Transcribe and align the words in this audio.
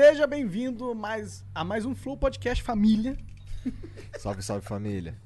Seja 0.00 0.28
bem-vindo 0.28 0.94
mais, 0.94 1.44
a 1.52 1.64
mais 1.64 1.84
um 1.84 1.92
Flow 1.92 2.16
Podcast 2.16 2.62
Família. 2.62 3.18
Salve, 4.16 4.40
salve 4.42 4.64
família. 4.64 5.16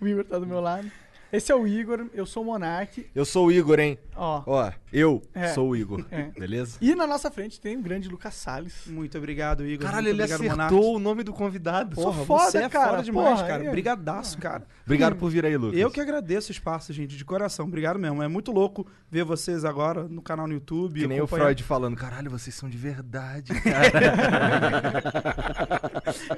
O 0.00 0.08
Igor 0.08 0.24
tá 0.24 0.38
do 0.38 0.46
meu 0.46 0.62
lado. 0.62 0.90
Esse 1.30 1.52
é 1.52 1.54
o 1.54 1.66
Igor, 1.66 2.06
eu 2.14 2.24
sou 2.24 2.42
o 2.42 2.46
Monark. 2.46 3.06
Eu 3.14 3.26
sou 3.26 3.48
o 3.48 3.52
Igor, 3.52 3.78
hein? 3.78 3.98
Ó. 4.16 4.42
Ó, 4.46 4.72
eu 4.92 5.22
É. 5.34 5.48
sou 5.48 5.70
o 5.70 5.76
Igor. 5.76 6.04
É. 6.10 6.24
Beleza? 6.38 6.78
E 6.80 6.94
na 6.94 7.06
nossa 7.06 7.30
frente 7.30 7.60
tem 7.60 7.76
o 7.76 7.82
grande 7.82 8.08
Lucas 8.08 8.34
Salles. 8.34 8.86
Muito 8.86 9.16
obrigado, 9.18 9.66
Igor. 9.66 9.86
Caralho, 9.86 10.04
Muito 10.08 10.16
ele 10.16 10.22
obrigado, 10.34 10.58
acertou 10.58 10.78
Monark. 10.80 10.96
o 10.96 10.98
nome 10.98 11.22
do 11.22 11.32
convidado. 11.32 11.96
Porra, 11.96 12.24
foda, 12.24 12.50
você 12.50 12.58
é 12.58 12.68
cara, 12.68 12.90
foda 12.90 13.02
demais, 13.02 13.34
porra, 13.40 13.46
cara. 13.48 13.64
é. 13.64 13.70
Brigadaço, 13.70 14.38
cara. 14.38 14.66
Obrigado 14.84 15.16
por 15.16 15.30
vir 15.30 15.44
aí, 15.46 15.56
Lucas. 15.56 15.78
Eu 15.78 15.90
que 15.90 16.00
agradeço 16.00 16.48
o 16.48 16.52
espaço, 16.52 16.92
gente, 16.92 17.16
de 17.16 17.24
coração. 17.24 17.66
Obrigado 17.66 17.98
mesmo. 17.98 18.22
É 18.22 18.28
muito 18.28 18.50
louco 18.52 18.86
ver 19.10 19.24
vocês 19.24 19.64
agora 19.64 20.06
no 20.08 20.20
canal 20.22 20.46
no 20.46 20.54
YouTube. 20.54 21.00
Que 21.00 21.06
nem 21.06 21.20
o 21.20 21.24
acompanhar- 21.24 21.44
Freud 21.46 21.62
falando, 21.62 21.96
caralho, 21.96 22.30
vocês 22.30 22.54
são 22.54 22.68
de 22.68 22.76
verdade, 22.76 23.52
cara. 23.60 24.90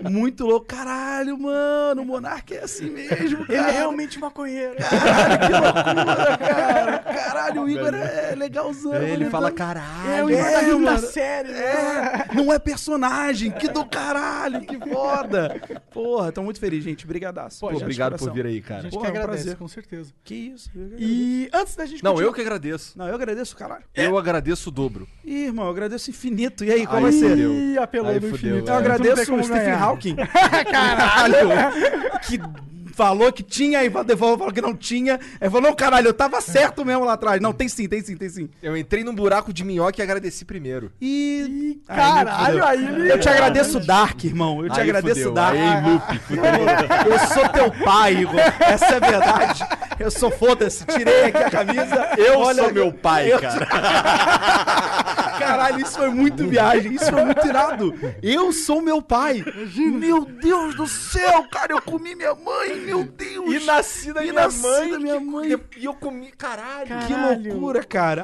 Muito 0.10 0.44
louco. 0.44 0.66
Caralho, 0.66 1.38
mano, 1.38 2.02
o 2.02 2.04
Monark 2.04 2.54
é 2.54 2.64
assim 2.64 2.90
mesmo, 2.90 3.44
Ele 3.48 3.56
cara. 3.56 3.68
é 3.68 3.70
realmente 3.72 4.18
maconheiro. 4.18 4.76
cara. 4.76 5.38
Caralho, 6.98 7.62
o 7.62 7.68
Igor 7.68 7.94
é 7.94 8.34
legalzão. 8.42 8.94
ele 8.94 9.24
tá- 9.26 9.30
fala, 9.30 9.48
É 9.48 9.52
caralho. 9.52 10.26
o 10.26 10.30
Igor 10.30 10.42
da 10.52 10.60
quinta 10.60 10.76
mano. 10.78 10.98
série, 10.98 11.48
né? 11.48 11.60
É, 12.30 12.34
não 12.34 12.52
é 12.52 12.58
personagem, 12.58 13.50
que 13.50 13.68
do 13.68 13.84
caralho, 13.84 14.60
que 14.62 14.78
foda. 14.78 15.60
Porra, 15.92 16.32
tô 16.32 16.42
muito 16.42 16.58
feliz, 16.60 16.82
gente. 16.84 17.06
Brigadaço. 17.06 17.60
Pô, 17.60 17.66
Pô, 17.68 17.72
gente, 17.74 17.82
obrigado 17.82 18.16
por 18.18 18.32
vir 18.32 18.46
aí, 18.46 18.58
A 18.58 18.62
cara. 18.62 18.82
gente 18.82 18.92
Pô, 18.92 19.00
que 19.00 19.06
é 19.06 19.08
um 19.08 19.12
agradece, 19.12 19.42
prazer. 19.44 19.56
com 19.58 19.68
certeza. 19.68 20.12
Que 20.24 20.34
isso. 20.34 20.70
E 20.98 21.48
antes 21.52 21.74
da 21.76 21.86
gente 21.86 22.02
Não, 22.02 22.12
continuar- 22.12 22.28
eu 22.30 22.34
que 22.34 22.40
agradeço. 22.40 22.98
Não, 22.98 23.06
eu 23.08 23.14
agradeço, 23.14 23.56
caralho. 23.56 23.84
Eu 23.94 24.18
agradeço 24.18 24.68
o 24.68 24.72
dobro. 24.72 25.06
Ih, 25.24 25.46
irmão, 25.46 25.64
eu 25.66 25.70
agradeço 25.70 26.10
infinito. 26.10 26.64
E 26.64 26.70
aí, 26.72 26.84
qual 26.86 26.96
Aí 26.96 27.02
vai 27.02 27.12
ser? 27.12 27.38
Ih, 27.38 27.78
apelou 27.78 28.08
Aí 28.10 28.16
no 28.20 28.28
fudeu, 28.28 28.36
infinito. 28.36 28.68
é. 28.68 28.72
Eu 28.72 28.76
agradeço 28.78 29.34
o 29.34 29.42
Stephen. 29.44 29.72
Hawking. 29.72 30.16
Caralho! 30.70 31.48
que 32.26 32.40
falou 32.94 33.32
que 33.32 33.42
tinha 33.42 33.82
e 33.82 33.88
devolveu 33.88 34.36
falou 34.38 34.52
que 34.52 34.60
não 34.60 34.76
tinha. 34.76 35.18
Aí 35.40 35.48
falou, 35.48 35.62
não, 35.62 35.74
caralho, 35.74 36.08
eu 36.08 36.14
tava 36.14 36.40
certo 36.40 36.84
mesmo 36.84 37.04
lá 37.04 37.14
atrás. 37.14 37.40
Não, 37.40 37.52
tem 37.52 37.66
sim, 37.68 37.88
tem 37.88 38.02
sim, 38.02 38.16
tem 38.16 38.28
sim. 38.28 38.31
Eu 38.62 38.76
entrei 38.76 39.02
num 39.04 39.14
buraco 39.14 39.52
de 39.52 39.64
minhoca 39.64 40.00
e 40.00 40.02
agradeci 40.02 40.44
primeiro. 40.44 40.90
E. 41.00 41.42
Ih, 41.42 41.82
caralho, 41.86 42.64
aí 42.64 42.84
ele- 42.86 43.12
Eu 43.12 43.18
te 43.20 43.28
agradeço 43.28 43.80
Dark, 43.80 44.24
irmão. 44.24 44.62
Eu 44.64 44.70
te 44.70 44.80
Aí 44.80 44.88
agradeço 44.88 45.14
fudeu. 45.20 45.32
Dark. 45.32 45.56
Aí, 45.56 45.90
loop, 45.92 46.18
fudeu. 46.20 46.42
Eu 47.12 47.18
sou 47.28 47.48
teu 47.48 47.70
pai, 47.84 48.14
Igor. 48.14 48.40
Essa 48.60 48.84
é 48.86 48.96
a 48.96 48.98
verdade. 49.00 49.64
Eu 49.98 50.10
sou 50.10 50.30
foda-se. 50.30 50.84
Tirei 50.86 51.24
aqui 51.26 51.36
a 51.38 51.50
camisa. 51.50 52.08
Eu 52.16 52.38
Olha- 52.40 52.62
sou 52.64 52.72
meu 52.72 52.92
pai, 52.92 53.32
Eu- 53.32 53.40
cara. 53.40 53.66
Caralho, 55.38 55.80
isso 55.80 55.98
foi 55.98 56.10
muito 56.10 56.46
viagem. 56.46 56.94
Isso 56.94 57.06
foi 57.10 57.24
muito 57.24 57.46
irado. 57.46 57.94
Eu 58.22 58.52
sou 58.52 58.80
meu 58.80 59.02
pai. 59.02 59.44
Meu 59.76 60.24
Deus 60.24 60.74
do 60.74 60.86
céu, 60.86 61.44
cara. 61.50 61.72
Eu 61.72 61.82
comi 61.82 62.14
minha 62.14 62.34
mãe, 62.34 62.76
meu 62.80 63.04
Deus. 63.04 63.52
E 63.54 63.64
nasci 63.64 64.12
da 64.12 64.20
E 64.24 64.30
minha 64.30 64.42
nasci 64.44 64.62
mãe. 64.62 64.90
da 64.90 64.98
minha 64.98 65.18
que- 65.18 65.24
mãe. 65.24 65.60
E 65.76 65.84
eu 65.84 65.94
comi, 65.94 66.30
caralho. 66.32 66.86
Que 67.06 67.12
Caralho. 67.12 67.50
loucura, 67.52 67.82
cara. 67.84 68.21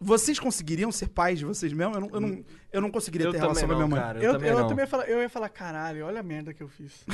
Vocês 0.00 0.38
conseguiriam 0.38 0.90
ser 0.92 1.08
pais 1.08 1.38
de 1.38 1.44
vocês 1.44 1.72
mesmo? 1.72 1.94
Eu 1.94 2.00
não, 2.00 2.10
eu 2.12 2.20
não, 2.20 2.44
eu 2.72 2.80
não 2.80 2.90
conseguiria 2.90 3.26
Eu 3.26 3.32
ter 3.32 3.38
relação 3.38 3.66
com 3.66 3.72
a 3.72 3.76
minha 3.76 3.88
não, 3.88 3.96
mãe. 3.96 4.00
cara. 4.00 4.22
Eu, 4.22 4.32
também 4.34 4.50
eu 4.50 4.58
não. 4.58 4.68
também 4.68 4.82
ia 4.84 4.86
falar, 4.86 5.04
eu 5.08 5.20
ia 5.20 5.28
falar, 5.28 5.48
caralho, 5.48 6.06
olha 6.06 6.20
a 6.20 6.22
merda 6.22 6.52
que 6.52 6.62
eu 6.62 6.68
fiz. 6.68 7.04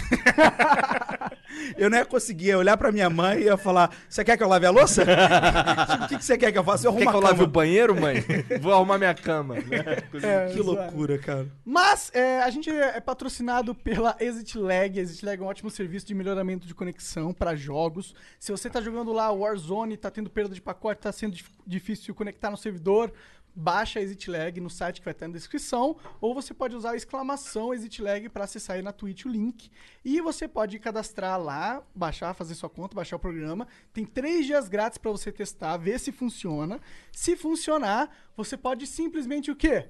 Eu 1.77 1.89
não 1.89 1.99
ia 1.99 2.05
conseguir 2.05 2.55
olhar 2.57 2.77
pra 2.77 2.91
minha 2.91 3.09
mãe 3.09 3.39
e 3.39 3.45
ia 3.45 3.57
falar: 3.57 3.91
Você 4.09 4.25
quer 4.25 4.37
que 4.37 4.43
eu 4.43 4.49
lave 4.49 4.67
a 4.67 4.71
louça? 4.71 5.05
o 6.05 6.09
que, 6.09 6.19
que 6.19 6.25
você 6.25 6.37
quer 6.37 6.51
que 6.51 6.59
eu 6.59 6.65
faça? 6.65 6.87
Eu 6.87 6.93
Quer 6.93 7.03
arrumo 7.03 7.11
que 7.11 7.17
eu 7.17 7.21
lave 7.31 7.43
o 7.45 7.47
banheiro, 7.47 7.99
mãe? 7.99 8.17
Vou 8.61 8.73
arrumar 8.73 8.99
minha 8.99 9.15
cama. 9.15 9.57
É, 9.59 10.53
Que 10.53 10.61
loucura, 10.61 11.17
cara. 11.19 11.47
Mas 11.65 12.11
é, 12.13 12.41
a 12.43 12.51
gente 12.51 12.69
é 12.71 13.01
patrocinado 13.01 13.75
pela 13.75 14.17
Exit 14.21 14.59
Lag. 14.59 14.99
Exit 14.99 15.25
Lag 15.25 15.41
é 15.41 15.45
um 15.45 15.49
ótimo 15.49 15.71
serviço 15.71 16.07
de 16.07 16.15
melhoramento 16.15 16.67
de 16.67 16.75
conexão 16.75 17.33
para 17.33 17.55
jogos. 17.55 18.15
Se 18.39 18.51
você 18.51 18.69
tá 18.69 18.81
jogando 18.81 19.13
lá 19.13 19.31
Warzone, 19.31 19.97
tá 19.97 20.11
tendo 20.11 20.29
perda 20.31 20.55
de 20.55 20.61
pacote, 20.61 21.03
tá 21.03 21.13
sendo 21.13 21.35
dif- 21.35 21.51
difícil 21.67 22.15
conectar 22.15 22.51
no 22.51 22.57
servidor, 22.57 23.13
baixa 23.55 23.99
a 23.99 24.03
Exit 24.03 24.31
Lag 24.31 24.61
no 24.61 24.69
site 24.69 25.01
que 25.01 25.05
vai 25.05 25.13
estar 25.13 25.29
na 25.29 25.35
descrição, 25.35 25.97
ou 26.21 26.35
você 26.35 26.53
pode 26.53 26.75
usar 26.75 26.91
a 26.93 26.97
exclamação 26.97 27.73
Exit 27.73 28.03
Lag 28.03 28.29
para 28.29 28.45
acessar 28.45 28.77
aí 28.77 28.83
na 28.83 28.93
Twitch 28.93 29.25
o 29.25 29.29
link. 29.29 29.71
E 30.05 30.21
você 30.21 30.49
pode 30.49 30.79
cadastrar 30.79 31.41
lá, 31.41 31.83
baixar, 31.95 32.35
fazer 32.35 32.55
sua 32.55 32.69
conta, 32.69 32.95
baixar 32.95 33.17
o 33.17 33.21
programa. 33.21 33.67
Tem 33.93 34.05
três 34.05 34.47
dias 34.47 34.69
grátis 34.69 34.99
para 34.99 35.11
você 35.11 35.31
testar, 35.31 35.77
ver 35.77 35.99
se 36.01 36.11
funciona. 36.13 36.81
Se 37.13 37.37
funcionar, 37.37 38.11
você 38.37 38.57
pode 38.57 38.87
simplesmente 38.87 39.51
o 39.51 39.57
quê? 39.57 39.89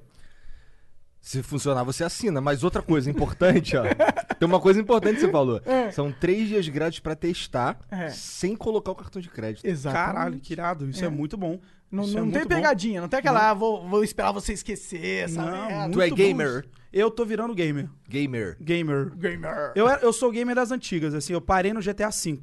Se 1.20 1.42
funcionar, 1.42 1.84
você 1.84 2.04
assina. 2.04 2.38
Mas 2.38 2.62
outra 2.62 2.82
coisa 2.82 3.10
importante, 3.10 3.74
ó. 3.78 3.82
Tem 4.38 4.46
uma 4.46 4.60
coisa 4.60 4.78
importante 4.78 5.14
que 5.14 5.20
você 5.22 5.32
falou. 5.32 5.58
São 5.92 6.12
três 6.12 6.48
dias 6.48 6.68
grátis 6.68 7.00
pra 7.00 7.16
testar, 7.16 7.78
É. 7.90 8.10
sem 8.10 8.54
colocar 8.54 8.90
o 8.92 8.94
cartão 8.94 9.22
de 9.22 9.30
crédito. 9.30 9.64
Exato. 9.64 9.94
Caralho, 9.96 10.38
que 10.38 10.52
irado. 10.52 10.86
Isso 10.90 11.02
é, 11.02 11.06
É. 11.06 11.10
muito 11.10 11.34
bom. 11.38 11.58
Não, 11.94 12.04
Isso 12.04 12.18
é 12.18 12.20
não 12.20 12.28
tem 12.30 12.38
muito 12.40 12.48
bom. 12.48 12.54
pegadinha, 12.56 13.00
não 13.00 13.08
tem 13.08 13.18
aquela, 13.20 13.50
ah, 13.50 13.54
vou, 13.54 13.88
vou 13.88 14.02
esperar 14.02 14.32
você 14.32 14.52
esquecer, 14.52 15.24
essa 15.24 15.40
Não, 15.42 15.66
merda. 15.68 15.92
Tu 15.92 16.00
é 16.02 16.10
gamer? 16.10 16.66
Eu 16.92 17.10
tô 17.10 17.24
virando 17.24 17.54
gamer. 17.54 17.88
Gamer. 18.08 18.56
Gamer. 18.60 19.10
Gamer. 19.16 19.72
Eu, 19.74 19.88
era- 19.88 20.00
eu 20.02 20.12
sou 20.12 20.30
gamer 20.30 20.54
das 20.54 20.70
antigas, 20.70 21.14
assim, 21.14 21.32
eu 21.32 21.40
parei 21.40 21.72
no 21.72 21.80
GTA 21.80 22.10
V. 22.10 22.38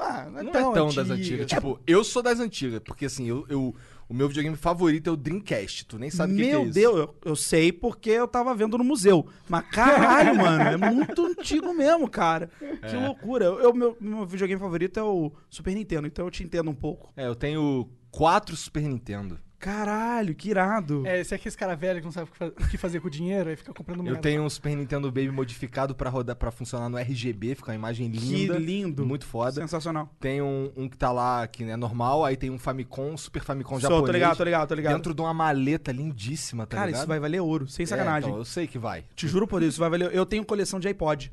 Ah, 0.00 0.28
Não 0.30 0.40
é 0.50 0.52
tão 0.52 0.88
das 0.94 1.10
antigas. 1.10 1.46
Tipo, 1.46 1.80
eu 1.84 2.04
sou 2.04 2.22
das 2.22 2.38
antigas. 2.38 2.80
Porque 2.84 3.06
assim, 3.06 3.26
eu, 3.28 3.44
eu- 3.48 3.74
o 4.08 4.14
meu 4.14 4.28
videogame 4.28 4.56
favorito 4.56 5.10
é 5.10 5.12
o 5.12 5.16
Dreamcast. 5.16 5.86
Tu 5.86 5.98
nem 5.98 6.08
sabe 6.08 6.32
o 6.34 6.36
que, 6.36 6.42
que 6.42 6.48
é 6.48 6.52
Meu 6.52 6.62
isso. 6.64 6.72
Deus, 6.74 6.96
eu, 7.00 7.14
eu 7.24 7.34
sei 7.36 7.72
porque 7.72 8.10
eu 8.10 8.28
tava 8.28 8.54
vendo 8.54 8.78
no 8.78 8.84
museu. 8.84 9.26
Mas 9.48 9.66
caralho, 9.70 10.36
mano, 10.38 10.62
é 10.62 10.76
muito 10.92 11.26
antigo 11.26 11.74
mesmo, 11.74 12.08
cara. 12.08 12.48
Que 12.88 12.94
loucura. 12.96 13.44
Eu, 13.46 13.58
eu- 13.60 13.74
meu, 13.74 13.96
meu 14.00 14.24
videogame 14.24 14.60
favorito 14.60 15.00
é 15.00 15.02
o 15.02 15.32
Super 15.50 15.74
Nintendo, 15.74 16.06
então 16.06 16.24
eu 16.26 16.30
te 16.30 16.44
entendo 16.44 16.70
um 16.70 16.74
pouco. 16.76 17.12
É, 17.16 17.26
eu 17.26 17.34
tenho 17.34 17.88
quatro 18.10 18.56
Super 18.56 18.82
Nintendo. 18.82 19.38
Caralho, 19.60 20.36
que 20.36 20.50
irado. 20.50 21.04
É, 21.04 21.18
esse 21.20 21.34
é 21.34 21.36
aquele 21.36 21.52
cara 21.56 21.74
velho 21.74 21.98
que 21.98 22.04
não 22.04 22.12
sabe 22.12 22.30
o 22.40 22.50
que 22.52 22.68
que 22.70 22.78
fazer 22.78 23.00
com 23.00 23.08
o 23.08 23.10
dinheiro, 23.10 23.50
aí 23.50 23.56
fica 23.56 23.74
comprando 23.74 24.04
merda. 24.04 24.16
Eu 24.16 24.22
tenho 24.22 24.42
um 24.44 24.48
Super 24.48 24.76
Nintendo 24.76 25.08
Baby 25.10 25.32
modificado 25.32 25.96
pra 25.96 26.08
rodar 26.08 26.36
para 26.36 26.52
funcionar 26.52 26.88
no 26.88 26.96
RGB, 26.96 27.56
fica 27.56 27.72
uma 27.72 27.74
imagem 27.74 28.08
que 28.08 28.18
linda. 28.18 28.56
lindo. 28.56 29.04
Muito 29.04 29.26
foda. 29.26 29.60
Sensacional. 29.60 30.14
Tem 30.20 30.40
um, 30.40 30.70
um 30.76 30.88
que 30.88 30.96
tá 30.96 31.10
lá 31.10 31.44
que 31.48 31.64
é 31.64 31.76
normal, 31.76 32.24
aí 32.24 32.36
tem 32.36 32.50
um 32.50 32.58
Famicom, 32.58 33.16
Super 33.16 33.42
Famicom 33.42 33.80
Sou, 33.80 33.90
japonês. 33.90 34.06
tô 34.06 34.12
ligado, 34.12 34.36
tô 34.36 34.44
ligado, 34.44 34.68
tô 34.68 34.74
ligado. 34.76 34.94
Dentro 34.94 35.12
de 35.12 35.20
uma 35.22 35.34
maleta 35.34 35.90
lindíssima, 35.90 36.64
tá 36.64 36.76
Cara, 36.76 36.86
ligado? 36.86 37.00
isso 37.00 37.08
vai 37.08 37.18
valer 37.18 37.40
ouro, 37.40 37.66
sem 37.66 37.82
É, 37.82 37.86
sacanagem. 37.86 38.28
então, 38.28 38.38
eu 38.38 38.44
sei 38.44 38.68
que 38.68 38.78
vai. 38.78 39.04
Te 39.16 39.26
juro 39.26 39.48
por 39.48 39.60
isso, 39.60 39.80
vai 39.80 39.90
valer. 39.90 40.14
Eu 40.14 40.24
tenho 40.24 40.44
coleção 40.44 40.78
de 40.78 40.86
iPod. 40.86 41.32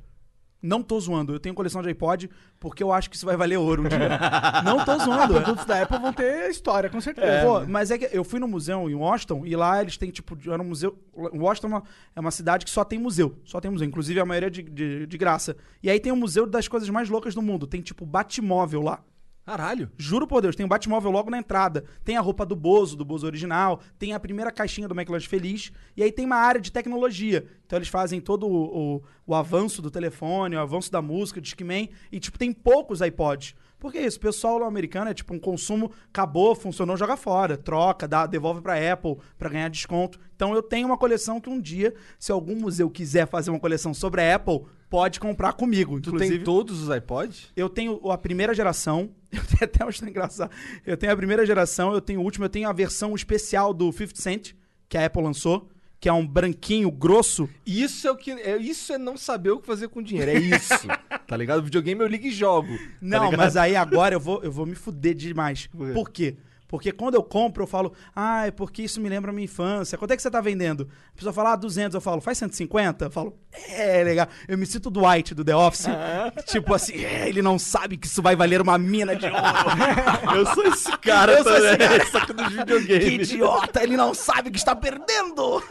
Não 0.65 0.81
tô 0.81 0.99
zoando, 0.99 1.33
eu 1.33 1.39
tenho 1.39 1.53
coleção 1.53 1.81
de 1.81 1.89
iPod 1.89 2.29
porque 2.59 2.81
eu 2.81 2.91
acho 2.91 3.09
que 3.09 3.15
isso 3.15 3.25
vai 3.25 3.37
valer 3.37 3.57
ouro 3.57 3.83
um 3.83 3.87
dia. 3.87 4.19
Não 4.65 4.83
tô 4.83 4.97
zoando. 4.97 5.35
Produtos 5.35 5.65
da 5.65 5.83
Apple 5.83 5.99
vão 5.99 6.11
ter 6.11 6.49
história, 6.49 6.89
com 6.89 6.99
certeza. 6.99 7.45
Pô, 7.45 7.65
mas 7.67 7.91
é 7.91 7.97
que 7.97 8.09
eu 8.11 8.23
fui 8.23 8.39
no 8.39 8.47
museu 8.47 8.89
em 8.89 8.95
Washington 8.95 9.45
e 9.45 9.55
lá 9.55 9.81
eles 9.81 9.95
têm, 9.95 10.09
tipo, 10.09 10.35
era 10.51 10.61
um 10.61 10.65
museu. 10.65 10.97
Washington 11.13 11.67
é 11.67 11.69
uma, 11.69 11.83
é 12.15 12.19
uma 12.19 12.31
cidade 12.31 12.65
que 12.65 12.71
só 12.71 12.83
tem 12.83 12.97
museu. 12.97 13.37
Só 13.45 13.61
tem 13.61 13.69
museu. 13.69 13.87
Inclusive 13.87 14.19
a 14.19 14.25
maioria 14.25 14.49
de, 14.49 14.63
de, 14.63 15.05
de 15.05 15.17
graça. 15.17 15.55
E 15.83 15.89
aí 15.89 15.99
tem 15.99 16.11
o 16.11 16.15
museu 16.15 16.47
das 16.47 16.67
coisas 16.67 16.89
mais 16.89 17.09
loucas 17.09 17.35
do 17.35 17.41
mundo. 17.43 17.67
Tem, 17.67 17.81
tipo, 17.81 18.03
Batmóvel 18.03 18.81
lá. 18.81 19.03
Caralho. 19.45 19.91
Juro 19.95 20.25
por 20.25 20.41
Deus, 20.41 20.55
tem 20.55 20.65
um 20.65 20.69
Batmóvel 20.69 21.11
logo 21.11 21.29
na 21.29 21.37
entrada. 21.37 21.85
Tem 22.03 22.17
a 22.17 22.21
roupa 22.21 22.43
do 22.43 22.55
Bozo, 22.55 22.97
do 22.97 23.05
Bozo 23.05 23.27
original. 23.27 23.79
Tem 23.99 24.11
a 24.11 24.19
primeira 24.19 24.51
caixinha 24.51 24.87
do 24.87 24.95
McLanche 24.95 25.27
Feliz. 25.27 25.71
E 25.95 26.01
aí 26.01 26.11
tem 26.11 26.25
uma 26.25 26.37
área 26.37 26.59
de 26.59 26.71
tecnologia. 26.71 27.45
Então 27.63 27.77
eles 27.77 27.87
fazem 27.87 28.19
todo 28.19 28.47
o, 28.47 28.95
o, 28.95 29.03
o 29.27 29.35
avanço 29.35 29.83
do 29.83 29.91
telefone, 29.91 30.55
o 30.55 30.59
avanço 30.59 30.91
da 30.91 30.99
música, 30.99 31.39
do 31.39 31.43
Discman. 31.43 31.89
E, 32.11 32.19
tipo, 32.19 32.39
tem 32.39 32.51
poucos 32.51 33.01
iPods. 33.01 33.53
Porque 33.77 33.99
isso, 33.99 34.17
o 34.17 34.21
pessoal 34.21 34.63
americano 34.63 35.11
é 35.11 35.13
tipo 35.13 35.31
um 35.31 35.37
consumo, 35.37 35.91
acabou, 36.07 36.55
funcionou, 36.55 36.97
joga 36.97 37.15
fora, 37.15 37.55
troca, 37.55 38.07
dá, 38.07 38.25
devolve 38.25 38.59
pra 38.59 38.91
Apple 38.91 39.17
pra 39.37 39.47
ganhar 39.47 39.69
desconto. 39.69 40.19
Então 40.35 40.55
eu 40.55 40.63
tenho 40.63 40.87
uma 40.87 40.97
coleção 40.97 41.39
que 41.39 41.51
um 41.51 41.61
dia, 41.61 41.93
se 42.17 42.31
algum 42.31 42.55
museu 42.55 42.89
quiser 42.89 43.27
fazer 43.27 43.51
uma 43.51 43.59
coleção 43.59 43.93
sobre 43.93 44.21
a 44.21 44.35
Apple, 44.37 44.63
pode 44.89 45.19
comprar 45.19 45.53
comigo. 45.53 45.99
Tu 45.99 46.09
Inclusive, 46.09 46.35
tem 46.37 46.43
todos 46.43 46.81
os 46.87 46.95
iPods? 46.95 47.51
eu 47.55 47.69
tenho 47.69 47.99
a 48.11 48.17
primeira 48.17 48.53
geração. 48.53 49.09
Eu 49.35 49.43
tenho 49.43 49.63
até 49.63 49.83
uma 49.83 49.89
história 49.91 50.09
engraçada. 50.11 50.49
Eu 50.85 50.95
tenho 50.95 51.11
a 51.11 51.15
primeira 51.17 51.45
geração, 51.45 51.91
eu 51.93 51.99
tenho 51.99 52.21
o 52.21 52.23
último, 52.23 52.45
eu 52.45 52.49
tenho 52.49 52.69
a 52.69 52.71
versão 52.71 53.13
especial 53.13 53.73
do 53.73 53.91
50 53.91 54.21
Cent, 54.21 54.53
que 54.87 54.97
a 54.97 55.05
Apple 55.05 55.21
lançou. 55.21 55.69
que 55.99 56.07
é 56.07 56.13
um 56.13 56.25
branquinho 56.25 56.89
grosso. 56.89 57.49
Isso 57.65 58.07
é 58.07 58.11
o 58.11 58.15
que. 58.15 58.31
É, 58.31 58.55
isso 58.57 58.93
é 58.93 58.97
não 58.97 59.17
saber 59.17 59.49
o 59.51 59.59
que 59.59 59.65
fazer 59.67 59.89
com 59.89 60.01
dinheiro. 60.01 60.31
É 60.31 60.35
isso. 60.39 60.87
tá 61.27 61.35
ligado? 61.35 61.61
videogame 61.63 61.99
eu 61.99 62.07
ligo 62.07 62.27
e 62.27 62.31
jogo. 62.31 62.77
tá 62.77 62.83
Não, 63.01 63.25
ligado? 63.25 63.37
mas 63.37 63.57
aí 63.57 63.75
agora 63.75 64.15
eu 64.15 64.19
vou, 64.21 64.41
eu 64.41 64.51
vou 64.51 64.65
me 64.65 64.75
fuder 64.75 65.15
demais. 65.15 65.67
Por 65.67 65.87
quê? 65.87 65.93
Por 65.93 66.09
quê? 66.11 66.37
Porque 66.67 66.91
quando 66.91 67.15
eu 67.15 67.23
compro, 67.23 67.63
eu 67.63 67.67
falo, 67.67 67.93
ah, 68.15 68.47
é 68.47 68.51
porque 68.51 68.81
isso 68.83 68.99
me 68.99 69.07
lembra 69.07 69.31
a 69.31 69.33
minha 69.33 69.45
infância. 69.45 69.97
Quanto 69.97 70.11
é 70.11 70.15
que 70.15 70.21
você 70.21 70.31
tá 70.31 70.41
vendendo? 70.41 70.89
A 71.13 71.15
pessoa 71.15 71.33
fala, 71.33 71.53
ah, 71.53 71.55
200. 71.55 71.93
Eu 71.93 72.01
falo, 72.01 72.21
faz 72.21 72.37
150? 72.39 73.05
Eu 73.05 73.11
falo, 73.11 73.37
é, 73.69 74.03
legal. 74.03 74.27
Eu 74.47 74.57
me 74.57 74.65
sinto 74.65 74.89
Dwight 74.89 75.33
do 75.35 75.43
The 75.43 75.55
Office. 75.55 75.85
tipo 76.45 76.73
assim, 76.73 77.05
é, 77.05 77.29
ele 77.29 77.41
não 77.41 77.59
sabe 77.59 77.97
que 77.97 78.07
isso 78.07 78.21
vai 78.21 78.35
valer 78.35 78.61
uma 78.61 78.77
mina 78.77 79.15
de 79.15 79.25
ouro. 79.25 79.35
Eu 80.35 80.45
sou 80.53 80.65
esse 80.65 80.97
cara 80.97 81.33
Eu 81.33 81.43
sou 81.43 81.55
esse 81.55 81.77
também, 81.77 81.87
cara. 81.87 82.05
Só 82.11 82.25
que 82.25 82.33
dos 82.33 82.85
que 82.85 82.93
idiota, 82.93 83.83
ele 83.83 83.95
não 83.95 84.13
sabe 84.13 84.51
que 84.51 84.57
está 84.57 84.75
perdendo. 84.75 85.63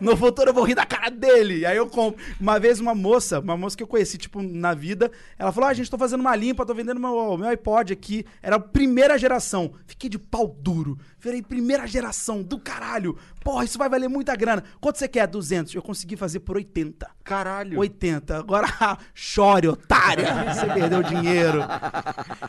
no 0.00 0.16
futuro 0.16 0.50
eu 0.50 0.54
vou 0.54 0.64
rir 0.64 0.74
da 0.74 0.86
cara 0.86 1.10
dele. 1.10 1.64
Aí 1.66 1.76
eu 1.76 1.86
compro. 1.86 2.22
Uma 2.40 2.58
vez 2.58 2.80
uma 2.80 2.94
moça, 2.94 3.40
uma 3.40 3.56
moça 3.56 3.76
que 3.76 3.82
eu 3.82 3.86
conheci, 3.86 4.18
tipo, 4.18 4.42
na 4.42 4.74
vida, 4.74 5.10
ela 5.38 5.52
falou, 5.52 5.68
ah, 5.68 5.74
gente, 5.74 5.90
tô 5.90 5.98
fazendo 5.98 6.20
uma 6.20 6.34
limpa, 6.34 6.66
tô 6.66 6.74
vendendo 6.74 7.00
meu, 7.00 7.36
meu 7.36 7.48
iPod 7.48 7.92
aqui. 7.92 8.24
Era 8.42 8.56
a 8.56 8.60
primeira 8.60 9.18
geração. 9.18 9.72
Fiquei 9.86 10.08
de 10.08 10.18
pau 10.30 10.56
duro. 10.60 10.96
Virei 11.20 11.42
primeira 11.42 11.86
geração 11.86 12.42
do 12.42 12.58
caralho. 12.58 13.18
Porra, 13.44 13.64
isso 13.64 13.78
vai 13.78 13.88
valer 13.88 14.08
muita 14.08 14.34
grana. 14.34 14.64
Quanto 14.80 14.98
você 14.98 15.06
quer? 15.06 15.26
200. 15.26 15.74
Eu 15.74 15.82
consegui 15.82 16.16
fazer 16.16 16.40
por 16.40 16.56
80. 16.56 17.08
Caralho. 17.22 17.78
80. 17.78 18.38
Agora, 18.38 18.66
chore, 19.14 19.68
otária. 19.68 20.26
Você 20.52 20.66
perdeu 20.66 21.02
dinheiro. 21.02 21.60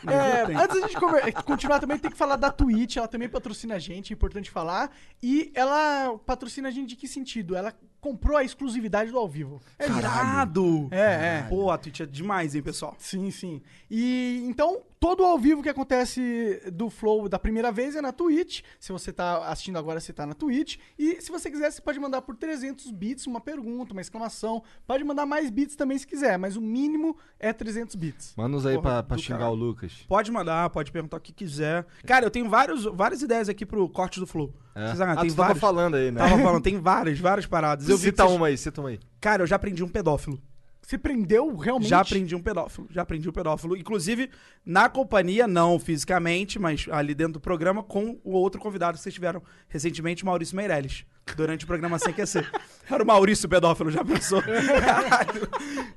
É, 0.06 0.42
antes 0.62 0.80
da 0.80 0.86
gente 0.88 0.98
conver- 0.98 1.32
continuar 1.44 1.78
também, 1.80 1.98
tem 1.98 2.10
que 2.10 2.16
falar 2.16 2.36
da 2.36 2.50
Twitch. 2.50 2.96
Ela 2.96 3.08
também 3.08 3.28
patrocina 3.28 3.74
a 3.76 3.78
gente, 3.78 4.12
é 4.12 4.14
importante 4.14 4.50
falar. 4.50 4.90
E 5.22 5.52
ela 5.54 6.18
patrocina 6.26 6.68
a 6.68 6.70
gente 6.70 6.88
de 6.90 6.96
que 6.96 7.06
sentido? 7.06 7.54
Ela 7.54 7.72
comprou 8.00 8.36
a 8.36 8.42
exclusividade 8.42 9.12
do 9.12 9.18
ao 9.18 9.28
vivo. 9.28 9.62
É 9.78 9.86
Irado. 9.86 10.88
É, 10.90 10.98
é. 11.44 11.46
Pô, 11.48 11.70
a 11.70 11.78
Twitch 11.78 12.00
é 12.00 12.06
demais, 12.06 12.54
hein, 12.54 12.62
pessoal? 12.62 12.96
Sim, 12.98 13.30
sim. 13.30 13.62
E 13.88 14.42
então, 14.44 14.80
todo 14.98 15.22
ao 15.24 15.38
vivo 15.38 15.62
que 15.62 15.68
acontece 15.68 16.60
do 16.72 16.90
Flow 16.90 17.28
da 17.28 17.38
primeira 17.38 17.70
vez 17.70 17.94
é 17.94 18.00
na 18.02 18.10
Twitch. 18.10 18.61
Se 18.78 18.92
você 18.92 19.12
tá 19.12 19.48
assistindo 19.48 19.78
agora, 19.78 20.00
você 20.00 20.12
tá 20.12 20.26
na 20.26 20.34
Twitch. 20.34 20.76
E 20.98 21.20
se 21.20 21.30
você 21.30 21.50
quiser, 21.50 21.70
você 21.70 21.80
pode 21.80 21.98
mandar 21.98 22.22
por 22.22 22.36
300 22.36 22.90
bits 22.90 23.26
uma 23.26 23.40
pergunta, 23.40 23.92
uma 23.92 24.00
exclamação. 24.00 24.62
Pode 24.86 25.04
mandar 25.04 25.26
mais 25.26 25.50
bits 25.50 25.76
também 25.76 25.98
se 25.98 26.06
quiser, 26.06 26.38
mas 26.38 26.56
o 26.56 26.60
mínimo 26.60 27.16
é 27.38 27.52
300 27.52 27.94
bits. 27.94 28.34
Manda-nos 28.36 28.66
aí 28.66 28.74
Porra, 28.76 28.90
pra, 28.90 29.02
pra 29.02 29.18
xingar 29.18 29.38
caralho. 29.38 29.52
o 29.52 29.56
Lucas. 29.56 30.04
Pode 30.08 30.30
mandar, 30.30 30.70
pode 30.70 30.90
perguntar 30.92 31.16
o 31.16 31.20
que 31.20 31.32
quiser. 31.32 31.86
Cara, 32.06 32.24
eu 32.24 32.30
tenho 32.30 32.48
vários, 32.48 32.84
várias 32.84 33.22
ideias 33.22 33.48
aqui 33.48 33.64
pro 33.66 33.88
corte 33.88 34.20
do 34.20 34.26
Flow. 34.26 34.52
É. 34.74 34.86
Vocês 34.86 35.00
ah, 35.00 35.16
tem 35.16 35.30
tu 35.30 35.36
tava 35.36 35.54
falando 35.54 35.96
aí, 35.96 36.10
né? 36.10 36.20
Tava 36.20 36.42
falando, 36.42 36.62
tem 36.62 36.80
várias, 36.80 37.18
várias 37.18 37.46
paradas. 37.46 37.88
Eu 37.88 37.98
vi 37.98 38.04
cita 38.04 38.24
vocês- 38.24 38.36
uma 38.36 38.46
aí, 38.46 38.56
cita 38.56 38.80
uma 38.80 38.90
aí. 38.90 39.00
Cara, 39.20 39.42
eu 39.42 39.46
já 39.46 39.56
aprendi 39.56 39.84
um 39.84 39.88
pedófilo. 39.88 40.40
Você 40.82 40.98
prendeu 40.98 41.56
realmente? 41.56 41.88
Já 41.88 42.00
aprendi 42.00 42.34
um 42.34 42.42
pedófilo. 42.42 42.88
Já 42.90 43.02
aprendi 43.02 43.28
um 43.28 43.32
pedófilo. 43.32 43.76
Inclusive, 43.76 44.28
na 44.66 44.88
companhia, 44.88 45.46
não 45.46 45.78
fisicamente, 45.78 46.58
mas 46.58 46.86
ali 46.90 47.14
dentro 47.14 47.34
do 47.34 47.40
programa, 47.40 47.82
com 47.82 48.18
o 48.24 48.32
outro 48.32 48.60
convidado 48.60 48.98
que 48.98 49.02
vocês 49.02 49.14
tiveram 49.14 49.42
recentemente, 49.68 50.24
Maurício 50.24 50.56
Meirelles. 50.56 51.06
Durante 51.36 51.64
o 51.64 51.66
programa 51.68 51.98
Sem. 51.98 52.14
Era 52.90 53.02
o 53.02 53.06
Maurício 53.06 53.48
pedófilo, 53.48 53.90
já 53.90 54.04
pensou? 54.04 54.42
Caralho. 54.42 55.48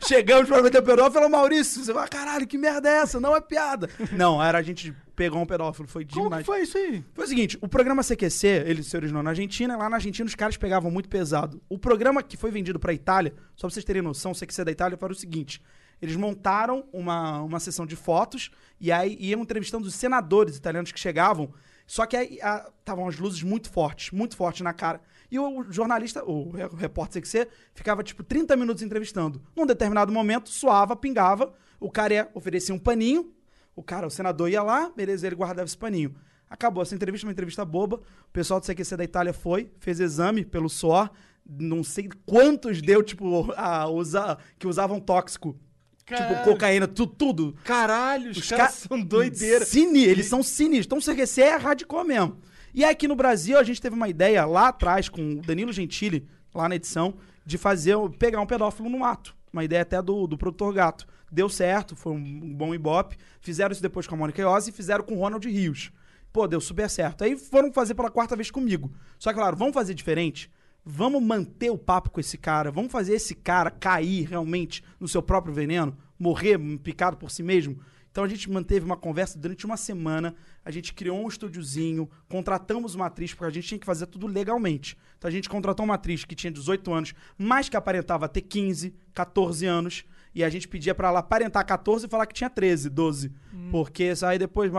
Chegamos 0.07 0.47
pra 0.47 0.61
meter 0.61 0.79
o 0.79 0.83
pedófilo, 0.83 1.13
falou, 1.13 1.29
Maurício, 1.29 1.83
você 1.83 1.91
vai, 1.91 2.07
caralho, 2.07 2.47
que 2.47 2.57
merda 2.57 2.87
é 2.87 2.97
essa? 2.99 3.19
Não 3.19 3.35
é 3.35 3.41
piada. 3.41 3.89
Não, 4.11 4.41
era 4.41 4.59
a 4.59 4.61
gente 4.61 4.93
pegou 5.15 5.41
um 5.41 5.45
pedófilo, 5.45 5.87
foi 5.87 6.05
Como 6.05 6.25
demais. 6.25 6.41
que 6.41 6.45
foi 6.45 6.61
isso 6.61 6.77
aí? 6.77 7.03
Foi 7.13 7.25
o 7.25 7.27
seguinte, 7.27 7.57
o 7.59 7.67
programa 7.67 8.03
CQC, 8.03 8.47
ele 8.65 8.83
se 8.83 8.95
originou 8.95 9.23
na 9.23 9.31
Argentina, 9.31 9.75
lá 9.75 9.89
na 9.89 9.95
Argentina 9.97 10.27
os 10.27 10.35
caras 10.35 10.57
pegavam 10.57 10.91
muito 10.91 11.09
pesado. 11.09 11.61
O 11.67 11.77
programa 11.79 12.21
que 12.21 12.37
foi 12.37 12.51
vendido 12.51 12.79
pra 12.79 12.93
Itália, 12.93 13.33
só 13.55 13.67
pra 13.67 13.73
vocês 13.73 13.83
terem 13.85 14.01
noção, 14.01 14.31
o 14.31 14.35
CQC 14.35 14.63
da 14.63 14.71
Itália 14.71 14.97
foi 14.97 15.09
o 15.09 15.15
seguinte, 15.15 15.61
eles 16.01 16.15
montaram 16.15 16.85
uma, 16.93 17.41
uma 17.41 17.59
sessão 17.59 17.85
de 17.85 17.95
fotos 17.95 18.51
e 18.79 18.91
aí 18.91 19.17
iam 19.19 19.41
entrevistando 19.41 19.87
os 19.87 19.95
senadores 19.95 20.55
italianos 20.55 20.91
que 20.91 20.99
chegavam, 20.99 21.51
só 21.87 22.05
que 22.05 22.15
aí 22.15 22.39
estavam 22.79 23.07
as 23.07 23.17
luzes 23.17 23.41
muito 23.43 23.69
fortes, 23.69 24.11
muito 24.11 24.35
fortes 24.35 24.61
na 24.61 24.73
cara. 24.73 25.01
E 25.35 25.39
o 25.39 25.65
jornalista, 25.69 26.23
o 26.23 26.49
re- 26.51 26.65
o 26.65 26.75
repórter 26.75 27.21
CQC, 27.21 27.47
ficava 27.73 28.01
tipo 28.03 28.23
30 28.23 28.55
minutos 28.55 28.81
entrevistando. 28.81 29.41
Num 29.55 29.65
determinado 29.65 30.11
momento, 30.13 30.49
suava, 30.49 30.95
pingava, 30.95 31.53
o 31.79 31.91
cara 31.91 32.13
ia 32.13 32.29
oferecer 32.33 32.71
um 32.71 32.79
paninho, 32.79 33.33
o 33.75 33.83
cara, 33.83 34.07
o 34.07 34.09
senador 34.09 34.49
ia 34.49 34.63
lá, 34.63 34.89
beleza, 34.95 35.27
ele 35.27 35.35
guardava 35.35 35.65
esse 35.65 35.77
paninho. 35.77 36.15
Acabou 36.49 36.81
essa 36.83 36.95
entrevista, 36.95 37.27
uma 37.27 37.33
entrevista 37.33 37.65
boba. 37.65 37.97
O 37.97 38.31
pessoal 38.31 38.59
do 38.61 38.65
CQC 38.65 38.95
da 38.95 39.03
Itália 39.03 39.33
foi, 39.33 39.69
fez 39.79 39.99
exame 39.99 40.45
pelo 40.45 40.69
suor. 40.69 41.09
Não 41.45 41.83
sei 41.83 42.07
quantos 42.25 42.81
deu, 42.81 43.03
tipo, 43.03 43.51
a 43.57 43.87
usar, 43.89 44.37
que 44.57 44.65
usavam 44.67 44.99
tóxico. 45.01 45.59
Tipo, 46.05 46.19
Caralho. 46.19 46.43
cocaína, 46.45 46.87
tu, 46.87 47.05
tudo. 47.07 47.55
Caralho, 47.63 48.29
os, 48.31 48.37
Os 48.37 48.47
caras 48.49 48.67
ca- 48.83 48.87
são 48.87 49.01
doideiras. 49.01 49.67
Cine, 49.67 50.03
eles 50.05 50.27
são 50.27 50.41
sinistros. 50.43 50.85
Então 50.85 50.97
o 50.99 51.01
CQC 51.01 51.41
é 51.41 51.55
hardcore 51.57 52.07
mesmo. 52.07 52.37
E 52.77 52.83
aqui 52.83 53.07
no 53.07 53.15
Brasil, 53.15 53.57
a 53.57 53.63
gente 53.63 53.81
teve 53.81 53.95
uma 53.95 54.09
ideia 54.09 54.45
lá 54.45 54.67
atrás 54.67 55.07
com 55.07 55.35
o 55.35 55.41
Danilo 55.41 55.71
Gentili, 55.71 56.27
lá 56.53 56.67
na 56.67 56.75
edição, 56.75 57.13
de 57.45 57.57
fazer, 57.57 57.95
pegar 58.19 58.41
um 58.41 58.45
pedófilo 58.45 58.89
no 58.89 59.05
ato. 59.05 59.33
Uma 59.53 59.63
ideia 59.63 59.83
até 59.83 60.01
do, 60.01 60.27
do 60.27 60.37
produtor 60.37 60.73
Gato. 60.73 61.07
Deu 61.31 61.47
certo, 61.47 61.95
foi 61.95 62.11
um 62.11 62.53
bom 62.53 62.75
ibope. 62.75 63.15
Fizeram 63.39 63.71
isso 63.71 63.81
depois 63.81 64.05
com 64.05 64.15
a 64.15 64.17
Mônica 64.17 64.41
Iose 64.41 64.71
e 64.71 64.73
fizeram 64.73 65.05
com 65.05 65.15
o 65.15 65.19
Ronald 65.19 65.47
Rios. 65.49 65.89
Pô, 66.33 66.45
deu 66.49 66.59
super 66.59 66.89
certo. 66.89 67.23
Aí 67.23 67.37
foram 67.37 67.71
fazer 67.71 67.95
pela 67.95 68.11
quarta 68.11 68.35
vez 68.35 68.51
comigo. 68.51 68.91
Só 69.17 69.29
que, 69.29 69.39
claro, 69.39 69.55
vamos 69.55 69.73
fazer 69.73 69.93
diferente? 69.93 70.51
Vamos 70.83 71.23
manter 71.23 71.69
o 71.69 71.77
papo 71.77 72.09
com 72.09 72.19
esse 72.19 72.37
cara? 72.37 72.71
Vamos 72.71 72.91
fazer 72.91 73.13
esse 73.13 73.33
cara 73.35 73.71
cair 73.71 74.27
realmente 74.27 74.83
no 74.99 75.07
seu 75.07 75.21
próprio 75.21 75.53
veneno? 75.53 75.97
Morrer 76.19 76.59
picado 76.83 77.15
por 77.15 77.31
si 77.31 77.41
mesmo? 77.41 77.79
Então 78.11 78.23
a 78.23 78.27
gente 78.29 78.49
manteve 78.49 78.85
uma 78.85 78.95
conversa 78.95 79.37
durante 79.37 79.65
uma 79.65 79.75
semana, 79.75 80.33
a 80.65 80.71
gente 80.71 80.93
criou 80.93 81.23
um 81.23 81.27
estúdiozinho, 81.27 82.09
contratamos 82.27 82.95
uma 82.95 83.05
atriz, 83.05 83.31
porque 83.31 83.45
a 83.45 83.49
gente 83.51 83.67
tinha 83.67 83.79
que 83.79 83.85
fazer 83.85 84.07
tudo 84.07 84.25
legalmente. 84.25 84.97
Então 85.17 85.29
a 85.29 85.31
gente 85.31 85.47
contratou 85.47 85.85
uma 85.85 85.93
atriz 85.93 86.25
que 86.25 86.33
tinha 86.33 86.51
18 86.51 86.91
anos, 86.91 87.13
mas 87.37 87.69
que 87.69 87.77
aparentava 87.77 88.27
ter 88.27 88.41
15, 88.41 88.95
14 89.13 89.65
anos, 89.67 90.03
e 90.33 90.43
a 90.43 90.49
gente 90.49 90.67
pedia 90.67 90.93
pra 90.93 91.07
ela 91.07 91.19
aparentar 91.19 91.65
14 91.65 92.07
e 92.07 92.09
falar 92.09 92.25
que 92.25 92.33
tinha 92.33 92.49
13, 92.49 92.89
12. 92.89 93.31
Porque 93.71 94.03
isso 94.03 94.25
aí 94.25 94.37
depois, 94.37 94.69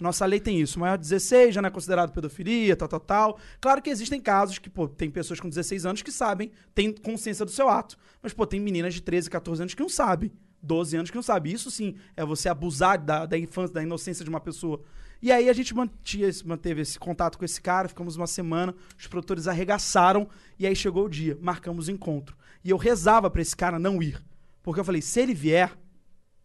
nossa 0.00 0.26
lei 0.26 0.40
tem 0.40 0.60
isso, 0.60 0.80
maior 0.80 0.96
de 0.96 1.02
16 1.02 1.54
já 1.54 1.62
não 1.62 1.68
é 1.68 1.70
considerado 1.70 2.10
pedofilia, 2.12 2.74
tal, 2.74 2.88
tal, 2.88 3.00
tal. 3.00 3.38
Claro 3.60 3.80
que 3.80 3.90
existem 3.90 4.20
casos 4.20 4.58
que, 4.58 4.68
pô, 4.68 4.88
tem 4.88 5.08
pessoas 5.08 5.38
com 5.38 5.48
16 5.48 5.86
anos 5.86 6.02
que 6.02 6.10
sabem, 6.10 6.50
têm 6.74 6.92
consciência 6.92 7.44
do 7.44 7.52
seu 7.52 7.68
ato. 7.68 7.96
Mas, 8.20 8.32
pô, 8.32 8.44
tem 8.44 8.58
meninas 8.58 8.94
de 8.94 9.02
13, 9.02 9.30
14 9.30 9.62
anos 9.62 9.74
que 9.74 9.82
não 9.82 9.88
sabem. 9.88 10.32
12 10.62 10.96
anos 10.96 11.10
que 11.10 11.16
não 11.16 11.22
sabe. 11.22 11.52
Isso 11.52 11.70
sim 11.70 11.94
é 12.16 12.24
você 12.24 12.48
abusar 12.48 12.98
da, 12.98 13.26
da 13.26 13.38
infância, 13.38 13.74
da 13.74 13.82
inocência 13.82 14.24
de 14.24 14.30
uma 14.30 14.40
pessoa. 14.40 14.82
E 15.22 15.30
aí 15.30 15.48
a 15.48 15.52
gente 15.52 15.74
mantinha 15.74 16.28
esse- 16.28 16.46
manteve 16.46 16.80
esse 16.80 16.98
contato 16.98 17.36
com 17.38 17.44
esse 17.44 17.60
cara, 17.60 17.88
ficamos 17.88 18.16
uma 18.16 18.26
semana, 18.26 18.74
os 18.98 19.06
produtores 19.06 19.46
arregaçaram, 19.46 20.28
e 20.58 20.66
aí 20.66 20.74
chegou 20.74 21.04
o 21.04 21.08
dia, 21.10 21.36
marcamos 21.40 21.88
o 21.88 21.90
encontro. 21.90 22.36
E 22.64 22.70
eu 22.70 22.76
rezava 22.76 23.30
pra 23.30 23.42
esse 23.42 23.56
cara 23.56 23.78
não 23.78 24.02
ir. 24.02 24.22
Porque 24.62 24.80
eu 24.80 24.84
falei, 24.84 25.02
se 25.02 25.20
ele 25.20 25.34
vier, 25.34 25.76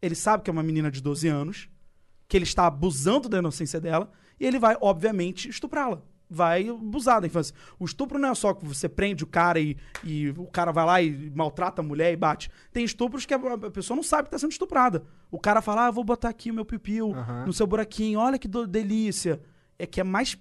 ele 0.01 0.15
sabe 0.15 0.43
que 0.43 0.49
é 0.49 0.53
uma 0.53 0.63
menina 0.63 0.91
de 0.91 1.01
12 1.01 1.27
anos, 1.27 1.69
que 2.27 2.37
ele 2.37 2.43
está 2.43 2.65
abusando 2.67 3.29
da 3.29 3.37
inocência 3.39 3.79
dela, 3.79 4.11
e 4.39 4.45
ele 4.45 4.59
vai, 4.59 4.77
obviamente, 4.81 5.47
estuprá-la. 5.49 6.01
Vai 6.29 6.67
abusar 6.67 7.21
da 7.21 7.27
infância. 7.27 7.53
O 7.77 7.85
estupro 7.85 8.17
não 8.17 8.29
é 8.29 8.35
só 8.35 8.53
que 8.53 8.65
você 8.65 8.89
prende 8.89 9.23
o 9.23 9.27
cara 9.27 9.59
e, 9.59 9.77
e 10.03 10.29
o 10.31 10.47
cara 10.47 10.71
vai 10.71 10.85
lá 10.85 11.01
e 11.01 11.31
maltrata 11.35 11.81
a 11.81 11.85
mulher 11.85 12.11
e 12.11 12.15
bate. 12.15 12.49
Tem 12.73 12.83
estupros 12.83 13.25
que 13.25 13.33
a, 13.33 13.37
a 13.37 13.71
pessoa 13.71 13.95
não 13.95 14.03
sabe 14.03 14.23
que 14.23 14.27
está 14.29 14.39
sendo 14.39 14.51
estuprada. 14.51 15.03
O 15.29 15.39
cara 15.39 15.61
fala, 15.61 15.85
ah, 15.87 15.91
vou 15.91 16.03
botar 16.03 16.29
aqui 16.29 16.49
o 16.49 16.53
meu 16.53 16.65
piu 16.65 17.13
Aham. 17.13 17.45
no 17.45 17.53
seu 17.53 17.67
buraquinho, 17.67 18.19
olha 18.19 18.39
que 18.39 18.47
do- 18.47 18.65
delícia. 18.65 19.39
É 19.77 19.85
que 19.85 20.01
é 20.01 20.03
mais. 20.03 20.35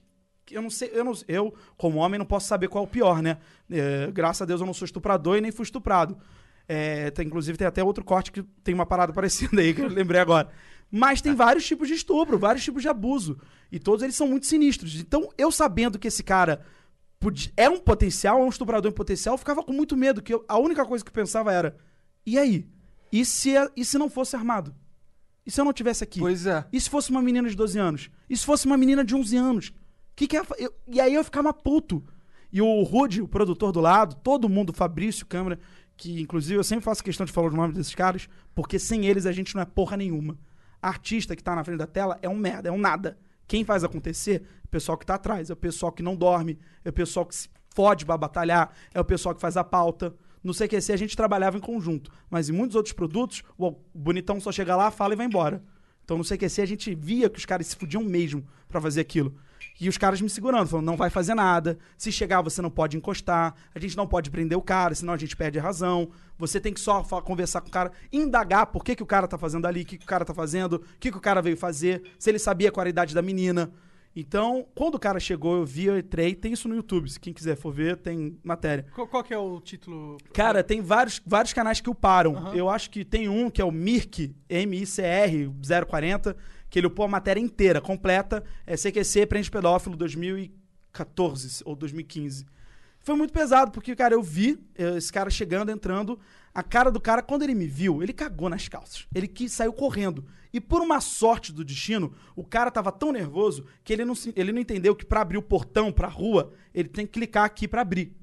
Eu 0.50 0.62
não 0.62 0.71
sei, 0.71 0.91
eu, 0.93 1.05
não, 1.05 1.12
eu, 1.29 1.55
como 1.76 1.99
homem, 1.99 2.19
não 2.19 2.26
posso 2.26 2.47
saber 2.47 2.69
qual 2.69 2.85
é 2.85 2.87
o 2.87 2.91
pior, 2.91 3.23
né? 3.23 3.38
É, 3.71 4.11
graças 4.12 4.43
a 4.43 4.45
Deus 4.45 4.61
eu 4.61 4.67
não 4.67 4.75
sou 4.75 4.85
estuprador 4.87 5.37
e 5.37 5.41
nem 5.41 5.50
fui 5.53 5.64
estuprado. 5.64 6.17
É, 6.67 7.11
tem- 7.11 7.26
inclusive 7.26 7.59
tem 7.59 7.67
até 7.67 7.85
outro 7.85 8.03
corte 8.03 8.33
que 8.33 8.43
tem 8.62 8.75
uma 8.75 8.87
parada 8.87 9.12
parecida 9.14 9.61
aí, 9.61 9.75
que 9.75 9.83
eu 9.83 9.88
lembrei 9.88 10.21
agora. 10.21 10.49
Mas 10.97 11.21
tem 11.21 11.35
vários 11.35 11.67
tipos 11.67 11.89
de 11.89 11.95
estupro, 11.95 12.39
vários 12.39 12.63
tipos 12.63 12.81
de 12.81 12.89
abuso. 12.89 13.37
E 13.73 13.81
todos 13.81 14.03
eles 14.05 14.15
são 14.15 14.29
muito 14.29 14.47
sinistros. 14.47 14.95
Então, 15.01 15.29
eu 15.37 15.51
sabendo 15.51 15.99
que 15.99 16.07
esse 16.07 16.23
cara 16.23 16.65
é 17.57 17.69
um 17.69 17.81
potencial, 17.81 18.39
é 18.39 18.45
um 18.45 18.49
estuprador 18.49 18.93
em 18.93 18.95
potencial, 18.95 19.35
eu 19.35 19.39
ficava 19.39 19.63
com 19.65 19.73
muito 19.73 19.97
medo. 19.97 20.23
Que 20.23 20.33
eu- 20.35 20.45
a 20.47 20.57
única 20.57 20.85
coisa 20.85 21.05
que 21.05 21.09
eu 21.09 21.15
pensava 21.15 21.53
era: 21.53 21.77
e 22.25 22.39
aí? 22.39 22.69
E 23.11 23.25
se, 23.25 23.57
a- 23.57 23.69
e 23.77 23.85
se 23.85 23.99
não 23.99 24.09
fosse 24.09 24.37
armado? 24.37 24.73
E 25.45 25.51
se 25.51 25.61
eu 25.61 25.65
não 25.65 25.73
tivesse 25.73 26.05
aqui? 26.05 26.21
Pois 26.21 26.47
é. 26.47 26.65
E 26.73 26.81
se 26.81 26.89
fosse 26.89 27.11
uma 27.11 27.21
menina 27.21 27.49
de 27.49 27.57
12 27.57 27.77
anos? 27.79 28.09
E 28.31 28.37
se 28.37 28.45
fosse 28.45 28.65
uma 28.67 28.77
menina 28.77 29.05
de 29.05 29.17
11 29.17 29.37
anos? 29.37 29.73
Que 30.15 30.29
que 30.29 30.37
é, 30.37 30.43
eu- 30.59 30.73
e 30.87 31.01
aí 31.01 31.13
eu 31.13 31.25
ficava 31.25 31.53
puto. 31.53 32.05
E 32.53 32.63
o 32.63 32.83
Rude, 32.85 33.21
o 33.21 33.27
produtor 33.27 33.73
do 33.73 33.81
lado, 33.81 34.15
todo 34.23 34.49
mundo, 34.49 34.73
Fabrício, 34.73 35.27
câmera, 35.27 35.59
que 35.97 36.21
inclusive 36.21 36.55
eu 36.59 36.63
sempre 36.65 36.85
faço 36.85 37.03
questão 37.03 37.27
de 37.27 37.33
falar 37.33 37.49
os 37.49 37.55
nomes 37.55 37.75
desses 37.77 37.95
caras, 37.97 38.29
porque 38.55 38.79
sem 38.79 39.07
eles 39.07 39.27
a 39.27 39.33
gente 39.33 39.57
não 39.57 39.63
é 39.63 39.65
porra 39.65 39.97
nenhuma. 39.97 40.39
Artista 40.88 41.35
que 41.35 41.43
tá 41.43 41.55
na 41.55 41.64
frente 41.64 41.79
da 41.79 41.87
tela 41.87 42.19
é 42.21 42.29
um 42.29 42.37
merda, 42.37 42.69
é 42.69 42.73
um 42.73 42.79
nada. 42.79 43.19
Quem 43.47 43.64
faz 43.64 43.85
acontecer 43.85 44.43
é 44.43 44.67
o 44.67 44.69
pessoal 44.69 44.99
que 44.99 45.07
tá 45.07 45.14
atrás, 45.14 45.49
é 45.49 45.53
o 45.53 45.57
pessoal 45.57 45.91
que 45.91 46.03
não 46.03 46.14
dorme, 46.14 46.59
é 46.85 46.91
o 46.91 46.93
pessoal 46.93 47.25
que 47.25 47.35
se 47.35 47.49
fode 47.75 48.05
pra 48.05 48.19
batalhar, 48.19 48.71
é 48.93 49.00
o 49.00 49.05
pessoal 49.05 49.35
que 49.35 49.41
faz 49.41 49.57
a 49.57 49.64
pauta. 49.64 50.14
No 50.43 50.53
CQC 50.53 50.93
a 50.93 50.97
gente 50.97 51.17
trabalhava 51.17 51.57
em 51.57 51.61
conjunto, 51.61 52.11
mas 52.29 52.50
em 52.50 52.53
muitos 52.53 52.76
outros 52.76 52.93
produtos, 52.93 53.43
o 53.57 53.75
bonitão 53.95 54.38
só 54.38 54.53
chega 54.53 54.76
lá, 54.76 54.91
fala 54.91 55.14
e 55.14 55.17
vai 55.17 55.26
embora. 55.26 55.64
Então 56.05 56.19
no 56.19 56.25
CQC 56.25 56.61
a 56.61 56.67
gente 56.67 56.95
via 56.95 57.31
que 57.31 57.38
os 57.38 57.47
caras 57.47 57.67
se 57.67 57.76
fudiam 57.76 58.05
mesmo 58.05 58.47
pra 58.69 58.81
fazer 58.81 59.00
aquilo. 59.00 59.35
E 59.81 59.88
os 59.88 59.99
caras 59.99 60.21
me 60.21 60.31
segurando, 60.31 60.69
falando, 60.69 60.87
não 60.87 60.97
vai 60.97 61.11
fazer 61.11 61.35
nada. 61.35 61.78
Se 61.99 62.12
chegar, 62.12 62.40
você 62.43 62.62
não 62.62 62.71
pode 62.71 62.97
encostar. 62.97 63.54
A 63.75 63.78
gente 63.78 63.97
não 63.97 64.07
pode 64.07 64.31
prender 64.31 64.57
o 64.57 64.62
cara, 64.62 64.95
senão 64.95 65.12
a 65.12 65.16
gente 65.16 65.37
perde 65.37 65.59
a 65.59 65.62
razão. 65.62 66.11
Você 66.38 66.61
tem 66.61 66.73
que 66.73 66.81
só 66.81 67.02
conversar 67.02 67.61
com 67.61 67.69
o 67.69 67.73
cara, 67.73 67.93
indagar 68.12 68.66
por 68.66 68.85
que, 68.85 68.95
que 68.95 69.02
o 69.02 69.07
cara 69.07 69.26
tá 69.26 69.37
fazendo 69.37 69.66
ali, 69.66 69.83
o 69.83 69.85
que, 69.85 69.99
que 69.99 70.04
o 70.04 70.09
cara 70.09 70.25
tá 70.25 70.35
fazendo, 70.35 70.75
o 70.76 70.99
que, 70.99 71.11
que 71.11 71.16
o 71.16 71.21
cara 71.21 71.40
veio 71.43 71.57
fazer, 71.57 72.02
se 72.19 72.31
ele 72.31 72.38
sabia 72.38 72.71
qual 72.71 72.87
a 72.87 72.88
idade 72.88 73.14
da 73.14 73.23
menina. 73.23 73.73
Então, 74.16 74.64
quando 74.76 74.95
o 74.95 74.99
cara 74.99 75.19
chegou, 75.19 75.57
eu 75.57 75.64
vi, 75.64 75.87
eu 75.87 75.99
entrei. 75.99 76.37
Tem 76.37 76.52
isso 76.52 76.69
no 76.69 76.76
YouTube, 76.76 77.11
se 77.11 77.19
quem 77.19 77.33
quiser 77.33 77.57
for 77.57 77.73
ver, 77.73 77.97
tem 77.97 78.38
matéria. 78.45 78.87
Qual, 78.95 79.09
qual 79.09 79.25
que 79.25 79.35
é 79.35 79.38
o 79.38 79.61
título? 79.61 80.19
Cara, 80.33 80.62
tem 80.62 80.81
vários, 80.81 81.21
vários 81.26 81.52
canais 81.52 81.81
que 81.81 81.90
uparam. 81.90 82.54
Eu 82.54 82.69
acho 82.71 82.90
que 82.90 83.04
tem 83.04 83.28
um 83.28 83.50
que 83.50 83.61
é 83.61 83.64
o 83.64 83.73
Mirk, 83.73 84.33
M-I-C-R 84.49 85.50
040, 85.88 86.37
que 86.75 86.81
ele 86.81 86.88
upou 86.88 87.04
a 87.04 87.09
matéria 87.09 87.40
inteira, 87.40 87.81
completa. 87.81 88.43
É 88.66 88.76
CQC 88.76 89.26
Prende 89.26 89.49
Pedófilo 89.49 89.97
2014 89.97 91.62
ou 91.64 91.76
2015. 91.76 92.45
Foi 92.99 93.14
muito 93.14 93.33
pesado, 93.33 93.71
porque, 93.71 93.95
cara, 93.95 94.14
eu 94.14 94.21
vi 94.21 94.59
eh, 94.75 94.97
esse 94.97 95.12
cara 95.12 95.31
chegando, 95.31 95.71
entrando. 95.71 96.19
A 96.52 96.64
cara 96.64 96.90
do 96.90 97.00
cara, 97.00 97.23
quando 97.23 97.45
ele 97.45 97.54
me 97.54 97.69
viu, 97.69 98.02
ele 98.02 98.12
cagou 98.12 98.49
nas 98.49 98.66
calças. 98.66 99.07
Ele 99.14 99.28
quis, 99.28 99.52
saiu 99.52 99.73
correndo. 99.73 100.26
E 100.52 100.61
por 100.61 100.83
uma 100.83 101.00
sorte 101.00 101.52
do 101.52 101.64
destino, 101.64 102.12
o 102.35 102.43
cara 102.43 102.73
tava 102.73 102.90
tão 102.90 103.12
nervoso 103.12 103.64
que 103.85 103.93
ele 103.93 104.04
não, 104.04 104.14
ele 104.35 104.50
não 104.50 104.61
entendeu 104.61 104.97
que 104.97 105.07
pra 105.07 105.21
abrir 105.21 105.38
o 105.38 105.43
portão 105.43 105.93
pra 105.93 106.09
rua, 106.09 106.54
ele 106.75 106.88
tem 106.88 107.07
que 107.07 107.12
clicar 107.12 107.45
aqui 107.45 107.69
pra 107.69 107.83
abrir. 107.83 108.16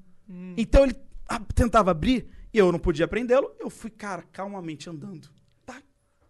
Então 0.58 0.84
ele 0.84 0.94
ah, 1.26 1.40
tentava 1.54 1.90
abrir 1.90 2.28
e 2.52 2.58
eu 2.58 2.70
não 2.70 2.78
podia 2.78 3.08
prendê-lo. 3.08 3.50
Eu 3.58 3.70
fui, 3.70 3.88
cara, 3.88 4.22
calmamente 4.30 4.90
andando. 4.90 5.30
Tá, 5.64 5.80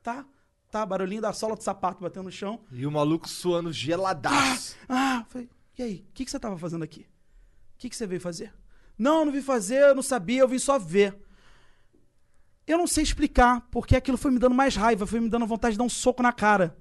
tá, 0.00 0.24
tá. 0.72 0.86
Barulhinho 0.86 1.22
da 1.22 1.32
sola 1.32 1.54
do 1.54 1.62
sapato 1.62 2.02
batendo 2.02 2.24
no 2.24 2.32
chão. 2.32 2.58
E 2.72 2.86
o 2.86 2.90
maluco 2.90 3.28
suando 3.28 3.72
geladaço. 3.72 4.74
Ah, 4.88 5.24
falei, 5.28 5.48
e 5.78 5.82
aí, 5.82 6.04
o 6.08 6.12
que, 6.12 6.24
que 6.24 6.30
você 6.30 6.40
tava 6.40 6.58
fazendo 6.58 6.82
aqui? 6.82 7.00
O 7.00 7.78
que, 7.78 7.88
que 7.88 7.96
você 7.96 8.06
veio 8.06 8.20
fazer? 8.20 8.52
Não, 8.98 9.20
eu 9.20 9.24
não 9.26 9.32
vim 9.32 9.42
fazer, 9.42 9.82
eu 9.82 9.94
não 9.94 10.02
sabia, 10.02 10.40
eu 10.40 10.48
vim 10.48 10.58
só 10.58 10.78
ver. 10.78 11.14
Eu 12.66 12.78
não 12.78 12.86
sei 12.86 13.02
explicar, 13.02 13.66
porque 13.70 13.96
aquilo 13.96 14.16
foi 14.16 14.30
me 14.30 14.38
dando 14.38 14.54
mais 14.54 14.74
raiva, 14.76 15.06
foi 15.06 15.20
me 15.20 15.28
dando 15.28 15.46
vontade 15.46 15.72
de 15.72 15.78
dar 15.78 15.84
um 15.84 15.88
soco 15.88 16.22
na 16.22 16.32
cara. 16.32 16.76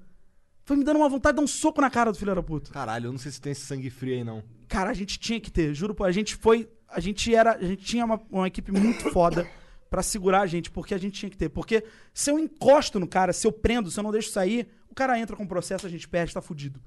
Foi 0.63 0.77
me 0.77 0.83
dando 0.83 0.97
uma 0.97 1.09
vontade 1.09 1.33
de 1.33 1.37
dar 1.37 1.43
um 1.43 1.47
soco 1.47 1.81
na 1.81 1.89
cara 1.89 2.11
do 2.11 2.17
filho 2.17 2.35
da 2.35 2.43
puta. 2.43 2.71
Caralho, 2.71 3.07
eu 3.07 3.11
não 3.11 3.19
sei 3.19 3.31
se 3.31 3.41
tem 3.41 3.51
esse 3.51 3.65
sangue 3.65 3.89
frio 3.89 4.13
aí, 4.13 4.23
não. 4.23 4.43
Cara, 4.67 4.89
a 4.89 4.93
gente 4.93 5.19
tinha 5.19 5.39
que 5.39 5.51
ter, 5.51 5.73
juro, 5.73 5.95
pô, 5.95 6.03
a 6.03 6.11
gente 6.11 6.35
foi, 6.35 6.69
a 6.87 6.99
gente 6.99 7.33
era, 7.33 7.55
a 7.55 7.63
gente 7.63 7.83
tinha 7.83 8.05
uma, 8.05 8.21
uma 8.29 8.47
equipe 8.47 8.71
muito 8.71 9.09
foda 9.11 9.49
pra 9.91 10.01
segurar 10.01 10.39
a 10.39 10.47
gente, 10.47 10.71
porque 10.71 10.93
a 10.93 10.97
gente 10.97 11.19
tinha 11.19 11.29
que 11.29 11.35
ter, 11.35 11.49
porque 11.49 11.83
se 12.13 12.31
eu 12.31 12.39
encosto 12.39 12.97
no 12.97 13.05
cara, 13.05 13.33
se 13.33 13.45
eu 13.45 13.51
prendo, 13.51 13.91
se 13.91 13.99
eu 13.99 14.03
não 14.03 14.09
deixo 14.09 14.29
sair, 14.29 14.69
o 14.89 14.95
cara 14.95 15.19
entra 15.19 15.35
com 15.35 15.45
processo, 15.45 15.85
a 15.85 15.89
gente 15.89 16.07
perde, 16.07 16.33
tá 16.33 16.41
fudido. 16.41 16.81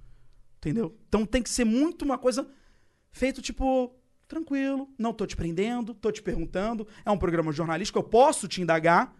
Entendeu? 0.56 0.96
Então 1.06 1.26
tem 1.26 1.42
que 1.42 1.50
ser 1.50 1.66
muito 1.66 2.02
uma 2.02 2.16
coisa 2.16 2.48
feito 3.12 3.42
tipo 3.42 3.94
tranquilo, 4.26 4.88
não 4.98 5.12
tô 5.12 5.26
te 5.26 5.36
prendendo, 5.36 5.92
tô 5.92 6.10
te 6.10 6.22
perguntando, 6.22 6.88
é 7.04 7.10
um 7.10 7.18
programa 7.18 7.52
jornalístico, 7.52 7.98
eu 7.98 8.02
posso 8.02 8.48
te 8.48 8.62
indagar, 8.62 9.14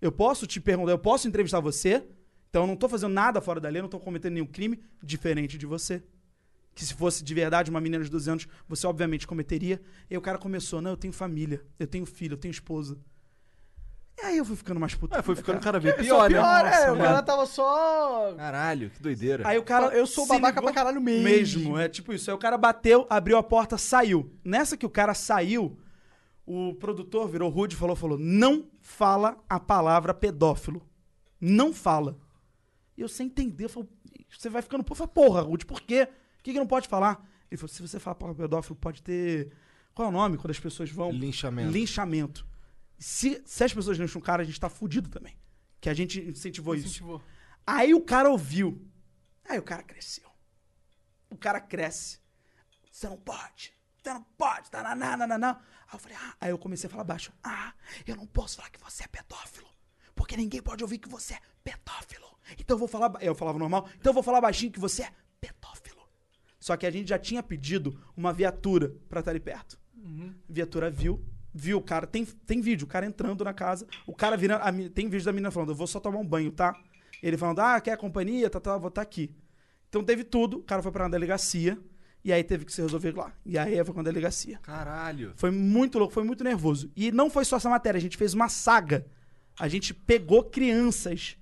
eu 0.00 0.12
posso 0.12 0.46
te 0.46 0.60
perguntar, 0.60 0.92
eu 0.92 0.98
posso 0.98 1.26
entrevistar 1.26 1.58
você, 1.58 2.06
então 2.48 2.62
eu 2.62 2.68
não 2.68 2.76
tô 2.76 2.88
fazendo 2.88 3.12
nada 3.12 3.40
fora 3.40 3.58
da 3.58 3.68
lei, 3.68 3.82
não 3.82 3.88
tô 3.88 3.98
cometendo 3.98 4.34
nenhum 4.34 4.46
crime 4.46 4.80
diferente 5.02 5.58
de 5.58 5.66
você 5.66 6.04
que 6.72 6.84
se 6.84 6.94
fosse 6.94 7.22
de 7.22 7.34
verdade 7.34 7.70
uma 7.70 7.80
menina 7.80 8.02
de 8.02 8.10
12 8.10 8.30
anos, 8.30 8.48
você 8.68 8.84
obviamente 8.84 9.28
cometeria. 9.28 9.80
E 10.10 10.18
o 10.18 10.20
cara 10.20 10.38
começou, 10.38 10.82
não, 10.82 10.90
eu 10.90 10.96
tenho 10.96 11.12
família, 11.12 11.64
eu 11.78 11.86
tenho 11.86 12.04
filho, 12.04 12.34
eu 12.34 12.36
tenho 12.36 12.50
esposa. 12.50 12.98
E 14.16 14.26
aí 14.26 14.38
eu 14.38 14.44
fui 14.44 14.54
ficando 14.56 14.78
mais 14.78 14.94
puto. 14.94 15.16
É, 15.16 15.22
foi 15.22 15.34
ficando 15.34 15.60
cara. 15.60 15.78
cada 15.78 15.80
vez 15.80 15.94
Só 15.96 16.02
pior, 16.02 16.30
né? 16.30 16.36
pior, 16.36 16.66
é. 16.66 16.92
O 16.92 16.96
cara 16.96 17.22
tava 17.22 17.46
só. 17.46 18.32
Caralho, 18.36 18.90
que 18.90 19.02
doideira. 19.02 19.46
Aí 19.46 19.58
o 19.58 19.62
cara. 19.62 19.86
Eu 19.88 20.06
sou 20.06 20.24
se 20.24 20.28
babaca 20.30 20.60
ligou- 20.60 20.72
pra 20.72 20.72
caralho 20.72 21.00
mesmo. 21.00 21.24
Mesmo, 21.24 21.78
é 21.78 21.88
tipo 21.88 22.12
isso. 22.12 22.30
Aí 22.30 22.34
o 22.34 22.38
cara 22.38 22.56
bateu, 22.56 23.06
abriu 23.10 23.36
a 23.36 23.42
porta, 23.42 23.76
saiu. 23.76 24.32
Nessa 24.44 24.76
que 24.76 24.86
o 24.86 24.90
cara 24.90 25.14
saiu, 25.14 25.76
o 26.46 26.74
produtor 26.74 27.28
virou 27.28 27.50
rude 27.50 27.74
e 27.74 27.78
falou, 27.78 27.96
falou, 27.96 28.18
não 28.18 28.66
fala 28.80 29.36
a 29.48 29.58
palavra 29.58 30.14
pedófilo. 30.14 30.86
Não 31.40 31.72
fala. 31.74 32.16
E 32.96 33.00
eu 33.02 33.08
sem 33.08 33.26
entender, 33.26 33.64
eu 33.64 33.68
falei, 33.68 33.88
você 34.30 34.48
vai 34.48 34.62
ficando, 34.62 34.84
porra, 34.84 35.08
porra, 35.08 35.40
Rude, 35.42 35.66
por 35.66 35.80
quê? 35.80 36.08
O 36.38 36.42
que, 36.42 36.52
que 36.52 36.58
não 36.58 36.66
pode 36.66 36.86
falar? 36.88 37.24
Ele 37.50 37.58
falou, 37.58 37.68
se 37.68 37.82
você 37.82 37.98
falar 37.98 38.14
palavra 38.14 38.42
pedófilo, 38.42 38.76
pode 38.76 39.02
ter... 39.02 39.50
Qual 39.94 40.06
é 40.06 40.08
o 40.08 40.12
nome 40.12 40.36
quando 40.36 40.50
as 40.50 40.60
pessoas 40.60 40.90
vão... 40.90 41.10
Linchamento. 41.10 41.70
Linchamento. 41.70 42.46
Se, 42.98 43.42
se 43.44 43.64
as 43.64 43.72
pessoas 43.74 43.98
lincham 43.98 44.20
o 44.20 44.24
cara, 44.24 44.42
a 44.42 44.44
gente 44.46 44.58
tá 44.60 44.68
fudido 44.68 45.08
também. 45.08 45.36
Que 45.80 45.88
a 45.88 45.94
gente 45.94 46.20
incentivou 46.20 46.74
isso. 46.74 46.86
Incentivou. 46.86 47.22
Aí 47.66 47.92
o 47.94 48.00
cara 48.00 48.30
ouviu. 48.30 48.86
Aí 49.48 49.58
o 49.58 49.62
cara 49.62 49.82
cresceu. 49.82 50.28
O 51.30 51.36
cara 51.36 51.60
cresce. 51.60 52.18
Você 52.90 53.08
não 53.08 53.16
pode. 53.18 53.72
Você 54.02 54.12
não 54.12 54.22
pode. 54.22 54.70
Tá, 54.70 54.82
na, 54.82 54.94
na, 54.94 55.16
na, 55.16 55.26
na, 55.26 55.38
na. 55.38 55.50
Aí 55.52 55.94
eu 55.94 55.98
falei, 55.98 56.16
ah. 56.20 56.34
Aí 56.40 56.50
eu 56.50 56.58
comecei 56.58 56.86
a 56.86 56.90
falar 56.90 57.04
baixo. 57.04 57.32
Ah, 57.42 57.74
eu 58.06 58.16
não 58.16 58.26
posso 58.26 58.56
falar 58.56 58.70
que 58.70 58.80
você 58.80 59.04
é 59.04 59.06
pedófilo. 59.08 59.68
Porque 60.14 60.36
ninguém 60.36 60.62
pode 60.62 60.82
ouvir 60.84 60.98
que 60.98 61.08
você 61.08 61.34
é 61.34 61.40
pedófilo. 61.62 62.26
Então 62.58 62.74
eu 62.74 62.78
vou 62.78 62.88
falar. 62.88 63.08
ba- 63.08 63.18
Eu 63.22 63.34
falava 63.34 63.58
normal. 63.58 63.88
Então 63.98 64.10
eu 64.10 64.14
vou 64.14 64.22
falar 64.22 64.40
baixinho 64.40 64.70
que 64.72 64.78
você 64.80 65.02
é 65.02 65.12
pedófilo. 65.40 66.02
Só 66.60 66.76
que 66.76 66.86
a 66.86 66.90
gente 66.90 67.08
já 67.08 67.18
tinha 67.18 67.42
pedido 67.42 68.00
uma 68.16 68.32
viatura 68.32 68.94
pra 69.08 69.20
estar 69.20 69.32
ali 69.32 69.40
perto. 69.40 69.78
A 70.48 70.52
viatura 70.52 70.90
viu, 70.90 71.22
viu 71.54 71.78
o 71.78 71.82
cara. 71.82 72.06
Tem, 72.06 72.24
tem 72.24 72.60
vídeo, 72.60 72.84
o 72.84 72.88
cara 72.88 73.06
entrando 73.06 73.44
na 73.44 73.54
casa, 73.54 73.86
o 74.06 74.14
cara 74.14 74.36
virando. 74.36 74.62
a 74.62 74.72
tem 74.90 75.08
vídeo 75.08 75.24
da 75.24 75.32
menina 75.32 75.50
falando, 75.50 75.70
eu 75.70 75.76
vou 75.76 75.86
só 75.86 76.00
tomar 76.00 76.18
um 76.18 76.26
banho, 76.26 76.50
tá? 76.50 76.74
Ele 77.22 77.38
falando, 77.38 77.60
ah, 77.60 77.80
quer 77.80 77.96
companhia? 77.96 78.50
Tá, 78.50 78.60
tá, 78.60 78.76
vou 78.76 78.88
estar 78.88 79.02
aqui. 79.02 79.34
Então 79.88 80.02
teve 80.02 80.24
tudo, 80.24 80.58
o 80.58 80.62
cara 80.62 80.82
foi 80.82 80.90
pra 80.90 81.04
uma 81.04 81.10
delegacia, 81.10 81.78
e 82.24 82.32
aí 82.32 82.42
teve 82.42 82.64
que 82.64 82.72
se 82.72 82.82
resolver 82.82 83.16
lá. 83.16 83.32
E 83.46 83.56
aí 83.56 83.82
foi 83.84 83.94
com 83.94 84.00
a 84.00 84.04
delegacia. 84.04 84.58
Caralho. 84.58 85.32
Foi 85.36 85.50
muito 85.50 85.98
louco, 85.98 86.12
foi 86.12 86.24
muito 86.24 86.42
nervoso. 86.42 86.90
E 86.96 87.12
não 87.12 87.30
foi 87.30 87.44
só 87.44 87.56
essa 87.56 87.70
matéria, 87.70 87.98
a 87.98 88.00
gente 88.00 88.16
fez 88.16 88.34
uma 88.34 88.48
saga. 88.48 89.06
A 89.58 89.68
gente 89.68 89.94
pegou 89.94 90.42
crianças 90.42 91.36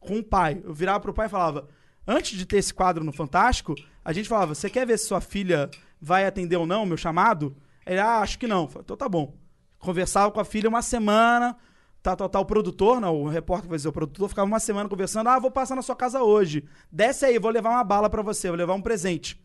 com 0.00 0.18
o 0.18 0.24
pai. 0.24 0.62
Eu 0.64 0.72
virava 0.72 1.00
pro 1.00 1.12
pai 1.12 1.26
e 1.26 1.30
falava: 1.30 1.68
antes 2.06 2.38
de 2.38 2.46
ter 2.46 2.56
esse 2.56 2.72
quadro 2.72 3.04
no 3.04 3.12
Fantástico, 3.12 3.74
a 4.02 4.12
gente 4.12 4.28
falava: 4.28 4.54
você 4.54 4.70
quer 4.70 4.86
ver 4.86 4.98
se 4.98 5.06
sua 5.06 5.20
filha 5.20 5.70
vai 6.00 6.24
atender 6.24 6.56
ou 6.56 6.66
não 6.66 6.84
o 6.84 6.86
meu 6.86 6.96
chamado? 6.96 7.54
Ele, 7.84 8.00
ah, 8.00 8.20
acho 8.20 8.38
que 8.38 8.46
não. 8.46 8.62
Eu 8.62 8.68
falei, 8.68 8.84
então 8.84 8.96
tá 8.96 9.08
bom. 9.08 9.36
Conversava 9.78 10.30
com 10.32 10.40
a 10.40 10.44
filha 10.44 10.68
uma 10.68 10.82
semana. 10.82 11.56
Tá, 12.02 12.14
tá, 12.14 12.28
tá, 12.28 12.38
o 12.38 12.44
produtor, 12.44 13.00
não, 13.00 13.22
o 13.22 13.28
repórter 13.28 13.68
vai 13.68 13.76
dizer 13.76 13.88
o 13.88 13.92
produtor, 13.92 14.28
ficava 14.28 14.46
uma 14.46 14.60
semana 14.60 14.88
conversando. 14.88 15.28
Ah, 15.28 15.38
vou 15.38 15.50
passar 15.50 15.74
na 15.74 15.82
sua 15.82 15.96
casa 15.96 16.22
hoje. 16.22 16.64
Desce 16.90 17.24
aí, 17.24 17.38
vou 17.38 17.50
levar 17.50 17.70
uma 17.70 17.84
bala 17.84 18.08
pra 18.08 18.22
você, 18.22 18.48
vou 18.48 18.56
levar 18.56 18.74
um 18.74 18.82
presente. 18.82 19.42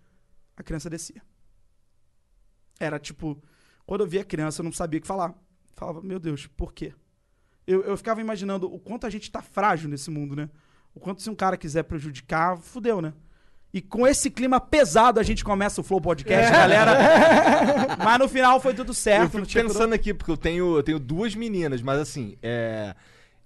A 0.55 0.61
criança 0.61 0.89
descia. 0.89 1.21
Era 2.79 2.99
tipo, 2.99 3.41
quando 3.85 4.01
eu 4.01 4.07
via 4.07 4.21
a 4.21 4.25
criança, 4.25 4.61
eu 4.61 4.63
não 4.63 4.71
sabia 4.71 4.99
o 4.99 5.01
que 5.01 5.07
falar. 5.07 5.33
Falava, 5.75 6.01
meu 6.01 6.19
Deus, 6.19 6.45
por 6.45 6.73
quê? 6.73 6.93
Eu, 7.65 7.81
eu 7.83 7.97
ficava 7.97 8.21
imaginando 8.21 8.71
o 8.71 8.79
quanto 8.79 9.07
a 9.07 9.09
gente 9.09 9.31
tá 9.31 9.41
frágil 9.41 9.89
nesse 9.89 10.11
mundo, 10.11 10.35
né? 10.35 10.49
O 10.93 10.99
quanto 10.99 11.21
se 11.21 11.29
um 11.29 11.35
cara 11.35 11.57
quiser 11.57 11.83
prejudicar, 11.83 12.57
fudeu, 12.57 13.01
né? 13.01 13.13
E 13.73 13.81
com 13.81 14.05
esse 14.05 14.29
clima 14.29 14.61
pesado 14.61 15.19
a 15.19 15.23
gente 15.23 15.43
começa 15.43 15.81
o 15.81 15.83
Flow 15.83 15.99
Podcast, 15.99 16.51
galera. 16.51 17.97
Mas 17.97 18.19
no 18.19 18.29
final 18.29 18.59
foi 18.59 18.73
tudo 18.73 18.91
Eu 18.91 18.93
certo. 18.93 19.25
fico 19.25 19.37
não 19.39 19.45
tinha 19.45 19.63
pensando 19.63 19.93
aqui, 19.93 20.13
porque 20.13 20.29
eu 20.31 20.37
tenho, 20.37 20.77
eu 20.77 20.83
tenho 20.83 20.99
duas 20.99 21.33
meninas, 21.33 21.81
mas 21.81 21.99
assim, 21.99 22.37
é, 22.43 22.93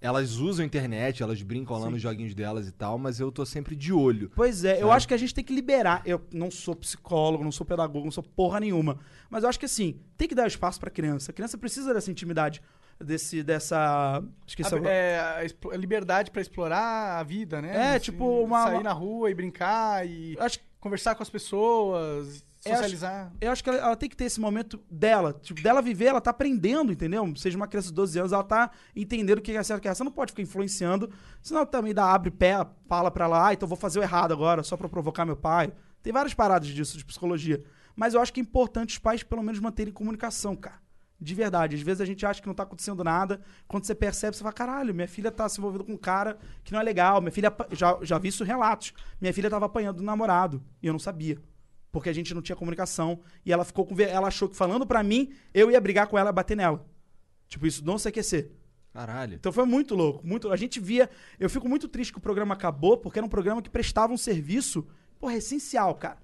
elas 0.02 0.36
usam 0.36 0.64
a 0.64 0.66
internet, 0.66 1.24
elas 1.24 1.42
brincam 1.42 1.78
lá 1.80 1.90
nos 1.90 2.02
joguinhos 2.02 2.36
delas 2.36 2.68
e 2.68 2.72
tal, 2.74 2.98
mas 2.98 3.22
eu 3.22 3.32
tô 3.32 3.46
sempre 3.46 3.74
de 3.74 3.94
olho. 3.94 4.30
Pois 4.36 4.66
é, 4.66 4.76
eu 4.76 4.88
Sabe? 4.88 4.92
acho 4.92 5.08
que 5.08 5.14
a 5.14 5.18
gente 5.18 5.34
tem 5.34 5.44
que 5.46 5.54
liberar. 5.54 6.02
Eu 6.06 6.22
não 6.34 6.52
sou 6.52 6.76
psicólogo, 6.76 7.42
não 7.44 7.52
sou 7.52 7.66
pedagogo, 7.66 8.04
não 8.04 8.12
sou 8.12 8.24
porra 8.24 8.60
nenhuma. 8.60 9.00
Mas 9.30 9.44
eu 9.44 9.50
acho 9.50 9.58
que 9.60 9.66
assim, 9.66 9.98
tem 10.18 10.28
que 10.28 10.36
dar 10.36 10.46
espaço 10.46 10.78
pra 10.78 10.90
criança. 10.90 11.32
A 11.32 11.34
criança 11.34 11.58
precisa 11.58 11.94
dessa 11.94 12.12
intimidade, 12.12 12.62
desse, 13.00 13.44
dessa. 13.44 14.24
Esqueci 14.46 14.74
A, 14.75 14.80
é, 14.89 15.48
a 15.72 15.77
liberdade 15.77 16.32
pra 16.32 16.42
explorar 16.42 17.20
a 17.20 17.24
vida, 17.24 17.62
né? 17.62 17.75
É, 17.75 17.89
Assim, 17.96 18.00
tipo, 18.06 18.25
uma- 18.44 18.63
Sair 18.66 18.84
na 18.84 18.94
rua 18.94 19.30
e 19.30 19.34
brincar 19.34 20.08
e 20.08 20.36
acho, 20.39 20.60
conversar 20.80 21.16
com 21.16 21.24
as 21.24 21.30
pessoas, 21.30 22.44
Eu 22.66 22.72
acho- 22.74 22.82
socializar. 22.84 23.32
eu 23.42 23.51
acho 23.51 23.63
que 23.63 23.70
ela, 23.70 23.80
ela 23.80 23.96
tem 23.96 24.10
que 24.10 24.16
ter 24.16 24.25
esse 24.25 24.39
momento 24.39 24.80
dela. 24.89 25.34
Tipo, 25.34 25.62
dela 25.62 25.82
viver, 25.82 26.06
ela 26.06 26.22
tá 26.22 26.32
aprendendo, 26.32 26.92
entendeu? 26.92 27.32
Seja 27.36 27.56
uma 27.58 27.68
criança 27.68 27.88
de 27.89 27.94
12 27.94 28.18
anos, 28.20 28.32
ela 28.34 28.44
tá 28.44 28.72
entendendo 28.96 29.39
o 29.39 29.42
que 29.42 29.51
é 29.51 29.63
certo 29.63 29.80
o 29.80 29.82
que 29.82 29.88
é 29.88 29.89
errado. 29.89 29.98
Você 29.98 30.04
não 30.04 30.12
pode 30.12 30.32
ficar 30.32 30.42
influenciando, 30.44 31.10
senão 31.42 31.66
também 31.66 31.94
dá, 31.94 32.06
abre 32.13 32.32
pé, 32.32 32.56
fala 32.88 33.10
pra 33.12 33.25
ela, 33.25 33.48
ah, 33.48 33.54
então 33.54 33.68
vou 33.68 33.77
fazer 33.77 34.00
o 34.00 34.04
errado 34.04 34.32
agora, 34.34 34.63
só 34.63 34.75
pra 34.77 34.89
provocar 34.89 35.25
meu 35.25 35.38
pai. 35.38 35.72
Tem 36.04 36.13
várias 36.13 36.34
paradas 36.34 36.68
disso, 36.70 36.98
de 36.98 37.04
psicologia. 37.06 37.63
Mas 37.96 38.13
eu 38.13 38.22
acho 38.22 38.32
que 38.32 38.39
é 38.39 38.44
importante 38.44 38.92
os 38.92 38.98
pais, 39.00 39.24
pelo 39.24 39.42
menos, 39.42 39.60
manterem 39.60 39.92
comunicação, 39.92 40.56
cara. 40.56 40.77
De 41.20 41.34
verdade. 41.34 41.76
Às 41.76 41.82
vezes 41.82 42.00
a 42.02 42.06
gente 42.06 42.26
acha 42.26 42.40
que 42.42 42.48
não 42.48 42.54
tá 42.54 42.64
acontecendo 42.64 43.04
nada. 43.04 43.42
Quando 43.68 43.86
você 43.86 43.96
percebe, 43.96 44.36
você 44.36 44.44
fala: 44.44 44.54
caralho, 44.54 44.94
minha 44.94 45.08
filha 45.08 45.32
tá 45.32 45.50
se 45.50 45.60
envolvendo 45.60 45.84
com 45.84 45.94
um 45.94 45.98
cara 45.98 46.38
que 46.64 46.72
não 46.72 46.80
é 46.80 46.84
legal. 46.84 47.20
Minha 47.22 47.32
filha. 47.32 47.52
Já, 47.72 47.98
já 48.04 48.18
vi 48.20 48.28
isso 48.28 48.44
relatos. 48.44 48.94
Minha 49.20 49.34
filha 49.34 49.50
tava 49.50 49.66
apanhando 49.66 49.98
do 49.98 50.04
namorado. 50.04 50.64
E 50.82 50.88
eu 50.88 50.94
não 50.94 51.00
sabia. 51.00 51.38
porque 51.92 52.10
a 52.10 52.14
gente 52.14 52.34
não 52.34 52.42
tinha 52.42 52.56
comunicação. 52.56 53.20
E 53.44 53.52
ela 53.52 53.66
ficou 53.66 53.86
com. 53.86 54.00
Ela 54.00 54.28
achou 54.28 54.48
que 54.48 54.56
falando 54.56 54.86
pra 54.86 55.02
mim, 55.02 55.34
eu 55.54 55.72
ia 55.72 55.82
brigar 55.82 56.06
com 56.08 56.18
ela 56.18 56.30
e 56.30 56.34
bater 56.34 56.56
nela. 56.56 56.86
Tipo, 57.48 57.66
isso 57.66 57.84
não 57.84 57.98
se 57.98 58.08
aquecer. 58.08 58.52
Caralho. 58.94 59.36
Então 59.36 59.52
foi 59.52 59.66
muito 59.66 59.96
louco. 59.96 60.26
Muito, 60.26 60.52
a 60.52 60.56
gente 60.56 60.80
via. 60.80 61.10
Eu 61.40 61.50
fico 61.50 61.68
muito 61.68 61.88
triste 61.88 62.12
que 62.12 62.20
o 62.20 62.22
programa 62.22 62.54
acabou, 62.54 62.98
porque 62.98 63.18
era 63.18 63.26
um 63.26 63.30
programa 63.30 63.62
que 63.62 63.70
prestava 63.70 64.14
um 64.14 64.18
serviço, 64.18 64.88
porra, 65.20 65.36
essencial, 65.36 65.96
cara. 65.96 66.20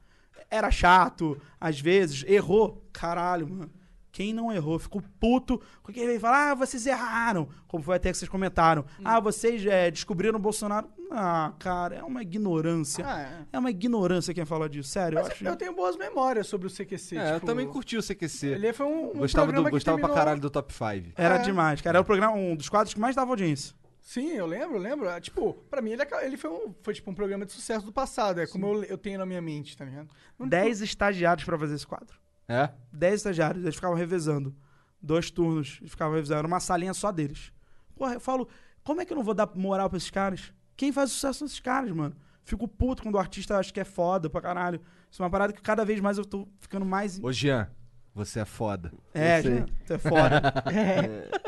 Era 0.49 0.69
chato, 0.69 1.39
às 1.59 1.79
vezes, 1.79 2.23
errou. 2.27 2.87
Caralho, 2.93 3.49
mano. 3.49 3.71
Quem 4.13 4.31
não 4.31 4.51
errou? 4.53 4.77
Ficou 4.77 5.01
puto. 5.19 5.59
Porque 5.81 5.99
ele 5.99 6.07
veio 6.09 6.19
falar, 6.19 6.51
ah, 6.51 6.55
vocês 6.55 6.85
erraram. 6.85 7.49
Como 7.67 7.83
foi 7.83 7.95
até 7.95 8.11
que 8.11 8.17
vocês 8.17 8.29
comentaram. 8.29 8.85
Ah, 9.03 9.19
vocês 9.19 9.65
é, 9.65 9.89
descobriram 9.89 10.37
o 10.37 10.41
Bolsonaro. 10.41 10.87
Ah, 11.11 11.51
cara, 11.57 11.95
é 11.95 12.03
uma 12.03 12.21
ignorância. 12.21 13.03
Ah, 13.05 13.19
é. 13.21 13.45
É 13.51 13.57
uma 13.59 13.71
ignorância 13.71 14.31
quem 14.31 14.45
fala 14.45 14.69
disso. 14.69 14.89
Sério, 14.89 15.17
eu 15.17 15.23
Mas 15.23 15.31
acho. 15.33 15.43
eu 15.45 15.55
tenho 15.55 15.73
boas 15.75 15.97
memórias 15.97 16.45
sobre 16.45 16.67
o 16.67 16.69
CQC. 16.69 17.17
É, 17.17 17.31
eu 17.31 17.33
tipo, 17.35 17.45
também 17.47 17.67
curti 17.67 17.97
o 17.97 18.03
CQC. 18.03 18.47
Ele 18.47 18.71
foi 18.71 18.85
um, 18.85 19.09
um 19.09 19.13
gostava 19.17 19.47
programa 19.47 19.63
do, 19.63 19.71
que 19.71 19.75
gostava 19.77 19.97
pra 19.97 20.07
terminou- 20.07 20.23
caralho 20.25 20.39
do 20.41 20.49
Top 20.51 20.71
5. 20.71 21.13
Era 21.17 21.35
É. 21.35 21.39
demais, 21.39 21.81
cara. 21.81 21.97
Era 21.97 22.01
o 22.01 22.05
programa, 22.05 22.35
um 22.37 22.55
dos 22.55 22.69
quadros 22.69 22.93
que 22.93 22.99
mais 22.99 23.15
dava 23.15 23.31
audiência. 23.31 23.75
Sim, 23.99 24.29
eu 24.33 24.45
lembro, 24.45 24.75
eu 24.75 24.81
lembro. 24.81 25.09
Ah, 25.09 25.19
Tipo, 25.19 25.53
pra 25.71 25.81
mim 25.81 25.91
ele, 25.91 26.03
aca- 26.03 26.23
ele 26.23 26.37
foi, 26.37 26.51
um, 26.51 26.71
foi 26.83 26.93
tipo 26.93 27.09
um 27.09 27.15
programa 27.15 27.45
de 27.47 27.51
sucesso 27.51 27.83
do 27.83 27.91
passado. 27.91 28.39
É 28.41 28.45
como 28.45 28.67
eu, 28.67 28.83
eu 28.83 28.97
tenho 28.97 29.17
na 29.17 29.25
minha 29.25 29.41
mente, 29.41 29.75
tá 29.75 29.85
ligado? 29.85 30.09
Não- 30.37 30.47
Dez 30.47 30.81
estagiários 30.81 31.43
pra 31.45 31.57
fazer 31.57 31.73
esse 31.75 31.87
quadro. 31.87 32.21
É? 32.47 32.69
10 32.91 33.15
estagiários, 33.15 33.63
eles 33.63 33.75
ficavam 33.75 33.95
revezando. 33.97 34.55
Dois 35.01 35.29
turnos, 35.31 35.77
eles 35.79 35.91
ficavam 35.91 36.13
revezando. 36.15 36.39
Era 36.39 36.47
uma 36.47 36.59
salinha 36.59 36.93
só 36.93 37.11
deles. 37.11 37.51
Porra, 37.95 38.13
eu 38.13 38.19
falo, 38.19 38.47
como 38.83 39.01
é 39.01 39.05
que 39.05 39.13
eu 39.13 39.17
não 39.17 39.23
vou 39.23 39.33
dar 39.33 39.49
moral 39.55 39.89
pra 39.89 39.97
esses 39.97 40.09
caras? 40.09 40.53
Quem 40.75 40.91
faz 40.91 41.11
sucesso 41.11 41.39
são 41.39 41.45
esses 41.45 41.59
caras, 41.59 41.91
mano. 41.91 42.15
Fico 42.43 42.67
puto 42.67 43.03
quando 43.03 43.15
o 43.15 43.19
artista 43.19 43.57
acha 43.57 43.71
que 43.71 43.79
é 43.79 43.83
foda 43.85 44.29
pra 44.29 44.41
caralho. 44.41 44.81
Isso 45.09 45.21
é 45.21 45.25
uma 45.25 45.29
parada 45.31 45.53
que 45.53 45.61
cada 45.61 45.85
vez 45.85 45.99
mais 46.01 46.17
eu 46.17 46.25
tô 46.25 46.47
ficando 46.59 46.85
mais. 46.85 47.19
Ô, 47.23 47.31
Jean, 47.31 47.69
você 48.13 48.39
é 48.41 48.45
foda. 48.45 48.91
É, 49.13 49.39
Eu 49.39 49.43
sei. 49.43 49.57
já, 49.59 49.65
tu 49.85 49.93
é 49.93 49.97
foda. 49.97 50.41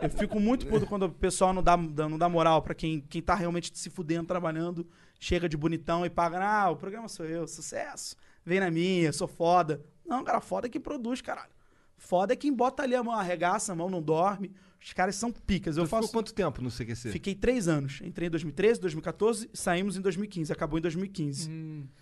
Eu 0.00 0.10
fico 0.10 0.38
muito 0.38 0.66
puto 0.66 0.86
quando 0.86 1.04
o 1.04 1.10
pessoal 1.10 1.52
não 1.52 1.62
dá, 1.62 1.74
dá- 1.76 2.08
não 2.08 2.18
dá 2.18 2.28
moral 2.28 2.62
pra 2.62 2.74
quem, 2.74 3.00
quem 3.00 3.22
tá 3.22 3.34
realmente 3.34 3.76
se 3.76 3.88
fudendo, 3.90 4.26
trabalhando, 4.26 4.86
chega 5.18 5.48
de 5.48 5.56
bonitão 5.56 6.04
e 6.04 6.10
paga, 6.10 6.38
ah, 6.44 6.70
o 6.70 6.76
programa 6.76 7.08
sou 7.08 7.24
eu, 7.26 7.46
sucesso. 7.48 8.14
Vem 8.44 8.60
na 8.60 8.70
minha, 8.70 9.12
sou 9.12 9.26
foda. 9.26 9.82
Não, 10.06 10.22
cara, 10.24 10.40
foda 10.40 10.66
é 10.66 10.70
quem 10.70 10.80
produz, 10.80 11.20
caralho. 11.20 11.50
Foda 11.96 12.32
é 12.32 12.36
quem 12.36 12.52
bota 12.52 12.82
ali 12.82 12.94
a 12.94 13.02
mão, 13.02 13.14
arregaça 13.14 13.72
a 13.72 13.76
mão, 13.76 13.88
não 13.88 14.02
dorme. 14.02 14.52
Os 14.82 14.92
caras 14.92 15.16
são 15.16 15.32
picas. 15.32 15.76
Eu 15.76 15.84
Tu 15.84 15.86
ficou 15.86 16.02
faço. 16.02 16.12
quanto 16.12 16.32
tempo 16.34 16.62
no 16.62 16.70
CQC? 16.70 17.10
Fiquei 17.10 17.34
três 17.34 17.66
anos. 17.66 18.00
Entrei 18.04 18.28
em 18.28 18.30
2013, 18.30 18.80
2014, 18.80 19.50
saímos 19.52 19.96
em 19.96 20.00
2015. 20.00 20.52
Acabou 20.52 20.78
em 20.78 20.82
2015. 20.82 21.50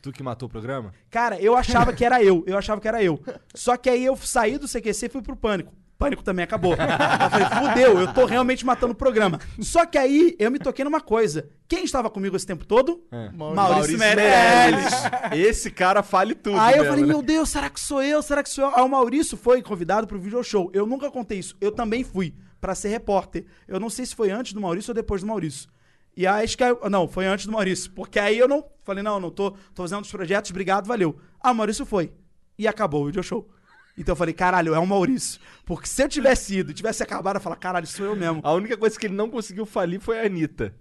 Tu 0.02 0.12
que 0.12 0.22
matou 0.22 0.48
o 0.48 0.50
programa? 0.50 0.92
Cara, 1.10 1.40
eu 1.40 1.56
achava 1.56 1.92
que 1.92 2.04
era 2.04 2.22
eu. 2.22 2.44
Eu 2.46 2.58
achava 2.58 2.80
que 2.80 2.88
era 2.88 3.02
eu. 3.02 3.22
Só 3.54 3.76
que 3.76 3.88
aí 3.88 4.04
eu 4.04 4.16
saí 4.16 4.58
do 4.58 4.68
CQC 4.68 5.06
e 5.06 5.08
fui 5.08 5.22
pro 5.22 5.36
Pânico. 5.36 5.72
Pânico 5.98 6.22
também 6.22 6.42
acabou. 6.44 6.72
Eu 6.72 7.30
falei, 7.30 7.68
fudeu, 7.68 7.98
eu 8.00 8.12
tô 8.12 8.24
realmente 8.24 8.66
matando 8.66 8.92
o 8.92 8.96
programa. 8.96 9.38
Só 9.60 9.86
que 9.86 9.96
aí 9.96 10.34
eu 10.38 10.50
me 10.50 10.58
toquei 10.58 10.84
numa 10.84 11.00
coisa. 11.00 11.48
Quem 11.68 11.84
estava 11.84 12.10
comigo 12.10 12.36
esse 12.36 12.46
tempo 12.46 12.64
todo? 12.66 13.02
Maurício, 13.32 13.98
Meirelles. 13.98 14.92
Esse 15.32 15.70
cara 15.70 16.02
fale 16.02 16.34
tudo. 16.34 16.58
Aí 16.58 16.74
eu 16.74 16.78
mesmo, 16.78 16.90
falei, 16.90 17.06
né? 17.06 17.12
meu 17.12 17.22
Deus, 17.22 17.48
será 17.48 17.70
que 17.70 17.80
sou 17.80 18.02
eu? 18.02 18.22
Será 18.22 18.42
que 18.42 18.50
sou 18.50 18.64
eu? 18.64 18.76
Aí 18.76 18.82
o 18.82 18.88
Maurício 18.88 19.36
foi 19.36 19.62
convidado 19.62 20.06
pro 20.06 20.18
video 20.18 20.42
show. 20.42 20.70
Eu 20.74 20.86
nunca 20.86 21.10
contei 21.10 21.38
isso. 21.38 21.56
Eu 21.60 21.70
também 21.72 22.02
fui 22.02 22.34
pra 22.60 22.74
ser 22.74 22.88
repórter. 22.88 23.44
Eu 23.68 23.78
não 23.78 23.88
sei 23.88 24.04
se 24.04 24.14
foi 24.14 24.30
antes 24.30 24.52
do 24.52 24.60
Maurício 24.60 24.90
ou 24.90 24.94
depois 24.94 25.20
do 25.20 25.26
Maurício. 25.26 25.68
E 26.16 26.26
aí 26.26 26.44
acho 26.44 26.56
que 26.56 26.64
não, 26.88 27.08
foi 27.08 27.26
antes 27.26 27.46
do 27.46 27.52
Maurício, 27.52 27.90
porque 27.90 28.18
aí 28.18 28.38
eu 28.38 28.46
não 28.46 28.64
falei, 28.84 29.02
não, 29.02 29.18
não 29.18 29.30
tô, 29.30 29.50
tô 29.50 29.82
fazendo 29.82 29.96
outros 29.96 30.12
projetos, 30.12 30.50
obrigado, 30.50 30.86
valeu. 30.86 31.18
Ah, 31.40 31.50
o 31.50 31.54
Maurício 31.54 31.84
foi. 31.84 32.12
E 32.56 32.68
acabou 32.68 33.02
o 33.02 33.06
video 33.06 33.22
show. 33.22 33.48
Então 33.96 34.12
eu 34.12 34.16
falei, 34.16 34.34
caralho, 34.34 34.74
é 34.74 34.78
o 34.78 34.86
Maurício. 34.86 35.40
Porque 35.64 35.86
se 35.86 36.02
eu 36.02 36.08
tivesse 36.08 36.58
ido 36.58 36.72
e 36.72 36.74
tivesse 36.74 37.02
acabado, 37.02 37.36
eu 37.36 37.40
falar, 37.40 37.56
caralho, 37.56 37.86
sou 37.86 38.06
eu 38.06 38.16
mesmo. 38.16 38.40
A 38.42 38.52
única 38.52 38.76
coisa 38.76 38.98
que 38.98 39.06
ele 39.06 39.14
não 39.14 39.30
conseguiu 39.30 39.64
falir 39.64 40.00
foi 40.00 40.20
a 40.20 40.26
Anitta. 40.26 40.74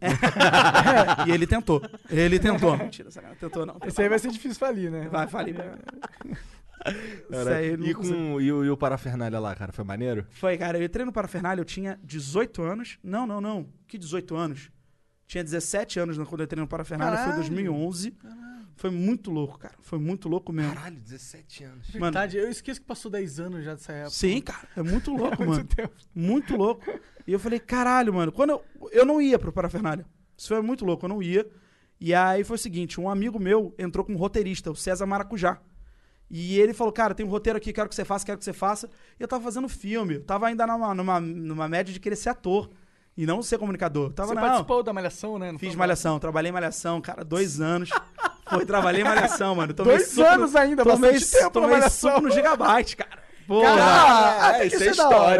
e 1.27 1.31
ele 1.31 1.45
tentou. 1.45 1.81
Ele 2.09 2.39
tentou. 2.39 2.75
Mentira, 2.75 3.11
sacanagem, 3.11 3.39
tentou 3.39 3.65
não. 3.65 3.77
Esse 3.85 4.01
aí 4.01 4.09
vai 4.09 4.19
ser 4.19 4.31
difícil 4.31 4.57
falir, 4.57 4.89
né? 4.89 5.07
Vai. 5.09 5.27
Isso 6.85 7.31
Cara, 7.31 7.55
aí 7.57 7.73
e, 7.73 7.93
com, 7.93 8.41
e, 8.41 8.51
o, 8.51 8.65
e 8.65 8.69
o 8.69 8.75
Parafernália 8.75 9.39
lá, 9.39 9.55
cara, 9.55 9.71
foi 9.71 9.85
maneiro? 9.85 10.25
Foi, 10.31 10.57
cara, 10.57 10.77
eu 10.77 10.83
entrei 10.83 11.05
no 11.05 11.13
Parafernália, 11.13 11.61
eu 11.61 11.65
tinha 11.65 11.97
18 12.03 12.61
anos. 12.61 12.97
Não, 13.01 13.25
não, 13.25 13.39
não. 13.39 13.69
Que 13.87 13.97
18 13.97 14.35
anos? 14.35 14.69
Tinha 15.25 15.43
17 15.43 15.99
anos 15.99 16.17
quando 16.17 16.41
eu 16.41 16.45
entrei 16.45 16.59
no 16.61 16.67
Parafernália, 16.67 17.17
foi 17.19 17.27
em 17.27 17.35
Caralho. 18.21 18.42
2011. 18.75 18.75
Foi 18.75 18.89
muito 18.89 19.31
louco, 19.31 19.57
cara. 19.57 19.75
Foi 19.81 19.99
muito 19.99 20.27
louco 20.27 20.51
mesmo. 20.51 20.73
Caralho, 20.73 20.97
17 20.97 21.63
anos. 21.63 21.87
Mano, 21.89 22.03
Verdade, 22.05 22.37
eu 22.37 22.49
esqueço 22.49 22.81
que 22.81 22.85
passou 22.87 23.09
10 23.11 23.39
anos 23.39 23.63
já 23.63 23.73
dessa 23.73 23.91
época. 23.93 24.11
sim, 24.11 24.41
cara. 24.41 24.67
É 24.75 24.83
muito 24.83 25.11
louco, 25.15 25.39
mano. 25.39 25.53
Muito 25.55 25.75
tempo. 25.75 25.93
Muito 26.13 26.55
louco. 26.55 26.99
E 27.25 27.31
eu 27.31 27.39
falei, 27.39 27.59
caralho, 27.59 28.13
mano. 28.13 28.31
Quando 28.31 28.51
eu, 28.51 28.65
eu 28.91 29.05
não 29.05 29.21
ia 29.21 29.39
pro 29.39 29.51
Parafernália. 29.51 30.05
Isso 30.37 30.47
foi 30.49 30.61
muito 30.61 30.83
louco, 30.83 31.05
eu 31.05 31.09
não 31.09 31.21
ia. 31.21 31.47
E 31.99 32.13
aí 32.13 32.43
foi 32.43 32.55
o 32.55 32.59
seguinte: 32.59 32.99
um 32.99 33.09
amigo 33.09 33.39
meu 33.39 33.73
entrou 33.77 34.03
com 34.03 34.13
um 34.13 34.17
roteirista, 34.17 34.69
o 34.71 34.75
César 34.75 35.05
Maracujá. 35.05 35.61
E 36.29 36.59
ele 36.59 36.73
falou, 36.73 36.91
cara, 36.91 37.13
tem 37.13 37.25
um 37.25 37.29
roteiro 37.29 37.57
aqui, 37.57 37.71
quero 37.71 37.87
que 37.87 37.93
você 37.93 38.03
faça, 38.03 38.25
quero 38.25 38.39
que 38.39 38.43
você 38.43 38.53
faça. 38.53 38.89
E 39.19 39.23
eu 39.23 39.27
tava 39.27 39.43
fazendo 39.43 39.69
filme, 39.69 40.15
eu 40.15 40.23
tava 40.23 40.47
ainda 40.47 40.65
numa, 40.65 40.93
numa, 40.95 41.19
numa 41.19 41.69
média 41.69 41.93
de 41.93 41.99
querer 41.99 42.15
ser 42.15 42.29
ator. 42.29 42.69
E 43.15 43.27
não 43.27 43.43
ser 43.43 43.59
comunicador. 43.59 44.07
Eu 44.07 44.13
Tava, 44.13 44.29
Você 44.29 44.33
não, 44.33 44.41
participou 44.41 44.81
da 44.81 44.91
Malhação, 44.91 45.37
né? 45.37 45.51
Não 45.51 45.59
Fiz 45.59 45.75
malhação, 45.75 46.17
trabalhei 46.19 46.49
em 46.49 46.51
malhação, 46.51 46.99
cara, 46.99 47.23
dois 47.23 47.61
anos. 47.61 47.91
Foi, 48.55 48.65
trabalhei 48.65 49.01
em 49.01 49.05
malhação, 49.05 49.55
mano. 49.55 49.73
Tomei 49.73 49.97
Dois 49.97 50.09
suco 50.09 50.27
anos 50.27 50.51
no, 50.53 50.59
ainda, 50.59 50.83
tomei, 50.83 51.11
bastante 51.11 51.31
tempo 51.31 51.43
na 51.43 51.49
tomei 51.51 51.69
malhação. 51.69 52.11
suco 52.11 52.21
no 52.21 52.31
Gigabyte, 52.31 52.97
cara. 52.97 53.23
Porra. 53.47 53.69
Ah, 53.79 54.51
é, 54.55 54.57
tem 54.59 54.67
isso 54.67 54.83
é 54.83 54.87
hora, 54.87 54.91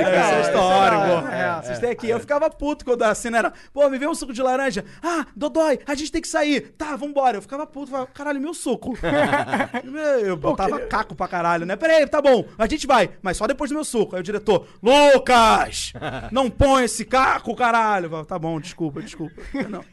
histórico, 0.04 0.12
cara. 0.12 0.16
É 0.16 0.20
a 0.20 0.39
Isso 0.42 0.50
história, 0.50 0.98
da 1.00 1.06
pô. 1.06 1.12
hora. 1.28 1.36
É, 1.36 1.62
vocês 1.62 1.80
têm 1.80 1.89
aqui. 1.92 2.10
Eu 2.10 2.20
ficava 2.20 2.50
puto 2.50 2.84
quando 2.86 3.04
a 3.04 3.16
cena 3.16 3.38
era, 3.38 3.54
pô, 3.74 3.89
me 3.89 3.98
vê 3.98 4.08
um 4.08 4.13
suco 4.16 4.34
de 4.34 4.42
laranja. 4.42 4.84
Ah, 5.02 5.26
Dodói, 5.36 5.80
a 5.88 5.96
gente 5.96 6.12
tem 6.12 6.22
que 6.22 6.28
sair. 6.28 6.74
Tá, 6.78 6.96
vambora. 6.96 7.38
Eu 7.38 7.42
ficava 7.42 7.66
puto, 7.66 7.92
falava, 7.92 8.10
caralho, 8.13 8.42
meu 8.42 8.54
suco. 8.54 8.98
eu 10.24 10.38
botava 10.38 10.80
caco 10.82 11.16
pra 11.16 11.28
caralho, 11.28 11.66
né? 11.66 11.76
Peraí, 11.76 12.06
tá 12.08 12.22
bom, 12.22 12.46
a 12.58 12.68
gente 12.68 12.86
vai, 12.88 13.10
mas 13.22 13.38
só 13.38 13.48
depois 13.48 13.70
do 13.70 13.74
meu 13.76 13.84
suco. 13.86 14.16
Aí 14.16 14.20
o 14.22 14.24
diretor, 14.24 14.68
Lucas, 14.82 15.94
não 16.32 16.50
põe 16.50 16.84
esse 16.86 17.06
caco, 17.06 17.56
caralho. 17.56 18.06
Eu 18.06 18.10
falava, 18.10 18.28
tá 18.28 18.39
bom, 18.39 18.60
desculpa, 18.60 19.02
desculpa. 19.02 19.42
Não. 19.70 19.84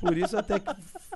Por 0.00 0.16
isso 0.16 0.36
até 0.36 0.58
que 0.58 0.74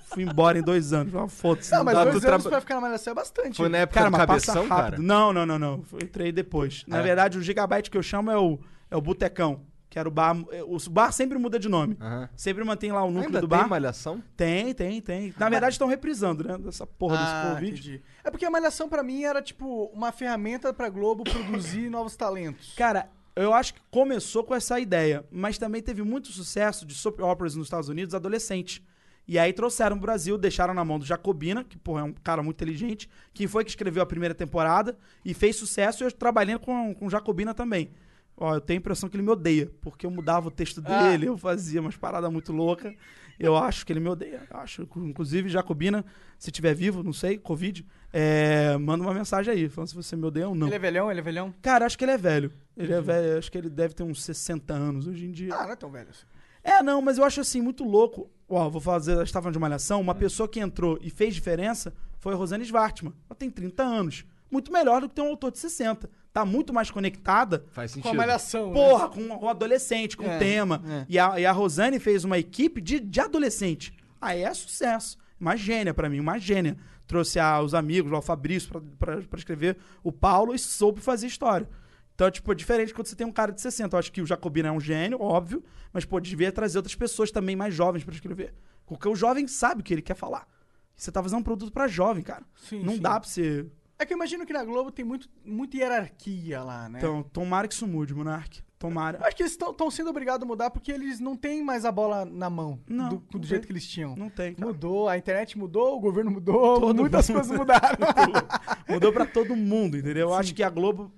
fui 0.08 0.22
embora 0.22 0.58
em 0.58 0.62
dois 0.62 0.92
anos. 0.92 1.12
Foda-se. 1.32 1.72
Não, 1.72 1.82
mas 1.84 1.94
dois 1.94 2.08
anos 2.08 2.22
traba- 2.22 2.48
pra 2.50 2.60
ficar 2.60 2.74
na 2.76 2.80
Malhação 2.80 3.10
é 3.10 3.14
bastante. 3.14 3.56
Foi 3.56 3.68
na 3.68 3.78
época 3.78 3.98
Cara, 4.00 4.10
do 4.10 4.16
cabeção, 4.16 4.68
cara? 4.68 4.96
Não, 4.98 5.32
não, 5.32 5.44
não, 5.44 5.58
não. 5.58 5.84
Eu 5.92 5.98
entrei 6.00 6.32
depois. 6.32 6.84
Na 6.86 6.98
É. 6.98 7.02
verdade, 7.02 7.38
o 7.38 7.42
Gigabyte 7.42 7.90
que 7.90 7.96
eu 7.98 8.02
chamo 8.02 8.30
é 8.30 8.38
o, 8.38 8.58
é 8.90 8.96
o 8.96 9.00
Botecão. 9.00 9.60
Que 9.88 9.98
era 10.00 10.08
o 10.08 10.12
bar. 10.12 10.36
é, 10.50 10.62
O 10.64 10.76
bar 10.90 11.10
sempre 11.12 11.38
muda 11.38 11.58
de 11.58 11.68
nome. 11.68 11.96
Aham. 12.00 12.28
Sempre 12.36 12.62
mantém 12.64 12.90
lá 12.92 13.02
o 13.04 13.06
núcleo 13.10 13.26
Ainda 13.28 13.40
do 13.40 13.48
tem 13.48 13.58
bar. 13.58 13.68
malhação? 13.68 14.22
Tem, 14.36 14.74
tem, 14.74 15.00
tem. 15.00 15.32
Na 15.38 15.48
verdade, 15.48 15.72
estão 15.74 15.86
reprisando, 15.88 16.42
né? 16.46 16.58
Dessa 16.58 16.86
porra 16.86 17.16
Ah, 17.18 17.24
desse 17.44 17.54
Covid. 17.54 17.72
entendi. 17.72 18.02
É 18.24 18.30
porque 18.30 18.44
a 18.44 18.50
Malhação 18.50 18.88
pra 18.88 19.02
mim 19.02 19.22
era 19.22 19.40
tipo 19.40 19.84
uma 19.94 20.10
ferramenta 20.12 20.74
pra 20.74 20.88
Globo 20.90 21.22
produzir 21.24 21.88
novos 21.88 22.16
talentos. 22.16 22.74
Cara, 22.76 23.08
eu 23.36 23.54
acho 23.54 23.74
que 23.74 23.80
começou 23.90 24.42
com 24.44 24.54
essa 24.54 24.78
ideia, 24.80 25.24
mas 25.30 25.56
também 25.56 25.80
teve 25.80 26.02
muito 26.02 26.28
sucesso 26.28 26.84
de 26.84 26.92
soap 26.94 27.20
operas 27.20 27.54
nos 27.54 27.66
Estados 27.66 27.88
Unidos 27.88 28.14
adolescente. 28.14 28.84
E 29.28 29.38
aí 29.38 29.52
trouxeram 29.52 29.96
pro 29.96 30.06
Brasil, 30.06 30.38
deixaram 30.38 30.72
na 30.72 30.84
mão 30.84 30.98
do 30.98 31.04
Jacobina, 31.04 31.64
que 31.64 31.76
porra, 31.76 32.00
é 32.02 32.04
um 32.04 32.12
cara 32.12 32.42
muito 32.42 32.56
inteligente, 32.56 33.08
que 33.34 33.48
foi 33.48 33.64
que 33.64 33.70
escreveu 33.70 34.02
a 34.02 34.06
primeira 34.06 34.34
temporada 34.34 34.96
e 35.24 35.34
fez 35.34 35.56
sucesso 35.56 36.02
e 36.02 36.06
eu 36.06 36.12
trabalhei 36.12 36.56
com, 36.58 36.94
com 36.94 37.06
o 37.06 37.10
Jacobina 37.10 37.52
também. 37.52 37.90
Ó, 38.36 38.54
eu 38.54 38.60
tenho 38.60 38.78
a 38.78 38.80
impressão 38.80 39.08
que 39.08 39.16
ele 39.16 39.22
me 39.22 39.30
odeia, 39.30 39.70
porque 39.80 40.04
eu 40.06 40.10
mudava 40.10 40.48
o 40.48 40.50
texto 40.50 40.82
Ah. 40.84 41.08
dele, 41.10 41.26
eu 41.26 41.36
fazia 41.38 41.80
umas 41.80 41.96
paradas 41.96 42.30
muito 42.30 42.52
loucas. 42.52 42.94
Eu 43.38 43.56
acho 43.56 43.84
que 43.84 43.92
ele 43.92 44.00
me 44.00 44.08
odeia. 44.08 44.42
Acho, 44.50 44.88
inclusive, 44.96 45.48
Jacobina, 45.48 46.04
se 46.38 46.50
tiver 46.50 46.74
vivo, 46.74 47.02
não 47.02 47.12
sei, 47.12 47.36
Covid, 47.36 47.84
é, 48.12 48.76
manda 48.78 49.02
uma 49.04 49.12
mensagem 49.12 49.52
aí, 49.52 49.68
falando 49.68 49.88
se 49.88 49.94
você 49.94 50.14
me 50.16 50.24
odeia 50.24 50.48
ou 50.48 50.54
não. 50.54 50.66
Ele 50.68 50.76
é 50.76 50.78
velhão, 50.78 51.10
ele 51.10 51.20
é 51.20 51.22
velhão? 51.22 51.52
Cara, 51.62 51.84
acho 51.84 51.98
que 51.98 52.04
ele 52.04 52.12
é 52.12 52.18
velho. 52.18 52.50
Ele 52.76 52.92
é 52.92 53.00
velho, 53.00 53.38
acho 53.38 53.50
que 53.50 53.58
ele 53.58 53.68
deve 53.70 53.94
ter 53.94 54.02
uns 54.04 54.22
60 54.22 54.72
anos 54.72 55.06
hoje 55.06 55.26
em 55.26 55.32
dia. 55.32 55.54
Ah, 55.54 55.64
não 55.64 55.72
é 55.72 55.76
tão 55.76 55.90
velho 55.90 56.08
assim. 56.10 56.24
É, 56.62 56.82
não, 56.82 57.00
mas 57.02 57.16
eu 57.18 57.24
acho 57.24 57.40
assim, 57.40 57.60
muito 57.60 57.84
louco. 57.84 58.30
Ó, 58.48 58.68
vou 58.70 58.80
fazer, 58.80 59.14
a 59.14 59.24
gente 59.24 59.32
tava 59.32 59.44
falando 59.44 59.54
de 59.54 59.58
malhação, 59.60 60.00
uma 60.00 60.14
pessoa 60.14 60.48
que 60.48 60.60
entrou 60.60 60.98
e 61.02 61.10
fez 61.10 61.34
diferença 61.34 61.92
foi 62.18 62.32
a 62.32 62.36
Rosane 62.36 62.64
Svartman. 62.64 63.12
Ela 63.28 63.36
tem 63.36 63.50
30 63.50 63.82
anos. 63.82 64.24
Muito 64.50 64.72
melhor 64.72 65.00
do 65.00 65.08
que 65.08 65.14
ter 65.16 65.22
um 65.22 65.28
autor 65.28 65.50
de 65.50 65.58
60. 65.58 66.08
Tá 66.32 66.44
muito 66.44 66.72
mais 66.72 66.90
conectada, 66.90 67.64
Faz 67.72 67.94
Com 67.96 68.08
a. 68.08 68.14
Malhação, 68.14 68.68
né? 68.68 68.74
porra, 68.74 69.08
com 69.08 69.20
um 69.22 69.48
adolescente, 69.48 70.16
com 70.16 70.24
um 70.24 70.30
É, 70.30 70.38
tema. 70.38 70.82
é. 70.88 71.06
E, 71.08 71.18
a, 71.18 71.40
e 71.40 71.46
a 71.46 71.50
Rosane 71.50 71.98
fez 71.98 72.24
uma 72.24 72.38
equipe 72.38 72.80
de, 72.80 73.00
de 73.00 73.20
adolescente. 73.20 73.92
Aí 74.20 74.42
é 74.42 74.54
sucesso. 74.54 75.18
Uma 75.40 75.56
gênia 75.56 75.92
pra 75.92 76.08
mim, 76.08 76.20
uma 76.20 76.38
gênia. 76.38 76.76
Trouxe 77.06 77.38
a- 77.40 77.60
os 77.60 77.74
amigos, 77.74 78.10
lá, 78.12 78.18
o 78.18 78.22
Fabrício, 78.22 78.70
pra 78.98 79.18
escrever 79.36 79.76
o 80.02 80.12
Paulo 80.12 80.54
e 80.54 80.58
soube 80.58 81.00
fazer 81.00 81.26
história. 81.26 81.68
Então, 82.16 82.30
tipo, 82.30 82.50
é 82.50 82.54
diferente 82.54 82.94
quando 82.94 83.06
você 83.06 83.14
tem 83.14 83.26
um 83.26 83.30
cara 83.30 83.52
de 83.52 83.60
60. 83.60 83.94
Eu 83.94 83.98
acho 84.00 84.10
que 84.10 84.22
o 84.22 84.26
Jacobino 84.26 84.68
é 84.68 84.72
um 84.72 84.80
gênio, 84.80 85.20
óbvio, 85.20 85.62
mas, 85.92 86.04
pô, 86.06 86.18
devia 86.18 86.50
trazer 86.50 86.78
outras 86.78 86.94
pessoas 86.94 87.30
também 87.30 87.54
mais 87.54 87.74
jovens 87.74 88.02
pra 88.04 88.14
escrever. 88.14 88.54
Porque 88.86 89.06
o 89.06 89.14
jovem 89.14 89.46
sabe 89.46 89.82
o 89.82 89.84
que 89.84 89.92
ele 89.92 90.00
quer 90.02 90.14
falar. 90.16 90.48
Você 90.96 91.12
tá 91.12 91.22
fazendo 91.22 91.40
um 91.40 91.42
produto 91.42 91.70
pra 91.70 91.86
jovem, 91.86 92.22
cara. 92.24 92.42
Sim, 92.56 92.82
não 92.82 92.94
sim. 92.94 93.00
dá 93.00 93.20
pra 93.20 93.28
você. 93.28 93.66
É 93.98 94.06
que 94.06 94.14
eu 94.14 94.16
imagino 94.16 94.46
que 94.46 94.52
na 94.52 94.64
Globo 94.64 94.90
tem 94.90 95.04
muito, 95.04 95.28
muita 95.44 95.76
hierarquia 95.76 96.62
lá, 96.62 96.88
né? 96.88 96.98
Então, 96.98 97.22
tomara 97.22 97.68
que 97.68 97.74
isso 97.74 97.86
mude, 97.86 98.14
Monark. 98.14 98.62
Tomara. 98.78 99.18
Eu 99.18 99.24
acho 99.26 99.36
que 99.36 99.42
eles 99.42 99.52
estão 99.52 99.90
sendo 99.90 100.10
obrigados 100.10 100.42
a 100.42 100.46
mudar 100.46 100.70
porque 100.70 100.92
eles 100.92 101.18
não 101.18 101.34
têm 101.34 101.62
mais 101.64 101.84
a 101.86 101.92
bola 101.92 102.26
na 102.26 102.50
mão 102.50 102.78
Não, 102.86 103.08
do, 103.08 103.16
do 103.16 103.38
não 103.38 103.44
jeito 103.44 103.62
tem. 103.62 103.66
que 103.68 103.72
eles 103.72 103.86
tinham. 103.86 104.14
Não 104.16 104.28
tem, 104.28 104.54
cara. 104.54 104.66
Mudou, 104.66 105.08
a 105.08 105.16
internet 105.16 105.56
mudou, 105.56 105.96
o 105.96 106.00
governo 106.00 106.30
mudou, 106.30 106.80
Todo 106.80 106.94
muitas 107.00 107.28
mundo 107.28 107.38
coisas 107.38 107.58
mudaram. 107.58 107.98
Mudou 108.88 109.12
pra 109.12 109.24
todo 109.26 109.56
mundo, 109.56 109.96
entendeu? 109.96 110.28
Eu 110.28 110.34
acho 110.34 110.54
que 110.54 110.62
a 110.62 110.68
Globo, 110.68 111.10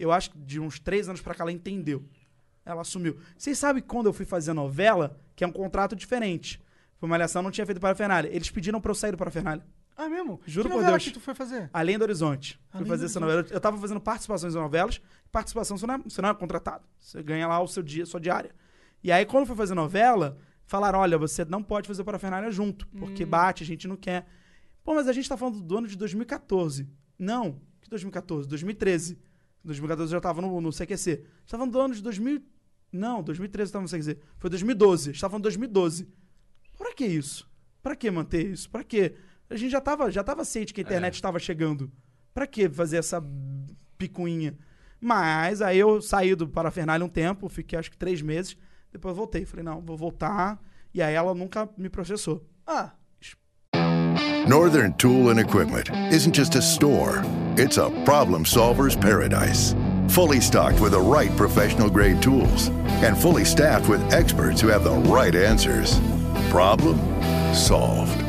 eu 0.00 0.10
acho 0.10 0.30
que 0.30 0.38
de 0.38 0.58
uns 0.58 0.80
três 0.80 1.08
anos 1.08 1.20
pra 1.20 1.34
cá 1.34 1.44
ela 1.44 1.52
entendeu. 1.52 2.04
Ela 2.64 2.82
assumiu. 2.82 3.18
Vocês 3.36 3.58
sabem 3.58 3.82
quando 3.82 4.06
eu 4.06 4.12
fui 4.12 4.24
fazer 4.24 4.52
novela, 4.52 5.16
que 5.36 5.44
é 5.44 5.46
um 5.46 5.52
contrato 5.52 5.94
diferente. 5.94 6.60
Foi 6.98 7.06
uma 7.08 7.14
Malhação, 7.14 7.42
não 7.42 7.50
tinha 7.50 7.64
feito 7.64 7.80
Parafernália. 7.80 8.28
Eles 8.32 8.50
pediram 8.50 8.80
pra 8.80 8.90
eu 8.90 8.94
sair 8.94 9.10
do 9.10 9.16
Parafernália. 9.16 9.64
ah, 9.96 10.08
mesmo? 10.08 10.40
Juro 10.46 10.68
que 10.68 10.74
por 10.74 10.84
Deus. 10.84 11.04
que 11.04 11.10
tu 11.10 11.20
foi 11.20 11.34
fazer? 11.34 11.68
Além 11.72 11.98
do 11.98 12.02
Horizonte. 12.02 12.60
Além 12.72 12.86
fui 12.86 12.96
fazer 12.96 13.06
essa 13.06 13.20
novela. 13.20 13.46
Eu 13.50 13.60
tava 13.60 13.78
fazendo 13.78 14.00
participações 14.00 14.54
em 14.54 14.58
novelas. 14.58 15.00
Participação 15.30 15.76
você 15.76 15.86
não, 15.86 15.94
é, 15.94 15.98
você 15.98 16.22
não 16.22 16.28
é 16.28 16.34
contratado. 16.34 16.84
Você 16.98 17.22
ganha 17.22 17.46
lá 17.46 17.60
o 17.60 17.68
seu 17.68 17.82
dia, 17.82 18.06
sua 18.06 18.20
diária. 18.20 18.54
E 19.02 19.10
aí, 19.10 19.24
quando 19.24 19.42
eu 19.42 19.46
fui 19.46 19.56
fazer 19.56 19.74
novela, 19.74 20.36
falaram: 20.66 20.98
olha, 20.98 21.18
você 21.18 21.44
não 21.44 21.62
pode 21.62 21.88
fazer 21.88 22.04
Parafernália 22.04 22.50
junto, 22.50 22.86
porque 22.88 23.24
bate, 23.24 23.62
a 23.62 23.66
gente 23.66 23.88
não 23.88 23.96
quer. 23.96 24.26
Pô, 24.84 24.94
mas 24.94 25.08
a 25.08 25.12
gente 25.12 25.28
tá 25.28 25.36
falando 25.36 25.60
do 25.60 25.78
ano 25.78 25.86
de 25.86 25.96
2014. 25.96 26.88
Não, 27.18 27.60
que 27.80 27.90
2014? 27.90 28.48
2013. 28.48 29.18
2014 29.64 30.12
eu 30.12 30.16
já 30.16 30.20
tava 30.20 30.40
no, 30.40 30.60
no 30.60 30.70
CQC. 30.70 31.10
A 31.10 31.14
gente 31.14 31.26
falando 31.46 31.72
do 31.72 31.80
ano 31.80 31.94
de 31.94 32.02
2000. 32.02 32.42
Não, 32.92 33.22
2013 33.22 33.68
eu 33.68 33.72
tava 33.72 33.82
no 33.82 33.88
CQC. 33.88 34.18
Foi 34.38 34.50
2012. 34.50 35.10
A 35.10 35.12
gente 35.12 35.20
tá 35.20 35.28
falando 35.28 35.42
de 35.42 35.48
2012. 35.48 36.08
Pra 36.76 36.94
que 36.94 37.04
isso? 37.04 37.48
Pra 37.82 37.94
que 37.94 38.10
manter 38.10 38.46
isso? 38.46 38.70
Pra 38.70 38.82
que? 38.82 39.14
A 39.48 39.56
gente 39.56 39.70
já 39.70 39.80
tava, 39.80 40.10
já 40.10 40.22
tava 40.22 40.44
ciente 40.44 40.72
que 40.72 40.80
a 40.80 40.84
internet 40.84 41.14
estava 41.14 41.38
chegando. 41.38 41.90
Pra 42.32 42.46
que 42.46 42.68
fazer 42.68 42.98
essa 42.98 43.22
picuinha? 43.98 44.56
Mas 45.00 45.62
aí 45.62 45.78
eu 45.78 46.00
saí 46.02 46.34
do 46.34 46.46
Parafernália 46.46 47.04
um 47.04 47.08
tempo, 47.08 47.48
fiquei 47.48 47.78
acho 47.78 47.90
que 47.90 47.96
três 47.96 48.22
meses. 48.22 48.56
Depois 48.92 49.16
voltei. 49.16 49.44
Falei, 49.44 49.64
não, 49.64 49.80
vou 49.80 49.96
voltar. 49.96 50.60
E 50.92 51.00
aí 51.00 51.14
ela 51.14 51.34
nunca 51.34 51.68
me 51.76 51.88
processou. 51.88 52.46
Ah, 52.66 52.92
Northern 54.48 54.94
Tool 54.94 55.30
and 55.30 55.38
Equipment 55.38 55.90
isn't 56.12 56.32
just 56.32 56.54
a 56.54 56.62
store, 56.62 57.22
it's 57.56 57.76
a 57.76 57.90
problem 58.04 58.44
solver's 58.44 58.96
paradise. 58.96 59.74
Fully 60.08 60.40
stocked 60.40 60.80
with 60.80 60.92
the 60.92 61.00
right 61.00 61.34
professional 61.36 61.88
grade 61.88 62.22
tools 62.22 62.68
and 63.02 63.16
fully 63.16 63.44
staffed 63.44 63.88
with 63.88 64.12
experts 64.12 64.60
who 64.60 64.68
have 64.68 64.84
the 64.84 64.90
right 64.90 65.34
answers. 65.34 66.00
Problem 66.50 66.98
solved. 67.54 68.24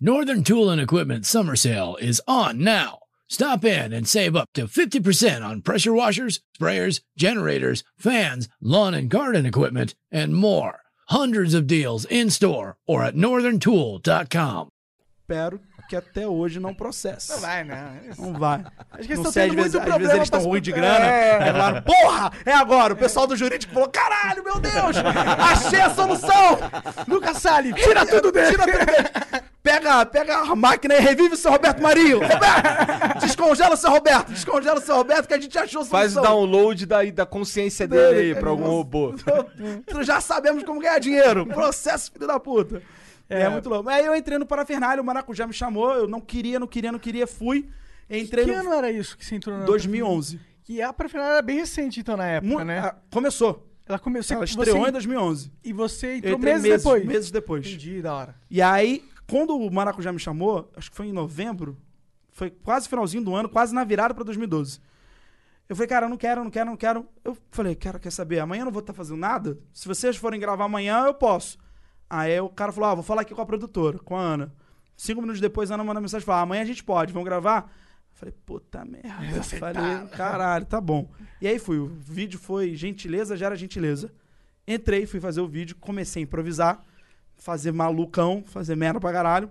Northern 0.00 0.42
Tool 0.44 0.70
and 0.70 0.80
Equipment 0.80 1.26
summer 1.26 1.56
sale 1.56 1.96
is 2.00 2.22
on 2.26 2.58
now. 2.58 3.00
Stop 3.28 3.64
in 3.64 3.92
and 3.92 4.06
save 4.06 4.36
up 4.36 4.48
to 4.54 4.66
50% 4.66 5.44
on 5.44 5.62
pressure 5.62 5.92
washers, 5.92 6.40
sprayers, 6.58 7.00
generators, 7.16 7.82
fans, 7.96 8.48
lawn 8.60 8.94
and 8.94 9.10
garden 9.10 9.44
equipment, 9.44 9.94
and 10.10 10.34
more. 10.34 10.80
Hundreds 11.08 11.54
of 11.54 11.66
deals 11.66 12.04
in 12.06 12.30
store 12.30 12.76
or 12.86 13.02
at 13.02 13.14
northerntool.com. 13.14 14.68
Espero 15.28 15.60
que 15.88 15.96
até 15.96 16.24
hoje 16.24 16.60
não 16.60 16.72
processe. 16.72 17.32
não 17.32 17.40
vai, 17.40 17.64
né? 17.64 18.00
Não 18.16 18.32
vai. 18.32 18.60
Acho 18.60 18.68
que 18.92 18.96
eles 18.98 19.08
não 19.08 19.14
estão 19.16 19.32
sei, 19.32 19.42
às 19.42 19.50
tendo 19.50 19.62
vezes, 19.62 19.74
às 19.74 19.98
vezes 19.98 20.14
eles 20.14 20.22
estão 20.22 20.40
ruins 20.40 20.62
de 20.62 20.70
grana. 20.70 21.04
É. 21.04 21.42
Aí 21.42 21.50
falaram, 21.52 21.82
porra, 21.82 22.32
é 22.44 22.52
agora. 22.52 22.92
O 22.94 22.96
pessoal 22.96 23.26
do 23.26 23.34
jurídico 23.34 23.74
falou, 23.74 23.88
caralho, 23.88 24.44
meu 24.44 24.60
Deus, 24.60 24.96
achei 25.50 25.80
a 25.80 25.90
solução. 25.90 26.58
Lucas 27.08 27.38
Salles, 27.38 27.74
tira 27.74 28.06
tudo 28.06 28.30
dele. 28.30 28.50
Tira 28.52 28.64
tudo 28.66 28.86
dele. 28.86 29.42
Pega, 29.64 30.06
pega 30.06 30.36
a 30.38 30.54
máquina 30.54 30.94
e 30.94 31.00
revive 31.00 31.34
o 31.34 31.36
seu 31.36 31.50
Roberto 31.50 31.82
Marinho. 31.82 32.20
Roberto, 32.20 33.18
descongela 33.22 33.74
o 33.74 33.76
seu 33.76 33.90
Roberto, 33.90 34.28
descongela 34.32 34.78
o 34.78 34.82
seu 34.82 34.94
Roberto 34.94 35.26
que 35.26 35.34
a 35.34 35.40
gente 35.40 35.58
achou 35.58 35.82
a 35.82 35.84
Faz 35.86 36.12
o 36.12 36.14
solução. 36.14 36.34
download 36.36 36.86
da, 36.86 37.02
da 37.02 37.26
consciência 37.26 37.88
dele 37.88 38.14
Dele, 38.14 38.34
aí 38.34 38.40
pra 38.40 38.50
algum 38.50 38.66
robô. 38.68 39.12
Já 40.02 40.20
sabemos 40.20 40.62
como 40.62 40.78
ganhar 40.80 41.00
dinheiro. 41.00 41.44
Processo, 41.46 42.12
filho 42.12 42.28
da 42.28 42.38
puta. 42.38 42.80
É, 43.28 43.42
É. 43.42 43.48
muito 43.48 43.68
louco. 43.68 43.88
Aí 43.88 44.04
eu 44.04 44.14
entrei 44.14 44.38
no 44.38 44.46
Parafernália, 44.46 45.02
o 45.02 45.04
Maracujá 45.04 45.46
me 45.46 45.52
chamou, 45.52 45.92
eu 45.94 46.06
não 46.08 46.20
queria, 46.20 46.58
não 46.60 46.66
queria, 46.66 46.92
não 46.92 46.98
queria, 46.98 47.26
fui. 47.26 47.68
Entrei 48.08 48.44
Que 48.44 48.52
no 48.52 48.58
ano 48.58 48.72
era 48.72 48.90
isso 48.90 49.16
que 49.18 49.24
você 49.24 49.34
entrou 49.34 49.58
na 49.58 49.64
2011. 49.64 50.38
Que 50.62 50.80
a 50.80 50.92
Parafernália 50.92 51.34
era 51.34 51.42
bem 51.42 51.56
recente, 51.56 52.00
então, 52.00 52.16
na 52.16 52.26
época, 52.26 52.52
Mu- 52.58 52.64
né? 52.64 52.78
ah, 52.78 52.96
Começou. 53.10 53.66
Ela 53.88 53.98
começou. 54.00 54.36
Ela 54.36 54.46
você- 54.46 54.52
estreou 54.58 54.86
em 54.88 54.92
2011. 54.92 55.52
E 55.62 55.72
você 55.72 56.16
entrou 56.16 56.38
meses, 56.38 56.62
meses, 56.62 56.82
depois. 56.84 57.04
meses 57.06 57.30
depois. 57.30 57.66
Entendi, 57.66 58.02
da 58.02 58.14
hora. 58.14 58.34
E 58.50 58.60
aí, 58.60 59.04
quando 59.28 59.56
o 59.56 59.70
Maracujá 59.72 60.12
me 60.12 60.18
chamou, 60.18 60.70
acho 60.76 60.90
que 60.90 60.96
foi 60.96 61.06
em 61.06 61.12
novembro, 61.12 61.76
foi 62.32 62.50
quase 62.50 62.88
finalzinho 62.88 63.22
do 63.24 63.34
ano, 63.34 63.48
quase 63.48 63.72
na 63.74 63.84
virada 63.84 64.12
pra 64.12 64.24
2012. 64.24 64.80
Eu 65.68 65.74
falei, 65.76 65.88
cara, 65.88 66.06
eu 66.06 66.10
não 66.10 66.16
quero, 66.16 66.42
não 66.44 66.50
quero, 66.50 66.70
não 66.70 66.76
quero. 66.76 67.06
Eu 67.24 67.36
falei, 67.50 67.74
cara, 67.76 67.98
quer 67.98 68.10
saber? 68.10 68.38
Amanhã 68.40 68.62
eu 68.62 68.66
não 68.66 68.72
vou 68.72 68.80
estar 68.80 68.92
fazendo 68.92 69.18
nada. 69.18 69.58
Se 69.72 69.86
vocês 69.88 70.16
forem 70.16 70.38
gravar 70.40 70.64
amanhã, 70.64 71.04
eu 71.06 71.14
posso. 71.14 71.58
Aí 72.08 72.38
o 72.40 72.48
cara 72.48 72.72
falou, 72.72 72.90
ah, 72.90 72.94
vou 72.94 73.02
falar 73.02 73.22
aqui 73.22 73.34
com 73.34 73.42
a 73.42 73.46
produtora, 73.46 73.98
com 73.98 74.16
a 74.16 74.20
Ana. 74.20 74.52
Cinco 74.96 75.20
minutos 75.20 75.40
depois, 75.40 75.70
a 75.70 75.74
Ana 75.74 75.84
manda 75.84 76.00
mensagem 76.00 76.22
e 76.22 76.26
fala, 76.26 76.42
amanhã 76.42 76.62
a 76.62 76.66
gente 76.66 76.82
pode, 76.82 77.12
vamos 77.12 77.28
gravar? 77.28 77.70
Eu 78.12 78.18
falei, 78.18 78.34
puta 78.46 78.84
merda. 78.84 79.36
Eu 79.36 79.42
falei, 79.42 80.08
caralho, 80.16 80.64
tá 80.64 80.80
bom. 80.80 81.10
E 81.40 81.46
aí 81.46 81.58
fui, 81.58 81.78
o 81.78 81.86
vídeo 81.86 82.38
foi 82.38 82.74
gentileza, 82.74 83.36
já 83.36 83.46
era 83.46 83.56
gentileza. 83.56 84.12
Entrei, 84.66 85.04
fui 85.04 85.20
fazer 85.20 85.40
o 85.40 85.48
vídeo, 85.48 85.76
comecei 85.76 86.22
a 86.22 86.24
improvisar, 86.24 86.82
fazer 87.36 87.72
malucão, 87.72 88.42
fazer 88.46 88.74
merda 88.74 88.98
pra 88.98 89.12
caralho. 89.12 89.50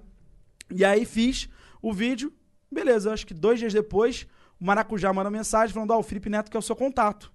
E 0.71 0.83
aí 0.83 1.05
fiz 1.05 1.47
o 1.81 1.93
vídeo, 1.93 2.33
beleza, 2.71 3.13
acho 3.13 3.27
que 3.27 3.33
dois 3.33 3.59
dias 3.59 3.73
depois, 3.73 4.25
o 4.59 4.65
Maracujá 4.65 5.13
manda 5.13 5.29
mensagem 5.29 5.73
falando, 5.73 5.91
ó, 5.91 5.99
o 5.99 6.03
Felipe 6.03 6.29
Neto 6.29 6.49
quer 6.49 6.57
o 6.57 6.61
seu 6.61 6.75
contato. 6.75 7.31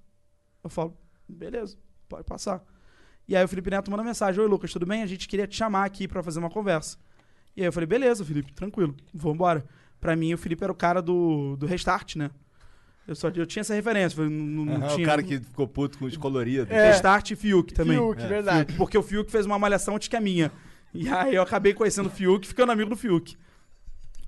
Eu 0.64 0.68
falo, 0.68 0.96
beleza, 1.28 1.78
pode 2.08 2.24
passar. 2.24 2.62
E 3.30 3.36
aí 3.36 3.44
o 3.44 3.48
Felipe 3.48 3.70
Neto 3.70 3.88
manda 3.92 4.02
mensagem, 4.02 4.42
oi 4.42 4.48
Lucas, 4.48 4.72
tudo 4.72 4.84
bem? 4.84 5.04
A 5.04 5.06
gente 5.06 5.28
queria 5.28 5.46
te 5.46 5.56
chamar 5.56 5.84
aqui 5.84 6.08
pra 6.08 6.20
fazer 6.20 6.40
uma 6.40 6.50
conversa. 6.50 6.98
E 7.56 7.60
aí 7.60 7.68
eu 7.68 7.72
falei, 7.72 7.86
beleza, 7.86 8.24
Felipe, 8.24 8.52
tranquilo, 8.52 8.92
vambora. 9.14 9.64
Pra 10.00 10.16
mim, 10.16 10.34
o 10.34 10.38
Felipe 10.38 10.64
era 10.64 10.72
o 10.72 10.74
cara 10.74 11.00
do, 11.00 11.54
do 11.54 11.64
Restart, 11.64 12.16
né? 12.16 12.32
Eu, 13.06 13.14
só, 13.14 13.28
eu 13.28 13.46
tinha 13.46 13.60
essa 13.60 13.72
referência, 13.72 14.16
falei, 14.16 14.32
não, 14.32 14.64
não 14.64 14.74
Aham, 14.74 14.88
tinha... 14.96 15.06
o 15.06 15.08
cara 15.08 15.22
que 15.22 15.38
ficou 15.38 15.68
puto 15.68 15.96
com 15.96 16.06
os 16.06 16.16
coloridos. 16.16 16.72
É. 16.72 16.90
Restart 16.90 17.30
e 17.30 17.36
Fiuk 17.36 17.72
também. 17.72 17.96
Fiuk, 17.96 18.20
verdade. 18.26 18.66
Fiuk, 18.66 18.76
porque 18.76 18.98
o 18.98 19.02
Fiuk 19.02 19.30
fez 19.30 19.46
uma 19.46 19.60
malhação 19.60 19.94
antes 19.94 20.08
que 20.08 20.16
a 20.16 20.20
minha. 20.20 20.50
E 20.92 21.08
aí 21.08 21.36
eu 21.36 21.42
acabei 21.42 21.72
conhecendo 21.72 22.06
o 22.06 22.10
Fiuk, 22.10 22.48
ficando 22.48 22.72
amigo 22.72 22.90
do 22.90 22.96
Fiuk. 22.96 23.36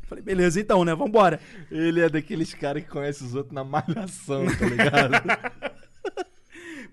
Falei, 0.05 0.23
beleza, 0.23 0.61
então, 0.61 0.85
né? 0.85 0.95
Vambora. 0.95 1.41
Ele 1.69 2.01
é 2.01 2.09
daqueles 2.09 2.55
caras 2.55 2.85
que 2.85 2.89
conhece 2.89 3.25
os 3.25 3.35
outros 3.35 3.53
na 3.53 3.65
malhação, 3.65 4.47
tá 4.47 4.65
ligado? 4.65 5.73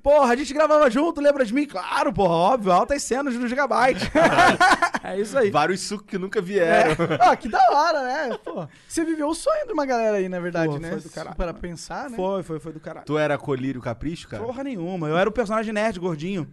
Porra, 0.01 0.33
a 0.33 0.35
gente 0.35 0.53
gravava 0.53 0.89
junto, 0.89 1.19
lembra 1.19 1.45
de 1.45 1.53
mim? 1.53 1.65
Claro, 1.65 2.13
porra, 2.13 2.33
óbvio, 2.33 2.71
altas 2.71 3.03
cenas 3.03 3.35
no 3.35 3.47
Gigabyte. 3.47 4.09
é 5.03 5.19
isso 5.19 5.37
aí. 5.37 5.51
Vários 5.51 5.81
sucos 5.81 6.07
que 6.07 6.17
nunca 6.17 6.41
vieram. 6.41 6.95
Ah, 7.19 7.35
que 7.35 7.49
da 7.49 7.61
hora, 7.71 8.03
né? 8.03 8.37
Pô, 8.43 8.67
você 8.87 9.03
viveu 9.03 9.27
o 9.27 9.35
sonho 9.35 9.67
de 9.67 9.73
uma 9.73 9.85
galera 9.85 10.17
aí, 10.17 10.29
na 10.29 10.39
verdade, 10.39 10.73
Pô, 10.73 10.79
né? 10.79 10.91
foi 10.91 11.01
do 11.01 11.09
caralho, 11.09 11.35
Para 11.35 11.53
pensar, 11.53 12.09
né? 12.09 12.15
Foi, 12.15 12.43
foi, 12.43 12.59
foi 12.59 12.73
do 12.73 12.79
caralho. 12.79 13.05
Tu 13.05 13.17
era 13.17 13.37
colírio 13.37 13.81
capricho, 13.81 14.27
cara? 14.27 14.43
Porra 14.43 14.63
nenhuma. 14.63 15.09
Eu 15.09 15.17
era 15.17 15.29
o 15.29 15.33
personagem 15.33 15.73
nerd, 15.73 15.99
gordinho. 15.99 16.47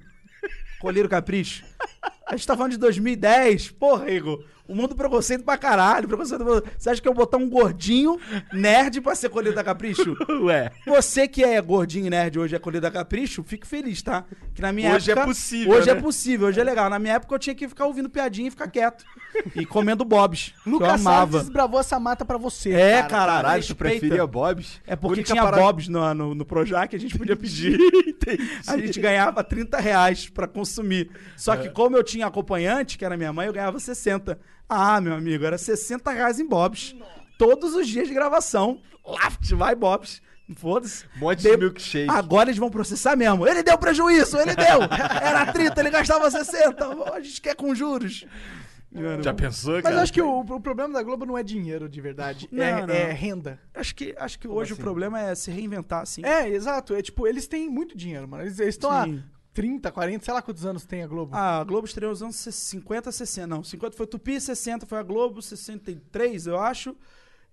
Colírio 0.78 1.08
Capricho. 1.08 1.64
A 2.26 2.36
gente 2.36 2.46
tá 2.46 2.56
falando 2.56 2.72
de 2.72 2.78
2010. 2.78 3.70
Porra, 3.72 4.10
Igor. 4.10 4.44
O 4.68 4.74
mundo 4.74 4.94
preconceito 4.94 5.44
pra 5.44 5.56
caralho. 5.56 6.08
Preconceito... 6.08 6.44
Você 6.76 6.90
acha 6.90 7.00
que 7.00 7.08
eu 7.08 7.14
vou 7.14 7.24
botar 7.24 7.36
um 7.38 7.48
gordinho 7.48 8.18
nerd 8.52 9.00
pra 9.00 9.14
ser 9.14 9.28
colírio 9.28 9.54
da 9.54 9.62
Capricho? 9.64 10.16
Ué. 10.44 10.70
Você 10.86 11.28
que 11.28 11.44
é 11.44 11.60
gordinho 11.60 12.06
e 12.06 12.10
nerd 12.10 12.38
hoje 12.38 12.56
é 12.56 12.58
colhido 12.58 12.86
a 12.86 12.90
capricho, 12.90 13.42
fique 13.44 13.66
feliz, 13.66 14.02
tá? 14.02 14.24
Que 14.54 14.62
na 14.62 14.72
minha 14.72 14.94
Hoje 14.94 15.10
é 15.10 15.12
época, 15.12 15.26
possível, 15.28 15.72
Hoje 15.74 15.90
é 15.90 15.94
né? 15.94 16.00
possível, 16.00 16.48
hoje 16.48 16.60
é 16.60 16.64
legal. 16.64 16.88
Na 16.90 16.98
minha 16.98 17.14
época 17.14 17.34
eu 17.34 17.38
tinha 17.38 17.54
que 17.54 17.68
ficar 17.68 17.86
ouvindo 17.86 18.08
piadinha 18.10 18.48
e 18.48 18.50
ficar 18.50 18.68
quieto. 18.68 19.04
e 19.54 19.64
comendo 19.66 20.04
bobs. 20.04 20.54
eu 20.64 20.72
Lucas 20.72 20.88
Salles 20.88 21.06
amava. 21.06 21.38
desbravou 21.40 21.80
essa 21.80 21.98
mata 22.00 22.24
pra 22.24 22.38
você. 22.38 22.72
É, 22.72 23.02
cara. 23.02 23.08
cara. 23.08 23.32
Caralho, 23.36 23.66
tu 23.66 23.76
preferia 23.76 24.26
Bob's? 24.26 24.80
É 24.86 24.96
porque 24.96 25.22
tinha 25.22 25.42
parada- 25.42 25.62
bobs 25.62 25.88
no, 25.88 26.14
no, 26.14 26.34
no 26.34 26.44
Projac 26.44 26.94
a 26.94 26.98
gente 26.98 27.16
podia 27.18 27.36
pedir. 27.36 27.78
a 28.66 28.76
gente 28.78 29.00
ganhava 29.00 29.44
30 29.44 29.78
reais 29.78 30.28
pra 30.28 30.46
consumir. 30.48 31.10
Só 31.36 31.54
É. 31.54 31.56
que 31.58 31.68
como 31.70 31.96
eu 31.96 32.02
tinha 32.02 32.26
acompanhante, 32.26 32.96
que 32.98 33.04
era 33.04 33.16
minha 33.16 33.32
mãe, 33.32 33.46
eu 33.46 33.52
ganhava 33.52 33.78
60. 33.78 34.38
Ah, 34.68 35.00
meu 35.00 35.14
amigo, 35.14 35.44
era 35.44 35.56
60 35.58 36.10
reais 36.10 36.40
em 36.40 36.46
bobs. 36.46 36.94
Todos 37.38 37.74
os 37.74 37.86
dias 37.86 38.08
de 38.08 38.14
gravação. 38.14 38.80
Laft, 39.06 39.50
vai 39.52 39.74
bobs. 39.74 40.20
Foda-se. 40.56 41.04
Monte 41.16 41.42
Dei- 41.42 41.52
de 41.52 41.58
milkshake. 41.58 42.10
Agora 42.10 42.48
eles 42.48 42.58
vão 42.58 42.70
processar 42.70 43.16
mesmo. 43.16 43.46
Ele 43.46 43.62
deu 43.62 43.76
prejuízo, 43.76 44.38
ele 44.38 44.54
deu. 44.54 44.82
Era 45.20 45.52
30, 45.52 45.80
ele 45.80 45.90
gastava 45.90 46.30
60. 46.30 46.86
A 47.12 47.20
gente 47.20 47.40
quer 47.40 47.54
com 47.56 47.74
juros. 47.74 48.24
Já 49.22 49.34
pensou, 49.34 49.74
Mas 49.74 49.82
cara? 49.82 49.94
eu 49.96 50.00
acho 50.00 50.12
que 50.12 50.22
o, 50.22 50.40
o 50.40 50.60
problema 50.60 50.94
da 50.94 51.02
Globo 51.02 51.26
não 51.26 51.36
é 51.36 51.42
dinheiro 51.42 51.86
de 51.88 52.00
verdade. 52.00 52.48
Não, 52.50 52.64
é, 52.64 52.86
não. 52.86 52.94
é 52.94 53.12
renda. 53.12 53.60
Acho 53.74 53.94
que, 53.94 54.14
acho 54.18 54.38
que 54.38 54.48
hoje 54.48 54.72
assim? 54.72 54.80
o 54.80 54.84
problema 54.84 55.20
é 55.20 55.34
se 55.34 55.50
reinventar, 55.50 56.02
assim. 56.02 56.24
É, 56.24 56.48
exato. 56.48 56.94
É 56.94 57.02
tipo, 57.02 57.26
eles 57.26 57.46
têm 57.46 57.68
muito 57.68 57.96
dinheiro, 57.96 58.26
mano. 58.26 58.44
Eles 58.44 58.58
estão 58.58 58.88
lá 58.88 59.04
Sim. 59.04 59.22
30, 59.56 59.90
40, 59.90 60.22
sei 60.22 60.34
lá 60.34 60.42
quantos 60.42 60.66
anos 60.66 60.84
tem 60.84 61.02
a 61.02 61.06
Globo. 61.06 61.34
A 61.34 61.64
Globo 61.64 61.86
estreou 61.86 62.10
nos 62.10 62.22
anos 62.22 62.36
50, 62.36 63.10
60. 63.10 63.46
Não, 63.46 63.64
50 63.64 63.96
foi 63.96 64.06
Tupi, 64.06 64.38
60 64.38 64.84
foi 64.84 64.98
a 64.98 65.02
Globo, 65.02 65.40
63, 65.40 66.46
eu 66.46 66.60
acho. 66.60 66.94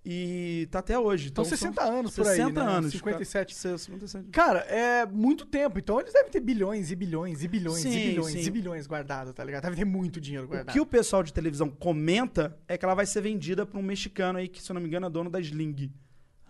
E 0.05 0.67
tá 0.69 0.79
até 0.79 0.99
hoje. 0.99 1.29
Então, 1.29 1.45
são 1.45 1.57
60 1.57 1.81
anos 1.81 2.13
por 2.13 2.27
aí, 2.27 2.35
60 2.35 2.61
né? 2.61 2.71
anos. 2.71 2.91
57. 2.91 3.55
Cara, 3.55 3.77
57. 3.77 4.29
Cara, 4.31 4.59
é 4.67 5.05
muito 5.05 5.45
tempo. 5.45 5.79
Então 5.79 5.97
eles 5.97 6.11
devem 6.11 6.29
ter 6.29 6.41
bilhões 6.41 6.91
e 6.91 6.95
bilhões 6.97 7.41
e 7.41 7.47
bilhões 7.47 7.79
Sim, 7.81 7.89
e 7.97 8.07
bilhões 8.09 8.33
sim. 8.33 8.41
e 8.41 8.51
bilhões 8.51 8.85
guardados, 8.85 9.33
tá 9.33 9.41
ligado? 9.45 9.63
Deve 9.63 9.77
ter 9.77 9.85
muito 9.85 10.19
dinheiro 10.19 10.45
O 10.45 10.49
guardado. 10.49 10.73
que 10.73 10.81
o 10.81 10.85
pessoal 10.85 11.23
de 11.23 11.31
televisão 11.31 11.69
comenta 11.69 12.59
é 12.67 12.77
que 12.77 12.83
ela 12.83 12.95
vai 12.95 13.05
ser 13.05 13.21
vendida 13.21 13.65
pra 13.65 13.79
um 13.79 13.83
mexicano 13.83 14.39
aí, 14.39 14.49
que 14.49 14.61
se 14.61 14.69
eu 14.69 14.73
não 14.73 14.81
me 14.81 14.89
engano 14.89 15.05
é 15.05 15.09
dono 15.09 15.29
da 15.29 15.39
Sling. 15.39 15.89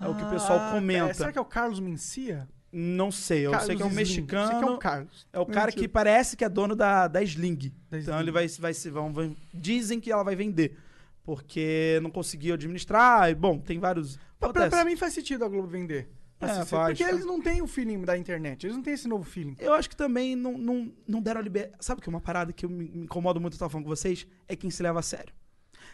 É 0.01 0.07
o 0.07 0.15
que 0.15 0.23
o 0.23 0.29
pessoal 0.31 0.57
Ah, 0.57 0.71
comenta. 0.73 1.11
é, 1.11 1.13
será 1.13 1.31
que 1.31 1.37
é 1.37 1.41
o 1.41 1.45
Carlos 1.45 1.79
Mencia? 1.79 2.49
Não 2.75 3.11
sei, 3.11 3.45
eu 3.45 3.51
Carlos 3.51 3.67
sei 3.67 3.75
que 3.75 3.83
é 3.83 3.85
um 3.85 3.89
mexicano. 3.91 4.47
Sei 4.47 4.57
que 4.57 4.63
é 4.65 4.71
o 4.71 4.77
Carlos. 4.79 5.27
É 5.31 5.39
o 5.39 5.45
cara 5.45 5.67
Mentira. 5.67 5.81
que 5.83 5.87
parece 5.87 6.35
que 6.35 6.43
é 6.43 6.49
dono 6.49 6.75
da, 6.75 7.07
da 7.07 7.21
Sling. 7.21 7.55
Da 7.89 7.99
então 7.99 8.13
Sling. 8.15 8.19
ele 8.19 8.31
vai, 8.31 8.47
vai 8.47 8.73
se. 8.73 8.89
Vão, 8.89 9.13
vão- 9.13 9.35
dizem 9.53 9.99
que 9.99 10.11
ela 10.11 10.23
vai 10.23 10.35
vender. 10.35 10.75
Porque 11.23 11.99
não 12.01 12.09
conseguiu 12.09 12.55
administrar. 12.55 13.29
E, 13.29 13.35
bom, 13.35 13.59
tem 13.59 13.79
vários. 13.79 14.17
Pra, 14.39 14.51
pra- 14.69 14.83
mim 14.85 14.95
faz 14.97 15.13
sentido 15.13 15.45
a 15.45 15.47
Globo 15.47 15.67
vender. 15.67 16.09
É, 16.41 16.45
Assim, 16.45 16.65
faz, 16.65 16.89
porque 16.89 17.03
faz. 17.03 17.15
eles 17.15 17.25
não 17.25 17.39
têm 17.39 17.61
o 17.61 17.67
feeling 17.67 18.01
da 18.01 18.17
internet. 18.17 18.65
Eles 18.65 18.75
não 18.75 18.83
têm 18.83 18.93
esse 18.95 19.07
novo 19.07 19.23
feeling. 19.23 19.55
Eu 19.59 19.73
acho 19.73 19.89
que 19.89 19.95
também 19.95 20.35
não, 20.35 20.57
não, 20.57 20.91
não 21.07 21.21
deram 21.21 21.39
a 21.39 21.43
liberdade. 21.43 21.77
Sabe 21.79 22.01
que 22.01 22.09
uma 22.09 22.19
parada 22.19 22.51
que 22.51 22.65
eu 22.65 22.69
me, 22.69 22.89
me 22.89 23.03
incomodo 23.05 23.39
muito, 23.39 23.53
eu 23.53 23.59
tava 23.59 23.69
falando 23.69 23.85
com 23.85 23.89
vocês, 23.95 24.27
é 24.47 24.55
quem 24.55 24.69
se 24.69 24.83
leva 24.83 24.99
a 24.99 25.03
sério. 25.03 25.33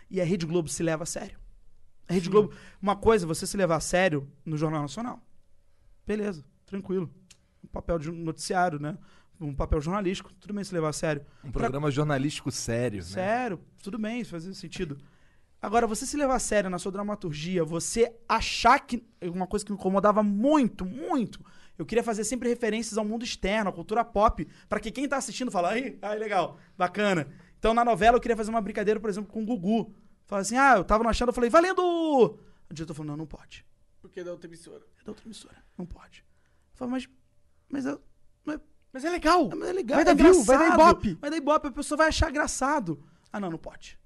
E 0.10 0.20
a 0.20 0.24
Rede 0.24 0.46
Globo 0.48 0.68
se 0.70 0.82
leva 0.82 1.04
a 1.04 1.06
sério. 1.06 1.38
A 2.08 2.14
Rede 2.14 2.30
Globo, 2.30 2.52
uma 2.82 2.96
coisa, 2.96 3.28
você 3.28 3.46
se 3.46 3.56
levar 3.58 3.76
a 3.76 3.80
sério 3.80 4.28
no 4.44 4.58
Jornal 4.58 4.82
Nacional. 4.82 5.22
Beleza, 6.08 6.44
tranquilo. 6.70 7.14
Um 7.64 7.68
papel 7.68 8.00
de 8.00 8.12
noticiário, 8.12 8.80
né? 8.80 8.98
Um 9.40 9.56
papel 9.56 9.80
jornalístico, 9.80 10.34
tudo 10.34 10.54
bem 10.54 10.64
se 10.64 10.74
levar 10.74 10.90
a 10.90 10.94
sério. 10.94 11.26
Um 11.44 11.52
programa 11.52 11.90
jornalístico 11.90 12.52
sério, 12.52 13.00
né? 13.00 13.06
Sério, 13.06 13.60
tudo 13.82 13.98
bem, 13.98 14.22
isso 14.22 14.32
faz 14.32 14.44
sentido. 14.58 14.98
Agora, 15.62 15.86
você 15.88 16.06
se 16.06 16.16
levar 16.16 16.36
a 16.36 16.40
sério 16.40 16.70
na 16.70 16.80
sua 16.80 16.92
dramaturgia, 16.92 17.64
você 17.64 18.14
achar 18.28 18.80
que. 18.80 19.04
Uma 19.22 19.48
coisa 19.48 19.66
que 19.66 19.72
me 19.72 19.78
incomodava 19.78 20.24
muito, 20.24 20.86
muito. 20.86 21.44
Eu 21.78 21.86
queria 21.86 22.04
fazer 22.04 22.24
sempre 22.24 22.50
referências 22.50 22.98
ao 22.98 23.06
mundo 23.06 23.24
externo, 23.24 23.70
à 23.70 23.74
cultura 23.74 24.04
pop, 24.04 24.46
pra 24.68 24.80
que 24.80 24.92
quem 24.92 25.08
tá 25.08 25.18
assistindo 25.18 25.52
fala, 25.52 25.70
ai, 25.70 25.98
ai, 26.02 26.18
legal, 26.18 26.58
bacana. 26.78 27.28
Então, 27.58 27.74
na 27.74 27.84
novela, 27.84 28.18
eu 28.18 28.22
queria 28.22 28.38
fazer 28.38 28.50
uma 28.50 28.62
brincadeira, 28.62 29.00
por 29.00 29.10
exemplo, 29.10 29.32
com 29.32 29.44
o 29.44 29.46
Gugu. 29.46 29.94
Falar 30.26 30.42
assim, 30.42 30.58
ah, 30.58 30.76
eu 30.78 30.84
tava 30.84 31.04
no 31.04 31.10
achando, 31.10 31.30
eu 31.30 31.34
falei, 31.34 31.50
valendo! 31.50 31.82
O 31.82 32.74
diretor 32.74 32.94
falou, 32.94 33.12
não, 33.12 33.18
não 33.18 33.26
pode. 33.26 33.66
Porque 34.02 34.24
da 34.24 34.32
outra 34.32 34.48
emissora. 34.48 34.86
É 35.00 35.04
da 35.04 35.12
outra 35.12 35.26
emissora, 35.26 35.58
não 35.78 35.86
pode. 35.86 36.24
Falei, 36.80 36.94
mas. 36.94 37.10
Mas 37.68 37.86
eu. 37.86 38.02
Não 38.46 38.54
é 38.56 38.60
Mas 38.94 39.04
é 39.04 39.10
legal. 39.10 39.50
ah, 39.52 39.56
mas 39.56 39.70
é 39.70 39.74
legal, 39.74 39.96
Vai 39.98 40.02
é 40.02 40.06
dar 40.06 40.16
view, 40.16 40.44
vai 40.44 40.58
dar 40.58 40.74
ibope. 40.74 41.14
Vai 41.16 41.30
dar 41.30 41.38
ibope, 41.38 41.68
a 41.68 41.72
pessoa 41.72 41.98
vai 41.98 42.08
achar 42.08 42.30
engraçado. 42.30 43.04
Ah, 43.32 43.40
não, 43.40 43.50
não 43.52 43.58
pode. 43.58 44.00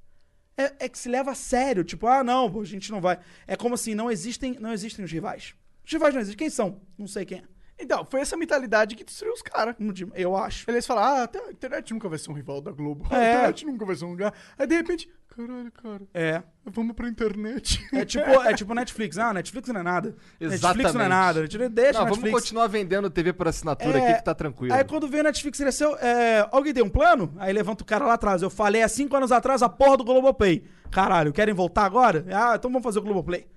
É, 0.57 0.85
é 0.85 0.89
que 0.89 0.97
se 0.97 1.07
leva 1.07 1.31
a 1.31 1.35
sério, 1.35 1.83
tipo, 1.83 2.07
ah, 2.07 2.23
não, 2.23 2.59
a 2.59 2.65
gente 2.65 2.91
não 2.91 2.99
vai. 2.99 3.19
É 3.47 3.55
como 3.55 3.75
assim, 3.75 3.93
não 3.95 4.09
existem, 4.11 4.57
não 4.59 4.73
existem 4.73 5.05
os 5.05 5.11
rivais. 5.11 5.55
Os 5.85 5.91
rivais 5.91 6.13
não 6.13 6.21
existem. 6.21 6.37
Quem 6.37 6.49
são? 6.49 6.81
Não 6.97 7.07
sei 7.07 7.25
quem 7.25 7.39
é. 7.39 7.43
Então, 7.79 8.05
foi 8.05 8.21
essa 8.21 8.37
mentalidade 8.37 8.95
que 8.95 9.03
destruiu 9.03 9.33
os 9.33 9.41
caras. 9.41 9.75
Eu 10.15 10.35
acho. 10.37 10.69
Eles 10.69 10.85
falam, 10.85 11.03
ah, 11.03 11.23
até 11.23 11.39
a 11.39 11.51
internet 11.51 11.93
nunca 11.93 12.07
vai 12.07 12.17
ser 12.19 12.29
um 12.31 12.33
rival 12.33 12.61
da 12.61 12.71
Globo. 12.71 13.05
A 13.11 13.17
É. 13.17 13.31
internet 13.33 13.65
nunca 13.65 13.85
vai 13.85 13.95
ser 13.95 14.05
um 14.05 14.11
lugar. 14.11 14.33
Aí, 14.57 14.67
de 14.67 14.75
repente, 14.75 15.09
caralho, 15.35 15.71
cara, 15.71 16.01
É. 16.13 16.43
vamos 16.65 16.95
pra 16.95 17.09
internet. 17.09 17.83
É 17.91 18.05
tipo, 18.05 18.25
é 18.29 18.53
tipo 18.53 18.73
Netflix. 18.73 19.17
Ah, 19.17 19.33
Netflix 19.33 19.67
não 19.69 19.79
é 19.79 19.83
nada. 19.83 20.09
Netflix 20.39 20.39
não 20.93 21.01
é 21.01 21.05
Exatamente. 21.07 21.09
nada. 21.09 21.41
Deixa 21.41 21.57
Não, 21.99 22.05
vamos 22.05 22.17
Netflix. 22.19 22.39
continuar 22.41 22.67
vendendo 22.67 23.09
TV 23.09 23.33
por 23.33 23.47
assinatura 23.47 23.97
É, 23.97 24.03
aqui 24.07 24.17
que 24.19 24.23
tá 24.25 24.35
tranquilo. 24.35 24.73
Aí 24.73 24.83
quando 24.83 25.07
veio 25.07 25.21
o 25.21 25.25
Netflix, 25.25 25.59
ele 25.59 25.69
é 25.69 25.71
seu. 25.71 25.95
é, 25.97 26.47
alguém 26.51 26.73
tem 26.73 26.83
um 26.83 26.89
plano? 26.89 27.33
Aí 27.37 27.51
levanta 27.51 27.83
o 27.83 27.85
cara 27.85 28.05
lá 28.05 28.13
atrás. 28.13 28.41
Eu 28.43 28.49
falei 28.51 28.83
há 28.83 28.87
cinco 28.87 29.17
anos 29.17 29.31
atrás 29.31 29.61
a 29.63 29.67
porra 29.67 29.97
do 29.97 30.03
Globoplay. 30.03 30.63
Caralho, 30.91 31.33
querem 31.33 31.53
voltar 31.55 31.85
agora? 31.85 32.23
Ah, 32.31 32.53
então 32.55 32.69
vamos 32.71 32.83
fazer 32.83 32.99
o 32.99 33.01
Globoplay. 33.01 33.47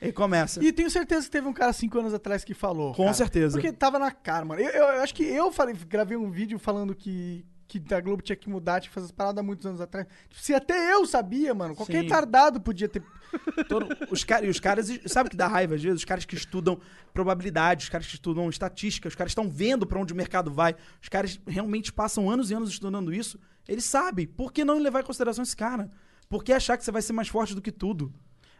Aí 0.00 0.12
começa. 0.12 0.62
E 0.62 0.72
tenho 0.72 0.90
certeza 0.90 1.24
que 1.26 1.30
teve 1.32 1.48
um 1.48 1.52
cara 1.52 1.72
cinco 1.72 1.98
anos 1.98 2.12
atrás 2.12 2.44
que 2.44 2.52
falou. 2.54 2.92
Com 2.94 3.04
cara. 3.04 3.14
certeza. 3.14 3.58
Porque 3.58 3.72
tava 3.72 3.98
na 3.98 4.10
cara, 4.10 4.44
mano. 4.44 4.60
Eu, 4.60 4.68
eu- 4.70 4.94
eu 4.96 5.02
acho 5.02 5.14
que 5.14 5.22
eu 5.24 5.50
falei, 5.50 5.74
gravei 5.88 6.16
um 6.16 6.30
vídeo 6.30 6.58
falando 6.58 6.94
que, 6.94 7.46
que 7.66 7.82
a 7.94 8.00
Globo 8.00 8.22
tinha 8.22 8.36
que 8.36 8.48
mudar, 8.48 8.78
tinha 8.80 8.90
que 8.90 8.94
fazer 8.94 9.06
as 9.06 9.10
paradas 9.12 9.40
há 9.40 9.42
muitos 9.42 9.64
anos 9.64 9.80
atrás. 9.80 10.06
Tipo, 10.28 10.42
se 10.42 10.52
até 10.54 10.92
eu 10.92 11.06
sabia, 11.06 11.54
mano, 11.54 11.74
qualquer 11.74 11.98
Sim. 12.00 12.02
retardado 12.02 12.60
podia 12.60 12.88
ter. 12.88 13.02
Todo- 13.68 13.88
os, 14.10 14.22
cara, 14.22 14.44
e 14.44 14.50
os 14.50 14.60
caras, 14.60 14.86
sabe 15.06 15.30
que 15.30 15.36
dá 15.36 15.46
raiva 15.48 15.74
às 15.74 15.82
vezes? 15.82 16.00
Os 16.00 16.04
caras 16.04 16.24
que 16.26 16.34
estudam 16.36 16.78
probabilidade, 17.12 17.84
os 17.84 17.88
caras 17.88 18.06
que 18.06 18.14
estudam 18.14 18.48
estatística, 18.50 19.08
os 19.08 19.14
caras 19.14 19.30
estão 19.30 19.48
vendo 19.48 19.86
pra 19.86 19.98
onde 19.98 20.12
o 20.12 20.16
mercado 20.16 20.50
vai, 20.52 20.76
os 21.02 21.08
caras 21.08 21.40
realmente 21.46 21.90
passam 21.92 22.28
anos 22.30 22.50
e 22.50 22.54
anos 22.54 22.68
estudando 22.70 23.12
isso. 23.14 23.38
Eles 23.66 23.84
sabem. 23.84 24.26
Por 24.26 24.52
que 24.52 24.64
não 24.64 24.78
levar 24.78 25.00
em 25.00 25.04
consideração 25.04 25.42
esse 25.42 25.56
cara? 25.56 25.90
Por 26.28 26.44
que 26.44 26.52
achar 26.52 26.76
que 26.76 26.84
você 26.84 26.92
vai 26.92 27.00
ser 27.02 27.12
mais 27.14 27.28
forte 27.28 27.54
do 27.54 27.62
que 27.62 27.72
tudo? 27.72 28.12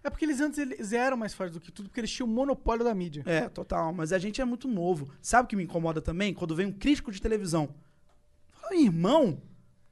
É 0.06 0.10
porque 0.10 0.24
eles 0.24 0.40
antes 0.40 0.56
eles 0.56 0.92
eram 0.92 1.16
mais 1.16 1.34
fortes 1.34 1.52
do 1.52 1.60
que 1.60 1.72
tudo, 1.72 1.88
porque 1.88 1.98
eles 1.98 2.12
tinham 2.12 2.28
o 2.28 2.30
monopólio 2.30 2.84
da 2.84 2.94
mídia. 2.94 3.24
É, 3.26 3.48
total. 3.48 3.92
Mas 3.92 4.12
a 4.12 4.18
gente 4.20 4.40
é 4.40 4.44
muito 4.44 4.68
novo. 4.68 5.10
Sabe 5.20 5.46
o 5.46 5.48
que 5.48 5.56
me 5.56 5.64
incomoda 5.64 6.00
também? 6.00 6.32
Quando 6.32 6.54
vem 6.54 6.66
um 6.66 6.72
crítico 6.72 7.10
de 7.10 7.20
televisão. 7.20 7.74
Fala, 8.52 8.76
irmão, 8.76 9.42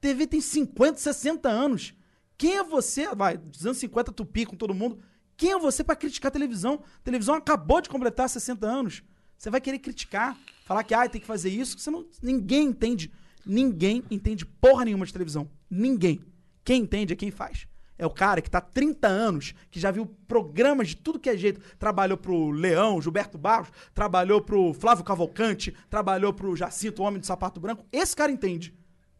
TV 0.00 0.28
tem 0.28 0.40
50, 0.40 1.00
60 1.00 1.48
anos. 1.48 1.94
Quem 2.38 2.58
é 2.58 2.62
você? 2.62 3.12
Vai, 3.12 3.36
dos 3.36 3.66
anos 3.66 3.78
50 3.78 4.12
tupi 4.12 4.46
com 4.46 4.54
todo 4.54 4.72
mundo. 4.72 5.00
Quem 5.36 5.50
é 5.50 5.58
você 5.58 5.82
pra 5.82 5.96
criticar 5.96 6.30
televisão? 6.30 6.84
A 6.98 7.02
televisão 7.02 7.34
acabou 7.34 7.80
de 7.80 7.88
completar 7.88 8.28
60 8.28 8.64
anos. 8.64 9.02
Você 9.36 9.50
vai 9.50 9.60
querer 9.60 9.80
criticar, 9.80 10.38
falar 10.64 10.84
que 10.84 10.94
ah, 10.94 11.08
tem 11.08 11.20
que 11.20 11.26
fazer 11.26 11.50
isso, 11.50 11.76
você 11.76 11.90
não, 11.90 12.06
ninguém 12.22 12.68
entende. 12.68 13.10
Ninguém 13.44 14.04
entende 14.08 14.46
porra 14.46 14.84
nenhuma 14.84 15.06
de 15.06 15.12
televisão. 15.12 15.50
Ninguém. 15.68 16.24
Quem 16.64 16.82
entende 16.82 17.12
é 17.12 17.16
quem 17.16 17.32
faz. 17.32 17.66
É 17.96 18.04
o 18.04 18.10
cara 18.10 18.42
que 18.42 18.50
tá 18.50 18.58
há 18.58 18.60
30 18.60 19.06
anos, 19.06 19.54
que 19.70 19.78
já 19.78 19.90
viu 19.90 20.06
programas 20.26 20.88
de 20.88 20.96
tudo 20.96 21.18
que 21.18 21.30
é 21.30 21.36
jeito. 21.36 21.60
Trabalhou 21.78 22.18
pro 22.18 22.50
Leão, 22.50 23.00
Gilberto 23.00 23.38
Barros, 23.38 23.68
trabalhou 23.94 24.40
pro 24.40 24.74
Flávio 24.74 25.04
Cavalcante, 25.04 25.74
trabalhou 25.88 26.32
pro 26.32 26.56
Jacinto, 26.56 27.02
o 27.02 27.04
Homem 27.04 27.20
de 27.20 27.26
Sapato 27.26 27.60
Branco. 27.60 27.84
Esse 27.92 28.16
cara 28.16 28.32
entende. 28.32 28.74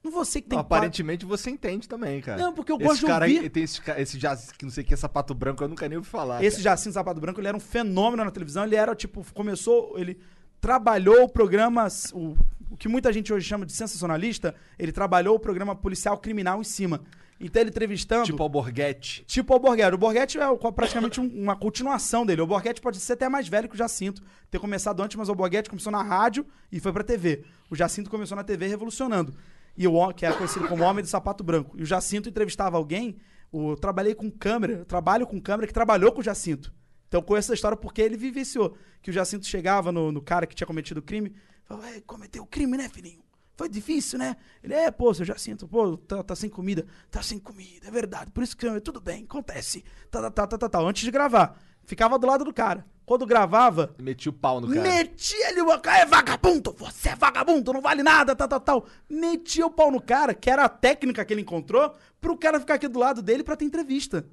Não 0.05 0.11
você 0.11 0.43
que 0.43 0.49
tem 0.49 0.57
Não, 0.57 0.61
aparentemente 0.61 1.25
você 1.25 1.49
entende 1.49 1.89
também, 1.89 2.21
cara. 2.21 2.39
Não, 2.43 2.53
porque 2.53 2.71
eu 2.71 2.77
esse 2.77 2.85
gosto 2.85 3.01
de 3.01 3.07
cara, 3.07 3.25
ouvir. 3.25 3.49
Tem 3.49 3.63
esse, 3.63 3.81
esse 3.97 4.19
já, 4.19 4.37
que 4.37 4.65
não 4.65 4.71
sei 4.71 4.85
o 4.85 4.87
que 4.87 4.93
é 4.93 4.97
sapato 4.97 5.33
branco, 5.35 5.65
eu 5.65 5.69
nunca 5.69 5.89
nem 5.89 5.97
ouvi 5.97 6.09
falar. 6.09 6.45
Esse 6.45 6.59
cara. 6.59 6.77
Jacinto 6.77 6.93
Sapato 6.93 7.21
Branco, 7.21 7.41
ele 7.41 7.49
era 7.49 7.57
um 7.57 7.61
fenômeno 7.61 8.23
na 8.23 8.31
televisão. 8.31 8.65
Ele 8.65 8.77
era, 8.77 8.95
tipo, 8.95 9.25
começou, 9.33 9.99
ele 9.99 10.21
trabalhou 10.61 11.25
o 11.25 11.29
programa, 11.29 11.89
o, 12.13 12.37
o 12.71 12.77
que 12.77 12.87
muita 12.87 13.11
gente 13.15 13.33
hoje 13.33 13.49
chama 13.49 13.65
de 13.65 13.73
sensacionalista, 13.73 14.55
ele 14.79 14.93
trabalhou 14.93 15.37
o 15.37 15.41
programa 15.41 15.75
policial 15.75 16.19
criminal 16.19 16.61
em 16.61 16.65
cima. 16.65 17.01
Então 17.47 17.61
ele 17.61 17.69
entrevistando... 17.69 18.25
Tipo 18.25 18.43
Alborguete. 18.43 19.23
Tipo 19.27 19.55
o 19.55 19.59
Borghetti. 19.59 19.95
O 19.95 19.99
Borghetti 19.99 20.39
é 20.39 20.49
o- 20.49 20.57
praticamente 20.73 21.21
um- 21.21 21.27
uma 21.43 21.55
continuação 21.55 22.25
dele. 22.25 22.41
O 22.41 22.47
Borghetti 22.47 22.81
pode 22.81 22.99
ser 22.99 23.13
até 23.13 23.29
mais 23.29 23.47
velho 23.49 23.69
que 23.69 23.75
o 23.75 23.79
Jacinto. 23.79 24.23
Ter 24.51 24.59
começado 24.59 25.03
antes, 25.03 25.15
mas 25.17 25.29
o 25.29 25.35
Borghetti 25.35 25.69
começou 25.69 25.93
na 25.93 26.03
rádio 26.03 26.47
e 26.73 26.81
foi 26.81 26.91
pra 26.93 27.05
TV. 27.05 27.45
O 27.69 27.77
Jacinto 27.77 28.09
começou 28.09 28.35
na 28.37 28.43
TV 28.45 28.67
revolucionando. 28.67 29.35
E 29.77 29.87
o 29.87 30.13
que 30.15 30.25
era 30.25 30.35
conhecido 30.37 30.67
como 30.69 30.85
Homem 30.85 31.03
do 31.03 31.09
Sapato 31.09 31.43
Branco. 31.45 31.77
E 31.79 31.83
o 31.83 31.87
Jacinto 31.87 32.29
entrevistava 32.29 32.77
alguém. 32.77 33.19
O, 33.53 33.73
eu 33.73 33.77
trabalhei 33.77 34.15
com 34.15 34.31
câmera, 34.31 34.85
trabalho 34.85 35.27
com 35.27 35.41
câmera 35.41 35.67
que 35.67 35.75
trabalhou 35.75 36.13
com 36.13 36.21
o 36.21 36.25
Jacinto. 36.25 36.73
Então 37.09 37.21
eu 37.21 37.25
conheço 37.25 37.47
essa 37.49 37.55
história 37.55 37.77
porque 37.77 38.01
ele 38.01 38.17
vivenciou. 38.17 38.77
Que 39.03 39.11
o 39.11 39.13
Jacinto 39.13 39.47
chegava 39.47 39.93
no, 39.93 40.11
no 40.13 40.23
cara 40.23 40.47
que 40.47 40.55
tinha 40.55 40.67
cometido 40.67 41.01
o 41.01 41.03
crime. 41.03 41.33
Falava, 41.65 41.89
"É, 41.91 42.01
cometeu 42.01 42.43
o 42.43 42.47
crime, 42.47 42.77
né, 42.79 42.89
filhinho? 42.89 43.24
Foi 43.57 43.69
difícil, 43.69 44.19
né? 44.19 44.37
Ele, 44.63 44.75
é, 44.75 44.91
pô, 44.91 45.15
seu 45.15 45.25
Jacinto, 45.25 45.69
pô, 45.69 45.97
tá, 45.97 46.23
tá 46.23 46.35
sem 46.35 46.51
comida. 46.51 46.85
Tá 47.11 47.23
sem 47.23 47.39
comida, 47.39 47.87
é 47.87 47.91
verdade. 47.91 48.31
Por 48.33 48.43
isso 48.43 48.57
que 48.57 48.81
tudo 48.81 49.01
bem, 49.01 49.25
acontece. 49.25 49.85
Tá, 50.11 50.23
tá, 50.23 50.31
tá, 50.31 50.47
tá, 50.47 50.59
tá, 50.59 50.69
tá. 50.69 50.81
Antes 50.81 51.05
de 51.05 51.11
gravar. 51.11 51.59
Ficava 51.85 52.19
do 52.19 52.27
lado 52.27 52.45
do 52.45 52.53
cara. 52.53 52.85
Quando 53.07 53.27
gravava, 53.27 53.95
Meti 53.99 54.31
o 54.31 54.33
pau 54.33 54.61
no 54.61 54.69
cara. 54.69 54.81
metia 54.81 55.51
ele 55.51 55.61
o 55.61 55.79
cara, 55.79 55.99
é 55.99 56.07
vagabundo, 56.07 56.75
você 56.79 57.11
é 57.11 57.15
vagabundo, 57.15 57.71
não 57.71 57.83
vale 57.83 58.03
nada, 58.03 58.35
tal, 58.35 58.49
tal, 58.49 58.61
tal. 58.61 58.87
Metia 59.11 59.67
o 59.67 59.71
pau 59.71 59.91
no 59.91 60.01
cara, 60.01 60.33
que 60.33 60.49
era 60.49 60.65
a 60.65 60.71
técnica 60.71 61.23
que 61.23 61.35
ele 61.35 61.43
encontrou, 61.43 61.95
pro 62.19 62.37
cara 62.39 62.59
ficar 62.59 62.75
aqui 62.75 62.89
do 62.89 62.99
lado 62.99 63.21
dele 63.21 63.45
pra 63.45 63.57
ter 63.57 63.67
entrevista. 63.67 64.27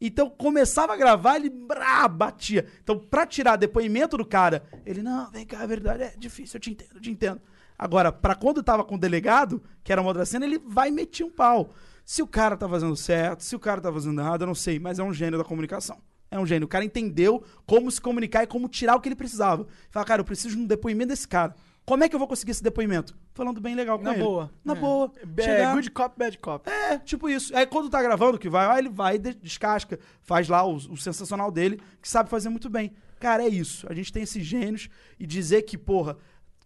Então 0.00 0.30
começava 0.30 0.92
a 0.92 0.96
gravar, 0.96 1.36
ele 1.36 1.50
brá, 1.50 2.06
batia. 2.06 2.66
Então, 2.80 2.96
pra 2.96 3.26
tirar 3.26 3.56
depoimento 3.56 4.16
do 4.16 4.24
cara, 4.24 4.62
ele, 4.86 5.02
não, 5.02 5.28
vem 5.32 5.44
cá, 5.44 5.64
é 5.64 5.66
verdade, 5.66 6.04
é 6.04 6.14
difícil, 6.16 6.56
eu 6.56 6.60
te 6.60 6.70
entendo, 6.70 6.94
eu 6.94 7.00
te 7.00 7.10
entendo. 7.10 7.40
Agora, 7.78 8.10
pra 8.10 8.34
quando 8.34 8.62
tava 8.62 8.84
com 8.84 8.96
o 8.96 8.98
delegado, 8.98 9.62
que 9.84 9.92
era 9.92 10.00
uma 10.00 10.08
outra 10.08 10.24
cena, 10.26 10.44
ele 10.44 10.58
vai 10.58 10.90
metia 10.90 11.24
um 11.24 11.30
pau. 11.30 11.70
Se 12.04 12.22
o 12.22 12.26
cara 12.26 12.56
tá 12.56 12.68
fazendo 12.68 12.96
certo, 12.96 13.42
se 13.44 13.54
o 13.54 13.58
cara 13.60 13.80
tá 13.80 13.92
fazendo 13.92 14.20
errado, 14.20 14.42
eu 14.42 14.46
não 14.46 14.54
sei, 14.54 14.78
mas 14.78 14.98
é 14.98 15.02
um 15.04 15.12
gênio 15.12 15.38
da 15.38 15.44
comunicação. 15.44 15.98
É 16.30 16.38
um 16.38 16.44
gênio. 16.46 16.66
O 16.66 16.68
cara 16.68 16.84
entendeu 16.84 17.42
como 17.66 17.90
se 17.90 18.00
comunicar 18.00 18.42
e 18.42 18.46
como 18.46 18.68
tirar 18.68 18.96
o 18.96 19.00
que 19.00 19.08
ele 19.08 19.14
precisava. 19.16 19.66
Fala, 19.90 20.04
cara, 20.04 20.20
eu 20.20 20.24
preciso 20.24 20.56
de 20.56 20.62
um 20.62 20.66
depoimento 20.66 21.08
desse 21.08 21.26
cara. 21.28 21.54
Como 21.86 22.04
é 22.04 22.08
que 22.08 22.14
eu 22.14 22.18
vou 22.18 22.28
conseguir 22.28 22.50
esse 22.50 22.62
depoimento? 22.62 23.16
Falando 23.32 23.60
bem 23.62 23.74
legal 23.74 23.96
com 23.98 24.04
Na 24.04 24.12
ele. 24.12 24.22
boa. 24.22 24.50
Na 24.62 24.74
É. 24.74 24.76
boa. 24.76 25.10
É, 25.38 25.42
Chegar- 25.42 25.74
good 25.74 25.90
cop, 25.90 26.18
bad 26.18 26.36
cop. 26.38 26.68
é, 26.68 26.98
tipo 26.98 27.30
isso. 27.30 27.56
Aí 27.56 27.64
quando 27.66 27.88
tá 27.88 28.02
gravando, 28.02 28.38
que 28.38 28.48
vai, 28.50 28.66
aí 28.66 28.78
ele 28.80 28.90
vai 28.90 29.14
e 29.14 29.18
de- 29.18 29.34
descasca, 29.34 29.98
faz 30.20 30.48
lá 30.50 30.62
o, 30.66 30.74
o 30.76 30.96
sensacional 30.98 31.50
dele, 31.50 31.80
que 32.02 32.08
sabe 32.08 32.28
fazer 32.28 32.50
muito 32.50 32.68
bem. 32.68 32.92
Cara, 33.18 33.42
é 33.42 33.48
isso. 33.48 33.86
A 33.88 33.94
gente 33.94 34.12
tem 34.12 34.22
esses 34.22 34.44
gênios 34.44 34.90
e 35.18 35.26
dizer 35.26 35.62
que, 35.62 35.78
porra, 35.78 36.18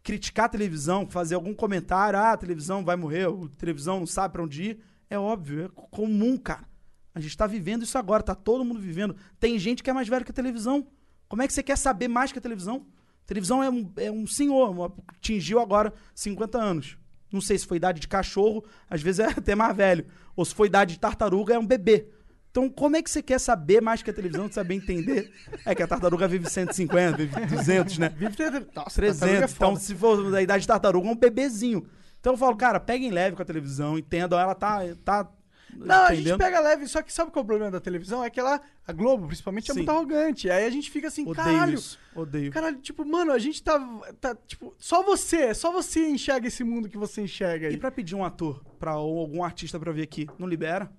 criticar 0.03 0.47
a 0.47 0.49
televisão, 0.49 1.07
fazer 1.07 1.35
algum 1.35 1.55
comentário, 1.55 2.19
ah, 2.19 2.33
a 2.33 2.37
televisão 2.37 2.85
vai 2.85 2.97
morrer, 2.97 3.29
a 3.29 3.57
televisão 3.57 4.01
não 4.01 4.07
sabe 4.07 4.33
pra 4.33 4.43
onde 4.43 4.63
ir, 4.63 4.81
é 5.09 5.19
óbvio, 5.19 5.67
é 5.67 5.69
comum, 5.91 6.37
cara. 6.37 6.67
A 7.15 7.21
gente 7.21 7.37
tá 7.37 7.47
vivendo 7.47 7.83
isso 7.83 7.99
agora, 7.99 8.23
tá 8.23 8.35
todo 8.35 8.65
mundo 8.65 8.81
vivendo. 8.81 9.15
Tem 9.39 9.59
gente 9.59 9.83
que 9.83 9.91
é 9.91 9.93
mais 9.93 10.09
velho 10.09 10.25
que 10.25 10.31
a 10.31 10.35
televisão. 10.35 10.87
Como 11.29 11.43
é 11.43 11.47
que 11.47 11.53
você 11.53 11.63
quer 11.63 11.77
saber 11.77 12.09
mais 12.09 12.33
que 12.33 12.39
a 12.39 12.43
televisão? 12.43 12.87
A 13.25 13.27
televisão 13.27 13.63
é 13.63 13.71
um, 13.71 13.93
é 13.97 14.11
um 14.11 14.27
senhor, 14.27 14.95
atingiu 15.07 15.61
agora 15.61 15.93
50 16.15 16.59
anos. 16.59 16.99
Não 17.31 17.41
sei 17.41 17.59
se 17.59 17.67
foi 17.67 17.77
idade 17.77 18.01
de 18.01 18.09
cachorro, 18.09 18.65
às 18.89 19.01
vezes 19.01 19.21
é 19.21 19.27
até 19.37 19.55
mais 19.55 19.77
velho. 19.77 20.07
Ou 20.35 20.45
se 20.45 20.55
foi 20.55 20.67
idade 20.67 20.95
de 20.95 21.01
tartaruga, 21.01 21.55
é 21.55 21.59
um 21.59 21.67
bebê. 21.67 22.09
Então, 22.53 22.69
como 22.69 22.97
é 22.97 23.03
que 23.03 23.11
você 23.11 23.23
quer 23.23 23.41
saber 23.41 23.81
mais 23.81 24.03
que 24.03 24.11
a 24.11 24.13
televisão, 24.13 24.47
saber 24.53 24.75
entender? 24.75 25.33
É 25.65 25.75
que 25.75 25.83
a 25.83 25.87
tartaruga 25.87 26.29
vive 26.29 26.49
150, 26.49 27.17
vive 27.17 27.47
200, 27.47 27.97
né? 27.99 28.11
Vive 28.11 28.37
tre- 28.37 28.51
Nossa, 28.75 28.95
300. 28.95 29.19
tartaruga 29.21 29.47
é 29.47 29.51
Então, 29.57 29.77
se 29.77 29.95
for 29.95 30.31
da 30.31 30.43
idade 30.43 30.61
de 30.61 30.69
tartaruga, 30.69 31.09
é 31.09 31.11
um 31.13 31.17
bebezinho. 31.17 31.87
Então 32.21 32.35
eu 32.35 32.37
falo, 32.37 32.55
cara, 32.55 32.79
peguem 32.79 33.11
leve 33.11 33.35
com 33.35 33.43
a 33.43 33.45
televisão, 33.45 33.99
entendam, 33.99 34.39
ela 34.39 34.55
tá. 34.55 34.81
tá 35.03 35.29
Não, 35.75 35.95
a 36.05 36.09
gente 36.11 36.21
entendendo? 36.21 36.39
pega 36.41 36.61
leve, 36.61 36.87
só 36.87 37.01
que 37.01 37.11
sabe 37.11 37.31
qual 37.31 37.41
é 37.41 37.45
o 37.45 37.47
problema 37.47 37.71
da 37.71 37.81
televisão? 37.81 38.23
É 38.23 38.29
que 38.29 38.39
ela, 38.39 38.61
a 38.87 38.93
Globo, 38.93 39.27
principalmente, 39.29 39.71
é 39.71 39.73
Sim. 39.73 39.81
muito 39.81 39.91
arrogante. 39.91 40.51
Aí 40.51 40.67
a 40.67 40.71
gente 40.71 40.91
fica 40.91 41.09
assim, 41.09 41.23
Odeio 41.27 41.35
caralho. 41.47 41.75
isso. 41.75 41.99
Odeio. 42.15 42.53
Caralho, 42.53 42.77
tipo, 42.81 43.03
mano, 43.07 43.33
a 43.33 43.39
gente 43.39 43.63
tá, 43.63 43.81
tá. 44.21 44.37
Tipo, 44.47 44.75
só 44.79 45.03
você, 45.03 45.55
só 45.55 45.73
você 45.73 46.07
enxerga 46.07 46.47
esse 46.49 46.63
mundo 46.63 46.87
que 46.89 46.99
você 46.99 47.23
enxerga 47.23 47.69
aí. 47.69 47.75
E 47.75 47.79
pra 47.79 47.91
pedir 47.91 48.15
um 48.15 48.23
ator, 48.23 48.63
pra, 48.79 48.99
ou 48.99 49.19
algum 49.21 49.43
artista 49.43 49.81
pra 49.81 49.91
vir 49.91 50.03
aqui, 50.03 50.29
não 50.39 50.47
libera? 50.47 50.93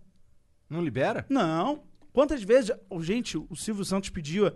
Não 0.74 0.84
libera? 0.84 1.24
Não. 1.30 1.84
Quantas 2.12 2.42
vezes, 2.42 2.72
gente, 3.02 3.38
o 3.38 3.56
Silvio 3.56 3.86
Santos 3.86 4.10
pediu 4.10 4.52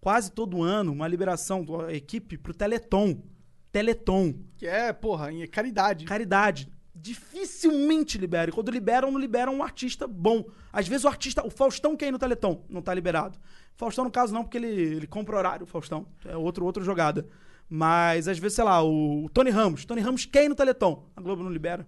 quase 0.00 0.32
todo 0.32 0.64
ano 0.64 0.90
uma 0.90 1.06
liberação 1.06 1.64
da 1.64 1.92
equipe 1.94 2.36
pro 2.36 2.52
Teleton. 2.52 3.22
Teleton. 3.70 4.34
Que 4.56 4.66
é, 4.66 4.92
porra, 4.92 5.32
em 5.32 5.46
caridade. 5.46 6.06
Caridade. 6.06 6.68
Dificilmente 6.92 8.18
libera. 8.18 8.50
E 8.50 8.52
quando 8.52 8.68
liberam, 8.72 9.12
não 9.12 9.20
liberam 9.20 9.54
um 9.54 9.62
artista 9.62 10.08
bom. 10.08 10.44
Às 10.72 10.88
vezes 10.88 11.04
o 11.04 11.08
artista. 11.08 11.46
O 11.46 11.50
Faustão 11.50 11.96
quer 11.96 12.08
ir 12.08 12.10
no 12.12 12.18
Teleton, 12.18 12.64
não 12.68 12.82
tá 12.82 12.92
liberado. 12.92 13.38
Faustão, 13.76 14.04
no 14.04 14.10
caso, 14.10 14.34
não, 14.34 14.42
porque 14.42 14.58
ele, 14.58 14.66
ele 14.66 15.06
compra 15.06 15.36
horário, 15.36 15.62
o 15.62 15.68
Faustão. 15.68 16.04
É 16.24 16.36
outro, 16.36 16.64
outra 16.64 16.82
jogada. 16.82 17.28
Mas 17.68 18.26
às 18.26 18.40
vezes, 18.40 18.56
sei 18.56 18.64
lá, 18.64 18.84
o, 18.84 19.30
Tony 19.32 19.50
Ramos. 19.50 19.84
Tony 19.84 20.00
Ramos 20.00 20.26
quer 20.26 20.44
ir 20.44 20.48
no 20.48 20.56
Teleton. 20.56 21.08
A 21.16 21.20
Globo 21.20 21.44
não 21.44 21.50
libera. 21.52 21.86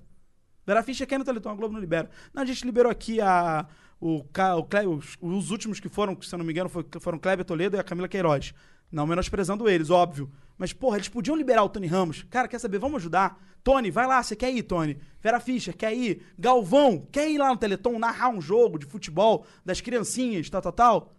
Vera 0.67 0.83
Fischer 0.83 1.07
quer 1.07 1.19
no 1.19 1.25
Teleton, 1.25 1.51
a 1.51 1.55
Globo 1.55 1.75
não 1.75 1.81
libera. 1.81 2.11
Não, 2.33 2.43
a 2.43 2.47
gente 2.47 2.65
liberou 2.65 2.91
aqui 2.91 3.21
a. 3.21 3.67
O, 4.01 4.17
o 4.25 4.91
os, 4.97 5.17
os 5.21 5.51
últimos 5.53 5.79
que 5.79 5.89
foram, 5.89 6.21
se 6.21 6.35
eu 6.35 6.39
não 6.39 6.45
me 6.45 6.53
engano, 6.53 6.69
foi- 6.69 6.85
foram 7.01 7.19
Kleber 7.19 7.45
Toledo 7.45 7.77
e 7.77 7.79
a 7.81 7.85
Camila 7.85 8.09
Queiroz. 8.09 8.53
Não 8.91 9.07
menosprezando 9.07 9.69
eles, 9.69 9.91
óbvio. 9.91 10.31
Mas, 10.59 10.73
porra, 10.73 10.97
eles 10.97 11.09
podiam 11.09 11.37
liberar 11.37 11.63
o 11.63 11.69
Tony 11.69 11.87
Ramos. 11.87 12.25
Cara, 12.29 12.49
quer 12.49 12.59
saber? 12.59 12.79
Vamos 12.79 12.97
ajudar. 13.01 13.41
Tony, 13.65 13.91
vai 13.93 14.07
lá, 14.07 14.21
você 14.23 14.35
quer 14.35 14.51
ir, 14.53 14.65
Tony? 14.65 14.99
Vera 15.21 15.39
Fischer, 15.39 15.77
quer 15.77 15.95
ir? 15.95 16.27
Galvão, 16.37 17.07
quer 17.13 17.31
ir 17.31 17.39
lá 17.39 17.49
no 17.49 17.57
Teleton 17.57 17.97
narrar 17.99 18.29
um 18.29 18.41
jogo 18.41 18.77
de 18.79 18.87
futebol 18.87 19.47
das 19.65 19.81
criancinhas, 19.81 20.51
tal, 20.51 20.61
tal, 20.61 20.73
tal? 20.73 21.13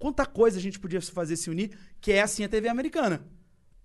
Quanta 0.00 0.26
coisa 0.26 0.58
a 0.58 0.60
gente 0.60 0.78
podia 0.80 1.00
fazer 1.00 1.36
se 1.36 1.48
unir, 1.48 1.70
que 2.00 2.10
é 2.12 2.20
assim 2.20 2.42
a 2.42 2.48
TV 2.48 2.68
americana. 2.68 3.24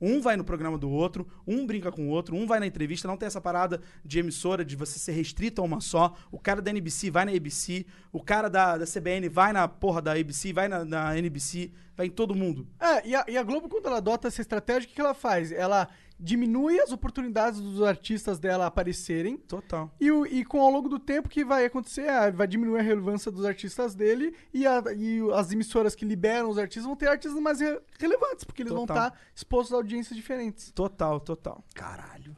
Um 0.03 0.19
vai 0.19 0.35
no 0.35 0.43
programa 0.43 0.77
do 0.77 0.89
outro, 0.89 1.25
um 1.47 1.65
brinca 1.65 1.91
com 1.91 2.07
o 2.07 2.09
outro, 2.09 2.35
um 2.35 2.45
vai 2.45 2.59
na 2.59 2.67
entrevista, 2.67 3.07
não 3.07 3.15
tem 3.15 3.27
essa 3.27 3.39
parada 3.39 3.81
de 4.03 4.19
emissora, 4.19 4.65
de 4.65 4.75
você 4.75 4.99
ser 4.99 5.13
restrito 5.13 5.61
a 5.61 5.63
uma 5.63 5.79
só. 5.79 6.13
O 6.29 6.37
cara 6.37 6.61
da 6.61 6.71
NBC 6.71 7.09
vai 7.09 7.23
na 7.23 7.31
ABC, 7.31 7.85
o 8.11 8.21
cara 8.21 8.49
da, 8.49 8.77
da 8.77 8.85
CBN 8.85 9.29
vai 9.29 9.53
na 9.53 9.67
porra 9.67 10.01
da 10.01 10.11
ABC, 10.11 10.51
vai 10.51 10.67
na, 10.67 10.83
na 10.83 11.17
NBC, 11.17 11.71
vai 11.95 12.07
em 12.07 12.09
todo 12.09 12.35
mundo. 12.35 12.67
É, 12.79 13.07
e 13.07 13.15
a, 13.15 13.25
e 13.29 13.37
a 13.37 13.43
Globo, 13.43 13.69
quando 13.69 13.85
ela 13.85 13.97
adota 13.97 14.27
essa 14.27 14.41
estratégia, 14.41 14.85
o 14.85 14.89
que, 14.89 14.95
que 14.95 15.01
ela 15.01 15.13
faz? 15.13 15.51
Ela 15.51 15.87
diminui 16.25 16.79
as 16.79 16.89
oportunidades 16.93 17.59
dos 17.59 17.81
artistas 17.83 18.39
dela 18.39 18.65
aparecerem. 18.65 19.36
Total. 19.38 19.93
E, 19.99 20.09
o- 20.09 20.25
e 20.25 20.45
com 20.45 20.62
ao 20.62 20.71
longo 20.71 20.88
do 20.88 20.97
tempo 20.97 21.27
que 21.27 21.43
vai 21.43 21.65
acontecer, 21.65 22.07
ah, 22.07 22.31
vai 22.31 22.47
diminuir 22.47 22.79
a 22.79 22.81
relevância 22.81 23.29
dos 23.29 23.43
artistas 23.43 23.93
dele 23.93 24.33
e, 24.53 24.65
a- 24.65 24.81
e 24.95 25.19
as 25.33 25.51
emissoras 25.51 25.95
que 25.95 26.05
liberam 26.05 26.49
os 26.49 26.57
artistas 26.57 26.86
vão 26.86 26.95
ter 26.95 27.09
artistas 27.09 27.41
mais 27.41 27.59
re- 27.59 27.81
relevantes, 27.99 28.45
porque 28.45 28.62
eles 28.62 28.71
vão 28.71 28.86
Total. 28.88 29.07
estar 29.07 29.19
expostos 29.36 29.73
a 29.73 29.77
audiências 29.77 30.15
diferentes. 30.15 30.71
Total, 30.71 31.19
total. 31.19 31.62
Caralho. 31.75 32.33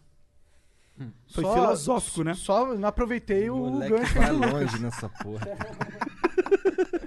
Foi 1.28 1.44
Só- 1.44 1.54
filosófico, 1.54 2.24
né? 2.24 2.34
Só 2.34 2.74
não 2.74 2.88
aproveitei 2.88 3.50
o 3.50 3.58
moleque 3.58 3.98
gancho. 3.98 4.14
vai 4.16 4.32
longe 4.32 4.80
nessa 4.82 5.10
porra. 5.10 5.46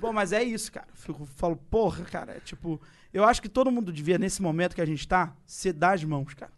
Bom, 0.00 0.12
mas 0.12 0.32
é 0.32 0.42
isso, 0.42 0.70
cara. 0.70 0.88
Fico, 0.94 1.24
falo, 1.24 1.56
porra, 1.56 2.04
cara, 2.04 2.32
é 2.36 2.40
tipo, 2.40 2.80
eu 3.12 3.24
acho 3.24 3.42
que 3.42 3.48
todo 3.48 3.70
mundo 3.70 3.92
devia, 3.92 4.18
nesse 4.18 4.40
momento 4.40 4.74
que 4.74 4.80
a 4.80 4.86
gente 4.86 5.06
tá, 5.06 5.36
se 5.46 5.72
dar 5.72 5.94
as 5.94 6.04
mãos, 6.04 6.34
cara. 6.34 6.52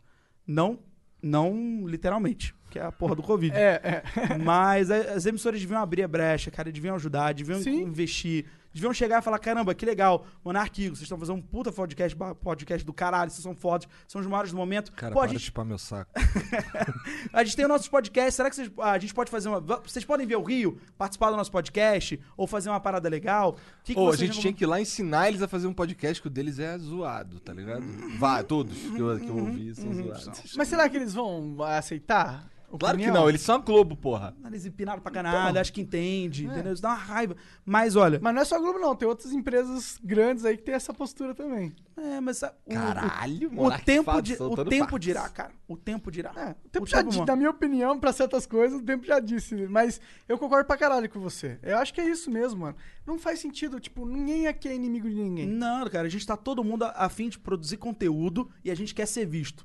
Não, 0.46 0.78
não 1.22 1.86
literalmente, 1.86 2.54
que 2.70 2.78
é 2.78 2.82
a 2.82 2.92
porra 2.92 3.16
do 3.16 3.22
Covid. 3.22 3.56
É, 3.56 3.80
é. 3.82 4.38
Mas 4.38 4.90
as 4.90 5.26
emissoras 5.26 5.60
deviam 5.60 5.80
abrir 5.80 6.02
a 6.02 6.08
brecha, 6.08 6.50
cara, 6.50 6.70
deviam 6.70 6.94
ajudar, 6.96 7.32
deviam 7.34 7.60
Sim. 7.60 7.82
investir, 7.82 8.46
deviam 8.74 8.92
chegar 8.92 9.20
e 9.20 9.22
falar: 9.22 9.38
caramba, 9.38 9.74
que 9.74 9.86
legal, 9.86 10.26
Monarquigo, 10.44 10.94
vocês 10.94 11.02
estão 11.02 11.18
fazendo 11.18 11.36
um 11.36 11.42
puta 11.42 11.72
podcast, 11.72 12.16
podcast 12.42 12.84
do 12.84 12.92
caralho, 12.92 13.30
vocês 13.30 13.42
são 13.42 13.54
fodas, 13.54 13.88
são 14.06 14.20
os 14.20 14.26
maiores 14.26 14.50
do 14.50 14.56
momento. 14.56 14.92
Cara, 14.92 15.12
Pô, 15.12 15.20
para 15.20 15.28
de 15.28 15.34
gente, 15.34 15.46
chupar 15.46 15.64
meu 15.64 15.78
saco. 15.78 16.10
a 17.32 17.44
gente 17.44 17.56
tem 17.56 17.64
os 17.64 17.68
nossos 17.70 17.88
podcasts, 17.88 18.34
será 18.34 18.50
que 18.50 18.56
vocês- 18.56 18.70
a 18.78 18.98
gente 18.98 19.14
pode 19.14 19.30
fazer 19.30 19.48
uma. 19.48 19.60
Vocês 19.60 20.04
podem 20.04 20.26
ver 20.26 20.36
o 20.36 20.42
Rio, 20.42 20.78
participar 20.98 21.30
do 21.30 21.36
nosso 21.36 21.50
podcast, 21.50 22.20
ou 22.36 22.46
fazer 22.46 22.68
uma 22.68 22.80
parada 22.80 23.08
legal? 23.08 23.56
Que 23.84 23.94
que 23.94 24.00
a 24.00 24.02
gente 24.02 24.10
recomendam? 24.12 24.40
tinha 24.40 24.52
que 24.52 24.64
ir 24.64 24.66
lá 24.66 24.80
ensinar 24.80 25.28
eles 25.28 25.42
a 25.42 25.48
fazer 25.48 25.66
um 25.66 25.72
podcast 25.74 26.20
que 26.20 26.28
o 26.28 26.30
deles 26.30 26.58
é 26.58 26.76
zoado, 26.78 27.40
tá 27.40 27.52
ligado? 27.52 27.84
Vá, 28.18 28.42
todos 28.42 28.76
que 28.78 28.98
eu, 28.98 29.18
que 29.18 29.28
eu 29.28 29.36
ouvi 29.36 29.74
são 29.74 29.92
zoados. 29.92 30.54
Mas 30.56 30.68
será 30.68 30.88
que 30.88 30.96
eles 30.96 31.14
vão 31.14 31.56
aceitar? 31.62 32.48
Claro 32.78 32.98
que 32.98 33.10
não, 33.10 33.28
eles 33.28 33.40
são 33.40 33.54
a 33.56 33.58
Globo, 33.58 33.96
porra. 33.96 34.34
Nariz 34.40 34.66
empinado 34.66 35.00
pra 35.00 35.10
caralho, 35.12 35.60
acho 35.60 35.72
que 35.72 35.80
entende, 35.80 36.46
entendeu? 36.46 36.72
Isso 36.72 36.82
dá 36.82 36.88
uma 36.88 36.96
raiva. 36.96 37.36
Mas 37.64 37.94
olha. 37.94 38.18
Mas 38.20 38.34
não 38.34 38.42
é 38.42 38.44
só 38.44 38.56
a 38.56 38.58
Globo, 38.58 38.78
não. 38.78 38.96
Tem 38.96 39.06
outras 39.06 39.32
empresas 39.32 39.98
grandes 40.02 40.44
aí 40.44 40.56
que 40.56 40.62
tem 40.64 40.74
essa 40.74 40.92
postura 40.92 41.34
também. 41.34 41.72
É, 41.96 42.20
mas 42.20 42.42
a- 42.42 42.52
o, 42.66 42.74
Caralho, 42.74 43.50
o, 43.54 43.66
o 43.66 43.78
tempo, 43.78 44.20
di- 44.20 44.34
o 44.40 44.64
tempo 44.64 44.84
fatos. 44.86 45.00
dirá, 45.00 45.28
cara. 45.28 45.52
O 45.68 45.76
tempo 45.76 46.10
dirá. 46.10 46.32
É, 46.36 46.50
o 46.66 46.68
tempo 46.68 46.84
O 46.84 46.88
já 46.88 46.96
tempo, 46.98 47.08
disse, 47.10 47.20
mano. 47.20 47.30
na 47.30 47.36
minha 47.36 47.50
opinião, 47.50 47.98
pra 48.00 48.12
certas 48.12 48.44
coisas, 48.46 48.80
o 48.80 48.82
tempo 48.84 49.06
já 49.06 49.20
disse. 49.20 49.54
Mas 49.68 50.00
eu 50.28 50.36
concordo 50.36 50.66
pra 50.66 50.76
caralho 50.76 51.08
com 51.08 51.20
você. 51.20 51.58
Eu 51.62 51.78
acho 51.78 51.94
que 51.94 52.00
é 52.00 52.08
isso 52.08 52.28
mesmo, 52.28 52.62
mano. 52.62 52.76
Não 53.06 53.18
faz 53.18 53.38
sentido, 53.38 53.78
tipo, 53.78 54.04
ninguém 54.04 54.48
aqui 54.48 54.66
é 54.68 54.74
inimigo 54.74 55.08
de 55.08 55.14
ninguém. 55.14 55.46
Não, 55.46 55.88
cara, 55.88 56.06
a 56.08 56.10
gente 56.10 56.26
tá 56.26 56.36
todo 56.36 56.64
mundo 56.64 56.84
a, 56.84 56.90
a 56.96 57.08
fim 57.08 57.28
de 57.28 57.38
produzir 57.38 57.76
conteúdo 57.76 58.50
e 58.64 58.70
a 58.70 58.74
gente 58.74 58.92
quer 58.92 59.06
ser 59.06 59.24
visto. 59.26 59.64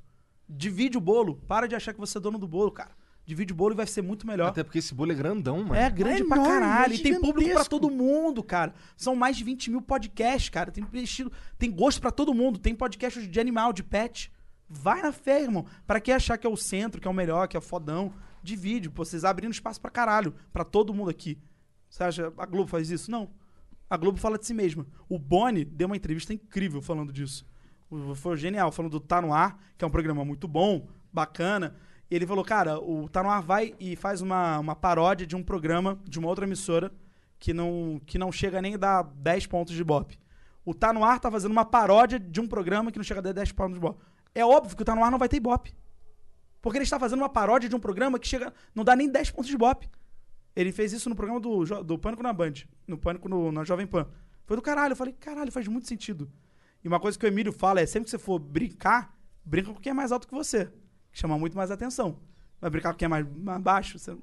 Divide 0.52 0.98
o 0.98 1.00
bolo. 1.00 1.36
Para 1.46 1.66
de 1.68 1.74
achar 1.74 1.92
que 1.92 2.00
você 2.00 2.18
é 2.18 2.20
dono 2.20 2.38
do 2.38 2.48
bolo, 2.48 2.70
cara. 2.70 2.90
Divide 3.24 3.52
o 3.52 3.56
bolo 3.56 3.74
e 3.74 3.76
vai 3.76 3.86
ser 3.86 4.02
muito 4.02 4.26
melhor. 4.26 4.48
Até 4.48 4.64
porque 4.64 4.78
esse 4.78 4.92
bolo 4.92 5.12
é 5.12 5.14
grandão, 5.14 5.58
mano. 5.58 5.74
É 5.74 5.88
grande 5.88 6.22
É 6.22 6.24
pra 6.24 6.36
enorme, 6.36 6.52
caralho. 6.60 6.92
é 6.92 6.96
e 6.96 6.98
tem 6.98 7.20
público 7.20 7.50
pra 7.52 7.64
todo 7.64 7.88
mundo, 7.88 8.42
cara. 8.42 8.74
São 8.96 9.14
mais 9.14 9.36
de 9.36 9.44
20 9.44 9.70
mil 9.70 9.80
podcasts, 9.82 10.48
cara. 10.48 10.72
Tem 10.72 10.84
estilo, 10.94 11.30
tem 11.56 11.70
gosto 11.70 12.00
pra 12.00 12.10
todo 12.10 12.34
mundo. 12.34 12.58
Tem 12.58 12.74
podcast 12.74 13.24
de 13.24 13.40
animal, 13.40 13.72
de 13.72 13.84
pet. 13.84 14.32
Vai 14.68 15.02
na 15.02 15.12
fé, 15.12 15.42
irmão. 15.42 15.64
Pra 15.86 16.00
quem 16.00 16.14
achar 16.14 16.38
que 16.38 16.46
é 16.46 16.50
o 16.50 16.56
centro, 16.56 17.00
que 17.00 17.06
é 17.06 17.10
o 17.10 17.14
melhor, 17.14 17.46
que 17.46 17.56
é 17.56 17.60
o 17.60 17.62
fodão, 17.62 18.12
divide. 18.42 18.90
Pô, 18.90 19.04
vocês 19.04 19.24
abrindo 19.24 19.52
espaço 19.52 19.80
pra 19.80 19.90
caralho. 19.90 20.34
Pra 20.52 20.64
todo 20.64 20.92
mundo 20.94 21.10
aqui. 21.10 21.38
Você 21.88 22.02
acha 22.02 22.32
a 22.36 22.46
Globo 22.46 22.68
faz 22.68 22.90
isso? 22.90 23.10
Não. 23.10 23.30
A 23.88 23.96
Globo 23.96 24.18
fala 24.18 24.38
de 24.38 24.46
si 24.46 24.54
mesma. 24.54 24.86
O 25.08 25.18
Boni 25.18 25.64
deu 25.64 25.86
uma 25.86 25.96
entrevista 25.96 26.32
incrível 26.32 26.80
falando 26.80 27.12
disso. 27.12 27.44
Foi 28.16 28.36
genial, 28.36 28.70
falando 28.70 28.92
do 28.92 29.00
Tá 29.00 29.20
No 29.20 29.32
Ar, 29.34 29.58
que 29.76 29.84
é 29.84 29.88
um 29.88 29.90
programa 29.90 30.24
muito 30.24 30.46
bom, 30.46 30.86
bacana. 31.12 31.74
E 32.10 32.14
ele 32.14 32.26
falou, 32.26 32.44
cara, 32.44 32.78
o 32.80 33.08
Tá 33.08 33.22
No 33.22 33.30
Ar 33.30 33.42
vai 33.42 33.74
e 33.80 33.96
faz 33.96 34.20
uma, 34.20 34.58
uma 34.58 34.76
paródia 34.76 35.26
de 35.26 35.34
um 35.34 35.42
programa 35.42 35.98
de 36.04 36.18
uma 36.18 36.28
outra 36.28 36.44
emissora 36.44 36.92
que 37.38 37.52
não, 37.52 38.00
que 38.06 38.18
não 38.18 38.30
chega 38.30 38.60
nem 38.62 38.74
a 38.74 38.78
dar 38.78 39.02
10 39.02 39.46
pontos 39.46 39.74
de 39.74 39.80
Ibope. 39.80 40.18
O 40.64 40.72
Tá 40.74 40.92
No 40.92 41.04
Ar 41.04 41.18
tá 41.18 41.30
fazendo 41.30 41.52
uma 41.52 41.64
paródia 41.64 42.18
de 42.20 42.40
um 42.40 42.46
programa 42.46 42.92
que 42.92 42.98
não 42.98 43.04
chega 43.04 43.20
a 43.20 43.22
dar 43.22 43.32
10 43.32 43.52
pontos 43.52 43.72
de 43.72 43.78
Ibope. 43.78 44.04
É 44.34 44.44
óbvio 44.44 44.76
que 44.76 44.82
o 44.82 44.84
Tá 44.84 44.94
No 44.94 45.02
Ar 45.02 45.10
não 45.10 45.18
vai 45.18 45.28
ter 45.28 45.38
Ibope. 45.38 45.74
Porque 46.62 46.76
ele 46.78 46.84
está 46.84 46.98
fazendo 46.98 47.20
uma 47.20 47.28
paródia 47.28 47.68
de 47.68 47.74
um 47.74 47.80
programa 47.80 48.18
que 48.18 48.28
chega 48.28 48.52
não 48.74 48.84
dá 48.84 48.94
nem 48.94 49.10
10 49.10 49.30
pontos 49.30 49.48
de 49.48 49.54
Ibope. 49.54 49.88
Ele 50.54 50.70
fez 50.70 50.92
isso 50.92 51.08
no 51.08 51.16
programa 51.16 51.40
do, 51.40 51.64
do 51.82 51.98
Pânico 51.98 52.22
na 52.22 52.32
Band, 52.32 52.52
no 52.86 52.98
Pânico 52.98 53.28
no- 53.28 53.50
na 53.50 53.64
Jovem 53.64 53.86
Pan. 53.86 54.06
Foi 54.44 54.56
do 54.56 54.62
caralho. 54.62 54.92
Eu 54.92 54.96
falei, 54.96 55.14
caralho, 55.14 55.50
faz 55.50 55.66
muito 55.68 55.86
sentido. 55.88 56.30
E 56.82 56.88
uma 56.88 56.98
coisa 57.00 57.18
que 57.18 57.24
o 57.24 57.28
Emílio 57.28 57.52
fala 57.52 57.80
é, 57.80 57.86
sempre 57.86 58.04
que 58.04 58.10
você 58.10 58.18
for 58.18 58.38
brincar, 58.38 59.14
brinca 59.44 59.72
com 59.72 59.80
quem 59.80 59.90
é 59.90 59.94
mais 59.94 60.12
alto 60.12 60.26
que 60.26 60.34
você. 60.34 60.66
Que 61.12 61.18
chama 61.18 61.38
muito 61.38 61.56
mais 61.56 61.70
atenção. 61.70 62.18
Vai 62.60 62.70
brincar 62.70 62.92
com 62.92 62.98
quem 62.98 63.06
é 63.06 63.08
mais, 63.08 63.26
mais 63.36 63.60
baixo, 63.62 63.98
você- 63.98 64.16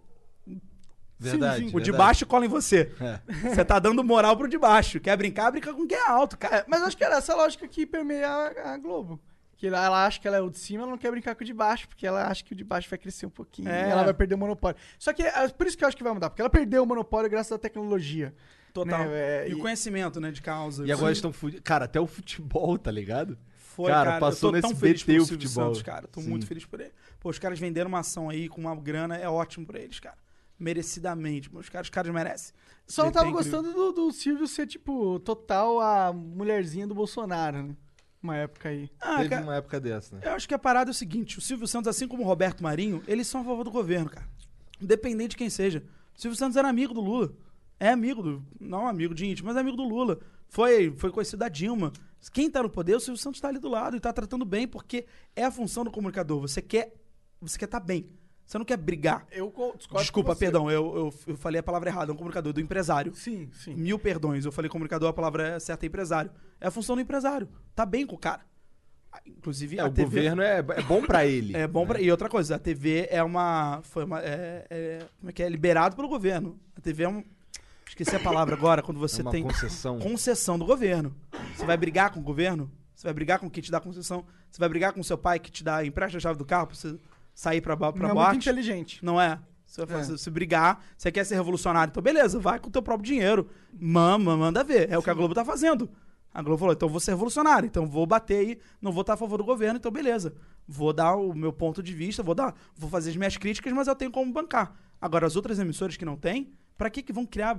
Verdade. 1.20 1.72
o 1.74 1.80
de 1.80 1.92
baixo 1.92 2.28
cola 2.28 2.46
em 2.46 2.48
você. 2.50 2.92
É. 3.02 3.20
Você 3.56 3.66
tá 3.66 3.80
dando 3.80 4.04
moral 4.04 4.38
pro 4.38 4.48
de 4.48 4.56
baixo. 4.58 5.00
Quer 5.00 5.18
brincar, 5.18 5.50
brinca 5.50 5.74
com 5.74 5.88
quem 5.88 5.98
é 5.98 6.08
alto, 6.08 6.38
cara. 6.38 6.58
É, 6.58 6.66
mas 6.68 6.84
acho 6.84 6.96
que 6.96 7.04
era 7.04 7.16
essa 7.16 7.36
lógica 7.36 7.68
que 7.68 7.88
permeia 7.88 8.30
a, 8.30 8.74
a 8.74 8.78
Globo. 8.78 9.20
Que 9.56 9.66
ela, 9.66 9.84
ela 9.84 10.06
acha 10.06 10.20
que 10.22 10.28
ela 10.28 10.38
é 10.38 10.42
o 10.42 10.52
de 10.52 10.60
cima, 10.60 10.84
ela 10.84 10.92
não 10.92 10.98
quer 11.00 11.10
brincar 11.10 11.34
com 11.34 11.42
o 11.42 11.46
de 11.46 11.54
baixo, 11.56 11.88
porque 11.88 12.06
ela 12.06 12.28
acha 12.28 12.44
que 12.44 12.54
o 12.54 12.56
de 12.56 12.64
baixo 12.64 12.88
vai 12.88 13.00
crescer 13.00 13.26
um 13.26 13.32
pouquinho 13.32 13.68
É. 13.68 13.88
e 13.88 13.92
ela 13.92 14.04
vai 14.04 14.14
perder 14.14 14.36
o 14.36 14.38
monopólio. 14.38 14.78
Só 15.00 15.12
que 15.12 15.24
é 15.24 15.48
por 15.48 15.66
isso 15.66 15.76
que 15.76 15.84
eu 15.84 15.88
acho 15.88 15.98
que 15.98 16.04
vai 16.04 16.14
mudar, 16.14 16.30
porque 16.30 16.42
ela 16.44 16.52
perdeu 16.52 16.84
o 16.84 16.86
monopólio 16.86 17.28
graças 17.32 17.52
à 17.52 17.58
tecnologia. 17.58 18.36
Total. 18.84 19.06
Né, 19.06 19.46
é, 19.46 19.50
e 19.50 19.54
o 19.54 19.58
e- 19.58 19.62
conhecimento, 19.62 20.20
né, 20.20 20.32
de 20.32 20.42
causa. 20.42 20.86
E 20.86 20.92
agora 20.92 21.12
estão 21.12 21.32
fudidos. 21.34 21.64
Cara, 21.64 21.86
até 21.86 22.00
o 22.00 22.08
futebol, 22.08 22.78
tá 22.78 22.92
ligado? 22.92 23.38
Foi, 23.58 23.92
Cara, 23.92 24.10
cara. 24.12 24.20
passou 24.20 24.52
feliz 24.76 25.04
pelo 25.04 25.22
o 25.24 25.26
Silvio 25.26 25.48
futebol. 25.48 25.66
Santos, 25.68 25.82
cara. 25.84 26.08
Tô 26.08 26.20
Sim. 26.22 26.30
muito 26.30 26.48
feliz 26.48 26.66
por 26.66 26.80
ele. 26.82 26.92
Pô, 27.20 27.30
os 27.30 27.38
caras 27.38 27.60
venderam 27.60 27.88
uma 27.90 28.00
ação 28.00 28.30
aí 28.30 28.50
com 28.50 28.62
uma 28.62 28.76
grana, 28.76 29.16
é 29.16 29.30
ótimo 29.30 29.66
pra 29.68 29.80
eles, 29.80 30.00
cara. 30.00 30.18
Merecidamente. 30.60 31.50
Os 31.54 31.70
caras, 31.70 31.88
os 31.88 31.92
caras 31.92 32.12
merecem. 32.12 32.54
Só 32.88 33.04
não 33.04 33.12
tava 33.12 33.30
gostando 33.32 33.72
do, 33.74 33.92
do 33.92 34.12
Silvio 34.12 34.48
ser, 34.48 34.66
tipo, 34.66 35.20
total 35.20 35.80
a 35.80 36.12
mulherzinha 36.12 36.88
do 36.88 36.96
Bolsonaro, 36.96 37.62
né? 37.64 37.76
Uma 38.22 38.36
época 38.38 38.70
aí. 38.70 38.90
Ah, 39.00 39.18
Teve 39.18 39.30
cara, 39.30 39.44
uma 39.44 39.56
época 39.56 39.80
dessa, 39.80 40.16
né? 40.16 40.22
Eu 40.26 40.32
acho 40.32 40.48
que 40.48 40.54
a 40.54 40.60
parada 40.60 40.90
é 40.90 40.92
o 40.92 40.94
seguinte: 40.94 41.38
o 41.38 41.42
Silvio 41.42 41.68
Santos, 41.68 41.88
assim 41.88 42.08
como 42.08 42.24
o 42.24 42.26
Roberto 42.26 42.64
Marinho, 42.64 43.04
eles 43.08 43.28
são 43.28 43.42
a 43.42 43.44
favor 43.44 43.64
do 43.64 43.70
governo, 43.72 44.10
cara. 44.10 44.28
Independente 44.82 45.32
de 45.32 45.38
quem 45.38 45.50
seja. 45.50 45.84
O 46.16 46.20
Silvio 46.20 46.38
Santos 46.38 46.58
era 46.58 46.68
amigo 46.68 46.94
do 46.96 47.02
Lula. 47.02 47.32
É 47.80 47.90
amigo 47.90 48.22
do. 48.24 48.44
Não 48.60 48.88
amigo 48.88 49.14
de 49.14 49.26
íntimo, 49.26 49.48
mas 49.48 49.58
é 49.58 49.60
amigo 49.60 49.78
do 49.78 49.84
Lula. 49.84 50.20
Foi, 50.50 50.92
foi 50.98 51.12
conhecido 51.12 51.40
da 51.40 51.50
Dilma. 51.50 51.92
Quem 52.34 52.50
tá 52.50 52.64
no 52.64 52.70
poder, 52.70 52.96
o 52.96 53.00
Silvio 53.00 53.22
Santos 53.22 53.40
tá 53.40 53.48
ali 53.50 53.60
do 53.60 53.70
lado 53.70 53.96
e 53.96 54.00
tá 54.00 54.12
tratando 54.12 54.44
bem, 54.46 54.68
porque 54.68 55.06
é 55.36 55.44
a 55.44 55.52
função 55.52 55.84
do 55.84 55.92
comunicador. 55.92 56.42
Você 56.42 56.62
quer. 56.62 56.94
Você 57.40 57.58
quer 57.60 57.68
tá 57.68 57.80
bem. 57.80 58.10
Você 58.46 58.58
não 58.58 58.66
quer 58.66 58.78
brigar. 58.78 59.28
Eu 59.30 59.52
co- 59.52 59.76
discordo 59.78 60.02
Desculpa, 60.02 60.30
com 60.30 60.36
você. 60.36 60.46
perdão, 60.46 60.72
eu, 60.72 60.96
eu, 60.96 61.14
eu 61.28 61.36
falei 61.38 61.60
a 61.60 61.64
palavra 61.64 61.90
errada, 61.90 62.12
é 62.12 62.14
um 62.14 62.18
comunicador, 62.18 62.54
do 62.54 62.62
empresário. 62.62 63.14
Sim, 63.14 63.50
sim. 63.52 63.76
Mil 63.76 64.00
perdões, 64.00 64.46
eu 64.46 64.54
falei 64.54 64.70
comunicador, 64.70 65.10
a 65.10 65.14
palavra 65.14 65.60
certa 65.60 65.86
é 65.86 65.88
empresário. 65.88 66.32
É 66.60 66.68
a 66.68 66.72
função 66.72 66.96
do 66.96 67.02
empresário. 67.02 67.50
Tá 67.76 67.86
bem 67.86 68.08
com 68.08 68.16
o 68.16 68.18
cara. 68.18 68.42
Ah, 69.12 69.20
Inclusive, 69.28 69.78
É, 69.78 69.82
a 69.82 69.88
o 69.88 69.92
TV 69.92 70.06
governo 70.06 70.42
é, 70.42 70.60
é 70.60 70.82
bom 70.82 71.02
pra 71.02 71.26
ele. 71.26 71.56
é 71.58 71.68
bom 71.68 71.82
né? 71.82 71.88
pra... 71.88 72.02
E 72.02 72.10
outra 72.10 72.30
coisa, 72.30 72.56
a 72.56 72.60
TV 72.60 73.08
é 73.12 73.22
uma. 73.22 73.82
Foi 73.84 74.06
uma. 74.06 74.22
É, 74.22 74.66
é- 74.70 75.06
como 75.20 75.30
é 75.30 75.34
que 75.34 75.44
é? 75.44 75.50
Liberado 75.50 75.96
pelo 75.98 76.08
governo. 76.08 76.58
A 76.76 76.80
TV 76.82 77.04
é 77.04 77.10
um. 77.10 77.24
Esqueci 78.00 78.16
a 78.16 78.20
palavra 78.20 78.54
agora, 78.56 78.84
quando 78.84 79.00
você 79.00 79.22
É 79.22 79.26
uma 79.26 79.32
tem. 79.32 79.42
concessão. 79.42 79.98
Concessão 79.98 80.60
do 80.60 80.66
governo. 80.66 81.16
Você 81.56 81.66
vai 81.66 81.76
brigar 81.76 82.12
com 82.12 82.20
o 82.20 82.24
governo? 82.24 82.72
Você 82.94 83.08
vai 83.08 83.14
brigar 83.14 83.40
com 83.40 83.50
quem 83.50 83.64
te 83.64 83.72
dá 83.72 83.80
concessão? 83.80 84.24
Você 84.52 84.60
vai 84.60 84.70
brigar 84.70 84.94
com 84.94 85.02
seu 85.02 85.18
pai 85.18 85.40
que 85.40 85.50
te 85.52 85.64
dá 85.64 85.84
empresta 85.84 86.16
a 86.18 86.22
chave 86.22 86.38
do 86.38 86.46
carro 86.46 86.68
pra 86.68 86.76
você 86.76 86.96
sair 87.34 87.60
pra, 87.60 87.76
pra 87.76 87.92
Não 87.96 88.10
é 88.10 88.14
boate? 88.14 88.30
muito 88.34 88.44
inteligente. 88.44 89.04
Não 89.04 89.20
é? 89.20 89.40
Você 89.66 89.84
vai 89.84 89.96
É. 89.96 90.00
fazer, 90.00 90.18
se 90.20 90.30
brigar, 90.30 90.84
você 90.96 91.12
quer 91.12 91.26
ser 91.26 91.34
revolucionário, 91.36 91.90
então 91.90 92.02
beleza, 92.04 92.40
vai 92.40 92.60
com 92.60 92.70
o 92.70 92.72
teu 92.72 92.84
próprio 92.84 93.06
dinheiro. 93.08 93.50
Mama, 93.74 94.38
manda 94.38 94.64
ver. 94.64 94.92
É 94.92 94.98
o 94.98 95.02
que 95.02 95.10
a 95.10 95.14
Globo 95.16 95.34
tá 95.34 95.44
fazendo. 95.44 95.90
A 96.32 96.42
Globo 96.44 96.60
falou, 96.60 96.74
então 96.74 96.88
vou 96.88 97.00
ser 97.00 97.12
revolucionário, 97.12 97.66
então 97.66 97.88
vou 97.88 98.06
bater 98.06 98.38
aí, 98.38 98.60
não 98.80 98.92
vou 98.92 99.02
estar 99.02 99.14
a 99.14 99.18
favor 99.18 99.38
do 99.40 99.44
governo, 99.44 99.78
então 99.78 99.92
beleza. 99.92 100.36
Vou 100.68 100.94
dar 100.94 101.16
o 101.16 101.34
meu 101.34 101.52
ponto 101.52 101.82
de 101.82 101.94
vista, 101.94 102.22
vou 102.22 102.36
dar, 102.36 102.54
vou 102.76 102.90
fazer 102.92 103.10
as 103.10 103.16
minhas 103.16 103.38
críticas, 103.38 103.74
mas 103.74 103.88
eu 103.88 103.96
tenho 103.96 104.12
como 104.12 104.32
bancar. 104.32 104.76
Agora, 105.02 105.26
as 105.26 105.36
outras 105.36 105.58
emissoras 105.58 105.98
que 105.98 106.06
não 106.06 106.16
têm, 106.16 106.54
pra 106.78 106.90
que 106.90 107.02
que 107.02 107.12
vão 107.14 107.26
criar? 107.26 107.58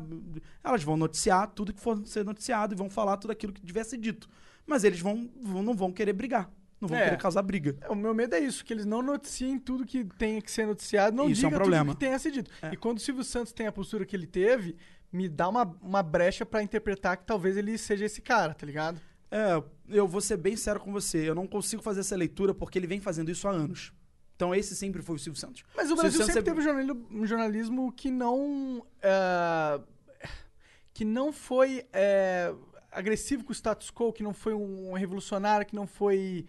Elas 0.63 0.83
vão 0.83 0.97
noticiar 0.97 1.49
tudo 1.49 1.73
que 1.73 1.81
for 1.81 2.07
ser 2.07 2.25
noticiado 2.25 2.75
e 2.75 2.77
vão 2.77 2.89
falar 2.89 3.17
tudo 3.17 3.31
aquilo 3.33 3.53
que 3.53 3.61
tivesse 3.61 3.97
dito. 3.97 4.29
Mas 4.67 4.85
eles 4.85 5.01
vão, 5.01 5.29
vão- 5.43 5.63
não 5.63 5.75
vão 5.75 5.91
querer 5.93 6.13
brigar. 6.13 6.51
Não 6.81 6.89
vão 6.89 6.97
É. 6.99 7.05
querer 7.05 7.17
causar 7.19 7.43
briga. 7.43 7.77
O 7.89 7.95
meu 7.95 8.15
medo 8.15 8.35
é 8.37 8.39
isso, 8.39 8.65
que 8.65 8.73
eles 8.73 8.87
não 8.87 9.03
noticiem 9.03 9.59
tudo 9.59 9.85
que 9.85 10.05
tenha 10.05 10.41
que 10.41 10.51
ser 10.51 10.65
noticiado, 10.67 11.17
não 11.17 11.29
Isso 11.29 11.45
é 11.45 11.49
um 11.49 11.51
problema. 11.51 11.87
tudo 11.87 11.95
que 11.99 12.05
tenha 12.05 12.19
sido 12.19 12.35
dito. 12.35 12.51
É. 12.63 12.73
E 12.73 12.77
quando 12.77 12.99
o 12.99 13.01
Silvio 13.01 13.25
Santos 13.25 13.53
tem 13.53 13.67
a 13.67 13.73
postura 13.73 14.07
que 14.07 14.15
ele 14.15 14.27
teve, 14.29 14.77
me 15.13 15.29
dá 15.29 15.49
uma, 15.49 15.65
uma 15.83 16.03
brecha 16.05 16.47
pra 16.47 16.63
interpretar 16.63 17.17
que 17.17 17.25
talvez 17.25 17.57
ele 17.57 17.77
seja 17.77 18.05
esse 18.05 18.21
cara, 18.23 18.55
tá 18.55 18.65
ligado? 18.65 19.01
É, 19.31 19.61
eu 19.89 20.07
vou 20.07 20.21
ser 20.21 20.37
bem 20.37 20.55
sério 20.57 20.81
com 20.81 20.93
você. 20.93 21.29
Eu 21.29 21.35
não 21.35 21.47
consigo 21.49 21.83
fazer 21.83 22.01
essa 22.01 22.15
leitura 22.15 22.55
porque 22.55 22.79
ele 22.79 22.87
vem 22.87 23.01
fazendo 23.01 23.31
isso 23.31 23.49
há 23.49 23.51
anos. 23.51 23.93
Então 24.39 24.55
esse 24.55 24.77
sempre 24.77 25.03
foi 25.03 25.17
o 25.17 25.19
Silvio 25.19 25.41
Santos. 25.41 25.65
Mas 25.77 25.91
o 25.91 25.97
Brasil 25.97 26.25
sempre 26.25 26.39
é- 26.39 26.43
teve 26.43 26.61
um 27.11 27.27
jornalismo, 27.27 27.91
que 27.91 28.09
não. 28.09 28.87
é, 29.03 29.81
que 30.95 31.05
não 31.05 31.33
foi 31.33 31.85
é, 31.93 32.55
agressivo 32.93 33.43
com 33.43 33.51
o 33.51 33.55
status 33.55 33.91
quo, 33.91 34.13
que 34.13 34.23
não 34.23 34.33
foi 34.33 34.55
um 34.55 34.93
revolucionário, 34.93 35.67
que 35.67 35.75
não 35.75 35.89
foi. 35.89 36.47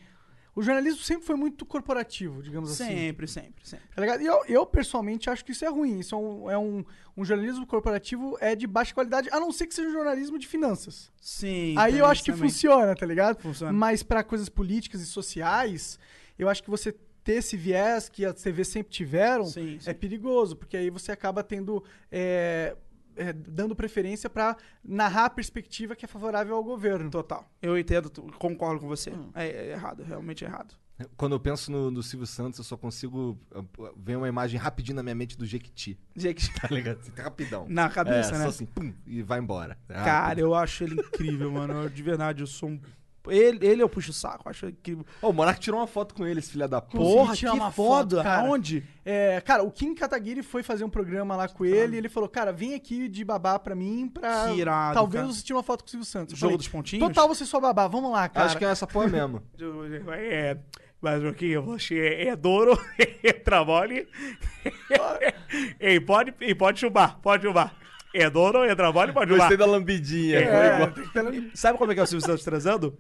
O 0.55 0.61
jornalismo 0.61 1.01
sempre 1.01 1.25
foi 1.25 1.35
muito 1.35 1.65
corporativo, 1.65 2.43
digamos 2.43 2.69
assim. 2.69 2.85
Sempre, 2.85 3.27
sempre, 3.27 3.67
sempre. 3.67 3.87
Tá? 3.95 4.21
E 4.21 4.25
eu, 4.25 4.45
eu, 4.47 4.65
pessoalmente, 4.67 5.27
acho 5.27 5.43
que 5.43 5.51
isso 5.51 5.65
é 5.65 5.69
ruim. 5.69 5.99
Isso 5.99 6.13
é, 6.13 6.17
um, 6.17 6.51
é 6.51 6.57
um, 6.59 6.85
um 7.17 7.25
jornalismo 7.25 7.65
corporativo 7.65 8.37
é 8.39 8.55
de 8.55 8.67
baixa 8.67 8.93
qualidade, 8.93 9.29
a 9.31 9.39
não 9.39 9.51
ser 9.51 9.65
que 9.65 9.73
seja 9.73 9.89
um 9.89 9.93
jornalismo 9.93 10.37
de 10.37 10.45
finanças. 10.47 11.11
Sim. 11.19 11.73
Aí 11.75 11.97
eu 11.97 12.05
acho 12.05 12.23
que 12.23 12.31
também. 12.31 12.49
funciona, 12.49 12.95
tá 12.95 13.05
ligado? 13.05 13.41
Funciona. 13.41 13.73
Mas 13.73 14.03
pra 14.03 14.23
coisas 14.23 14.47
políticas 14.47 15.01
e 15.01 15.07
sociais, 15.07 15.97
eu 16.37 16.47
acho 16.47 16.61
que 16.61 16.69
você 16.69 16.95
ter 17.29 17.35
esse 17.35 17.55
viés 17.55 18.09
que 18.09 18.25
as 18.25 18.41
TVs 18.41 18.67
sempre 18.69 18.91
tiveram 18.91 19.45
Sim, 19.45 19.77
sim. 19.79 19.87
é 19.89 19.93
perigoso, 19.93 20.55
porque 20.55 20.75
aí 20.75 20.89
você 20.89 21.11
acaba 21.11 21.43
tendo. 21.43 21.83
é, 22.11 22.75
é, 23.15 23.33
dando 23.33 23.75
preferência 23.75 24.29
pra 24.29 24.55
narrar 24.83 25.25
a 25.25 25.29
perspectiva 25.29 25.95
que 25.95 26.05
é 26.05 26.07
favorável 26.07 26.55
ao 26.55 26.63
governo. 26.63 27.11
Total. 27.11 27.45
Eu 27.61 27.77
entendo, 27.77 28.09
concordo 28.39 28.79
com 28.79 28.87
você. 28.87 29.11
Hum. 29.11 29.29
É, 29.35 29.47
é 29.47 29.71
errado, 29.73 30.03
realmente 30.03 30.43
é 30.43 30.47
errado. 30.47 30.73
Quando 31.15 31.33
eu 31.33 31.39
penso 31.39 31.71
no, 31.71 31.91
no 31.91 32.01
Silvio 32.03 32.25
Santos, 32.27 32.57
eu 32.59 32.63
só 32.65 32.75
consigo. 32.75 33.37
Vem 33.95 34.15
uma 34.15 34.27
imagem 34.27 34.59
rapidinho 34.59 34.95
na 34.95 35.03
minha 35.03 35.15
mente 35.15 35.37
do 35.37 35.45
Jequiti. 35.45 35.97
Gente, 36.15 36.51
Tá 36.59 36.67
ligado? 36.69 36.99
Assim, 36.99 37.11
rapidão. 37.15 37.65
na 37.69 37.89
cabeça, 37.89 38.35
é, 38.35 38.37
né? 38.39 38.43
Só 38.45 38.49
assim, 38.49 38.65
pum, 38.65 38.93
e 39.05 39.21
vai 39.21 39.39
embora. 39.39 39.77
É 39.87 39.93
Cara, 39.93 40.39
eu 40.39 40.53
acho 40.55 40.83
ele 40.83 40.95
incrível, 40.99 41.51
mano. 41.51 41.83
Eu- 41.83 41.89
De 41.89 42.01
verdade, 42.03 42.41
eu 42.41 42.47
sou 42.47 42.69
um. 42.69 42.81
Ele, 43.27 43.65
ele 43.65 43.83
eu 43.83 43.89
puxo 43.89 44.11
o 44.11 44.13
saco, 44.13 44.49
acho 44.49 44.67
incrível. 44.67 45.05
Ô, 45.21 45.29
o 45.29 45.33
Monark 45.33 45.59
tirou 45.59 45.79
uma 45.79 45.87
foto 45.87 46.15
com 46.15 46.25
ele, 46.25 46.39
esse 46.39 46.51
filho 46.51 46.67
da 46.67 46.81
Porra, 46.81 47.35
tirar 47.35 47.51
que 47.51 47.57
uma 47.57 47.71
foda. 47.71 48.17
foto, 48.17 48.23
cara. 48.23 48.47
Aonde? 48.47 48.83
É, 49.05 49.41
cara, 49.41 49.63
o 49.63 49.71
Kim 49.71 49.93
Kataguiri 49.93 50.41
foi 50.41 50.63
fazer 50.63 50.83
um 50.83 50.89
programa 50.89 51.35
lá 51.35 51.47
com 51.47 51.65
ele 51.65 51.95
e 51.95 51.97
ele 51.97 52.09
falou, 52.09 52.29
cara, 52.29 52.51
vem 52.51 52.73
aqui 52.75 53.07
de 53.07 53.25
babá 53.25 53.59
pra 53.59 53.75
mim 53.75 54.07
pra... 54.07 54.47
Que 54.47 54.59
irado, 54.59 54.93
talvez 54.93 55.23
cara. 55.23 55.33
você 55.33 55.41
tire 55.41 55.53
uma 55.53 55.63
foto 55.63 55.83
com 55.83 55.87
o 55.87 55.89
Silvio 55.89 56.05
Santos. 56.05 56.33
Eu 56.33 56.37
Jogo 56.37 56.51
falei, 56.51 56.57
dos 56.57 56.67
pontinhos? 56.67 57.07
Total 57.07 57.27
você 57.27 57.45
só 57.45 57.59
babá, 57.59 57.87
vamos 57.87 58.11
lá, 58.11 58.29
cara. 58.29 58.45
Acho 58.45 58.57
que 58.57 58.65
é 58.65 58.69
essa 58.69 58.87
porra 58.87 59.07
mesmo. 59.07 59.41
É, 60.11 60.57
mas 61.01 61.23
o 61.23 61.33
que 61.33 61.57
você 61.57 62.25
é 62.27 62.35
duro, 62.35 62.77
é 63.23 63.33
trabalho. 63.33 64.07
e 65.79 65.99
pode, 66.01 66.33
e 66.41 66.53
pode 66.53 66.79
chumbar, 66.79 67.19
pode 67.21 67.43
chumbar. 67.43 67.75
É 68.13 68.29
duro, 68.29 68.63
é 68.63 68.73
trabalho, 68.75 69.13
pode 69.13 69.29
chumbar. 69.29 69.49
Gostei 69.49 69.57
da 69.57 69.71
lambidinha. 69.71 70.39
É, 70.39 70.93
Sabe 71.53 71.77
como 71.77 71.91
é 71.91 71.95
que 71.95 71.99
é 71.99 72.03
o 72.03 72.07
Silvio 72.07 72.25
Santos 72.25 72.43
transando? 72.43 72.97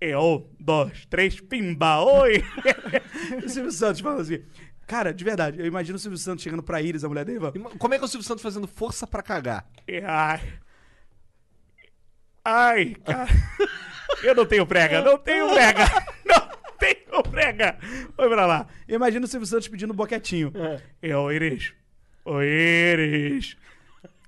É 0.00 0.16
um, 0.18 0.46
dois, 0.58 1.06
três, 1.06 1.40
pimba, 1.40 2.00
oi! 2.00 2.44
o 3.44 3.48
Silvio 3.48 3.72
Santos 3.72 4.00
fala 4.00 4.20
assim. 4.20 4.42
Cara, 4.86 5.12
de 5.12 5.24
verdade, 5.24 5.58
eu 5.58 5.66
imagino 5.66 5.96
o 5.96 5.98
Silvio 5.98 6.18
Santos 6.18 6.42
chegando 6.44 6.62
pra 6.62 6.80
Iris, 6.80 7.02
a 7.02 7.08
mulher 7.08 7.24
dele, 7.24 7.40
fala, 7.40 7.52
Como 7.52 7.94
é 7.94 7.98
que 7.98 8.04
é 8.04 8.06
o 8.06 8.08
Silvio 8.08 8.26
Santos 8.26 8.42
fazendo 8.42 8.66
força 8.66 9.06
pra 9.06 9.22
cagar? 9.22 9.66
Ai. 10.04 10.40
Ai, 12.44 12.94
cara. 13.04 13.28
Eu 14.22 14.34
não 14.34 14.46
tenho 14.46 14.64
prega, 14.66 15.02
não 15.02 15.18
tenho 15.18 15.48
prega. 15.52 15.84
Não 16.26 16.78
tenho 16.78 17.22
prega. 17.22 17.78
Foi 18.14 18.28
pra 18.28 18.44
lá. 18.44 18.66
Imagina 18.86 19.24
o 19.24 19.28
Silvio 19.28 19.46
Santos 19.46 19.66
pedindo 19.66 19.94
um 19.94 19.96
boquetinho. 19.96 20.52
É, 21.00 21.16
ô 21.16 21.32
Iris. 21.32 21.72
Ô 22.22 22.42
Iris. 22.42 23.56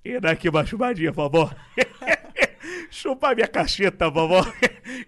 E 0.08 0.18
daqui 0.18 0.48
uma 0.48 0.64
chupadinha, 0.64 1.12
favor. 1.12 1.54
Chupa 2.90 3.34
minha 3.34 3.46
cacheta, 3.46 4.10
favor. 4.10 4.50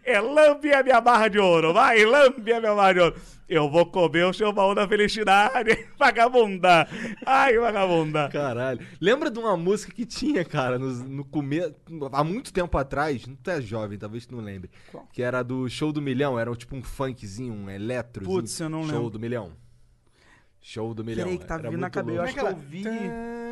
É 0.05 0.21
lambe 0.21 0.71
a 0.75 0.83
minha 0.83 1.01
barra 1.01 1.29
de 1.29 1.39
ouro. 1.39 1.73
Vai, 1.73 2.05
lambe 2.05 2.53
a 2.53 2.61
minha 2.61 2.75
barra 2.75 2.93
de 2.93 3.01
ouro. 3.01 3.17
Eu 3.49 3.71
vou 3.71 3.87
comer 3.87 4.27
o 4.27 4.33
seu 4.35 4.53
baú 4.53 4.75
da 4.75 4.87
felicidade. 4.87 5.87
Vagabunda. 5.99 6.87
Ai, 7.25 7.59
vagabunda. 7.59 8.29
Caralho. 8.29 8.87
Lembra 9.01 9.31
de 9.31 9.39
uma 9.39 9.57
música 9.57 9.91
que 9.93 10.05
tinha, 10.05 10.45
cara, 10.45 10.79
no, 10.79 10.91
no 10.93 11.25
começo. 11.25 11.75
Há 12.13 12.23
muito 12.23 12.53
tempo 12.53 12.77
atrás, 12.77 13.27
não 13.27 13.35
tu 13.37 13.51
é 13.51 13.61
jovem, 13.61 13.99
talvez 13.99 14.27
tu 14.27 14.37
não 14.37 14.45
lembre. 14.45 14.71
Qual? 14.93 15.09
Que 15.13 15.23
era 15.23 15.43
do 15.43 15.67
Show 15.69 15.93
do 15.93 16.03
Milhão, 16.03 16.39
era 16.39 16.55
tipo 16.55 16.77
um 16.77 16.83
funkzinho, 16.83 17.55
um 17.55 17.71
eletro. 17.71 18.25
Putz, 18.25 18.61
eu 18.61 18.69
não 18.69 18.83
Show 18.85 18.93
lembro. 18.93 19.11
do 19.11 19.19
Milhão. 19.19 19.53
Show 20.61 20.93
do 20.95 21.03
Milhão. 21.05 21.25
Peraí 21.25 21.39
que 21.39 21.45
tá 21.47 21.55
Era 21.55 21.71
vindo 21.71 21.81
na 21.81 21.87
muito 21.87 21.95
cabeça. 21.95 22.17
Eu 22.19 22.23
louco. 22.23 22.29
acho 22.29 22.35
que 22.35 22.41
eu 22.45 22.47
ouvi. 22.49 22.83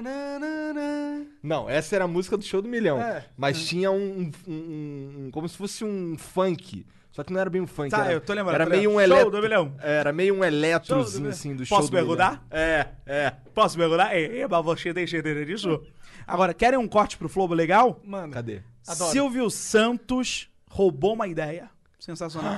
Tananana. 0.02 1.26
Não, 1.42 1.68
essa 1.70 1.94
era 1.94 2.04
a 2.04 2.08
música 2.08 2.36
do 2.36 2.44
Show 2.44 2.60
do 2.62 2.68
Milhão. 2.68 3.00
É. 3.00 3.24
Mas 3.36 3.66
tinha 3.66 3.90
um, 3.90 3.96
um- 3.96 4.52
um- 4.52 5.14
um- 5.26 5.30
Como 5.30 5.48
se 5.48 5.56
fosse 5.56 5.84
um 5.84 6.16
funk. 6.18 6.84
Só 7.10 7.24
que 7.24 7.32
não 7.32 7.40
era 7.40 7.50
bem 7.50 7.60
um 7.60 7.66
funk. 7.66 7.90
Tá, 7.90 8.04
era, 8.04 8.12
eu 8.12 8.20
tô 8.20 8.32
lembrando, 8.32 8.54
Era 8.54 8.64
tô 8.64 8.70
meio 8.70 8.90
um 8.90 8.96
lembrando. 8.96 9.08
Show 9.08 9.16
eletro. 9.32 9.40
do 9.40 9.42
Milhão. 9.42 9.74
Era 9.80 10.12
meio 10.12 10.34
um 10.36 10.44
eletrozinho 10.44 11.28
assim 11.30 11.52
do 11.56 11.66
Posso 11.66 11.68
Show 11.68 11.80
do 11.82 11.92
Milhão. 11.92 12.06
perguntar? 12.16 12.46
É, 12.50 12.86
é. 13.06 13.30
Posso 13.54 13.76
perguntar? 13.76 14.14
É, 14.14 14.46
mas 14.46 14.64
você 14.64 14.94
tem 14.94 15.06
certeza 15.06 15.44
disso? 15.44 15.82
Agora, 16.26 16.54
querem 16.54 16.78
um 16.78 16.86
corte 16.86 17.16
pro 17.16 17.28
Flow 17.28 17.48
legal? 17.52 18.00
Mano, 18.04 18.32
Cadê? 18.32 18.60
Adoro. 18.86 19.10
Silvio 19.10 19.50
Santos 19.50 20.48
roubou 20.70 21.14
uma 21.14 21.26
ideia. 21.26 21.70
Sensacional. 22.08 22.54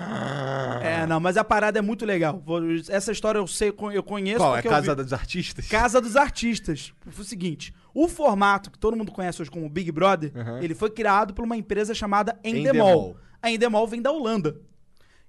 é, 0.81 1.05
não, 1.09 1.19
mas 1.19 1.37
a 1.37 1.43
parada 1.43 1.77
é 1.81 1.83
muito 1.83 2.07
legal. 2.07 2.41
Essa 2.89 3.11
história 3.11 3.37
eu 3.39 3.49
sei, 3.49 3.75
eu 3.93 4.03
conheço 4.03 4.39
Qual? 4.39 4.57
É 4.57 4.63
Casa 4.63 4.95
dos 4.95 5.13
Artistas? 5.13 5.67
Casa 5.67 6.01
dos 6.01 6.15
Artistas. 6.15 6.93
Foi 7.09 7.25
o 7.25 7.27
seguinte: 7.27 7.75
o 7.93 8.07
formato 8.07 8.71
que 8.71 8.79
todo 8.79 8.97
mundo 8.97 9.11
conhece 9.11 9.43
hoje 9.43 9.51
como 9.51 9.69
Big 9.69 9.91
Brother, 9.91 10.31
Uhum. 10.37 10.59
ele 10.59 10.73
foi 10.73 10.89
criado 10.91 11.35
por 11.35 11.45
uma 11.45 11.57
empresa 11.57 11.93
chamada 11.93 12.39
Endemol. 12.45 12.61
Endemol. 12.71 13.17
A 13.43 13.51
Endemol 13.51 13.89
vem 13.89 14.01
da 14.01 14.13
Holanda. 14.13 14.55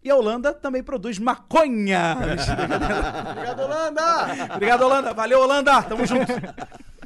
E 0.04 0.10
a 0.12 0.16
Holanda 0.16 0.54
também 0.54 0.84
produz 0.84 1.18
maconha. 1.18 2.16
Obrigado, 3.32 3.60
Holanda! 3.64 4.54
Obrigado, 4.54 4.82
Holanda. 4.84 5.14
Valeu, 5.16 5.42
Holanda. 5.42 5.82
Tamo 5.84 6.06
junto. 6.06 6.32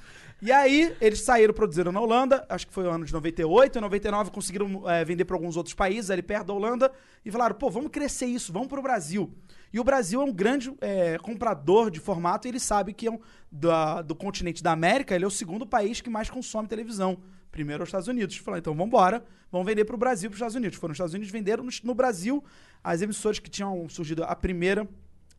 E 0.46 0.52
aí, 0.52 0.96
eles 1.02 1.22
saíram, 1.22 1.56
produziram 1.56 1.91
na 1.91 2.00
Holanda, 2.00 2.46
acho 2.48 2.68
que 2.68 2.74
foi 2.74 2.84
o 2.84 2.89
ano 2.91 3.04
de 3.04 3.12
98, 3.12 3.80
em 3.80 3.82
99 3.82 4.30
conseguiram 4.30 4.88
é, 4.88 5.04
vender 5.04 5.26
para 5.26 5.36
alguns 5.36 5.58
outros 5.58 5.74
países 5.74 6.12
ali 6.12 6.22
perto 6.22 6.46
da 6.46 6.54
Holanda, 6.54 6.91
e 7.26 7.32
falaram, 7.32 7.56
pô, 7.56 7.68
vamos 7.68 7.89
crescer 7.89 8.28
isso, 8.28 8.54
vamos 8.54 8.68
pro 8.68 8.80
Brasil. 8.80 9.34
E 9.74 9.80
o 9.80 9.84
Brasil 9.84 10.22
é 10.22 10.24
um 10.24 10.32
grande 10.32 10.72
é, 10.82 11.18
comprador 11.18 11.89
de 11.89 12.00
formato, 12.00 12.48
e 12.48 12.52
ele 12.52 12.60
sabe 12.60 12.93
que 12.93 13.08
é 13.08 13.12
um, 13.12 13.18
da- 13.52 14.04
do 14.04 14.14
continente 14.14 14.62
da 14.62 14.72
América, 14.72 15.16
ele 15.16 15.26
é 15.26 15.28
o 15.28 15.32
segundo 15.32 15.66
país 15.66 16.00
que 16.00 16.12
mais 16.12 16.30
consome 16.30 16.68
televisão. 16.68 17.18
Primeiro 17.50 17.82
é 17.82 17.84
os 17.84 17.88
Estados 17.88 18.08
Unidos. 18.08 18.38
Falaram, 18.38 18.60
então 18.60 18.74
vamos 18.74 18.89
embora, 18.89 19.26
vamos 19.52 19.66
vender 19.66 19.84
pro 19.86 19.98
Brasil, 19.98 20.30
pros 20.30 20.38
Estados 20.38 20.56
Unidos. 20.56 20.78
Foram 20.78 20.91
os 20.91 20.98
Estados 20.98 21.16
Unidos, 21.16 21.32
venderam 21.32 21.64
no, 21.64 21.72
no 21.84 21.96
Brasil 21.96 22.43
as 22.84 23.02
emissoras 23.02 23.39
que 23.39 23.50
tinham 23.50 23.89
surgido, 23.89 24.24
a 24.24 24.36
primeira 24.36 24.88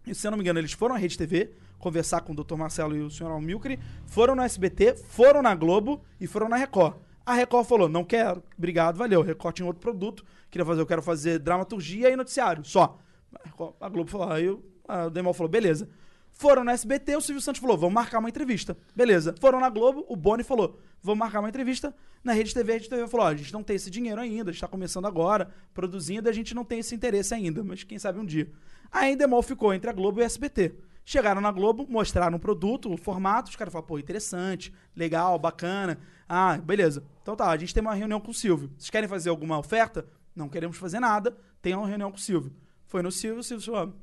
e 0.06 0.14
se 0.14 0.26
eu 0.26 0.30
não 0.30 0.38
me 0.38 0.42
engano, 0.44 0.58
eles 0.58 0.72
foram 0.72 0.94
à 0.94 0.98
Rede 0.98 1.16
TV 1.18 1.50
conversar 1.78 2.20
com 2.22 2.32
o 2.32 2.36
Dr. 2.44 2.54
Marcelo 2.56 2.96
e 2.96 3.00
o 3.02 3.10
Sr. 3.10 3.26
Almilcre, 3.26 3.78
foram 4.06 4.34
no 4.34 4.42
SBT, 4.42 4.96
foram 5.08 5.42
na 5.42 5.54
Globo 5.54 6.02
e 6.20 6.26
foram 6.26 6.48
na 6.48 6.56
Record. 6.56 6.96
A 7.24 7.34
Record 7.34 7.66
falou: 7.66 7.88
não 7.88 8.04
quero, 8.04 8.42
obrigado, 8.56 8.96
valeu. 8.96 9.20
Record 9.22 9.56
tinha 9.56 9.66
outro 9.66 9.80
produto, 9.82 10.24
queria 10.50 10.64
fazer, 10.64 10.80
eu 10.80 10.86
quero 10.86 11.02
fazer 11.02 11.38
dramaturgia 11.38 12.08
e 12.10 12.16
noticiário, 12.16 12.64
só. 12.64 12.98
A 13.34 13.48
Record- 13.48 13.74
A 13.80 13.88
Globo 13.88 14.10
falou, 14.10 14.30
aí 14.32 14.44
eu- 14.44 14.64
a 14.88 15.08
Demol 15.08 15.34
falou, 15.34 15.50
beleza. 15.50 15.88
Foram 16.30 16.62
no 16.64 16.70
SBT, 16.70 17.16
o 17.16 17.20
Silvio 17.20 17.40
Santos 17.40 17.60
falou, 17.62 17.78
vamos 17.78 17.94
marcar 17.94 18.18
uma 18.18 18.28
entrevista. 18.28 18.76
Beleza. 18.94 19.34
Foram 19.40 19.58
na 19.58 19.70
Globo, 19.70 20.04
o 20.06 20.14
Boni 20.14 20.42
falou, 20.44 20.78
vamos 21.02 21.18
marcar 21.18 21.40
uma 21.40 21.48
entrevista. 21.48 21.94
Na 22.22 22.32
Rede 22.34 22.52
TV, 22.52 22.72
a 22.72 22.74
Rede 22.74 22.88
TV 22.90 23.08
falou, 23.08 23.26
a 23.26 23.34
gente 23.34 23.52
não 23.54 23.62
tem 23.62 23.74
esse 23.76 23.90
dinheiro 23.90 24.20
ainda, 24.20 24.50
a 24.50 24.52
gente 24.52 24.60
tá 24.60 24.68
começando 24.68 25.06
agora, 25.06 25.50
produzindo, 25.72 26.28
a 26.28 26.32
gente 26.32 26.54
não 26.54 26.62
tem 26.64 26.80
esse 26.80 26.94
interesse 26.94 27.32
ainda, 27.32 27.64
mas 27.64 27.84
quem 27.84 27.98
sabe 27.98 28.18
um 28.20 28.24
dia. 28.24 28.50
A 28.90 29.14
Demol 29.14 29.42
ficou 29.42 29.72
entre 29.72 29.90
a 29.90 29.92
Globo 29.92 30.20
e 30.20 30.22
o 30.22 30.26
SBT. 30.26 30.74
Chegaram 31.04 31.40
na 31.40 31.52
Globo, 31.52 31.86
mostraram 31.88 32.36
o 32.36 32.40
produto, 32.40 32.92
o 32.92 32.96
formato, 32.96 33.50
os 33.50 33.56
caras 33.56 33.72
falaram, 33.72 33.86
pô, 33.86 33.98
interessante, 33.98 34.74
legal, 34.94 35.38
bacana. 35.38 35.98
Ah, 36.28 36.58
beleza. 36.58 37.04
Então 37.22 37.36
tá, 37.36 37.48
a 37.48 37.56
gente 37.56 37.72
tem 37.72 37.80
uma 37.80 37.94
reunião 37.94 38.20
com 38.20 38.32
o 38.32 38.34
Silvio. 38.34 38.72
Vocês 38.76 38.90
querem 38.90 39.08
fazer 39.08 39.30
alguma 39.30 39.56
oferta? 39.58 40.04
Não 40.34 40.48
queremos 40.48 40.76
fazer 40.76 40.98
nada, 40.98 41.36
tem 41.62 41.74
uma 41.74 41.86
reunião 41.86 42.10
com 42.10 42.16
o 42.16 42.20
Silvio. 42.20 42.52
Foi 42.86 43.02
no 43.02 43.12
Silvio, 43.12 43.40
o 43.40 43.44
Silvio 43.44 43.64
falou, 43.64 43.94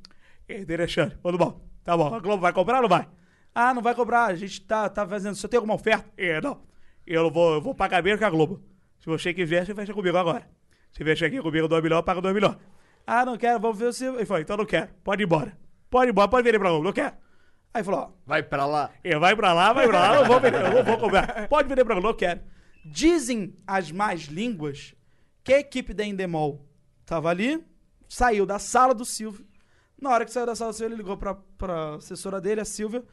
interessante, 0.47 1.17
tudo 1.21 1.37
bom. 1.37 1.61
Tá 1.83 1.97
bom, 1.97 2.13
a 2.13 2.19
Globo 2.19 2.41
vai 2.41 2.53
comprar 2.53 2.77
ou 2.77 2.83
não 2.83 2.89
vai? 2.89 3.07
Ah, 3.53 3.73
não 3.73 3.81
vai 3.81 3.93
cobrar, 3.93 4.25
a 4.25 4.35
gente 4.35 4.61
tá, 4.61 4.87
tá 4.89 5.05
fazendo. 5.05 5.35
Você 5.35 5.47
tem 5.47 5.57
alguma 5.57 5.75
oferta? 5.75 6.09
É, 6.17 6.41
não. 6.41 6.61
Eu 7.05 7.29
vou, 7.29 7.55
eu 7.55 7.61
vou 7.61 7.75
pagar 7.75 8.01
menos 8.01 8.17
que 8.17 8.25
a 8.25 8.29
Globo. 8.29 8.61
Se 8.99 9.05
você 9.05 9.33
quiser, 9.33 9.65
você 9.65 9.75
fecha 9.75 9.93
comigo 9.93 10.17
agora. 10.17 10.47
Se 10.93 11.03
fecha 11.03 11.25
aqui 11.25 11.41
comigo 11.41 11.67
2 11.67 11.83
milhões, 11.83 11.99
eu 11.99 12.03
pago 12.03 12.21
2 12.21 12.33
milhões. 12.33 12.55
Ah, 13.05 13.25
não 13.25 13.37
quero, 13.37 13.59
vamos 13.59 13.77
ver 13.77 13.85
o 13.85 13.93
Silvio. 13.93 14.19
Ele 14.19 14.25
falou, 14.25 14.41
então 14.41 14.57
não 14.57 14.65
quero, 14.65 14.89
pode 15.03 15.21
ir 15.23 15.25
embora. 15.25 15.57
Pode 15.89 16.09
ir 16.09 16.11
embora, 16.11 16.27
pode 16.27 16.43
vir 16.49 16.59
pra 16.59 16.69
Globo, 16.69 16.85
não 16.85 16.93
quero. 16.93 17.15
Aí 17.73 17.83
falou, 17.83 17.99
ó, 18.01 18.09
Vai 18.25 18.43
pra 18.43 18.65
lá. 18.65 18.91
é, 19.03 19.17
vai 19.17 19.35
pra 19.35 19.51
lá, 19.53 19.73
vai 19.73 19.87
pra 19.87 19.99
lá, 19.99 20.15
não 20.19 20.25
vou 20.25 20.39
vender, 20.39 20.61
eu 20.63 20.73
não 20.73 20.83
vou 20.83 20.97
cobrar. 20.97 21.47
Pode 21.49 21.67
vender 21.67 21.83
pra 21.83 21.95
Globo, 21.95 22.09
eu 22.09 22.15
quero. 22.15 22.41
Dizem 22.85 23.55
as 23.65 23.91
más 23.91 24.21
línguas 24.23 24.93
que 25.43 25.53
a 25.53 25.59
equipe 25.59 25.93
da 25.93 26.05
Endemol 26.05 26.65
tava 27.05 27.29
ali, 27.29 27.63
saiu 28.07 28.45
da 28.45 28.59
sala 28.59 28.93
do 28.93 29.05
Silvio. 29.05 29.45
Na 29.99 30.09
hora 30.11 30.25
que 30.25 30.31
saiu 30.31 30.45
da 30.45 30.55
sala 30.55 30.71
do 30.71 30.75
Silvio, 30.75 30.93
ele 30.95 31.01
ligou 31.01 31.17
pra, 31.17 31.35
pra 31.57 31.95
assessora 31.95 32.39
dele, 32.41 32.61
a 32.61 32.65
Silvia. 32.65 33.03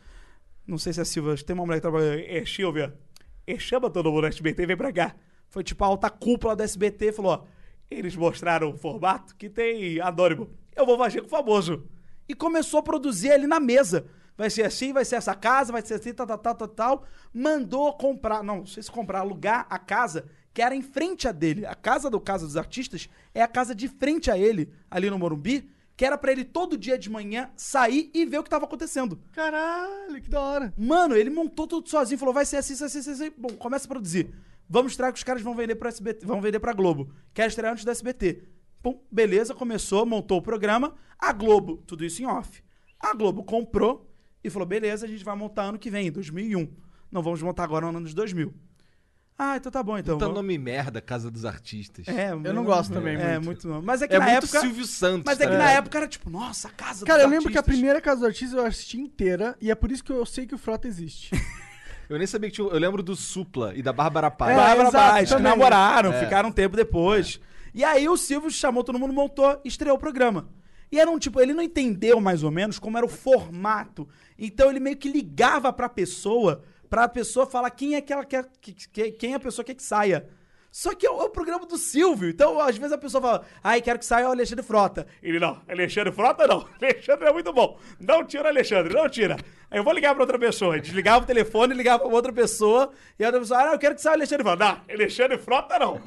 Não 0.67 0.77
sei 0.79 0.93
se 0.93 1.01
é 1.01 1.03
a 1.03 1.07
Silvia, 1.07 1.35
tem 1.45 1.55
uma 1.55 1.65
mulher 1.65 1.79
que 1.79 1.83
trabalha. 1.83 2.21
É, 2.27 2.45
Silvia, 2.45 2.97
é, 3.47 3.59
chama 3.59 3.89
todo 3.91 4.11
mundo 4.11 4.23
do 4.23 4.27
SBT 4.27 4.63
e 4.63 4.67
vem 4.67 4.77
pra 4.77 4.93
cá. 4.93 5.15
Foi 5.49 5.65
tipo 5.65 5.83
a 5.85 5.87
alta 5.87 6.09
cúpula 6.11 6.55
da 6.55 6.65
SBT 6.65 7.07
e 7.07 7.13
falou: 7.13 7.33
ó, 7.33 7.45
eles 7.91 8.15
mostraram 8.17 8.71
o 8.71 8.77
formato 8.77 9.35
que 9.37 9.49
tem 9.49 10.01
anônimo. 10.01 10.51
Eu 10.75 10.87
vou 10.87 10.97
fazer 10.97 11.21
com 11.21 11.27
o 11.27 11.31
famoso. 11.31 11.85
E 12.29 12.35
começou 12.35 12.81
a 12.81 12.83
produzir 12.83 13.33
ali 13.33 13.47
na 13.47 13.59
mesa. 13.59 14.07
Vai 14.37 14.49
ser 14.49 14.63
assim, 14.63 14.93
vai 14.93 15.05
ser 15.05 15.17
essa 15.17 15.35
casa, 15.35 15.73
vai 15.73 15.83
ser 15.83 15.95
assim, 15.95 16.15
tal, 16.15 16.27
tal, 16.27 16.39
tal, 16.39 16.55
tal, 16.55 16.69
tal. 16.69 17.05
Mandou 17.35 17.93
comprar, 17.95 18.43
não, 18.43 18.59
não 18.59 18.67
sei 18.67 18.83
se 18.83 18.91
comprar, 18.91 19.21
alugar 19.21 19.67
a 19.69 19.79
casa 19.79 20.25
que 20.53 20.63
era 20.63 20.75
em 20.75 20.83
frente 20.83 21.29
a 21.29 21.33
dele. 21.33 21.67
A 21.67 21.75
casa 21.75 22.11
do 22.11 22.21
Casa 22.21 22.47
dos 22.47 22.57
Artistas 22.57 23.09
é 23.35 23.43
a 23.43 23.49
casa 23.49 23.75
de 23.75 23.89
frente 23.89 24.31
a 24.31 24.39
ele, 24.39 24.73
ali 24.91 25.11
no 25.11 25.19
Morumbi, 25.19 25.71
que 25.97 26.05
era 26.05 26.17
pra 26.17 26.33
ele 26.33 26.45
todo 26.45 26.79
dia 26.79 26.99
de 26.99 27.11
manhã 27.11 27.51
sair 27.57 28.11
e 28.15 28.25
ver 28.25 28.39
o 28.39 28.43
que 28.43 28.51
tava 28.51 28.65
acontecendo. 28.65 29.21
Caralho, 29.33 30.21
que 30.21 30.31
da 30.31 30.41
hora. 30.41 30.75
Mano, 30.77 31.15
ele 31.15 31.31
montou 31.31 31.67
tudo 31.67 31.89
sozinho, 31.89 32.19
falou: 32.19 32.35
vai 32.35 32.47
ser 32.47 32.57
assim, 32.57 32.75
vai 32.75 32.89
ser 32.89 32.99
assim, 32.99 33.11
vai 33.11 33.17
ser 33.17 33.25
assim. 33.25 33.35
Bom, 33.37 33.51
começa 33.51 33.85
a 33.85 33.89
produzir. 33.89 34.33
Vamos 34.73 34.93
estrear 34.93 35.13
que 35.13 35.19
os 35.19 35.25
caras 35.25 35.43
vão 35.43 35.55
vender 35.55 35.75
pro 35.75 35.89
SBT, 35.89 36.25
vão 36.25 36.41
vender 36.41 36.61
pra 36.61 36.73
Globo. 36.73 37.13
Quer 37.35 37.49
estrear 37.49 37.73
antes 37.73 37.85
do 37.85 37.91
SBT. 37.91 38.45
Pum, 38.81 39.03
beleza, 39.11 39.53
começou, 39.55 40.07
montou 40.07 40.39
o 40.39 40.43
programa. 40.43 40.95
A 41.19 41.33
Globo, 41.33 41.79
tudo 41.87 42.05
isso 42.05 42.23
em 42.23 42.27
off. 42.27 42.63
A 43.01 43.13
Globo 43.13 43.43
comprou 43.43 44.09
e 44.45 44.49
falou: 44.49 44.67
beleza, 44.67 45.05
a 45.07 45.09
gente 45.09 45.25
vai 45.25 45.35
montar 45.37 45.65
ano 45.65 45.79
que 45.79 45.91
vem, 45.91 46.11
2001. 46.13 46.73
Não 47.11 47.21
vamos 47.23 47.43
montar 47.43 47.65
agora 47.65 47.91
no 47.91 47.99
ano 47.99 48.07
de 48.07 48.15
2000. 48.15 48.55
Ah, 49.43 49.57
então 49.57 49.73
tá 49.73 49.83
bom, 49.83 49.97
então. 49.99 50.17
Puta 50.17 50.27
vamos- 50.27 50.37
nome 50.43 50.57
merda, 50.59 51.01
Casa 51.01 51.31
dos 51.31 51.45
Artistas. 51.47 52.07
É, 52.07 52.31
Eu 52.31 52.53
não 52.55 52.63
gosto 52.63 52.93
também 52.93 53.17
É, 53.17 53.33
muito. 53.39 53.45
muito 53.47 53.69
não. 53.69 53.81
Mas 53.83 54.03
é 54.03 54.07
que 54.09 54.15
É 54.15 54.19
na 54.19 54.27
muito 54.27 54.45
época. 54.45 54.61
Silvio 54.61 54.85
Santos. 54.87 55.23
Mas 55.25 55.41
é 55.41 55.47
que 55.47 55.53
tá 55.53 55.59
na 55.59 55.71
época 55.73 55.97
era 55.99 56.07
tipo, 56.07 56.29
nossa, 56.31 56.69
casa 56.69 57.05
Cara, 57.07 57.21
dos 57.21 57.25
eu 57.25 57.31
lembro 57.31 57.51
que 57.51 57.57
a 57.57 57.61
artistas. 57.61 57.75
primeira 57.75 58.01
Casa 58.03 58.21
do 58.21 58.27
Artista 58.27 58.57
eu 58.57 58.67
assisti 58.67 58.99
inteira 59.01 59.57
e 59.61 59.71
é 59.71 59.75
por 59.75 59.91
isso 59.91 60.05
que 60.05 60.13
eu 60.13 60.25
sei 60.27 60.47
que 60.47 60.55
o 60.55 60.59
Frota 60.59 60.87
existe. 60.87 61.31
Eu 62.11 62.19
nem 62.19 62.27
sabia 62.27 62.51
que 62.51 62.57
tinha. 62.57 62.67
Eu 62.69 62.79
lembro 62.79 63.03
do 63.03 63.15
Supla 63.17 63.73
e 63.75 63.81
da 63.83 63.93
Bárbara 63.93 64.31
Paz. 64.31 64.51
É, 64.53 64.57
Bárbara 64.57 64.91
Paz, 64.91 65.33
que 65.33 65.41
namoraram, 65.41 66.13
É. 66.13 66.21
ficaram 66.25 66.49
um 66.49 66.53
tempo 66.53 66.77
depois. 66.77 67.41
E 67.73 67.85
aí 67.85 68.09
o 68.09 68.17
Silvio 68.17 68.51
chamou 68.51 68.83
todo 68.83 68.99
mundo, 68.99 69.13
montou, 69.15 69.61
estreou 69.65 69.97
o 69.97 70.01
programa. 70.01 70.49
E 70.91 70.99
era 70.99 71.09
um 71.09 71.21
tipo, 71.21 71.41
ele 71.41 71.55
não 71.55 71.63
entendeu 71.63 72.21
mais 72.21 72.43
ou 72.43 72.51
menos 72.51 72.79
como 72.81 72.97
era 72.97 73.07
o 73.07 73.09
formato. 73.09 74.09
Então 74.37 74.69
ele 74.69 74.81
meio 74.81 74.97
que 74.97 75.09
ligava 75.09 75.73
pra 75.73 75.89
pessoa, 75.89 76.63
pra 76.89 77.09
pessoa 77.09 77.47
falar 77.47 77.71
quem 77.71 77.95
é 77.95 78.01
que 78.01 78.13
ela 78.13 78.25
quer, 78.25 78.45
que, 78.61 78.73
que- 78.73 79.13
quem 79.13 79.35
a 79.35 79.39
pessoa 79.41 79.65
quer 79.65 79.75
que 79.75 79.83
saia. 79.85 80.27
Só 80.71 80.95
que 80.95 81.07
é 81.07 81.11
o, 81.11 81.21
é 81.21 81.25
o 81.25 81.31
programa 81.31 81.67
do 81.67 81.77
Silvio. 81.77 82.29
Então, 82.29 82.61
às 82.61 82.77
vezes 82.77 82.93
a 82.93 82.99
pessoa 82.99 83.21
fala, 83.21 83.45
ai, 83.63 83.81
quero 83.83 83.99
que 83.99 84.05
saia 84.05 84.29
o 84.29 84.31
Alexandre 84.31 84.65
Frota. 84.65 85.07
Ele, 85.23 85.39
não, 85.41 85.61
Alexandre 85.69 86.13
Frota 86.13 86.47
não. 86.47 86.67
Alexandre 86.81 87.29
é 87.29 87.33
muito 87.33 87.53
bom. 87.53 87.79
Não 87.99 88.25
tira 88.25 88.49
Alexandre, 88.49 88.95
não 88.95 89.09
tira. 89.09 89.37
Aí 89.71 89.79
eu 89.79 89.85
vou 89.85 89.93
ligar 89.93 90.15
pra 90.15 90.23
outra 90.23 90.39
pessoa. 90.39 90.79
Desligava 90.79 91.25
o 91.25 91.27
telefone, 91.27 91.75
ligava 91.75 92.05
pra 92.05 92.09
outra 92.09 92.33
pessoa. 92.33 92.93
E 93.19 93.25
a 93.25 93.29
outra 93.29 93.41
pessoa, 93.41 93.61
ah, 93.61 93.73
eu 93.73 93.79
quero 93.79 93.95
que 93.95 94.03
saia 94.03 94.15
o 94.15 94.17
Alexandre 94.17 94.45
Frota. 94.45 94.65
Não, 94.65 94.81
Alexandre 94.95 95.39
Frota 95.39 95.79
não. 95.79 96.01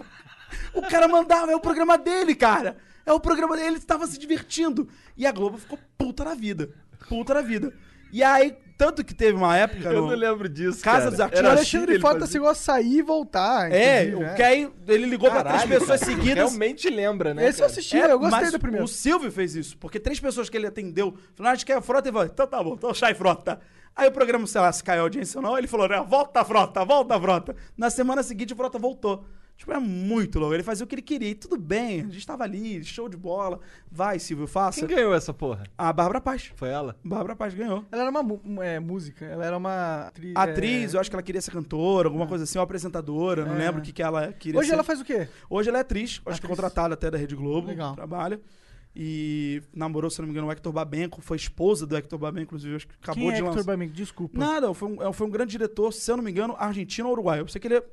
O 0.74 0.82
cara 0.84 1.07
mandava, 1.07 1.51
é 1.51 1.55
o 1.55 1.59
programa 1.59 1.97
dele, 1.97 2.36
cara. 2.36 2.78
É 3.05 3.11
o 3.11 3.20
programa 3.20 3.55
dele, 3.55 3.70
ele 3.70 3.78
estava 3.78 4.07
se 4.07 4.18
divertindo. 4.18 4.88
E 5.18 5.26
a 5.26 5.32
Globo 5.32 5.57
ficou 5.57 5.78
puta 5.97 6.24
na 6.24 6.36
vida. 6.36 6.70
Puta 7.09 7.34
na 7.34 7.41
vida. 7.41 7.74
E 8.14 8.24
aí, 8.24 8.55
tanto 8.78 9.03
que 9.03 9.14
teve 9.14 9.36
uma 9.36 9.57
época. 9.57 9.89
Eu 9.89 10.01
no- 10.03 10.07
não 10.11 10.16
lembro 10.16 10.47
disso. 10.47 10.82
Casa 10.84 10.99
cara. 10.99 11.09
dos 11.09 11.20
O 11.20 11.24
Artistas. 11.24 11.45
Era 11.45 11.55
Alexandre 11.57 11.99
Frota 11.99 12.20
fazia. 12.20 12.32
chegou 12.34 12.47
a 12.47 12.53
sair 12.55 12.97
e 12.97 13.01
voltar. 13.01 13.72
É, 13.72 14.14
o 14.16 14.36
que 14.36 14.43
aí 14.43 14.72
ele 14.88 15.05
ligou 15.07 15.32
pra 15.32 15.43
três 15.43 15.61
Caralho, 15.64 15.80
pessoas 15.80 15.99
cara, 15.99 16.11
seguidas. 16.11 16.36
Realmente 16.36 16.89
lembra, 16.89 17.34
né? 17.34 17.43
Esse 17.47 17.59
eu 17.59 17.64
cara? 17.66 17.72
assisti, 17.72 17.97
É, 17.97 18.11
eu 18.11 18.20
gostei 18.20 18.39
mas 18.41 18.51
do 18.51 18.59
primeiro. 18.59 18.86
O 18.86 18.88
Silvio 18.88 19.32
fez 19.32 19.55
isso, 19.55 19.76
porque 19.78 19.99
três 19.99 20.20
pessoas 20.20 20.47
que 20.49 20.55
ele 20.55 20.68
atendeu 20.68 21.16
falaram, 21.36 21.49
ah, 21.49 21.53
a 21.53 21.55
gente 21.55 21.66
quer 21.66 21.78
a 21.78 21.82
frota 21.82 22.07
e 22.07 22.11
falou, 22.11 22.28
então 22.28 22.45
tá 22.47 22.64
bom, 22.64 22.76
então 22.76 22.93
sai 22.93 23.16
frota. 23.16 23.59
Aí 23.95 24.07
o 24.07 24.11
programa, 24.11 24.45
sei 24.47 24.59
lá, 24.61 24.72
se 24.72 24.84
caiu 24.84 25.01
a 25.01 25.03
audiência 25.03 25.38
ou 25.39 25.43
não, 25.43 25.57
ele 25.57 25.68
falou, 25.68 25.88
né, 25.88 26.03
volta 26.07 26.41
a 26.41 26.45
frota, 26.45 26.84
volta 26.86 27.16
a 27.16 27.20
frota. 27.22 27.55
Na 27.78 27.89
semana 27.89 28.22
seguinte 28.24 28.53
a 28.53 28.55
frota 28.55 28.78
voltou. 28.80 29.26
Tipo, 29.56 29.72
é 29.72 29.80
muito 29.80 30.39
louco. 30.39 30.54
Ele 30.54 30.64
fazia 30.64 30.84
o 30.84 30.88
que 30.88 30.95
ele 30.95 31.01
queria. 31.01 31.30
E 31.30 31.36
tudo 31.36 31.56
bem, 31.58 32.01
a 32.01 32.10
gente 32.10 32.26
tava 32.28 32.43
ali, 32.43 32.84
show 32.84 33.08
de 33.08 33.16
bola. 33.16 33.60
Vai, 33.89 34.20
Silvio, 34.20 34.45
faça. 34.47 34.86
Quem 34.86 34.95
ganhou 34.95 35.14
essa 35.14 35.34
porra? 35.34 35.64
A 35.78 35.93
Bárbara 35.93 36.20
Paz. 36.20 36.51
Foi 36.56 36.70
ela? 36.70 36.97
Bárbara 37.04 37.36
Paz 37.36 37.54
ganhou. 37.54 37.86
Ela 37.91 38.01
era 38.01 38.12
uma 38.12 38.64
é, 38.66 38.80
música, 38.80 39.24
ela 39.26 39.45
era 39.45 39.56
uma 39.56 40.08
atri- 40.08 40.34
Atriz, 40.36 40.93
é, 40.93 40.97
eu 40.97 41.01
acho 41.01 41.10
que 41.10 41.16
ela 41.16 41.24
queria 41.24 41.41
ser 41.41 41.51
cantora, 41.51 42.08
alguma 42.10 42.28
coisa 42.28 42.43
assim, 42.43 42.58
ou 42.58 42.64
apresentadora, 42.64 43.45
não 43.45 43.56
É. 43.56 43.60
lembro 43.60 43.80
o 43.80 43.84
que, 43.84 43.93
que 43.93 44.01
ela 44.04 44.34
queria 44.34 44.60
Hoje 44.60 44.68
ser. 44.70 44.74
ela 44.74 44.84
faz 44.84 44.99
o 44.99 45.06
quê? 45.06 45.28
Hoje 45.49 45.70
ela 45.70 45.78
é 45.78 45.82
atriz, 45.82 46.20
acho 46.26 46.41
que 46.41 46.45
Atriz. 46.45 46.49
contratada 46.49 46.93
até 46.95 47.10
da 47.10 47.18
Rede 47.18 47.36
Globo. 47.36 47.68
Legal. 47.68 47.95
Trabalha. 47.95 48.41
E 48.95 49.62
namorou, 49.74 50.10
se 50.10 50.20
não 50.20 50.28
me 50.28 50.32
engano, 50.34 50.47
o 50.47 50.51
Hector 50.51 50.72
Babenco, 50.72 51.22
foi 51.22 51.38
esposa 51.38 51.86
do 51.88 51.95
Hector 51.97 52.20
Babenco, 52.20 52.43
inclusive, 52.43 52.76
acho 52.76 52.88
que 52.88 52.95
acabou 53.01 53.22
Quem 53.24 53.30
é 53.30 53.34
de 53.34 53.38
Hector 53.39 53.56
lançar. 53.56 53.64
Babenco? 53.72 53.93
Desculpa. 53.93 54.38
Nada, 54.38 54.74
foi 54.74 54.89
um, 54.89 55.14
foi 55.14 55.28
um 55.28 55.30
grande 55.32 55.51
diretor, 55.51 55.91
se 55.93 56.12
eu 56.12 56.18
não 56.18 56.24
me 56.24 56.30
engano, 56.32 56.56
argentino 56.60 57.08
ou 57.08 57.14
uruguaio. 57.14 57.41
Eu 57.41 57.47
sei 57.47 57.60
que 57.62 57.68
ele 57.68 57.78
é 57.78 57.84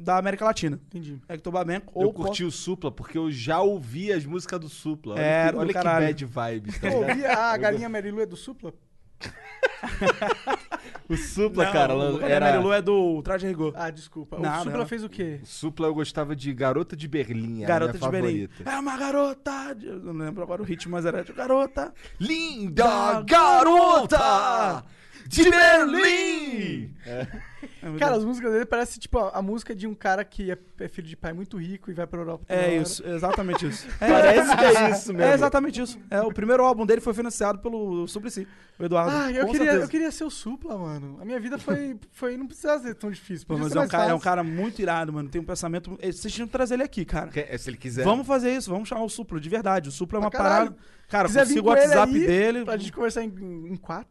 da 0.00 0.16
América 0.18 0.44
Latina. 0.44 0.80
Entendi. 0.88 1.20
Hector 1.28 1.52
Babenco 1.52 1.92
Eu 2.00 2.06
ou 2.08 2.12
curti 2.12 2.44
o 2.44 2.50
Supla 2.50 2.90
porque 2.90 3.16
eu 3.18 3.30
já 3.30 3.60
ouvi 3.60 4.12
as 4.12 4.24
músicas 4.24 4.58
do 4.60 4.68
Supla. 4.68 5.14
Olha 5.14 5.20
É, 5.22 5.46
que, 5.46 5.52
do 5.52 5.58
olha 5.58 5.68
que 5.68 5.72
caralho. 5.74 6.06
bad 6.06 6.24
vibes. 6.24 6.78
Tá 6.80 6.88
Eu 6.88 7.00
ligado? 7.00 7.10
ouvi 7.10 7.26
a 7.26 7.56
galinha 7.56 7.88
Marilu 7.88 8.20
é 8.20 8.26
do 8.26 8.36
Supla? 8.36 8.72
o 11.08 11.16
Supla, 11.16 11.64
Não, 11.66 11.72
cara, 11.72 11.94
o 11.96 12.20
era... 12.22 12.46
Marilu 12.46 12.72
é 12.72 12.80
do 12.80 13.20
Traje 13.22 13.46
a 13.46 13.48
Rigor. 13.48 13.72
Ah, 13.76 13.90
desculpa. 13.90 14.38
Não, 14.38 14.60
o 14.60 14.62
Supla 14.64 14.78
não. 14.78 14.86
fez 14.86 15.04
o 15.04 15.08
quê? 15.08 15.40
O 15.42 15.46
Supla 15.46 15.86
eu 15.88 15.94
gostava 15.94 16.34
de 16.36 16.52
Garota 16.54 16.96
de 16.96 17.06
Berlim. 17.08 17.62
era 17.62 17.74
a 17.74 17.78
Garota 17.78 17.98
minha 17.98 18.06
de 18.06 18.10
Berlim. 18.22 18.46
favorita. 18.48 18.70
É 18.70 18.78
uma 18.78 18.96
garota. 18.96 19.74
de- 19.74 19.86
Eu 19.86 19.98
não 20.00 20.24
lembro 20.24 20.42
agora 20.42 20.62
o 20.62 20.64
ritmo, 20.64 20.92
mas 20.92 21.04
era 21.04 21.22
de 21.24 21.32
garota. 21.32 21.92
Linda 22.18 22.84
Da 22.84 23.22
garota 23.22 24.84
de 25.26 25.50
Berlim! 25.50 26.94
É 27.04 27.26
muito 27.82 27.98
Cara, 27.98 28.16
as 28.16 28.24
músicas 28.24 28.52
dele 28.52 28.64
parecem 28.66 28.98
tipo 29.00 29.18
a, 29.18 29.30
a 29.30 29.42
música 29.42 29.74
de 29.74 29.86
um 29.86 29.94
cara 29.94 30.24
que 30.24 30.50
é, 30.50 30.58
é 30.80 30.88
filho 30.88 31.06
de 31.08 31.16
pai 31.16 31.32
muito 31.32 31.56
rico 31.58 31.90
e 31.90 31.94
vai 31.94 32.06
pra 32.06 32.20
Europa. 32.20 32.44
É 32.48 32.76
isso, 32.76 33.06
é 33.06 33.14
exatamente 33.14 33.66
isso. 33.66 33.86
É, 34.00 34.08
Parece 34.10 34.56
que 34.56 34.64
é 34.64 34.90
isso 34.90 35.12
mesmo. 35.12 35.22
É 35.30 35.34
exatamente 35.34 35.80
isso. 35.80 35.98
É, 36.10 36.20
o 36.22 36.32
primeiro 36.32 36.64
álbum 36.64 36.86
dele 36.86 37.00
foi 37.00 37.12
financiado 37.14 37.58
pelo 37.58 38.06
Suplicy, 38.08 38.46
o 38.78 38.84
Eduardo. 38.84 39.10
Ah, 39.14 39.30
eu 39.30 39.46
queria, 39.46 39.58
certeza. 39.64 39.84
eu 39.84 39.88
queria 39.88 40.10
ser 40.10 40.24
o 40.24 40.30
Supla, 40.30 40.76
mano. 40.78 41.18
A 41.20 41.24
minha 41.24 41.38
vida 41.40 41.58
foi. 41.58 41.96
foi 42.12 42.36
não 42.36 42.46
precisava 42.46 42.82
ser 42.82 42.94
tão 42.94 43.10
difícil. 43.10 43.46
Pô, 43.46 43.56
mas 43.58 43.74
é 43.74 43.80
um, 43.80 43.88
cara, 43.88 44.10
é 44.10 44.14
um 44.14 44.20
cara 44.20 44.42
muito 44.44 44.80
irado, 44.80 45.12
mano. 45.12 45.28
Tem 45.28 45.40
um 45.40 45.44
pensamento. 45.44 45.98
eh, 46.00 46.10
Vocês 46.12 46.32
tinham 46.32 46.46
que 46.46 46.52
trazer 46.52 46.74
ele 46.74 46.82
aqui, 46.82 47.04
cara. 47.04 47.28
Que- 47.28 47.58
Se 47.58 47.68
ele 47.70 47.76
quiser. 47.76 48.04
Vamos 48.04 48.26
fazer 48.26 48.52
isso, 48.54 48.70
vamos 48.70 48.88
chamar 48.88 49.04
o 49.04 49.08
Supla, 49.08 49.38
de 49.40 49.48
verdade. 49.48 49.88
O 49.88 49.92
Supla 49.92 50.18
é 50.18 50.20
uma 50.22 50.30
parada. 50.30 50.74
Cara, 51.08 51.26
Se 51.28 51.34
quiser 51.34 51.46
consigo 51.48 51.66
o 51.66 51.70
WhatsApp 51.70 52.14
aí, 52.14 52.26
dele. 52.26 52.64
Pra 52.64 52.76
gente 52.76 52.92
conversar 52.92 53.24
em, 53.24 53.26
em 53.72 53.76
quatro. 53.76 54.08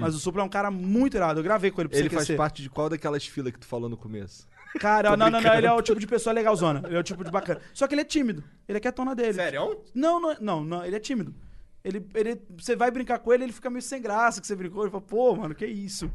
Mas 0.00 0.14
o 0.14 0.18
Supla 0.18 0.42
é 0.42 0.44
um 0.44 0.48
cara 0.48 0.70
muito 0.70 1.16
irado. 1.16 1.38
Eu 1.40 1.44
gravei 1.44 1.70
com 1.70 1.80
ele 1.80 1.88
pra 1.88 1.98
Ele 1.98 2.08
você 2.08 2.14
faz 2.14 2.25
aquecer. 2.26 2.36
parte 2.36 2.62
de 2.62 2.70
qual 2.70 2.88
daquelas 2.88 3.26
filas 3.26 3.52
que 3.52 3.58
tu 3.58 3.66
falou 3.66 3.88
no 3.88 3.96
começo? 3.96 4.46
Cara, 4.78 5.16
não, 5.16 5.30
não, 5.30 5.40
não. 5.40 5.54
Ele 5.54 5.66
é 5.66 5.72
o 5.72 5.82
tipo 5.82 5.98
de 5.98 6.06
pessoa 6.06 6.32
legalzona. 6.32 6.82
Ele 6.86 6.96
é 6.96 7.00
o 7.00 7.02
tipo 7.02 7.24
de 7.24 7.30
bacana. 7.30 7.60
Só 7.72 7.86
que 7.86 7.94
ele 7.94 8.02
é 8.02 8.04
tímido. 8.04 8.44
Ele 8.68 8.78
é 8.78 8.80
quietona 8.80 9.14
dele. 9.14 9.34
Sério? 9.34 9.82
Não, 9.94 10.20
não, 10.20 10.36
não, 10.40 10.64
não, 10.64 10.84
ele 10.84 10.96
é 10.96 11.00
tímido. 11.00 11.34
Ele, 11.82 12.04
ele, 12.14 12.42
você 12.58 12.74
vai 12.74 12.90
brincar 12.90 13.20
com 13.20 13.32
ele, 13.32 13.44
ele 13.44 13.52
fica 13.52 13.70
meio 13.70 13.80
sem 13.80 14.02
graça 14.02 14.40
que 14.40 14.46
você 14.46 14.56
brincou. 14.56 14.82
Ele 14.82 14.90
fala, 14.90 15.02
pô, 15.02 15.36
mano, 15.36 15.54
que 15.54 15.64
isso? 15.64 16.10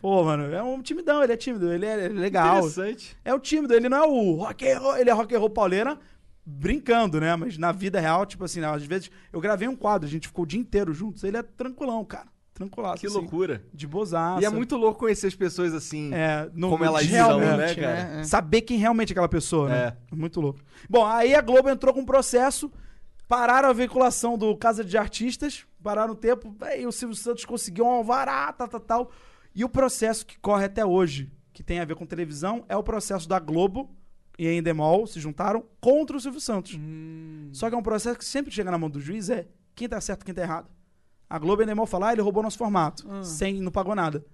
Pô, 0.00 0.24
mano, 0.24 0.44
é 0.44 0.62
um 0.62 0.80
timidão, 0.80 1.22
ele 1.22 1.34
é 1.34 1.36
tímido, 1.36 1.70
ele 1.70 1.84
é, 1.84 2.06
ele 2.06 2.18
é 2.18 2.20
legal. 2.20 2.58
Interessante. 2.60 3.14
É 3.22 3.34
o 3.34 3.38
tímido, 3.38 3.74
ele 3.74 3.90
não 3.90 3.98
é 3.98 4.06
o 4.06 4.32
rock 4.36 4.66
and 4.66 4.78
roll, 4.78 4.96
ele 4.96 5.10
é 5.10 5.12
rock 5.12 5.34
and 5.34 5.38
roll 5.38 5.50
pauleira 5.50 5.98
brincando, 6.44 7.20
né? 7.20 7.36
Mas 7.36 7.58
na 7.58 7.70
vida 7.70 8.00
real, 8.00 8.24
tipo 8.24 8.44
assim, 8.44 8.64
às 8.64 8.82
vezes 8.82 9.10
eu 9.30 9.40
gravei 9.40 9.68
um 9.68 9.76
quadro, 9.76 10.08
a 10.08 10.10
gente 10.10 10.26
ficou 10.26 10.44
o 10.44 10.46
dia 10.46 10.58
inteiro 10.58 10.94
juntos, 10.94 11.22
ele 11.22 11.36
é 11.36 11.42
tranquilão, 11.42 12.02
cara. 12.02 12.28
Tranquilaço. 12.60 13.00
Que 13.00 13.06
assim, 13.06 13.16
loucura. 13.16 13.64
De 13.72 13.86
bozaça. 13.86 14.42
E 14.42 14.44
é 14.44 14.50
muito 14.50 14.76
louco 14.76 14.98
conhecer 14.98 15.28
as 15.28 15.34
pessoas 15.34 15.72
assim, 15.72 16.12
É, 16.12 16.46
no, 16.52 16.68
como 16.68 16.84
elas 16.84 17.06
são, 17.06 17.38
né, 17.40 17.74
cara? 17.74 18.16
né? 18.16 18.24
Saber 18.24 18.60
quem 18.60 18.76
realmente 18.76 19.10
é 19.10 19.12
aquela 19.14 19.30
pessoa, 19.30 19.70
né? 19.70 19.96
É. 20.12 20.14
Muito 20.14 20.42
louco. 20.42 20.60
Bom, 20.88 21.06
aí 21.06 21.34
a 21.34 21.40
Globo 21.40 21.70
entrou 21.70 21.94
com 21.94 22.00
um 22.00 22.04
processo, 22.04 22.70
pararam 23.26 23.70
a 23.70 23.72
veiculação 23.72 24.36
do 24.36 24.54
Casa 24.58 24.84
de 24.84 24.98
Artistas, 24.98 25.64
pararam 25.82 26.12
o 26.12 26.16
tempo, 26.16 26.54
aí 26.60 26.86
o 26.86 26.92
Silvio 26.92 27.16
Santos 27.16 27.46
conseguiu 27.46 27.86
um 27.86 27.90
alvará, 27.90 28.52
tal, 28.52 28.68
tal, 28.68 28.80
tal. 28.80 29.10
E 29.54 29.64
o 29.64 29.68
processo 29.68 30.26
que 30.26 30.38
corre 30.38 30.66
até 30.66 30.84
hoje, 30.84 31.32
que 31.54 31.62
tem 31.62 31.80
a 31.80 31.84
ver 31.86 31.94
com 31.94 32.04
televisão, 32.04 32.62
é 32.68 32.76
o 32.76 32.82
processo 32.82 33.26
da 33.26 33.38
Globo 33.38 33.90
e 34.38 34.46
a 34.46 34.52
Endemol 34.52 35.06
se 35.06 35.18
juntaram 35.18 35.64
contra 35.80 36.14
o 36.14 36.20
Silvio 36.20 36.40
Santos. 36.42 36.78
Só 37.52 37.70
que 37.70 37.74
é 37.74 37.78
um 37.78 37.82
processo 37.82 38.18
que 38.18 38.24
sempre 38.24 38.52
chega 38.52 38.70
na 38.70 38.76
mão 38.76 38.90
do 38.90 39.00
juiz 39.00 39.30
é 39.30 39.48
quem 39.74 39.88
tá 39.88 39.98
certo, 39.98 40.26
quem 40.26 40.34
tá 40.34 40.42
errado. 40.42 40.68
A 41.30 41.38
Globo 41.38 41.62
e 41.62 41.64
a 41.64 41.64
Endemol 41.64 41.86
falam, 41.86 42.08
ah, 42.08 42.12
ele 42.12 42.20
roubou 42.22 42.42
nosso 42.42 42.58
formato, 42.58 43.04
sem, 43.24 43.60
não 43.62 43.70
pagou 43.70 43.94
nada. 43.94 44.26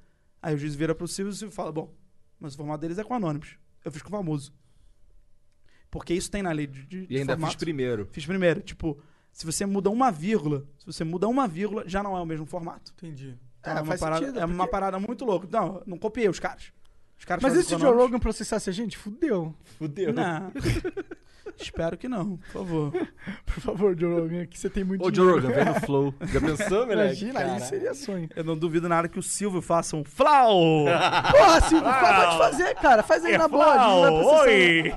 Aí 0.43 0.55
o 0.55 0.59
juiz 0.59 0.75
vira 0.75 0.95
pro 0.95 1.07
Silvio 1.07 1.31
e 1.31 1.35
o 1.35 1.37
Silvio 1.37 1.55
fala, 1.55 1.71
bom, 1.71 1.93
mas 2.41 2.55
o 2.55 2.57
formato 2.57 2.81
deles 2.81 2.99
é 2.99 3.05
com 3.05 3.13
anônimos. 3.15 3.59
Eu 3.85 3.93
fiz 3.93 4.01
com 4.03 4.09
famoso. 4.11 4.53
Porque 5.91 6.15
isso 6.15 6.31
tem 6.31 6.43
na 6.43 6.53
lei 6.53 6.67
de, 6.67 6.85
de 6.87 7.07
E 7.09 7.19
ainda 7.19 7.35
formato. 7.35 7.53
fiz 7.53 7.61
primeiro. 7.61 8.09
Fiz 8.11 8.25
primeiro. 8.27 8.61
Tipo, 8.61 8.99
se 9.31 9.45
você 9.47 9.65
muda 9.67 9.91
uma 9.91 10.11
vírgula, 10.11 10.65
se 10.79 10.87
você 10.87 11.05
muda 11.05 11.29
uma 11.29 11.47
vírgula, 11.47 11.85
já 11.87 12.03
não 12.03 12.17
é 12.17 12.21
o 12.21 12.27
mesmo 12.27 12.47
formato. 12.47 12.93
Entendi. 12.97 13.39
Então 13.61 13.75
É, 13.75 13.79
é, 13.79 13.81
uma 13.81 13.87
faz 13.87 14.01
parada, 14.01 14.27
sentido, 14.27 14.41
é 14.41 14.45
uma 14.45 14.67
parada 14.67 14.99
muito 14.99 15.25
louca. 15.25 15.47
Não, 15.51 15.83
não 15.87 15.99
copiei 15.99 16.29
os 16.29 16.41
caras. 16.41 16.73
Os 17.19 17.25
caras 17.25 17.43
Mas 17.43 17.55
e 17.57 17.63
se 17.63 17.75
o 17.75 17.79
Joe. 17.79 17.95
Rogan 17.95 18.19
processasse 18.19 18.69
a 18.69 18.73
gente? 18.73 18.97
Fudeu. 18.97 19.55
Fudeu. 19.79 20.13
Não. 20.13 20.53
Espero 21.59 21.97
que 21.97 22.09
não, 22.09 22.37
por 22.37 22.47
favor. 22.53 22.93
Por 23.47 23.61
favor, 23.63 23.99
Joe 23.99 24.21
Rogan, 24.21 24.47
que 24.47 24.59
você 24.59 24.69
tem 24.69 24.85
muito 24.85 25.03
Ô, 25.05 25.13
Joe. 25.13 25.33
Rogan, 25.33 25.49
vem 25.49 25.65
no 25.65 25.75
Flow. 25.81 26.15
Já 26.31 26.41
pensou, 26.41 26.87
moleque? 26.87 27.25
Imagina, 27.25 27.41
aí 27.41 27.47
Caralho. 27.47 27.65
seria 27.65 27.95
sonho. 27.95 28.29
Eu 28.37 28.45
não 28.45 28.57
duvido 28.57 28.87
nada 28.89 29.09
que 29.09 29.19
o 29.19 29.23
Silvio 29.23 29.63
faça 29.63 29.97
um 29.97 30.05
flau. 30.05 30.85
Porra, 31.33 31.61
Silvio, 31.63 31.89
pode 31.91 32.39
fazer, 32.39 32.75
cara. 32.75 33.03
Faz 33.03 33.25
aí 33.25 33.39
na 33.39 33.49
boa. 33.49 33.65
a 33.65 33.79
gente 33.79 33.87
não 33.89 34.01
vai 34.03 34.11
processar. 34.11 34.43
Oi! 34.43 34.95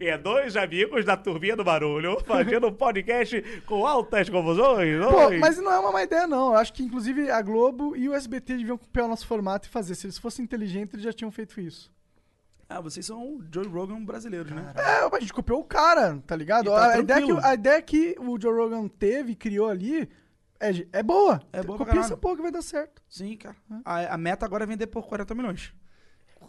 É 0.00 0.18
dois 0.18 0.56
amigos 0.56 1.04
da 1.06 1.16
Turminha 1.16 1.56
do 1.56 1.64
Barulho 1.64 2.20
fazendo 2.26 2.66
um 2.68 2.72
podcast 2.72 3.42
com 3.64 3.86
altas 3.86 4.28
confusões. 4.28 5.02
Pô, 5.06 5.26
Oi! 5.28 5.38
mas 5.38 5.56
não 5.56 5.72
é 5.72 5.78
uma 5.78 5.90
má 5.92 6.02
ideia, 6.02 6.26
não. 6.26 6.48
Eu 6.52 6.56
acho 6.56 6.74
que, 6.74 6.82
inclusive, 6.82 7.30
a 7.30 7.40
Globo 7.40 7.96
e 7.96 8.06
o 8.08 8.14
SBT 8.14 8.58
deviam 8.58 8.76
copiar 8.76 9.06
o 9.06 9.08
nosso 9.08 9.26
formato 9.26 9.66
e 9.66 9.70
fazer. 9.70 9.94
Se 9.94 10.06
eles 10.06 10.18
fossem 10.18 10.44
inteligentes, 10.44 10.92
eles 10.94 11.04
já 11.04 11.12
tinham 11.12 11.30
feito 11.30 11.58
isso. 11.60 11.90
Ah, 12.68 12.80
vocês 12.80 13.04
são 13.06 13.22
o 13.22 13.44
Joe 13.52 13.66
Rogan 13.66 14.04
brasileiros, 14.04 14.50
né? 14.50 14.72
É, 14.76 15.16
a 15.16 15.20
gente 15.20 15.32
copiou 15.32 15.60
o 15.60 15.64
cara, 15.64 16.18
tá 16.26 16.34
ligado? 16.34 16.70
Tá 16.70 16.92
a, 16.94 16.98
ideia 16.98 17.22
que, 17.22 17.32
a 17.46 17.54
ideia 17.54 17.82
que 17.82 18.16
o 18.18 18.40
Joe 18.40 18.54
Rogan 18.56 18.88
teve, 18.88 19.34
criou 19.34 19.68
ali, 19.68 20.08
é, 20.58 20.70
é 20.92 21.02
boa. 21.02 21.40
É 21.52 21.62
boa 21.62 21.76
pra 21.76 21.86
Copia 21.86 22.00
essa 22.00 22.16
porra 22.16 22.36
que 22.36 22.42
vai 22.42 22.50
dar 22.50 22.62
certo. 22.62 23.02
Sim, 23.08 23.36
cara. 23.36 23.56
A, 23.84 24.14
a 24.14 24.18
meta 24.18 24.46
agora 24.46 24.64
é 24.64 24.66
vender 24.66 24.86
por 24.86 25.06
40 25.06 25.34
milhões. 25.34 25.74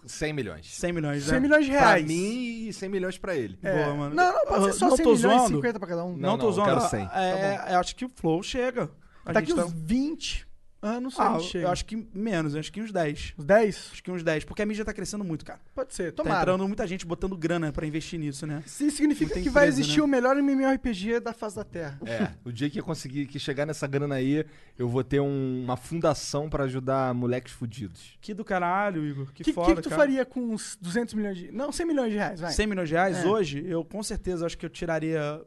100 0.06 0.34
milhões. 0.34 0.68
100 0.76 0.94
milhões, 0.94 1.24
100 1.24 1.34
né? 1.34 1.40
milhões 1.40 1.66
de 1.66 1.72
Pra 1.72 1.80
reais. 1.82 2.06
mim 2.06 2.68
e 2.68 2.74
100 2.74 2.90
milhões 2.90 3.18
pra 3.18 3.36
ele. 3.36 3.58
É. 3.64 3.84
Boa, 3.86 3.96
mano. 3.96 4.16
Não, 4.16 4.34
não, 4.34 4.46
pode 4.46 4.66
ser 4.66 4.74
só 4.74 4.90
não 4.90 4.96
100 4.98 5.04
tô 5.04 5.14
milhões, 5.14 5.36
zoando. 5.38 5.56
50 5.56 5.80
pra 5.80 5.88
cada 5.88 6.06
um. 6.06 6.10
Não, 6.12 6.18
Não, 6.32 6.38
tô 6.38 6.46
não, 6.46 6.52
zoando. 6.52 6.70
eu 6.72 6.76
quero 6.78 6.90
100. 6.90 7.10
É, 7.14 7.74
eu 7.74 7.80
acho 7.80 7.96
que 7.96 8.06
o 8.06 8.10
Flow 8.10 8.44
chega. 8.44 8.90
A 9.26 9.32
Daqui 9.34 9.50
gente 9.52 9.60
uns 9.60 9.72
tá- 9.72 9.78
20 9.84 10.42
anos 10.42 10.55
Ah, 10.88 10.98
a 10.98 11.34
eu, 11.36 11.40
gente 11.40 11.50
chega. 11.52 11.66
eu 11.66 11.72
acho 11.72 11.84
que 11.86 12.08
menos, 12.14 12.54
eu 12.54 12.60
acho 12.60 12.72
que 12.72 12.80
uns 12.80 12.92
10. 12.92 13.34
Uns 13.40 13.44
10? 13.46 13.90
Acho 13.94 14.04
que 14.04 14.12
uns 14.12 14.22
10. 14.24 14.44
Porque 14.44 14.62
a 14.62 14.66
mídia 14.68 14.86
tá 14.86 14.94
crescendo 14.94 15.24
muito, 15.24 15.44
cara. 15.44 15.60
Pode 15.74 15.94
ser, 15.96 16.12
Tá 16.12 16.22
tomara. 16.22 16.42
entrando 16.42 16.68
muita 16.68 16.86
gente 16.86 17.06
botando 17.08 17.36
grana 17.36 17.72
pra 17.74 17.88
investir 17.88 18.20
nisso, 18.20 18.46
né? 18.46 18.62
Isso 18.66 18.92
significa 18.92 19.34
que 19.34 19.50
vai 19.50 19.64
empresa, 19.66 19.80
existir 19.82 19.98
né? 19.98 20.04
o 20.04 20.08
melhor 20.08 20.38
MMORPG 20.38 21.20
da 21.20 21.34
face 21.34 21.56
da 21.56 21.64
Terra. 21.64 22.00
É, 22.06 22.32
o 22.46 22.52
dia 22.52 22.70
que 22.70 22.80
eu 22.80 22.84
conseguir 22.84 23.26
que 23.26 23.40
chegar 23.40 23.66
nessa 23.66 23.88
grana 23.88 24.16
aí, 24.16 24.46
eu 24.78 24.88
vou 24.88 25.04
ter 25.04 25.20
um- 25.20 25.64
uma 25.64 25.76
fundação 25.76 26.50
pra 26.50 26.66
ajudar 26.66 27.14
moleques 27.16 27.52
fudidos. 27.52 28.18
Que 28.22 28.34
do 28.34 28.46
caralho, 28.46 29.04
Igor. 29.06 29.34
Que, 29.34 29.42
O 29.42 29.46
que, 29.46 29.54
foda, 29.54 29.70
que, 29.70 29.76
que 29.78 29.82
tu 29.82 29.90
cara. 29.90 30.02
faria 30.02 30.24
com 30.24 30.40
uns 30.54 30.78
200 30.80 31.16
milhões 31.16 31.38
de... 31.38 31.52
Não, 31.52 31.72
100 31.72 31.86
milhões 31.88 32.12
de 32.12 32.18
reais, 32.18 32.40
vai. 32.40 32.52
100 32.52 32.68
milhões 32.68 32.90
de 32.90 32.94
reais 32.94 33.18
É. 33.18 33.26
hoje, 33.26 33.66
eu 33.66 33.84
com 33.84 34.04
certeza 34.04 34.46
acho 34.46 34.56
que 34.58 34.66
eu 34.66 34.70
tiraria 34.70 35.42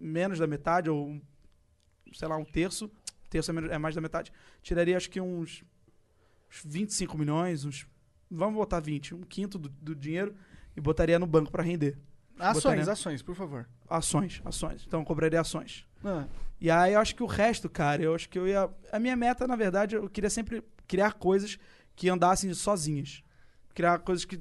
menos 0.00 0.38
da 0.38 0.46
metade, 0.46 0.88
ou 0.88 1.08
um, 1.08 1.20
sei 2.12 2.28
lá, 2.28 2.36
um 2.36 2.44
terço. 2.44 2.90
Terço 3.30 3.50
é, 3.50 3.78
mais 3.78 3.94
da 3.94 4.00
metade. 4.00 4.32
Tiraria 4.62 4.96
acho 4.96 5.10
que 5.10 5.20
uns, 5.20 5.62
uns 6.50 6.62
25 6.64 7.16
milhões, 7.18 7.64
uns. 7.64 7.86
Vamos 8.30 8.54
botar 8.56 8.80
20, 8.80 9.14
um 9.14 9.22
quinto 9.22 9.58
do, 9.58 9.68
do 9.68 9.94
dinheiro 9.94 10.34
e 10.76 10.80
botaria 10.80 11.18
no 11.18 11.26
banco 11.26 11.50
pra 11.50 11.62
render. 11.62 11.98
Ações, 12.38 12.62
botaria- 12.62 12.92
ações, 12.92 13.22
por 13.22 13.34
favor. 13.34 13.68
Ações, 13.88 14.40
ações. 14.44 14.84
Então 14.86 15.00
eu 15.00 15.06
cobraria 15.06 15.40
ações. 15.40 15.86
Ah, 16.04 16.26
E 16.60 16.70
aí 16.70 16.92
eu 16.92 17.00
acho 17.00 17.14
que 17.16 17.22
o 17.22 17.26
resto, 17.26 17.68
cara, 17.68 18.02
eu 18.02 18.14
acho 18.14 18.28
que 18.28 18.38
eu 18.38 18.46
ia. 18.46 18.68
A 18.92 18.98
minha 18.98 19.16
meta, 19.16 19.46
na 19.46 19.56
verdade, 19.56 19.96
eu 19.96 20.08
queria 20.08 20.30
sempre 20.30 20.62
criar 20.86 21.14
coisas 21.14 21.58
que 21.96 22.08
andassem 22.08 22.52
sozinhas. 22.54 23.22
Criar 23.78 24.00
coisas 24.00 24.24
que 24.24 24.36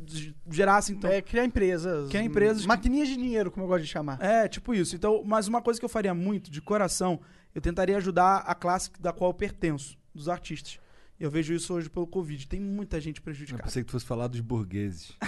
gerassem, 0.49 0.95
então. 0.95 1.11
é, 1.11 1.21
criar 1.21 1.45
empresas. 1.45 2.09
Criar 2.09 2.23
empresas 2.23 2.63
que- 2.63 2.67
Maquininhas 2.67 3.07
de 3.07 3.15
dinheiro, 3.17 3.51
como 3.51 3.65
eu 3.65 3.69
gosto 3.69 3.83
de 3.83 3.87
chamar. 3.89 4.17
É, 4.19 4.47
tipo 4.47 4.73
isso. 4.73 4.95
Então, 4.95 5.21
mas 5.23 5.47
uma 5.47 5.61
coisa 5.61 5.79
que 5.79 5.85
eu 5.85 5.89
faria 5.89 6.11
muito, 6.11 6.49
de 6.49 6.59
coração, 6.59 7.19
eu 7.53 7.61
tentaria 7.61 7.95
ajudar 7.97 8.37
a 8.47 8.55
classe 8.55 8.89
da 8.99 9.13
qual 9.13 9.29
eu 9.29 9.35
pertenço, 9.35 9.95
dos 10.11 10.27
artistas. 10.27 10.79
Eu 11.19 11.29
vejo 11.29 11.53
isso 11.53 11.71
hoje 11.73 11.87
pelo 11.87 12.07
Covid. 12.07 12.47
Tem 12.47 12.59
muita 12.59 12.99
gente 12.99 13.17
Eu 13.17 13.23
prejudicada. 13.23 13.61
pensei 13.63 13.83
que 13.83 13.87
tu 13.87 13.91
fosse 13.91 14.05
falar 14.07 14.25
dos 14.27 14.39
burgueses. 14.39 15.15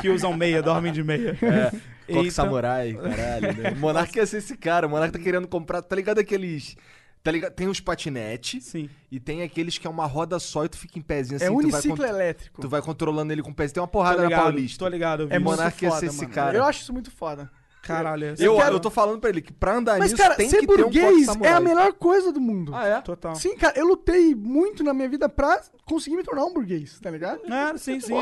que 0.00 0.08
usam 0.08 0.32
meia, 0.36 0.62
dormem 0.62 0.92
de 0.92 1.02
meia. 1.02 1.34
Coque 1.34 1.82
Então- 2.08 2.30
Samurai, 2.30 2.94
caralho. 2.94 3.56
Né? 3.56 3.70
O 3.72 3.76
Monark 3.76 4.16
ia 4.16 4.26
ser 4.26 4.38
esse 4.38 4.56
cara. 4.56 4.86
O 4.86 4.90
Monark 4.90 5.12
tá 5.12 5.18
querendo 5.18 5.48
comprar. 5.48 5.82
Tá 5.82 5.96
ligado 5.96 6.18
aqueles. 6.18 6.76
Tá 7.22 7.30
ligado? 7.32 7.52
Tem 7.52 7.66
os 7.68 7.80
patinetes 7.80 8.64
Sim. 8.64 8.88
e 9.10 9.18
tem 9.20 9.42
aqueles 9.42 9.76
que 9.76 9.86
é 9.86 9.90
uma 9.90 10.06
roda 10.06 10.38
só 10.38 10.64
e 10.64 10.68
tu 10.68 10.78
fica 10.78 10.98
em 10.98 11.02
pezinho 11.02 11.36
assim. 11.36 11.44
é 11.46 11.48
tu 11.48 11.54
vai 11.54 11.64
uniciclo 11.64 11.90
contro- 11.96 12.06
elétrico. 12.06 12.60
Tu 12.62 12.68
vai 12.68 12.80
controlando 12.80 13.32
ele 13.32 13.42
com 13.42 13.50
o 13.50 13.54
pezinho. 13.54 13.74
Tem 13.74 13.80
uma 13.82 13.88
porrada 13.88 14.18
na 14.18 14.24
ligado, 14.24 14.42
Paulista. 14.44 14.78
tô 14.78 14.88
ligado. 14.88 15.20
Eu 15.24 15.28
vi 15.28 15.34
É 15.34 15.38
ia 15.38 15.44
foda, 15.44 15.70
ser 16.00 16.06
esse 16.06 16.16
mano. 16.22 16.32
cara. 16.34 16.56
Eu 16.56 16.64
acho 16.64 16.82
isso 16.82 16.92
muito 16.92 17.10
foda. 17.10 17.50
Caralho. 17.82 18.24
é 18.26 18.34
Eu, 18.38 18.56
quero- 18.56 18.74
eu 18.76 18.80
tô 18.80 18.90
falando 18.90 19.18
pra 19.20 19.30
ele 19.30 19.40
que 19.40 19.52
pra 19.52 19.76
andar 19.76 19.98
Mas, 19.98 20.10
nisso 20.12 20.22
cara, 20.22 20.34
tem 20.34 20.48
ser 20.48 20.58
que 20.60 20.66
ter 20.66 20.72
um 20.72 20.76
burguês 20.84 21.28
é 21.42 21.48
a 21.52 21.60
melhor 21.60 21.92
coisa 21.94 22.30
do 22.32 22.40
mundo. 22.40 22.74
Ah, 22.74 22.86
é? 22.86 23.00
Total. 23.00 23.34
Sim, 23.34 23.56
cara, 23.56 23.78
eu 23.78 23.86
lutei 23.86 24.34
muito 24.34 24.82
na 24.84 24.92
minha 24.92 25.08
vida 25.08 25.28
pra 25.28 25.60
conseguir 25.86 26.16
me 26.16 26.22
tornar 26.22 26.44
um 26.44 26.52
burguês, 26.52 26.98
tá 27.00 27.10
ligado? 27.10 27.40
É, 27.50 27.76
sim, 27.78 27.98
sim. 28.00 28.12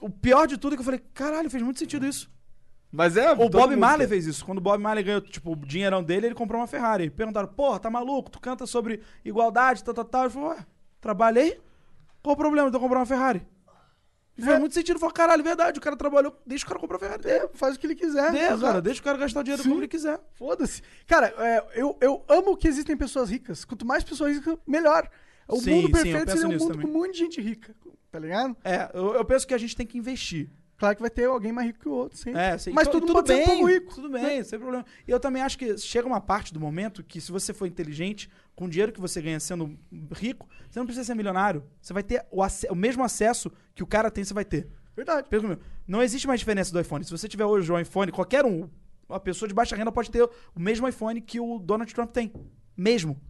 o 0.00 0.10
pior 0.10 0.46
de 0.46 0.58
tudo 0.58 0.72
é 0.74 0.76
que 0.76 0.80
eu 0.80 0.84
falei, 0.84 1.00
caralho, 1.14 1.48
fez 1.50 1.62
muito 1.62 1.78
sentido 1.78 2.06
isso. 2.06 2.28
Mas 2.90 3.16
é. 3.16 3.32
O 3.32 3.48
Bob 3.50 3.76
Marley 3.76 4.08
fez 4.08 4.26
isso. 4.26 4.44
Quando 4.44 4.58
o 4.58 4.62
Bob 4.62 4.80
Marley 4.82 5.04
ganhou, 5.04 5.20
tipo, 5.20 5.52
o 5.52 5.56
dinheirão 5.56 6.02
dele, 6.02 6.26
ele 6.28 6.34
comprou 6.34 6.60
uma 6.60 6.66
Ferrari. 6.66 7.10
Perguntaram, 7.10 7.46
porra, 7.48 7.78
tá 7.78 7.90
maluco? 7.90 8.30
Tu 8.30 8.40
canta 8.40 8.66
sobre 8.66 9.02
igualdade, 9.24 9.84
tal, 9.84 9.92
tal, 9.94 10.04
tal. 10.04 10.22
Ele 10.24 10.30
falou, 10.30 10.48
ué, 10.50 10.66
trabalhei? 11.00 11.60
Qual 12.22 12.34
o 12.34 12.36
problema 12.36 12.70
de 12.70 12.76
eu 12.76 12.80
comprar 12.80 12.98
uma 13.00 13.06
Ferrari? 13.06 13.46
E 14.36 14.42
faz 14.42 14.56
É. 14.56 14.58
muito 14.60 14.74
sentido. 14.74 14.98
Falou, 14.98 15.12
caralho, 15.12 15.42
verdade, 15.44 15.78
o 15.78 15.82
cara 15.82 15.96
trabalhou, 15.96 16.34
deixa 16.46 16.64
o 16.64 16.68
cara 16.68 16.80
comprar 16.80 16.96
a 16.96 17.00
Ferrari 17.00 17.22
dele. 17.22 17.44
É, 17.44 17.48
faz 17.54 17.76
o 17.76 17.78
que 17.78 17.86
ele 17.86 17.94
quiser. 17.94 18.34
Exato. 18.34 18.60
cara, 18.60 18.80
deixa 18.82 19.00
o 19.00 19.04
cara 19.04 19.18
gastar 19.18 19.40
o 19.40 19.42
dinheiro 19.44 19.62
Sim. 19.62 19.68
como 19.68 19.80
ele 19.80 19.88
quiser. 19.88 20.18
Foda-se. 20.34 20.80
Cara, 21.06 21.34
é, 21.38 21.64
eu, 21.74 21.96
eu 22.00 22.24
amo 22.28 22.56
que 22.56 22.68
existem 22.68 22.96
pessoas 22.96 23.28
ricas. 23.30 23.64
Quanto 23.64 23.84
mais 23.84 24.02
pessoas 24.02 24.34
ricas, 24.36 24.56
melhor. 24.66 25.08
O 25.46 25.56
Sim, 25.60 25.74
mundo 25.76 25.86
sim, 25.88 25.92
perfeito 25.92 26.24
penso 26.26 26.38
seria 26.38 26.56
um 26.56 26.58
mundo 26.60 26.72
também. 26.72 26.86
com 26.86 26.92
um 26.98 27.00
monte 27.02 27.12
de 27.12 27.18
gente 27.18 27.40
rica, 27.40 27.74
tá 28.10 28.18
ligado? 28.18 28.56
É, 28.64 28.90
eu, 28.94 29.14
eu 29.14 29.24
penso 29.24 29.46
que 29.46 29.54
a 29.54 29.58
gente 29.58 29.74
tem 29.76 29.86
que 29.86 29.96
investir. 29.98 30.48
Claro 30.78 30.94
que 30.94 31.02
vai 31.02 31.10
ter 31.10 31.24
alguém 31.26 31.50
mais 31.50 31.66
rico 31.66 31.80
que 31.80 31.88
o 31.88 31.92
outro, 31.92 32.16
sim. 32.16 32.30
É, 32.36 32.56
sim. 32.56 32.70
Mas 32.70 32.86
todo 32.86 33.00
mundo 33.06 33.14
tudo 33.16 33.26
bem, 33.26 33.42
um 33.42 33.46
pouco 33.46 33.66
rico. 33.66 33.94
Tudo 33.96 34.08
bem, 34.10 34.44
sem 34.44 34.58
problema. 34.60 34.86
E 35.06 35.10
eu 35.10 35.18
também 35.18 35.42
acho 35.42 35.58
que 35.58 35.76
chega 35.76 36.06
uma 36.06 36.20
parte 36.20 36.54
do 36.54 36.60
momento 36.60 37.02
que 37.02 37.20
se 37.20 37.32
você 37.32 37.52
for 37.52 37.66
inteligente, 37.66 38.30
com 38.54 38.66
o 38.66 38.68
dinheiro 38.68 38.92
que 38.92 39.00
você 39.00 39.20
ganha 39.20 39.40
sendo 39.40 39.76
rico, 40.14 40.48
você 40.70 40.78
não 40.78 40.86
precisa 40.86 41.04
ser 41.04 41.14
milionário. 41.16 41.64
Você 41.82 41.92
vai 41.92 42.02
ter 42.04 42.24
o, 42.30 42.42
o 42.70 42.74
mesmo 42.76 43.02
acesso 43.02 43.50
que 43.74 43.82
o 43.82 43.86
cara 43.86 44.08
tem, 44.08 44.22
você 44.22 44.32
vai 44.32 44.44
ter. 44.44 44.68
Verdade. 44.94 45.28
Pensa 45.28 45.42
comigo, 45.42 45.60
Não 45.86 46.00
existe 46.00 46.26
mais 46.28 46.38
diferença 46.40 46.72
do 46.72 46.80
iPhone. 46.80 47.04
Se 47.04 47.10
você 47.10 47.26
tiver 47.28 47.44
hoje 47.44 47.70
um 47.72 47.78
iPhone, 47.78 48.12
qualquer 48.12 48.44
um, 48.44 48.68
uma 49.08 49.18
pessoa 49.18 49.48
de 49.48 49.54
baixa 49.54 49.74
renda 49.74 49.90
pode 49.90 50.10
ter 50.12 50.22
o 50.22 50.30
mesmo 50.60 50.86
iPhone 50.86 51.20
que 51.20 51.40
o 51.40 51.58
Donald 51.58 51.92
Trump 51.92 52.12
tem. 52.12 52.32
Mesmo. 52.76 53.20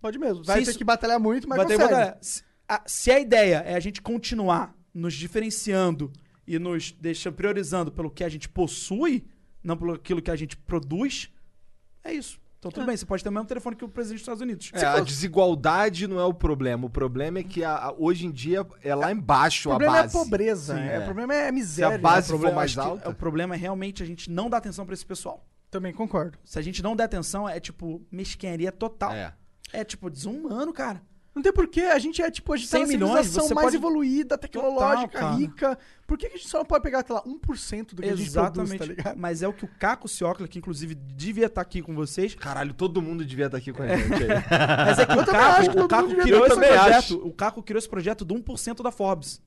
Pode 0.00 0.18
mesmo. 0.18 0.42
Vai 0.44 0.60
Se 0.60 0.64
ter 0.64 0.70
isso- 0.70 0.78
que 0.78 0.84
batalhar 0.84 1.20
muito, 1.20 1.46
mas 1.46 1.58
Vai 1.58 1.66
ter 1.66 1.74
consegue. 1.78 1.94
botar- 1.94 2.18
se, 2.22 2.42
a, 2.68 2.82
se 2.86 3.10
a 3.10 3.20
ideia 3.20 3.56
é 3.66 3.74
a 3.74 3.80
gente 3.80 4.00
continuar 4.00 4.74
nos 4.94 5.12
diferenciando 5.14 6.10
e 6.46 6.58
nos 6.58 6.92
deixando 6.92 7.34
priorizando 7.34 7.90
pelo 7.90 8.10
que 8.10 8.22
a 8.24 8.28
gente 8.28 8.48
possui, 8.48 9.24
não 9.62 9.76
pelo 9.76 9.92
aquilo 9.94 10.22
que 10.22 10.30
a 10.30 10.36
gente 10.36 10.56
produz, 10.56 11.30
é 12.04 12.12
isso. 12.12 12.40
Então 12.58 12.70
tudo 12.70 12.86
bem, 12.86 12.96
você 12.96 13.04
pode 13.06 13.22
ter 13.22 13.28
o 13.28 13.32
mesmo 13.32 13.46
telefone 13.46 13.76
que 13.76 13.84
o 13.84 13.88
presidente 13.88 14.16
dos 14.18 14.22
Estados 14.22 14.40
Unidos. 14.40 14.70
É, 14.74 14.84
a 14.84 15.00
desigualdade 15.00 16.06
não 16.08 16.18
é 16.18 16.24
o 16.24 16.34
problema. 16.34 16.86
O 16.86 16.90
problema 16.90 17.38
é 17.38 17.44
que 17.44 17.62
a- 17.62 17.76
a- 17.76 17.94
hoje 17.96 18.26
em 18.26 18.30
dia 18.30 18.66
é 18.82 18.94
lá 18.94 19.12
embaixo 19.12 19.68
O 19.68 19.72
a 19.72 19.76
problema 19.76 19.96
é 19.96 20.00
a 20.00 20.02
base. 20.04 20.12
pobreza. 20.18 20.74
Sim, 20.74 20.80
é. 20.80 20.94
é. 20.96 20.98
O 21.00 21.04
problema 21.04 21.34
é 21.34 21.42
a 21.44 21.46
Se 21.46 21.52
miséria. 21.52 21.94
a 21.96 21.98
base 21.98 22.26
O 22.28 22.30
problema, 22.30 22.52
for 22.52 22.56
mais 22.56 22.78
alta. 22.78 23.08
o 23.10 23.14
problema 23.14 23.54
é 23.54 23.58
realmente 23.58 24.02
a 24.02 24.06
gente 24.06 24.30
não 24.30 24.48
dar 24.50 24.56
atenção 24.56 24.84
pra 24.86 24.94
esse 24.94 25.04
pessoal. 25.06 25.46
Também 25.70 25.92
concordo. 25.92 26.38
Se 26.44 26.58
a 26.58 26.62
gente 26.62 26.82
não 26.82 26.96
der 26.96 27.04
atenção, 27.04 27.48
é 27.48 27.60
tipo 27.60 28.02
mesquinharia 28.10 28.72
total. 28.72 29.12
É. 29.12 29.34
É 29.72 29.84
tipo 29.84 30.08
desumano, 30.08 30.72
cara. 30.72 31.02
Não 31.36 31.42
tem 31.42 31.52
porquê, 31.52 31.82
a 31.82 31.98
gente 31.98 32.22
é 32.22 32.30
tipo, 32.30 32.50
a 32.54 32.56
gente 32.56 32.70
tá 32.70 32.78
100 32.78 32.86
na 32.86 32.88
milhões, 32.88 33.26
civilização 33.26 33.54
mais 33.54 33.66
pode- 33.66 33.76
evoluída, 33.76 34.38
tecnológica, 34.38 35.20
Total, 35.20 35.36
rica. 35.36 35.78
Por 36.06 36.16
que, 36.16 36.30
que 36.30 36.34
a 36.34 36.38
gente 36.38 36.48
só 36.48 36.58
não 36.58 36.64
pode 36.64 36.82
pegar, 36.82 37.04
sei 37.06 37.14
lá, 37.14 37.22
1% 37.24 37.94
do 37.94 38.00
que 38.02 38.08
a 38.08 38.16
gente 38.16 38.30
produz, 38.32 38.70
tá 38.74 38.84
ligado? 38.86 39.16
Mas 39.18 39.42
é 39.42 39.48
o 39.48 39.52
que 39.52 39.66
o 39.66 39.68
Caco 39.78 40.08
Ciocla, 40.08 40.48
que 40.48 40.58
inclusive 40.58 40.94
devia 40.94 41.44
estar 41.44 41.60
aqui 41.60 41.82
com 41.82 41.94
vocês, 41.94 42.34
Caralho, 42.34 42.72
todo 42.72 43.02
mundo 43.02 43.22
devia 43.22 43.46
estar 43.46 43.58
aqui 43.58 43.70
com 43.70 43.82
a 43.82 43.86
gente 43.94 44.14
aí. 44.14 44.28
Mas 44.86 44.98
é 44.98 45.04
que 45.04 45.12
Eu 45.12 45.18
o 45.20 45.24
que 45.26 45.30
Caco, 45.30 45.72
todo 45.74 45.84
o 45.84 45.88
Caco 45.88 46.14
criou 46.22 46.46
esse 46.46 46.54
também 46.54 46.70
projeto. 46.70 46.96
acho. 46.96 47.16
O 47.18 47.32
Caco 47.34 47.62
criou 47.62 47.78
esse 47.78 47.88
projeto 47.88 48.24
do 48.24 48.34
1% 48.34 48.82
da 48.82 48.90
Forbes. 48.90 49.42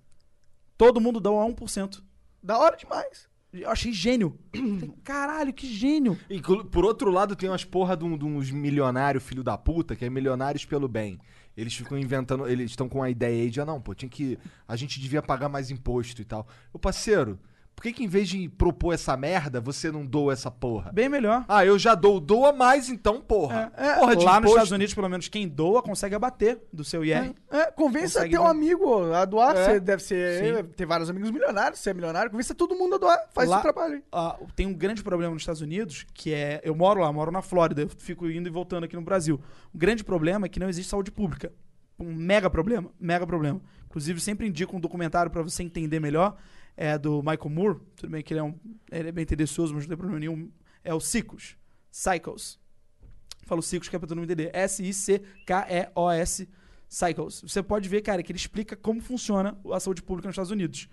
Todo 0.78 1.02
mundo 1.02 1.20
dá 1.20 1.30
a 1.30 1.34
1%. 1.34 2.02
Da 2.42 2.58
hora 2.60 2.78
demais. 2.78 3.28
Eu 3.52 3.70
achei 3.72 3.92
gênio. 3.92 4.38
Caralho, 5.04 5.52
que 5.52 5.66
gênio. 5.66 6.20
Inclu- 6.30 6.66
Por 6.66 6.86
outro 6.86 7.10
lado, 7.10 7.36
tem 7.36 7.50
umas 7.50 7.66
porra 7.66 7.98
de, 7.98 8.06
um- 8.06 8.16
de 8.18 8.24
uns 8.24 8.52
milionários 8.52 9.24
filho 9.24 9.44
da 9.44 9.58
puta, 9.58 9.96
que 9.96 10.06
é 10.06 10.10
milionários 10.10 10.66
pelo 10.66 10.88
bem. 10.88 11.20
Eles 11.60 11.74
ficam 11.74 11.98
inventando, 11.98 12.48
eles 12.48 12.72
estão 12.72 12.88
com 12.88 13.04
a 13.04 13.10
ideia 13.10 13.44
aí 13.44 13.50
de, 13.50 13.60
ah, 13.60 13.66
não, 13.66 13.82
pô, 13.82 13.94
tinha 13.94 14.10
que. 14.10 14.40
A 14.68 14.76
gente 14.76 15.00
devia 15.00 15.22
pagar 15.22 15.50
mais 15.50 15.70
imposto 15.70 16.22
e 16.22 16.26
tal. 16.26 16.48
Ô, 16.72 16.80
parceiro, 16.80 17.38
por 17.80 17.84
que 17.84 17.94
que 17.94 18.04
em 18.04 18.08
vez 18.10 18.28
de 18.28 18.50
propor 18.50 18.92
essa 18.94 19.16
merda, 19.16 19.62
você 19.62 19.90
não 19.90 20.06
doa 20.06 20.34
essa 20.34 20.52
porra? 20.52 20.92
Bem 20.92 21.08
melhor. 21.08 21.46
Ah, 21.48 21.66
eu 21.66 21.80
já 21.80 21.96
dou, 21.96 22.20
doa 22.20 22.52
mais 22.52 22.90
então, 22.90 23.22
porra. 23.22 23.72
É, 23.78 23.94
porra 23.94 24.18
de 24.18 24.26
Lá 24.26 24.32
nos 24.34 24.40
imposto. 24.40 24.50
Estados 24.50 24.72
Unidos, 24.74 24.94
pelo 24.94 25.08
menos, 25.08 25.30
quem 25.30 25.48
doa 25.48 25.82
consegue 25.82 26.14
abater 26.14 26.62
do 26.74 26.84
seu 26.84 27.06
IR. 27.06 27.34
É, 27.50 27.72
convença 27.72 28.16
Consegue 28.20 28.34
teu 28.34 28.44
ver. 28.44 28.50
amigo 28.50 29.14
a 29.14 29.24
doar. 29.24 29.56
É. 29.56 29.64
Você 29.64 29.80
deve 29.80 30.04
ser. 30.04 30.66
Ter 30.76 30.86
vários 30.86 31.10
amigos 31.10 31.32
milionários, 31.32 31.80
você 31.80 31.92
é 31.92 31.94
milionário. 31.94 32.30
Convença 32.30 32.54
todo 32.54 32.76
mundo 32.76 32.96
a 32.96 32.98
doar. 32.98 33.18
Faz 33.34 33.48
Lá- 33.48 33.56
esse 33.56 33.64
trabalho 33.64 33.94
aí. 33.94 34.04
Ah, 34.12 34.38
tem 34.58 34.68
um 34.68 34.74
grande 34.74 35.02
problema 35.02 35.32
nos 35.34 35.42
Estados 35.44 35.62
Unidos, 35.62 36.06
que 36.14 36.34
é. 36.34 36.60
Eu 36.66 36.76
moro 36.76 37.00
lá, 37.00 37.14
moro 37.14 37.32
na 37.32 37.42
Flórida, 37.42 37.84
eu 37.84 37.90
fico 37.98 38.30
indo 38.30 38.50
e 38.50 38.52
voltando 38.52 38.84
aqui 38.84 38.98
no 38.98 39.02
Brasil. 39.04 39.40
O 39.74 39.78
grande 39.78 40.04
problema 40.04 40.48
é 40.48 40.50
que 40.50 40.60
não 40.60 40.68
existe 40.68 40.90
saúde 40.90 41.12
pública. 41.12 41.50
Um 41.98 42.14
mega 42.14 42.50
problema, 42.50 42.92
mega 43.00 43.26
problema. 43.26 43.62
Inclusive, 43.86 44.20
sempre 44.20 44.48
indico 44.48 44.76
um 44.76 44.82
documentário 44.82 45.32
pra 45.32 45.42
você 45.42 45.64
entender 45.64 46.02
melhor. 46.02 46.36
É 46.82 46.98
do 46.98 47.22
Michael 47.22 47.50
Moore. 47.50 47.80
Tudo 47.98 48.10
bem 48.10 48.24
que 48.24 48.32
ele 48.32 48.40
é, 48.40 48.44
um, 48.44 48.58
ele 48.90 49.10
é 49.10 49.12
bem 49.12 49.26
tendencioso, 49.26 49.74
mas 49.74 49.84
não 49.84 49.90
tem 49.90 49.98
problema 49.98 50.18
nenhum. 50.18 50.50
É 50.82 50.94
o 50.94 51.00
Cycles. 51.02 51.58
Cycles. 51.92 52.58
Falo 53.44 53.62
Cycles 53.62 53.90
que 53.90 53.98
é 53.98 54.00
pra 54.00 54.08
todo 54.08 54.18
mundo 54.18 54.32
entender. 54.32 54.50
S-I-C-K-E-O-S. 54.54 56.48
Cycles. 56.88 57.42
Você 57.42 57.62
pode 57.62 57.90
ver, 57.90 58.02
cara, 58.02 58.24
que 58.24 58.32
ele 58.32 58.40
explica 58.40 58.78
como 58.78 59.02
funciona 59.02 59.60
a 59.74 59.80
saúde 59.82 60.02
pública 60.02 60.30
nos 60.30 60.36
Estados 60.36 60.52
Unidos. 60.52 60.88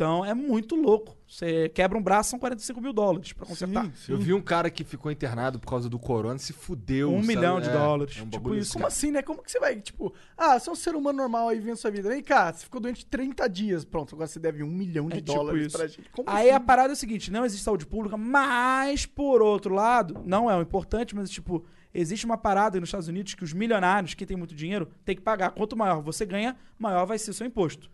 Então 0.00 0.24
é 0.24 0.32
muito 0.32 0.74
louco. 0.76 1.14
Você 1.28 1.68
quebra 1.68 1.98
um 1.98 2.02
braço, 2.02 2.30
são 2.30 2.38
45 2.38 2.80
mil 2.80 2.90
dólares 2.90 3.34
pra 3.34 3.44
consertar. 3.44 3.92
Eu 4.08 4.16
vi 4.16 4.32
um 4.32 4.40
cara 4.40 4.70
que 4.70 4.82
ficou 4.82 5.12
internado 5.12 5.58
por 5.60 5.66
causa 5.68 5.90
do 5.90 5.98
corona, 5.98 6.38
se 6.38 6.54
fudeu. 6.54 7.10
Um 7.12 7.16
sabe? 7.20 7.26
milhão 7.26 7.60
de 7.60 7.68
É, 7.68 7.72
dólares. 7.72 8.16
É 8.18 8.22
um 8.22 8.28
Tipo 8.30 8.54
isso, 8.54 8.72
Como 8.72 8.86
assim, 8.86 9.10
né? 9.10 9.20
Como 9.20 9.42
que 9.42 9.52
você 9.52 9.60
vai, 9.60 9.76
tipo, 9.78 10.14
ah, 10.38 10.58
você 10.58 10.70
é 10.70 10.72
um 10.72 10.76
ser 10.76 10.94
humano 10.96 11.18
normal 11.18 11.50
aí 11.50 11.58
vivendo 11.58 11.76
sua 11.76 11.90
vida. 11.90 12.08
Vem 12.08 12.22
cá, 12.22 12.50
você 12.50 12.64
ficou 12.64 12.80
doente 12.80 13.04
30 13.04 13.46
dias. 13.46 13.84
Pronto, 13.84 14.14
agora 14.14 14.26
você 14.26 14.38
deve 14.40 14.62
um 14.62 14.70
milhão 14.70 15.06
de 15.08 15.18
É 15.18 15.20
tipo 15.20 15.34
dólares 15.34 15.66
isso. 15.66 15.76
pra 15.76 15.86
gente. 15.86 16.08
Como 16.10 16.30
Aí 16.30 16.48
assim? 16.48 16.56
a 16.56 16.60
parada 16.60 16.92
é 16.92 16.94
o 16.94 16.96
seguinte: 16.96 17.30
não 17.30 17.44
existe 17.44 17.62
saúde 17.62 17.84
pública, 17.86 18.16
mas 18.16 19.04
por 19.04 19.42
outro 19.42 19.74
lado, 19.74 20.22
não 20.24 20.50
é 20.50 20.56
o 20.56 20.62
importante, 20.62 21.14
mas 21.14 21.28
tipo, 21.28 21.62
existe 21.92 22.24
uma 22.24 22.38
parada 22.38 22.78
aí 22.78 22.80
nos 22.80 22.88
Estados 22.88 23.06
Unidos 23.08 23.34
que 23.34 23.44
os 23.44 23.52
milionários, 23.52 24.14
quem 24.14 24.26
tem 24.26 24.36
muito 24.36 24.54
dinheiro, 24.54 24.88
tem 25.04 25.14
que 25.14 25.20
pagar. 25.22 25.50
Quanto 25.50 25.76
maior 25.76 26.00
você 26.00 26.24
ganha, 26.24 26.56
maior 26.78 27.04
vai 27.04 27.18
ser 27.18 27.32
o 27.32 27.34
seu 27.34 27.46
imposto. 27.46 27.90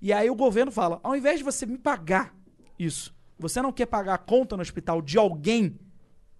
E 0.00 0.12
aí 0.12 0.30
o 0.30 0.34
governo 0.34 0.70
fala: 0.70 1.00
ao 1.02 1.16
invés 1.16 1.38
de 1.38 1.44
você 1.44 1.66
me 1.66 1.78
pagar 1.78 2.34
isso, 2.78 3.14
você 3.38 3.60
não 3.60 3.72
quer 3.72 3.86
pagar 3.86 4.14
a 4.14 4.18
conta 4.18 4.56
no 4.56 4.62
hospital 4.62 5.02
de 5.02 5.18
alguém, 5.18 5.78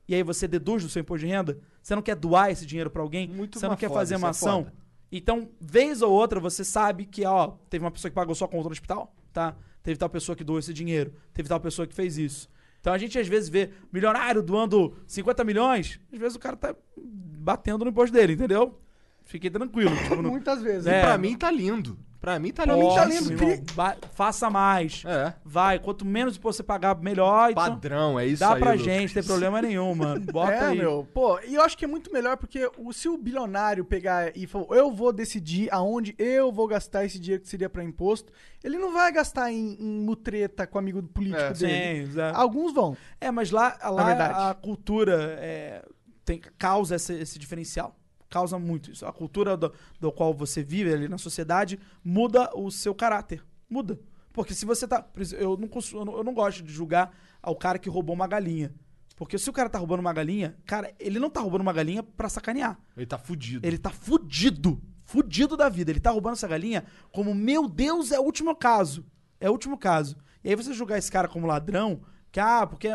e 0.08 0.14
aí 0.14 0.22
você 0.22 0.48
deduz 0.48 0.82
do 0.82 0.88
seu 0.88 1.00
imposto 1.00 1.26
de 1.26 1.32
renda? 1.32 1.58
Você 1.82 1.94
não 1.94 2.02
quer 2.02 2.16
doar 2.16 2.50
esse 2.50 2.66
dinheiro 2.66 2.90
pra 2.90 3.02
alguém? 3.02 3.28
Muito 3.28 3.58
você 3.58 3.68
não 3.68 3.76
quer 3.76 3.88
foda, 3.88 4.00
fazer 4.00 4.16
uma 4.16 4.28
é 4.28 4.30
ação? 4.30 4.64
foda. 4.64 4.74
Então, 5.12 5.48
vez 5.60 6.02
ou 6.02 6.12
outra, 6.12 6.38
você 6.38 6.62
sabe 6.62 7.04
que, 7.04 7.24
ó, 7.24 7.54
teve 7.68 7.84
uma 7.84 7.90
pessoa 7.90 8.10
que 8.10 8.14
pagou 8.14 8.34
sua 8.34 8.46
conta 8.46 8.64
no 8.64 8.72
hospital, 8.72 9.12
tá? 9.32 9.56
Teve 9.82 9.98
tal 9.98 10.08
pessoa 10.08 10.36
que 10.36 10.44
doou 10.44 10.58
esse 10.58 10.72
dinheiro, 10.72 11.12
teve 11.32 11.48
tal 11.48 11.58
pessoa 11.58 11.86
que 11.86 11.94
fez 11.94 12.16
isso. 12.16 12.48
Então 12.80 12.92
a 12.92 12.98
gente 12.98 13.18
às 13.18 13.26
vezes 13.26 13.48
vê 13.48 13.70
milionário 13.92 14.42
doando 14.42 14.96
50 15.06 15.44
milhões, 15.44 16.00
às 16.12 16.18
vezes 16.18 16.36
o 16.36 16.38
cara 16.38 16.56
tá 16.56 16.74
batendo 16.94 17.84
no 17.84 17.90
imposto 17.90 18.12
dele, 18.12 18.34
entendeu? 18.34 18.80
Fiquei 19.24 19.50
tranquilo. 19.50 19.94
Tipo, 19.96 20.16
não... 20.22 20.30
Muitas 20.30 20.62
vezes. 20.62 20.86
É, 20.86 21.02
Pra 21.02 21.18
mim 21.18 21.36
tá 21.36 21.50
lindo. 21.50 21.98
Pra 22.20 22.38
mim 22.38 22.52
tá 22.52 22.66
mim 22.66 22.86
tá 22.94 23.04
lindo. 23.06 23.32
irmão. 23.32 23.64
Vai- 23.74 23.96
faça 24.12 24.50
mais. 24.50 25.02
É. 25.06 25.32
Vai, 25.42 25.78
quanto 25.78 26.04
menos 26.04 26.36
você 26.36 26.62
pagar, 26.62 26.94
melhor. 27.00 27.50
Então, 27.50 27.64
Padrão, 27.64 28.20
é 28.20 28.26
isso 28.26 28.40
dá 28.40 28.52
aí. 28.52 28.60
pra 28.60 28.72
Lucas. 28.72 28.84
gente, 28.84 29.14
tem 29.14 29.22
problema 29.22 29.62
nenhum, 29.62 29.94
mano. 29.94 30.20
Bota 30.30 30.52
é, 30.52 30.66
aí. 30.66 30.78
meu. 30.78 31.08
Pô, 31.14 31.40
e 31.40 31.54
eu 31.54 31.62
acho 31.62 31.78
que 31.78 31.84
é 31.86 31.88
muito 31.88 32.12
melhor 32.12 32.36
porque 32.36 32.70
o, 32.76 32.92
se 32.92 33.08
o 33.08 33.16
bilionário 33.16 33.86
pegar 33.86 34.36
e 34.36 34.46
falar, 34.46 34.66
eu 34.76 34.92
vou 34.92 35.14
decidir 35.14 35.72
aonde 35.72 36.14
eu 36.18 36.52
vou 36.52 36.66
gastar 36.68 37.06
esse 37.06 37.18
dinheiro 37.18 37.42
que 37.42 37.48
seria 37.48 37.70
pra 37.70 37.82
imposto, 37.82 38.30
ele 38.62 38.76
não 38.76 38.92
vai 38.92 39.10
gastar 39.10 39.50
em, 39.50 39.76
em 39.80 40.00
mutreta 40.00 40.66
com 40.66 40.78
amigo 40.78 41.02
político 41.02 41.40
É. 41.42 41.52
dele. 41.54 42.12
Sim. 42.12 42.20
Alguns 42.34 42.74
vão. 42.74 42.94
É, 43.18 43.30
mas 43.30 43.50
lá, 43.50 43.78
lá 43.82 44.04
verdade. 44.04 44.34
a 44.36 44.52
cultura 44.54 45.36
é, 45.40 45.82
tem, 46.22 46.38
causa 46.58 46.96
esse, 46.96 47.14
esse 47.14 47.38
diferencial. 47.38 47.96
Causa 48.30 48.58
muito 48.58 48.92
isso. 48.92 49.04
A 49.04 49.12
cultura 49.12 49.56
do, 49.56 49.72
do 49.98 50.12
qual 50.12 50.32
você 50.32 50.62
vive 50.62 50.92
ali 50.92 51.08
na 51.08 51.18
sociedade 51.18 51.80
muda 52.02 52.50
o 52.54 52.70
seu 52.70 52.94
caráter. 52.94 53.44
Muda. 53.68 54.00
Porque 54.32 54.54
se 54.54 54.64
você 54.64 54.86
tá. 54.86 55.04
Eu 55.32 55.56
não, 55.56 55.68
eu 55.92 56.04
não, 56.04 56.16
eu 56.18 56.24
não 56.24 56.32
gosto 56.32 56.62
de 56.62 56.72
julgar 56.72 57.12
ao 57.42 57.56
cara 57.56 57.78
que 57.78 57.90
roubou 57.90 58.14
uma 58.14 58.28
galinha. 58.28 58.72
Porque 59.16 59.36
se 59.36 59.50
o 59.50 59.52
cara 59.52 59.68
tá 59.68 59.78
roubando 59.78 60.00
uma 60.00 60.12
galinha, 60.12 60.56
cara, 60.64 60.94
ele 60.98 61.18
não 61.18 61.28
tá 61.28 61.40
roubando 61.40 61.60
uma 61.60 61.72
galinha 61.72 62.02
pra 62.02 62.28
sacanear. 62.28 62.78
Ele 62.96 63.04
tá 63.04 63.18
fudido. 63.18 63.66
Ele 63.66 63.76
tá 63.76 63.90
fudido. 63.90 64.80
Fudido 65.04 65.56
da 65.56 65.68
vida. 65.68 65.90
Ele 65.90 66.00
tá 66.00 66.10
roubando 66.10 66.34
essa 66.34 66.48
galinha 66.48 66.84
como, 67.12 67.34
meu 67.34 67.68
Deus, 67.68 68.12
é 68.12 68.20
o 68.20 68.22
último 68.22 68.54
caso. 68.54 69.04
É 69.40 69.48
o 69.50 69.52
último 69.52 69.76
caso. 69.76 70.16
E 70.42 70.48
aí 70.48 70.54
você 70.54 70.72
julgar 70.72 70.96
esse 70.96 71.10
cara 71.10 71.28
como 71.28 71.46
ladrão, 71.46 72.00
que, 72.30 72.38
ah, 72.38 72.66
porque. 72.66 72.88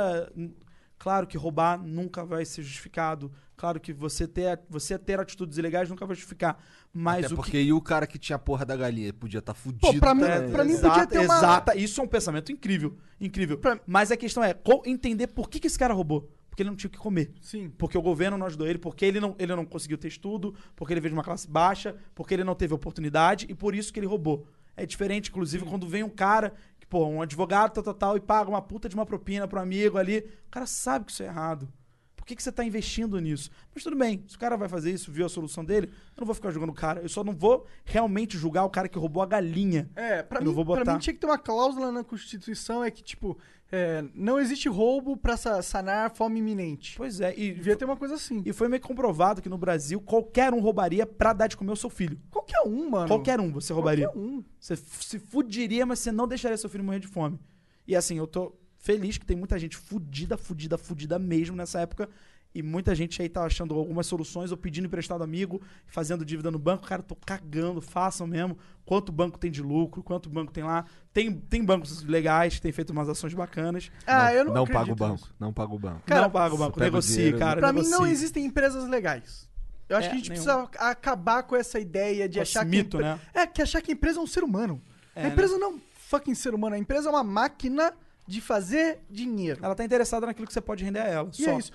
Claro 1.06 1.28
que 1.28 1.38
roubar 1.38 1.78
nunca 1.78 2.26
vai 2.26 2.44
ser 2.46 2.64
justificado. 2.64 3.32
Claro 3.56 3.80
que 3.80 3.94
você 3.94 4.28
ter, 4.28 4.60
você 4.68 4.98
ter 4.98 5.20
atitudes 5.20 5.56
ilegais 5.60 5.88
nunca 5.88 6.04
vai 6.04 6.16
justificar. 6.16 6.58
Mas 6.92 7.26
Até 7.26 7.34
o 7.36 7.38
porque 7.38 7.52
que. 7.52 7.62
e 7.62 7.72
o 7.72 7.80
cara 7.80 8.08
que 8.08 8.18
tinha 8.18 8.38
a 8.38 8.40
porra 8.40 8.66
da 8.66 8.76
galinha 8.76 9.14
podia 9.14 9.40
tá 9.40 9.54
fudido. 9.54 9.82
Pô, 9.82 9.94
pra 10.00 10.16
mim- 10.16 10.22
também. 10.24 10.52
pra 10.52 10.64
mim 10.64 10.72
exata, 10.72 10.90
podia 10.90 11.08
ter 11.08 11.20
uma- 11.28 11.38
exata. 11.38 11.76
Isso 11.78 12.02
é 12.02 12.04
um 12.04 12.08
pensamento 12.08 12.52
incrível. 12.52 12.98
Incrível. 13.22 13.60
Pra- 13.60 13.80
Mas 13.86 14.10
a 14.12 14.18
questão 14.18 14.44
é 14.44 14.56
entender 14.88 15.28
por 15.28 15.48
que, 15.48 15.60
que 15.60 15.68
esse 15.68 15.78
cara 15.78 15.94
roubou. 15.94 16.28
Porque 16.50 16.64
ele 16.64 16.72
não 16.72 16.76
tinha 16.76 16.88
o 16.88 16.92
que 16.92 16.98
comer. 16.98 17.32
Sim. 17.40 17.70
Porque 17.78 17.96
o 17.96 18.02
governo 18.02 18.36
não 18.36 18.48
ajudou 18.48 18.66
ele, 18.66 18.80
porque 18.80 19.06
ele 19.06 19.20
não, 19.20 19.36
ele 19.38 19.56
não 19.56 19.64
conseguiu 19.64 20.00
ter 20.00 20.08
estudo, 20.08 20.56
porque 20.76 20.92
ele 20.92 21.02
veio 21.02 21.12
de 21.12 21.18
uma 21.20 21.24
classe 21.24 21.48
baixa, 21.48 21.96
porque 22.16 22.34
ele 22.34 22.44
não 22.44 22.56
teve 22.56 22.74
oportunidade 22.74 23.46
e 23.48 23.54
por 23.54 23.76
isso 23.76 23.94
que 23.94 24.00
ele 24.00 24.08
roubou. 24.08 24.48
É 24.78 24.86
diferente, 24.88 25.30
inclusive, 25.30 25.64
quando 25.66 25.88
vem 25.88 26.02
um 26.04 26.10
cara, 26.10 26.54
que, 26.86 26.90
pô, 26.90 27.06
um 27.08 27.22
advogado, 27.22 27.74
tal, 27.74 27.84
tal, 27.84 27.94
tal, 27.94 28.18
e 28.18 28.20
paga 28.20 28.50
uma 28.50 28.62
puta 28.62 28.88
de 28.88 28.96
uma 28.96 29.06
propina 29.06 29.48
pro 29.48 29.60
amigo 29.60 29.98
ali. 29.98 30.20
O 30.48 30.52
cara 30.52 30.66
sabe 30.66 31.06
que 31.06 31.12
isso 31.12 31.24
é 31.24 31.28
errado. 31.28 31.68
Por 32.16 32.26
que, 32.26 32.36
que 32.36 32.42
você 32.42 32.52
tá 32.52 32.64
investindo 32.66 33.20
nisso? 33.20 33.52
Mas 33.74 33.84
tudo 33.84 33.96
bem, 33.96 34.24
se 34.28 34.36
o 34.36 34.40
cara 34.40 34.58
vai 34.58 34.68
fazer 34.68 34.92
isso, 34.92 35.12
viu 35.12 35.28
a 35.28 35.30
solução 35.30 35.64
dele, 35.64 35.88
eu 36.18 36.22
não 36.22 36.26
vou 36.26 36.34
ficar 36.34 36.50
julgando 36.50 36.72
o 36.72 36.76
cara. 36.76 37.00
Eu 37.02 37.10
só 37.10 37.24
não 37.24 37.34
vou 37.36 37.68
realmente 37.84 38.36
julgar 38.36 38.64
o 38.66 38.70
cara 38.70 38.90
que 38.90 38.98
roubou 38.98 39.22
a 39.22 39.28
galinha. 39.28 39.88
É, 39.96 40.24
pra 40.24 40.40
Eu 40.40 40.42
mim, 40.42 40.48
não 40.48 40.54
vou 40.56 40.66
pra 40.66 40.78
botar. 40.78 40.94
mim 40.94 41.00
tinha 41.00 41.14
que 41.14 41.20
ter 41.20 41.28
uma 41.28 41.38
cláusula 41.38 41.92
na 41.92 42.04
Constituição 42.04 42.84
é 42.84 42.90
que, 42.90 43.04
tipo, 43.04 43.38
é, 43.72 44.04
não 44.14 44.40
existe 44.40 44.70
roubo 44.70 45.18
pra 45.18 45.36
sa- 45.38 45.62
sanar 45.62 46.12
fome 46.16 46.40
iminente. 46.40 46.96
Pois 46.98 47.20
é, 47.20 47.34
e, 47.38 47.54
Devia 47.54 47.76
ter 47.76 47.86
uma 47.86 47.98
coisa 47.98 48.16
assim. 48.16 48.42
e 48.46 48.54
foi 48.54 48.68
meio 48.68 48.82
comprovado 48.82 49.42
que 49.42 49.50
no 49.50 49.58
Brasil 49.58 50.00
qualquer 50.00 50.54
um 50.54 50.60
roubaria 50.60 51.06
pra 51.06 51.34
dar 51.34 51.48
de 51.48 51.58
comer 51.58 51.72
ao 51.72 51.76
seu 51.76 51.90
filho. 51.90 52.20
Qualquer 52.30 52.62
um, 52.66 52.90
mano. 52.90 53.08
Qualquer 53.08 53.40
um 53.40 53.52
você 53.52 53.74
roubaria. 53.74 54.08
Qualquer 54.08 54.20
um. 54.20 54.44
Você 54.60 54.76
se 54.76 55.20
fudiria, 55.20 55.86
mas 55.86 56.00
você 56.00 56.12
não 56.12 56.28
deixaria 56.28 56.58
seu 56.58 56.70
filho 56.70 56.84
morrer 56.84 57.00
de 57.00 57.08
fome. 57.08 57.40
E 57.88 57.96
assim, 57.96 58.18
eu 58.18 58.28
tô 58.28 58.56
feliz 58.78 59.18
que 59.18 59.26
tem 59.26 59.36
muita 59.36 59.58
gente 59.58 59.76
fudida, 59.76 60.38
fudida, 60.38 60.78
fudida 60.78 61.18
mesmo 61.18 61.56
nessa 61.56 61.80
época. 61.82 62.08
E 62.56 62.64
muita 62.64 62.96
gente 62.96 63.22
aí 63.22 63.28
tá 63.28 63.44
achando 63.44 63.76
algumas 63.76 64.08
soluções 64.08 64.50
ou 64.50 64.56
pedindo 64.56 64.86
emprestado 64.86 65.22
amigo, 65.24 65.62
fazendo 65.86 66.24
dívida 66.24 66.50
no 66.50 66.58
banco. 66.58 66.88
Cara, 66.88 67.04
tô 67.04 67.14
cagando, 67.14 67.82
façam 67.82 68.26
mesmo. 68.26 68.58
Quanto 68.86 69.12
banco 69.12 69.38
tem 69.38 69.52
de 69.52 69.62
lucro, 69.62 70.02
quanto 70.02 70.30
banco 70.30 70.54
tem 70.54 70.64
lá. 70.64 70.86
Tem, 71.12 71.34
tem 71.34 71.64
bancos 71.66 72.02
legais 72.04 72.56
que 72.56 72.62
têm 72.62 72.72
feito 72.72 72.92
umas 72.92 73.10
ações 73.10 73.34
bacanas. 73.34 73.92
Ah, 74.08 74.34
eu 74.34 74.46
não, 74.46 74.54
não 74.54 74.66
paga 74.66 74.90
o 74.92 74.96
banco. 74.96 75.30
Não 75.38 75.52
paga 75.52 75.74
o 75.74 75.78
banco. 75.80 76.02
Cara, 76.06 76.22
não 76.22 76.30
paga 76.32 76.56
o 76.56 76.58
banco, 76.58 76.80
negocie, 76.80 77.16
dinheiro, 77.16 77.40
cara. 77.40 77.60
Pra 77.60 77.74
mim 77.74 77.82
não 77.82 77.90
negocie. 77.90 78.14
existem 78.14 78.46
empresas 78.46 78.88
legais. 78.88 79.50
Eu 79.90 79.98
acho 79.98 80.08
É, 80.08 80.10
que 80.12 80.16
a 80.16 80.18
gente 80.20 80.30
nenhum. 80.32 80.44
precisa 80.46 80.70
acabar 80.90 81.44
com 81.44 81.56
essa 81.58 81.78
ideia 81.78 82.28
de 82.30 82.38
Com 82.38 82.42
achar 82.44 82.62
esse 82.62 82.70
que. 82.72 82.78
mito, 82.78 82.98
empre- 82.98 83.06
né? 83.06 83.20
É, 83.34 83.46
que 83.46 83.62
achar 83.62 83.82
que 83.82 83.92
a 83.92 83.94
empresa 83.94 84.18
é 84.20 84.22
um 84.24 84.28
ser 84.28 84.44
humano. 84.46 84.82
É, 85.14 85.26
a 85.26 85.28
empresa 85.28 85.58
não 85.58 85.72
é 85.72 85.74
um 85.76 85.80
fucking 86.08 86.34
ser 86.36 86.54
humano. 86.56 86.76
A 86.76 86.80
empresa 86.80 87.10
é 87.10 87.12
uma 87.12 87.24
máquina 87.24 87.94
de 88.28 88.42
fazer 88.42 89.00
dinheiro. 89.10 89.60
Ela 89.64 89.76
tá 89.76 89.84
interessada 89.84 90.26
naquilo 90.26 90.48
que 90.48 90.54
você 90.54 90.62
pode 90.62 90.84
render 90.84 91.00
a 91.00 91.08
ela. 91.08 91.30
E 91.38 91.44
só. 91.44 91.52
é 91.52 91.58
isso. 91.58 91.72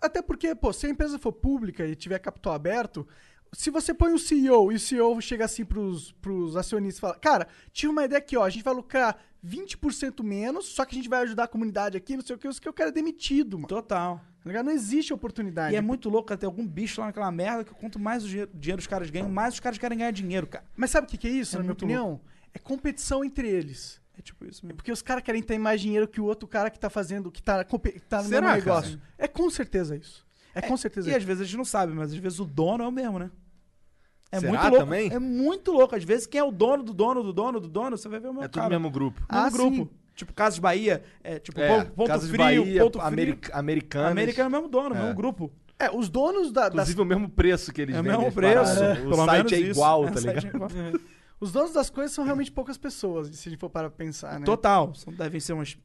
Até 0.00 0.20
porque, 0.20 0.54
pô, 0.54 0.72
se 0.72 0.86
a 0.86 0.90
empresa 0.90 1.18
for 1.18 1.32
pública 1.32 1.86
e 1.86 1.94
tiver 1.94 2.18
capital 2.18 2.52
aberto, 2.52 3.06
se 3.52 3.70
você 3.70 3.94
põe 3.94 4.12
o 4.12 4.18
CEO 4.18 4.72
e 4.72 4.74
o 4.74 4.80
CEO 4.80 5.20
chega 5.20 5.44
assim 5.44 5.64
pros, 5.64 6.12
pros 6.20 6.56
acionistas 6.56 6.98
e 6.98 7.00
fala, 7.00 7.14
cara, 7.14 7.48
tive 7.72 7.90
uma 7.92 8.04
ideia 8.04 8.18
aqui, 8.18 8.36
ó, 8.36 8.44
a 8.44 8.50
gente 8.50 8.64
vai 8.64 8.74
lucrar 8.74 9.18
20% 9.44 10.22
menos, 10.22 10.66
só 10.66 10.84
que 10.84 10.94
a 10.94 10.98
gente 10.98 11.08
vai 11.08 11.22
ajudar 11.22 11.44
a 11.44 11.48
comunidade 11.48 11.96
aqui, 11.96 12.16
não 12.16 12.24
sei 12.24 12.36
o 12.36 12.38
que, 12.38 12.48
isso 12.48 12.60
que 12.60 12.68
eu 12.68 12.72
quero 12.72 12.88
é 12.88 12.92
demitido, 12.92 13.58
mano. 13.58 13.68
Total. 13.68 14.20
Tá? 14.44 14.62
Não 14.62 14.72
existe 14.72 15.12
oportunidade. 15.12 15.74
E 15.74 15.76
é 15.76 15.80
muito 15.80 16.10
louco, 16.10 16.36
tem 16.36 16.46
algum 16.46 16.66
bicho 16.66 17.00
lá 17.00 17.06
naquela 17.06 17.30
merda 17.30 17.64
que 17.64 17.72
quanto 17.72 17.98
mais 17.98 18.24
o 18.24 18.28
dinheiro, 18.28 18.50
dinheiro 18.52 18.80
os 18.80 18.86
caras 18.86 19.08
ganham, 19.08 19.28
mais 19.28 19.54
os 19.54 19.60
caras 19.60 19.78
querem 19.78 19.96
ganhar 19.96 20.10
dinheiro, 20.10 20.46
cara. 20.46 20.64
Mas 20.76 20.90
sabe 20.90 21.06
o 21.06 21.10
que, 21.10 21.16
que 21.16 21.26
é 21.26 21.30
isso, 21.30 21.56
É 21.56 21.58
na 21.58 21.62
minha 21.62 21.72
opinião? 21.72 22.20
É 22.52 22.58
competição 22.58 23.24
entre 23.24 23.48
eles. 23.48 24.00
É 24.16 24.22
tipo 24.22 24.44
isso 24.44 24.60
É 24.64 24.66
mesmo. 24.66 24.76
porque 24.76 24.92
os 24.92 25.02
caras 25.02 25.22
querem 25.24 25.42
ter 25.42 25.58
mais 25.58 25.80
dinheiro 25.80 26.06
que 26.06 26.20
o 26.20 26.24
outro 26.24 26.46
cara 26.48 26.70
que 26.70 26.78
tá 26.78 26.88
fazendo, 26.88 27.30
que 27.30 27.42
tá, 27.42 27.64
que 27.64 28.00
tá 28.00 28.22
no 28.22 28.28
Será, 28.28 28.52
mesmo 28.54 28.64
cara? 28.64 28.80
negócio. 28.80 29.00
É 29.18 29.26
com 29.26 29.50
certeza 29.50 29.96
isso. 29.96 30.24
É, 30.54 30.60
com 30.62 30.76
certeza 30.76 31.08
E 31.08 31.10
isso. 31.10 31.18
às 31.18 31.24
vezes 31.24 31.40
a 31.42 31.44
gente 31.44 31.56
não 31.56 31.64
sabe, 31.64 31.92
mas 31.92 32.12
às 32.12 32.16
vezes 32.18 32.38
o 32.38 32.44
dono 32.44 32.84
é 32.84 32.86
o 32.86 32.92
mesmo, 32.92 33.18
né? 33.18 33.30
É 34.30 34.38
Será 34.40 34.52
muito 34.52 34.62
louco. 34.62 34.78
também? 34.78 35.12
É 35.12 35.18
muito 35.18 35.72
louco. 35.72 35.96
Às 35.96 36.04
vezes 36.04 36.26
quem 36.26 36.40
é 36.40 36.44
o 36.44 36.50
dono 36.52 36.82
do 36.82 36.92
dono 36.94 37.22
do 37.22 37.32
dono 37.32 37.58
do 37.60 37.68
dono, 37.68 37.96
você 37.98 38.08
vai 38.08 38.20
ver 38.20 38.28
o 38.28 38.32
mesmo 38.32 38.44
É 38.44 38.48
tudo 38.48 38.62
cara. 38.62 38.74
no 38.74 38.80
mesmo 38.80 38.90
grupo. 38.92 39.20
Mesmo 39.20 39.46
Ah, 39.46 39.50
grupo. 39.50 39.76
sim. 39.76 39.90
Tipo, 40.14 40.32
Casas 40.32 40.60
Bahia, 40.60 41.02
é, 41.24 41.40
tipo, 41.40 41.60
É, 41.60 41.84
Ponto- 41.86 42.06
Casas 42.08 42.28
Frio, 42.30 42.38
Bahia, 42.38 42.82
Ponto 42.84 42.98
Frio. 42.98 43.06
Ameri- 43.08 43.38
Americanas. 43.52 44.12
América 44.12 44.42
é 44.42 44.46
o 44.46 44.50
mesmo 44.50 44.68
dono, 44.68 44.94
é 44.94 44.98
o 44.98 45.00
É. 45.00 45.02
mesmo 45.02 45.16
grupo. 45.16 45.52
É, 45.76 45.90
os 45.90 46.08
donos 46.08 46.52
da, 46.52 46.62
das 46.68 46.72
Inclusive 46.88 47.00
o 47.00 47.04
mesmo 47.04 47.28
preço 47.28 47.72
que 47.72 47.82
eles 47.82 47.96
É 47.96 48.00
o 48.00 48.02
vendem 48.04 48.18
mesmo 48.18 48.28
as 48.28 48.34
preço. 48.34 48.54
paradas. 48.54 48.80
é, 48.80 48.92
O 49.02 49.10
pelo 49.10 49.24
site 49.24 49.54
é 49.56 49.58
igual, 49.58 50.04
É, 50.06 50.10
tá 50.12 50.18
o 50.18 50.22
ligado? 50.22 50.46
é 50.46 50.48
igual. 50.50 50.70
Os 51.40 51.52
donos 51.52 51.72
das 51.72 51.90
coisas 51.90 52.12
são 52.14 52.24
realmente 52.24 52.50
poucas 52.52 52.76
pessoas, 52.78 53.28
se 53.36 53.48
a 53.48 53.50
gente 53.50 53.60
for 53.60 53.68
para 53.70 53.90
pensar, 53.90 54.38
né? 54.40 54.46
Total. 54.46 54.94
São, 54.94 55.12
devem 55.12 55.40
ser 55.40 55.52
umas 55.52 55.76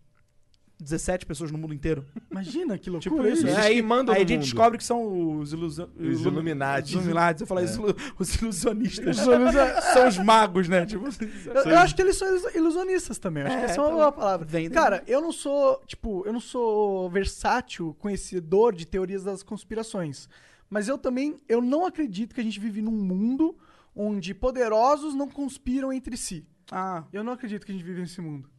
17 0.82 1.26
pessoas 1.26 1.52
no 1.52 1.58
mundo 1.58 1.74
inteiro. 1.74 2.06
Imagina 2.32 2.78
que 2.78 2.88
loucura 2.90 3.14
Tipo 3.16 3.28
isso. 3.28 3.38
isso. 3.46 3.48
Eles 3.48 3.58
aí 3.58 3.76
que 3.76 3.82
mandam 3.82 4.16
aí 4.16 4.22
a 4.24 4.26
gente 4.26 4.44
descobre 4.44 4.78
que 4.78 4.84
são 4.86 5.40
os, 5.40 5.52
iluso... 5.52 5.90
Os 5.98 6.22
ilu- 6.22 6.32
Illuminati. 6.32 6.96
Os 6.96 7.02
Illuminati. 7.04 7.42
Eu 7.42 7.48
falar 7.48 7.64
isso, 7.64 7.82
os 8.18 8.36
ilusionistas. 8.36 9.20
Os 9.20 9.26
ilusa- 9.28 9.82
são 9.92 10.08
os 10.08 10.18
magos, 10.20 10.70
né? 10.70 10.86
Tipo, 10.86 11.06
Eu, 11.48 11.64
eu 11.72 11.78
acho 11.80 11.94
que 11.94 12.02
eles 12.02 12.16
são 12.16 12.28
ilus- 12.30 12.56
ilusionistas 12.56 13.18
também. 13.18 13.44
Acho 13.44 13.56
É, 13.56 13.60
que 13.60 13.66
essa 13.66 13.76
é 13.76 13.82
uma 13.82 13.90
tá 13.90 13.96
boa 13.96 14.12
palavra. 14.14 14.46
Vem. 14.46 14.70
Cara, 14.70 15.04
eu 15.06 15.20
não 15.20 15.34
sou, 15.34 15.82
tipo, 15.86 16.24
eu 16.26 16.32
não 16.32 16.40
sou 16.40 17.10
versátil, 17.10 17.94
conhecedor 18.00 18.74
de 18.74 18.86
teorias 18.86 19.24
das 19.26 19.44
conspirações. 19.44 20.30
Mas 20.70 20.88
eu 20.88 20.98
também, 20.98 21.36
eu 21.50 21.62
não 21.62 21.86
acredito 21.86 22.34
que 22.34 22.40
a 22.40 22.44
gente 22.44 22.60
vive 22.60 22.82
num 22.82 22.92
mundo 22.92 23.58
onde 24.02 24.34
poderosos 24.34 25.14
não 25.14 25.28
conspiram 25.30 25.92
entre 25.92 26.16
si. 26.16 26.48
ah, 26.72 27.04
Eu 27.12 27.22
não 27.24 27.34
acredito 27.34 27.66
que 27.66 27.72
a 27.72 27.76
gente 27.76 27.84
vive 27.84 28.00
nesse 28.00 28.22
mundo. 28.22 28.50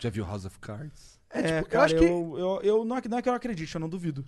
Já 0.00 0.10
viu 0.10 0.24
House 0.24 0.44
of 0.44 0.58
Cards? 0.58 1.20
É, 1.30 1.38
é, 1.38 1.42
tipo, 1.42 1.54
eu 1.58 1.64
cara, 1.66 1.84
acho 1.84 1.96
que 1.96 2.04
eu, 2.04 2.34
eu, 2.38 2.60
eu 2.62 2.84
não, 2.84 2.96
é 2.96 3.00
que- 3.00 3.08
não 3.08 3.18
é 3.18 3.22
que 3.22 3.28
eu 3.28 3.32
acredito, 3.34 3.72
eu 3.74 3.80
não 3.80 3.88
duvido. 3.88 4.26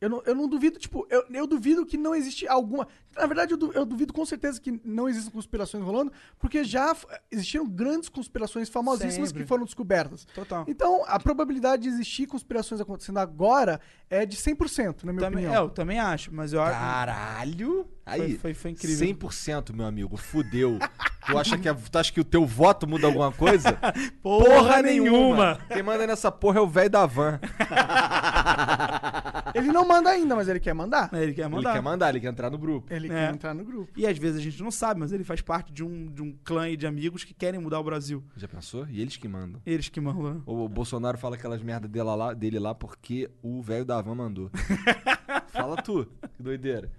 Eu 0.00 0.08
não, 0.08 0.22
eu 0.24 0.34
não 0.34 0.48
duvido, 0.48 0.78
tipo, 0.78 1.06
eu, 1.10 1.24
eu 1.30 1.46
duvido 1.46 1.84
que 1.84 1.96
não 1.96 2.14
existe 2.14 2.46
alguma. 2.46 2.86
Na 3.16 3.26
verdade, 3.26 3.52
eu, 3.52 3.56
du- 3.58 3.72
eu 3.72 3.84
duvido 3.84 4.12
com 4.12 4.24
certeza 4.24 4.60
que 4.60 4.80
não 4.84 5.08
existem 5.08 5.32
conspirações 5.32 5.82
rolando, 5.82 6.12
porque 6.38 6.62
já 6.62 6.94
existiram 7.32 7.66
grandes 7.66 8.08
conspirações 8.08 8.68
famosíssimas 8.68 9.30
Sempre. 9.30 9.42
que 9.42 9.48
foram 9.48 9.64
descobertas. 9.64 10.24
Total. 10.34 10.64
Então, 10.68 11.04
a 11.06 11.18
probabilidade 11.18 11.82
de 11.82 11.88
existir 11.88 12.26
conspirações 12.26 12.80
acontecendo 12.80 13.18
agora 13.18 13.80
é 14.08 14.24
de 14.24 14.36
100%, 14.36 15.02
na 15.04 15.12
minha 15.12 15.24
Também, 15.28 15.44
é, 15.44 15.48
opinião. 15.48 15.64
eu 15.64 15.70
também 15.70 15.98
acho, 15.98 16.32
mas 16.32 16.52
eu 16.52 16.62
acho. 16.62 16.78
Caralho! 16.78 17.88
Aí, 18.06 18.20
Foi- 18.20 18.38
foi- 18.38 18.54
foi 18.54 18.70
incrível. 18.70 19.06
100%, 19.08 19.74
meu 19.74 19.84
amigo. 19.86 20.16
Fudeu. 20.16 20.78
tu, 21.26 21.36
acha 21.36 21.58
que 21.58 21.68
a- 21.68 21.74
tu 21.74 21.98
acha 21.98 22.10
que 22.12 22.20
o 22.20 22.24
teu 22.24 22.46
voto 22.46 22.86
muda 22.86 23.06
alguma 23.06 23.30
coisa? 23.32 23.76
Porra 24.22 24.80
nenhuma. 24.80 25.58
Quem 25.68 25.82
manda 25.82 26.06
nessa 26.06 26.30
porra 26.32 26.58
é 26.58 26.62
o 26.62 26.68
velho 26.68 26.88
da 26.88 27.04
van. 27.04 27.38
Ele 29.58 29.72
não 29.72 29.86
manda 29.86 30.10
ainda, 30.10 30.34
mas 30.36 30.48
ele 30.48 30.60
quer 30.60 30.74
mandar. 30.74 31.10
Ele 31.12 31.32
quer 31.34 31.48
mandar. 31.48 31.70
Ele 31.70 31.78
quer 31.78 31.82
mandar, 31.82 32.08
ele 32.10 32.20
quer 32.20 32.28
entrar 32.28 32.50
no 32.50 32.58
grupo. 32.58 32.92
Ele 32.92 33.06
É. 33.06 33.10
quer 33.10 33.34
entrar 33.34 33.54
no 33.54 33.64
grupo. 33.64 33.92
E 33.96 34.06
às 34.06 34.16
vezes 34.16 34.38
a 34.38 34.42
gente 34.42 34.62
não 34.62 34.70
sabe, 34.70 35.00
mas 35.00 35.12
ele 35.12 35.24
faz 35.24 35.40
parte 35.40 35.72
de 35.72 35.82
um, 35.84 36.06
de 36.06 36.22
um 36.22 36.32
clã 36.44 36.62
aí 36.62 36.76
de 36.76 36.86
amigos 36.86 37.24
que 37.24 37.34
querem 37.34 37.60
mudar 37.60 37.80
o 37.80 37.84
Brasil. 37.84 38.22
Já 38.36 38.46
pensou? 38.48 38.86
E 38.88 39.00
eles 39.00 39.16
que 39.16 39.28
mandam. 39.28 39.60
Eles 39.66 39.88
que 39.88 40.00
mandam. 40.00 40.34
né? 40.34 40.40
O 40.46 40.68
Bolsonaro 40.68 41.18
fala 41.18 41.36
aquelas 41.36 41.62
merda 41.62 41.86
dele 41.88 42.04
lá, 42.04 42.32
dele 42.34 42.58
lá 42.58 42.74
porque 42.74 43.30
o 43.42 43.60
velho 43.62 43.84
da 43.84 44.00
van 44.00 44.14
mandou. 44.14 44.50
fala 45.52 45.76
tu, 45.76 46.06
que 46.36 46.42
doideira. 46.42 46.90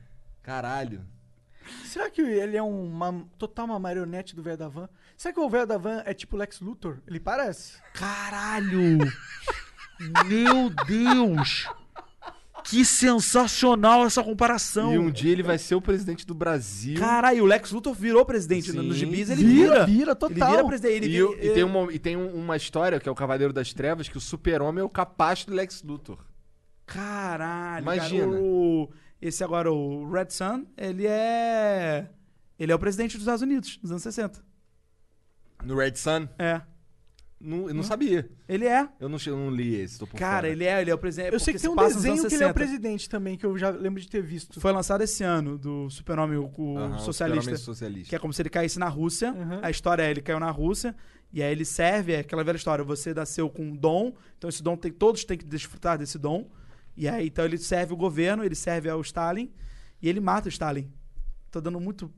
Caralho. 0.41 1.01
Será 1.83 2.09
que 2.09 2.21
ele 2.21 2.57
é 2.57 2.63
uma 2.63 3.23
total 3.37 3.65
uma 3.65 3.77
marionete 3.77 4.35
do 4.35 4.41
velho 4.41 4.57
da 4.57 4.67
van? 4.67 4.89
Será 5.15 5.33
que 5.33 5.39
o 5.39 5.49
velho 5.49 5.67
da 5.67 5.77
van 5.77 6.01
é 6.05 6.13
tipo 6.15 6.35
Lex 6.35 6.59
Luthor? 6.61 6.97
Ele 7.05 7.19
parece. 7.19 7.77
Caralho! 7.93 8.97
Meu 10.27 10.69
Deus! 10.87 11.67
Que 12.63 12.83
sensacional 12.85 14.05
essa 14.05 14.23
comparação! 14.23 14.93
E 14.93 14.97
um 14.99 15.09
dia 15.09 15.31
ele 15.31 15.43
vai 15.43 15.57
ser 15.57 15.75
o 15.75 15.81
presidente 15.81 16.25
do 16.25 16.33
Brasil. 16.33 16.97
Caralho, 16.99 17.43
o 17.43 17.45
Lex 17.47 17.71
Luthor 17.71 17.93
virou 17.93 18.25
presidente. 18.25 18.71
Sim. 18.71 18.77
Nos 18.77 18.95
gibis 18.97 19.29
ele 19.29 19.43
Vira, 19.43 19.69
vira. 19.73 19.85
vira, 19.85 20.15
total. 20.15 20.37
Ele 20.37 20.45
vira 20.57 20.67
presidente. 20.67 20.95
Ele 20.95 21.05
E, 21.07 21.09
vira- 21.27 21.45
e 21.45 21.53
tem, 21.53 21.63
uma, 21.63 21.93
e 21.93 21.99
tem 21.99 22.17
um- 22.17 22.33
uma 22.35 22.55
história, 22.57 22.99
que 22.99 23.07
é 23.09 23.11
o 23.11 23.15
Cavaleiro 23.15 23.51
das 23.53 23.73
Trevas, 23.73 24.07
que 24.09 24.17
o 24.17 24.21
super-homem 24.21 24.81
é 24.81 24.83
o 24.85 24.89
capacho 24.89 25.47
do 25.47 25.53
Lex 25.53 25.81
Luthor. 25.83 26.19
Caralho, 26.85 27.83
Imagina. 27.83 28.25
cara, 28.27 28.41
o- 28.41 28.89
esse 29.21 29.43
agora, 29.43 29.71
o 29.71 30.09
Red 30.11 30.29
Sun, 30.29 30.65
ele 30.77 31.05
é. 31.07 32.09
Ele 32.59 32.71
é 32.71 32.75
o 32.75 32.79
presidente 32.79 33.13
dos 33.13 33.21
Estados 33.21 33.41
Unidos, 33.41 33.77
dos 33.81 33.91
anos 33.91 34.03
60. 34.03 34.43
No 35.63 35.75
Red 35.77 35.95
Sun? 35.95 36.27
É. 36.37 36.61
Não, 37.39 37.69
eu 37.69 37.73
não 37.73 37.83
sabia. 37.83 38.29
Ele 38.47 38.65
é. 38.65 38.87
Eu 38.99 39.07
não, 39.07 39.17
eu 39.25 39.37
não 39.37 39.49
li 39.49 39.75
esse, 39.75 39.97
tô 39.97 40.05
por 40.05 40.17
Cara, 40.17 40.39
fora. 40.41 40.49
ele 40.49 40.65
é, 40.65 40.81
ele 40.81 40.91
é 40.91 40.93
o 40.93 40.97
presidente. 40.97 41.31
Eu 41.33 41.39
sei 41.39 41.53
que 41.53 41.59
tem 41.59 41.69
um 41.69 41.75
desenho 41.75 42.27
que 42.27 42.35
ele 42.35 42.43
é 42.43 42.47
o 42.47 42.49
60. 42.49 42.53
presidente 42.53 43.09
também, 43.09 43.37
que 43.37 43.45
eu 43.45 43.57
já 43.57 43.69
lembro 43.69 44.01
de 44.01 44.09
ter 44.09 44.21
visto. 44.21 44.59
Foi 44.59 44.71
lançado 44.73 45.01
esse 45.01 45.23
ano, 45.23 45.57
do 45.57 45.89
Super-Homem, 45.89 46.37
o, 46.37 46.51
o 46.57 46.77
Aham, 46.77 46.99
socialista. 46.99 47.55
socialista. 47.55 48.09
Que 48.09 48.15
é 48.15 48.19
como 48.19 48.33
se 48.33 48.41
ele 48.41 48.49
caísse 48.49 48.77
na 48.77 48.89
Rússia. 48.89 49.31
Uhum. 49.31 49.59
A 49.61 49.69
história 49.69 50.03
é 50.03 50.11
ele 50.11 50.21
caiu 50.21 50.39
na 50.39 50.51
Rússia. 50.51 50.93
E 51.31 51.41
aí 51.41 51.51
ele 51.51 51.63
serve, 51.63 52.13
é 52.13 52.19
aquela 52.19 52.43
velha 52.43 52.57
história. 52.57 52.83
Você 52.83 53.13
nasceu 53.13 53.49
com 53.49 53.63
um 53.63 53.75
dom, 53.75 54.13
então 54.37 54.49
esse 54.49 54.61
dom 54.61 54.75
tem. 54.75 54.91
Todos 54.91 55.23
têm 55.23 55.37
que 55.37 55.45
desfrutar 55.45 55.97
desse 55.97 56.17
dom. 56.17 56.49
E 56.97 57.07
aí, 57.07 57.27
então, 57.27 57.45
ele 57.45 57.57
serve 57.57 57.93
o 57.93 57.95
governo, 57.95 58.43
ele 58.43 58.55
serve 58.55 58.89
ao 58.89 58.99
Stalin. 58.99 59.49
E 60.01 60.09
ele 60.09 60.19
mata 60.19 60.47
o 60.47 60.49
Stalin. 60.49 60.91
Tô 61.49 61.61
dando 61.61 61.79
muito. 61.79 62.11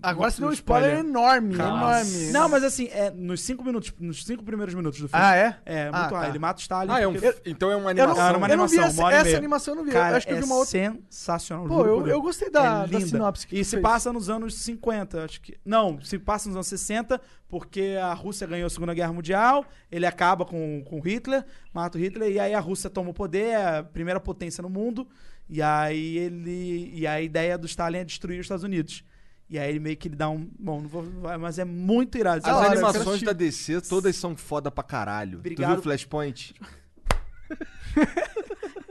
Agora 0.00 0.30
você 0.30 0.40
deu 0.40 0.48
um 0.48 0.52
spoiler. 0.52 0.90
spoiler 0.94 1.10
enorme, 1.10 1.54
Nossa. 1.56 1.70
enorme. 2.10 2.32
Não, 2.32 2.48
mas 2.48 2.64
assim, 2.64 2.88
é 2.90 3.10
nos 3.10 3.40
cinco 3.42 3.62
minutos, 3.64 3.92
nos 4.00 4.24
cinco 4.24 4.42
primeiros 4.42 4.74
minutos 4.74 4.98
do 5.00 5.08
filme. 5.08 5.24
Ah, 5.24 5.36
é? 5.36 5.56
É, 5.64 5.88
Ah, 5.92 5.98
muito 5.98 6.10
tá. 6.10 6.20
ah, 6.22 6.28
Ele 6.28 6.38
mata 6.40 6.58
o 6.58 6.62
Stalin. 6.62 6.90
Ah, 6.92 7.00
é 7.00 7.06
um, 7.06 7.12
porque- 7.12 7.40
então 7.46 7.70
é 7.70 7.76
uma 7.76 7.90
Eu 7.90 7.94
não, 7.94 8.02
animação. 8.04 8.26
Era 8.28 8.38
uma 8.38 8.48
eu 8.48 8.56
não 8.56 8.66
vi 8.66 8.78
animação, 8.78 9.10
essa, 9.10 9.28
essa 9.28 9.36
animação, 9.36 9.74
eu 9.74 9.76
não 9.78 9.84
vi. 9.84 9.92
Cara, 9.92 10.10
eu 10.12 10.16
acho 10.16 10.26
que 10.26 10.32
eu 10.32 10.36
é 10.36 10.40
vi 10.40 10.46
uma 10.46 10.54
outra. 10.56 10.70
sensacional. 10.70 11.66
Pô, 11.66 11.84
eu- 11.86 12.06
eu 12.08 12.20
gostei 12.22 12.50
da- 12.50 12.84
É 12.84 12.86
da 12.88 12.98
linda. 12.98 13.06
sinopse 13.06 13.46
que 13.46 13.54
E 13.56 13.60
tu 13.60 13.64
se 13.64 13.70
fez. 13.72 13.82
passa 13.82 14.12
nos 14.12 14.28
anos 14.30 14.54
50, 14.56 15.24
acho 15.24 15.40
que. 15.40 15.56
Não, 15.64 16.00
se 16.02 16.18
passa 16.18 16.48
nos 16.48 16.56
anos 16.56 16.66
60, 16.66 17.20
porque 17.48 17.96
a 18.02 18.12
Rússia 18.14 18.46
ganhou 18.46 18.66
a 18.66 18.70
Segunda 18.70 18.94
Guerra 18.94 19.12
Mundial, 19.12 19.64
ele 19.90 20.06
acaba 20.06 20.44
com, 20.44 20.82
com 20.84 20.98
Hitler, 21.00 21.44
mata 21.72 21.96
o 21.96 22.00
Hitler, 22.00 22.30
e 22.32 22.40
aí 22.40 22.54
a 22.54 22.60
Rússia 22.60 22.90
toma 22.90 23.10
o 23.10 23.14
poder, 23.14 23.50
é 23.50 23.78
a 23.78 23.82
primeira 23.84 24.18
potência 24.18 24.62
no 24.62 24.68
mundo, 24.70 25.06
e 25.48 25.62
aí 25.62 26.16
ele. 26.18 26.90
E 26.94 27.06
a 27.06 27.20
ideia 27.20 27.56
do 27.56 27.66
Stalin 27.66 27.98
é 27.98 28.04
destruir 28.04 28.40
os 28.40 28.46
Estados 28.46 28.64
Unidos. 28.64 29.04
E 29.52 29.58
aí 29.58 29.78
meio 29.78 29.96
que 29.98 30.08
ele 30.08 30.16
dá 30.16 30.30
um. 30.30 30.48
Bom, 30.58 30.80
não 30.80 30.88
vou. 30.88 31.04
Mas 31.38 31.58
é 31.58 31.64
muito 31.64 32.16
irado. 32.16 32.40
As 32.48 32.54
hora, 32.56 32.72
animações 32.72 33.20
da 33.22 33.34
DC, 33.34 33.82
todas 33.82 34.16
são 34.16 34.34
foda 34.34 34.70
pra 34.70 34.82
caralho. 34.82 35.32
Tu 35.38 35.40
Obrigado. 35.40 35.72
viu 35.74 35.82
Flashpoint? 35.82 36.54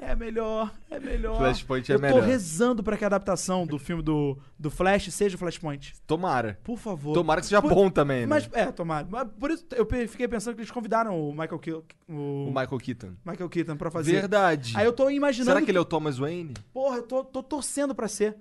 É 0.04 0.16
melhor, 0.16 0.74
é 0.90 1.00
melhor. 1.00 1.38
Flashpoint 1.38 1.90
é 1.90 1.96
Eu 1.96 2.00
tô 2.00 2.02
melhor. 2.02 2.24
rezando 2.24 2.84
pra 2.84 2.98
que 2.98 3.04
a 3.04 3.08
adaptação 3.08 3.66
do 3.66 3.80
filme 3.80 4.04
do, 4.04 4.38
do 4.60 4.70
Flash 4.70 5.10
seja 5.14 5.36
o 5.36 5.40
Flashpoint. 5.40 5.94
Tomara. 6.06 6.60
Por 6.64 6.78
favor. 6.78 7.14
Tomara 7.14 7.40
que 7.40 7.48
seja 7.48 7.62
Por- 7.62 7.70
bom 7.74 7.90
também, 7.90 8.22
né? 8.22 8.26
Mas, 8.26 8.50
é, 8.52 8.72
tomara. 8.72 9.08
Mas 9.10 9.28
por 9.40 9.52
isso 9.52 9.66
eu 9.74 9.86
fiquei 10.10 10.28
pensando 10.28 10.56
que 10.56 10.62
eles 10.62 10.72
convidaram 10.72 11.18
o 11.18 11.32
Michael, 11.32 11.60
Ki- 11.60 11.72
o 11.72 11.84
O 12.10 12.48
Michael 12.48 12.78
Keaton. 12.80 13.12
Michael 13.26 13.50
Keaton 13.50 13.78
pra 13.78 13.90
fazer. 13.90 14.12
Verdade. 14.14 14.74
Aí 14.76 14.86
eu 14.86 14.92
tô 14.92 15.10
imaginando. 15.10 15.52
Será 15.52 15.64
que 15.64 15.72
ele 15.72 15.78
é 15.78 15.82
o 15.82 15.86
Thomas 15.86 16.18
Wayne? 16.18 16.56
Porra, 16.74 16.98
eu 16.98 17.04
tô, 17.04 17.24
tô 17.24 17.42
torcendo 17.42 17.96
pra 17.96 18.08
ser. 18.10 18.36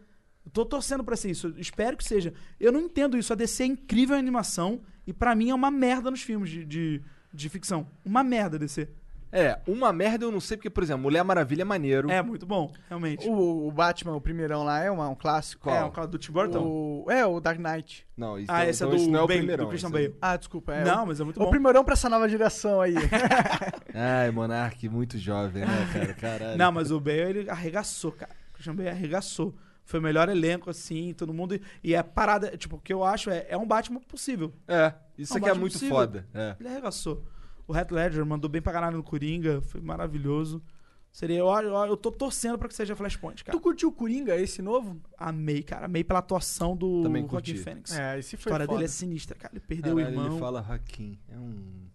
Eu 0.44 0.50
tô 0.50 0.64
torcendo 0.64 1.04
pra 1.04 1.16
ser 1.16 1.30
isso. 1.30 1.48
Eu 1.48 1.58
espero 1.60 1.96
que 1.96 2.04
seja. 2.04 2.32
Eu 2.58 2.72
não 2.72 2.80
entendo 2.80 3.16
isso. 3.18 3.32
A 3.32 3.36
DC 3.36 3.62
é 3.62 3.66
incrível 3.66 4.16
em 4.16 4.18
animação 4.18 4.80
e 5.06 5.12
pra 5.12 5.34
mim 5.34 5.50
é 5.50 5.54
uma 5.54 5.70
merda 5.70 6.10
nos 6.10 6.22
filmes 6.22 6.48
de, 6.50 6.64
de, 6.64 7.02
de 7.32 7.48
ficção. 7.48 7.86
Uma 8.04 8.24
merda 8.24 8.58
DC. 8.58 8.88
É, 9.32 9.60
uma 9.64 9.92
merda 9.92 10.24
eu 10.24 10.32
não 10.32 10.40
sei, 10.40 10.56
porque, 10.56 10.68
por 10.68 10.82
exemplo, 10.82 11.02
Mulher 11.04 11.22
Maravilha 11.22 11.62
é 11.62 11.64
maneiro. 11.64 12.10
É 12.10 12.20
muito 12.20 12.44
bom, 12.44 12.72
realmente. 12.88 13.28
O, 13.28 13.68
o 13.68 13.70
Batman, 13.70 14.16
o 14.16 14.20
primeirão 14.20 14.64
lá, 14.64 14.82
é 14.82 14.90
uma- 14.90 15.08
um 15.08 15.14
clássico. 15.14 15.70
é, 15.70 15.84
o 15.84 15.90
cara 15.92 16.08
do 16.08 16.18
Tim 16.18 16.32
Burton. 16.32 16.58
O, 17.06 17.06
é, 17.08 17.24
o 17.24 17.38
Dark 17.38 17.56
Knight. 17.60 18.04
Não, 18.16 18.36
isso, 18.36 18.50
Ah, 18.50 18.66
esse 18.66 18.82
é 18.82 18.86
então 18.86 18.96
do, 18.96 19.00
isso 19.00 19.08
não 19.08 19.20
é 19.20 19.22
o 19.22 19.28
Bale, 19.28 19.38
primeirão. 19.38 19.64
do 19.66 19.68
Christian 19.68 19.88
é- 19.90 19.92
Bale. 19.92 20.16
Ah, 20.20 20.36
desculpa. 20.36 20.74
É 20.74 20.84
Não, 20.84 21.04
o, 21.04 21.06
mas 21.06 21.20
é 21.20 21.24
muito 21.24 21.36
o 21.40 21.44
bom. 21.44 21.50
primeirão 21.50 21.84
pra 21.84 21.92
essa 21.92 22.08
nova 22.08 22.28
geração 22.28 22.80
aí. 22.80 22.94
Ai, 23.94 24.32
Monark, 24.32 24.88
muito 24.88 25.16
jovem, 25.16 25.64
né, 25.64 25.88
cara? 25.92 26.14
Caralho. 26.14 26.58
Não, 26.58 26.72
mas 26.72 26.90
o 26.90 26.98
Bale, 26.98 27.20
ele 27.38 27.50
arregaçou, 27.50 28.10
cara. 28.10 28.32
O 28.50 28.54
Christian 28.54 28.74
Bale 28.74 28.88
arregaçou. 28.88 29.54
Foi 29.90 29.98
o 29.98 30.02
melhor 30.02 30.28
elenco, 30.28 30.70
assim, 30.70 31.12
todo 31.14 31.34
mundo. 31.34 31.60
E 31.82 31.96
é 31.96 32.02
parada, 32.02 32.56
tipo, 32.56 32.76
o 32.76 32.80
que 32.80 32.92
eu 32.92 33.02
acho 33.02 33.28
é, 33.28 33.44
é 33.48 33.56
um 33.58 33.66
Batman 33.66 33.98
possível. 33.98 34.52
É, 34.68 34.94
isso 35.18 35.32
Não, 35.32 35.38
aqui 35.38 35.46
é 35.46 35.48
Batman 35.48 35.60
muito 35.60 35.72
possível. 35.72 35.96
foda. 35.96 36.28
É. 36.32 36.54
Ele 36.60 36.68
arregaçou. 36.68 37.24
O 37.66 37.76
Heath 37.76 37.90
Ledger 37.90 38.24
mandou 38.24 38.48
bem 38.48 38.62
pra 38.62 38.72
caralho 38.72 38.96
no 38.98 39.02
Coringa, 39.02 39.60
foi 39.62 39.80
maravilhoso. 39.80 40.62
Seria, 41.10 41.38
eu, 41.38 41.48
eu, 41.48 41.74
eu 41.86 41.96
tô 41.96 42.12
torcendo 42.12 42.56
pra 42.56 42.68
que 42.68 42.74
seja 42.74 42.94
Flashpoint, 42.94 43.42
cara. 43.42 43.58
tu 43.58 43.60
curtiu 43.60 43.88
o 43.88 43.92
Coringa, 43.92 44.36
esse 44.36 44.62
novo? 44.62 44.96
Amei, 45.18 45.60
cara. 45.60 45.86
Amei 45.86 46.04
pela 46.04 46.20
atuação 46.20 46.76
do 46.76 47.02
Também. 47.02 47.26
Phoenix. 47.28 47.92
É, 47.92 48.16
esse 48.16 48.36
a 48.36 48.38
foi 48.38 48.50
história 48.50 48.66
foda. 48.66 48.76
dele 48.78 48.84
é 48.84 48.88
sinistra, 48.88 49.36
cara. 49.36 49.52
Ele 49.54 49.60
perdeu 49.66 49.96
Caralho, 49.96 50.16
o 50.16 50.20
irmão. 50.20 50.32
Ele 50.34 50.40
fala 50.40 50.62
Joaquim. 50.62 51.18
É 51.28 51.36
um. 51.36 51.89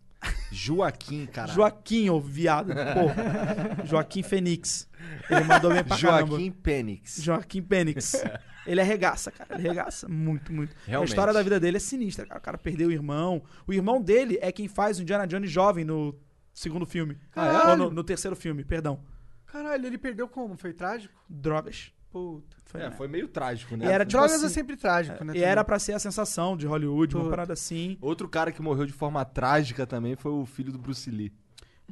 Joaquim, 0.51 1.26
cara. 1.26 1.51
Joaquim, 1.51 2.09
ô 2.09 2.19
viado. 2.19 2.73
Porra. 2.73 3.86
Joaquim 3.86 4.23
Fênix. 4.23 4.88
Ele 5.30 5.43
mandou 5.43 5.71
bem 5.71 5.84
pra 5.84 5.97
caramba. 5.97 6.28
Joaquim 6.28 6.51
Pênix. 6.51 7.21
Joaquim 7.21 7.61
Pênix. 7.61 8.23
Ele 8.65 8.82
arregaça, 8.82 9.32
cara. 9.32 9.55
Ele 9.59 9.67
arregaça 9.67 10.07
muito, 10.07 10.51
muito. 10.51 10.76
Realmente. 10.86 11.09
A 11.09 11.11
história 11.11 11.34
da 11.34 11.43
vida 11.43 11.59
dele 11.59 11.78
é 11.78 11.80
sinistra, 11.80 12.26
cara. 12.26 12.39
O 12.39 12.43
cara 12.43 12.57
perdeu 12.57 12.88
o 12.88 12.91
irmão. 12.91 13.43
O 13.67 13.73
irmão 13.73 14.01
dele 14.01 14.38
é 14.41 14.51
quem 14.51 14.67
faz 14.67 14.97
o 14.97 15.01
Indiana 15.01 15.28
Jones 15.28 15.51
jovem 15.51 15.86
no 15.86 16.17
segundo 16.53 16.86
filme. 16.86 17.17
Caralho. 17.32 17.69
Ou 17.71 17.78
no, 17.78 17.91
no 17.91 18.03
terceiro 18.03 18.36
filme, 18.36 18.63
perdão. 18.63 19.03
Caralho, 19.45 19.86
ele 19.86 19.97
perdeu 19.97 20.28
como? 20.28 20.57
Foi 20.57 20.73
trágico? 20.73 21.13
Drogas. 21.30 21.91
Puta. 22.16 22.55
Foi, 22.63 22.80
É, 22.82 22.89
né? 22.89 22.95
foi 22.95 23.07
meio 23.09 23.28
trágico, 23.28 23.76
né? 23.76 23.86
E 23.86 23.89
era 23.89 24.05
tipo 24.05 24.18
Drogas 24.18 24.38
assim, 24.38 24.45
é 24.45 24.49
sempre 24.49 24.78
trágico, 24.78 25.22
né? 25.24 25.34
E 25.36 25.43
era 25.43 25.63
pra 25.66 25.78
ser 25.78 25.91
a 25.93 25.99
sensação 25.99 26.55
de 26.55 26.66
Hollywood, 26.66 27.13
uma 27.18 27.30
parada 27.30 27.51
assim. 27.51 27.97
Outro 28.01 28.30
cara 28.30 28.53
que 28.53 28.61
morreu 28.61 28.86
de 28.86 28.93
forma 28.93 29.24
trágica 29.26 29.86
também 29.86 30.16
foi 30.16 30.32
o 30.32 30.45
filho 30.45 30.72
do 30.72 30.78
Bruce 30.78 31.09
Lee. 31.11 31.34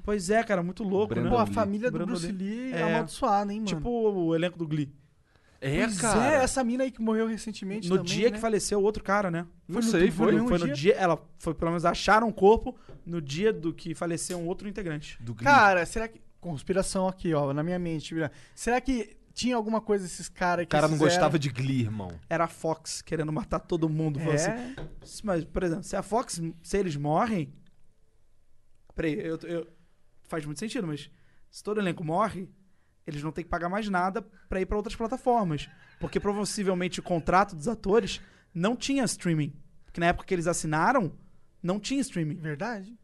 Pois 0.02 0.30
é, 0.30 0.42
cara, 0.44 0.64
muito 0.64 0.82
louco, 0.84 1.14
Brandon 1.14 1.30
Pô, 1.30 1.36
a 1.38 1.40
né? 1.42 1.46
Lee. 1.48 1.54
família 1.54 1.92
do 1.92 1.98
Brandon 1.98 2.12
Bruce 2.14 2.32
Lee. 2.32 2.72
É 2.74 2.80
É. 2.80 2.84
amaldiçoada, 2.84 3.52
hein, 3.52 3.60
mano? 3.60 3.68
Tipo 3.68 3.90
o 3.90 4.34
elenco 4.34 4.58
do 4.58 4.66
Glee. 4.66 4.90
É, 5.60 5.86
Pois 5.86 6.04
é, 6.04 6.36
essa 6.44 6.64
mina 6.64 6.84
aí 6.84 6.92
que 6.92 7.02
morreu 7.02 7.28
recentemente 7.28 7.88
No 7.90 7.98
também, 7.98 8.12
dia 8.14 8.26
né? 8.30 8.32
que 8.36 8.40
faleceu 8.40 8.80
o 8.80 8.84
outro 8.84 9.04
cara, 9.04 9.30
né? 9.30 9.46
Não 9.68 9.82
Foi 9.82 9.84
no- 9.84 9.92
sei, 9.92 10.12
foi 10.12 10.32
foi. 10.32 10.42
no- 10.42 10.48
Foi 10.48 10.58
dia? 10.58 10.68
no 10.68 10.74
dia, 10.74 10.94
ela 10.96 11.22
foi 11.40 11.54
pelo 11.54 11.72
menos 11.72 11.86
acharam 11.86 12.28
o 12.30 12.34
corpo 12.34 12.76
no 13.06 13.22
dia 13.22 13.52
do 13.54 13.74
que 13.74 13.94
faleceu 13.94 14.38
um 14.38 14.48
outro 14.48 14.68
integrante. 14.68 15.18
Do 15.22 15.34
Glee. 15.34 15.44
Cara, 15.46 15.86
será 15.86 16.08
que... 16.08 16.22
Conspiração 16.42 17.08
aqui, 17.08 17.34
ó, 17.34 17.54
na 17.54 17.64
minha 17.64 17.80
mente. 17.80 18.14
Será 18.54 18.82
que 18.82 19.16
tinha 19.34 19.56
alguma 19.56 19.82
coisa 19.82 20.04
desses 20.04 20.30
caras 20.30 20.64
o 20.64 20.68
que 20.68 20.72
cara 20.72 20.88
não 20.88 20.94
fizeram- 20.96 21.12
gostava 21.12 21.40
de 21.40 21.50
Glee, 21.50 21.82
irmão. 21.82 22.18
Era 22.30 22.44
a 22.46 22.48
Fox 22.48 23.02
querendo 23.02 23.32
matar 23.32 23.60
todo 23.60 23.90
mundo. 23.90 24.20
Falou 24.20 24.36
assim, 24.36 24.52
É? 24.52 24.76
Mas, 25.24 25.44
por 25.44 25.64
exemplo, 25.64 25.84
se 25.84 25.96
a 25.96 26.04
Fox, 26.04 26.42
se 26.62 26.78
eles 26.78 26.96
morrem. 26.96 27.54
Peraí, 28.96 29.20
eu, 29.20 29.38
eu- 29.44 29.68
faz 30.24 30.46
muito 30.46 30.60
sentido, 30.60 30.86
mas 30.88 31.10
se 31.50 31.64
todo 31.64 31.80
elenco 31.80 32.04
morre, 32.04 32.48
eles 33.08 33.24
não 33.24 33.32
têm 33.32 33.44
que 33.44 33.50
pagar 33.50 33.70
mais 33.70 33.90
nada 33.90 34.22
pra 34.48 34.62
ir 34.62 34.66
pra 34.66 34.78
outras 34.78 34.96
plataformas. 34.96 35.68
Porque 36.00 36.20
possivelmente 36.20 37.00
o 37.00 37.04
contrato 37.04 37.56
dos 37.56 37.68
atores 37.68 38.22
não 38.54 38.76
tinha 38.76 39.04
streaming. 39.04 39.54
Porque 39.86 40.00
na 40.00 40.08
época 40.08 40.26
que 40.28 40.34
eles 40.34 40.48
assinaram, 40.48 41.12
não 41.62 41.80
tinha 41.80 42.02
streaming. 42.02 42.36
Verdade. 42.36 42.98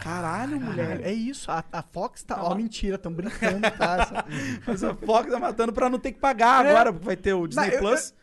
Caralho, 0.00 0.60
mulher. 0.60 1.00
É 1.02 1.12
isso, 1.12 1.50
a, 1.50 1.64
a 1.72 1.82
Fox 1.82 2.22
tá... 2.22 2.42
Ó, 2.42 2.50
lá. 2.50 2.54
mentira, 2.54 2.96
tão 2.98 3.12
brincando, 3.12 3.60
tá? 3.76 4.24
Mas 4.66 4.82
a 4.82 4.94
Fox 4.94 5.30
tá 5.30 5.38
matando 5.38 5.72
pra 5.72 5.90
não 5.90 5.98
ter 5.98 6.12
que 6.12 6.18
pagar 6.20 6.64
É. 6.64 6.70
agora, 6.70 6.92
porque 6.92 7.06
vai 7.06 7.16
ter 7.16 7.32
o 7.34 7.46
Disney 7.46 7.66
Não, 7.68 7.72
eu- 7.74 7.80
Plus. 7.80 8.14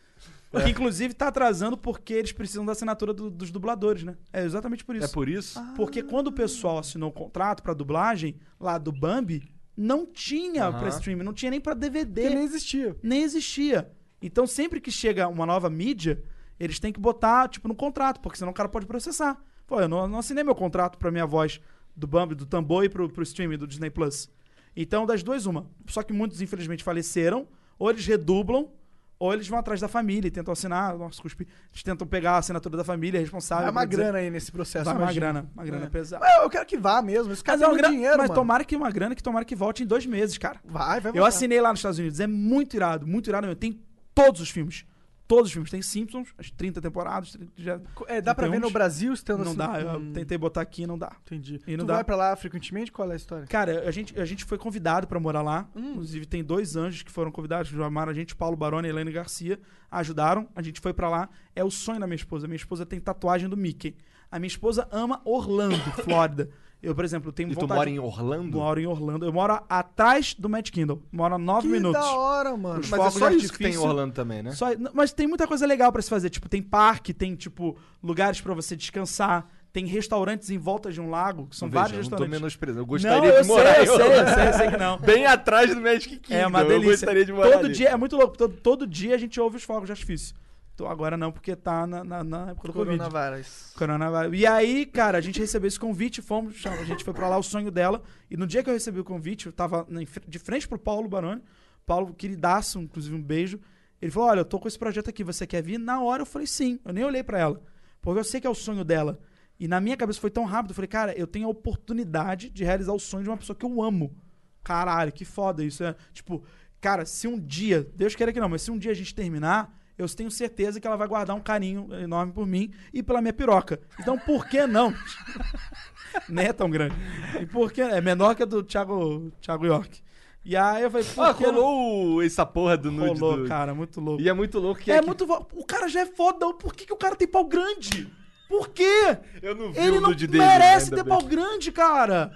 Que 0.64 0.70
inclusive 0.70 1.14
tá 1.14 1.28
atrasando 1.28 1.78
porque 1.78 2.12
eles 2.12 2.32
precisam 2.32 2.66
da 2.66 2.72
assinatura 2.72 3.14
do- 3.14 3.30
dos 3.30 3.52
dubladores, 3.52 4.02
né? 4.02 4.16
É 4.32 4.42
exatamente 4.42 4.84
por 4.84 4.96
isso. 4.96 5.04
É 5.04 5.08
por 5.08 5.28
isso? 5.28 5.60
Porque 5.76 6.02
quando 6.02 6.26
o 6.26 6.32
pessoal 6.32 6.78
assinou 6.78 7.10
o 7.10 7.12
contrato 7.12 7.62
pra 7.62 7.72
dublagem, 7.72 8.36
lá 8.58 8.76
do 8.76 8.90
Bambi, 8.90 9.48
não 9.76 10.04
tinha 10.04 10.64
Aham. 10.64 10.80
pra 10.80 10.88
streaming, 10.88 11.22
não 11.22 11.32
tinha 11.32 11.52
nem 11.52 11.60
pra 11.60 11.72
DVD. 11.72 12.22
que 12.22 12.30
nem 12.34 12.42
existia. 12.44 12.96
nem 13.00 13.22
existia. 13.22 13.92
Então, 14.20 14.44
sempre 14.44 14.80
que 14.80 14.90
chega 14.90 15.28
uma 15.28 15.46
nova 15.46 15.70
mídia, 15.70 16.20
eles 16.58 16.80
têm 16.80 16.92
que 16.92 16.98
botar, 16.98 17.46
tipo, 17.48 17.68
no 17.68 17.74
contrato, 17.76 18.18
porque 18.20 18.36
senão 18.36 18.50
o 18.50 18.54
cara 18.54 18.68
pode 18.68 18.86
processar. 18.86 19.40
Pô, 19.70 19.80
eu 19.80 19.88
não, 19.88 20.08
não 20.08 20.18
assinei 20.18 20.42
meu 20.42 20.54
contrato 20.56 20.98
pra 20.98 21.12
minha 21.12 21.24
voz 21.24 21.60
do 21.94 22.04
Bambi, 22.04 22.34
do 22.34 22.44
Tambor 22.44 22.82
e 22.84 22.88
pro, 22.88 23.08
pro 23.08 23.22
streaming 23.22 23.56
do 23.56 23.68
Disney 23.68 23.88
Plus. 23.88 24.28
Então, 24.76 25.06
das 25.06 25.22
duas, 25.22 25.46
uma. 25.46 25.64
Só 25.86 26.02
que 26.02 26.12
muitos, 26.12 26.40
infelizmente, 26.42 26.82
faleceram, 26.82 27.46
ou 27.78 27.88
eles 27.88 28.04
redublam, 28.04 28.68
ou 29.16 29.32
eles 29.32 29.46
vão 29.46 29.60
atrás 29.60 29.80
da 29.80 29.86
família 29.86 30.26
e 30.26 30.30
tentam 30.30 30.50
assinar. 30.50 30.98
Nossa, 30.98 31.22
cuspi. 31.22 31.46
Eles 31.72 31.84
tentam 31.84 32.04
pegar 32.04 32.32
a 32.32 32.38
assinatura 32.38 32.76
da 32.76 32.82
família 32.82 33.20
responsável. 33.20 33.64
Vai 33.64 33.70
uma 33.70 33.84
grana 33.84 34.18
aí 34.18 34.28
nesse 34.28 34.50
processo, 34.50 34.86
Vai 34.86 34.94
uma 34.94 35.02
imagina. 35.04 35.26
grana, 35.26 35.50
uma 35.54 35.64
grana 35.64 35.86
É. 35.86 35.88
pesada. 35.88 36.24
Mas 36.26 36.42
eu 36.42 36.50
quero 36.50 36.66
que 36.66 36.76
vá 36.76 37.00
mesmo. 37.00 37.32
Esse 37.32 37.44
cara 37.44 37.56
Mas, 37.58 37.62
é 37.62 37.64
tem 37.64 37.68
uma 37.68 37.72
muito 37.74 37.82
grana, 37.82 37.94
dinheiro, 37.94 38.18
mas 38.18 38.28
mano. 38.28 38.40
tomara 38.40 38.64
que 38.64 38.74
uma 38.74 38.90
grana 38.90 39.14
que 39.14 39.22
tomara 39.22 39.44
que 39.44 39.54
volte 39.54 39.84
em 39.84 39.86
dois 39.86 40.04
meses, 40.04 40.36
cara. 40.36 40.58
Vai, 40.64 41.00
vai 41.00 41.10
Eu 41.10 41.14
voltar. 41.14 41.28
assinei 41.28 41.60
lá 41.60 41.70
nos 41.70 41.78
Estados 41.78 41.98
Unidos. 42.00 42.18
É 42.18 42.26
muito 42.26 42.74
irado, 42.74 43.06
muito 43.06 43.28
irado 43.28 43.46
mesmo. 43.46 43.60
Tem 43.60 43.80
todos 44.14 44.40
os 44.40 44.50
filmes. 44.50 44.84
Todos 45.30 45.46
os 45.46 45.52
filmes. 45.52 45.70
Tem 45.70 45.80
Simpsons, 45.80 46.34
as 46.36 46.50
30 46.50 46.80
temporadas. 46.80 47.30
30 47.30 47.52
já... 47.56 47.80
É, 48.08 48.20
dá 48.20 48.34
pra 48.34 48.48
ver 48.48 48.58
no 48.58 48.68
Brasil 48.68 49.12
estando 49.12 49.44
Não 49.44 49.50
assim? 49.52 49.56
dá. 49.56 49.80
Eu 49.80 50.00
Hum, 50.00 50.12
tentei 50.12 50.36
botar 50.36 50.60
aqui 50.60 50.88
não 50.88 50.98
dá. 50.98 51.12
Entendi. 51.24 51.60
E 51.68 51.76
não 51.76 51.84
tu 51.84 51.88
dá. 51.88 51.94
vai 51.94 52.04
pra 52.04 52.16
lá 52.16 52.34
frequentemente? 52.34 52.90
Qual 52.90 53.08
é 53.08 53.12
a 53.12 53.16
história? 53.16 53.46
Cara, 53.46 53.88
a 53.88 53.92
gente, 53.92 54.18
a 54.20 54.24
gente 54.24 54.44
foi 54.44 54.58
convidado 54.58 55.06
pra 55.06 55.20
morar 55.20 55.42
lá. 55.42 55.68
Hum. 55.76 55.92
Inclusive, 55.92 56.26
tem 56.26 56.42
dois 56.42 56.74
anjos 56.74 57.04
que 57.04 57.12
foram 57.12 57.30
convidados, 57.30 57.70
que 57.70 57.76
chamaram 57.76 58.10
a 58.10 58.14
gente, 58.14 58.34
Paulo 58.34 58.56
Baroni 58.56 58.88
e 58.88 58.90
Helene 58.90 59.12
Garcia. 59.12 59.60
Ajudaram. 59.88 60.48
A 60.56 60.62
gente 60.62 60.80
foi 60.80 60.92
pra 60.92 61.08
lá. 61.08 61.28
É 61.54 61.62
o 61.62 61.70
sonho 61.70 62.00
da 62.00 62.08
minha 62.08 62.16
esposa. 62.16 62.48
Minha 62.48 62.56
esposa 62.56 62.84
tem 62.84 62.98
tatuagem 62.98 63.48
do 63.48 63.56
Mickey. 63.56 63.94
A 64.32 64.38
minha 64.40 64.48
esposa 64.48 64.88
ama 64.90 65.20
Orlando, 65.24 65.76
Flórida. 66.04 66.50
Eu, 66.82 66.94
por 66.94 67.04
exemplo, 67.04 67.30
tenho 67.30 67.50
E 67.50 67.54
tu 67.54 67.60
vontade... 67.60 67.78
mora 67.78 67.90
em 67.90 67.98
Orlando? 67.98 68.56
Moro 68.56 68.80
em 68.80 68.86
Orlando. 68.86 69.26
Eu 69.26 69.32
moro 69.32 69.60
atrás 69.68 70.34
do 70.34 70.48
Magic 70.48 70.72
Kingdom. 70.72 70.98
Moro 71.12 71.34
a 71.34 71.38
nove 71.38 71.62
que 71.68 71.72
minutos. 71.72 72.00
da 72.00 72.10
hora, 72.12 72.56
mano. 72.56 72.80
Os 72.80 72.88
Mas 72.88 73.00
é 73.00 73.10
só 73.18 73.30
isso 73.30 73.52
que 73.52 73.58
tem 73.58 73.74
em 73.74 73.76
Orlando 73.76 74.14
também, 74.14 74.42
né? 74.42 74.52
Só- 74.52 74.68
mas 74.94 75.12
tem 75.12 75.26
muita 75.26 75.46
coisa 75.46 75.66
legal 75.66 75.92
pra 75.92 76.00
se 76.00 76.08
fazer. 76.08 76.30
Tipo, 76.30 76.48
tem 76.48 76.62
parque, 76.62 77.12
tem, 77.12 77.34
tipo, 77.34 77.76
lugares 78.02 78.40
pra 78.40 78.54
você 78.54 78.74
descansar. 78.74 79.46
Tem 79.72 79.86
restaurantes 79.86 80.50
em 80.50 80.58
volta 80.58 80.90
de 80.90 81.00
um 81.00 81.10
lago, 81.10 81.46
que 81.46 81.54
são 81.54 81.68
Veja, 81.68 81.80
vários 81.82 81.92
eu 81.98 82.02
não 82.02 82.08
tô 82.18 82.24
restaurantes. 82.24 82.40
menosprezando. 82.40 82.78
Eu 82.80 82.82
não, 82.82 82.88
gostaria 82.88 83.28
eu 83.30 83.42
de 83.42 83.46
morar 83.48 83.74
sei, 83.74 83.82
em 83.84 83.86
eu 83.86 83.96
sei, 83.96 84.06
eu 84.06 84.26
sei, 84.34 84.48
eu 84.48 84.52
sei 84.54 84.70
que 84.70 84.76
não. 84.76 84.98
Bem 85.04 85.26
atrás 85.26 85.72
do 85.74 85.80
Magic 85.80 86.16
Kingdom. 86.18 86.40
É 86.40 86.46
uma 86.46 86.60
Eu 86.62 86.68
delícia. 86.68 86.90
gostaria 86.92 87.24
de 87.24 87.32
morar 87.32 87.50
todo 87.52 87.64
ali. 87.66 87.74
dia, 87.74 87.88
é 87.90 87.96
muito 87.96 88.16
louco. 88.16 88.36
Todo, 88.36 88.56
todo 88.56 88.86
dia 88.86 89.14
a 89.14 89.18
gente 89.18 89.38
ouve 89.40 89.58
os 89.58 89.62
fogos 89.62 89.86
de 89.86 89.92
artifício. 89.92 90.34
Então, 90.80 90.90
agora 90.90 91.14
não, 91.14 91.30
porque 91.30 91.54
tá 91.54 91.86
na, 91.86 92.02
na, 92.02 92.24
na 92.24 92.50
época 92.52 92.68
do 92.68 92.72
Covid. 92.72 92.96
Coronavírus. 92.96 93.74
Coronavírus. 93.76 94.38
E 94.40 94.46
aí, 94.46 94.86
cara, 94.86 95.18
a 95.18 95.20
gente 95.20 95.38
recebeu 95.38 95.68
esse 95.68 95.78
convite, 95.78 96.22
fomos, 96.22 96.64
a 96.64 96.84
gente 96.84 97.04
foi 97.04 97.12
pra 97.12 97.28
lá, 97.28 97.36
o 97.36 97.42
sonho 97.42 97.70
dela. 97.70 98.02
E 98.30 98.36
no 98.36 98.46
dia 98.46 98.62
que 98.62 98.70
eu 98.70 98.74
recebi 98.74 98.98
o 98.98 99.04
convite, 99.04 99.46
eu 99.46 99.52
tava 99.52 99.86
de 100.26 100.38
frente 100.38 100.66
pro 100.66 100.78
Paulo 100.78 101.06
Baroni. 101.06 101.42
Paulo, 101.84 102.14
queridaço, 102.14 102.80
inclusive 102.80 103.14
um 103.14 103.22
beijo. 103.22 103.60
Ele 104.00 104.10
falou: 104.10 104.30
Olha, 104.30 104.40
eu 104.40 104.44
tô 104.44 104.58
com 104.58 104.68
esse 104.68 104.78
projeto 104.78 105.10
aqui, 105.10 105.22
você 105.22 105.46
quer 105.46 105.62
vir? 105.62 105.78
Na 105.78 106.02
hora 106.02 106.22
eu 106.22 106.26
falei 106.26 106.46
sim. 106.46 106.80
Eu 106.82 106.94
nem 106.94 107.04
olhei 107.04 107.22
pra 107.22 107.38
ela. 107.38 107.60
Porque 108.00 108.18
eu 108.18 108.24
sei 108.24 108.40
que 108.40 108.46
é 108.46 108.50
o 108.50 108.54
sonho 108.54 108.82
dela. 108.82 109.20
E 109.58 109.68
na 109.68 109.82
minha 109.82 109.98
cabeça 109.98 110.18
foi 110.18 110.30
tão 110.30 110.46
rápido. 110.46 110.70
Eu 110.70 110.76
falei, 110.76 110.88
cara, 110.88 111.12
eu 111.12 111.26
tenho 111.26 111.46
a 111.46 111.50
oportunidade 111.50 112.48
de 112.48 112.64
realizar 112.64 112.94
o 112.94 112.98
sonho 112.98 113.24
de 113.24 113.28
uma 113.28 113.36
pessoa 113.36 113.54
que 113.54 113.66
eu 113.66 113.82
amo. 113.82 114.16
Caralho, 114.64 115.12
que 115.12 115.26
foda 115.26 115.62
isso. 115.62 115.84
É, 115.84 115.94
tipo, 116.14 116.42
cara, 116.80 117.04
se 117.04 117.28
um 117.28 117.38
dia, 117.38 117.86
Deus 117.94 118.14
queira 118.14 118.32
que 118.32 118.40
não, 118.40 118.48
mas 118.48 118.62
se 118.62 118.70
um 118.70 118.78
dia 118.78 118.92
a 118.92 118.94
gente 118.94 119.14
terminar, 119.14 119.78
eu 120.00 120.08
tenho 120.08 120.30
certeza 120.30 120.80
que 120.80 120.86
ela 120.86 120.96
vai 120.96 121.06
guardar 121.08 121.36
um 121.36 121.40
carinho 121.40 121.88
enorme 121.94 122.32
por 122.32 122.46
mim 122.46 122.72
e 122.92 123.02
pela 123.02 123.20
minha 123.20 123.32
piroca. 123.32 123.80
Então, 123.98 124.18
por 124.18 124.46
que 124.48 124.66
não? 124.66 124.94
Nem 126.28 126.46
é 126.46 126.52
tão 126.52 126.68
grande. 126.70 126.94
E 127.40 127.46
por 127.46 127.72
que? 127.72 127.80
É 127.80 128.00
menor 128.00 128.34
que 128.34 128.42
a 128.42 128.46
do 128.46 128.62
Thiago, 128.62 129.30
Thiago 129.40 129.66
York. 129.66 130.00
E 130.44 130.56
aí 130.56 130.82
eu 130.82 130.90
falei, 130.90 131.06
por 131.06 131.24
Ah, 131.24 131.34
que 131.34 131.46
não? 131.46 131.52
rolou 131.54 132.22
essa 132.22 132.46
porra 132.46 132.76
do 132.76 132.90
nude 132.90 133.20
Rolou, 133.20 133.38
do... 133.42 133.48
cara, 133.48 133.74
muito 133.74 134.00
louco. 134.00 134.22
E 134.22 134.28
é 134.28 134.32
muito 134.32 134.58
louco 134.58 134.80
que 134.80 134.90
É, 134.90 135.00
que- 135.00 135.06
muito. 135.06 135.24
O 135.54 135.64
cara 135.66 135.86
já 135.88 136.00
é 136.00 136.06
fodão. 136.06 136.54
Por 136.54 136.74
que, 136.74 136.86
que 136.86 136.92
o 136.92 136.96
cara 136.96 137.14
tem 137.14 137.28
pau 137.28 137.44
grande? 137.44 138.10
Por 138.48 138.70
quê? 138.70 139.18
Eu 139.42 139.54
não 139.54 139.70
vi 139.70 139.78
Ele 139.78 139.98
o 139.98 140.00
não 140.00 140.08
nude 140.08 140.26
dele. 140.26 140.42
merece 140.44 140.86
ainda 140.86 140.96
ter 140.96 141.02
bem. 141.04 141.10
pau 141.18 141.22
grande, 141.28 141.70
cara. 141.70 142.32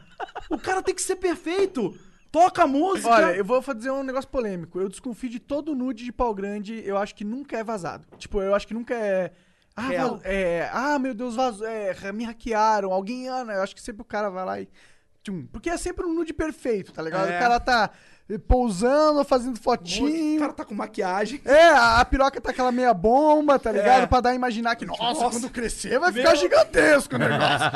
O 0.51 0.59
cara 0.59 0.83
tem 0.83 0.95
que 0.95 1.03
ser 1.03 1.17
perfeito. 1.17 1.97
Toca 2.35 2.65
a 2.65 2.67
música. 2.67 3.09
Olha, 3.11 3.37
eu 3.37 3.45
vou 3.45 3.63
fazer 3.63 3.93
um 3.93 4.03
negócio 4.03 4.29
polêmico. 4.29 4.81
Eu 4.81 4.89
desconfio 4.89 5.31
de 5.31 5.39
todo 5.39 5.73
nude 5.73 6.05
de 6.05 6.11
pau 6.11 6.35
grande, 6.35 6.83
eu 6.85 6.99
acho 6.99 7.15
que 7.15 7.23
nunca 7.23 7.57
é 7.57 7.63
vazado. 7.63 8.05
Tipo, 8.19 8.43
eu 8.43 8.53
acho 8.57 8.67
que 8.67 8.75
nunca 8.75 8.93
é. 8.93 9.31
Ah, 9.77 9.89
é, 10.25 10.69
ah 10.73 10.99
meu 10.99 11.15
Deus, 11.15 11.37
vazou, 11.37 11.65
é, 11.65 11.95
me 12.13 12.25
hackearam, 12.25 12.93
alguém. 12.93 13.29
Ah, 13.29 13.47
eu 13.49 13.63
acho 13.63 13.73
que 13.73 13.81
sempre 13.81 14.03
o 14.03 14.05
cara 14.05 14.31
vai 14.31 14.45
lá 14.45 14.61
e. 14.61 14.69
Tchum. 15.23 15.47
Porque 15.47 15.71
é 15.71 15.77
sempre 15.77 16.05
um 16.05 16.13
nude 16.13 16.33
perfeito, 16.33 16.93
tá 16.93 17.03
ligado? 17.03 17.31
É. 17.31 17.37
O 17.37 17.39
cara 17.39 17.61
tá 17.61 17.91
pousando, 18.49 19.23
fazendo 19.25 19.57
O 19.57 19.61
fotinho. 19.61 20.39
cara 20.41 20.53
tá 20.53 20.65
com 20.65 20.75
maquiagem. 20.75 21.41
É, 21.45 21.69
a 21.71 22.01
a 22.01 22.05
piroca 22.05 22.41
tá 22.41 22.51
aquela 22.51 22.73
meia 22.73 22.95
bomba, 22.95 23.59
tá 23.59 23.71
ligado? 23.71 24.05
É. 24.05 24.07
Pra 24.07 24.21
dar 24.21 24.31
a 24.31 24.35
imaginar 24.35 24.75
que, 24.77 24.87
nossa, 24.87 25.03
Nossa. 25.03 25.31
quando 25.31 25.51
crescer 25.51 25.99
vai 25.99 26.11
ficar 26.13 26.35
gigantesco 26.35 27.17
o 27.17 27.19
negócio. 27.19 27.67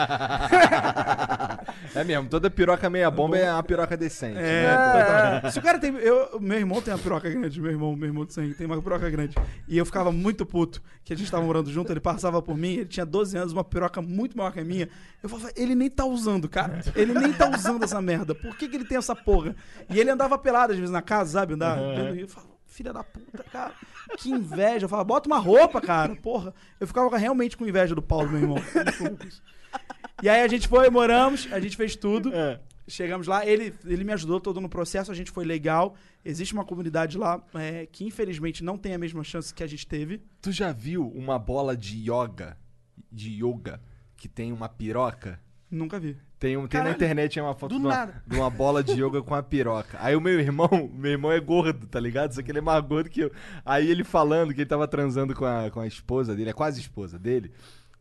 É 1.94 2.04
mesmo, 2.04 2.28
toda 2.28 2.50
piroca 2.50 2.88
meia 2.88 3.10
bomba 3.10 3.36
é 3.36 3.52
uma 3.52 3.62
piroca 3.62 3.96
decente. 3.96 4.38
É, 4.38 5.50
Se 5.50 5.58
o 5.58 5.62
cara 5.62 5.78
tem. 5.78 5.94
Eu, 5.96 6.40
meu 6.40 6.58
irmão 6.58 6.80
tem 6.80 6.92
uma 6.94 7.00
piroca 7.00 7.28
grande, 7.28 7.60
meu 7.60 7.70
irmão, 7.70 7.94
meu 7.96 8.08
irmão 8.08 8.24
de 8.24 8.32
sangue 8.32 8.54
tem 8.54 8.66
uma 8.66 8.80
piroca 8.80 9.08
grande. 9.10 9.36
E 9.66 9.76
eu 9.76 9.84
ficava 9.84 10.10
muito 10.12 10.46
puto 10.46 10.82
que 11.04 11.12
a 11.12 11.16
gente 11.16 11.30
tava 11.30 11.42
morando 11.44 11.70
junto, 11.70 11.90
ele 11.92 12.00
passava 12.00 12.40
por 12.42 12.56
mim, 12.56 12.74
ele 12.74 12.84
tinha 12.86 13.06
12 13.06 13.36
anos, 13.36 13.52
uma 13.52 13.64
piroca 13.64 14.00
muito 14.02 14.36
maior 14.36 14.52
que 14.52 14.60
a 14.60 14.64
minha. 14.64 14.88
Eu 15.22 15.28
falava, 15.28 15.50
ele 15.56 15.74
nem 15.74 15.90
tá 15.90 16.04
usando, 16.04 16.48
cara. 16.48 16.80
Ele 16.94 17.12
nem 17.12 17.32
tá 17.32 17.50
usando 17.50 17.82
essa 17.82 18.00
merda. 18.00 18.34
Por 18.34 18.56
que, 18.56 18.68
que 18.68 18.76
ele 18.76 18.84
tem 18.84 18.96
essa 18.98 19.14
porra? 19.16 19.54
E 19.90 19.98
ele 19.98 20.10
andava 20.10 20.37
pelado 20.38 20.72
às 20.72 20.78
vezes 20.78 20.92
na 20.92 21.02
casa, 21.02 21.32
sabe? 21.32 21.54
Vendo 21.54 22.16
e 22.16 22.20
eu 22.20 22.28
falava, 22.28 22.52
filha 22.66 22.92
da 22.92 23.02
puta, 23.02 23.42
cara. 23.44 23.74
Que 24.16 24.30
inveja. 24.30 24.84
Eu 24.84 24.88
falava, 24.88 25.06
bota 25.06 25.28
uma 25.28 25.38
roupa, 25.38 25.80
cara. 25.80 26.14
Porra. 26.16 26.54
Eu 26.78 26.86
ficava 26.86 27.16
realmente 27.16 27.56
com 27.56 27.66
inveja 27.66 27.94
do 27.94 28.02
Paulo, 28.02 28.30
meu 28.30 28.40
irmão. 28.40 28.58
E 30.22 30.28
aí 30.28 30.42
a 30.42 30.48
gente 30.48 30.66
foi, 30.66 30.90
moramos, 30.90 31.48
a 31.52 31.60
gente 31.60 31.76
fez 31.76 31.94
tudo. 31.94 32.32
Chegamos 32.88 33.26
lá, 33.26 33.46
ele, 33.46 33.74
ele 33.84 34.02
me 34.02 34.12
ajudou 34.14 34.40
todo 34.40 34.60
no 34.60 34.68
processo, 34.68 35.12
a 35.12 35.14
gente 35.14 35.30
foi 35.30 35.44
legal. 35.44 35.94
Existe 36.24 36.54
uma 36.54 36.64
comunidade 36.64 37.18
lá 37.18 37.42
é, 37.54 37.86
que 37.86 38.04
infelizmente 38.04 38.64
não 38.64 38.78
tem 38.78 38.94
a 38.94 38.98
mesma 38.98 39.22
chance 39.22 39.52
que 39.52 39.62
a 39.62 39.66
gente 39.66 39.86
teve. 39.86 40.22
Tu 40.40 40.50
já 40.50 40.72
viu 40.72 41.06
uma 41.08 41.38
bola 41.38 41.76
de 41.76 42.10
yoga, 42.10 42.56
de 43.12 43.44
yoga, 43.44 43.80
que 44.16 44.26
tem 44.26 44.52
uma 44.52 44.68
piroca? 44.68 45.38
Nunca 45.70 46.00
vi. 46.00 46.16
Tem, 46.38 46.56
um, 46.56 46.68
tem 46.68 46.82
na 46.82 46.92
internet 46.92 47.40
uma 47.40 47.52
foto 47.52 47.74
de 47.74 47.84
uma, 47.84 48.06
de 48.24 48.36
uma 48.36 48.48
bola 48.48 48.82
de 48.82 48.92
yoga 48.92 49.20
com 49.22 49.34
a 49.34 49.42
piroca. 49.42 49.98
Aí 50.00 50.14
o 50.14 50.20
meu 50.20 50.38
irmão, 50.38 50.68
meu 50.94 51.10
irmão 51.10 51.32
é 51.32 51.40
gordo, 51.40 51.86
tá 51.88 51.98
ligado? 51.98 52.32
Só 52.32 52.42
que 52.42 52.52
ele 52.52 52.58
é 52.58 52.62
mais 52.62 52.84
gordo 52.84 53.10
que 53.10 53.22
eu. 53.22 53.32
Aí 53.64 53.90
ele 53.90 54.04
falando 54.04 54.54
que 54.54 54.60
ele 54.60 54.68
tava 54.68 54.86
transando 54.86 55.34
com 55.34 55.44
a, 55.44 55.68
com 55.68 55.80
a 55.80 55.86
esposa 55.86 56.36
dele, 56.36 56.50
é 56.50 56.52
quase 56.52 56.80
esposa 56.80 57.18
dele. 57.18 57.50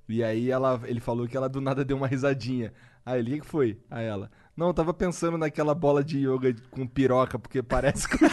E 0.08 0.24
aí 0.24 0.52
ela, 0.52 0.80
ele 0.86 1.00
falou 1.00 1.28
que 1.28 1.36
ela 1.36 1.50
do 1.50 1.60
nada 1.60 1.84
deu 1.84 1.98
uma 1.98 2.08
risadinha. 2.08 2.72
Aí 3.04 3.20
ele, 3.20 3.32
o 3.32 3.34
que 3.36 3.42
que 3.42 3.48
foi? 3.48 3.80
Aí 3.90 4.06
ela, 4.06 4.30
não, 4.58 4.68
eu 4.68 4.74
tava 4.74 4.94
pensando 4.94 5.38
naquela 5.38 5.76
bola 5.76 6.04
de 6.04 6.28
yoga 6.28 6.54
com 6.72 6.86
piroca, 6.88 7.38
porque 7.38 7.62
parece 7.62 8.08
contigo. 8.10 8.28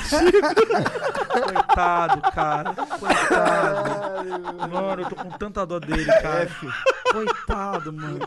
Coitado, 1.30 2.22
cara. 2.32 2.74
Coitado. 2.74 4.68
Mano, 4.72 5.02
eu 5.02 5.08
tô 5.08 5.16
com 5.16 5.30
tanta 5.30 5.66
dó 5.66 5.78
dele, 5.78 6.04
cara. 6.06 6.48
Coitado, 7.12 7.92
mano. 7.92 8.20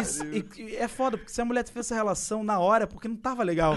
Isso, 0.00 0.24
e- 0.26 0.76
é 0.76 0.86
foda, 0.88 1.16
porque 1.16 1.32
se 1.32 1.40
a 1.40 1.44
mulher 1.44 1.64
fez 1.66 1.86
essa 1.86 1.94
relação 1.94 2.44
na 2.44 2.58
hora, 2.58 2.84
é 2.84 2.86
porque 2.86 3.08
não 3.08 3.16
tava 3.16 3.42
legal. 3.42 3.74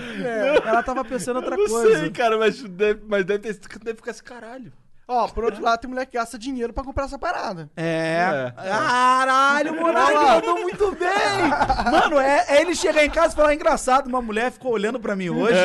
Ela 0.65 0.83
tava 0.83 1.03
pensando 1.05 1.37
outra 1.37 1.55
não 1.55 1.65
coisa. 1.67 1.99
sei, 1.99 2.09
cara, 2.11 2.37
mas 2.37 2.61
deve, 2.61 3.01
mas 3.07 3.25
deve, 3.25 3.53
ter, 3.53 3.79
deve 3.79 3.97
ficar 3.97 4.11
esse 4.11 4.23
caralho. 4.23 4.71
Ó, 5.07 5.27
por 5.27 5.43
outro 5.43 5.61
lado, 5.63 5.79
tem 5.79 5.89
mulher 5.89 6.07
que 6.07 6.17
gasta 6.17 6.37
dinheiro 6.37 6.73
pra 6.73 6.83
comprar 6.83 7.05
essa 7.05 7.19
parada. 7.19 7.69
É. 7.77 8.51
É. 8.57 8.69
Caralho, 8.69 9.75
Monark 9.75 10.15
mandou 10.15 10.61
muito 10.61 10.91
bem! 10.93 11.11
Mano, 11.91 12.19
é, 12.19 12.45
é 12.47 12.61
ele 12.61 12.73
chegar 12.73 13.05
em 13.05 13.09
casa 13.09 13.33
e 13.33 13.35
falar 13.35 13.53
engraçado. 13.53 14.07
Uma 14.07 14.21
mulher 14.21 14.51
ficou 14.51 14.71
olhando 14.71 14.99
pra 14.99 15.15
mim 15.15 15.29
hoje. 15.29 15.59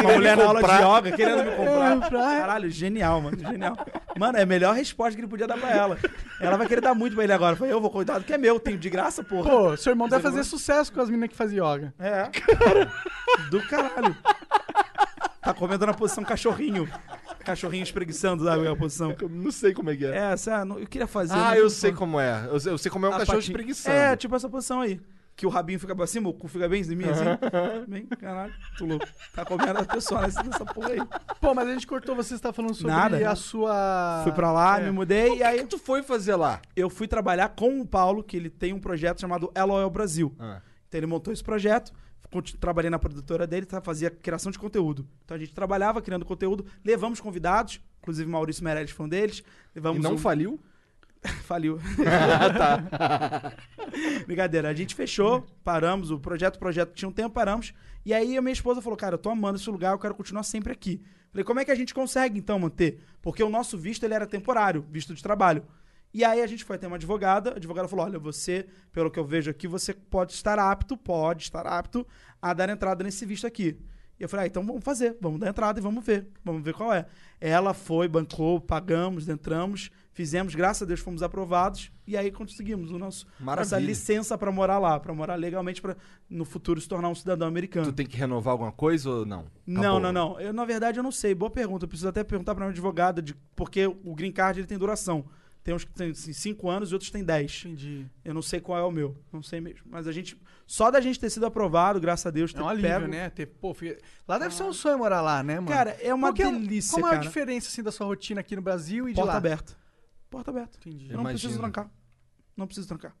Uma 0.00 0.12
mulher 0.14 0.34
na 0.34 0.44
aula 0.46 0.62
de 0.62 0.68
yoga, 0.72 1.16
querendo 1.16 1.44
me 1.44 1.56
comprar. 1.56 2.40
Caralho, 2.40 2.70
genial, 2.70 3.20
mano. 3.20 3.38
Genial. 3.38 3.76
Mano, 4.18 4.38
é 4.38 4.42
a 4.42 4.46
melhor 4.46 4.74
resposta 4.74 5.14
que 5.14 5.20
ele 5.20 5.28
podia 5.28 5.46
dar 5.46 5.58
pra 5.58 5.70
ela. 5.70 5.98
Ela 6.40 6.56
vai 6.56 6.66
querer 6.66 6.80
dar 6.80 6.94
muito 6.94 7.14
pra 7.14 7.24
ele 7.24 7.32
agora. 7.34 7.52
Eu 7.52 7.58
falei, 7.58 7.72
eu 7.74 7.80
vou 7.82 7.90
cuidar 7.90 8.18
do 8.18 8.24
que 8.24 8.32
é 8.32 8.38
meu, 8.38 8.58
tenho 8.58 8.78
de 8.78 8.88
graça, 8.88 9.22
porra. 9.22 9.50
Pô, 9.50 9.76
seu 9.76 9.90
irmão 9.90 10.08
deve 10.08 10.22
fazer 10.22 10.42
sucesso 10.42 10.90
com 10.90 11.02
as 11.02 11.08
meninas 11.10 11.28
que 11.28 11.36
fazem 11.36 11.58
yoga. 11.58 11.92
É. 11.98 12.30
Do 13.50 13.60
caralho. 13.68 14.16
Tá 15.52 15.58
comendo 15.58 15.84
na 15.86 15.94
posição 15.94 16.22
cachorrinho. 16.24 16.88
Cachorrinho 17.44 17.82
espreguiçando, 17.82 18.44
sabe? 18.44 18.66
A 18.68 18.76
posição. 18.76 19.14
Eu 19.20 19.28
não 19.28 19.50
sei 19.50 19.72
como 19.72 19.90
é 19.90 19.96
que 19.96 20.04
é. 20.06 20.10
É, 20.16 20.32
essa, 20.32 20.64
não- 20.64 20.78
eu 20.78 20.86
queria 20.86 21.06
fazer. 21.06 21.34
ah, 21.34 21.56
eu 21.56 21.68
sei 21.70 21.92
como 21.92 22.20
é. 22.20 22.46
Eu 22.50 22.60
sei, 22.60 22.72
eu 22.72 22.78
sei 22.78 22.90
como 22.90 23.06
é 23.06 23.08
um 23.08 23.12
a 23.14 23.18
cachorro 23.18 23.38
patinha. 23.38 23.50
espreguiçando. 23.52 23.96
É, 23.96 24.16
tipo 24.16 24.34
essa 24.36 24.48
posição 24.48 24.80
aí. 24.80 25.00
Que 25.36 25.46
o 25.46 25.48
rabinho 25.48 25.80
fica 25.80 25.96
pra 25.96 26.06
cima, 26.06 26.28
o 26.28 26.34
cu 26.34 26.48
fica 26.48 26.68
bem 26.68 26.82
em 26.82 26.94
mim, 26.96 27.04
assim. 27.04 27.24
bem, 27.88 28.04
caralho, 28.06 28.52
tu 28.76 28.84
louco. 28.84 29.06
Tá 29.34 29.42
comendo 29.44 29.78
a 29.78 29.84
pessoa 29.84 30.20
nessa, 30.20 30.42
nessa 30.42 30.66
porra 30.66 30.90
aí. 30.90 31.00
Pô, 31.40 31.54
mas 31.54 31.66
a 31.66 31.72
gente 31.72 31.86
cortou, 31.86 32.14
você 32.14 32.34
está 32.34 32.52
falando 32.52 32.74
sobre 32.74 32.92
Nada. 32.94 33.30
a 33.30 33.34
sua... 33.34 34.20
Fui 34.22 34.32
pra 34.32 34.52
lá, 34.52 34.78
É. 34.80 34.84
me 34.84 34.90
mudei, 34.90 35.28
e 35.28 35.32
O 35.32 35.36
que, 35.38 35.42
aí 35.42 35.58
que 35.60 35.66
tu 35.66 35.78
foi 35.78 36.02
fazer 36.02 36.36
lá? 36.36 36.60
eu 36.76 36.90
fui 36.90 37.08
trabalhar 37.08 37.48
com 37.50 37.80
o 37.80 37.86
Paulo, 37.86 38.22
que 38.22 38.36
ele 38.36 38.50
tem 38.50 38.74
um 38.74 38.80
projeto 38.80 39.20
chamado 39.20 39.50
LOL 39.56 39.88
Brasil. 39.88 40.34
Ah. 40.38 40.60
Então 40.88 40.98
ele 40.98 41.06
montou 41.06 41.32
esse 41.32 41.42
projeto, 41.42 41.90
trabalhei 42.60 42.90
na 42.90 42.98
produtora 42.98 43.46
dele, 43.46 43.66
tá, 43.66 43.80
fazia 43.80 44.10
criação 44.10 44.52
de 44.52 44.58
conteúdo. 44.58 45.06
Então 45.24 45.36
a 45.36 45.40
gente 45.40 45.52
trabalhava 45.54 46.00
criando 46.00 46.24
conteúdo, 46.24 46.64
levamos 46.84 47.20
convidados, 47.20 47.80
inclusive 48.00 48.30
Maurício 48.30 48.62
Meirelles 48.64 48.90
foi 48.92 49.06
um 49.06 49.08
deles. 49.08 49.42
Levamos 49.74 49.98
E 50.00 50.02
não 50.02 50.14
um- 50.14 50.18
faliu? 50.18 50.60
Faliu. 51.44 51.78
Brincadeira. 54.26 54.68
A 54.68 54.74
gente 54.74 54.94
fechou, 54.94 55.46
paramos, 55.64 56.10
o 56.10 56.18
projeto, 56.18 56.56
o 56.56 56.58
projeto 56.58 56.94
tinha 56.94 57.08
um 57.08 57.12
tempo, 57.12 57.30
paramos. 57.30 57.72
E 58.04 58.14
aí 58.14 58.36
a 58.36 58.40
minha 58.42 58.52
esposa 58.52 58.80
falou, 58.80 58.96
cara, 58.96 59.14
eu 59.14 59.18
tô 59.18 59.28
amando 59.30 59.58
esse 59.58 59.68
lugar, 59.68 59.92
eu 59.92 59.98
quero 59.98 60.14
continuar 60.14 60.42
sempre 60.42 60.72
aqui. 60.72 61.02
Falei, 61.30 61.44
como 61.44 61.60
é 61.60 61.64
que 61.64 61.70
a 61.70 61.74
gente 61.74 61.94
consegue, 61.94 62.38
então, 62.38 62.58
manter? 62.58 63.00
Porque 63.22 63.42
o 63.42 63.48
nosso 63.50 63.76
visto, 63.78 64.02
ele 64.04 64.14
era 64.14 64.26
temporário, 64.26 64.84
visto 64.90 65.14
de 65.14 65.22
trabalho. 65.22 65.62
E 66.12 66.24
aí 66.24 66.42
a 66.42 66.46
gente 66.46 66.64
foi 66.64 66.76
até 66.76 66.86
uma 66.86 66.96
advogada, 66.96 67.50
a 67.50 67.56
advogada 67.56 67.86
falou, 67.86 68.04
olha, 68.04 68.18
você, 68.18 68.66
pelo 68.92 69.10
que 69.10 69.18
eu 69.18 69.24
vejo 69.24 69.50
aqui, 69.50 69.68
você 69.68 69.94
pode 69.94 70.32
estar 70.32 70.58
apto, 70.58 70.96
pode 70.96 71.44
estar 71.44 71.66
apto 71.66 72.06
a 72.42 72.52
dar 72.52 72.68
entrada 72.68 73.04
nesse 73.04 73.24
visto 73.24 73.46
aqui. 73.46 73.78
E 74.18 74.22
eu 74.22 74.28
falei, 74.28 74.44
ah, 74.44 74.48
então 74.48 74.62
vamos 74.62 74.84
fazer, 74.84 75.16
vamos 75.18 75.40
dar 75.40 75.48
entrada 75.48 75.80
e 75.80 75.82
vamos 75.82 76.04
ver, 76.04 76.26
vamos 76.44 76.62
ver 76.62 76.74
qual 76.74 76.92
é. 76.92 77.06
Ela 77.40 77.72
foi, 77.72 78.06
bancou, 78.06 78.60
pagamos, 78.60 79.30
entramos, 79.30 79.90
fizemos, 80.12 80.54
graças 80.54 80.82
a 80.82 80.84
Deus 80.84 81.00
fomos 81.00 81.22
aprovados 81.22 81.90
e 82.06 82.18
aí 82.18 82.30
conseguimos 82.30 82.90
o 82.90 82.98
nosso 82.98 83.26
Maravilha. 83.38 83.64
nossa 83.64 83.78
licença 83.78 84.36
para 84.36 84.52
morar 84.52 84.78
lá, 84.78 85.00
para 85.00 85.14
morar 85.14 85.36
legalmente 85.36 85.80
para 85.80 85.96
no 86.28 86.44
futuro 86.44 86.78
se 86.78 86.86
tornar 86.86 87.08
um 87.08 87.14
cidadão 87.14 87.48
americano. 87.48 87.86
Tu 87.86 87.94
tem 87.94 88.04
que 88.04 88.16
renovar 88.18 88.52
alguma 88.52 88.72
coisa 88.72 89.08
ou 89.08 89.24
não? 89.24 89.46
Não, 89.66 89.80
Acabou. 89.80 90.00
não, 90.00 90.12
não. 90.12 90.40
Eu, 90.40 90.52
na 90.52 90.66
verdade, 90.66 90.98
eu 90.98 91.02
não 91.02 91.12
sei. 91.12 91.34
Boa 91.34 91.50
pergunta. 91.50 91.84
Eu 91.84 91.88
preciso 91.88 92.08
até 92.08 92.22
perguntar 92.22 92.54
para 92.54 92.66
minha 92.66 92.72
advogada, 92.72 93.22
de, 93.22 93.34
porque 93.56 93.86
o 93.86 94.14
green 94.14 94.32
card 94.32 94.60
ele 94.60 94.66
tem 94.66 94.76
duração. 94.76 95.24
Tem 95.62 95.74
uns 95.74 95.84
que 95.84 95.92
tem 95.92 96.14
5 96.14 96.70
anos 96.70 96.90
e 96.90 96.94
outros 96.94 97.10
têm 97.10 97.22
10. 97.22 97.64
Entendi. 97.66 98.06
Eu 98.24 98.32
não 98.32 98.40
sei 98.40 98.60
qual 98.60 98.78
é 98.78 98.82
o 98.82 98.90
meu. 98.90 99.14
Não 99.30 99.42
sei 99.42 99.60
mesmo. 99.60 99.82
Mas 99.90 100.06
a 100.08 100.12
gente. 100.12 100.40
Só 100.66 100.90
da 100.90 101.00
gente 101.00 101.20
ter 101.20 101.28
sido 101.28 101.44
aprovado, 101.44 102.00
graças 102.00 102.24
a 102.24 102.30
Deus, 102.30 102.52
ter 102.52 102.60
É 102.60 102.62
um 102.62 102.68
alívio, 102.68 102.88
pego- 102.90 103.06
né? 103.08 103.28
Ter, 103.28 103.44
pô, 103.46 103.76
Lá 104.26 104.38
deve 104.38 104.54
ser 104.54 104.62
um 104.62 104.72
sonho 104.72 104.96
morar 104.98 105.20
lá, 105.20 105.42
né, 105.42 105.56
mano? 105.56 105.68
Cara, 105.68 105.90
é 106.00 106.14
uma 106.14 106.32
Qual 106.32 106.48
é- 106.48 106.52
delícia, 106.52 106.92
Qual 106.94 107.00
a 107.00 107.02
maior 107.08 107.16
cara. 107.18 107.26
diferença, 107.28 107.68
assim, 107.68 107.82
da 107.82 107.92
sua 107.92 108.06
rotina 108.06 108.40
aqui 108.40 108.56
no 108.56 108.62
Brasil 108.62 109.06
e 109.08 109.12
de 109.12 109.16
Porta 109.16 109.32
lá? 109.32 109.36
aberta. 109.38 109.76
Porta 110.30 110.50
aberta. 110.50 110.78
Entendi. 110.78 111.10
Eu 111.10 111.16
não 111.18 111.24
preciso 111.24 111.48
Imagino. 111.54 111.60
trancar. 111.72 111.90
Não 112.56 112.66
preciso 112.66 112.88
trancar. 112.88 113.14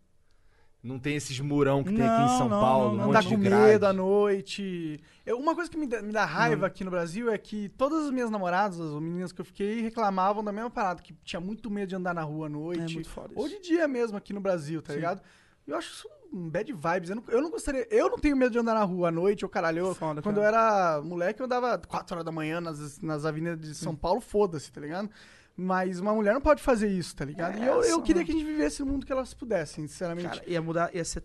Não 0.82 0.98
tem 0.98 1.14
esses 1.16 1.38
murão 1.40 1.84
que 1.84 1.92
tem 1.92 2.06
aqui 2.06 2.22
em 2.22 2.26
Não, 2.26 2.38
São 2.38 2.48
não, 2.48 2.60
Paulo, 2.60 2.96
não, 2.96 3.10
um 3.10 3.12
não. 3.12 3.20
de 3.20 3.28
com 3.28 3.38
grade. 3.38 3.62
medo 3.72 3.86
à 3.86 3.92
noite. 3.92 4.98
Eu- 5.26 5.38
uma 5.38 5.54
coisa 5.54 5.70
que 5.70 5.76
me 5.76 5.86
dá, 5.86 6.00
me 6.00 6.10
dá 6.12 6.24
raiva 6.24 6.66
aqui 6.66 6.82
no 6.84 6.90
Brasil 6.90 7.30
é 7.30 7.36
que 7.36 7.68
todas 7.70 8.06
as 8.06 8.10
minhas 8.10 8.30
namoradas, 8.30 8.80
as 8.80 8.92
meninas 8.94 9.30
que 9.30 9.40
eu 9.40 9.44
fiquei, 9.44 9.82
reclamavam 9.82 10.42
da 10.42 10.50
mesma 10.52 10.70
parada, 10.70 11.02
que 11.02 11.12
tinha 11.22 11.38
muito 11.40 11.70
medo 11.70 11.88
de 11.90 11.96
andar 11.96 12.14
na 12.14 12.22
rua 12.22 12.46
à 12.46 12.48
noite. 12.48 12.80
É 12.92 12.94
muito 12.94 13.10
foda 13.10 13.30
ou 13.36 13.46
de 13.46 13.60
dia 13.60 13.86
mesmo 13.86 14.16
aqui 14.16 14.32
no 14.32 14.40
Brasil, 14.40 14.80
tá 14.80 14.94
ligado? 14.94 15.20
Eu 15.66 15.76
acho 15.76 15.90
isso 15.92 16.08
um 16.32 16.48
bad 16.48 16.72
vibes. 16.72 17.10
Eu 17.10 17.16
não, 17.16 17.24
eu 17.28 17.42
não 17.42 17.50
gostaria. 17.50 17.86
Eu 17.90 18.08
não 18.08 18.18
tenho 18.18 18.36
medo 18.36 18.52
de 18.52 18.58
andar 18.58 18.72
na 18.74 18.82
rua 18.84 19.08
à 19.08 19.10
noite, 19.10 19.44
ou 19.44 19.48
caralho. 19.50 19.78
Eu, 19.86 19.94
Foda, 19.94 20.22
quando 20.22 20.36
cara. 20.36 20.46
eu 20.46 20.48
era 20.48 21.02
moleque, 21.02 21.40
eu 21.42 21.46
andava 21.46 21.76
4 21.76 22.14
horas 22.14 22.24
da 22.24 22.32
manhã 22.32 22.60
nas, 22.60 22.98
nas 23.00 23.24
avenidas 23.26 23.60
de 23.60 23.74
São 23.74 23.94
Paulo, 23.94 24.20
foda-se, 24.20 24.72
tá 24.72 24.80
ligado? 24.80 25.10
Mas 25.56 26.00
uma 26.00 26.14
mulher 26.14 26.32
não 26.32 26.40
pode 26.40 26.62
fazer 26.62 26.88
isso, 26.88 27.14
tá 27.14 27.24
ligado? 27.24 27.58
e 27.58 27.66
eu, 27.66 27.82
É, 27.82 27.92
eu 27.92 28.00
queria 28.02 28.24
que 28.24 28.30
a 28.30 28.34
gente 28.34 28.46
vivesse 28.46 28.80
no 28.80 28.86
mundo 28.92 29.04
que 29.04 29.12
elas 29.12 29.34
pudessem, 29.34 29.86
sinceramente. 29.86 30.28
Cara, 30.28 30.42
ia 30.50 30.62
mudar, 30.62 30.94
ia, 30.94 31.04
ser, 31.04 31.22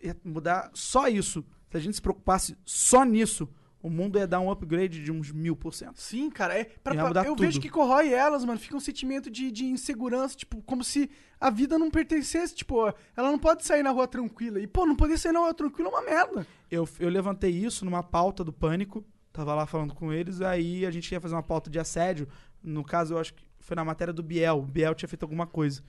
ia 0.00 0.16
mudar 0.24 0.70
só 0.72 1.08
isso. 1.08 1.44
Se 1.70 1.76
a 1.76 1.80
gente 1.80 1.94
se 1.94 2.02
preocupasse 2.02 2.56
só 2.64 3.02
nisso, 3.02 3.48
o 3.82 3.90
mundo 3.90 4.18
ia 4.18 4.26
dar 4.26 4.38
um 4.38 4.50
upgrade 4.50 5.02
de 5.02 5.10
uns 5.10 5.32
mil 5.32 5.56
por 5.56 5.74
cento. 5.74 6.00
Sim, 6.00 6.30
cara, 6.30 6.56
é 6.56 6.64
pra, 6.64 6.94
pra- 7.10 7.22
eu 7.24 7.30
tudo. 7.34 7.40
vejo 7.42 7.60
que 7.60 7.68
corrói 7.68 8.12
elas, 8.12 8.44
mano. 8.44 8.60
Fica 8.60 8.76
um 8.76 8.80
sentimento 8.80 9.28
de, 9.28 9.50
de 9.50 9.64
insegurança, 9.64 10.36
tipo, 10.36 10.62
como 10.62 10.84
se 10.84 11.10
a 11.40 11.50
vida 11.50 11.76
não 11.78 11.90
pertencesse, 11.90 12.54
tipo, 12.54 12.86
ela 13.16 13.32
não 13.32 13.38
pode 13.38 13.64
sair 13.64 13.82
na 13.82 13.90
rua 13.90 14.06
tranquila. 14.06 14.60
E, 14.60 14.66
pô, 14.68 14.86
não 14.86 14.94
poder 14.94 15.18
sair 15.18 15.32
na 15.32 15.40
rua 15.40 15.52
tranquila 15.54 15.88
é 15.88 15.92
uma 15.92 16.02
merda. 16.02 16.46
Eu, 16.70 16.88
eu 17.00 17.08
levantei 17.08 17.50
isso 17.50 17.84
numa 17.84 18.02
pauta 18.02 18.44
do 18.44 18.52
Pânico, 18.52 19.04
tava 19.32 19.54
lá 19.54 19.66
falando 19.66 19.92
com 19.94 20.12
eles, 20.12 20.40
aí 20.40 20.86
a 20.86 20.90
gente 20.92 21.10
ia 21.10 21.20
fazer 21.20 21.34
uma 21.34 21.42
pauta 21.42 21.68
de 21.68 21.80
assédio. 21.80 22.28
No 22.62 22.84
caso, 22.84 23.14
eu 23.14 23.18
acho 23.18 23.34
que 23.34 23.42
foi 23.62 23.74
na 23.76 23.84
matéria 23.84 24.12
do 24.12 24.22
Biel. 24.22 24.58
O 24.58 24.62
Biel 24.62 24.94
tinha 24.94 25.08
feito 25.08 25.22
alguma 25.22 25.46
coisa. 25.46 25.82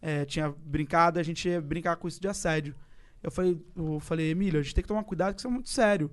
É, 0.00 0.24
tinha 0.24 0.50
brincado, 0.50 1.18
a 1.18 1.22
gente 1.22 1.48
ia 1.48 1.60
brincar 1.60 1.96
com 1.96 2.06
isso 2.06 2.20
de 2.20 2.28
assédio. 2.28 2.74
Eu 3.22 3.30
falei, 3.30 3.58
eu 3.74 3.98
falei, 4.00 4.30
Emílio, 4.30 4.60
a 4.60 4.62
gente 4.62 4.74
tem 4.74 4.82
que 4.82 4.88
tomar 4.88 5.02
cuidado, 5.04 5.34
que 5.34 5.40
isso 5.40 5.48
é 5.48 5.50
muito 5.50 5.70
sério. 5.70 6.10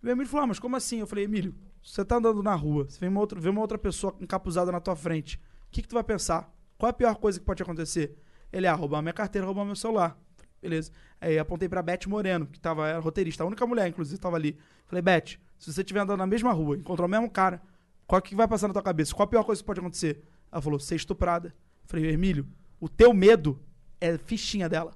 E 0.00 0.06
o 0.06 0.10
Emílio 0.10 0.28
falou, 0.30 0.44
ah, 0.44 0.46
mas 0.46 0.60
como 0.60 0.76
assim? 0.76 1.00
Eu 1.00 1.06
falei, 1.06 1.24
Emílio, 1.24 1.54
você 1.82 2.04
tá 2.04 2.16
andando 2.16 2.42
na 2.42 2.54
rua, 2.54 2.84
você 2.84 3.00
vê 3.00 3.08
uma 3.08 3.20
outra, 3.20 3.40
vê 3.40 3.48
uma 3.48 3.60
outra 3.60 3.76
pessoa 3.76 4.16
encapuzada 4.20 4.70
na 4.70 4.80
tua 4.80 4.94
frente. 4.94 5.40
O 5.66 5.70
que, 5.72 5.82
que 5.82 5.88
tu 5.88 5.94
vai 5.94 6.04
pensar? 6.04 6.52
Qual 6.78 6.88
é 6.88 6.90
a 6.90 6.92
pior 6.92 7.16
coisa 7.16 7.40
que 7.40 7.44
pode 7.44 7.62
acontecer? 7.62 8.16
Ele, 8.52 8.66
ah, 8.68 8.74
roubar 8.74 9.02
minha 9.02 9.12
carteira, 9.12 9.44
roubar 9.44 9.64
meu 9.64 9.74
celular. 9.74 10.16
Beleza. 10.62 10.92
Aí 11.20 11.38
apontei 11.38 11.68
pra 11.68 11.82
Beth 11.82 12.06
Moreno, 12.06 12.46
que 12.46 12.60
tava, 12.60 12.88
era 12.88 12.98
roteirista, 12.98 13.42
a 13.42 13.46
única 13.46 13.66
mulher, 13.66 13.88
inclusive, 13.88 14.20
tava 14.20 14.36
ali. 14.36 14.56
Falei, 14.86 15.02
Beth, 15.02 15.38
Se 15.58 15.72
você 15.72 15.80
estiver 15.80 16.00
andando 16.00 16.18
na 16.18 16.26
mesma 16.26 16.52
rua, 16.52 16.76
encontrou 16.76 17.06
o 17.06 17.10
mesmo 17.10 17.30
cara, 17.30 17.60
qual 18.06 18.22
que 18.22 18.34
vai 18.34 18.46
passar 18.46 18.68
na 18.68 18.74
tua 18.74 18.82
cabeça? 18.82 19.14
Qual 19.14 19.24
a 19.24 19.28
pior 19.28 19.42
coisa 19.42 19.60
que 19.60 19.66
pode 19.66 19.80
acontecer? 19.80 20.22
Ela 20.56 20.62
falou, 20.62 20.78
ser 20.78 20.94
estuprada. 20.96 21.48
Eu 21.48 21.54
falei, 21.86 22.10
Emílio, 22.10 22.46
o 22.80 22.88
teu 22.88 23.12
medo 23.12 23.60
é 24.00 24.16
fichinha 24.16 24.70
dela. 24.70 24.94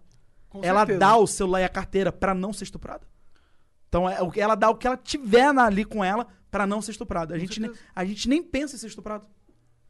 Com 0.49 0.65
ela 0.65 0.81
certeza. 0.81 0.99
dá 0.99 1.17
o 1.17 1.27
celular 1.27 1.61
e 1.61 1.65
a 1.65 1.69
carteira 1.69 2.11
pra 2.11 2.35
não 2.35 2.51
ser 2.51 2.65
estuprada. 2.65 3.07
Então 3.87 4.09
é, 4.09 4.17
ela 4.37 4.55
dá 4.55 4.71
o 4.71 4.75
que 4.75 4.87
ela 4.87 4.97
tiver 4.97 5.47
ali 5.59 5.85
com 5.85 6.03
ela 6.03 6.27
pra 6.51 6.67
não 6.67 6.81
ser 6.81 6.93
estuprada. 6.93 7.35
A 7.35 7.39
gente, 7.39 7.61
nem, 7.61 7.71
a 7.95 8.05
gente 8.07 8.27
nem 8.27 8.43
pensa 8.43 8.75
em 8.75 8.79
ser 8.79 8.87
estuprado. 8.87 9.27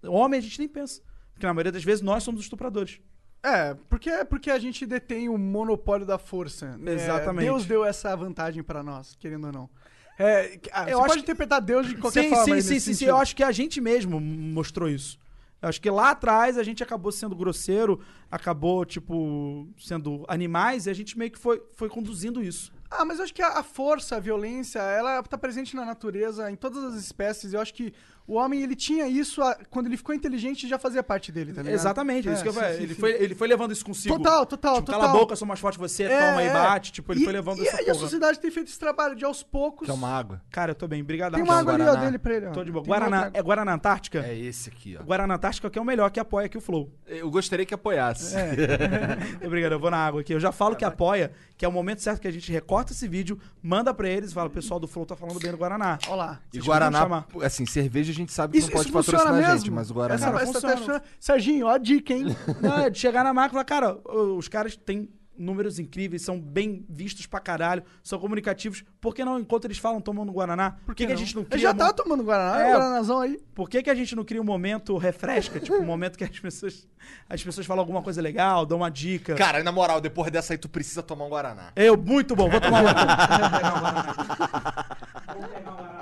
Homem 0.02 0.38
a 0.38 0.42
gente 0.42 0.58
nem 0.58 0.68
pensa. 0.68 1.00
Porque 1.32 1.46
na 1.46 1.54
maioria 1.54 1.70
das 1.72 1.84
vezes 1.84 2.02
nós 2.02 2.24
somos 2.24 2.40
os 2.40 2.46
estupradores. 2.46 3.00
É, 3.40 3.74
porque, 3.88 4.10
porque 4.24 4.50
a 4.50 4.58
gente 4.58 4.84
detém 4.84 5.28
o 5.28 5.38
monopólio 5.38 6.04
da 6.04 6.18
força. 6.18 6.76
né? 6.78 6.94
Exatamente. 6.94 7.44
Deus 7.44 7.64
deu 7.64 7.84
essa 7.84 8.14
vantagem 8.16 8.62
pra 8.64 8.82
nós, 8.82 9.14
querendo 9.20 9.46
ou 9.46 9.52
não. 9.52 9.70
É, 10.18 10.58
ah, 10.72 10.82
Eu 10.82 10.86
você 10.86 10.92
acho 10.94 11.00
pode 11.02 11.12
que- 11.14 11.20
interpretar 11.20 11.60
Deus 11.60 11.86
de 11.86 11.94
qualquer 11.96 12.24
sim, 12.24 12.28
forma. 12.30 12.44
sim, 12.44 12.60
sim, 12.60 12.80
sim, 12.80 12.94
sim. 12.94 13.04
Eu 13.06 13.16
acho 13.16 13.34
que 13.36 13.42
a 13.44 13.52
gente 13.52 13.80
mesmo 13.80 14.20
mostrou 14.20 14.88
isso. 14.88 15.18
Eu 15.60 15.68
acho 15.68 15.80
que 15.80 15.90
lá 15.90 16.10
atrás 16.10 16.56
a 16.56 16.62
gente 16.62 16.82
acabou 16.82 17.12
sendo 17.12 17.36
grosseiro, 17.36 18.00
acabou, 18.30 18.84
tipo, 18.84 19.68
sendo 19.78 20.24
animais, 20.26 20.86
e 20.86 20.90
a 20.90 20.94
gente 20.94 21.18
meio 21.18 21.30
que 21.30 21.38
foi, 21.38 21.62
foi 21.72 21.88
conduzindo 21.88 22.42
isso. 22.42 22.72
Ah, 22.90 23.04
mas 23.04 23.18
eu 23.18 23.24
acho 23.24 23.34
que 23.34 23.42
a, 23.42 23.62
força, 23.62 24.16
a 24.16 24.20
violência, 24.20 24.80
ela 24.80 25.22
tá 25.22 25.38
presente 25.38 25.76
na 25.76 25.84
natureza, 25.84 26.50
em 26.50 26.56
todas 26.56 26.82
as 26.82 26.94
espécies. 26.94 27.52
Eu 27.52 27.60
acho 27.60 27.72
que 27.72 27.92
o 28.26 28.34
homem, 28.34 28.62
ele 28.62 28.76
tinha 28.76 29.06
isso, 29.08 29.42
a- 29.42 29.56
quando 29.70 29.86
ele 29.86 29.96
ficou 29.96 30.14
inteligente, 30.14 30.68
já 30.68 30.78
fazia 30.78 31.02
parte 31.02 31.32
dele, 31.32 31.52
tá 31.52 31.62
ligado? 31.62 31.74
Exatamente, 31.74 32.28
é, 32.28 32.32
isso 32.32 32.42
que 32.42 32.48
eu 32.48 32.52
sim, 32.52 32.60
falei. 32.60 32.76
sim, 32.76 32.82
ele, 32.84 32.94
sim. 32.94 33.00
Foi, 33.00 33.10
ele 33.12 33.34
foi 33.34 33.48
levando 33.48 33.72
isso 33.72 33.84
consigo. 33.84 34.16
Total, 34.16 34.46
total, 34.46 34.74
tipo, 34.76 34.86
total. 34.86 35.00
Cala 35.00 35.12
a 35.12 35.16
boca, 35.18 35.32
eu 35.32 35.36
sou 35.36 35.48
mais 35.48 35.58
forte 35.60 35.74
que 35.76 35.80
você, 35.80 36.04
É, 36.04 36.28
toma 36.30 36.42
e 36.42 36.46
é. 36.46 36.52
bate. 36.52 36.92
Tipo, 36.92 37.12
ele 37.12 37.20
E- 37.20 37.24
foi 37.24 37.32
levando 37.32 37.58
e, 37.58 37.66
essa 37.66 37.78
E 37.78 37.84
a 37.84 37.86
porra. 37.86 37.94
sociedade 37.98 38.38
tem 38.40 38.50
feito 38.50 38.68
esse 38.68 38.78
trabalho 38.78 39.16
de 39.16 39.24
aos 39.24 39.42
poucos. 39.42 39.84
Que 39.86 39.90
é 39.90 39.94
uma 39.94 40.08
água. 40.16 40.40
Cara, 40.50 40.70
eu 40.70 40.74
tô 40.74 40.86
bem, 40.86 41.02
obrigado. 41.02 41.34
Tem 41.34 41.42
uma 41.42 41.58
água 41.58 41.74
ali, 41.74 41.82
ó, 41.82 41.94
dele 41.96 42.18
pra 42.18 42.34
ele. 42.34 42.46
Ó. 42.46 42.50
Tô 42.52 42.62
de 42.64 42.70
boa. 42.70 42.84
Tem 42.84 42.90
Guaraná, 42.92 43.30
é 43.34 43.42
Guaraná 43.42 43.74
Antártica? 43.74 44.24
É 44.26 44.38
esse 44.38 44.68
aqui, 44.70 44.96
ó. 45.00 45.02
Guaraná 45.02 45.34
Antártica 45.34 45.68
que 45.68 45.78
é 45.78 45.82
o 45.82 45.84
melhor, 45.84 46.10
que 46.10 46.20
apoia 46.20 46.46
aqui 46.46 46.56
o 46.56 46.60
Flow. 46.60 46.90
Eu 47.06 47.30
gostaria 47.30 47.66
que 47.66 47.74
apoiasse. 47.74 48.34
Obrigado, 49.44 49.72
eu 49.72 49.80
vou 49.80 49.90
na 49.90 49.98
água 49.98 50.20
aqui. 50.20 50.32
Eu 50.32 50.40
já 50.40 50.52
falo 50.52 50.76
que 50.76 50.84
apoia, 50.84 51.32
que 51.56 51.64
é 51.64 51.68
o 51.68 51.72
momento 51.72 52.00
certo 52.00 52.20
que 52.20 52.28
a 52.28 52.30
gente 52.32 52.50
recorta 52.52 52.92
esse 52.92 53.06
vídeo, 53.08 53.38
manda 53.62 53.92
pra 53.92 54.08
eles 54.08 54.30
e 54.30 54.34
fala, 54.34 54.48
o 54.48 54.52
pessoal 54.52 54.78
do 54.80 54.86
Flow 54.86 55.04
tá 55.04 55.16
falando 55.16 55.38
bem 55.40 55.50
do 55.50 55.56
Guaraná. 55.56 55.98
Ó 56.08 56.14
lá. 56.14 56.40
E 56.52 56.58
Guaraná, 56.60 57.24
assim, 57.42 57.66
cerveja 57.66 58.09
a 58.10 58.14
gente 58.14 58.32
sabe 58.32 58.52
que 58.52 58.58
Isso, 58.58 58.68
não 58.68 58.76
pode 58.76 58.92
patrocinar 58.92 59.34
a 59.50 59.56
gente, 59.56 59.70
mas 59.70 59.90
o 59.90 59.94
Guaraná. 59.94 60.26
Essa, 60.40 60.46
funciona. 60.46 60.76
funciona. 60.76 61.02
Serginho, 61.18 61.66
ó 61.66 61.70
a 61.70 61.78
dica, 61.78 62.12
hein? 62.12 62.36
Não, 62.60 62.78
é 62.78 62.90
de 62.90 62.98
chegar 62.98 63.24
na 63.24 63.32
marca 63.32 63.50
e 63.50 63.52
falar, 63.52 63.64
cara, 63.64 63.98
os 64.36 64.48
caras 64.48 64.76
têm 64.76 65.08
números 65.38 65.78
incríveis, 65.78 66.20
são 66.20 66.38
bem 66.38 66.84
vistos 66.86 67.24
pra 67.26 67.40
caralho, 67.40 67.82
são 68.02 68.18
comunicativos. 68.18 68.84
Por 69.00 69.14
que 69.14 69.24
não, 69.24 69.38
enquanto 69.40 69.64
eles 69.64 69.78
falam 69.78 69.98
tomando 69.98 70.30
Guaraná, 70.30 70.72
por 70.84 70.94
que, 70.94 71.06
que 71.06 71.12
a 71.14 71.16
gente 71.16 71.34
não 71.34 71.40
Eu 71.44 71.48
cria... 71.48 71.62
já 71.62 71.70
um- 71.70 71.76
tava 71.76 71.94
tomando 71.94 72.22
Guaraná, 72.22 72.60
É. 72.60 72.68
o 72.68 72.78
Guaranazão 72.78 73.20
aí. 73.20 73.40
Por 73.54 73.66
que, 73.70 73.82
que 73.82 73.88
a 73.88 73.94
gente 73.94 74.14
não 74.14 74.22
cria 74.22 74.38
um 74.42 74.44
momento 74.44 74.94
refresca? 74.98 75.58
tipo, 75.58 75.78
um 75.78 75.84
momento 75.86 76.18
que 76.18 76.24
as 76.24 76.38
pessoas, 76.38 76.86
as 77.26 77.42
pessoas 77.42 77.66
falam 77.66 77.80
alguma 77.80 78.02
coisa 78.02 78.20
legal, 78.20 78.66
dão 78.66 78.76
uma 78.78 78.90
dica. 78.90 79.34
Cara, 79.34 79.62
na 79.64 79.72
moral, 79.72 79.98
depois 79.98 80.30
dessa 80.30 80.52
aí 80.52 80.58
tu 80.58 80.68
precisa 80.68 81.02
tomar 81.02 81.24
um 81.24 81.30
Guaraná. 81.30 81.72
Eu, 81.74 81.96
muito 81.96 82.36
bom, 82.36 82.50
vou 82.50 82.60
tomar 82.60 82.80
um 82.82 82.84
Guaraná. 82.84 84.06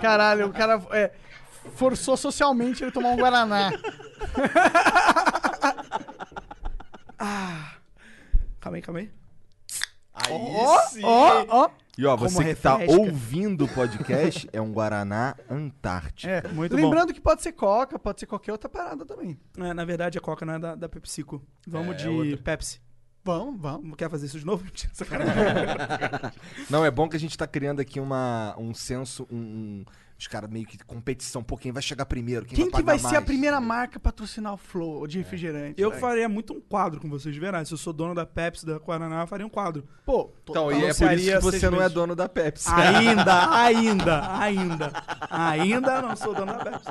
Caralho, 0.00 0.46
o 0.48 0.52
cara 0.52 0.82
é, 0.90 1.12
forçou 1.74 2.16
socialmente 2.16 2.84
ele 2.84 2.92
tomar 2.92 3.08
um 3.10 3.16
Guaraná. 3.16 3.70
calma 8.60 8.76
aí, 8.76 8.82
calma 8.82 9.00
aí. 9.00 9.10
Aí 10.14 10.32
Ó, 10.32 10.78
sim. 10.88 11.00
ó, 11.04 11.44
ó. 11.48 11.70
E 11.96 12.06
ó, 12.06 12.16
Como 12.16 12.30
você 12.30 12.54
que 12.54 12.60
tá 12.60 12.76
refresca. 12.76 13.00
ouvindo 13.02 13.64
o 13.64 13.68
podcast 13.68 14.48
é 14.52 14.60
um 14.60 14.72
Guaraná 14.72 15.34
Antártica. 15.50 16.30
É, 16.30 16.48
Muito 16.48 16.74
Lembrando 16.76 17.12
que 17.12 17.20
pode 17.20 17.42
ser 17.42 17.50
Coca, 17.52 17.98
pode 17.98 18.20
ser 18.20 18.26
qualquer 18.26 18.52
outra 18.52 18.68
parada 18.68 19.04
também. 19.04 19.36
É, 19.58 19.74
na 19.74 19.84
verdade, 19.84 20.16
a 20.16 20.20
Coca 20.20 20.46
não 20.46 20.54
é 20.54 20.58
da, 20.60 20.74
da 20.76 20.88
PepsiCo. 20.88 21.42
Vamos 21.66 21.96
É, 21.96 21.98
de 21.98 22.08
outra. 22.08 22.36
Pepsi. 22.36 22.80
Vamos, 23.24 23.60
vamos. 23.60 23.96
Quer 23.96 24.08
fazer 24.08 24.26
isso 24.26 24.38
de 24.38 24.46
novo? 24.46 24.64
Não, 26.70 26.84
é 26.84 26.90
bom 26.90 27.08
que 27.08 27.16
a 27.16 27.20
gente 27.20 27.36
tá 27.36 27.48
criando 27.48 27.80
aqui 27.80 27.98
uma, 27.98 28.54
um 28.56 28.72
senso, 28.72 29.26
um, 29.30 29.36
um- 29.36 29.84
os 30.18 30.26
caras 30.26 30.50
meio 30.50 30.66
que 30.66 30.76
competição. 30.78 31.44
Pô, 31.44 31.56
quem 31.56 31.70
vai 31.70 31.80
chegar 31.82 32.04
primeiro? 32.04 32.44
Quem, 32.44 32.56
Quem 32.56 32.70
vai 32.70 32.80
que 32.80 32.86
vai 32.86 32.98
ser 32.98 33.06
a 33.06 33.12
mais? 33.12 33.24
primeira 33.24 33.60
marca 33.60 33.98
a 33.98 34.00
patrocinar 34.00 34.52
o 34.52 34.56
Flow 34.56 35.06
de 35.06 35.18
refrigerante? 35.18 35.80
Eu 35.80 35.90
velho? 35.90 36.00
faria 36.00 36.28
muito 36.28 36.52
um 36.52 36.60
quadro 36.60 37.00
com 37.00 37.08
vocês, 37.08 37.32
de 37.32 37.40
verdade. 37.40 37.68
Se 37.68 37.74
eu 37.74 37.78
sou 37.78 37.92
dono 37.92 38.14
da 38.16 38.26
Pepsi, 38.26 38.66
da 38.66 38.78
Guaraná, 38.78 39.20
eu 39.22 39.26
faria 39.28 39.46
um 39.46 39.50
quadro. 39.50 39.86
Pô, 40.04 40.32
Então, 40.42 40.72
e 40.72 40.84
é 40.86 40.92
por 40.92 41.12
isso 41.12 41.34
que 41.34 41.40
você 41.40 41.70
não 41.70 41.78
é 41.78 41.82
meses. 41.82 41.94
dono 41.94 42.16
da 42.16 42.28
Pepsi. 42.28 42.68
Ainda, 42.68 43.48
ainda, 43.54 44.38
ainda. 44.40 44.92
Ainda 45.30 46.02
não 46.02 46.16
sou 46.16 46.34
dono 46.34 46.52
da 46.52 46.64
Pepsi. 46.64 46.88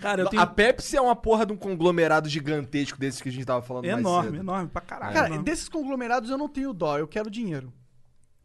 Cara, 0.00 0.22
eu 0.22 0.28
tenho... 0.28 0.42
A 0.42 0.46
Pepsi 0.46 0.96
é 0.96 1.00
uma 1.00 1.16
porra 1.16 1.46
de 1.46 1.52
um 1.52 1.56
conglomerado 1.56 2.28
gigantesco 2.28 2.98
desses 2.98 3.20
que 3.22 3.28
a 3.28 3.32
gente 3.32 3.44
tava 3.44 3.62
falando 3.62 3.86
mais 3.86 3.98
Enorme, 3.98 4.30
cedo. 4.32 4.40
enorme, 4.40 4.68
pra 4.68 4.82
caralho. 4.82 5.14
cara, 5.14 5.26
enorme. 5.28 5.44
desses 5.44 5.68
conglomerados 5.68 6.28
eu 6.30 6.36
não 6.38 6.48
tenho 6.48 6.72
dó, 6.72 6.98
eu 6.98 7.08
quero 7.08 7.30
dinheiro. 7.30 7.72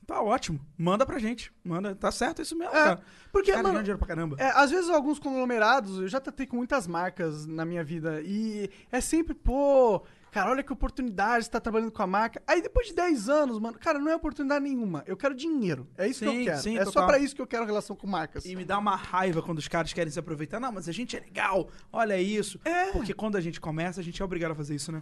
Tá 0.05 0.21
ótimo. 0.21 0.59
Manda 0.77 1.05
pra 1.05 1.17
gente. 1.17 1.51
Manda. 1.63 1.95
Tá 1.95 2.11
certo 2.11 2.41
isso 2.41 2.55
mesmo, 2.55 2.73
É, 2.75 2.83
cara. 2.83 3.01
porque, 3.31 3.49
Os 3.51 3.55
caras 3.55 3.71
mano, 3.71 3.83
dinheiro 3.83 3.97
pra 3.97 4.07
caramba. 4.07 4.35
É, 4.39 4.49
às 4.55 4.69
vezes 4.69 4.89
alguns 4.89 5.17
conglomerados, 5.19 5.97
eu 5.99 6.07
já 6.07 6.19
tratei 6.19 6.45
com 6.45 6.55
muitas 6.57 6.85
marcas 6.87 7.45
na 7.47 7.65
minha 7.65 7.83
vida 7.83 8.21
e 8.23 8.69
é 8.91 9.01
sempre, 9.01 9.33
pô, 9.33 10.03
cara, 10.31 10.51
olha 10.51 10.61
que 10.61 10.71
oportunidade, 10.71 11.45
você 11.45 11.51
tá 11.51 11.59
trabalhando 11.59 11.91
com 11.91 12.03
a 12.03 12.07
marca. 12.07 12.39
Aí 12.45 12.61
depois 12.61 12.87
de 12.87 12.93
10 12.93 13.29
anos, 13.29 13.57
mano, 13.59 13.79
cara, 13.79 13.97
não 13.97 14.11
é 14.11 14.15
oportunidade 14.15 14.63
nenhuma. 14.63 15.03
Eu 15.07 15.17
quero 15.17 15.33
dinheiro. 15.33 15.87
É 15.97 16.07
isso 16.07 16.19
que 16.23 16.29
Sim, 16.29 16.37
eu 16.39 16.45
quero. 16.45 16.61
sim, 16.61 16.77
é 16.77 16.85
só 16.85 16.91
total. 16.91 17.07
pra 17.07 17.17
isso 17.19 17.35
que 17.35 17.41
eu 17.41 17.47
quero 17.47 17.65
relação 17.65 17.95
com 17.95 18.05
marcas. 18.05 18.45
E 18.45 18.55
me 18.55 18.63
dá 18.63 18.77
uma 18.77 18.95
raiva 18.95 19.41
quando 19.41 19.57
os 19.57 19.67
caras 19.67 19.91
querem 19.91 20.11
se 20.11 20.19
aproveitar. 20.19 20.59
Não, 20.59 20.71
mas 20.71 20.87
a 20.87 20.91
gente 20.91 21.17
é 21.17 21.19
legal. 21.19 21.67
Olha 21.91 22.21
isso. 22.21 22.59
É. 22.63 22.91
Porque 22.91 23.13
quando 23.13 23.37
a 23.37 23.41
gente 23.41 23.59
começa, 23.59 24.01
a 24.01 24.03
gente 24.03 24.21
é 24.21 24.25
obrigado 24.25 24.51
a 24.51 24.55
fazer 24.55 24.75
isso, 24.75 24.91
né? 24.91 25.01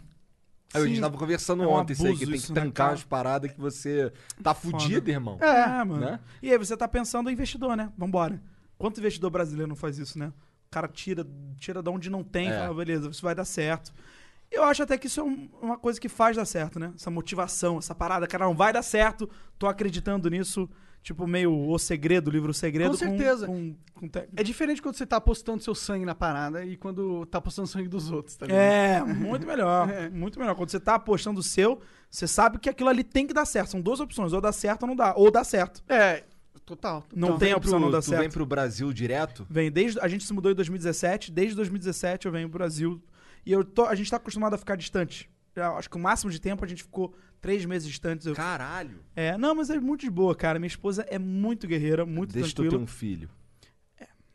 Aí 0.74 0.82
a 0.84 0.88
gente 0.88 1.02
tava 1.02 1.18
conversando 1.18 1.64
É 1.64 1.68
um 1.68 1.70
ontem 1.70 1.94
isso 1.94 2.06
aí, 2.06 2.18
que 2.18 2.26
tem 2.26 2.40
que 2.40 2.52
né, 2.52 2.62
tancar 2.62 2.74
cara? 2.74 2.90
umas 2.91 3.04
paradas 3.04 3.52
que 3.52 3.60
você 3.60 4.12
tá 4.41 4.54
fudido, 4.54 5.10
irmão. 5.10 5.38
É, 5.41 5.84
mano. 5.84 5.98
né? 6.00 6.20
E 6.41 6.52
aí 6.52 6.58
você 6.58 6.76
tá 6.76 6.88
pensando 6.88 7.30
em 7.30 7.34
investidor, 7.34 7.76
né? 7.78 7.91
Vambora. 7.98 8.41
Quanto 8.78 9.00
investidor 9.00 9.30
brasileiro 9.30 9.70
não 9.70 9.76
faz 9.76 9.98
isso, 9.98 10.18
né? 10.18 10.28
O 10.68 10.72
cara 10.72 10.88
tira, 10.88 11.26
tira 11.58 11.82
de 11.84 11.90
onde 11.90 12.10
não 12.10 12.24
tem, 12.24 12.50
É. 12.50 12.60
fala, 12.60 12.74
beleza, 12.74 13.10
isso 13.10 13.22
vai 13.22 13.36
dar 13.36 13.45
certo. 13.45 13.94
Eu 14.52 14.64
acho 14.64 14.84
até 14.84 14.98
que 14.98 15.08
isso 15.08 15.20
é 15.20 15.24
um- 15.24 15.50
uma 15.62 15.78
coisa 15.78 16.00
que 16.00 16.10
faz 16.10 16.36
dar 16.36 16.45
certo, 16.45 16.80
né? 16.80 16.91
Essa 16.95 17.10
motivação, 17.10 17.78
essa 17.78 17.95
parada, 17.95 18.28
cara, 18.28 18.45
não 18.45 18.56
vai 18.56 18.72
dar 18.74 18.84
certo, 18.84 19.30
tô 19.58 19.68
acreditando 19.68 20.30
nisso. 20.30 20.70
Tipo, 21.04 21.28
meio 21.28 21.54
o 21.54 21.78
segredo, 21.78 22.30
o 22.30 22.32
livro 22.32 22.52
O 22.52 22.54
Segredo. 22.54 22.92
Com 22.92 22.98
certeza. 22.98 23.46
Com, 23.46 23.76
com 23.94 24.08
te- 24.08 24.30
É 24.38 24.42
diferente 24.42 24.82
quando 24.82 24.96
você 24.96 25.06
tá 25.06 25.18
apostando 25.18 25.62
seu 25.62 25.76
sangue 25.76 26.06
na 26.06 26.16
parada 26.16 26.64
e 26.66 26.78
quando 26.78 27.26
tá 27.26 27.40
apostando 27.40 27.68
sangue 27.68 27.90
dos 27.90 28.10
outros, 28.10 28.38
tá 28.38 28.46
ligado? 28.46 28.62
É, 28.62 29.04
muito 29.04 29.46
melhor. 29.46 29.90
É. 29.92 30.10
Muito 30.10 30.40
melhor. 30.40 30.56
Quando 30.56 30.70
você 30.70 30.80
tá 30.80 30.96
apostando 30.96 31.42
o 31.42 31.44
seu, 31.44 31.82
você 32.10 32.26
sabe 32.26 32.58
que 32.58 32.70
aquilo 32.70 32.88
ali 32.90 33.04
tem 33.04 33.28
que 33.28 33.34
dar 33.34 33.44
certo. 33.44 33.72
São 33.72 33.82
duas 33.82 34.00
opções, 34.00 34.32
ou 34.32 34.40
dá 34.40 34.54
certo 34.54 34.84
ou 34.84 34.88
não 34.88 34.96
dá. 34.96 35.14
Ou 35.18 35.30
dá 35.30 35.44
certo. 35.44 35.84
É, 35.90 36.24
total. 36.66 37.02
total. 37.02 37.08
Não 37.14 37.38
tem 37.38 37.52
a 37.52 37.58
opção 37.58 37.82
não 37.82 37.92
dar 37.92 38.00
tu 38.02 38.06
certo. 38.06 38.22
vem 38.22 38.30
pro 38.30 38.46
Brasil 38.46 38.94
direto? 38.94 39.46
Vem 39.50 39.70
desde. 39.70 40.00
A 40.00 40.08
gente 40.08 40.24
se 40.24 40.32
mudou 40.32 40.54
em 40.54 40.56
2017, 40.56 41.34
desde 41.34 41.54
2017 41.58 42.28
eu 42.28 42.32
venho 42.32 42.48
pro 42.50 42.60
Brasil. 42.60 43.04
E 43.46 43.52
eu 43.52 43.62
tô, 43.66 43.84
a 43.86 43.94
gente 43.94 44.10
tá 44.10 44.16
acostumado 44.16 44.54
a 44.54 44.58
ficar 44.58 44.78
distante. 44.78 45.30
Acho 45.56 45.90
que 45.90 45.98
o 45.98 46.00
máximo 46.00 46.32
de 46.32 46.40
tempo 46.42 46.64
a 46.66 46.68
gente 46.68 46.84
ficou 46.84 47.14
três 47.42 47.64
meses 47.66 47.88
distantes. 47.88 48.26
Eu- 48.26 48.34
Caralho. 48.36 49.00
é, 49.16 49.38
não, 49.38 49.54
mas 49.54 49.70
é 49.70 49.80
muito 49.80 50.02
de 50.02 50.10
boa, 50.10 50.36
cara. 50.36 50.58
Minha 50.60 50.68
esposa 50.68 51.06
é 51.10 51.20
muito 51.20 51.68
guerreira, 51.68 52.06
muito 52.06 52.34
Deixa 52.34 52.50
tu 52.50 52.64
ter 52.64 52.70
tranquila. 52.70 52.84
um 52.84 52.88
filho. 52.88 53.30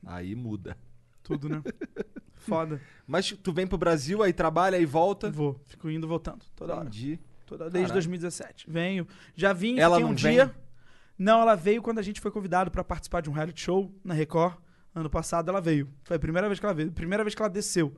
Aí 0.07 0.35
muda. 0.35 0.77
Tudo, 1.23 1.49
né? 1.49 1.63
Foda. 2.37 2.81
Mas 3.07 3.31
tu 3.33 3.53
vem 3.53 3.67
pro 3.67 3.77
Brasil, 3.77 4.23
aí 4.23 4.33
trabalha, 4.33 4.79
aí 4.79 4.87
volta. 4.87 5.31
Vou, 5.31 5.61
fico 5.67 5.91
indo 5.91 6.07
e 6.07 6.09
voltando. 6.09 6.45
Toda 6.57 6.75
hora. 6.75 6.83
Entendi. 6.87 7.19
Toda, 7.47 7.65
desde 7.65 7.89
Caralho. 7.89 7.95
2017. 7.95 8.71
Venho. 8.71 9.07
Já 9.35 9.53
vim, 9.53 9.79
Ela 9.79 9.97
fiquei 9.97 10.05
um 10.05 10.09
não 10.09 10.15
dia. 10.15 10.47
vem? 10.47 10.55
Não, 11.19 11.41
ela 11.41 11.55
veio 11.57 11.83
quando 11.83 11.99
a 11.99 12.03
gente 12.03 12.21
foi 12.21 12.31
convidado 12.31 12.71
pra 12.71 12.85
participar 12.85 13.21
de 13.21 13.29
um 13.29 13.33
reality 13.33 13.61
show 13.61 13.93
na 14.05 14.15
Record. 14.15 14.57
Ano 14.95 15.11
passado 15.11 15.49
ela 15.51 15.61
veio. 15.61 15.89
Foi 16.05 16.17
a 16.17 16.21
primeira 16.21 16.47
vez 16.49 16.59
que 16.61 16.65
ela 16.67 16.75
veio. 16.75 16.93
Primeira 16.93 17.25
vez 17.25 17.35
que 17.35 17.43
ela 17.43 17.51
desceu. 17.51 17.95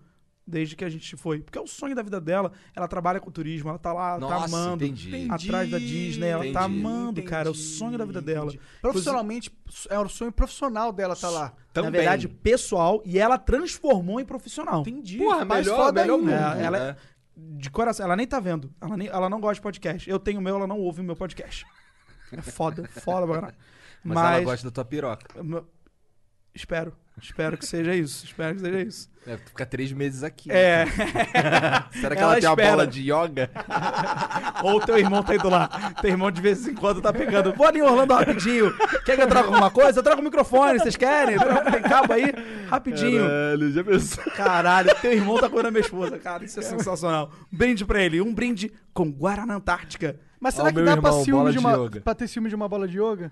Desde 0.51 0.74
que 0.74 0.85
a 0.85 0.90
gente 0.90 1.16
foi. 1.16 1.40
Porque 1.40 1.56
é 1.59 1.60
o 1.60 1.66
sonho 1.66 1.94
da 1.94 2.02
vida 2.02 2.20
dela. 2.20 2.51
Ela 2.74 2.89
trabalha 2.89 3.20
com 3.20 3.31
turismo, 3.31 3.68
ela 3.68 3.78
tá 3.78 3.93
lá, 3.93 4.14
tá 4.14 4.18
Nossa, 4.18 4.44
amando. 4.56 4.85
entendi. 4.85 5.28
Atrás 5.31 5.70
da 5.70 5.78
Disney, 5.78 6.27
ela 6.28 6.43
tá 6.43 6.48
Entendi. 6.68 6.81
amando, 6.81 7.22
cara. 7.22 7.48
É 7.48 7.51
o 7.51 7.55
sonho 7.55 7.97
da 7.97 8.05
vida 8.05 8.20
dela. 8.20 8.47
Entendi. 8.47 8.60
Profissionalmente, 8.82 9.51
é 9.89 9.98
o 9.98 10.09
sonho 10.09 10.32
profissional 10.32 10.93
dela 10.93 11.14
tá 11.14 11.31
lá. 11.31 11.52
Também. 11.72 11.90
Na 11.93 11.97
verdade, 11.98 12.27
pessoal, 12.28 13.01
e 13.05 13.18
ela 13.18 13.39
transformou 13.39 14.20
em 14.20 14.24
profissional. 14.24 14.81
Entendi. 14.81 15.18
Porra, 15.18 15.44
Mais 15.44 15.64
melhor, 15.66 15.77
foda 15.85 16.01
melhor 16.02 16.18
ainda. 16.18 16.31
mundo. 16.51 16.60
É, 16.60 16.64
ela- 16.64 16.78
né? 16.78 16.97
De 17.36 17.70
coração, 17.70 18.05
ela 18.05 18.16
nem 18.16 18.27
tá 18.27 18.39
vendo. 18.40 18.70
Ela, 18.81 18.97
nem, 18.97 19.09
ela 19.09 19.31
não 19.31 19.40
gosta 19.40 19.55
de 19.55 19.60
podcast. 19.62 20.10
Eu 20.10 20.18
tenho 20.18 20.40
o 20.40 20.43
meu, 20.43 20.56
ela 20.56 20.66
não 20.66 20.78
ouve 20.78 21.01
o 21.01 21.05
meu 21.05 21.16
podcast. 21.16 21.64
É 22.32 22.40
foda, 22.43 22.86
foda, 22.89 23.27
pra 23.27 23.35
caralho. 23.36 23.56
Mas, 24.05 24.16
ela 24.36 24.40
gosta 24.44 24.66
da 24.68 24.70
tua 24.70 24.85
piroca. 24.85 25.27
Espero. 26.55 26.93
Espero 27.22 27.59
que 27.59 27.66
seja 27.66 27.94
isso. 27.94 28.24
Espero 28.24 28.55
que 28.55 28.60
seja 28.62 28.81
isso. 28.81 29.10
É, 29.27 29.36
tu 29.36 29.51
fica 29.51 29.66
três 29.66 29.93
meses 29.93 30.22
aqui. 30.22 30.48
né? 30.48 30.55
É. 30.59 30.86
Será 32.01 32.16
que 32.16 32.22
Ela 32.22 32.32
ela, 32.32 32.40
tem 32.40 32.48
uma 32.48 32.52
espera. 32.55 32.70
bola 32.70 32.86
de 32.86 33.02
yoga? 33.02 33.51
Ou 34.64 34.81
teu 34.81 34.98
irmão 34.98 35.22
tá 35.22 35.35
indo 35.35 35.48
lá. 35.51 35.68
Teu 36.01 36.10
irmão 36.10 36.31
de 36.31 36.40
vez 36.40 36.66
em 36.66 36.74
quando 36.74 37.02
tá 37.02 37.12
pegando. 37.12 37.52
Vou 37.52 37.66
ali 37.66 37.81
em 37.81 37.82
Orlando 37.82 38.14
rapidinho. 38.14 38.74
Quer 39.05 39.16
que 39.16 39.22
eu 39.22 39.27
traga 39.28 39.48
alguma 39.48 39.70
coisa? 39.70 39.98
Eu 39.98 40.02
trago 40.02 40.20
o 40.22 40.24
microfone, 40.24 40.78
vocês 40.78 40.97
querem? 40.97 41.36
Tem 41.70 41.82
cabo 41.82 42.12
aí? 42.14 42.32
Rapidinho. 42.68 43.22
Caralho, 43.22 43.70
já 43.72 43.85
pensou? 43.85 44.24
Caralho, 44.32 44.94
teu 45.02 45.12
irmão 45.12 45.39
tá 45.39 45.48
comendo 45.51 45.68
a 45.68 45.70
minha 45.72 45.82
esposa, 45.82 46.18
cara. 46.18 46.43
Isso 46.44 46.59
é 46.59 46.62
sensacional. 46.62 47.31
Um 47.52 47.56
brinde 47.56 47.85
pra 47.85 48.02
ele. 48.02 48.20
Um 48.22 48.32
brinde 48.32 48.72
com 48.94 49.10
Guaraná 49.12 49.55
Antártica. 49.56 50.18
Mas 50.40 50.55
Ó, 50.55 50.56
será 50.59 50.70
o 50.70 50.74
que 50.74 50.82
dá 50.82 50.93
irmão, 50.93 51.02
pra, 51.02 51.22
ciúme 51.24 51.47
de 51.47 51.52
de 51.52 51.59
uma, 51.59 51.72
yoga. 51.74 52.01
pra 52.01 52.14
ter 52.14 52.27
ciúme 52.28 52.48
de 52.48 52.55
uma 52.55 52.66
bola 52.66 52.89
de 52.89 52.98
yoga? 52.98 53.31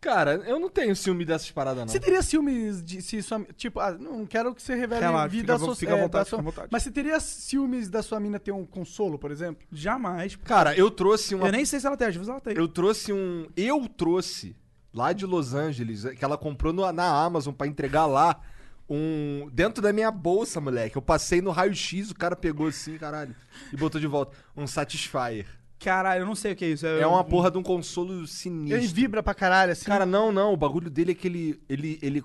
Cara, 0.00 0.34
eu 0.46 0.60
não 0.60 0.68
tenho 0.70 0.94
ciúme 0.94 1.24
dessas 1.24 1.50
paradas, 1.50 1.80
não. 1.84 1.88
Você 1.88 1.98
teria 1.98 2.22
ciúmes 2.22 2.82
de 2.84 3.02
se 3.02 3.20
sua. 3.20 3.44
Tipo, 3.56 3.80
ah, 3.80 3.90
não 3.98 4.24
quero 4.24 4.54
que 4.54 4.62
você 4.62 4.74
revele 4.76 5.00
Relaxa, 5.00 5.28
vida 5.28 5.40
fica 5.42 5.54
à 5.54 5.56
vo- 5.58 5.66
so- 5.66 5.74
fica 5.74 5.92
à 5.94 5.96
é, 5.98 6.00
vontade, 6.02 6.24
da 6.24 6.28
sua- 6.30 6.38
fica 6.38 6.48
à 6.48 6.52
vontade. 6.52 6.68
Mas 6.70 6.82
você 6.84 6.90
teria 6.92 7.18
ciúmes 7.18 7.88
da 7.88 8.00
sua 8.02 8.20
mina 8.20 8.38
ter 8.38 8.52
um 8.52 8.64
consolo, 8.64 9.18
por 9.18 9.32
exemplo? 9.32 9.66
Jamais. 9.72 10.36
Cara, 10.36 10.76
eu 10.76 10.88
trouxe 10.90 11.34
uma 11.34 11.48
Eu 11.48 11.52
nem 11.52 11.64
sei 11.64 11.80
se 11.80 11.86
ela 11.86 11.96
tem, 11.96 12.06
às 12.06 12.14
vezes 12.14 12.28
ela 12.28 12.40
tem. 12.40 12.56
Eu 12.56 12.68
trouxe 12.68 13.12
um. 13.12 13.48
Eu 13.56 13.88
trouxe 13.88 14.54
lá 14.94 15.12
de 15.12 15.26
Los 15.26 15.52
Angeles, 15.52 16.04
que 16.16 16.24
ela 16.24 16.38
comprou 16.38 16.72
no- 16.72 16.90
na 16.92 17.24
Amazon 17.24 17.52
pra 17.52 17.66
entregar 17.66 18.06
lá. 18.06 18.40
Um. 18.88 19.50
Dentro 19.52 19.82
da 19.82 19.92
minha 19.92 20.10
bolsa, 20.10 20.60
moleque. 20.60 20.96
Eu 20.96 21.02
passei 21.02 21.42
no 21.42 21.50
raio-x, 21.50 22.10
o 22.10 22.14
cara 22.14 22.34
pegou 22.36 22.68
assim, 22.68 22.96
caralho. 22.96 23.34
E 23.72 23.76
botou 23.76 24.00
de 24.00 24.06
volta. 24.06 24.36
Um 24.56 24.66
Satisfyer. 24.66 25.44
Caralho, 25.78 26.22
eu 26.22 26.26
não 26.26 26.34
sei 26.34 26.52
o 26.52 26.56
que 26.56 26.64
é 26.64 26.68
isso. 26.68 26.86
É 26.86 27.06
uma 27.06 27.22
porra 27.22 27.50
de 27.50 27.58
um 27.58 27.62
consolo 27.62 28.26
sinistro. 28.26 28.76
Ele 28.76 28.86
vibra 28.86 29.22
pra 29.22 29.32
caralho, 29.32 29.72
assim. 29.72 29.84
Cara, 29.84 30.04
não, 30.04 30.32
não. 30.32 30.52
O 30.52 30.56
bagulho 30.56 30.90
dele 30.90 31.12
é 31.12 31.14
que 31.14 31.28
ele. 31.28 31.60
Ele. 31.68 31.98
ele... 32.02 32.24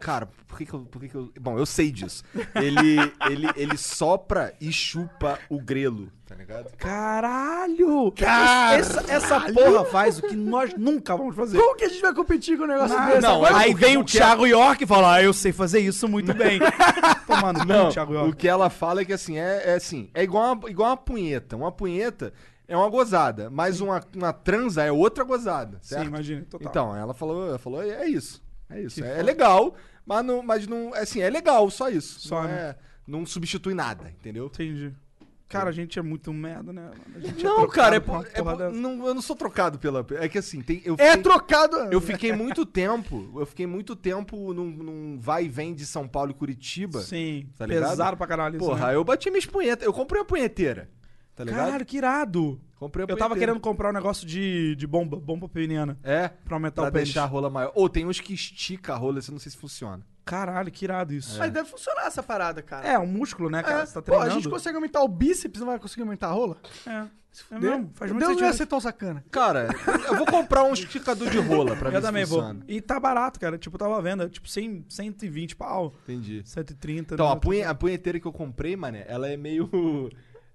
Cara, 0.00 0.26
por 0.48 0.56
que 0.58 0.66
que 0.66 0.72
eu. 0.74 0.80
Por 0.80 1.00
que 1.00 1.08
que 1.08 1.14
eu... 1.14 1.30
Bom, 1.40 1.58
eu 1.58 1.66
sei 1.66 1.90
disso. 1.92 2.24
Ele, 2.54 2.96
ele, 3.30 3.46
ele 3.54 3.76
sopra 3.76 4.54
e 4.60 4.72
chupa 4.72 5.38
o 5.48 5.60
grelo, 5.60 6.10
tá 6.26 6.34
ligado? 6.34 6.70
Caralho! 6.76 8.12
Essa, 8.72 9.04
essa 9.12 9.40
porra 9.52 9.84
faz 9.84 10.18
o 10.18 10.22
que 10.22 10.34
nós 10.36 10.72
nunca 10.76 11.16
vamos 11.16 11.36
fazer. 11.36 11.58
Como 11.58 11.76
que 11.76 11.84
a 11.84 11.88
gente 11.88 12.00
vai 12.02 12.14
competir 12.14 12.56
com 12.56 12.64
um 12.64 12.66
negócio 12.66 12.96
Ah, 12.96 13.06
desse? 13.06 13.20
não, 13.20 13.36
Agora- 13.44 13.56
Aí 13.58 13.70
porque- 13.72 13.84
vem 13.84 13.96
o 13.96 14.00
porque- 14.00 14.16
Thiago 14.18 14.46
York 14.46 14.84
e 14.84 14.86
fala: 14.86 15.14
Ah, 15.16 15.22
eu 15.22 15.32
sei 15.32 15.52
fazer 15.52 15.80
isso 15.80 16.08
muito 16.08 16.32
bem. 16.34 16.58
Tomando 17.26 17.64
Não, 17.64 17.90
Thiago 17.90 18.12
o 18.12 18.16
York. 18.16 18.36
que 18.36 18.48
ela 18.48 18.70
fala 18.70 19.02
é 19.02 19.04
que 19.04 19.12
assim, 19.12 19.38
é, 19.38 19.62
é 19.70 19.74
assim, 19.74 20.10
é 20.14 20.22
igual 20.22 20.54
uma, 20.54 20.70
igual 20.70 20.90
uma 20.90 20.96
punheta. 20.96 21.56
Uma 21.56 21.70
punheta 21.70 22.32
é 22.66 22.76
uma 22.76 22.88
gozada, 22.88 23.50
mas 23.50 23.80
uma, 23.80 24.00
uma 24.16 24.32
transa 24.32 24.82
é 24.82 24.90
outra 24.90 25.24
gozada, 25.24 25.78
certo? 25.82 26.02
Sim, 26.02 26.08
imagina. 26.08 26.46
Total. 26.48 26.68
Então, 26.70 26.96
ela 26.96 27.12
falou, 27.14 27.48
ela 27.48 27.58
falou, 27.58 27.82
é 27.82 28.06
isso. 28.08 28.42
É 28.70 28.80
isso. 28.80 29.02
É, 29.04 29.22
legal, 29.22 29.74
mas 30.06 30.24
não, 30.24 30.42
mas 30.42 30.66
não, 30.66 30.94
assim, 30.94 31.20
é 31.20 31.28
legal, 31.30 31.68
só 31.70 31.88
isso. 31.90 32.20
Só, 32.20 32.42
não, 32.42 32.48
né? 32.48 32.54
é, 32.54 32.76
não 33.06 33.26
substitui 33.26 33.74
nada, 33.74 34.08
entendeu? 34.10 34.46
Entendi. 34.46 34.92
Cara, 35.48 35.68
a 35.70 35.72
gente 35.72 35.98
é 35.98 36.02
muito 36.02 36.32
merda, 36.32 36.72
né? 36.72 36.92
Gente 37.18 37.42
Não, 37.42 37.56
trocado 37.56 37.72
cara, 37.72 37.96
é, 37.96 38.00
por 38.00 38.24
é 38.24 38.30
porra 38.40 38.56
por- 38.56 38.70
não, 38.72 39.04
eu 39.04 39.12
não 39.12 39.20
sou 39.20 39.34
trocado 39.34 39.80
pela. 39.80 40.06
É 40.20 40.28
que 40.28 40.38
assim, 40.38 40.60
tem, 40.62 40.80
eu 40.84 40.94
É 40.96 41.08
fiquei- 41.08 41.22
trocado. 41.24 41.76
Eu 41.90 42.00
fiquei 42.00 42.32
muito 42.32 42.64
tempo, 42.64 43.28
eu 43.34 43.44
fiquei 43.44 43.66
muito 43.66 43.96
tempo 43.96 44.54
num, 44.54 44.66
num 44.70 45.18
vai 45.18 45.46
e 45.46 45.48
vem 45.48 45.74
de 45.74 45.84
São 45.84 46.06
Paulo 46.06 46.30
e 46.30 46.34
Curitiba. 46.34 47.00
Sim, 47.00 47.48
Tá 47.58 47.66
ligado? 47.66 47.90
pesado 47.90 48.16
pra 48.16 48.28
caralho 48.28 48.58
isso, 48.58 48.64
Porra, 48.64 48.86
né? 48.90 48.94
eu 48.94 49.02
bati 49.02 49.28
minhas 49.28 49.44
punhetas. 49.44 49.84
Eu 49.84 49.92
comprei 49.92 50.20
uma 50.20 50.24
punheteira. 50.26 50.88
Tá 51.40 51.44
ligado? 51.44 51.64
Caralho, 51.66 51.86
que 51.86 51.96
irado. 51.96 52.60
comprei 52.76 53.06
Eu 53.08 53.16
tava 53.16 53.36
querendo 53.36 53.60
comprar 53.60 53.90
um 53.90 53.92
negócio 53.92 54.26
de, 54.26 54.74
de 54.76 54.86
bomba, 54.86 55.16
bomba 55.18 55.48
peniana. 55.48 55.98
É, 56.02 56.28
Pra 56.28 56.56
aumentar 56.56 56.82
pra 56.82 56.90
o 56.90 56.92
pênis. 56.92 57.08
deixar 57.08 57.22
a 57.22 57.26
rola 57.26 57.48
maior. 57.48 57.72
Ou 57.74 57.88
tem 57.88 58.04
uns 58.06 58.20
que 58.20 58.34
estica 58.34 58.92
a 58.92 58.96
rola, 58.96 59.18
isso 59.20 59.30
eu 59.30 59.32
não 59.34 59.40
sei 59.40 59.50
se 59.52 59.56
funciona. 59.58 60.04
Caralho, 60.24 60.70
que 60.70 60.84
irado 60.84 61.12
isso. 61.14 61.38
Mas 61.38 61.50
deve 61.50 61.68
funcionar 61.68 62.06
essa 62.06 62.22
parada, 62.22 62.62
cara. 62.62 62.86
É, 62.86 62.98
um 62.98 63.06
músculo, 63.06 63.48
né, 63.50 63.62
cara? 63.62 63.82
É, 63.82 63.86
Você 63.86 63.94
tá 63.94 64.00
pô, 64.02 64.06
treinando. 64.12 64.30
a 64.30 64.34
gente 64.34 64.48
consegue 64.48 64.76
aumentar 64.76 65.02
o 65.02 65.08
bíceps, 65.08 65.60
não 65.60 65.66
vai 65.68 65.78
conseguir 65.78 66.02
aumentar 66.02 66.28
a 66.28 66.32
rola? 66.32 66.56
É, 66.86 66.90
é 67.50 67.58
mesmo. 67.58 67.90
Faz 67.94 68.12
muito 68.12 68.20
Deus 68.20 68.30
não 68.32 68.38
sentido. 68.38 68.46
ia 68.46 68.52
ser 68.52 68.66
tão 68.66 68.80
sacana. 68.80 69.24
Cara, 69.30 69.68
eu 70.08 70.16
vou 70.16 70.26
comprar 70.26 70.62
um 70.64 70.72
esticador 70.72 71.28
de 71.30 71.38
rola 71.38 71.74
pra 71.74 71.90
ver 71.90 71.96
Eu 71.96 72.00
se 72.00 72.06
também 72.06 72.24
vou. 72.24 72.38
funciona. 72.40 72.64
E 72.68 72.80
tá 72.80 73.00
barato, 73.00 73.40
cara. 73.40 73.58
Tipo, 73.58 73.74
eu 73.74 73.78
tava 73.80 74.00
vendo, 74.02 74.22
é 74.24 74.28
tipo 74.28 74.48
100, 74.48 74.84
120 74.88 75.56
pau, 75.56 75.94
Entendi. 76.04 76.42
130. 76.44 77.14
Então, 77.14 77.26
né? 77.26 77.32
a, 77.32 77.36
punhe- 77.36 77.62
a 77.64 77.74
punheteira 77.74 78.20
que 78.20 78.26
eu 78.26 78.32
comprei, 78.32 78.76
mané, 78.76 79.04
ela 79.08 79.26
é 79.28 79.36
meio. 79.36 79.68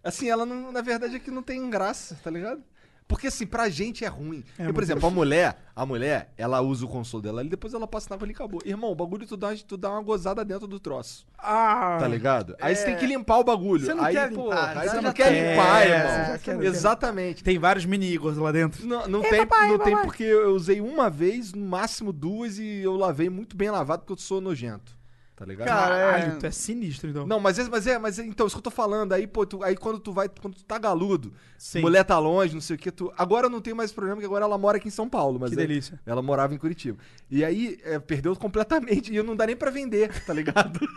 Assim, 0.06 0.30
ela 0.30 0.46
não, 0.46 0.72
na 0.72 0.82
verdade 0.82 1.16
é 1.16 1.20
que 1.20 1.32
não 1.32 1.42
tem 1.44 1.70
graça, 1.70 2.18
tá 2.24 2.30
ligado? 2.30 2.62
Porque 3.08 3.28
assim, 3.28 3.46
pra 3.46 3.70
gente 3.70 4.04
é 4.04 4.08
ruim. 4.08 4.44
É, 4.58 4.64
Porque, 4.64 4.74
por 4.74 4.82
exemplo, 4.82 5.08
a 5.08 5.12
mulher, 5.12 5.58
a 5.76 5.86
mulher, 5.86 6.34
ela 6.36 6.60
usa 6.62 6.86
o 6.86 6.88
console 6.88 7.22
dela 7.24 7.44
e 7.44 7.48
depois 7.50 7.72
ela 7.76 7.86
passa 7.86 8.08
na 8.10 8.16
água 8.16 8.26
ali 8.26 8.32
e 8.34 8.36
acabou. 8.36 8.62
Irmão, 8.66 8.90
o 8.92 8.96
bagulho 8.96 9.28
tu 9.28 9.38
dá, 9.38 9.50
tu 9.68 9.78
dá 9.78 9.92
uma 9.92 10.02
gozada 10.02 10.44
dentro 10.44 10.66
do 10.66 10.80
troço. 10.80 11.24
Ah, 11.38 11.98
Tá 12.00 12.08
ligado? 12.08 12.56
Aí 12.60 12.76
você 12.76 12.86
tem 12.86 12.96
que 12.98 13.06
limpar 13.06 13.38
o 13.38 13.44
bagulho. 13.44 13.86
Você 13.86 13.94
não 13.94 14.04
aí, 14.04 14.16
quer 14.16 14.32
pô, 14.34 14.46
limpar, 14.46 14.78
aí 14.78 14.90
você 14.90 15.02
não 15.02 15.14
quer 15.14 15.32
quer, 15.32 15.52
limpar, 15.52 15.82
é, 15.82 15.90
irmão. 16.00 16.26
você 16.38 16.40
quer- 16.40 16.64
Exatamente. 16.64 17.44
Tem 17.44 17.60
vários 17.60 17.86
mini 17.86 18.18
lá 18.18 18.52
dentro. 18.52 18.84
Não, 18.88 19.08
não 19.08 19.22
tem, 19.22 19.46
não 19.70 19.78
tem 19.78 19.98
porque 19.98 20.24
eu 20.24 20.56
usei 20.56 20.82
uma 20.82 21.08
vez, 21.08 21.54
no 21.54 21.64
máximo 21.64 22.12
duas, 22.12 22.58
e 22.58 22.80
eu 22.80 22.96
lavei 22.96 23.30
muito 23.30 23.56
bem 23.56 23.70
lavado 23.70 24.02
porque 24.02 24.14
eu 24.14 24.18
sou 24.18 24.42
nojento. 24.42 24.95
Tá 25.36 25.44
ligado? 25.46 25.68
Cara, 25.68 25.98
é- 25.98 26.12
Caralho, 26.12 26.40
tu 26.40 26.46
é 26.46 26.52
sinistro, 26.52 27.10
então. 27.10 27.28
Não, 27.28 27.42
mas 27.42 27.60
é, 27.60 27.64
mas 27.70 27.86
é, 27.86 28.00
mas 28.00 28.18
é, 28.20 28.24
então, 28.26 28.48
isso 28.48 28.56
que 28.56 28.60
eu 28.60 28.64
tô 28.64 28.72
falando, 28.72 29.12
aí, 29.12 29.28
pô, 29.28 29.46
tu- 29.46 29.62
aí 29.64 29.76
quando 29.76 30.00
tu 30.00 30.14
vai, 30.14 30.30
quando 30.30 30.56
tu 30.56 30.64
tá 30.64 30.78
galudo, 30.78 31.34
Sim. 31.58 31.82
mulher 31.82 32.06
tá 32.06 32.18
longe, 32.18 32.54
não 32.54 32.62
sei 32.62 32.78
o 32.78 32.80
que, 32.80 32.90
tu. 32.90 33.12
Agora 33.18 33.50
não 33.50 33.60
tem 33.60 33.74
mais 33.74 33.92
problema, 33.92 34.16
porque 34.16 34.26
agora 34.26 34.46
ela 34.46 34.58
mora 34.58 34.78
aqui 34.78 34.88
em 34.88 34.92
São 34.92 35.10
Paulo, 35.10 35.38
mas 35.38 35.50
Que 35.50 35.56
é- 35.56 35.68
delícia. 35.68 36.00
ela 36.06 36.22
morava 36.22 36.54
em 36.54 36.58
Curitiba. 36.58 36.98
E 37.30 37.44
aí, 37.44 37.78
é, 37.84 38.00
perdeu 38.00 38.34
completamente, 38.38 39.14
e 39.14 39.22
não 39.22 39.36
dá 39.36 39.46
nem 39.46 39.58
pra 39.58 39.70
vender, 39.72 40.10
tá 40.26 40.34
ligado? 40.34 40.80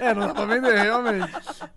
É, 0.00 0.14
não 0.14 0.28
dá 0.28 0.32
pra 0.34 0.44
vender, 0.46 0.76
realmente. 0.78 1.28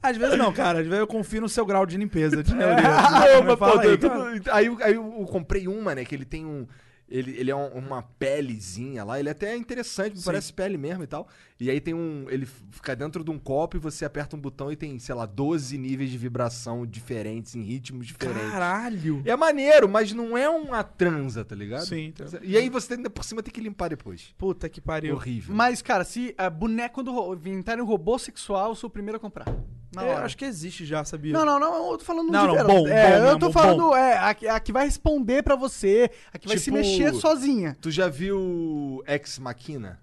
Às 0.01 0.15
vezes 0.15 0.37
não, 0.37 0.53
cara. 0.53 0.79
Às 0.79 0.85
vezes 0.85 0.99
eu 0.99 1.07
confio 1.07 1.41
no 1.41 1.49
seu 1.49 1.65
grau 1.65 1.87
de 1.87 1.97
limpeza, 1.97 2.43
de 2.43 2.53
neuria. 2.53 2.75
Não, 2.83 3.43
mas, 3.47 3.57
Fala 3.59 3.81
pô, 3.81 4.51
aí, 4.51 4.65
eu- 4.67 4.77
aí 4.79 4.93
eu 4.93 5.27
comprei 5.31 5.67
uma, 5.67 5.95
né, 5.95 6.05
que 6.05 6.13
ele 6.13 6.25
tem 6.25 6.45
um. 6.45 6.67
Ele, 7.11 7.31
ele 7.37 7.51
é 7.51 7.55
um- 7.55 7.67
uma 7.77 8.01
pelezinha 8.01 9.03
lá, 9.03 9.19
ele 9.19 9.27
é 9.27 9.33
até 9.33 9.55
interessante, 9.55 10.13
me 10.13 10.19
Sim. 10.19 10.25
parece 10.25 10.53
pele 10.53 10.77
mesmo 10.77 11.03
e 11.03 11.07
tal. 11.07 11.27
E 11.59 11.69
aí 11.69 11.79
tem 11.81 11.93
um. 11.93 12.25
Ele 12.29 12.45
fica 12.45 12.95
dentro 12.95 13.23
de 13.23 13.29
um 13.29 13.37
copo 13.37 13.75
e 13.77 13.79
você 13.79 14.05
aperta 14.05 14.35
um 14.35 14.39
botão 14.39 14.71
e 14.71 14.75
tem, 14.75 14.97
sei 14.97 15.13
lá, 15.13 15.25
12 15.25 15.77
níveis 15.77 16.09
de 16.09 16.17
vibração 16.17 16.85
diferentes, 16.87 17.53
em 17.55 17.61
ritmos 17.61 18.07
diferentes. 18.07 18.49
Caralho. 18.49 19.21
É 19.25 19.35
maneiro, 19.35 19.87
mas 19.89 20.11
não 20.13 20.37
é 20.37 20.49
uma 20.49 20.83
transa, 20.83 21.43
tá 21.45 21.53
ligado? 21.55 21.85
Sim, 21.85 22.05
então. 22.07 22.25
E 22.41 22.55
aí 22.57 22.69
você 22.69 22.93
ainda 22.93 23.09
por 23.09 23.23
cima 23.23 23.43
tem 23.43 23.53
que 23.53 23.61
limpar 23.61 23.89
depois. 23.89 24.33
Puta 24.37 24.67
que 24.69 24.79
pariu. 24.81 25.15
Horrível. 25.15 25.53
Mas, 25.53 25.81
cara, 25.81 26.03
se 26.03 26.33
boneco 26.57 27.03
do 27.03 27.33
inventarem 27.35 27.83
um 27.83 27.87
robô 27.87 28.17
sexual, 28.17 28.69
eu 28.69 28.75
sou 28.75 28.87
o 28.87 28.91
primeiro 28.91 29.17
a 29.17 29.19
comprar. 29.19 29.45
Na 29.93 30.03
É, 30.03 30.13
hora. 30.13 30.25
acho 30.25 30.37
que 30.37 30.45
existe 30.45 30.85
já, 30.85 31.03
sabia? 31.03 31.33
Não, 31.33 31.43
não, 31.45 31.59
não, 31.59 31.91
eu 31.91 31.97
tô 31.97 32.05
falando 32.05 32.31
Não, 32.31 32.41
de 32.41 32.47
não, 32.47 32.53
verdade. 32.55 32.79
bom, 32.79 32.87
é, 32.87 33.09
bom 33.09 33.15
eu 33.17 33.23
mesmo, 33.23 33.39
tô 33.39 33.45
bom. 33.47 33.51
falando, 33.51 33.93
é, 33.95 34.17
a, 34.17 34.33
que- 34.33 34.47
a 34.47 34.59
que 34.59 34.71
vai 34.71 34.85
responder 34.85 35.43
pra 35.43 35.55
você, 35.57 36.09
a 36.33 36.37
que 36.39 36.47
vai 36.47 36.57
se 36.57 36.65
Tipo- 36.65 36.77
mexer 36.77 37.13
sozinha. 37.15 37.75
Tu 37.81 37.91
já 37.91 38.07
viu 38.07 39.03
Ex 39.05 39.37
Machina? 39.39 39.99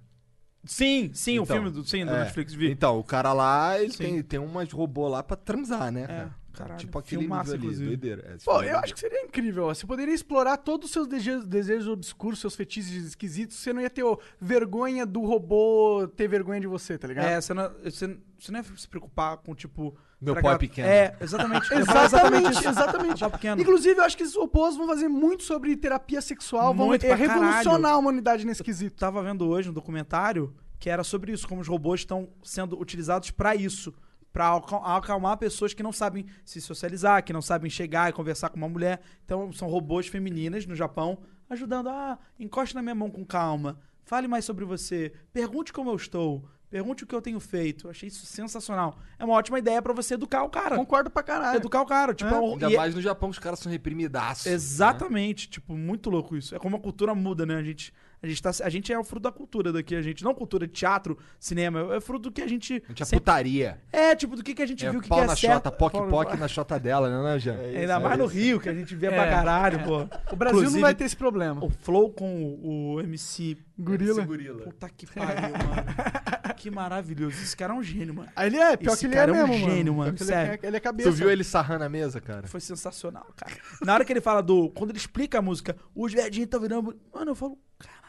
Sim, 0.65 1.10
sim, 1.15 1.39
o 1.39 1.44
Então, 1.44 1.56
filme 1.56 1.70
do, 1.70 1.85
sim, 1.86 2.05
do 2.05 2.10
É. 2.12 2.19
Netflix 2.24 2.52
vi. 2.52 2.70
Então, 2.70 2.98
o 2.98 3.05
cara 3.05 3.32
lá, 3.32 3.81
ele 3.81 3.93
Sim. 3.93 3.98
tem, 3.98 4.23
tem 4.23 4.39
umas 4.40 4.70
robôs 4.70 5.10
lá 5.10 5.23
pra 5.23 5.36
transar, 5.36 5.90
né? 5.90 6.28
Cara? 6.59 6.68
caralho, 6.70 6.80
Tipo 6.80 6.98
aquele 6.98 7.20
filmaço, 7.22 7.52
nível 7.52 7.55
ali, 7.55 7.64
inclusive. 7.66 7.86
doideira. 7.97 8.35
É, 8.35 8.36
Pô, 8.44 8.62
é 8.62 8.72
eu 8.72 8.78
acho 8.78 8.94
que 8.94 9.01
seria 9.01 9.22
incrível. 9.22 9.64
ó. 9.64 9.74
Você 9.74 9.86
poderia 9.86 10.14
explorar 10.14 10.56
todos 10.59 10.86
os 10.86 10.93
seus 10.93 11.06
desejos, 11.06 11.47
desejos 11.47 11.89
obscuros, 11.89 12.39
seus 12.40 12.55
fetiches 12.56 12.93
esquisitos. 13.05 13.56
Você 13.56 13.72
não 13.72 13.80
ia 13.80 13.90
ter 13.90 14.02
ó, 14.02 14.16
vergonha 14.40 15.06
do 15.06 15.20
robô 15.20 16.09
ter 16.16 16.28
vergonha 16.28 16.60
de 16.60 16.66
você, 16.66 16.98
tá 16.98 17.09
ligado? 17.09 17.26
É, 17.26 17.40
você 17.40 17.55
não, 17.55 17.70
você, 17.85 18.18
você 18.39 18.52
não 18.52 18.60
ia 18.60 18.64
se 18.76 18.89
preocupar 18.89 19.36
com, 19.39 19.55
tipo... 19.55 19.97
Meu 20.20 20.35
pau 20.35 20.43
que 20.43 20.48
é 20.48 20.59
pequeno. 20.59 20.89
É, 20.89 21.16
exatamente. 21.20 21.70
Eu 21.72 21.86
falar 21.86 22.05
Exatamente, 22.06 22.66
exatamente. 22.68 23.20
Pau 23.20 23.30
pequeno. 23.30 23.62
Inclusive, 23.62 24.01
eu 24.01 24.05
acho 24.05 24.16
que 24.16 24.24
esses 24.24 24.35
robôs 24.35 24.76
vão 24.76 24.89
fazer 24.89 25.06
muito 25.06 25.44
sobre 25.44 25.76
terapia 25.76 26.20
sexual, 26.20 26.74
vão 26.74 26.89
Muito 26.89 27.05
é, 27.05 27.09
pra 27.09 27.18
caralho. 27.18 27.40
revolucionar 27.44 27.93
a 27.93 27.97
humanidade 27.97 28.44
nesse 28.44 28.64
quesito. 28.64 28.97
tava 28.97 29.22
vendo 29.22 29.47
hoje 29.47 29.70
um 29.70 29.72
documentário 29.72 30.52
que 30.80 30.90
era 30.90 31.05
sobre 31.05 31.30
isso, 31.32 31.47
como 31.47 31.60
os 31.60 31.68
robôs 31.68 32.01
estão 32.01 32.28
sendo 32.43 32.76
utilizados 32.80 33.30
pra 33.30 33.55
isso, 33.55 33.94
Pra 34.33 34.55
acal- 34.57 34.85
acalmar 34.85 35.37
pessoas 35.39 35.73
que 35.75 35.83
não 35.83 35.93
sabem 35.93 36.27
se 36.45 36.61
socializar, 36.61 37.25
que 37.25 37.33
não 37.33 37.43
sabem 37.43 37.71
chegar 37.71 38.09
e 38.11 38.13
conversar 38.13 38.51
com 38.51 38.57
uma 38.57 38.69
mulher. 38.69 39.01
Então 39.25 39.51
são 39.53 39.69
robôs 39.69 40.07
femininas 40.07 40.67
no 40.67 40.75
Japão 40.77 41.19
ajudando, 41.51 41.89
ah, 41.89 42.19
encoste 42.39 42.75
na 42.75 42.83
minha 42.83 42.95
mão 42.95 43.11
com 43.11 43.25
calma, 43.25 43.79
fale 44.05 44.29
mais 44.29 44.45
sobre 44.45 44.65
você, 44.67 45.13
pergunte 45.33 45.73
como 45.73 45.89
eu 45.91 45.97
estou, 45.97 46.45
pergunte 46.69 47.05
o 47.05 47.07
que 47.07 47.15
eu 47.15 47.23
tenho 47.23 47.41
feito. 47.41 47.87
Eu 47.87 47.91
achei 47.91 48.09
isso 48.09 48.27
sensacional. 48.27 48.99
É 49.19 49.25
uma 49.25 49.33
ótima 49.35 49.59
ideia 49.59 49.81
pra 49.81 49.95
você 49.95 50.13
educar 50.13 50.43
o 50.45 50.51
cara. 50.51 50.77
Concordo 50.77 51.09
pra 51.09 51.23
caralho. 51.23 51.57
Educar 51.57 51.81
o 51.81 51.87
cara, 51.87 52.13
tipo, 52.13 52.31
é 52.33 52.39
um- 52.39 52.53
Ainda 52.53 52.71
e 52.71 52.75
é- 52.75 52.77
mais 52.77 52.95
no 52.95 53.01
Japão, 53.01 53.31
os 53.31 53.39
caras 53.39 53.59
são 53.61 53.73
reprimidaços. 53.73 54.45
né? 54.45 54.53
Exatamente, 54.53 55.49
tipo, 55.49 55.73
muito 55.75 56.11
louco 56.11 56.37
isso. 56.37 56.55
É 56.55 56.59
como 56.59 56.77
a 56.77 56.81
cultura 56.81 57.15
muda, 57.15 57.47
né? 57.47 57.57
A 57.57 57.63
gente, 57.63 57.95
A 58.23 58.27
gente, 58.27 58.43
tá, 58.43 58.51
a 58.65 58.69
gente 58.69 58.93
é 58.93 58.99
o 58.99 59.05
fruto 59.05 59.23
da 59.24 59.32
cultura 59.32 59.73
daqui, 59.73 59.95
a 59.95 60.03
gente. 60.03 60.24
Não 60.24 60.35
cultura 60.35 60.66
de 60.66 60.73
teatro, 60.73 61.16
cinema, 61.39 61.95
é 61.95 62.01
fruto 62.01 62.24
do 62.31 62.32
que 62.32 62.43
a 62.43 62.47
gente. 62.49 62.82
A 62.85 62.89
gente 62.89 63.03
é 63.03 63.07
sempre- 63.07 63.20
putaria. 63.20 63.81
É, 63.93 64.15
tipo, 64.16 64.35
do 64.35 64.43
que, 64.43 64.55
que 64.55 64.62
a 64.62 64.66
gente 64.66 64.85
É 64.85 64.90
viu 64.90 65.01
que, 65.01 65.09
pau 65.09 65.19
que 65.19 65.24
é 65.24 65.27
na 65.28 65.36
certo. 65.36 65.55
chota, 65.55 65.70
poc 65.73 65.93
Pau- 65.93 66.09
poc 66.09 66.35
na 66.39 66.49
chota 66.49 66.78
dela, 66.81 67.09
né, 67.09 67.32
né, 67.32 67.39
Jean? 67.39 67.57
Ainda 67.59 68.01
mais 68.01 68.19
no 68.19 68.27
Rio, 68.27 68.59
que 68.61 68.69
a 68.69 68.74
gente 68.74 68.95
vê 68.97 69.09
pra 69.09 69.24
É, 69.27 69.31
caralho, 69.31 69.85
pô. 69.85 69.99
O 70.32 70.36
Brasil 70.36 70.59
Inclusive, 70.59 70.73
não 70.73 70.81
vai 70.81 70.95
ter 70.95 71.05
esse 71.05 71.16
problema. 71.16 71.65
O 71.65 71.70
Flow 71.70 72.11
com 72.11 72.59
o 72.62 73.01
MC. 73.01 73.57
Gorila. 73.78 74.24
Puta 74.65 74.89
que 74.89 75.07
pariu, 75.07 75.51
mano. 75.53 76.19
Que 76.59 76.73
maravilhoso. 76.73 77.36
Esse 77.40 77.57
cara 77.57 77.73
é 77.73 77.77
um 77.77 77.82
gênio, 77.85 78.12
mano. 78.15 78.28
Aí 78.35 78.49
ele 78.49 78.57
é, 78.57 78.77
pior 78.77 78.95
Esse 78.95 79.03
que 79.03 79.07
ele 79.07 79.15
cara 79.15 79.31
é 79.32 79.39
é 79.39 79.45
um 79.45 79.49
mesmo, 79.49 79.70
gênio, 79.70 79.95
mano. 79.95 80.11
mano, 80.11 80.16
é- 80.20 80.24
sério. 80.24 80.59
Ele 80.61 80.77
é 80.77 80.81
cabeça. 80.81 81.09
Tu 81.11 81.15
viu 81.15 81.31
ele 81.31 81.45
sarrando 81.45 81.85
a 81.85 81.89
mesa, 81.89 82.20
cara? 82.20 82.49
Foi 82.49 82.59
sensacional, 82.59 83.24
cara. 83.36 83.53
Na 83.81 83.95
hora 83.95 84.05
que 84.05 84.12
ele 84.12 84.20
fala 84.20 84.43
do. 84.43 84.69
Quando 84.70 84.90
ele 84.90 84.99
explica 84.99 85.39
a 85.39 85.43
música, 85.43 85.77
os 85.95 86.12
velhinhos 86.12 86.47
estão 86.47 86.59
virando. 86.61 86.99
Mano, 87.15 87.31
eu 87.31 87.35
falo, 87.36 87.57
caralho. 87.78 88.07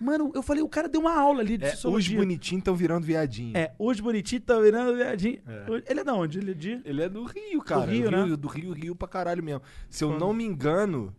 Mano, 0.00 0.32
eu 0.34 0.42
falei, 0.42 0.62
o 0.62 0.68
cara 0.68 0.88
deu 0.88 1.00
uma 1.02 1.14
aula 1.16 1.40
ali 1.40 1.56
de 1.56 1.64
É, 1.64 1.68
os 1.68 1.72
sociologia. 1.74 2.18
bonitinhos 2.18 2.60
estão 2.62 2.74
virando 2.74 3.06
viadinho. 3.06 3.56
É, 3.56 3.72
os 3.78 4.00
bonitinhos 4.00 4.40
estão 4.42 4.60
virando 4.60 4.96
viadinho. 4.96 5.38
Ele 5.88 6.00
é 6.00 6.04
da 6.04 6.12
onde? 6.14 6.38
Ele 6.38 6.50
é 6.50 6.54
de. 6.54 6.80
Ele 6.84 7.02
é 7.02 7.08
do 7.08 7.22
Rio, 7.24 7.62
cara. 7.62 7.88
Rio, 7.88 8.10
né? 8.10 8.36
Do 8.36 8.48
Rio, 8.48 8.72
Rio 8.72 8.96
pra 8.96 9.06
caralho 9.06 9.42
mesmo. 9.44 9.62
Se 9.88 10.02
eu 10.02 10.08
Quando? 10.10 10.20
não 10.20 10.32
me 10.32 10.44
engano. 10.44 11.14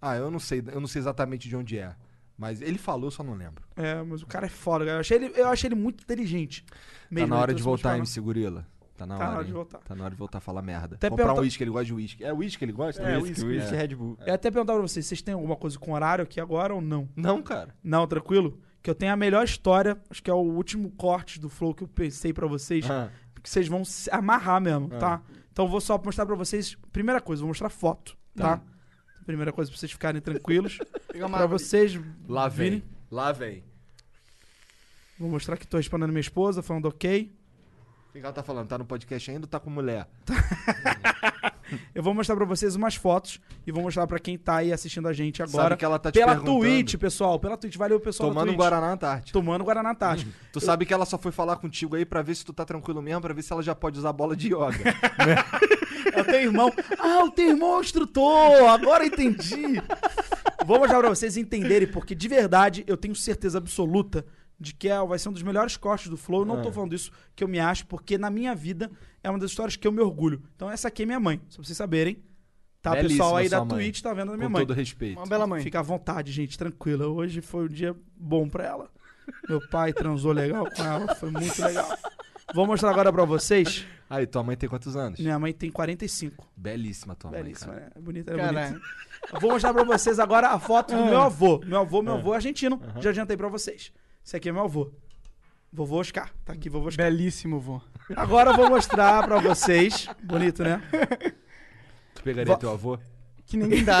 Ah, 0.00 0.14
eu 0.16 0.30
não 0.30 0.38
sei, 0.38 0.62
eu 0.72 0.80
não 0.80 0.86
sei 0.86 1.00
exatamente 1.00 1.48
de 1.48 1.56
onde 1.56 1.76
é. 1.78 1.96
Mas 2.36 2.62
ele 2.62 2.78
falou, 2.78 3.10
só 3.10 3.24
não 3.24 3.34
lembro. 3.34 3.64
É, 3.74 4.00
mas 4.04 4.22
o 4.22 4.26
cara 4.26 4.46
é 4.46 4.48
foda, 4.48 4.84
cara. 4.84 4.98
Eu 4.98 5.00
achei 5.00 5.16
ele, 5.16 5.32
eu 5.34 5.48
achei 5.48 5.66
ele 5.66 5.74
muito 5.74 6.04
inteligente. 6.04 6.64
Mesmo, 7.10 7.28
tá 7.28 7.34
na 7.34 7.40
hora 7.42 7.50
então 7.50 7.56
de 7.58 7.62
voltar, 7.64 7.96
MC 7.98 8.20
Gorila. 8.20 8.64
Tá 8.98 9.06
na 9.06 9.16
Tá 9.16 9.24
na 9.24 9.28
hora. 9.30 9.36
hora 9.38 9.44
de 9.46 9.52
voltar. 9.52 9.78
Tá 9.78 9.94
na 9.94 10.04
hora 10.04 10.10
de 10.10 10.18
voltar 10.18 10.38
a 10.38 10.40
falar 10.40 10.60
merda. 10.60 10.96
Até 10.96 11.08
Comprar 11.08 11.24
pergunta- 11.26 11.40
um 11.40 11.44
uísque, 11.44 11.62
ele 11.62 11.70
gosta 11.70 11.84
de 11.86 11.94
uísque. 11.94 12.24
É 12.24 12.32
uísque 12.34 12.58
que 12.58 12.64
ele 12.64 12.72
gosta? 12.72 13.00
É, 13.02 13.16
Whisky, 13.16 13.44
uísque, 13.44 13.46
whisky. 13.46 13.76
Red 13.76 13.94
Bull. 13.94 14.16
Eu 14.20 14.26
ia 14.26 14.34
até 14.34 14.50
perguntar 14.50 14.72
pra 14.72 14.82
vocês, 14.82 15.06
vocês 15.06 15.22
têm 15.22 15.34
alguma 15.34 15.54
coisa 15.56 15.78
com 15.78 15.92
horário 15.92 16.24
aqui 16.24 16.40
agora 16.40 16.74
ou 16.74 16.80
não? 16.80 17.08
Não, 17.14 17.40
cara. 17.40 17.72
Não, 17.82 18.06
tranquilo? 18.08 18.60
Que 18.82 18.90
eu 18.90 18.94
tenho 18.94 19.12
a 19.12 19.16
melhor 19.16 19.44
história, 19.44 19.96
acho 20.10 20.22
que 20.22 20.30
é 20.30 20.34
o 20.34 20.38
último 20.38 20.90
corte 20.90 21.38
do 21.40 21.48
Flow 21.48 21.72
que 21.74 21.84
eu 21.84 21.88
pensei 21.88 22.32
pra 22.32 22.46
vocês, 22.48 22.88
Ah, 22.90 23.08
porque 23.32 23.48
vocês 23.48 23.68
vão 23.68 23.84
se 23.84 24.10
amarrar 24.10 24.60
mesmo, 24.60 24.88
Ah. 24.94 24.98
tá? 24.98 25.22
Então 25.52 25.64
eu 25.66 25.70
vou 25.70 25.80
só 25.80 25.96
mostrar 26.04 26.26
pra 26.26 26.34
vocês, 26.34 26.76
primeira 26.92 27.20
coisa, 27.20 27.40
vou 27.42 27.48
mostrar 27.48 27.68
foto, 27.68 28.16
tá? 28.34 28.60
Primeira 29.24 29.52
coisa 29.52 29.70
pra 29.70 29.78
vocês 29.78 29.92
ficarem 29.92 30.20
tranquilos. 30.20 30.78
Árvore. 31.22 31.46
vocês 31.48 32.00
lá 32.28 32.48
vem. 32.48 32.70
virem. 32.70 32.84
Lá 33.10 33.30
vem. 33.32 33.62
Vou 35.18 35.28
mostrar 35.28 35.56
que 35.56 35.66
tô 35.66 35.76
respondendo 35.76 36.10
minha 36.10 36.20
esposa, 36.20 36.62
falando 36.62 36.86
ok. 36.86 37.32
O 38.08 38.12
que 38.12 38.18
ela 38.18 38.32
tá 38.32 38.42
falando? 38.42 38.68
Tá 38.68 38.78
no 38.78 38.84
podcast 38.84 39.30
ainda 39.30 39.44
ou 39.44 39.48
tá 39.48 39.60
com 39.60 39.70
mulher? 39.70 40.08
Eu 41.94 42.02
vou 42.02 42.14
mostrar 42.14 42.34
pra 42.34 42.46
vocês 42.46 42.74
umas 42.74 42.94
fotos 42.94 43.38
e 43.66 43.70
vou 43.70 43.82
mostrar 43.82 44.06
pra 44.06 44.18
quem 44.18 44.38
tá 44.38 44.56
aí 44.56 44.72
assistindo 44.72 45.06
a 45.06 45.12
gente 45.12 45.42
agora. 45.42 45.64
Sabe 45.64 45.76
que 45.76 45.84
ela 45.84 45.98
tá 45.98 46.10
te 46.10 46.18
pela. 46.18 46.36
Twitch, 46.36 46.96
pessoal. 46.96 47.38
Pela 47.38 47.58
Twitch. 47.58 47.76
Valeu, 47.76 48.00
pessoal. 48.00 48.30
Tomando 48.30 48.46
Twitch. 48.46 48.58
Guaraná 48.58 48.92
Antártica. 48.92 49.32
Tomando 49.32 49.64
Guaraná 49.64 49.90
Antártica. 49.90 50.30
Tu 50.50 50.60
sabe 50.60 50.86
que 50.86 50.94
ela 50.94 51.04
só 51.04 51.18
foi 51.18 51.30
falar 51.30 51.56
contigo 51.56 51.94
aí 51.94 52.06
pra 52.06 52.22
ver 52.22 52.34
se 52.34 52.44
tu 52.44 52.52
tá 52.54 52.64
tranquilo 52.64 53.02
mesmo, 53.02 53.20
pra 53.20 53.34
ver 53.34 53.42
se 53.42 53.52
ela 53.52 53.62
já 53.62 53.74
pode 53.74 53.98
usar 53.98 54.12
bola 54.12 54.34
de 54.34 54.48
yoga. 54.48 54.78
É 56.10 56.22
o 56.22 56.24
teu 56.24 56.40
irmão. 56.40 56.72
Ah, 56.98 57.24
o 57.24 57.30
teu 57.30 57.50
irmão 57.50 57.78
é 57.78 57.80
instrutor. 57.80 58.68
Agora 58.70 59.04
eu 59.04 59.08
entendi. 59.08 59.80
Vou 60.64 60.78
mostrar 60.78 60.98
pra 61.00 61.08
vocês 61.10 61.36
entenderem, 61.36 61.86
porque 61.86 62.14
de 62.14 62.26
verdade 62.28 62.82
eu 62.86 62.96
tenho 62.96 63.14
certeza 63.14 63.58
absoluta 63.58 64.24
de 64.60 64.74
que 64.74 64.88
é, 64.88 64.98
vai 65.06 65.18
ser 65.18 65.28
um 65.28 65.32
dos 65.32 65.42
melhores 65.42 65.76
cortes 65.76 66.08
do 66.08 66.16
Flow. 66.16 66.40
Eu 66.42 66.46
não 66.46 66.60
tô 66.62 66.68
Ah. 66.68 66.72
falando 66.72 66.94
isso 66.94 67.10
que 67.36 67.44
eu 67.44 67.48
me 67.48 67.60
acho, 67.60 67.86
porque 67.86 68.18
na 68.18 68.28
minha 68.30 68.54
vida 68.54 68.90
é 69.22 69.30
uma 69.30 69.38
das 69.38 69.50
histórias 69.50 69.76
que 69.76 69.86
eu 69.86 69.92
me 69.92 70.00
orgulho. 70.00 70.42
Então 70.56 70.70
essa 70.70 70.88
aqui 70.88 71.02
é 71.04 71.06
minha 71.06 71.20
mãe, 71.20 71.40
só 71.48 71.56
pra 71.58 71.64
vocês 71.66 71.76
saberem. 71.76 72.22
Tá, 72.80 72.92
Belíssima 72.92 73.24
pessoal 73.24 73.36
aí 73.36 73.48
da 73.48 73.64
mãe. 73.64 73.68
Twitch 73.68 74.00
tá 74.02 74.14
vendo 74.14 74.32
a 74.32 74.36
minha 74.36 74.46
com 74.46 74.52
mãe. 74.52 74.66
todo 74.66 74.74
respeito. 74.76 75.18
Uma 75.18 75.26
bela 75.26 75.46
mãe. 75.46 75.62
Fica 75.62 75.80
à 75.80 75.82
vontade, 75.82 76.30
gente, 76.32 76.56
tranquila. 76.56 77.06
Hoje 77.08 77.40
foi 77.40 77.64
um 77.64 77.68
dia 77.68 77.94
bom 78.16 78.48
pra 78.48 78.64
ela. 78.64 78.90
Meu 79.48 79.60
pai 79.68 79.92
transou 79.92 80.32
legal 80.32 80.64
com 80.70 80.82
ela, 80.84 81.14
foi 81.16 81.30
muito 81.30 81.60
legal. 81.62 81.88
Vou 82.54 82.66
mostrar 82.66 82.90
agora 82.90 83.12
pra 83.12 83.24
vocês. 83.24 83.84
Aí, 84.08 84.26
tua 84.26 84.42
mãe 84.42 84.56
tem 84.56 84.68
quantos 84.68 84.96
anos? 84.96 85.20
Minha 85.20 85.38
mãe 85.38 85.52
tem 85.52 85.70
45. 85.70 86.48
Belíssima 86.56 87.14
tua 87.14 87.30
Belíssima, 87.30 87.72
mãe, 87.74 87.80
cara. 87.82 87.90
né? 87.94 87.96
É 87.96 88.00
bonita, 88.00 88.32
é 88.32 88.36
bonita. 88.36 88.80
Vou 89.40 89.50
mostrar 89.50 89.74
pra 89.74 89.84
vocês 89.84 90.18
agora 90.18 90.48
a 90.48 90.58
foto 90.58 90.96
do 90.96 91.04
meu 91.04 91.20
avô. 91.20 91.60
Meu 91.66 91.80
avô, 91.80 92.00
meu 92.00 92.14
avô 92.14 92.32
é 92.32 92.36
argentino. 92.36 92.80
Já 93.00 93.10
adiantei 93.10 93.36
pra 93.36 93.48
vocês. 93.48 93.92
Esse 94.28 94.36
aqui 94.36 94.50
é 94.50 94.52
meu 94.52 94.64
avô. 94.64 94.92
Vovô 95.72 96.00
Oscar. 96.00 96.30
Tá 96.44 96.52
aqui, 96.52 96.68
vovô 96.68 96.88
Oscar. 96.88 97.06
Belíssimo, 97.06 97.58
vô. 97.58 97.80
Agora 98.14 98.50
eu 98.50 98.56
vou 98.56 98.68
mostrar 98.68 99.26
pra 99.26 99.40
vocês. 99.40 100.06
Bonito, 100.22 100.62
né? 100.62 100.82
Tu 102.14 102.22
pegaria 102.22 102.52
Vo- 102.52 102.58
teu 102.60 102.70
avô? 102.70 102.98
Que 103.46 103.56
ninguém 103.56 103.82
dá. 103.82 104.00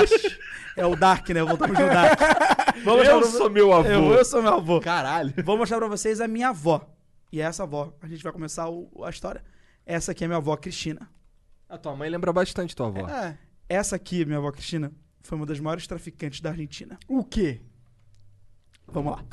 É 0.76 0.84
o 0.84 0.94
Dark, 0.94 1.26
né? 1.30 1.42
Voltamos 1.42 1.78
no 1.78 1.86
Dark. 1.86 2.20
Vou 2.84 2.98
mostrar 2.98 3.14
Eu 3.14 3.20
pra 3.22 3.30
sou 3.30 3.48
meu 3.48 3.72
avô. 3.72 3.88
Eu, 3.88 4.12
eu 4.12 4.22
sou 4.26 4.42
meu 4.42 4.52
avô. 4.52 4.80
Caralho. 4.82 5.32
Vou 5.42 5.56
mostrar 5.56 5.78
pra 5.78 5.88
vocês 5.88 6.20
a 6.20 6.28
minha 6.28 6.50
avó. 6.50 6.86
E 7.32 7.40
essa 7.40 7.62
avó, 7.62 7.90
a 8.02 8.06
gente 8.06 8.22
vai 8.22 8.30
começar 8.30 8.68
o- 8.68 9.02
a 9.02 9.08
história. 9.08 9.42
Essa 9.86 10.12
aqui 10.12 10.24
é 10.24 10.26
minha 10.26 10.36
avó 10.36 10.54
Cristina. 10.58 11.08
A 11.70 11.78
tua 11.78 11.96
mãe 11.96 12.10
lembra 12.10 12.34
bastante 12.34 12.76
tua 12.76 12.88
avó. 12.88 13.08
É. 13.08 13.38
Essa 13.66 13.96
aqui, 13.96 14.26
minha 14.26 14.36
avó 14.36 14.52
Cristina, 14.52 14.92
foi 15.22 15.38
uma 15.38 15.46
das 15.46 15.58
maiores 15.58 15.86
traficantes 15.86 16.42
da 16.42 16.50
Argentina. 16.50 16.98
O 17.08 17.24
quê? 17.24 17.62
Vamos 18.86 19.12
lá. 19.12 19.24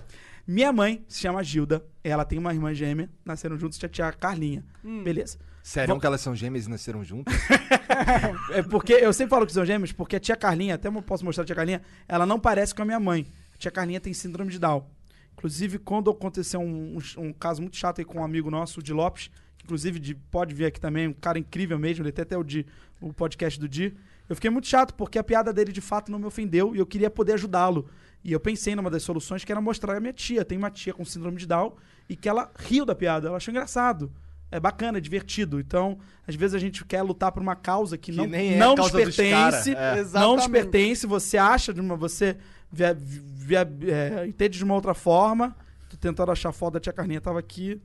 Minha 0.47 0.71
mãe 0.71 1.03
se 1.07 1.19
chama 1.21 1.43
Gilda. 1.43 1.83
Ela 2.03 2.23
tem 2.25 2.37
uma 2.37 2.53
irmã 2.53 2.73
gêmea. 2.73 3.09
Nasceram 3.23 3.57
juntos 3.57 3.79
e 3.81 3.85
a 3.85 3.89
tia 3.89 4.11
Carlinha. 4.11 4.63
Beleza. 5.03 5.37
Sério 5.63 5.87
Vamos- 5.87 6.01
que 6.01 6.07
elas 6.07 6.21
são 6.21 6.35
gêmeas 6.35 6.67
e 6.67 6.69
nasceram 6.69 7.03
juntas? 7.03 7.33
É 8.51 8.61
porque 8.61 8.93
eu 8.93 9.11
sempre 9.13 9.29
falo 9.31 9.45
que 9.45 9.53
são 9.53 9.65
gêmeos, 9.65 9.91
porque 9.91 10.15
a 10.17 10.19
tia 10.19 10.35
Carlinha, 10.35 10.75
até 10.75 10.87
eu 10.89 11.01
posso 11.01 11.23
mostrar 11.25 11.43
a 11.43 11.45
tia 11.45 11.55
Carlinha, 11.55 11.81
ela 12.07 12.25
não 12.25 12.39
parece 12.39 12.75
com 12.75 12.81
a 12.81 12.85
minha 12.85 12.99
mãe. 12.99 13.25
A 13.53 13.57
tia 13.57 13.71
Carlinha 13.71 13.99
tem 13.99 14.13
síndrome 14.13 14.51
de 14.51 14.59
Down. 14.59 14.85
Inclusive, 15.33 15.79
quando 15.79 16.09
aconteceu 16.11 16.59
um, 16.59 16.97
um- 17.17 17.21
um 17.27 17.33
caso 17.33 17.61
muito 17.61 17.77
chato 17.77 17.99
aí 17.99 18.05
com 18.05 18.19
um 18.19 18.23
amigo 18.23 18.51
nosso, 18.51 18.79
o 18.79 18.83
Di 18.83 18.93
Lopes, 18.93 19.29
que 19.57 19.63
inclusive 19.65 19.99
Di, 19.99 20.13
pode 20.13 20.53
vir 20.53 20.65
aqui 20.65 20.79
também, 20.79 21.07
um 21.07 21.13
cara 21.13 21.39
incrível 21.39 21.79
mesmo, 21.79 22.03
ele 22.03 22.11
tem 22.11 22.23
até 22.23 22.37
o, 22.37 22.43
Di, 22.43 22.65
o 23.01 23.11
podcast 23.13 23.59
do 23.59 23.67
Di. 23.67 23.95
Eu 24.29 24.35
fiquei 24.35 24.49
muito 24.49 24.67
chato, 24.67 24.93
porque 24.93 25.17
a 25.17 25.23
piada 25.23 25.51
dele 25.53 25.71
de 25.71 25.81
fato 25.81 26.11
não 26.11 26.19
me 26.19 26.25
ofendeu 26.25 26.75
e 26.75 26.79
eu 26.79 26.85
queria 26.85 27.09
poder 27.09 27.33
ajudá-lo. 27.33 27.89
E 28.25 28.31
eu 28.31 28.39
pensei 28.39 28.75
numa 28.75 28.89
das 28.89 29.03
soluções 29.03 29.45
que 29.45 29.51
era 29.51 29.61
mostrar 29.61 29.95
a 29.95 29.99
minha 29.99 30.11
tia. 30.11 30.43
Tem 30.43 30.57
uma 30.57 30.71
tia 30.71 30.91
com 30.95 31.05
síndrome 31.05 31.37
de 31.37 31.45
Down 31.45 31.75
e 32.09 32.15
que 32.15 32.27
ela 32.27 32.51
riu 32.57 32.83
da 32.83 32.95
piada, 32.95 33.27
ela 33.27 33.37
achou 33.37 33.51
engraçado. 33.51 34.11
É 34.51 34.59
bacana, 34.59 34.97
é 34.97 35.01
divertido. 35.01 35.59
Então, 35.59 35.99
às 36.27 36.33
vezes 36.33 36.55
a 36.55 36.59
gente 36.59 36.83
quer 36.85 37.03
lutar 37.03 37.31
por 37.31 37.39
uma 37.41 37.55
causa 37.55 37.97
que, 37.99 38.11
Que 38.11 38.17
não, 38.17 38.25
nem 38.25 38.55
é 38.55 38.57
não 38.57 38.71
a 38.73 38.75
nos 38.77 38.91
causa 38.91 39.05
dos 39.05 39.15
pertence. 39.15 39.75
é. 39.75 40.03
Não 40.13 40.35
nos 40.37 40.47
pertence, 40.47 41.05
você 41.05 41.37
acha 41.37 41.71
de 41.71 41.79
uma. 41.79 41.95
Você 41.95 42.35
via, 42.71 42.93
via- 42.95 43.69
é, 43.87 44.25
entende 44.27 44.57
de 44.57 44.63
uma 44.63 44.73
outra 44.73 44.95
forma. 44.95 45.55
Tô 45.87 45.95
tentando 45.95 46.31
achar 46.31 46.51
foda, 46.51 46.79
a 46.79 46.81
tia 46.81 46.91
Carlinha 46.93 47.21
tava 47.21 47.37
aqui. 47.37 47.79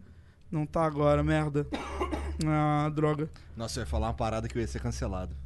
Não 0.51 0.65
tá 0.65 0.85
agora, 0.85 1.23
merda. 1.23 1.67
Ah, 2.47 2.91
droga. 2.95 3.29
Nossa, 3.55 3.81
eu 3.81 3.83
ia 3.83 3.87
falar 3.87 4.07
uma 4.07 4.15
parada 4.15 4.49
que 4.49 4.57
eu 4.57 4.63
ia 4.63 4.67
ser 4.67 4.81
cancelado. 4.81 5.37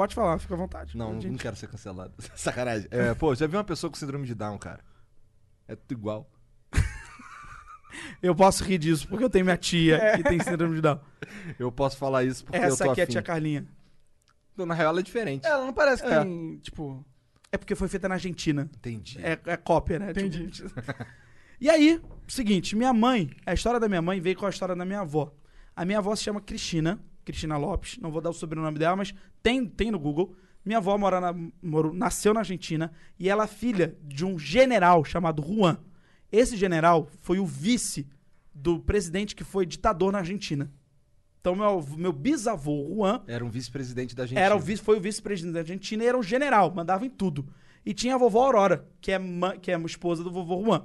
Pode 0.00 0.14
falar, 0.14 0.38
fica 0.38 0.54
à 0.54 0.56
vontade. 0.56 0.96
Não, 0.96 1.12
não 1.12 1.20
Gente, 1.20 1.42
quero 1.42 1.54
ser 1.54 1.66
cancelado. 1.68 2.14
Sacanagem. 2.34 2.88
É, 2.90 3.12
pô, 3.12 3.34
já 3.34 3.46
vi 3.46 3.54
uma 3.54 3.62
pessoa 3.62 3.90
com 3.90 3.98
síndrome 3.98 4.26
de 4.26 4.34
Down, 4.34 4.56
cara. 4.56 4.80
É 5.68 5.76
tudo 5.76 5.92
igual. 5.92 6.30
Eu 8.22 8.34
posso 8.34 8.64
rir 8.64 8.78
disso, 8.78 9.06
porque 9.06 9.22
eu 9.22 9.28
tenho 9.28 9.44
minha 9.44 9.58
tia 9.58 10.16
que 10.16 10.22
tem 10.22 10.40
síndrome 10.40 10.76
de 10.76 10.80
Down. 10.80 10.98
Eu 11.60 11.70
posso 11.70 11.98
falar 11.98 12.24
isso 12.24 12.46
porque 12.46 12.56
eu 12.56 12.62
Essa 12.62 12.84
tô 12.86 12.92
aqui 12.92 13.00
é 13.00 13.02
a 13.02 13.04
afim. 13.04 13.12
tia 13.12 13.22
Carlinha. 13.22 13.68
Na 14.56 14.72
real, 14.72 14.88
ela 14.88 15.00
é 15.00 15.02
diferente. 15.02 15.46
Ela 15.46 15.66
não 15.66 15.72
parece 15.74 16.02
que 16.02 16.08
É. 16.08 16.22
tem, 16.24 16.56
tipo... 16.62 17.04
É 17.52 17.58
porque 17.58 17.74
foi 17.74 17.86
feita 17.88 18.08
na 18.08 18.14
Argentina. 18.14 18.70
Entendi. 18.74 19.18
É, 19.22 19.38
é 19.44 19.56
cópia, 19.58 19.98
né? 19.98 20.12
Entendi. 20.12 20.46
Tipo, 20.46 20.70
e 21.60 21.68
aí, 21.68 22.00
seguinte, 22.26 22.74
minha 22.74 22.94
mãe, 22.94 23.30
a 23.44 23.52
história 23.52 23.78
da 23.78 23.86
minha 23.86 24.00
mãe 24.00 24.18
veio 24.18 24.36
com 24.36 24.46
a 24.46 24.50
história 24.50 24.74
da 24.74 24.84
minha 24.86 25.00
avó. 25.00 25.30
A 25.76 25.84
minha 25.84 25.98
avó 25.98 26.16
se 26.16 26.22
chama 26.22 26.40
Cristina, 26.40 26.98
Cristina 27.30 27.56
Lopes, 27.56 27.98
não 27.98 28.10
vou 28.10 28.20
dar 28.20 28.30
o 28.30 28.34
sobrenome 28.34 28.78
dela, 28.78 28.96
mas 28.96 29.14
tem, 29.42 29.66
tem 29.66 29.90
no 29.90 29.98
Google. 29.98 30.34
Minha 30.64 30.78
avó 30.78 30.96
mora 30.98 31.20
na, 31.20 31.34
morou- 31.62 31.92
nasceu 31.94 32.34
na 32.34 32.40
Argentina 32.40 32.92
e 33.18 33.28
ela 33.28 33.44
é 33.44 33.46
filha 33.46 33.96
de 34.02 34.24
um 34.24 34.38
general 34.38 35.04
chamado 35.04 35.42
Juan. 35.42 35.78
Esse 36.30 36.56
general 36.56 37.08
foi 37.22 37.38
o 37.38 37.46
vice 37.46 38.06
do 38.54 38.78
presidente 38.78 39.34
que 39.34 39.42
foi 39.44 39.64
ditador 39.64 40.12
na 40.12 40.18
Argentina. 40.18 40.70
Então, 41.40 41.56
meu, 41.56 41.82
meu 41.96 42.12
bisavô, 42.12 42.86
Juan, 42.94 43.22
Era 43.26 43.42
um 43.44 43.48
vice-presidente 43.48 44.14
da 44.14 44.24
Argentina. 44.24 44.44
era 44.44 44.54
o 44.54 44.60
vice, 44.60 44.82
foi 44.82 44.98
o 44.98 45.00
vice-presidente 45.00 45.54
da 45.54 45.60
Argentina 45.60 46.04
e 46.04 46.06
era 46.06 46.18
um 46.18 46.22
general, 46.22 46.70
mandava 46.74 47.06
em 47.06 47.10
tudo. 47.10 47.48
E 47.86 47.94
tinha 47.94 48.14
a 48.14 48.18
vovó 48.18 48.44
Aurora, 48.44 48.86
que 49.00 49.10
é, 49.10 49.18
que 49.62 49.70
é 49.70 49.74
a 49.74 49.80
esposa 49.80 50.22
do 50.22 50.30
vovô 50.30 50.62
Juan. 50.62 50.84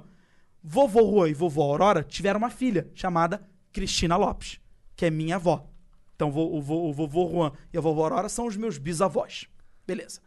Vovô 0.62 1.00
Juan 1.10 1.28
e 1.28 1.34
vovó 1.34 1.62
Aurora 1.64 2.02
tiveram 2.02 2.38
uma 2.38 2.48
filha 2.50 2.90
chamada 2.94 3.46
Cristina 3.70 4.16
Lopes, 4.16 4.58
que 4.96 5.04
é 5.04 5.10
minha 5.10 5.36
avó. 5.36 5.68
Então 6.16 6.28
o, 6.28 6.60
vo- 6.60 6.88
o 6.88 6.92
vovô 6.92 7.28
Juan 7.30 7.52
e 7.72 7.78
a 7.78 7.80
vovó 7.80 8.02
Aurora 8.04 8.28
são 8.28 8.46
os 8.46 8.56
meus 8.56 8.78
bisavós. 8.78 9.46
Beleza. 9.86 10.20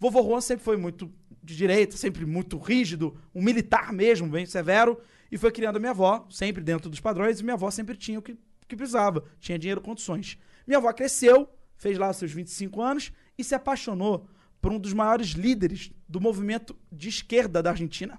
Vovô 0.00 0.22
Juan 0.22 0.40
sempre 0.40 0.64
foi 0.64 0.76
muito 0.76 1.12
de 1.42 1.54
direita, 1.54 1.96
sempre 1.96 2.24
muito 2.26 2.58
rígido, 2.58 3.16
um 3.34 3.42
militar 3.42 3.92
mesmo, 3.92 4.26
bem 4.28 4.46
severo, 4.46 4.98
e 5.30 5.36
foi 5.38 5.52
criando 5.52 5.76
a 5.76 5.78
minha 5.78 5.90
avó, 5.90 6.26
sempre 6.30 6.62
dentro 6.62 6.88
dos 6.90 6.98
padrões, 7.00 7.38
e 7.40 7.42
minha 7.44 7.54
avó 7.54 7.70
sempre 7.70 7.96
tinha 7.96 8.18
o 8.18 8.22
que, 8.22 8.32
o 8.32 8.38
que 8.66 8.74
precisava, 8.76 9.22
tinha 9.38 9.58
dinheiro, 9.58 9.80
condições. 9.80 10.38
Minha 10.66 10.78
avó 10.78 10.92
cresceu, 10.92 11.48
fez 11.76 11.98
lá 11.98 12.12
seus 12.12 12.32
25 12.32 12.80
anos 12.82 13.12
e 13.36 13.44
se 13.44 13.54
apaixonou 13.54 14.26
por 14.60 14.72
um 14.72 14.78
dos 14.78 14.92
maiores 14.94 15.28
líderes 15.28 15.92
do 16.08 16.20
movimento 16.20 16.74
de 16.90 17.08
esquerda 17.10 17.62
da 17.62 17.70
Argentina, 17.70 18.18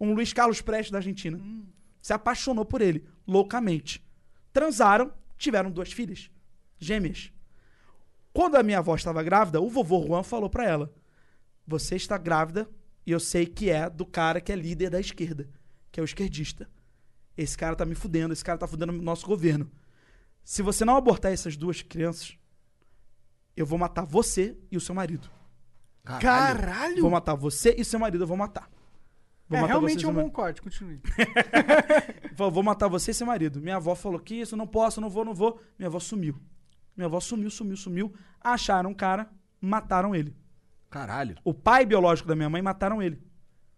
Um 0.00 0.12
Luiz 0.12 0.32
Carlos 0.32 0.60
Prestes 0.60 0.90
da 0.90 0.98
Argentina. 0.98 1.40
Se 2.02 2.12
apaixonou 2.12 2.64
por 2.64 2.80
ele, 2.80 3.04
loucamente. 3.26 4.04
Transaram, 4.52 5.12
tiveram 5.36 5.70
duas 5.70 5.92
filhas, 5.92 6.30
gêmeas. 6.78 7.32
Quando 8.32 8.56
a 8.56 8.62
minha 8.62 8.78
avó 8.78 8.94
estava 8.94 9.22
grávida, 9.22 9.60
o 9.60 9.68
vovô 9.68 10.04
Juan 10.06 10.22
falou 10.22 10.48
pra 10.48 10.64
ela: 10.64 10.92
Você 11.66 11.96
está 11.96 12.16
grávida 12.16 12.68
e 13.06 13.10
eu 13.10 13.20
sei 13.20 13.46
que 13.46 13.70
é 13.70 13.88
do 13.88 14.06
cara 14.06 14.40
que 14.40 14.52
é 14.52 14.56
líder 14.56 14.90
da 14.90 15.00
esquerda, 15.00 15.48
que 15.90 15.98
é 15.98 16.02
o 16.02 16.04
esquerdista. 16.04 16.68
Esse 17.36 17.56
cara 17.56 17.76
tá 17.76 17.84
me 17.84 17.94
fudendo, 17.94 18.32
esse 18.32 18.44
cara 18.44 18.58
tá 18.58 18.66
fudendo 18.66 18.92
o 18.92 19.02
nosso 19.02 19.26
governo. 19.26 19.70
Se 20.44 20.62
você 20.62 20.84
não 20.84 20.96
abortar 20.96 21.32
essas 21.32 21.56
duas 21.56 21.82
crianças, 21.82 22.36
eu 23.56 23.66
vou 23.66 23.78
matar 23.78 24.04
você 24.04 24.56
e 24.70 24.76
o 24.76 24.80
seu 24.80 24.94
marido. 24.94 25.30
Caralho! 26.04 27.02
Vou 27.02 27.10
matar 27.10 27.34
você 27.34 27.74
e 27.76 27.84
seu 27.84 28.00
marido, 28.00 28.22
eu 28.22 28.26
vou 28.26 28.36
matar. 28.36 28.70
Vou 29.48 29.58
é, 29.58 29.62
matar 29.62 29.74
você 29.74 29.80
realmente 29.80 30.02
e 30.02 30.04
é 30.04 30.08
um 30.08 30.14
bom 30.14 30.30
corte, 30.30 30.62
continue. 30.62 31.00
Vou 32.36 32.62
matar 32.62 32.86
você 32.86 33.10
e 33.10 33.14
seu 33.14 33.26
marido. 33.26 33.60
Minha 33.60 33.76
avó 33.76 33.94
falou 33.94 34.20
que 34.20 34.34
isso, 34.34 34.56
não 34.56 34.66
posso, 34.66 35.00
não 35.00 35.10
vou, 35.10 35.24
não 35.24 35.34
vou. 35.34 35.60
Minha 35.78 35.88
avó 35.88 35.98
sumiu. 35.98 36.38
Minha 36.98 37.06
avó 37.06 37.20
sumiu, 37.20 37.48
sumiu, 37.48 37.76
sumiu. 37.76 38.12
Acharam 38.40 38.90
um 38.90 38.94
cara, 38.94 39.30
mataram 39.60 40.14
ele. 40.14 40.36
Caralho. 40.90 41.36
O 41.44 41.54
pai 41.54 41.86
biológico 41.86 42.28
da 42.28 42.34
minha 42.34 42.50
mãe 42.50 42.60
mataram 42.60 43.00
ele. 43.00 43.22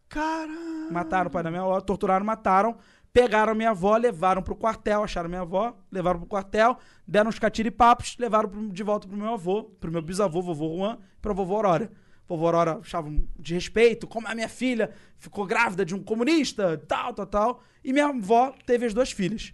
Caralho! 0.08 0.90
Mataram 0.90 1.28
o 1.28 1.30
pai 1.30 1.42
da 1.42 1.50
minha 1.50 1.62
avó, 1.62 1.80
torturaram, 1.80 2.24
mataram. 2.24 2.76
Pegaram 3.12 3.54
minha 3.54 3.70
avó, 3.70 3.96
levaram 3.96 4.40
pro 4.42 4.54
quartel, 4.56 5.02
acharam 5.02 5.28
minha 5.28 5.40
avó, 5.40 5.76
levaram 5.90 6.20
pro 6.20 6.28
quartel, 6.28 6.78
deram 7.06 7.28
uns 7.28 7.40
catiripapos, 7.40 8.16
levaram 8.18 8.48
pro- 8.48 8.68
de 8.70 8.82
volta 8.84 9.08
pro 9.08 9.16
meu 9.16 9.34
avô, 9.34 9.64
pro 9.64 9.90
meu 9.90 10.00
bisavô, 10.00 10.40
vovô 10.40 10.76
Juan, 10.76 10.98
pra 11.20 11.32
vovô 11.32 11.56
Aurora. 11.56 11.90
Vovô 12.28 12.46
Aurora 12.46 12.78
achava 12.78 13.10
de 13.36 13.54
respeito, 13.54 14.06
como 14.06 14.28
a 14.28 14.34
minha 14.34 14.48
filha 14.48 14.92
ficou 15.18 15.44
grávida 15.44 15.84
de 15.84 15.92
um 15.94 16.02
comunista, 16.02 16.78
tal, 16.86 17.12
tal, 17.12 17.26
tal. 17.26 17.62
E 17.84 17.92
minha 17.92 18.06
avó 18.06 18.54
teve 18.64 18.86
as 18.86 18.94
duas 18.94 19.10
filhas. 19.10 19.52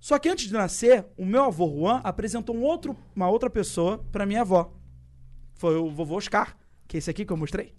Só 0.00 0.18
que 0.18 0.28
antes 0.28 0.46
de 0.46 0.52
nascer, 0.52 1.06
o 1.16 1.26
meu 1.26 1.44
avô 1.44 1.68
Juan 1.68 2.00
apresentou 2.04 2.56
um 2.56 2.62
outro, 2.62 2.96
uma 3.14 3.28
outra 3.28 3.50
pessoa 3.50 3.98
pra 4.12 4.26
minha 4.26 4.42
avó. 4.42 4.72
Foi 5.54 5.76
o 5.76 5.90
vovô 5.90 6.16
Oscar, 6.16 6.56
que 6.86 6.96
é 6.96 6.98
esse 6.98 7.10
aqui 7.10 7.24
que 7.24 7.32
eu 7.32 7.36
mostrei. 7.36 7.74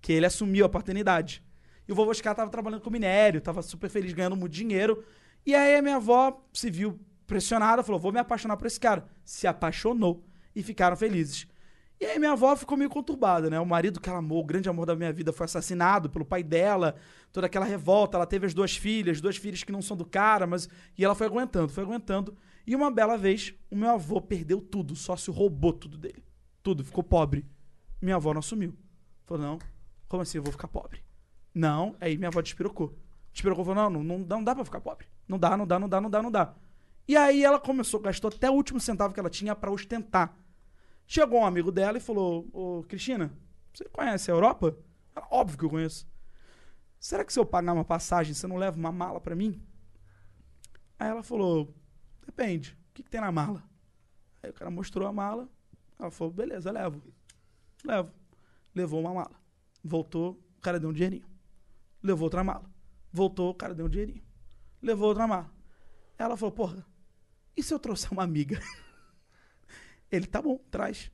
Que 0.00 0.12
ele 0.12 0.26
assumiu 0.26 0.66
a 0.66 0.68
paternidade. 0.68 1.42
E 1.88 1.92
o 1.92 1.94
vovô 1.94 2.10
Oscar 2.10 2.34
tava 2.34 2.50
trabalhando 2.50 2.82
com 2.82 2.90
minério, 2.90 3.40
tava 3.40 3.62
super 3.62 3.88
feliz, 3.88 4.12
ganhando 4.12 4.36
muito 4.36 4.52
dinheiro. 4.52 5.02
E 5.44 5.54
aí 5.54 5.76
a 5.76 5.82
minha 5.82 5.96
avó 5.96 6.44
se 6.52 6.70
viu 6.70 7.00
pressionada, 7.26 7.82
falou: 7.82 8.00
vou 8.00 8.12
me 8.12 8.18
apaixonar 8.18 8.56
por 8.56 8.66
esse 8.66 8.78
cara. 8.78 9.08
Se 9.24 9.46
apaixonou 9.46 10.24
e 10.54 10.62
ficaram 10.62 10.96
felizes. 10.96 11.46
E 12.02 12.04
aí 12.04 12.18
minha 12.18 12.32
avó 12.32 12.56
ficou 12.56 12.76
meio 12.76 12.90
conturbada, 12.90 13.48
né? 13.48 13.60
O 13.60 13.64
marido 13.64 14.00
que 14.00 14.08
ela 14.08 14.18
amou, 14.18 14.40
o 14.40 14.44
grande 14.44 14.68
amor 14.68 14.86
da 14.86 14.96
minha 14.96 15.12
vida, 15.12 15.32
foi 15.32 15.44
assassinado 15.44 16.10
pelo 16.10 16.24
pai 16.24 16.42
dela. 16.42 16.96
Toda 17.32 17.46
aquela 17.46 17.64
revolta, 17.64 18.16
ela 18.16 18.26
teve 18.26 18.44
as 18.44 18.52
duas 18.52 18.76
filhas, 18.76 19.20
duas 19.20 19.36
filhas 19.36 19.62
que 19.62 19.70
não 19.70 19.80
são 19.80 19.96
do 19.96 20.04
cara, 20.04 20.44
mas. 20.44 20.68
E 20.98 21.04
ela 21.04 21.14
foi 21.14 21.28
aguentando, 21.28 21.68
foi 21.68 21.84
aguentando. 21.84 22.36
E 22.66 22.74
uma 22.74 22.90
bela 22.90 23.16
vez, 23.16 23.54
o 23.70 23.76
meu 23.76 23.88
avô 23.88 24.20
perdeu 24.20 24.60
tudo, 24.60 24.94
o 24.94 24.96
sócio 24.96 25.32
roubou 25.32 25.72
tudo 25.72 25.96
dele. 25.96 26.24
Tudo, 26.60 26.84
ficou 26.84 27.04
pobre. 27.04 27.46
Minha 28.00 28.16
avó 28.16 28.32
não 28.34 28.40
assumiu. 28.40 28.76
Falou, 29.24 29.46
não, 29.46 29.58
como 30.08 30.22
assim 30.24 30.38
eu 30.38 30.42
vou 30.42 30.50
ficar 30.50 30.66
pobre? 30.66 31.04
Não, 31.54 31.94
aí 32.00 32.16
minha 32.18 32.30
avó 32.30 32.42
despirocou. 32.42 32.98
Despirocou, 33.32 33.64
falou, 33.64 33.88
não, 33.88 34.02
não, 34.02 34.18
não, 34.18 34.42
dá- 34.42 34.56
pra 34.56 34.64
ficar 34.64 34.80
pobre. 34.80 35.06
Não 35.28 35.38
dá, 35.38 35.56
não 35.56 35.64
dá, 35.68 35.78
não 35.78 35.88
dá, 35.88 36.00
não 36.00 36.10
dá, 36.10 36.20
não 36.20 36.32
dá. 36.32 36.52
E 37.06 37.16
aí 37.16 37.44
ela 37.44 37.60
começou, 37.60 38.00
gastou 38.00 38.28
até 38.28 38.50
o 38.50 38.54
último 38.54 38.80
centavo 38.80 39.14
que 39.14 39.20
ela 39.20 39.30
tinha 39.30 39.54
pra 39.54 39.70
ostentar. 39.70 40.36
Chegou 41.06 41.40
um 41.40 41.46
amigo 41.46 41.70
dela 41.70 41.98
e 41.98 42.00
falou, 42.00 42.48
ô 42.52 42.84
Cristina, 42.84 43.32
você 43.72 43.84
conhece 43.84 44.30
a 44.30 44.34
Europa? 44.34 44.76
Ela, 45.14 45.26
Óbvio 45.30 45.58
que 45.58 45.64
eu 45.64 45.70
conheço. 45.70 46.06
Será 46.98 47.24
que 47.24 47.32
se 47.32 47.38
eu 47.38 47.44
pagar 47.44 47.72
uma 47.72 47.84
passagem, 47.84 48.32
você 48.34 48.46
não 48.46 48.56
leva 48.56 48.78
uma 48.78 48.92
mala 48.92 49.20
pra 49.20 49.34
mim? 49.34 49.60
Aí 50.98 51.08
ela 51.08 51.22
falou, 51.22 51.74
depende, 52.24 52.78
o 52.90 52.94
que, 52.94 53.02
que 53.02 53.10
tem 53.10 53.20
na 53.20 53.32
mala? 53.32 53.62
Aí 54.42 54.50
o 54.50 54.52
cara 54.52 54.70
mostrou 54.70 55.06
a 55.06 55.12
mala, 55.12 55.48
ela 55.98 56.10
falou, 56.10 56.32
beleza, 56.32 56.70
levo. 56.70 57.02
Levo. 57.84 58.12
Levou 58.74 59.00
uma 59.00 59.12
mala. 59.12 59.40
Voltou, 59.82 60.40
o 60.56 60.60
cara 60.60 60.78
deu 60.78 60.90
um 60.90 60.92
dinheirinho. 60.92 61.26
Levou 62.02 62.24
outra 62.24 62.42
mala. 62.42 62.70
Voltou, 63.12 63.50
o 63.50 63.54
cara 63.54 63.74
deu 63.74 63.86
um 63.86 63.88
dinheirinho. 63.88 64.22
Levou 64.80 65.08
outra 65.08 65.26
mala. 65.26 65.52
Ela 66.16 66.36
falou, 66.36 66.52
porra, 66.52 66.86
e 67.56 67.62
se 67.62 67.74
eu 67.74 67.78
trouxer 67.78 68.12
uma 68.12 68.22
amiga? 68.22 68.60
Ele, 70.12 70.26
tá 70.26 70.40
bom, 70.42 70.60
traz. 70.70 71.10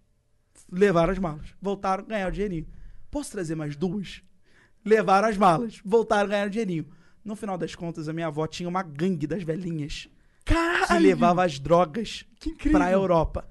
Levaram 0.70 1.12
as 1.12 1.18
malas. 1.18 1.54
Voltaram, 1.62 2.04
ganharam 2.04 2.30
o 2.30 2.32
dinheirinho. 2.32 2.66
Posso 3.10 3.30
trazer 3.30 3.54
mais 3.54 3.76
duas? 3.76 4.22
Levaram 4.84 5.28
as 5.28 5.36
malas. 5.36 5.80
Voltaram, 5.84 6.28
ganharam 6.28 6.48
o 6.48 6.50
dinheirinho. 6.50 6.86
No 7.24 7.36
final 7.36 7.56
das 7.56 7.74
contas, 7.74 8.08
a 8.08 8.12
minha 8.12 8.26
avó 8.26 8.46
tinha 8.46 8.68
uma 8.68 8.82
gangue 8.82 9.26
das 9.26 9.42
velhinhas 9.42 10.08
que 10.44 10.54
Caralho! 10.54 11.02
levava 11.06 11.44
as 11.44 11.58
drogas 11.60 12.24
Que 12.40 12.50
incrível! 12.50 12.78
pra 12.78 12.90
Europa. 12.90 13.48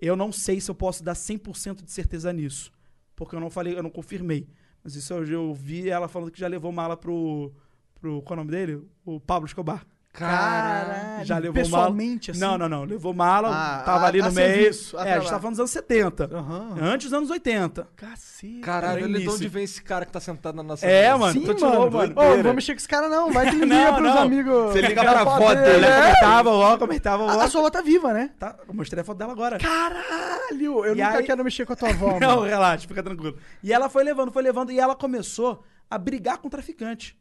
Eu 0.00 0.16
não 0.16 0.32
sei 0.32 0.60
se 0.60 0.70
eu 0.70 0.74
posso 0.74 1.04
dar 1.04 1.12
100% 1.14 1.84
de 1.84 1.92
certeza 1.92 2.32
nisso. 2.32 2.72
Porque 3.14 3.36
eu 3.36 3.40
não 3.40 3.50
falei, 3.50 3.76
eu 3.76 3.82
não 3.82 3.90
confirmei. 3.90 4.48
Mas 4.82 4.96
isso 4.96 5.12
eu, 5.12 5.24
eu 5.24 5.54
vi 5.54 5.88
ela 5.88 6.08
falando 6.08 6.30
que 6.30 6.40
já 6.40 6.48
levou 6.48 6.72
mala 6.72 6.96
pro. 6.96 7.52
pro 8.00 8.20
qual 8.22 8.36
é 8.36 8.40
o 8.40 8.44
nome 8.44 8.50
dele? 8.50 8.88
O 9.04 9.20
Pablo 9.20 9.46
Escobar. 9.46 9.86
Caralho! 10.12 11.24
Já 11.24 11.38
levou 11.38 11.54
Pessoalmente, 11.54 12.30
mala. 12.32 12.54
assim? 12.54 12.58
Não, 12.58 12.68
não, 12.68 12.80
não. 12.80 12.84
Levou 12.84 13.14
mala, 13.14 13.48
Ah, 13.50 13.82
tava 13.82 14.04
a- 14.04 14.08
ali 14.08 14.20
a 14.20 14.26
no 14.26 14.32
meio. 14.32 14.48
serviço, 14.54 14.98
é, 14.98 15.14
a 15.14 15.18
gente 15.20 15.30
tá 15.30 15.38
falando 15.38 15.52
dos 15.52 15.60
anos 15.60 15.70
70. 15.70 16.24
Aham. 16.32 16.76
Antes 16.80 17.08
dos 17.10 17.16
anos 17.16 17.30
80. 17.30 17.88
Cacete. 17.96 18.60
Caralho, 18.60 19.04
olha 19.04 19.18
de 19.20 19.28
onde 19.28 19.48
vem 19.48 19.64
esse 19.64 19.82
cara 19.82 20.04
que 20.04 20.12
tá 20.12 20.20
sentado 20.20 20.54
na 20.54 20.62
nossa 20.62 20.84
É, 20.86 21.06
mesa. 21.06 21.18
mano. 21.18 21.32
Sim, 21.32 21.46
continuou, 21.46 21.90
mano. 21.90 22.14
mano. 22.14 22.32
Ô, 22.32 22.36
não 22.36 22.42
vou 22.42 22.54
mexer 22.54 22.72
com 22.74 22.78
esse 22.78 22.88
cara, 22.88 23.08
não. 23.08 23.32
Vai 23.32 23.48
que 23.48 23.54
ele 23.56 23.64
liga 23.64 23.74
Não, 23.90 23.94
pros 23.96 24.14
não. 24.14 24.18
amigos. 24.22 24.72
Você 24.72 24.80
liga 24.82 25.00
pra 25.02 25.24
foto 25.24 25.54
dele. 25.54 25.76
Ele 25.76 25.86
É. 25.86 26.00
comentava, 26.02 26.50
ó, 26.50 26.76
comentava, 26.78 27.22
ó. 27.24 27.28
A, 27.30 27.44
a 27.44 27.48
sua 27.48 27.60
avó 27.62 27.70
tá 27.70 27.80
viva, 27.80 28.12
né? 28.12 28.30
Tá, 28.38 28.56
eu 28.68 28.74
mostrei 28.74 29.00
a 29.00 29.04
foto 29.04 29.16
dela 29.18 29.32
agora. 29.32 29.58
Caralho! 29.58 30.84
Eu 30.84 30.94
E 30.94 31.00
nunca 31.02 31.18
aí- 31.18 31.24
quero 31.24 31.42
mexer 31.44 31.64
com 31.64 31.72
a 31.72 31.76
tua 31.76 31.88
avó, 31.88 32.18
Não, 32.20 32.36
mano. 32.36 32.42
relaxa, 32.42 32.86
fica 32.86 33.02
tranquilo. 33.02 33.38
E 33.62 33.72
ela 33.72 33.88
foi 33.88 34.04
levando, 34.04 34.30
foi 34.32 34.42
levando, 34.42 34.70
e 34.72 34.78
ela 34.78 34.94
começou 34.94 35.64
a 35.90 35.96
brigar 35.96 36.38
com 36.38 36.48
o 36.48 36.50
traficante. 36.50 37.16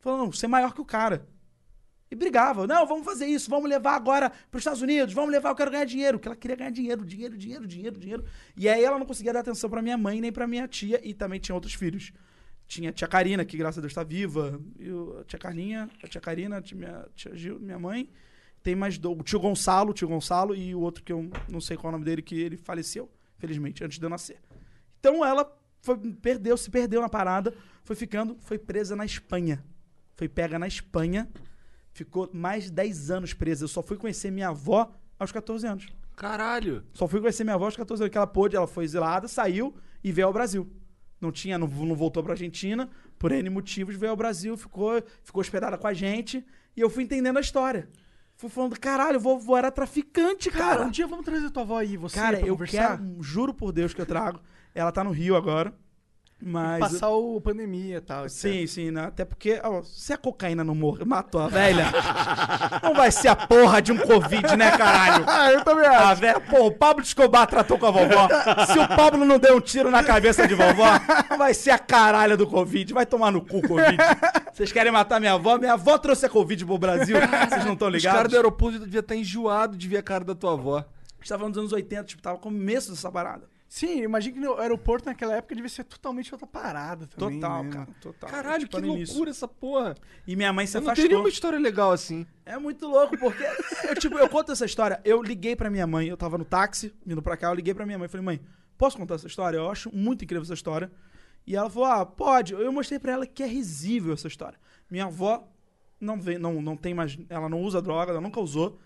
Falando, 0.00 0.20
não, 0.24 0.32
você 0.32 0.46
é 0.46 0.48
maior 0.48 0.74
que 0.74 0.80
o 0.80 0.84
cara. 0.84 1.26
E 2.10 2.14
brigava. 2.14 2.66
Não, 2.66 2.86
vamos 2.86 3.04
fazer 3.04 3.26
isso, 3.26 3.48
vamos 3.50 3.68
levar 3.68 3.94
agora 3.94 4.30
pros 4.50 4.60
Estados 4.60 4.82
Unidos, 4.82 5.14
vamos 5.14 5.30
levar, 5.30 5.50
eu 5.50 5.54
quero 5.54 5.70
ganhar 5.70 5.84
dinheiro. 5.84 6.18
Porque 6.18 6.28
ela 6.28 6.36
queria 6.36 6.56
ganhar 6.56 6.70
dinheiro, 6.70 7.04
dinheiro, 7.04 7.36
dinheiro, 7.36 7.66
dinheiro, 7.66 7.98
dinheiro. 7.98 8.24
E 8.56 8.68
aí 8.68 8.84
ela 8.84 8.98
não 8.98 9.06
conseguia 9.06 9.32
dar 9.32 9.40
atenção 9.40 9.68
pra 9.68 9.82
minha 9.82 9.96
mãe 9.96 10.20
nem 10.20 10.32
pra 10.32 10.46
minha 10.46 10.68
tia, 10.68 11.00
e 11.02 11.14
também 11.14 11.40
tinha 11.40 11.54
outros 11.54 11.74
filhos. 11.74 12.12
Tinha 12.66 12.90
a 12.90 12.92
tia 12.92 13.06
Karina, 13.08 13.44
que 13.44 13.56
graças 13.56 13.78
a 13.78 13.80
Deus 13.80 13.92
tá 13.92 14.02
viva. 14.02 14.60
E 14.78 14.88
a 15.20 15.24
tia 15.24 15.38
Carlinha, 15.38 15.88
a 16.02 16.08
tia 16.08 16.20
Karina, 16.20 16.58
a 16.58 16.62
tia, 16.62 16.76
minha 16.76 17.06
tia 17.14 17.34
Gil, 17.34 17.58
minha 17.60 17.78
mãe. 17.78 18.08
Tem 18.62 18.74
mais 18.74 18.96
do, 18.96 19.12
o 19.12 19.22
tio 19.22 19.38
Gonçalo, 19.38 19.90
o 19.90 19.94
tio 19.94 20.08
Gonçalo, 20.08 20.54
e 20.54 20.74
o 20.74 20.80
outro 20.80 21.02
que 21.02 21.12
eu 21.12 21.30
não 21.48 21.60
sei 21.60 21.76
qual 21.76 21.86
é 21.86 21.88
o 21.90 21.92
nome 21.92 22.04
dele, 22.04 22.22
que 22.22 22.34
ele 22.40 22.56
faleceu, 22.56 23.10
felizmente, 23.36 23.84
antes 23.84 23.98
de 23.98 24.04
eu 24.04 24.08
nascer. 24.08 24.38
Então 24.98 25.22
ela 25.22 25.46
foi, 25.82 25.98
perdeu, 25.98 26.56
se 26.56 26.70
perdeu 26.70 27.02
na 27.02 27.08
parada, 27.10 27.54
foi 27.82 27.94
ficando, 27.94 28.38
foi 28.40 28.58
presa 28.58 28.96
na 28.96 29.04
Espanha. 29.04 29.62
Foi 30.16 30.28
pega 30.28 30.58
na 30.58 30.66
Espanha, 30.66 31.28
ficou 31.94 32.28
mais 32.32 32.64
de 32.64 32.72
10 32.72 33.10
anos 33.10 33.32
presa. 33.32 33.64
Eu 33.64 33.68
só 33.68 33.82
fui 33.82 33.96
conhecer 33.96 34.30
minha 34.30 34.48
avó 34.48 34.92
aos 35.18 35.32
14 35.32 35.66
anos. 35.66 35.86
Caralho. 36.14 36.84
Só 36.92 37.08
fui 37.08 37.20
conhecer 37.20 37.44
minha 37.44 37.54
avó 37.54 37.64
aos 37.64 37.76
14 37.76 38.02
anos, 38.02 38.12
que 38.12 38.18
ela 38.18 38.26
pôde, 38.26 38.54
ela 38.56 38.66
foi 38.66 38.84
exilada, 38.84 39.26
saiu 39.26 39.74
e 40.02 40.12
veio 40.12 40.26
ao 40.26 40.32
Brasil. 40.32 40.70
Não 41.20 41.32
tinha, 41.32 41.56
não, 41.56 41.66
não 41.66 41.94
voltou 41.94 42.22
pra 42.22 42.32
Argentina, 42.34 42.90
por 43.18 43.32
N 43.32 43.48
motivos, 43.48 43.96
veio 43.96 44.10
ao 44.10 44.16
Brasil, 44.16 44.56
ficou, 44.56 45.02
ficou 45.22 45.40
hospedada 45.40 45.78
com 45.78 45.86
a 45.86 45.94
gente, 45.94 46.44
e 46.76 46.80
eu 46.80 46.90
fui 46.90 47.04
entendendo 47.04 47.38
a 47.38 47.40
história. 47.40 47.88
Fui 48.36 48.50
falando, 48.50 48.78
caralho, 48.78 49.18
vovô 49.18 49.56
era 49.56 49.70
traficante, 49.70 50.50
Cara, 50.50 50.76
cara. 50.76 50.82
um 50.86 50.90
dia 50.90 51.06
vamos 51.06 51.24
trazer 51.24 51.48
tua 51.50 51.62
avó 51.62 51.78
aí, 51.78 51.96
você, 51.96 52.16
Cara, 52.18 52.40
eu 52.40 52.54
conversar. 52.54 52.98
quero, 52.98 53.22
juro 53.22 53.54
por 53.54 53.72
Deus 53.72 53.94
que 53.94 54.00
eu 54.00 54.06
trago. 54.06 54.40
Ela 54.74 54.90
tá 54.92 55.02
no 55.04 55.10
Rio 55.12 55.36
agora. 55.36 55.72
Mas. 56.42 56.80
Passar 56.80 57.08
o 57.10 57.40
pandemia 57.40 57.96
e 57.96 58.00
tal. 58.00 58.26
etc. 58.26 58.36
Sim, 58.38 58.66
sim, 58.66 58.90
né? 58.90 59.04
Até 59.06 59.24
porque, 59.24 59.60
ó, 59.64 59.82
se 59.82 60.12
a 60.12 60.18
cocaína 60.18 60.62
não 60.62 60.74
morre, 60.74 61.04
matou 61.04 61.40
a 61.40 61.48
velha, 61.48 61.86
não 62.82 62.92
vai 62.94 63.10
ser 63.10 63.28
a 63.28 63.36
porra 63.36 63.80
de 63.80 63.92
um 63.92 63.96
Covid, 63.96 64.56
né, 64.56 64.70
caralho? 64.76 65.24
Ah, 65.34 65.50
eu 65.52 65.64
também 65.64 65.86
acho. 65.86 66.04
A 66.06 66.14
velha, 66.14 66.40
pô, 66.40 66.66
o 66.66 66.70
Pablo 66.70 67.02
Escobar 67.02 67.46
tratou 67.46 67.78
com 67.78 67.86
a 67.86 67.90
vovó. 67.90 68.28
Se 68.72 68.78
o 68.78 68.88
Pablo 68.88 69.24
não 69.24 69.38
deu 69.38 69.56
um 69.56 69.60
tiro 69.60 69.90
na 69.90 70.02
cabeça 70.04 70.46
de 70.46 70.54
vovó, 70.54 70.84
não 71.30 71.38
vai 71.38 71.54
ser 71.54 71.70
a 71.70 71.78
caralha 71.78 72.36
do 72.36 72.46
Covid. 72.46 72.92
Vai 72.92 73.06
tomar 73.06 73.30
no 73.30 73.40
cu, 73.40 73.60
Covid. 73.66 73.96
Vocês 74.52 74.70
querem 74.70 74.92
matar 74.92 75.18
minha 75.20 75.32
avó? 75.32 75.56
Minha 75.58 75.72
avó 75.74 75.96
trouxe 75.98 76.26
a 76.26 76.28
Covid 76.28 76.64
pro 76.66 76.78
Brasil. 76.78 77.16
Vocês 77.48 77.64
não 77.64 77.72
estão 77.72 77.88
Os 77.88 77.94
ligados? 77.94 78.16
caras 78.16 78.30
do 78.32 78.36
aeroporto 78.36 78.78
devia 78.80 79.00
estar 79.00 79.16
enjoado 79.16 79.76
de 79.76 79.88
ver 79.88 79.96
a 79.98 80.02
cara 80.02 80.24
da 80.24 80.34
tua 80.34 80.52
avó. 80.52 80.78
A 80.78 80.84
gente 81.20 81.28
tava 81.28 81.38
falando 81.40 81.54
dos 81.54 81.60
anos 81.60 81.72
80, 81.72 82.04
tipo, 82.04 82.22
tava 82.22 82.38
começo 82.38 82.90
dessa 82.90 83.10
parada. 83.10 83.48
Sim, 83.74 84.02
imagina 84.02 84.34
que 84.34 84.40
no 84.40 84.54
aeroporto 84.54 85.06
naquela 85.06 85.34
época 85.34 85.52
devia 85.52 85.68
ser 85.68 85.82
totalmente 85.82 86.32
outra 86.32 86.46
parada 86.46 87.08
também. 87.08 87.40
Total, 87.40 87.64
né? 87.64 87.70
cara. 87.72 87.88
Total. 88.00 88.30
Caralho, 88.30 88.68
Tipo, 88.68 88.80
que 88.80 88.86
loucura 88.86 89.30
essa 89.30 89.48
porra. 89.48 89.96
E 90.24 90.36
minha 90.36 90.52
mãe 90.52 90.64
se 90.64 90.76
Eu 90.76 90.82
não 90.82 90.90
afastou. 90.90 91.02
teria 91.02 91.18
uma 91.18 91.28
história 91.28 91.58
legal 91.58 91.90
assim. 91.90 92.24
É 92.46 92.56
muito 92.56 92.86
louco, 92.86 93.18
porque 93.18 93.42
eu, 93.82 93.96
tipo, 93.96 94.16
eu 94.16 94.28
conto 94.28 94.52
essa 94.52 94.64
história. 94.64 95.00
Eu 95.04 95.20
liguei 95.20 95.56
pra 95.56 95.68
minha 95.70 95.88
mãe, 95.88 96.06
eu 96.06 96.16
tava 96.16 96.38
no 96.38 96.44
táxi, 96.44 96.94
vindo 97.04 97.20
pra 97.20 97.36
cá, 97.36 97.48
eu 97.48 97.54
liguei 97.54 97.74
pra 97.74 97.84
minha 97.84 97.98
mãe 97.98 98.06
e 98.06 98.08
falei, 98.08 98.24
mãe, 98.24 98.40
posso 98.78 98.96
contar 98.96 99.16
essa 99.16 99.26
história? 99.26 99.56
Eu 99.56 99.68
acho 99.68 99.92
muito 99.92 100.22
incrível 100.22 100.44
essa 100.44 100.54
história. 100.54 100.88
E 101.44 101.56
ela 101.56 101.68
falou: 101.68 101.88
ah, 101.88 102.06
pode. 102.06 102.52
Eu 102.52 102.72
mostrei 102.72 103.00
pra 103.00 103.10
ela 103.10 103.26
que 103.26 103.42
é 103.42 103.46
risível 103.46 104.14
essa 104.14 104.28
história. 104.28 104.56
Minha 104.88 105.06
avó 105.06 105.48
não, 106.00 106.20
vem, 106.20 106.38
não, 106.38 106.62
não 106.62 106.76
tem 106.76 106.94
mais. 106.94 107.18
Ela 107.28 107.48
não 107.48 107.60
usa 107.60 107.82
droga, 107.82 108.12
ela 108.12 108.20
nunca 108.20 108.38
usou. 108.38 108.78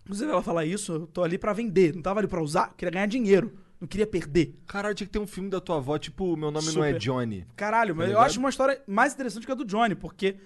Inclusive, 0.00 0.32
ela 0.32 0.42
fala 0.42 0.64
isso, 0.64 0.92
eu 0.92 1.06
tô 1.06 1.22
ali 1.22 1.36
pra 1.36 1.52
vender, 1.52 1.94
não 1.94 2.00
tava 2.00 2.20
ali 2.20 2.26
pra 2.26 2.40
usar, 2.40 2.68
eu 2.68 2.74
queria 2.74 2.92
ganhar 2.92 3.04
dinheiro, 3.04 3.52
não 3.80 3.86
queria 3.88 4.06
perder. 4.06 4.54
Caralho, 4.66 4.94
tinha 4.94 5.06
que 5.06 5.12
ter 5.12 5.18
um 5.18 5.26
filme 5.26 5.48
da 5.48 5.60
tua 5.60 5.76
avó, 5.76 5.98
tipo, 5.98 6.36
meu 6.36 6.50
nome 6.50 6.72
não 6.72 6.84
é 6.84 6.88
Super. 6.88 6.98
Johnny. 6.98 7.46
Caralho, 7.56 7.94
mas 7.94 8.06
eu 8.06 8.10
ligado? 8.10 8.26
acho 8.26 8.38
uma 8.38 8.48
história 8.48 8.82
mais 8.86 9.14
interessante 9.14 9.46
que 9.46 9.52
a 9.52 9.54
do 9.54 9.64
Johnny, 9.64 9.94
porque 9.94 10.36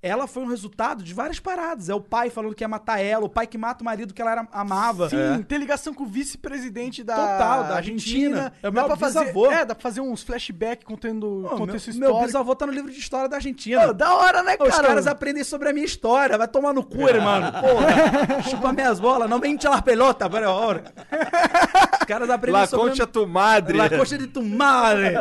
ela 0.00 0.26
foi 0.26 0.42
um 0.44 0.46
resultado 0.46 1.02
de 1.02 1.12
várias 1.12 1.40
paradas. 1.40 1.88
É 1.88 1.94
o 1.94 2.00
pai 2.00 2.30
falando 2.30 2.54
que 2.54 2.62
ia 2.62 2.68
matar 2.68 3.00
ela, 3.00 3.24
o 3.24 3.28
pai 3.28 3.46
que 3.46 3.58
mata 3.58 3.82
o 3.82 3.84
marido 3.84 4.14
que 4.14 4.22
ela 4.22 4.30
era- 4.32 4.48
amava. 4.52 5.08
Sim, 5.08 5.42
tem 5.46 5.58
ligação 5.58 5.92
com 5.92 6.04
o 6.04 6.06
vice-presidente 6.06 7.02
da 7.02 7.14
Total, 7.16 7.64
da 7.64 7.76
Argentina. 7.76 8.52
É 8.62 8.68
o 8.68 8.72
meu 8.72 8.82
dá 8.82 8.88
pra 8.88 8.96
fazer, 8.96 9.20
bisavô. 9.20 9.50
É, 9.50 9.64
dá 9.64 9.74
pra 9.74 9.82
fazer 9.82 10.00
uns 10.00 10.22
flashbacks 10.22 10.84
contando 10.86 11.26
Pô, 11.26 11.48
meu, 11.48 11.58
contexto 11.58 11.86
meu 11.94 11.94
histórico. 12.08 12.26
bisavô 12.26 12.54
tá 12.54 12.66
no 12.66 12.72
livro 12.72 12.90
de 12.92 12.98
história 12.98 13.28
da 13.28 13.36
Argentina. 13.36 13.86
Pô, 13.88 13.92
da 13.92 14.14
hora, 14.14 14.42
né, 14.42 14.56
Pô, 14.56 14.64
Os 14.64 14.70
cara? 14.70 14.88
caras 14.88 15.06
aprendem 15.06 15.42
sobre 15.44 15.68
a 15.68 15.72
minha 15.72 15.84
história. 15.86 16.38
Vai 16.38 16.48
tomar 16.48 16.72
no 16.72 16.84
cu, 16.84 17.08
irmão. 17.08 17.40
Porra. 17.52 18.42
Chupa 18.42 18.72
minhas 18.72 19.00
bolas. 19.00 19.28
Não 19.28 19.38
mente 19.38 19.66
las 19.66 19.80
pelotas, 19.80 20.28
por 20.28 20.40
favor. 20.42 20.82
Os 22.00 22.06
caras 22.06 22.30
aprendem 22.30 22.60
La 22.60 22.66
sobre... 22.66 22.90
Concha 22.90 23.06
tu 23.06 23.26
madre. 23.26 23.76
La 23.76 23.90
concha 23.90 24.16
de 24.16 24.26
tu 24.26 24.42
madre. 24.42 25.14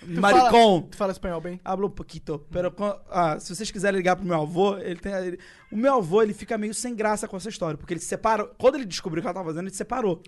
Tu 0.00 0.20
Maricón. 0.20 0.50
Fala, 0.80 0.90
tu 0.90 0.96
fala 0.96 1.12
espanhol 1.12 1.40
bem? 1.40 1.60
Hablo 1.64 1.86
um 1.88 1.90
pouquinho. 1.90 2.14
Pero, 2.50 2.72
ah, 3.10 3.38
se 3.40 3.54
vocês 3.54 3.70
quiserem 3.70 3.93
ligar 3.94 4.16
pro 4.16 4.24
meu 4.24 4.40
avô, 4.40 4.76
ele 4.78 4.96
tem. 5.00 5.12
ele- 5.12 5.38
o 5.72 5.76
meu 5.76 5.94
avô, 5.94 6.22
ele 6.22 6.32
fica 6.34 6.56
meio 6.58 6.72
sem 6.74 6.94
graça 6.94 7.26
com 7.26 7.36
essa 7.36 7.48
história. 7.48 7.76
Porque 7.76 7.92
ele 7.94 8.00
se 8.00 8.06
separou. 8.06 8.48
Quando 8.58 8.76
ele 8.76 8.84
descobriu 8.84 9.20
o 9.20 9.22
que 9.22 9.26
ela 9.26 9.34
tava 9.34 9.46
fazendo, 9.48 9.64
ele 9.64 9.70
se 9.70 9.76
separou. 9.78 10.22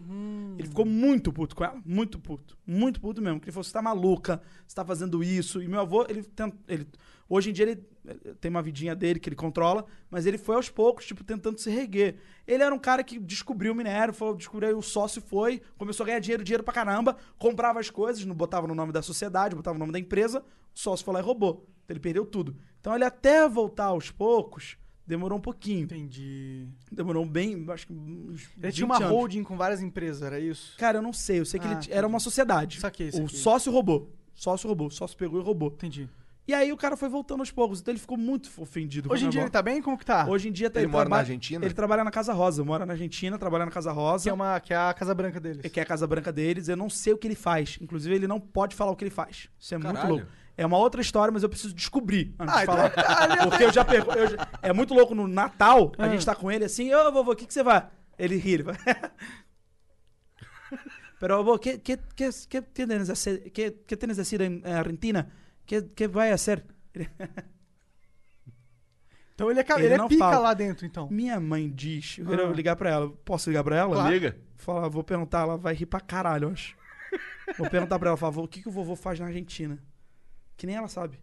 Ele 0.59 0.69
ficou 0.69 0.85
muito 0.85 1.33
puto 1.33 1.55
com 1.55 1.65
ela. 1.65 1.81
Muito 1.85 2.19
puto. 2.19 2.57
Muito 2.67 3.01
puto 3.01 3.21
mesmo. 3.23 3.39
Que 3.41 3.47
ele 3.47 3.53
falou: 3.53 3.65
você 3.65 3.73
tá 3.73 3.83
maluca, 3.83 4.41
você 4.67 4.75
tá 4.75 4.85
fazendo 4.85 5.23
isso. 5.23 5.63
E 5.63 5.69
meu 5.69 5.81
avô, 5.81 6.05
ele. 6.09 6.25
Ele, 6.67 6.87
hoje 7.29 7.51
em 7.51 7.53
dia 7.53 7.65
ele 7.67 7.77
tem 8.41 8.49
uma 8.51 8.63
vidinha 8.63 8.95
dele 8.95 9.19
que 9.19 9.29
ele 9.29 9.37
controla, 9.37 9.85
mas 10.11 10.27
ele 10.27 10.39
foi 10.39 10.55
aos 10.57 10.69
poucos, 10.71 11.05
tipo, 11.07 11.25
tentando 11.25 11.59
se 11.59 11.69
reguer. 11.71 12.17
Ele 12.47 12.63
era 12.63 12.73
um 12.75 12.79
cara 12.79 13.03
que 13.03 13.19
descobriu 13.19 13.73
o 13.73 13.75
minério, 13.75 14.15
falou, 14.15 14.37
descobriu, 14.37 14.79
o 14.79 14.83
sócio 14.83 15.21
foi, 15.21 15.61
começou 15.77 16.05
a 16.05 16.07
ganhar 16.07 16.21
dinheiro, 16.21 16.45
dinheiro 16.45 16.63
pra 16.63 16.73
caramba, 16.73 17.17
comprava 17.37 17.81
as 17.81 17.91
coisas, 17.91 18.25
não 18.25 18.35
botava 18.35 18.69
no 18.69 18.77
nome 18.77 18.93
da 18.93 19.03
sociedade, 19.03 19.57
botava 19.57 19.75
no 19.75 19.81
nome 19.81 19.93
da 19.93 19.99
empresa, 19.99 20.39
o 20.41 20.79
sócio 20.79 21.05
foi 21.05 21.15
lá 21.15 21.21
e 21.21 21.23
roubou. 21.25 21.67
Então 21.85 21.95
ele 21.95 22.01
perdeu 22.01 22.25
tudo. 22.25 22.57
Então 22.87 22.95
ele 22.95 23.03
até 23.05 23.49
voltar 23.49 23.87
aos 23.87 24.13
poucos, 24.13 24.77
demorou 25.05 25.39
um 25.39 25.41
pouquinho. 25.41 25.87
Entendi. 25.87 26.69
Demorou 26.93 27.27
bem, 27.27 27.67
acho 27.71 27.85
que 27.89 27.93
uns 27.93 28.43
Ele 28.57 28.69
20 28.69 28.75
tinha 28.75 28.87
uma 28.87 28.97
anos. 28.99 29.09
holding 29.11 29.43
com 29.43 29.57
várias 29.57 29.83
empresas, 29.83 30.23
era 30.23 30.39
isso? 30.39 30.77
Cara, 30.79 30.99
eu 30.99 31.03
não 31.03 31.13
sei, 31.13 31.41
eu 31.41 31.45
sei 31.45 31.59
que 31.59 31.67
Ah, 31.67 31.73
ele 31.73 31.81
t- 31.81 31.93
era 31.93 32.07
uma 32.07 32.21
sociedade. 32.21 32.79
Saquei, 32.79 33.09
o 33.09 33.13
saquei. 33.13 33.29
sócio 33.39 33.73
roubou. 33.73 34.13
Sócio 34.37 34.69
roubou, 34.69 34.87
o 34.87 34.91
sócio 34.93 35.17
pegou 35.19 35.41
e 35.41 35.43
roubou. 35.43 35.69
Entendi. 35.71 36.09
E 36.47 36.55
aí 36.55 36.73
o 36.73 36.77
cara 36.77 36.97
foi 36.97 37.09
voltando 37.09 37.41
aos 37.41 37.51
poucos, 37.51 37.81
então 37.81 37.91
ele 37.91 37.99
ficou 37.99 38.17
muito 38.17 38.49
ofendido. 38.59 39.09
com 39.09 39.15
Hoje 39.17 39.27
em 39.27 39.31
dia 39.31 39.41
ele 39.41 39.51
tá 39.51 39.61
bem? 39.61 39.83
Como 39.83 39.99
que 39.99 40.05
tá? 40.07 40.25
Hoje 40.29 40.49
em 40.49 40.53
dia 40.53 40.71
tá, 40.71 40.79
Ele 40.79 40.87
mora 40.87 41.09
na 41.09 41.17
Argentina? 41.17 41.65
Ele 41.65 41.75
trabalha 41.75 42.05
na 42.05 42.11
Casa 42.13 42.33
Rosa, 42.33 42.63
mora 42.63 42.87
na 42.87 42.93
Argentina, 42.93 43.37
trabalha 43.37 43.65
na 43.65 43.73
Casa 43.73 43.91
Rosa. 43.91 44.23
Que 44.23 44.31
é, 44.31 44.33
uma, 44.33 44.61
que 44.61 44.73
é 44.73 44.77
a 44.77 44.95
Casa 44.95 45.13
Branca 45.13 45.41
deles. 45.41 45.73
que 45.73 45.81
é 45.81 45.83
a 45.83 45.87
Casa 45.87 46.07
Branca 46.07 46.33
deles. 46.33 46.69
Eu 46.69 46.77
não 46.77 46.89
sei 46.89 47.13
o 47.15 47.19
que 47.19 47.27
ele 47.27 47.35
faz. 47.35 47.79
Inclusive, 47.83 48.15
ele 48.15 48.29
não 48.29 48.39
pode 48.39 48.77
falar 48.77 48.93
o 48.93 48.97
que 48.97 49.03
ele 49.03 49.11
faz. 49.11 49.49
Isso 49.59 49.75
é 49.75 49.79
muito 49.79 49.93
Caralho. 49.97 50.15
louco. 50.19 50.29
É 50.59 50.65
uma 50.65 50.79
outra 50.79 51.01
história, 51.03 51.31
mas 51.31 51.43
eu 51.43 51.49
preciso 51.49 51.75
descobrir 51.75 52.35
antes 52.39 52.55
Ah, 52.55 52.59
de 52.59 52.63
então 52.63 52.77
falar. 52.77 53.47
Porque 53.49 53.65
eu 53.65 53.73
já 53.73 53.85
pergunto. 53.85 54.17
É 54.63 54.73
muito 54.73 54.95
louco 54.95 55.15
no 55.15 55.27
Natal, 55.29 55.93
a 55.99 56.05
Ah. 56.05 56.09
gente 56.09 56.25
tá 56.25 56.35
com 56.35 56.51
ele 56.51 56.65
assim, 56.65 56.93
ô 56.95 57.13
vovô, 57.13 57.33
o 57.33 57.37
que, 57.37 57.47
que 57.47 57.53
você 57.53 57.63
vai? 57.63 57.87
Ele 58.19 58.37
ri, 58.37 58.53
ele 58.53 58.63
vai. 58.63 58.77
Pero 61.21 61.37
vovô, 61.39 61.59
que, 61.59 61.79
que, 61.79 61.97
que, 61.97 62.63
tienes 62.63 63.09
hacer, 63.11 63.51
que, 63.51 63.71
que 63.71 63.97
tienes 63.97 64.17
decir 64.17 64.41
en 64.41 64.63
Argentina? 64.65 65.31
Que, 65.67 65.83
que 65.83 66.07
vai 66.09 66.33
hacer? 66.33 66.65
Ele- 66.95 67.09
Então 69.35 69.51
ele 69.51 69.61
é, 69.61 69.65
Ele 69.77 69.85
ele 69.85 69.95
é 69.95 70.09
pica 70.09 70.25
fala. 70.25 70.39
lá 70.39 70.55
dentro, 70.55 70.87
então. 70.87 71.11
Minha 71.11 71.39
mãe 71.39 71.69
diz, 71.71 72.17
eu 72.17 72.25
quero 72.27 72.49
Ah. 72.49 72.53
ligar 72.55 72.75
pra 72.75 72.89
ela. 72.89 73.11
Posso 73.23 73.51
ligar 73.51 73.63
pra 73.63 73.77
ela? 73.77 73.95
Claro. 73.95 74.11
Liga. 74.11 74.37
Falar, 74.57 74.89
vou 74.89 75.05
perguntar, 75.05 75.41
ela 75.43 75.59
vai 75.59 75.75
rir 75.75 75.85
pra 75.85 76.01
caralho, 76.01 76.47
eu 76.49 76.53
acho. 76.53 76.75
Vou 77.59 77.69
perguntar 77.69 77.99
pra 77.99 78.09
ela, 78.09 78.17
falar, 78.17 78.39
o 78.43 78.49
que, 78.49 78.63
que 78.63 78.69
o 78.69 78.73
vovô 78.73 78.97
faz 78.97 79.21
na 79.21 79.27
Argentina? 79.27 79.79
Que 80.57 80.67
nem 80.67 80.77
ela 80.77 80.89
sabe. 80.89 81.21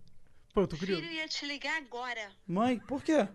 Pô, 0.53 0.61
eu 0.61 0.67
tô 0.67 0.77
curioso. 0.77 1.01
Filho, 1.01 1.13
ia 1.13 1.27
te 1.27 1.45
ligar 1.45 1.77
agora. 1.77 2.31
Mãe, 2.47 2.79
por 2.79 3.03
quê? 3.03 3.27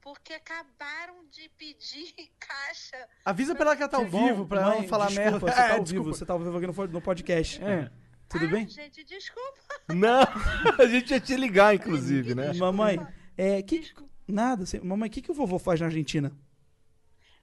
Porque 0.00 0.32
acabaram 0.32 1.26
de 1.30 1.48
pedir 1.50 2.12
caixa. 2.40 3.08
Avisa 3.24 3.54
pra 3.54 3.66
ela 3.66 3.76
que 3.76 3.82
ela 3.82 3.90
tá 3.90 3.98
ao 3.98 4.06
Bom, 4.06 4.26
vivo, 4.26 4.46
pra 4.46 4.60
ela 4.62 4.70
mãe, 4.70 4.80
não 4.82 4.88
falar 4.88 5.06
desculpa, 5.06 5.30
merda. 5.30 5.46
Você 5.46 5.54
tá 5.54 5.66
É, 5.66 5.70
ao 5.70 5.74
vivo, 5.76 5.84
desculpa. 5.84 6.12
você 6.12 6.26
tá 6.26 6.32
ao 6.32 6.38
vivo 6.40 6.56
aqui 6.56 6.66
no, 6.66 6.86
no 6.88 7.00
podcast. 7.02 7.62
É. 7.62 7.90
Tudo 8.28 8.46
Ai, 8.46 8.50
bem? 8.50 8.68
Gente, 8.68 9.04
desculpa. 9.04 9.58
Não, 9.94 10.22
a 10.82 10.86
gente 10.86 11.10
ia 11.10 11.20
te 11.20 11.36
ligar, 11.36 11.74
inclusive, 11.74 12.34
né? 12.34 12.52
Mamãe, 12.54 12.98
é. 13.36 13.62
Que, 13.62 13.92
nada, 14.26 14.62
assim, 14.64 14.80
mamãe, 14.80 15.08
o 15.08 15.12
que, 15.12 15.20
que 15.20 15.30
o 15.30 15.34
vovô 15.34 15.58
faz 15.58 15.78
na 15.80 15.86
Argentina? 15.86 16.32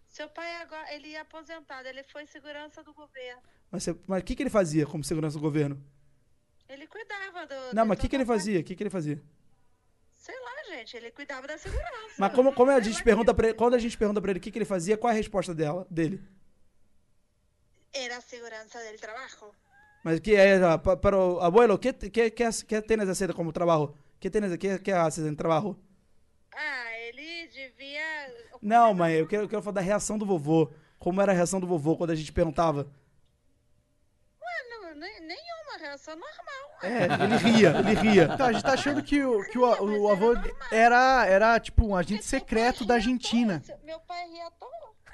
Seu 0.07 0.27
pai 0.27 0.55
agora, 0.55 0.91
ele 0.95 1.13
é 1.13 1.19
aposentado, 1.19 1.87
ele 1.87 2.03
foi 2.05 2.25
segurança 2.25 2.83
do 2.83 2.91
governo. 2.93 3.41
Mas 3.71 3.83
você- 3.83 3.95
mas 4.07 4.21
o 4.21 4.25
que, 4.25 4.35
que 4.35 4.41
ele 4.41 4.49
fazia 4.49 4.85
como 4.87 5.03
segurança 5.03 5.37
do 5.37 5.41
governo? 5.41 5.79
Ele 6.69 6.85
cuidava 6.87 7.45
do. 7.47 7.73
Não, 7.75 7.85
mas 7.85 7.97
o 7.97 8.01
que, 8.01 8.07
que 8.09 8.15
ele 8.15 8.23
a 8.23 8.27
fazia? 8.27 8.59
O 8.59 8.63
que, 8.63 8.75
que 8.75 8.83
ele 8.83 8.89
fazia? 8.89 9.21
Sei 10.15 10.35
lá, 10.39 10.75
gente, 10.75 10.95
ele 10.97 11.11
cuidava 11.11 11.47
da 11.47 11.57
segurança. 11.57 12.15
Mas 12.17 12.33
como, 12.33 12.53
como 12.53 12.69
a 12.71 12.75
Sei 12.75 12.91
gente 12.91 13.03
pergunta 13.03 13.33
pra 13.33 13.47
ele, 13.47 13.57
quando 13.57 13.73
a 13.73 13.79
gente 13.79 13.97
pergunta 13.97 14.21
pra 14.21 14.31
ele 14.31 14.39
o 14.39 14.41
que, 14.41 14.51
que 14.51 14.57
ele 14.59 14.65
fazia, 14.65 14.97
qual 14.97 15.09
é 15.11 15.13
a 15.13 15.17
resposta 15.17 15.53
dela, 15.55 15.87
dele? 15.89 16.21
Era 17.91 18.21
segurança 18.21 18.79
del 18.83 18.99
trabajo. 18.99 19.51
Mas 20.03 20.19
que 20.19 20.35
é, 20.35 20.57
ah, 20.63 20.77
pa- 20.77 20.95
pero 20.95 21.39
abuelo, 21.41 21.77
que 21.79 21.91
que 21.91 22.29
que 22.31 22.49
que 22.67 22.81
tienes 22.83 23.09
hacer 23.09 23.33
como 23.33 23.51
trabajo? 23.51 23.97
Que 24.19 24.29
tienes 24.29 24.55
que 24.57 24.79
que 24.79 24.91
haces 24.91 25.25
en 25.25 25.35
trabajo? 25.35 25.75
Ah, 26.53 26.91
ele 26.99 27.47
devia. 27.47 28.01
Não, 28.61 28.93
mãe, 28.93 29.13
eu 29.15 29.27
quero, 29.27 29.43
eu 29.43 29.49
quero 29.49 29.61
falar 29.61 29.75
da 29.75 29.81
reação 29.81 30.17
do 30.17 30.25
vovô. 30.25 30.71
Como 30.99 31.21
era 31.21 31.31
a 31.31 31.35
reação 31.35 31.59
do 31.59 31.67
vovô 31.67 31.97
quando 31.97 32.11
a 32.11 32.15
gente 32.15 32.31
perguntava? 32.31 32.81
Ué, 34.41 34.69
não, 34.69 34.95
nem- 34.95 35.21
reação 35.89 36.15
normal. 36.15 36.69
É, 36.81 37.23
ele 37.23 37.37
ria, 37.37 37.69
ele 37.79 37.93
ria. 37.95 38.29
Então, 38.33 38.47
a 38.47 38.53
gente 38.53 38.63
tá 38.63 38.73
achando 38.73 39.03
que 39.03 39.23
o, 39.23 39.43
que 39.49 39.57
o, 39.57 39.63
o 40.01 40.11
avô 40.11 40.33
era, 40.71 41.25
era, 41.25 41.59
tipo, 41.59 41.85
um 41.85 41.95
agente 41.95 42.23
secreto 42.25 42.85
da 42.85 42.95
Argentina. 42.95 43.61
Meu 43.83 43.99
pai 44.01 44.27
ria 44.29 44.47
à 44.47 44.51
toa. 44.51 44.69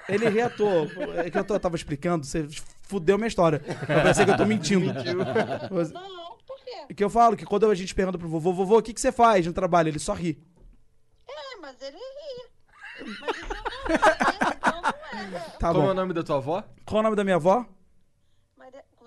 Ele 0.08 0.30
ria 0.30 0.46
à 0.46 0.50
toa. 0.50 0.88
É 1.26 1.30
que 1.32 1.38
eu, 1.38 1.44
tô- 1.44 1.56
eu 1.56 1.60
tava 1.60 1.76
explicando, 1.76 2.26
você 2.26 2.48
fudeu 2.84 3.18
minha 3.18 3.28
história. 3.28 3.62
Eu 3.90 4.04
pensei 4.04 4.26
que 4.26 4.32
eu 4.32 4.38
tô 4.38 4.46
mentindo. 4.46 4.94
Não, 4.94 6.38
por 6.46 6.58
quê? 6.64 6.72
É 6.90 6.94
que 6.94 7.04
eu 7.04 7.10
falo 7.10 7.36
que 7.36 7.46
quando 7.46 7.70
a 7.70 7.74
gente 7.76 7.96
pergunta 7.96 8.18
pro 8.18 8.28
vovô, 8.30 8.54
vovô, 8.54 8.78
o 8.78 8.82
que, 8.84 8.94
que 8.94 9.02
você 9.02 9.12
faz 9.12 9.46
no 9.48 9.54
trabalho? 9.54 9.88
Ele 9.90 9.98
só 10.00 10.14
ri. 10.14 10.40
É, 11.28 11.58
mas 11.60 11.82
ele 11.82 11.98
ria. 11.98 12.46
Mas 13.20 13.38
é, 14.00 14.56
então 14.56 14.82
não 14.82 14.90
é. 14.90 14.96
Tá 15.60 15.70
Como 15.70 15.82
é 15.82 15.86
bom. 15.86 15.92
o 15.92 15.94
nome 15.96 16.14
da 16.14 16.22
tua 16.24 16.38
avó? 16.38 16.64
Qual 16.86 17.00
o 17.00 17.04
nome 17.04 17.16
da 17.16 17.24
minha 17.24 17.38
avó? 17.38 17.66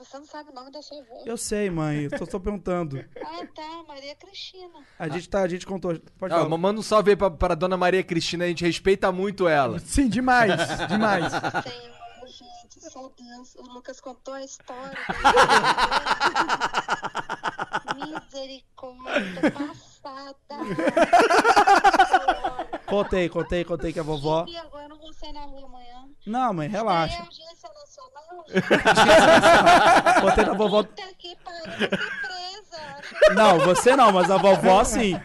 Você 0.09 0.18
não 0.18 0.24
sabe 0.26 0.51
o 0.51 0.55
nome 0.55 0.70
da 0.70 0.80
sua 0.80 0.98
avó? 1.01 1.22
Eu 1.26 1.36
sei, 1.36 1.68
mãe. 1.68 2.05
Eu 2.05 2.18
tô 2.18 2.24
só 2.24 2.39
perguntando. 2.39 3.05
Ah, 3.30 3.47
tá, 3.55 3.85
Maria 3.86 4.14
Cristina. 4.16 4.80
A 4.98 5.06
gente 5.09 5.28
tá, 5.28 5.43
a 5.43 5.48
gente 5.48 5.66
contou. 5.66 5.97
Pode 6.18 6.32
Ah, 6.35 6.39
falar. 6.39 6.59
manda 6.59 6.80
um 6.80 6.82
salve 6.82 7.10
aí 7.10 7.16
pra, 7.16 7.30
pra 7.30 7.55
dona 7.55 7.76
Maria 7.76 8.02
Cristina, 8.02 8.44
a 8.44 8.48
gente 8.48 8.64
respeita 8.64 9.12
muito 9.12 9.47
ela. 9.47 9.78
Sim, 9.85 10.09
demais, 10.09 10.51
demais. 10.89 11.30
Senhor, 11.30 12.26
gente, 12.26 12.90
só 12.90 13.09
Deus. 13.16 13.55
O 13.56 13.62
Lucas 13.74 14.01
contou 14.01 14.32
a 14.35 14.43
história. 14.43 14.97
Misericórdia 17.94 19.51
passada. 19.52 20.56
Contei, 22.86 23.28
contei, 23.28 23.64
contei 23.64 23.93
que 23.93 24.01
a 24.01 24.02
vovó. 24.02 24.47
E 24.48 24.56
agora 24.56 24.85
eu 24.85 24.89
não 24.89 24.98
vou 24.98 25.12
sair 25.12 25.32
na 25.32 25.43
rua 25.44 25.66
amanhã. 25.66 26.09
Não, 26.26 26.55
mãe, 26.55 26.68
relaxa. 26.68 27.26
Contei 30.20 30.44
da 30.44 30.52
vovó. 30.55 30.82
Puta 30.82 31.02
que 31.19 31.36
pariu, 31.36 31.89
presa. 31.89 33.35
Não, 33.35 33.59
você 33.60 33.97
não, 33.97 34.12
mas 34.12 34.31
a 34.31 34.36
vovó 34.36 34.85
sim. 34.85 35.20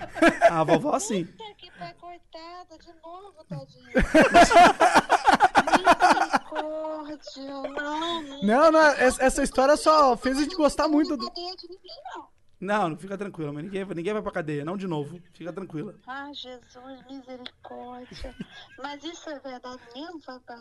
A 0.49 0.63
vovó 0.63 0.97
sim. 0.99 1.25
Puta 1.25 1.43
que 1.57 1.71
pariu, 1.71 1.95
coitada, 1.95 2.77
de 2.79 2.93
novo, 3.01 3.43
tadinha. 3.49 3.91
Misericórdia, 6.53 7.51
não, 7.69 8.21
não. 8.21 8.43
Não, 8.43 8.71
não, 8.71 8.79
essa, 8.79 9.23
essa 9.23 9.43
história 9.43 9.77
só 9.77 10.15
fez 10.17 10.37
a 10.37 10.41
gente 10.41 10.55
gostar 10.55 10.87
muito 10.87 11.15
do. 11.17 11.23
Não 11.23 11.29
cadeia 11.29 11.55
de 11.55 11.67
ninguém, 11.69 12.01
não. 12.15 12.21
Não, 12.21 12.25
não 12.25 12.32
fica 12.97 13.17
tranquila, 13.17 13.51
mãe. 13.51 13.63
Ninguém, 13.63 13.85
ninguém 13.85 14.13
vai 14.13 14.21
pra 14.21 14.31
cadeia, 14.31 14.65
não 14.65 14.77
de 14.77 14.87
novo. 14.87 15.19
Fica 15.33 15.51
tranquila. 15.51 15.95
Ah, 16.07 16.29
Jesus, 16.33 17.03
misericórdia. 17.09 18.35
Mas 18.81 19.03
isso 19.03 19.29
é 19.29 19.39
verdade 19.39 19.81
mesmo? 19.95 20.19
Vai 20.25 20.39
pra 20.39 20.59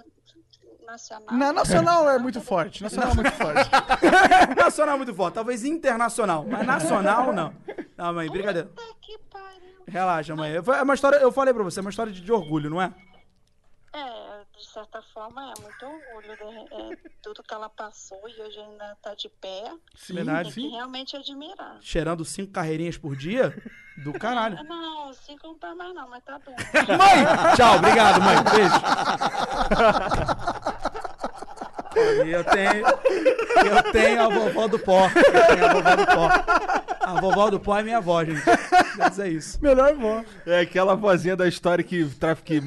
nacional? 0.86 1.36
Na 1.36 1.52
nacional 1.52 2.10
é 2.10 2.18
muito 2.18 2.40
forte. 2.40 2.82
Nacional 2.82 3.10
é 3.10 3.14
muito 3.14 3.30
forte. 3.32 3.70
Nacional 4.56 4.94
é 4.94 4.98
muito 4.98 5.14
forte, 5.14 5.34
talvez 5.34 5.64
internacional, 5.64 6.44
mas 6.46 6.66
nacional 6.66 7.32
não. 7.32 7.54
Não, 7.96 8.12
mãe, 8.14 8.28
brincadeira. 8.30 8.68
Puta 8.68 8.94
que 9.00 9.18
pariu. 9.30 9.82
Relaxa, 9.86 10.34
mãe. 10.34 10.54
É 10.54 10.82
uma 10.82 10.94
história, 10.94 11.16
eu 11.16 11.32
falei 11.32 11.54
pra 11.54 11.62
você, 11.62 11.80
é 11.80 11.82
uma 11.82 11.90
história 11.90 12.12
de, 12.12 12.20
de 12.20 12.32
orgulho, 12.32 12.70
não 12.70 12.80
é? 12.80 12.92
É, 13.92 14.21
certa 14.72 15.02
forma, 15.14 15.52
é 15.56 15.60
muito 15.60 15.84
orgulho 15.84 16.36
de 16.36 16.74
é, 16.74 17.10
tudo 17.22 17.42
que 17.42 17.52
ela 17.52 17.68
passou 17.68 18.20
e 18.28 18.40
hoje 18.40 18.58
ainda 18.58 18.96
tá 19.02 19.14
de 19.14 19.28
pé. 19.28 19.72
Sim, 19.94 20.14
Verdade. 20.14 20.54
Tem 20.54 20.64
que 20.64 20.74
realmente 20.74 21.16
admirar. 21.16 21.78
Cheirando 21.80 22.24
cinco 22.24 22.52
carreirinhas 22.52 22.96
por 22.96 23.14
dia? 23.14 23.54
Do 23.98 24.12
caralho. 24.14 24.62
Não, 24.64 25.12
cinco 25.12 25.46
não 25.46 25.58
tá 25.58 25.74
mais 25.74 25.94
não, 25.94 26.08
mas 26.08 26.24
tá 26.24 26.38
bom. 26.38 26.52
Mãe! 26.96 27.56
Tchau, 27.56 27.76
obrigado, 27.76 28.22
mãe. 28.22 28.36
Beijo. 28.44 28.72
E 32.24 32.30
eu 32.30 32.44
tenho. 32.44 32.86
Eu 32.86 33.92
tenho 33.92 34.22
a 34.22 34.28
vovó 34.28 34.68
do 34.68 34.78
pó. 34.78 35.06
Eu 35.14 35.46
tenho 35.56 35.66
a 35.66 35.72
vovó 35.72 35.96
do 35.96 36.06
pó. 36.06 36.28
A 37.00 37.20
vovó 37.20 37.50
do 37.50 37.60
pó 37.60 37.78
é 37.78 37.82
minha 37.82 37.98
avó, 37.98 38.24
gente. 38.24 38.42
Mas 38.96 39.18
é 39.18 39.28
isso. 39.28 39.58
Melhor 39.62 39.94
voz. 39.94 40.26
É 40.46 40.60
aquela 40.60 40.94
vozinha 40.94 41.36
da 41.36 41.46
história 41.48 41.82
que 41.84 42.06
que, 42.44 42.60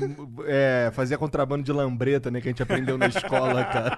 é, 0.45 0.89
fazia 0.93 1.18
contrabando 1.18 1.64
de 1.64 1.72
lambreta, 1.72 2.30
né? 2.30 2.39
Que 2.41 2.47
a 2.49 2.52
gente 2.52 2.64
aprendeu 2.64 2.97
na 2.97 3.07
escola, 3.07 3.64
cara. 3.65 3.97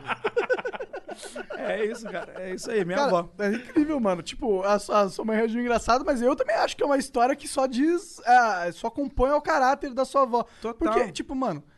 É 1.58 1.84
isso, 1.86 2.06
cara. 2.10 2.32
É 2.38 2.54
isso 2.54 2.70
aí, 2.72 2.86
minha 2.86 2.98
Cara, 2.98 3.10
avó. 3.10 3.30
é 3.40 3.48
incrível, 3.50 4.00
mano. 4.00 4.22
Tipo, 4.22 4.64
a, 4.64 4.80
sua- 4.80 5.02
a 5.02 5.10
sua 5.10 5.26
mãe 5.26 5.36
reagiu 5.38 5.60
engraçado, 5.60 6.06
mas 6.06 6.22
eu 6.22 6.36
também 6.36 6.56
acho 6.56 6.78
que 6.78 6.84
é 6.84 6.86
uma 6.86 6.98
história 6.98 7.36
que 7.36 7.48
só 7.48 7.66
diz. 7.66 8.22
ah, 8.26 8.68
só 8.72 8.90
compõe 8.90 9.32
ao 9.32 9.42
caráter 9.42 9.94
da 9.94 10.06
sua 10.06 10.22
avó. 10.22 10.46
Total. 10.62 10.94
Porque, 10.94 11.12
tipo, 11.12 11.36
mano, 11.36 11.62
o- 11.62 11.77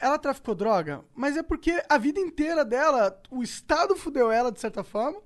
ela 0.00 0.18
traficou 0.18 0.54
droga, 0.54 1.02
mas 1.14 1.36
é 1.36 1.42
porque 1.42 1.82
a 1.88 1.96
vida 1.98 2.20
inteira 2.20 2.64
dela, 2.64 3.20
o 3.30 3.42
Estado 3.42 3.96
fudeu 3.96 4.30
ela, 4.30 4.52
de 4.52 4.60
certa 4.60 4.82
forma. 4.84 5.20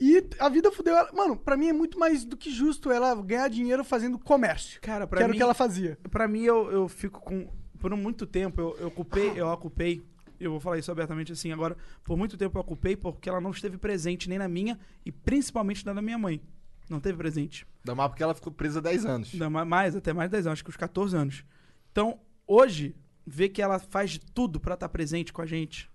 E 0.00 0.22
a 0.40 0.48
vida 0.48 0.72
fudeu 0.72 0.96
ela. 0.96 1.10
Mano, 1.12 1.36
pra 1.36 1.56
mim 1.56 1.68
é 1.68 1.72
muito 1.72 1.98
mais 1.98 2.24
do 2.24 2.36
que 2.36 2.50
justo 2.50 2.90
ela 2.90 3.14
ganhar 3.22 3.48
dinheiro 3.48 3.84
fazendo 3.84 4.18
comércio. 4.18 4.80
Cara, 4.80 5.06
pra 5.06 5.18
que 5.18 5.22
era 5.22 5.30
mim, 5.30 5.36
o 5.36 5.38
que 5.38 5.42
ela 5.42 5.54
fazia. 5.54 5.96
Pra 6.10 6.26
mim, 6.26 6.42
eu, 6.42 6.70
eu 6.70 6.88
fico 6.88 7.20
com. 7.20 7.48
Por 7.78 7.94
muito 7.96 8.26
tempo, 8.26 8.60
eu, 8.60 8.76
eu 8.78 8.86
ocupei, 8.88 9.32
eu 9.36 9.46
ocupei. 9.48 10.04
Eu 10.40 10.50
vou 10.50 10.58
falar 10.60 10.78
isso 10.78 10.90
abertamente 10.90 11.30
assim 11.32 11.52
agora. 11.52 11.76
Por 12.02 12.16
muito 12.16 12.36
tempo 12.36 12.58
eu 12.58 12.60
ocupei 12.62 12.96
porque 12.96 13.28
ela 13.28 13.40
não 13.40 13.50
esteve 13.52 13.78
presente 13.78 14.28
nem 14.28 14.38
na 14.38 14.48
minha 14.48 14.78
e 15.06 15.12
principalmente 15.12 15.86
na 15.86 15.92
da 15.92 16.02
minha 16.02 16.18
mãe. 16.18 16.42
Não 16.90 16.98
teve 16.98 17.16
presente. 17.16 17.66
Ainda 17.84 17.94
mais 17.94 18.08
porque 18.10 18.22
ela 18.22 18.34
ficou 18.34 18.52
presa 18.52 18.80
10 18.80 19.06
anos. 19.06 19.30
Ainda 19.32 19.48
ma- 19.48 19.64
mais, 19.64 19.94
até 19.94 20.12
mais 20.12 20.28
de 20.28 20.32
10 20.32 20.46
anos, 20.48 20.56
acho 20.56 20.64
que 20.64 20.70
uns 20.70 20.76
14 20.76 21.16
anos. 21.16 21.44
Então, 21.92 22.18
hoje, 22.46 22.96
ver 23.26 23.48
que 23.50 23.62
ela 23.62 23.78
faz 23.78 24.10
de 24.12 24.20
tudo 24.20 24.60
pra 24.60 24.74
estar 24.74 24.88
presente 24.88 25.32
com 25.32 25.40
a 25.42 25.46
gente, 25.46 25.90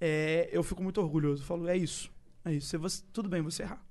é, 0.00 0.48
eu 0.52 0.62
fico 0.62 0.82
muito 0.82 1.00
orgulhoso. 1.00 1.42
Eu 1.42 1.46
falo, 1.46 1.68
é 1.68 1.76
isso. 1.76 2.10
É 2.44 2.52
isso. 2.52 2.68
Você, 2.68 2.78
você- 2.78 3.02
tudo 3.12 3.28
bem 3.28 3.42
você 3.42 3.62
errar. 3.62 3.84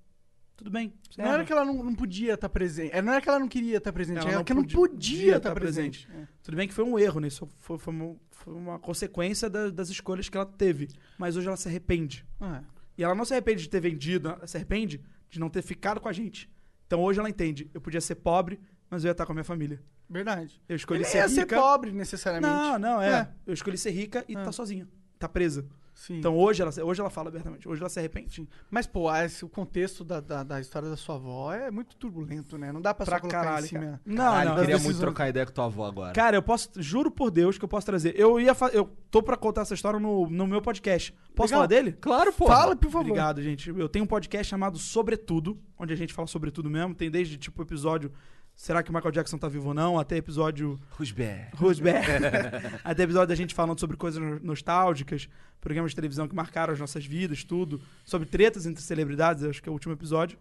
Tudo 0.56 0.72
bem. 0.72 0.92
Você 1.10 1.22
Não 1.22 1.28
erra. 1.28 1.36
era 1.36 1.46
que 1.46 1.52
ela 1.52 1.64
não, 1.66 1.84
não 1.84 1.94
podia 1.94 2.34
estar 2.34 2.50
presente. 2.50 2.92
é, 2.96 3.00
Não 3.02 3.12
era 3.12 3.22
que 3.22 3.30
ela 3.30 3.38
não 3.38 3.48
queria 3.48 3.78
estar 3.78 3.94
presente, 3.94 4.18
Ela 4.18 4.28
era 4.30 4.38
não 4.40 4.44
que 4.44 4.52
ela 4.52 4.62
não 4.62 4.68
podia- 4.68 5.38
estar 5.38 5.50
tá 5.50 5.56
presente. 5.56 6.08
Tudo 6.42 6.58
bem 6.58 6.68
que 6.68 6.74
foi 6.74 6.84
um 6.84 6.98
erro, 6.98 7.20
né? 7.20 7.28
Isso 7.28 7.48
foi, 7.60 7.78
foi 7.78 7.94
uma, 7.94 8.16
foi 8.32 8.54
uma 8.56 8.80
consequência 8.80 9.50
da- 9.50 9.70
das 9.70 9.90
escolhas 9.90 10.30
que 10.30 10.36
ela 10.38 10.48
teve. 10.48 10.88
Mas 11.18 11.36
hoje 11.36 11.48
ela 11.48 11.58
se 11.58 11.68
arrepende. 11.68 12.26
É. 12.42 12.64
E 12.98 13.04
ela 13.04 13.14
não 13.14 13.24
se 13.24 13.34
arrepende 13.34 13.62
de 13.64 13.70
ter 13.70 13.80
vendido, 13.80 14.30
ela 14.30 14.48
se 14.48 14.58
arrepende 14.58 15.00
de 15.30 15.40
não 15.40 15.48
ter 15.50 15.62
ficado 15.62 16.02
com 16.02 16.08
a 16.10 16.14
gente. 16.14 16.50
Então 16.88 17.04
hoje 17.04 17.20
ela 17.20 17.30
entende. 17.30 17.70
Eu 17.72 17.80
podia 17.82 18.02
ser 18.02 18.16
pobre, 18.16 18.60
mas 18.90 19.04
eu 19.04 19.10
ia 19.10 19.12
estar 19.12 19.26
com 19.26 19.32
a 19.32 19.36
minha 19.36 19.44
família. 19.44 19.82
Verdade. 20.10 20.62
Eu 20.70 20.76
escolhi 20.76 21.00
Ele 21.02 21.06
ser 21.10 21.18
ia 21.18 21.28
rica. 21.28 21.36
ser 21.42 21.62
pobre, 21.62 21.92
necessariamente. 21.92 22.54
Não, 22.54 22.80
não, 22.80 23.02
é. 23.02 23.10
É. 23.12 23.28
Eu 23.46 23.54
escolhi 23.54 23.78
ser 23.78 23.92
rica 23.92 24.24
e 24.28 24.36
É. 24.36 24.44
tá 24.44 24.52
sozinha. 24.52 24.88
Tá 25.20 25.28
presa. 25.28 25.66
Sim. 25.94 26.20
Então 26.20 26.38
hoje 26.38 26.62
ela, 26.62 26.72
hoje 26.84 27.02
ela 27.02 27.10
fala 27.10 27.30
abertamente. 27.30 27.68
Hoje 27.68 27.82
ela 27.82 27.90
se 27.90 27.98
arrepende. 27.98 28.48
Mas, 28.70 28.86
pô, 28.86 29.12
esse- 29.16 29.44
o 29.44 29.50
contexto 29.50 30.04
da, 30.04 30.20
da, 30.20 30.44
da 30.44 30.62
história 30.62 30.88
da 30.88 30.96
sua 30.96 31.16
avó 31.16 31.52
é 31.52 31.72
muito 31.72 31.96
turbulento, 31.96 32.56
né? 32.56 32.72
Não 32.72 32.80
dá 32.80 32.94
pra, 32.94 33.04
Pra 33.04 33.16
só 33.16 33.22
colocar 33.22 33.44
caralho, 33.44 33.66
em 33.66 33.68
cima. 33.68 33.80
cara. 33.84 34.02
Não, 34.06 34.16
Caralho, 34.16 34.50
não. 34.52 34.56
queria 34.58 34.76
das 34.76 34.84
muito 34.84 35.00
trocar 35.00 35.28
ideia 35.28 35.44
com 35.48 35.52
tua 35.54 35.66
avó 35.66 35.88
agora. 35.88 36.14
Cara, 36.14 36.38
eu 36.38 36.44
posso. 36.44 36.70
Juro 36.78 37.10
por 37.10 37.32
Deus 37.32 37.58
que 37.58 37.66
eu 37.66 37.68
posso 37.68 37.88
trazer. 37.88 38.14
Eu 38.16 38.40
ia 38.40 38.54
fa- 38.54 38.70
Eu 38.70 38.96
tô 39.10 39.24
pra 39.24 39.36
contar 39.36 39.62
essa 39.62 39.74
história 39.74 40.00
no, 40.00 40.30
no 40.30 40.46
meu 40.46 40.62
podcast. 40.62 41.12
Posso 41.36 41.48
Legal. 41.48 41.58
falar 41.62 41.66
dele? 41.68 41.94
Claro, 41.94 42.32
pô. 42.32 42.46
Fala, 42.46 42.76
por 42.76 42.92
favor. 42.92 43.00
Obrigado, 43.08 43.42
gente. 43.42 43.68
Eu 43.72 43.90
tenho 43.90 44.06
um 44.06 44.08
podcast 44.08 44.48
chamado 44.48 44.78
Sobretudo, 44.78 45.60
onde 45.80 45.94
a 45.94 45.98
gente 45.98 46.14
fala 46.14 46.28
sobre 46.28 46.52
tudo 46.52 46.70
mesmo. 46.70 46.94
Tem 46.94 47.10
desde, 47.10 47.38
tipo, 47.38 47.60
episódio. 47.64 48.12
Será 48.60 48.82
que 48.82 48.90
o 48.90 48.94
Michael 48.94 49.12
Jackson 49.12 49.38
tá 49.38 49.48
vivo 49.48 49.68
ou 49.68 49.74
não? 49.74 50.00
Até 50.00 50.18
episódio 50.18 50.80
Rusber. 50.98 51.50
Rosberg. 51.56 52.04
Até 52.84 53.04
episódio 53.04 53.28
da 53.28 53.36
gente 53.36 53.54
falando 53.54 53.80
sobre 53.80 53.96
coisas 53.96 54.20
no- 54.20 54.40
nostálgicas, 54.40 55.30
programas 55.62 55.92
de 55.92 55.96
televisão 55.96 56.28
que 56.28 56.36
marcaram 56.36 56.74
as 56.74 56.80
nossas 56.80 57.06
vidas, 57.06 57.44
tudo. 57.44 57.80
Sobre 58.04 58.28
tretas 58.28 58.66
entre 58.66 58.82
celebridades, 58.82 59.44
acho 59.44 59.62
que 59.62 59.70
é 59.70 59.72
o 59.72 59.74
último 59.74 59.94
episódio. 59.94 60.40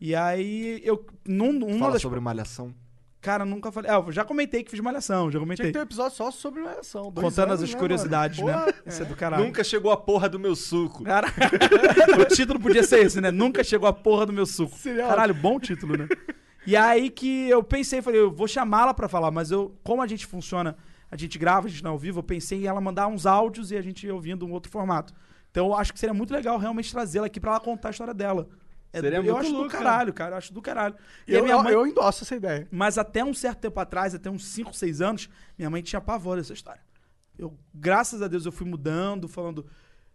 E 0.00 0.14
aí, 0.14 0.80
eu. 0.82 1.04
Num, 1.26 1.62
uma 1.62 1.78
Fala 1.78 1.92
das. 1.92 2.02
sobre 2.02 2.18
malhação. 2.20 2.74
Cara, 3.20 3.44
nunca 3.44 3.70
falei. 3.70 3.90
Ah, 3.90 3.96
eu 3.96 4.12
já 4.12 4.24
comentei 4.24 4.62
que 4.64 4.70
fiz 4.70 4.80
malhação, 4.80 5.26
já 5.26 5.32
Tinha 5.32 5.40
comentei. 5.40 5.66
que 5.66 5.72
ter 5.72 5.78
um 5.80 5.82
episódio 5.82 6.16
só 6.16 6.30
sobre 6.30 6.62
malhação. 6.62 7.10
dois 7.12 7.22
Contando 7.26 7.50
anos, 7.50 7.64
as 7.64 7.74
né, 7.74 7.78
curiosidades, 7.78 8.38
né? 8.38 8.52
Porra, 8.52 8.74
Isso 8.86 9.02
é 9.02 9.04
do 9.04 9.14
caralho. 9.16 9.44
Nunca 9.44 9.62
chegou 9.62 9.92
a 9.92 9.96
porra 9.96 10.26
do 10.28 10.38
meu 10.38 10.56
suco. 10.56 11.04
Cara, 11.04 11.26
o 12.18 12.24
título 12.34 12.58
podia 12.58 12.82
ser 12.82 13.04
esse, 13.04 13.20
né? 13.20 13.30
Nunca 13.30 13.62
chegou 13.62 13.86
a 13.88 13.92
porra 13.92 14.24
do 14.24 14.32
meu 14.32 14.46
suco. 14.46 14.74
Seria 14.78 15.06
Caralho, 15.06 15.34
bom 15.34 15.60
título, 15.60 15.98
né? 15.98 16.08
E 16.68 16.76
aí 16.76 17.08
que 17.08 17.48
eu 17.48 17.64
pensei, 17.64 18.02
falei, 18.02 18.20
eu 18.20 18.30
vou 18.30 18.46
chamá-la 18.46 18.92
pra 18.92 19.08
falar, 19.08 19.30
mas 19.30 19.50
eu, 19.50 19.74
como 19.82 20.02
a 20.02 20.06
gente 20.06 20.26
funciona, 20.26 20.76
a 21.10 21.16
gente 21.16 21.38
grava, 21.38 21.66
a 21.66 21.70
gente 21.70 21.82
não 21.82 21.92
é 21.92 21.94
ao 21.94 21.98
vivo, 21.98 22.18
eu 22.18 22.22
pensei 22.22 22.60
em 22.60 22.66
ela 22.66 22.78
mandar 22.78 23.06
uns 23.06 23.24
áudios 23.24 23.70
e 23.70 23.76
a 23.78 23.80
gente 23.80 24.06
ir 24.06 24.10
ouvindo 24.10 24.44
um 24.44 24.52
outro 24.52 24.70
formato. 24.70 25.14
Então 25.50 25.68
eu 25.68 25.74
acho 25.74 25.94
que 25.94 25.98
seria 25.98 26.12
muito 26.12 26.30
legal 26.30 26.58
realmente 26.58 26.92
trazê-la 26.92 27.26
aqui 27.26 27.40
pra 27.40 27.52
ela 27.52 27.60
contar 27.60 27.88
a 27.88 27.90
história 27.92 28.12
dela. 28.12 28.50
É 28.92 29.00
Seria 29.00 29.16
eu 29.16 29.22
muito 29.22 29.38
acho 29.38 29.50
louco, 29.50 29.68
do 29.70 29.72
caralho, 29.72 30.12
cara. 30.12 30.32
Eu 30.34 30.36
acho 30.36 30.52
do 30.52 30.60
caralho. 30.60 30.94
E 31.26 31.32
Eu, 31.32 31.42
minha 31.42 31.56
mãe, 31.62 31.72
eu 31.72 31.86
endosso 31.86 32.24
essa 32.24 32.36
ideia. 32.36 32.68
mas 32.70 32.98
até 32.98 33.24
um 33.24 33.32
certo 33.32 33.60
tempo 33.60 33.80
atrás, 33.80 34.14
até 34.14 34.28
uns 34.28 34.44
5, 34.44 34.74
6 34.74 35.00
anos, 35.00 35.30
minha 35.56 35.70
mãe 35.70 35.80
tinha 35.80 36.02
pavor 36.02 36.36
dessa 36.36 36.52
história. 36.52 36.82
Eu, 37.38 37.58
graças 37.72 38.20
a 38.20 38.28
Deus, 38.28 38.44
eu 38.44 38.52
fui 38.52 38.66
mudando, 38.66 39.26
falando. 39.26 39.64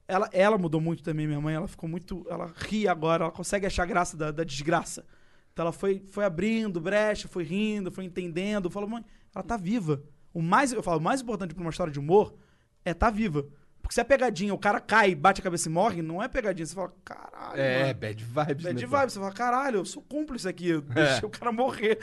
Ela, 0.08 0.30
ela 0.32 0.60
mudou 0.60 0.80
muito 0.80 1.02
também, 1.02 1.26
minha 1.26 1.42
mãe. 1.42 1.56
Ela 1.56 1.68
ficou 1.68 1.90
muito. 1.90 2.24
Ela 2.30 2.54
ri 2.56 2.88
agora, 2.88 3.24
ela 3.24 3.32
consegue 3.32 3.66
achar 3.66 3.88
graça 3.88 4.16
da, 4.16 4.30
da 4.30 4.44
desgraça. 4.44 5.04
Então 5.54 5.64
ela 5.64 5.72
foi, 5.72 6.04
foi 6.10 6.26
abrindo 6.26 6.82
brecha, 6.82 7.28
foi 7.28 7.44
rindo, 7.44 7.92
foi 7.92 8.04
entendendo. 8.04 8.70
Falou, 8.70 8.90
mãe, 8.90 9.06
ela 9.34 9.44
tá 9.44 9.56
viva. 9.56 10.04
O 10.34 10.42
mais, 10.42 10.74
eu 10.74 10.82
falo, 10.82 11.00
o 11.00 11.04
mais 11.04 11.22
importante 11.22 11.54
pra 11.54 11.62
uma 11.62 11.70
história 11.70 11.94
de 11.94 12.00
humor 12.00 12.36
é 12.84 12.94
tá 12.94 13.10
viva. 13.12 13.46
Porque 13.82 13.94
se 13.94 14.02
é 14.02 14.04
pegadinha, 14.04 14.54
o 14.54 14.58
cara 14.58 14.80
cai, 14.80 15.14
bate 15.14 15.42
a 15.42 15.44
cabeça 15.44 15.68
e 15.68 15.72
morre, 15.72 16.02
não 16.02 16.24
é 16.24 16.28
pegadinha. 16.28 16.66
Você 16.66 16.74
fala, 16.74 16.94
caralho. 17.04 17.62
É, 17.62 17.82
mano. 17.88 18.00
bad 18.00 18.24
vibes, 18.24 18.64
Bad 18.64 18.82
né? 18.82 18.88
vibe, 18.88 19.12
você 19.12 19.20
fala, 19.20 19.32
caralho, 19.34 19.78
eu 19.80 19.86
sou 19.86 20.02
cúmplice 20.02 20.48
aqui, 20.48 20.70
eu 20.70 20.82
deixei 20.88 21.26
o 21.26 21.30
cara 21.30 21.52
morrer. 21.52 22.00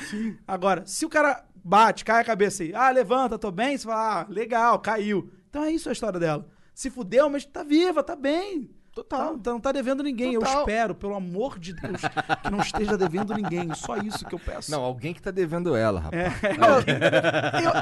Agora, 0.46 0.84
se 0.86 1.04
o 1.04 1.08
cara 1.08 1.44
bate, 1.64 2.04
cai 2.04 2.20
a 2.20 2.24
cabeça 2.24 2.62
aí, 2.62 2.74
ah, 2.74 2.90
levanta, 2.90 3.38
tô 3.38 3.50
bem, 3.50 3.76
você 3.76 3.84
fala, 3.84 4.20
ah, 4.20 4.26
legal, 4.28 4.78
caiu. 4.78 5.32
Então 5.48 5.64
é 5.64 5.72
isso 5.72 5.88
a 5.88 5.92
história 5.92 6.20
dela. 6.20 6.46
Se 6.74 6.90
fudeu, 6.90 7.28
mas 7.28 7.44
tá 7.44 7.64
viva, 7.64 8.02
tá 8.02 8.14
bem. 8.14 8.70
Total. 9.02 9.38
Tá, 9.38 9.50
não 9.50 9.60
tá 9.60 9.72
devendo 9.72 10.02
ninguém. 10.02 10.34
Eu 10.34 10.40
Total. 10.40 10.60
espero, 10.60 10.94
pelo 10.94 11.14
amor 11.14 11.58
de 11.58 11.72
Deus, 11.72 12.00
que 12.42 12.50
não 12.50 12.60
esteja 12.60 12.96
devendo 12.96 13.34
ninguém. 13.34 13.74
Só 13.74 13.96
isso 13.96 14.24
que 14.26 14.34
eu 14.34 14.38
peço. 14.38 14.70
Não, 14.70 14.82
alguém 14.82 15.14
que 15.14 15.22
tá 15.22 15.30
devendo 15.30 15.74
ela, 15.74 16.00
rapaz. 16.00 16.20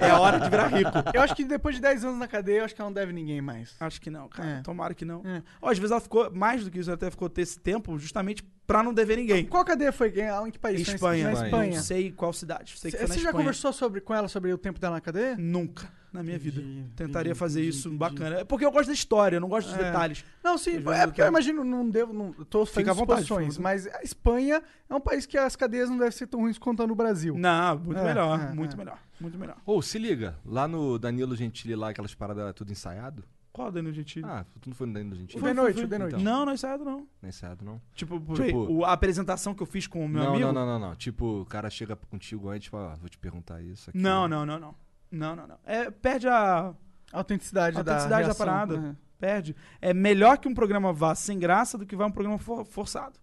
é 0.02 0.12
hora 0.12 0.38
de 0.38 0.48
virar 0.48 0.68
rico. 0.68 0.90
Eu 1.12 1.22
acho 1.22 1.34
que 1.34 1.44
depois 1.44 1.74
de 1.74 1.80
10 1.82 2.04
anos 2.04 2.18
na 2.18 2.28
cadeia, 2.28 2.58
eu 2.58 2.64
acho 2.64 2.74
que 2.74 2.80
ela 2.80 2.88
não 2.88 2.94
deve 2.94 3.12
ninguém 3.12 3.40
mais. 3.40 3.74
Acho 3.80 4.00
que 4.00 4.10
não, 4.10 4.28
cara. 4.28 4.48
É. 4.48 4.62
Tomara 4.62 4.94
que 4.94 5.04
não. 5.04 5.22
É. 5.24 5.42
Ó, 5.60 5.70
às 5.70 5.78
vezes 5.78 5.90
ela 5.90 6.00
ficou, 6.00 6.30
mais 6.30 6.64
do 6.64 6.70
que 6.70 6.78
isso, 6.78 6.90
ela 6.90 6.96
até 6.96 7.10
ficou 7.10 7.28
ter 7.28 7.42
esse 7.42 7.58
tempo 7.58 7.98
justamente 7.98 8.42
pra 8.66 8.82
não 8.82 8.94
dever 8.94 9.16
ninguém. 9.16 9.46
Qual 9.46 9.64
cadeia 9.64 9.92
foi? 9.92 10.08
Em 10.08 10.50
que 10.50 10.58
país? 10.58 10.84
Foi 10.84 10.94
Espanha. 10.94 11.24
Na 11.24 11.44
Espanha. 11.44 11.76
Não 11.76 11.82
sei 11.82 12.12
qual 12.12 12.32
cidade. 12.32 12.78
Sei 12.78 12.90
que 12.90 12.96
Você 12.98 13.06
foi 13.06 13.08
na 13.08 13.14
já 13.14 13.28
Espanha. 13.28 13.32
conversou 13.44 13.72
sobre, 13.72 14.00
com 14.00 14.14
ela 14.14 14.28
sobre 14.28 14.52
o 14.52 14.58
tempo 14.58 14.78
dela 14.78 14.94
na 14.96 15.00
cadeia? 15.00 15.36
Nunca 15.38 15.98
na 16.18 16.22
minha 16.24 16.38
vida. 16.38 16.60
Entendi, 16.60 16.84
Tentaria 16.96 17.30
entendi, 17.30 17.38
fazer 17.38 17.60
entendi, 17.60 17.76
isso 17.76 17.88
entendi. 17.88 17.98
bacana. 17.98 18.36
É 18.40 18.44
porque 18.44 18.64
eu 18.64 18.70
gosto 18.70 18.88
da 18.88 18.92
história, 18.94 19.36
eu 19.36 19.40
não 19.40 19.48
gosto 19.48 19.68
dos 19.68 19.76
É. 19.78 19.84
detalhes. 19.84 20.24
Não, 20.44 20.58
sim, 20.58 20.76
é 20.76 20.80
porque 20.80 20.90
eu 21.02 21.12
quero- 21.12 21.28
imagino, 21.28 21.64
não 21.64 21.88
devo, 21.88 22.12
não, 22.12 22.32
tô 22.32 22.66
fazendo 22.66 22.74
Fica 22.80 22.90
à 22.90 22.94
vontade, 22.94 23.22
suposições, 23.22 23.58
mas 23.58 23.86
a 23.86 24.02
Espanha 24.02 24.62
é 24.88 24.94
um 24.94 25.00
país 25.00 25.26
que 25.26 25.38
as 25.38 25.56
cadeias 25.56 25.88
não 25.88 25.96
devem 25.96 26.12
ser 26.12 26.26
tão 26.26 26.40
ruins 26.40 26.58
quanto 26.58 26.86
no 26.86 26.94
Brasil. 26.94 27.36
Não, 27.38 27.78
muito 27.78 27.98
É, 28.00 28.04
melhor, 28.04 28.40
é, 28.40 28.52
muito 28.54 28.74
é. 28.74 28.76
melhor, 28.76 28.98
muito 29.20 29.38
melhor. 29.38 29.56
Ô, 29.64 29.80
se 29.80 29.98
liga, 29.98 30.36
lá 30.44 30.66
no 30.68 30.98
Danilo 30.98 31.34
Gentili, 31.36 31.74
lá, 31.74 31.90
aquelas 31.90 32.14
paradas 32.14 32.52
tudo 32.54 32.70
ensaiado. 32.72 33.24
Qual 33.50 33.72
Danilo 33.72 33.92
Gentili? 33.94 34.24
Ah, 34.24 34.44
tu 34.60 34.68
não 34.68 34.76
foi 34.76 34.86
no 34.86 34.92
Danilo 34.92 35.16
Gentili? 35.16 35.42
O 35.42 35.44
de 35.48 35.52
noite, 35.52 35.82
o 35.82 35.88
de 35.88 35.98
noite. 35.98 36.14
Então. 36.14 36.24
Não, 36.24 36.44
não 36.44 36.52
é 36.52 36.54
ensaiado, 36.54 36.84
não. 36.84 36.98
Não 36.98 37.06
é 37.24 37.28
ensaiado, 37.28 37.64
não? 37.64 37.80
Tipo, 37.92 38.20
Tipo- 38.34 38.72
o- 38.72 38.84
a 38.84 38.92
apresentação 38.92 39.52
que 39.52 39.60
eu 39.62 39.66
fiz 39.66 39.86
com 39.88 40.04
o 40.04 40.08
meu 40.08 40.22
não, 40.22 40.30
amigo. 40.34 40.46
não, 40.46 40.52
não, 40.52 40.78
não, 40.78 40.88
não. 40.90 40.94
Tipo, 40.94 41.40
o 41.40 41.44
cara 41.46 41.68
chega 41.68 41.96
contigo 41.96 42.48
antes 42.50 42.68
e 42.68 42.70
fala, 42.70 42.92
ah, 42.92 42.96
vou 42.96 43.08
te 43.08 43.18
perguntar 43.18 43.60
isso 43.60 43.90
aqui. 43.90 43.98
Não, 43.98 44.28
não, 44.28 44.46
não, 44.46 44.60
não. 44.60 44.74
Não, 45.10 45.34
não, 45.36 45.46
não. 45.46 45.58
É, 45.64 45.90
perde 45.90 46.28
a. 46.28 46.74
Autenticidade, 47.12 47.76
A 47.76 47.80
autenticidade 47.80 48.22
da 48.26 48.28
da, 48.28 48.34
parada. 48.34 48.76
né? 48.78 48.96
Perde. 49.18 49.56
É 49.80 49.94
melhor 49.94 50.36
que 50.38 50.46
um 50.46 50.54
programa 50.54 50.92
vá 50.92 51.14
sem 51.14 51.38
graça 51.38 51.78
do 51.78 51.86
que 51.86 51.96
vá 51.96 52.06
um 52.06 52.10
programa 52.10 52.38
for- 52.38 52.64
forçado. 52.66 53.18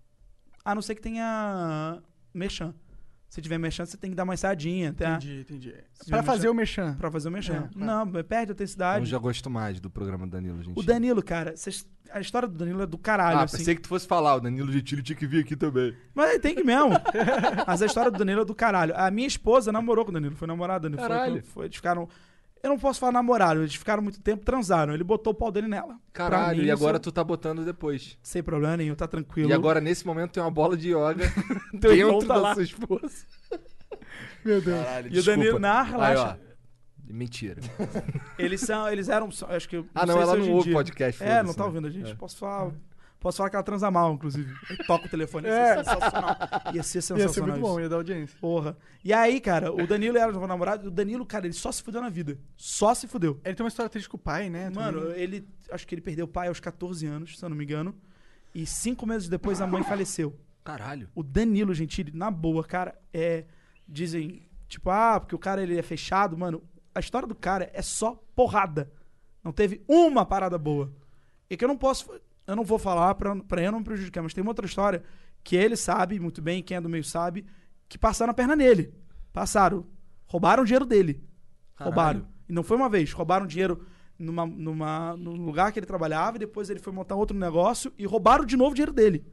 A 0.63 0.73
não 0.73 0.81
ser 0.81 0.95
que 0.95 1.01
tenha 1.01 2.01
merchan. 2.33 2.73
Se 3.29 3.41
tiver 3.41 3.57
merchan, 3.57 3.85
você 3.85 3.97
tem 3.97 4.09
que 4.11 4.15
dar 4.15 4.23
uma 4.23 4.33
ensaiadinha, 4.33 4.93
tá? 4.93 5.15
Entendi, 5.15 5.41
entendi. 5.41 5.73
Pra 6.07 6.23
fazer 6.23 6.47
merchan- 6.47 6.51
o 6.51 6.85
mexão. 6.85 6.95
Pra 6.97 7.11
fazer 7.11 7.27
o 7.27 7.31
merchan. 7.31 7.53
É, 7.69 7.73
claro. 7.77 8.05
Não, 8.05 8.23
perde 8.23 8.51
a 8.51 8.53
autenticidade. 8.53 8.97
Então 8.99 9.05
já 9.11 9.17
gosto 9.17 9.49
mais 9.49 9.79
do 9.81 9.89
programa 9.89 10.25
do 10.25 10.31
Danilo 10.31 10.57
Gentili. 10.63 10.79
O 10.79 10.83
Danilo, 10.83 11.21
cara, 11.23 11.57
cês- 11.57 11.85
a 12.11 12.21
história 12.21 12.47
do 12.47 12.55
Danilo 12.55 12.81
é 12.83 12.85
do 12.85 12.97
caralho, 12.97 13.39
Ah, 13.39 13.43
assim. 13.43 13.57
pensei 13.57 13.75
que 13.75 13.81
tu 13.81 13.89
fosse 13.89 14.07
falar, 14.07 14.35
o 14.35 14.39
Danilo 14.39 14.71
Gentili 14.71 15.03
tinha 15.03 15.17
que 15.17 15.27
vir 15.27 15.41
aqui 15.43 15.55
também. 15.55 15.93
Mas 16.13 16.39
tem 16.39 16.55
que 16.55 16.63
mesmo. 16.63 16.91
Mas 17.67 17.81
a 17.81 17.85
história 17.85 18.09
do 18.09 18.17
Danilo 18.17 18.41
é 18.41 18.45
do 18.45 18.55
caralho. 18.55 18.93
A 18.95 19.11
minha 19.11 19.27
esposa 19.27 19.69
namorou 19.71 20.05
com 20.05 20.11
o 20.11 20.13
Danilo, 20.13 20.35
foi 20.35 20.47
namorada 20.47 20.89
do 20.89 20.95
Danilo. 20.95 21.07
Foi- 21.09 21.17
Caralho. 21.19 21.43
Foi, 21.43 21.65
eles 21.65 21.75
ficaram. 21.75 22.07
Eu 22.65 22.69
não 22.71 22.79
posso 22.79 22.99
falar 22.99 23.11
namoraram, 23.11 23.61
eles 23.61 23.75
ficaram 23.75 24.01
muito 24.01 24.19
tempo, 24.19 24.43
transaram. 24.43 24.93
Ele 24.93 25.03
botou 25.03 25.31
o 25.33 25.35
pau 25.35 25.51
dele 25.51 25.67
nela. 25.67 25.97
Caralho, 26.11 26.61
mim, 26.61 26.65
e 26.65 26.71
agora 26.71 26.95
isso- 26.95 27.03
tu 27.03 27.11
tá 27.11 27.23
botando 27.23 27.63
depois. 27.63 28.17
Sem 28.23 28.41
problema 28.41 28.75
nenhum, 28.75 28.95
tá 28.95 29.07
tranquilo. 29.07 29.49
E 29.51 29.53
agora, 29.53 29.79
nesse 29.79 30.03
momento, 30.05 30.31
tem 30.31 30.41
uma 30.41 30.49
bola 30.49 30.75
de 30.75 30.89
yoga 30.89 31.31
dentro 31.71 32.19
tá 32.25 32.33
da 32.33 32.39
lá. 32.41 32.53
sua 32.55 32.63
esposa. 32.63 33.11
Meu 34.43 34.59
Deus. 34.61 34.83
Caralho, 34.83 35.13
E 35.13 35.19
o 35.19 35.23
Danilo, 35.23 35.59
na 35.59 35.81
Aí, 35.83 35.91
relaxa. 35.91 36.39
ó. 36.41 36.45
Mentira. 37.07 37.61
Eles 38.37 38.61
são, 38.61 38.89
eles 38.89 39.09
eram, 39.09 39.29
acho 39.49 39.69
que. 39.69 39.85
Ah, 39.93 40.05
não, 40.07 40.15
sei 40.15 40.23
ela 40.23 40.35
não 40.35 40.49
ouve 40.53 40.63
dia. 40.63 40.73
podcast, 40.73 41.23
É, 41.23 41.43
não 41.43 41.53
tá 41.53 41.61
né? 41.61 41.67
ouvindo 41.67 41.87
a 41.87 41.91
gente. 41.91 42.11
É. 42.11 42.15
Posso 42.15 42.35
falar, 42.37 42.71
posso 43.25 43.37
falar 43.37 43.49
que 43.49 43.55
ela 43.55 43.63
transa 43.63 43.89
mal, 43.89 44.13
inclusive. 44.13 44.53
Toca 44.85 45.07
o 45.07 45.09
telefone, 45.09 45.47
ia 45.47 45.53
ser 45.53 45.59
É. 45.79 45.83
sensacional. 45.83 46.37
Ia 46.75 46.83
ser 46.83 47.01
sensacional. 47.01 47.27
Ia 47.27 47.33
ser 47.33 47.41
muito 47.41 47.53
isso. 47.55 47.61
bom, 47.61 47.79
ia 47.79 47.89
dar 47.89 47.95
audiência. 47.95 48.37
Porra. 48.39 48.77
E 49.03 49.11
aí, 49.11 49.41
cara, 49.41 49.73
o 49.73 49.87
Danilo 49.87 50.15
era 50.15 50.31
o 50.37 50.47
namorado. 50.47 50.89
O 50.89 50.91
Danilo, 50.91 51.25
cara, 51.25 51.47
ele 51.47 51.53
só 51.55 51.71
se 51.71 51.81
fudeu 51.81 52.01
na 52.03 52.09
vida. 52.09 52.37
Só 52.55 52.93
se 52.93 53.07
fudeu. 53.07 53.41
Ele 53.43 53.55
tem 53.55 53.63
uma 53.63 53.67
história 53.69 53.89
triste 53.89 54.07
com 54.07 54.17
o 54.17 54.19
pai, 54.19 54.47
né? 54.47 54.69
Mano, 54.69 55.01
também. 55.01 55.19
ele. 55.19 55.47
Acho 55.71 55.87
que 55.87 55.95
ele 55.95 56.01
perdeu 56.01 56.25
o 56.25 56.27
pai 56.27 56.49
aos 56.49 56.59
14 56.59 57.07
anos, 57.07 57.39
se 57.39 57.43
eu 57.43 57.49
não 57.49 57.57
me 57.57 57.63
engano. 57.63 57.95
E 58.53 58.63
cinco 58.67 59.07
meses 59.07 59.27
depois 59.27 59.59
a 59.59 59.65
mãe 59.65 59.81
faleceu. 59.83 60.39
Caralho. 60.63 61.09
O 61.15 61.23
Danilo 61.23 61.73
Gentili, 61.73 62.11
na 62.13 62.29
boa, 62.29 62.63
cara, 62.63 62.93
é. 63.11 63.45
Dizem, 63.87 64.47
tipo, 64.67 64.89
ah, 64.91 65.19
porque 65.19 65.33
o 65.35 65.39
cara 65.39 65.63
ele 65.63 65.77
é 65.79 65.81
fechado, 65.81 66.37
mano. 66.37 66.61
A 66.93 66.99
história 66.99 67.27
do 67.27 67.33
cara 67.35 67.71
é 67.73 67.81
só 67.81 68.21
porrada. 68.35 68.91
Não 69.43 69.51
teve 69.51 69.83
uma 69.87 70.25
parada 70.25 70.57
boa. 70.59 70.91
E 71.49 71.57
que 71.57 71.63
eu 71.63 71.67
não 71.67 71.77
posso. 71.77 72.09
Eu 72.47 72.55
não 72.55 72.63
vou 72.63 72.77
falar 72.77 73.15
pra, 73.15 73.35
pra 73.35 73.61
eu 73.61 73.71
não 73.71 73.79
me 73.79 73.85
prejudicar, 73.85 74.21
mas 74.21 74.33
tem 74.33 74.41
uma 74.41 74.51
outra 74.51 74.65
história 74.65 75.03
que 75.43 75.55
ele 75.55 75.75
sabe 75.75 76.19
muito 76.19 76.41
bem, 76.41 76.61
quem 76.63 76.77
é 76.77 76.81
do 76.81 76.89
meio 76.89 77.03
sabe, 77.03 77.45
que 77.87 77.97
passaram 77.97 78.31
a 78.31 78.33
perna 78.33 78.55
nele. 78.55 78.93
Passaram. 79.31 79.85
Roubaram 80.27 80.63
o 80.63 80.65
dinheiro 80.65 80.85
dele. 80.85 81.23
Caralho. 81.75 81.95
Roubaram. 81.95 82.27
E 82.49 82.53
não 82.53 82.63
foi 82.63 82.77
uma 82.77 82.89
vez. 82.89 83.11
Roubaram 83.11 83.45
dinheiro 83.45 83.85
numa, 84.17 84.45
numa, 84.45 85.15
num 85.17 85.45
lugar 85.45 85.71
que 85.71 85.79
ele 85.79 85.85
trabalhava 85.85 86.37
e 86.37 86.39
depois 86.39 86.69
ele 86.69 86.79
foi 86.79 86.93
montar 86.93 87.15
outro 87.15 87.37
negócio 87.37 87.91
e 87.97 88.05
roubaram 88.05 88.45
de 88.45 88.55
novo 88.57 88.71
o 88.71 88.73
dinheiro 88.73 88.93
dele. 88.93 89.25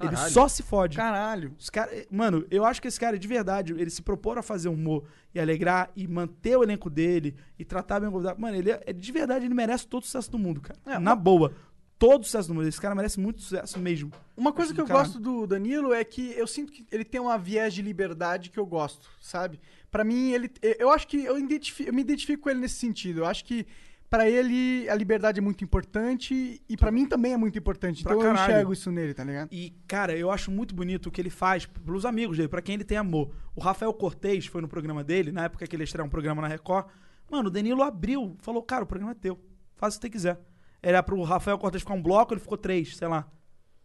Ele 0.00 0.10
Caralho. 0.12 0.32
só 0.32 0.48
se 0.48 0.62
fode. 0.62 0.96
Caralho. 0.96 1.54
Os 1.58 1.68
cara, 1.68 1.90
mano, 2.10 2.46
eu 2.50 2.64
acho 2.64 2.80
que 2.80 2.88
esse 2.88 2.98
cara, 2.98 3.18
de 3.18 3.28
verdade, 3.28 3.74
ele 3.74 3.90
se 3.90 4.00
propor 4.00 4.38
a 4.38 4.42
fazer 4.42 4.70
humor 4.70 5.04
e 5.34 5.38
alegrar 5.38 5.90
e 5.94 6.08
manter 6.08 6.56
o 6.56 6.62
elenco 6.62 6.88
dele 6.88 7.36
e 7.58 7.66
tratar 7.66 8.00
bem 8.00 8.08
o 8.08 8.12
convidado. 8.12 8.40
Mano, 8.40 8.56
ele, 8.56 8.70
é- 8.70 8.92
de 8.94 9.12
verdade, 9.12 9.44
ele 9.44 9.52
merece 9.54 9.86
todo 9.86 10.02
o 10.02 10.06
sucesso 10.06 10.30
do 10.30 10.38
mundo, 10.38 10.62
cara. 10.62 10.78
É, 10.86 10.98
Na 10.98 11.14
boa. 11.14 11.52
Todo 12.00 12.22
o 12.22 12.24
sucesso 12.24 12.48
do 12.48 12.54
mundo. 12.54 12.66
Esse 12.66 12.80
cara 12.80 12.94
merece 12.94 13.20
muito 13.20 13.42
sucesso 13.42 13.78
mesmo. 13.78 14.10
Uma 14.36 14.52
coisa 14.54 14.72
que 14.74 14.80
eu 14.80 14.86
caralho. 14.86 15.04
gosto 15.06 15.20
do 15.20 15.46
Danilo 15.46 15.92
é 15.92 16.02
que 16.02 16.32
eu 16.32 16.46
sinto 16.46 16.72
que 16.72 16.86
ele 16.90 17.04
tem 17.04 17.20
uma 17.20 17.36
viés 17.36 17.74
de 17.74 17.82
liberdade 17.82 18.48
que 18.50 18.58
eu 18.58 18.64
gosto, 18.64 19.06
sabe? 19.20 19.60
Pra 19.90 20.02
mim, 20.02 20.30
ele. 20.32 20.50
Eu 20.78 20.90
acho 20.90 21.06
que 21.06 21.18
eu, 21.22 21.36
eu 21.36 21.92
me 21.92 22.00
identifico 22.00 22.42
com 22.44 22.48
ele 22.50 22.60
nesse 22.60 22.76
sentido. 22.76 23.20
Eu 23.20 23.26
acho 23.26 23.44
que 23.44 23.66
pra 24.08 24.28
ele 24.28 24.88
a 24.88 24.94
liberdade 24.94 25.40
é 25.40 25.42
muito 25.42 25.62
importante 25.62 26.60
e 26.66 26.76
pra 26.76 26.90
mim 26.90 27.04
também 27.06 27.34
é 27.34 27.36
muito 27.36 27.58
importante. 27.58 28.02
Pra 28.02 28.14
Então 28.14 28.26
eu 28.26 28.32
caralho. 28.34 28.50
enxergo 28.54 28.72
isso 28.72 28.90
nele, 28.90 29.12
tá 29.12 29.22
ligado? 29.22 29.50
E, 29.52 29.72
cara, 29.86 30.16
eu 30.16 30.30
acho 30.30 30.50
muito 30.50 30.74
bonito 30.74 31.06
o 31.08 31.10
que 31.10 31.20
ele 31.20 31.28
faz 31.30 31.66
pelos 31.66 32.06
amigos 32.06 32.36
dele, 32.38 32.48
pra 32.48 32.62
quem 32.62 32.76
ele 32.76 32.84
tem 32.84 32.96
amor. 32.96 33.30
O 33.54 33.60
Rafael 33.60 33.92
Cortez 33.92 34.46
foi 34.46 34.62
no 34.62 34.68
programa 34.68 35.04
dele, 35.04 35.30
na 35.32 35.44
época 35.44 35.66
que 35.66 35.76
ele 35.76 35.84
estreou 35.84 36.06
um 36.06 36.10
programa 36.10 36.40
na 36.40 36.48
Record. 36.48 36.86
Mano, 37.30 37.48
o 37.48 37.50
Danilo 37.50 37.82
abriu, 37.82 38.36
falou, 38.40 38.62
cara, 38.62 38.84
o 38.84 38.86
programa 38.86 39.12
é 39.12 39.14
teu. 39.14 39.38
Faz 39.76 39.94
o 39.94 39.98
que 39.98 40.06
você 40.06 40.10
quiser. 40.10 40.40
Era 40.82 41.02
pro 41.02 41.22
Rafael 41.22 41.58
Cortez 41.58 41.82
ficar 41.82 41.94
um 41.94 42.02
bloco, 42.02 42.32
ele 42.32 42.40
ficou 42.40 42.56
três, 42.56 42.96
sei 42.96 43.08
lá. 43.08 43.28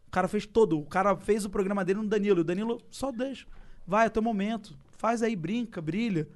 O 0.07 0.11
cara 0.11 0.27
fez 0.27 0.45
todo. 0.45 0.79
O 0.79 0.85
cara 0.85 1.15
fez 1.17 1.45
o 1.45 1.49
programa 1.49 1.83
dele 1.83 1.99
no 1.99 2.07
Danilo. 2.07 2.41
O 2.41 2.43
Danilo 2.43 2.81
só 2.89 3.11
deixa. 3.11 3.45
Vai, 3.85 4.07
é 4.07 4.09
teu 4.09 4.21
momento. 4.21 4.77
Faz 4.97 5.21
aí, 5.21 5.35
brinca, 5.35 5.81
brilha. 5.81 6.27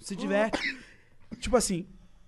Se 0.00 0.16
diverte. 0.16 0.58
tipo 1.40 1.56
assim, 1.56 1.86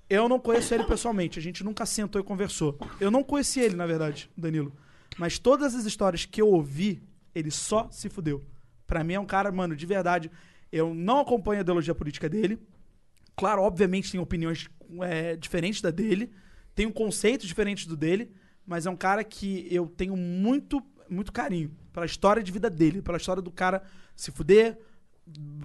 eu 0.08 0.28
não 0.28 0.38
conheço 0.38 0.74
ele 0.74 0.84
pessoalmente. 0.84 1.38
A 1.38 1.42
gente 1.42 1.64
nunca 1.64 1.84
sentou 1.84 2.20
e 2.20 2.24
conversou. 2.24 2.78
Eu 3.00 3.10
não 3.10 3.22
conheci 3.22 3.60
ele, 3.60 3.76
na 3.76 3.86
verdade, 3.86 4.30
Danilo. 4.36 4.72
Mas 5.18 5.38
todas 5.38 5.74
as 5.74 5.84
histórias 5.84 6.24
que 6.24 6.40
eu 6.40 6.48
ouvi, 6.48 7.02
ele 7.34 7.50
só 7.50 7.88
se 7.90 8.08
fudeu. 8.08 8.44
Pra 8.86 9.04
mim 9.04 9.14
é 9.14 9.20
um 9.20 9.26
cara, 9.26 9.52
mano, 9.52 9.76
de 9.76 9.86
verdade. 9.86 10.30
Eu 10.72 10.94
não 10.94 11.20
acompanho 11.20 11.58
a 11.58 11.62
ideologia 11.62 11.94
política 11.94 12.28
dele. 12.28 12.58
Claro, 13.36 13.62
obviamente 13.62 14.10
tem 14.10 14.20
opiniões 14.20 14.68
é, 15.02 15.36
diferentes 15.36 15.80
da 15.80 15.90
dele, 15.90 16.32
tem 16.80 16.86
um 16.86 16.92
conceito 16.92 17.46
diferente 17.46 17.86
do 17.86 17.94
dele, 17.94 18.32
mas 18.66 18.86
é 18.86 18.90
um 18.90 18.96
cara 18.96 19.22
que 19.22 19.68
eu 19.70 19.86
tenho 19.86 20.16
muito, 20.16 20.82
muito 21.10 21.30
carinho 21.30 21.70
pela 21.92 22.06
história 22.06 22.42
de 22.42 22.50
vida 22.50 22.70
dele, 22.70 23.02
pela 23.02 23.18
história 23.18 23.42
do 23.42 23.50
cara 23.50 23.82
se 24.16 24.30
fuder, 24.30 24.78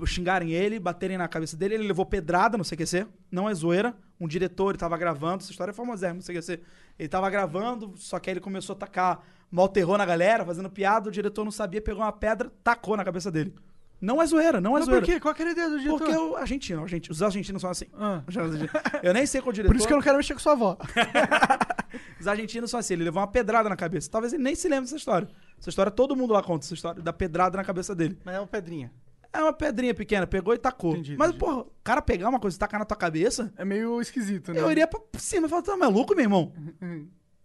xingarem 0.05 0.51
ele, 0.51 0.77
baterem 0.77 1.17
na 1.17 1.25
cabeça 1.29 1.55
dele. 1.55 1.75
Ele 1.75 1.87
levou 1.87 2.05
pedrada 2.05 2.57
no 2.57 2.65
CQC, 2.65 3.07
não 3.31 3.47
é 3.47 3.53
zoeira. 3.53 3.95
Um 4.19 4.27
diretor, 4.27 4.71
ele 4.71 4.77
tava 4.77 4.97
gravando, 4.97 5.41
essa 5.41 5.51
história 5.51 5.71
é 5.71 5.73
famosérrima 5.73 6.17
no 6.17 6.21
CQC. 6.21 6.59
Ele 6.99 7.07
tava 7.07 7.29
gravando, 7.29 7.93
só 7.95 8.19
que 8.19 8.29
aí 8.29 8.33
ele 8.33 8.41
começou 8.41 8.75
a 8.75 8.79
tacar 8.79 9.23
mal 9.49 9.69
terror 9.69 9.97
na 9.97 10.05
galera, 10.05 10.43
fazendo 10.43 10.69
piada, 10.69 11.07
o 11.07 11.11
diretor 11.13 11.45
não 11.45 11.51
sabia, 11.51 11.81
pegou 11.81 12.03
uma 12.03 12.11
pedra, 12.11 12.51
tacou 12.61 12.97
na 12.97 13.05
cabeça 13.05 13.31
dele. 13.31 13.55
Não 14.01 14.21
é 14.21 14.25
zoeira, 14.25 14.59
não 14.61 14.71
é 14.71 14.79
Mas 14.79 14.85
por 14.85 14.91
zoeira. 14.91 15.05
quê? 15.05 15.19
Qual 15.19 15.33
que 15.33 15.41
era 15.41 15.51
a 15.51 15.53
ideia 15.53 15.69
do 15.69 15.79
diretor? 15.79 15.97
Porque 15.97 16.15
o 16.17 16.35
argentino, 16.35 16.81
argentino, 16.83 17.13
os 17.13 17.21
argentinos 17.23 17.61
são 17.61 17.69
assim. 17.71 17.85
Ah. 17.93 18.21
Os 18.27 18.37
argentinos- 18.37 18.71
Eu 19.01 19.13
nem 19.13 19.25
sei 19.25 19.41
qual 19.41 19.53
diretor. 19.53 19.71
Por 19.71 19.77
isso 19.77 19.87
que 19.87 19.93
eu 19.93 19.97
não 19.97 20.03
quero 20.03 20.17
mexer 20.17 20.33
com 20.33 20.39
sua 20.39 20.51
avó. 20.51 20.77
Os 22.19 22.27
argentinos 22.27 22.69
são 22.71 22.79
assim, 22.79 22.93
ele 22.93 23.03
levou 23.05 23.21
uma 23.21 23.27
pedrada 23.27 23.69
na 23.69 23.75
cabeça. 23.75 24.09
Talvez 24.09 24.33
ele 24.33 24.43
nem 24.43 24.55
se 24.55 24.67
lembre 24.67 24.85
dessa 24.85 24.95
história. 24.97 25.29
Essa 25.59 25.69
história 25.69 25.91
todo 25.91 26.15
mundo 26.15 26.33
lá 26.33 26.41
conta, 26.43 26.65
essa 26.65 26.73
história 26.73 27.01
da 27.01 27.13
pedrada 27.13 27.57
na 27.57 27.63
cabeça 27.63 27.95
dele. 27.95 28.17
Mas 28.25 28.35
é 28.35 28.39
uma 28.39 28.47
pedrinha. 28.47 28.91
É 29.31 29.41
uma 29.41 29.53
pedrinha 29.53 29.93
pequena, 29.93 30.25
pegou 30.25 30.53
e 30.53 30.57
tacou. 30.57 30.91
Entendi, 30.93 31.15
Mas, 31.17 31.29
entendi. 31.29 31.39
porra, 31.45 31.57
o 31.61 31.71
cara 31.83 32.01
pegar 32.01 32.29
uma 32.29 32.39
coisa 32.39 32.55
e 32.55 32.59
tacar 32.59 32.79
na 32.79 32.85
tua 32.85 32.95
cabeça, 32.97 33.53
É 33.57 33.65
meio 33.65 33.99
esquisito, 34.01 34.53
né? 34.53 34.59
eu 34.61 34.71
iria 34.71 34.87
pra 34.87 34.99
cima 35.17 35.47
e 35.47 35.49
falar, 35.49 35.61
tá 35.61 35.75
maluco, 35.77 36.15
meu 36.15 36.23
irmão? 36.23 36.53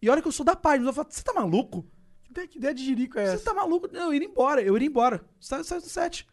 E 0.00 0.08
olha 0.08 0.22
que 0.22 0.28
eu 0.28 0.32
sou 0.32 0.46
da 0.46 0.54
paz, 0.56 0.78
mas 0.78 0.86
eu 0.88 0.92
falo, 0.92 1.08
você 1.10 1.22
tá 1.22 1.32
maluco? 1.32 1.84
Que 2.24 2.30
ideia, 2.30 2.48
que 2.48 2.58
ideia 2.58 2.74
de 2.74 2.84
jirico 2.84 3.18
é 3.18 3.26
Você 3.26 3.34
essa? 3.34 3.44
tá 3.44 3.54
maluco? 3.54 3.88
Não, 3.92 4.02
eu 4.06 4.14
iria 4.14 4.28
embora, 4.28 4.62
eu 4.62 4.74
iria 4.76 4.86
embora. 4.88 5.20
Sai, 5.40 5.62
sai 5.64 5.80
do 5.80 5.88
set. 5.88 6.26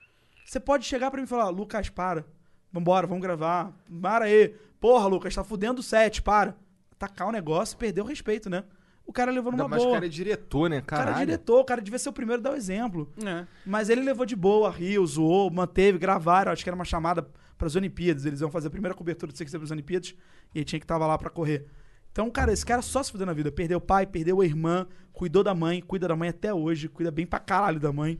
Você 0.47 0.61
pode 0.61 0.85
chegar 0.85 1.11
pra 1.11 1.19
mim 1.19 1.25
e 1.25 1.29
falar, 1.29 1.49
Lucas, 1.49 1.89
para. 1.89 2.25
Vambora, 2.71 3.05
vamos 3.05 3.21
gravar. 3.21 3.73
Para 4.01 4.25
aí. 4.25 4.55
Porra, 4.79 5.05
Lucas, 5.05 5.35
tá 5.35 5.43
fudendo 5.43 5.81
o 5.81 5.83
set, 5.83 6.21
para. 6.21 6.55
Tacar 6.97 7.27
o 7.27 7.31
negócio 7.33 7.75
e 7.75 7.77
perder 7.77 8.01
o 8.01 8.05
respeito, 8.05 8.49
né? 8.49 8.63
O 9.05 9.11
cara 9.11 9.29
levou 9.29 9.51
Ainda 9.51 9.63
numa 9.63 9.69
mais 9.69 9.81
que 9.81 9.85
o 9.85 9.89
boa. 9.89 9.97
cara 9.97 10.05
é 10.05 10.09
diretor, 10.09 10.69
né? 10.69 10.79
O 10.79 10.83
cara 10.83 11.11
é 11.11 11.25
diretor, 11.25 11.59
o 11.59 11.65
cara 11.65 11.81
devia 11.81 11.99
ser 11.99 12.09
o 12.09 12.13
primeiro 12.13 12.41
a 12.41 12.43
dar 12.43 12.51
o 12.51 12.55
exemplo. 12.55 13.11
É. 13.25 13.45
Mas 13.65 13.89
ele 13.89 14.01
levou 14.01 14.25
de 14.25 14.35
boa, 14.35 14.69
riu, 14.71 15.05
zoou, 15.05 15.51
manteve, 15.51 15.97
gravaram. 15.97 16.51
Acho 16.51 16.63
que 16.63 16.69
era 16.69 16.75
uma 16.75 16.85
chamada 16.85 17.29
pras 17.57 17.75
Olimpíadas. 17.75 18.25
Eles 18.25 18.39
iam 18.39 18.49
fazer 18.49 18.67
a 18.67 18.71
primeira 18.71 18.95
cobertura 18.95 19.31
de 19.31 19.37
CQC 19.37 19.57
pras 19.57 19.71
Olimpíadas 19.71 20.15
e 20.55 20.59
ele 20.59 20.65
tinha 20.65 20.79
que 20.79 20.85
estar 20.85 20.97
lá 20.97 21.17
pra 21.17 21.29
correr. 21.29 21.65
Então, 22.11 22.29
cara, 22.31 22.53
esse 22.53 22.65
cara 22.65 22.81
só 22.81 23.03
se 23.03 23.11
fudeu 23.11 23.27
na 23.27 23.33
vida. 23.33 23.51
Perdeu 23.51 23.77
o 23.77 23.81
pai, 23.81 24.05
perdeu 24.05 24.41
a 24.41 24.45
irmã, 24.45 24.87
cuidou 25.11 25.43
da 25.43 25.53
mãe, 25.53 25.81
cuida 25.81 26.07
da 26.07 26.15
mãe 26.15 26.29
até 26.29 26.53
hoje, 26.53 26.87
cuida 26.87 27.11
bem 27.11 27.25
pra 27.25 27.39
caralho 27.39 27.79
da 27.79 27.91
mãe. 27.91 28.19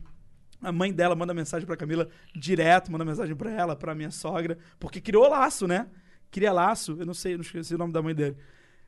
A 0.62 0.72
mãe 0.72 0.92
dela 0.92 1.16
manda 1.16 1.34
mensagem 1.34 1.66
pra 1.68 1.78
Camila 1.78 2.10
direto, 2.36 2.92
manda 2.92 3.06
mensagem 3.06 3.36
pra 3.36 3.52
ela, 3.52 3.76
pra 3.76 3.94
minha 3.94 4.10
sogra, 4.12 4.58
porque 4.80 5.00
criou 5.00 5.30
laço, 5.30 5.68
né? 5.68 5.88
Cria 6.32 6.52
laço, 6.52 6.98
eu 7.00 7.06
não 7.06 7.14
sei, 7.14 7.34
eu 7.34 7.38
não 7.38 7.44
esqueci 7.44 7.76
o 7.76 7.78
nome 7.78 7.94
da 7.94 8.02
mãe 8.02 8.16
dele. 8.16 8.36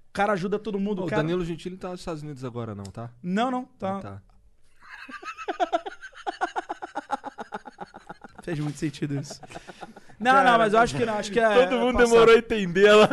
O 0.09 0.11
cara 0.11 0.33
ajuda 0.33 0.57
todo 0.57 0.79
mundo. 0.79 0.99
Ô, 0.99 1.03
o 1.03 1.07
O 1.07 1.09
cara... 1.09 1.21
Danilo 1.21 1.45
Gentili 1.45 1.77
tá 1.77 1.89
nos 1.89 2.01
Estados 2.01 2.23
Unidos 2.23 2.43
agora, 2.43 2.73
não, 2.73 2.83
tá? 2.85 3.11
Não, 3.21 3.51
não, 3.51 3.65
tá. 3.65 3.97
Ah, 3.97 4.01
tá. 4.01 4.21
Fez 8.43 8.59
muito 8.59 8.77
sentido 8.77 9.15
isso. 9.19 9.39
Não, 10.19 10.43
não, 10.43 10.57
mas 10.57 10.73
eu 10.73 10.79
acho 10.79 10.95
que 10.97 11.05
não. 11.05 11.13
Acho 11.17 11.31
que 11.31 11.39
é, 11.39 11.65
Todo 11.65 11.79
mundo 11.79 12.01
é 12.01 12.05
demorou 12.05 12.35
a 12.35 12.37
entender 12.37 12.85
ela. 12.87 13.07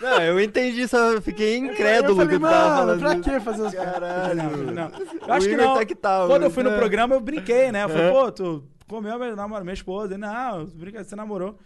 Não, 0.00 0.22
eu 0.22 0.40
entendi, 0.40 0.86
só 0.86 1.20
fiquei 1.20 1.54
eu 1.58 1.64
incrédulo 1.64 2.14
falei, 2.16 2.38
que 2.38 2.44
tu 2.44 2.48
tava 2.48 2.86
mano, 2.86 3.00
pra 3.00 3.16
que 3.16 3.40
fazer 3.40 3.62
os 3.62 3.74
Caralho. 3.74 4.34
Não, 4.34 4.72
não. 4.72 4.90
Eu 5.22 5.28
O 5.28 5.32
acho 5.32 5.48
que 5.48 5.56
não. 5.56 5.74
tá 5.74 5.84
que 5.84 5.94
tal, 5.96 6.28
Quando 6.28 6.42
eu 6.42 6.48
mas, 6.48 6.54
fui 6.54 6.62
no 6.62 6.70
é. 6.70 6.76
programa, 6.76 7.14
eu 7.16 7.20
brinquei, 7.20 7.72
né? 7.72 7.82
Eu 7.84 7.88
falei, 7.88 8.10
pô, 8.10 8.30
tu 8.30 8.64
comeu 8.88 9.18
minha, 9.18 9.34
namora- 9.34 9.64
minha 9.64 9.74
esposa. 9.74 10.14
Ele, 10.14 10.18
não, 10.22 10.64
brinca, 10.66 11.02
você 11.02 11.16
namorou. 11.16 11.58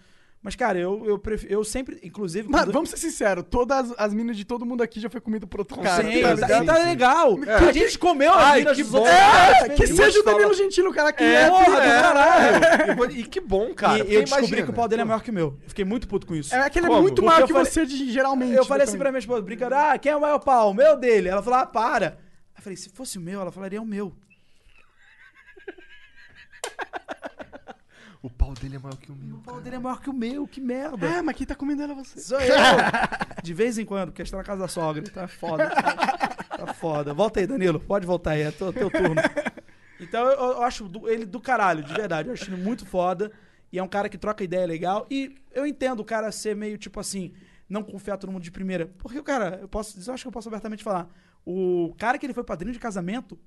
Mas, 0.42 0.56
cara, 0.56 0.78
eu, 0.78 1.04
eu, 1.04 1.18
prefiro, 1.18 1.52
eu 1.52 1.62
sempre, 1.62 2.00
inclusive. 2.02 2.48
Mano, 2.48 2.64
quando- 2.64 2.72
vamos 2.72 2.88
ser 2.88 2.96
sinceros, 2.96 3.44
todas 3.50 3.92
as 3.98 4.14
minas 4.14 4.34
de 4.38 4.44
todo 4.46 4.64
mundo 4.64 4.82
aqui 4.82 4.98
já 4.98 5.10
foi 5.10 5.20
comida 5.20 5.46
por 5.46 5.60
outro 5.60 5.76
Sim, 5.76 5.82
cara. 5.82 6.02
tá, 6.38 6.46
tá 6.48 6.62
e 6.62 6.66
tá 6.66 6.78
legal. 6.78 7.36
A 7.68 7.72
gente 7.72 7.98
comeu 7.98 8.32
as 8.32 8.44
Ai, 8.44 8.58
minas 8.60 8.74
que 8.76 8.82
dos 8.82 8.90
bom. 8.92 8.98
outros 9.00 9.14
É, 9.14 9.68
que 9.68 9.86
seja 9.86 10.18
o 10.18 10.22
Danilo 10.22 10.54
Gentili, 10.54 10.88
o 10.88 10.94
cara 10.94 11.12
que 11.12 11.22
É, 11.22 11.42
é. 11.42 11.50
porra, 11.50 11.64
do 11.66 11.76
É. 11.82 12.00
caralho. 12.00 13.10
E, 13.12 13.20
e 13.20 13.24
que 13.24 13.38
bom, 13.38 13.74
cara. 13.74 13.98
e 13.98 14.14
eu 14.14 14.22
descobri 14.22 14.46
imagina. 14.46 14.62
que 14.62 14.70
o 14.70 14.74
pau 14.74 14.88
dele 14.88 15.02
é 15.02 15.04
maior 15.04 15.22
que 15.22 15.30
o 15.30 15.34
meu. 15.34 15.58
Eu 15.62 15.68
fiquei 15.68 15.84
muito 15.84 16.08
puto 16.08 16.26
com 16.26 16.34
isso. 16.34 16.54
É 16.54 16.70
que 16.70 16.78
ele 16.78 16.86
é 16.86 16.88
Como? 16.88 17.02
muito 17.02 17.22
maior 17.22 17.46
que 17.46 17.52
falei- 17.52 17.70
você 17.70 17.84
de, 17.84 18.10
geralmente. 18.10 18.54
Eu 18.54 18.64
falei 18.64 18.84
assim 18.84 18.96
pra 18.96 19.10
minha 19.10 19.18
esposa, 19.20 19.42
brincando, 19.42 19.74
ah, 19.74 19.98
quem 19.98 20.10
é 20.10 20.16
o 20.16 20.20
maior 20.22 20.38
pau? 20.38 20.70
O 20.70 20.74
meu 20.74 20.96
dele? 20.96 21.28
Ela 21.28 21.42
falou, 21.42 21.58
ah, 21.58 21.66
para. 21.66 22.18
Eu 22.56 22.62
falei, 22.62 22.78
se 22.78 22.88
fosse 22.88 23.18
o 23.18 23.20
meu, 23.20 23.42
ela 23.42 23.52
falaria, 23.52 23.78
é 23.78 23.82
o 23.82 23.84
meu. 23.84 24.14
O 28.22 28.28
pau 28.28 28.52
dele 28.52 28.76
é 28.76 28.78
maior 28.78 28.96
que 28.96 29.10
o 29.10 29.14
meu. 29.14 29.36
O 29.36 29.40
pau 29.40 29.60
dele 29.60 29.76
é 29.76 29.78
maior 29.78 30.00
que 30.00 30.10
o 30.10 30.12
meu, 30.12 30.46
que 30.46 30.60
merda. 30.60 31.06
É, 31.06 31.22
mas 31.22 31.34
quem 31.36 31.46
tá 31.46 31.54
comendo 31.54 31.82
ela 31.82 31.92
é 31.92 31.96
você. 31.96 32.20
Sou 32.20 32.38
eu. 32.38 32.54
De 33.42 33.54
vez 33.54 33.78
em 33.78 33.84
quando, 33.86 34.08
porque 34.10 34.20
está 34.22 34.36
na 34.36 34.44
casa 34.44 34.60
da 34.60 34.68
sogra. 34.68 35.02
Tá 35.10 35.26
foda. 35.26 35.70
Tá 35.70 36.74
foda. 36.74 37.14
Volta 37.14 37.40
aí, 37.40 37.46
Danilo. 37.46 37.80
Pode 37.80 38.06
voltar 38.06 38.32
aí. 38.32 38.42
É 38.42 38.50
teu, 38.50 38.72
teu 38.72 38.90
turno. 38.90 39.14
Então 39.98 40.26
eu, 40.28 40.38
eu 40.52 40.62
acho 40.62 40.86
do- 40.88 41.08
ele 41.08 41.24
do 41.24 41.40
caralho, 41.40 41.82
de 41.82 41.94
verdade. 41.94 42.28
Eu 42.28 42.34
acho 42.34 42.44
ele 42.50 42.62
muito 42.62 42.84
foda. 42.84 43.32
E 43.72 43.78
é 43.78 43.82
um 43.82 43.88
cara 43.88 44.08
que 44.08 44.18
troca 44.18 44.44
ideia 44.44 44.66
legal. 44.66 45.06
E 45.10 45.36
eu 45.54 45.64
entendo 45.66 46.00
o 46.00 46.04
cara 46.04 46.30
ser 46.30 46.54
meio 46.54 46.76
tipo 46.76 47.00
assim. 47.00 47.32
não 47.68 47.82
confiar 47.82 48.18
todo 48.18 48.30
mundo 48.30 48.42
de 48.42 48.50
primeira. 48.50 48.86
Porque, 48.98 49.22
cara, 49.22 49.58
eu 49.62 49.68
posso, 49.68 49.98
eu 50.06 50.12
acho 50.14 50.24
que 50.24 50.28
eu 50.28 50.32
posso 50.32 50.48
abertamente 50.48 50.82
falar. 50.84 51.08
O 51.46 51.94
cara 51.96 52.18
que 52.18 52.26
ele 52.26 52.34
foi 52.34 52.44
padrinho 52.44 52.72
de 52.74 52.78
casamento, 52.78 53.38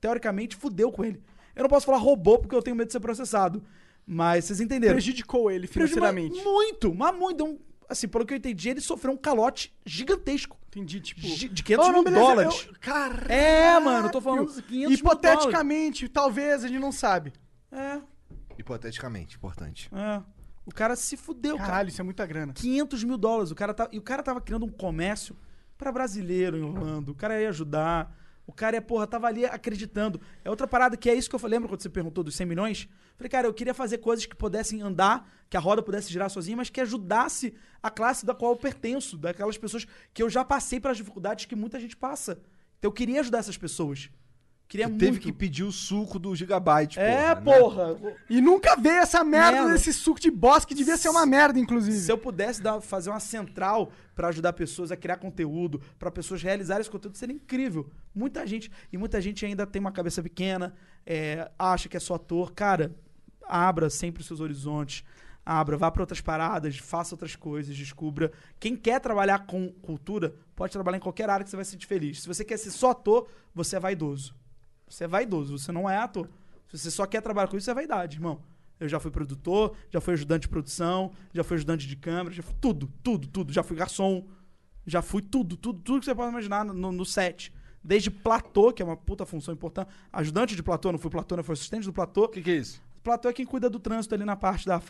teoricamente, 0.00 0.56
fudeu 0.56 0.90
com 0.90 1.04
ele. 1.04 1.22
Eu 1.54 1.62
não 1.62 1.68
posso 1.70 1.86
falar 1.86 1.98
roubou 1.98 2.38
porque 2.40 2.54
eu 2.54 2.62
tenho 2.62 2.74
medo 2.76 2.86
de 2.88 2.92
ser 2.92 3.00
processado. 3.00 3.62
Mas 4.10 4.46
vocês 4.46 4.60
entenderam. 4.60 4.94
Prejudicou 4.94 5.50
ele 5.50 5.68
Prejudicou 5.68 6.08
financeiramente. 6.08 6.42
Muito, 6.42 6.94
mas 6.94 7.14
muito. 7.14 7.44
Um- 7.44 7.58
assim, 7.88 8.08
pelo 8.08 8.24
que 8.24 8.32
eu 8.32 8.38
entendi, 8.38 8.70
ele 8.70 8.80
sofreu 8.80 9.12
um 9.12 9.16
calote 9.16 9.74
gigantesco. 9.84 10.56
Entendi, 10.68 11.00
tipo. 11.00 11.20
De 11.20 11.62
500 11.62 11.84
Oh, 11.84 11.88
não, 11.88 11.94
mil 12.02 12.04
beleza, 12.04 12.20
dólares. 12.24 12.66
eu- 12.68 12.74
Caralho. 12.80 13.32
É, 13.32 13.78
mano, 13.80 14.06
eu 14.08 14.10
tô 14.12 14.20
falando 14.20 14.46
500 14.46 14.70
mil 14.70 14.90
Hipoteticamente, 14.92 16.08
talvez, 16.08 16.64
a 16.64 16.68
gente 16.68 16.80
não 16.80 16.92
sabe. 16.92 17.32
É, 17.70 18.00
Hipoteticamente, 18.58 19.36
importante. 19.36 19.90
é. 19.94 20.22
O 20.66 20.70
cara 20.74 20.94
se 20.96 21.16
fudeu, 21.16 21.56
cara. 21.56 21.68
Caralho, 21.70 21.88
isso 21.88 22.00
é 22.00 22.04
muita 22.04 22.26
grana. 22.26 22.52
500 22.52 23.02
mil 23.02 23.16
dólares. 23.16 23.50
O 23.50 23.54
cara 23.54 23.72
tá, 23.72 23.88
e 23.90 23.98
o 23.98 24.02
cara 24.02 24.22
tava 24.22 24.38
criando 24.38 24.66
um 24.66 24.70
comércio 24.70 25.34
pra 25.78 25.90
brasileiro 25.90 26.58
em 26.58 26.62
Orlando. 26.62 27.12
O 27.12 27.14
cara 27.14 27.40
ia 27.40 27.48
ajudar. 27.48 28.14
O 28.48 28.52
cara 28.52 28.76
ia, 28.76 28.82
porra, 28.82 29.06
tava 29.06 29.26
ali 29.26 29.44
acreditando. 29.44 30.18
É 30.42 30.48
outra 30.48 30.66
parada 30.66 30.96
que 30.96 31.10
é 31.10 31.14
isso 31.14 31.28
que 31.28 31.36
eu. 31.36 31.48
Lembra 31.48 31.68
quando 31.68 31.82
você 31.82 31.90
perguntou 31.90 32.24
dos 32.24 32.34
100 32.34 32.46
milhões? 32.46 32.88
Falei, 33.14 33.28
cara, 33.28 33.46
eu 33.46 33.52
queria 33.52 33.74
fazer 33.74 33.98
coisas 33.98 34.24
que 34.24 34.34
pudessem 34.34 34.80
andar, 34.80 35.30
que 35.50 35.56
a 35.58 35.60
roda 35.60 35.82
pudesse 35.82 36.10
girar 36.10 36.30
sozinha, 36.30 36.56
mas 36.56 36.70
que 36.70 36.80
ajudasse 36.80 37.54
a 37.82 37.90
classe 37.90 38.24
da 38.24 38.34
qual 38.34 38.52
eu 38.52 38.56
pertenço, 38.56 39.18
daquelas 39.18 39.58
pessoas 39.58 39.86
que 40.14 40.22
eu 40.22 40.30
já 40.30 40.46
passei 40.46 40.80
pelas 40.80 40.96
dificuldades 40.96 41.44
que 41.44 41.54
muita 41.54 41.78
gente 41.78 41.94
passa. 41.94 42.40
Então 42.78 42.88
eu 42.88 42.92
queria 42.92 43.20
ajudar 43.20 43.38
essas 43.38 43.58
pessoas. 43.58 44.08
Queria 44.68 44.86
muito. 44.86 45.00
teve 45.00 45.18
que 45.18 45.32
pedir 45.32 45.64
o 45.64 45.72
suco 45.72 46.18
do 46.18 46.36
Gigabyte, 46.36 46.98
É, 47.00 47.34
né? 47.34 47.34
porra. 47.36 47.96
E 48.28 48.38
nunca 48.40 48.76
veio 48.76 48.96
essa 48.98 49.24
merda 49.24 49.52
Merda. 49.62 49.72
desse 49.72 49.92
suco 49.94 50.20
de 50.20 50.30
bosta 50.30 50.68
que 50.68 50.74
devia 50.74 50.96
ser 50.98 51.08
uma 51.08 51.24
merda, 51.24 51.58
inclusive. 51.58 51.96
Se 51.96 52.12
eu 52.12 52.18
pudesse 52.18 52.60
dar- 52.60 52.80
fazer 52.82 53.08
uma 53.08 53.18
central 53.20 53.90
pra 54.14 54.28
ajudar 54.28 54.52
pessoas 54.52 54.92
a 54.92 54.96
criar 54.96 55.16
conteúdo, 55.16 55.80
pra 55.98 56.10
pessoas 56.10 56.42
realizarem 56.42 56.82
esse 56.82 56.90
conteúdo, 56.90 57.16
seria 57.16 57.34
incrível. 57.34 57.88
Muita 58.14 58.46
gente, 58.46 58.70
e 58.92 58.98
muita 58.98 59.20
gente 59.22 59.46
ainda 59.46 59.66
tem 59.66 59.80
uma 59.80 59.90
cabeça 59.92 60.22
pequena, 60.22 60.74
é, 61.06 61.50
acha 61.58 61.88
que 61.88 61.96
é 61.96 62.00
só 62.00 62.16
ator. 62.16 62.52
Cara, 62.52 62.94
abra 63.46 63.88
sempre 63.88 64.20
os 64.20 64.26
seus 64.26 64.40
horizontes. 64.40 65.02
Abra, 65.46 65.78
vá 65.78 65.90
pra 65.90 66.02
outras 66.02 66.20
paradas, 66.20 66.76
faça 66.76 67.14
outras 67.14 67.34
coisas, 67.34 67.74
descubra. 67.74 68.30
Quem 68.60 68.76
quer 68.76 69.00
trabalhar 69.00 69.46
com 69.46 69.72
cultura, 69.80 70.34
pode 70.54 70.70
trabalhar 70.74 70.98
em 70.98 71.00
qualquer 71.00 71.30
área 71.30 71.42
que 71.42 71.48
você 71.48 71.56
vai 71.56 71.64
se 71.64 71.70
sentir 71.70 71.86
feliz. 71.86 72.20
Se 72.20 72.28
você 72.28 72.44
quer 72.44 72.58
ser 72.58 72.70
só 72.70 72.90
ator, 72.90 73.26
você 73.54 73.76
é 73.76 73.80
vaidoso. 73.80 74.34
Você 74.88 75.04
é 75.04 75.08
vaidoso, 75.08 75.58
você 75.58 75.72
não 75.72 75.88
é 75.88 75.96
ator. 75.96 76.28
Se 76.68 76.78
você 76.78 76.90
só 76.90 77.06
quer 77.06 77.20
trabalhar 77.20 77.48
com 77.48 77.56
isso, 77.56 77.64
isso 77.64 77.70
é 77.70 77.74
vaidade, 77.74 78.16
irmão. 78.16 78.42
Eu 78.78 78.88
já 78.88 79.00
fui 79.00 79.10
produtor, 79.10 79.74
já 79.90 80.00
fui 80.00 80.14
ajudante 80.14 80.42
de 80.42 80.48
produção, 80.48 81.12
já 81.32 81.42
fui 81.42 81.56
ajudante 81.56 81.86
de 81.86 81.96
câmera, 81.96 82.34
já 82.34 82.42
fui 82.42 82.54
tudo, 82.60 82.92
tudo, 83.02 83.26
tudo. 83.26 83.52
Já 83.52 83.62
fui 83.62 83.76
garçom, 83.76 84.26
já 84.86 85.02
fui 85.02 85.20
tudo, 85.20 85.56
tudo, 85.56 85.80
tudo 85.80 86.00
que 86.00 86.04
você 86.04 86.14
pode 86.14 86.30
imaginar 86.30 86.64
no, 86.64 86.92
no 86.92 87.04
set. 87.04 87.52
Desde 87.82 88.10
platô, 88.10 88.72
que 88.72 88.82
é 88.82 88.84
uma 88.84 88.96
puta 88.96 89.24
função 89.26 89.54
importante. 89.54 89.88
Ajudante 90.12 90.54
de 90.54 90.62
platô, 90.62 90.92
não 90.92 90.98
fui 90.98 91.10
platô, 91.10 91.36
não 91.36 91.44
fui 91.44 91.54
assistente 91.54 91.84
do 91.84 91.92
platô. 91.92 92.24
O 92.24 92.28
que, 92.28 92.42
que 92.42 92.50
é 92.50 92.56
isso? 92.56 92.82
Platô 93.02 93.28
é 93.28 93.32
quem 93.32 93.46
cuida 93.46 93.70
do 93.70 93.78
trânsito 93.78 94.14
ali 94.14 94.24
na 94.24 94.36
parte 94.36 94.66
da. 94.66 94.80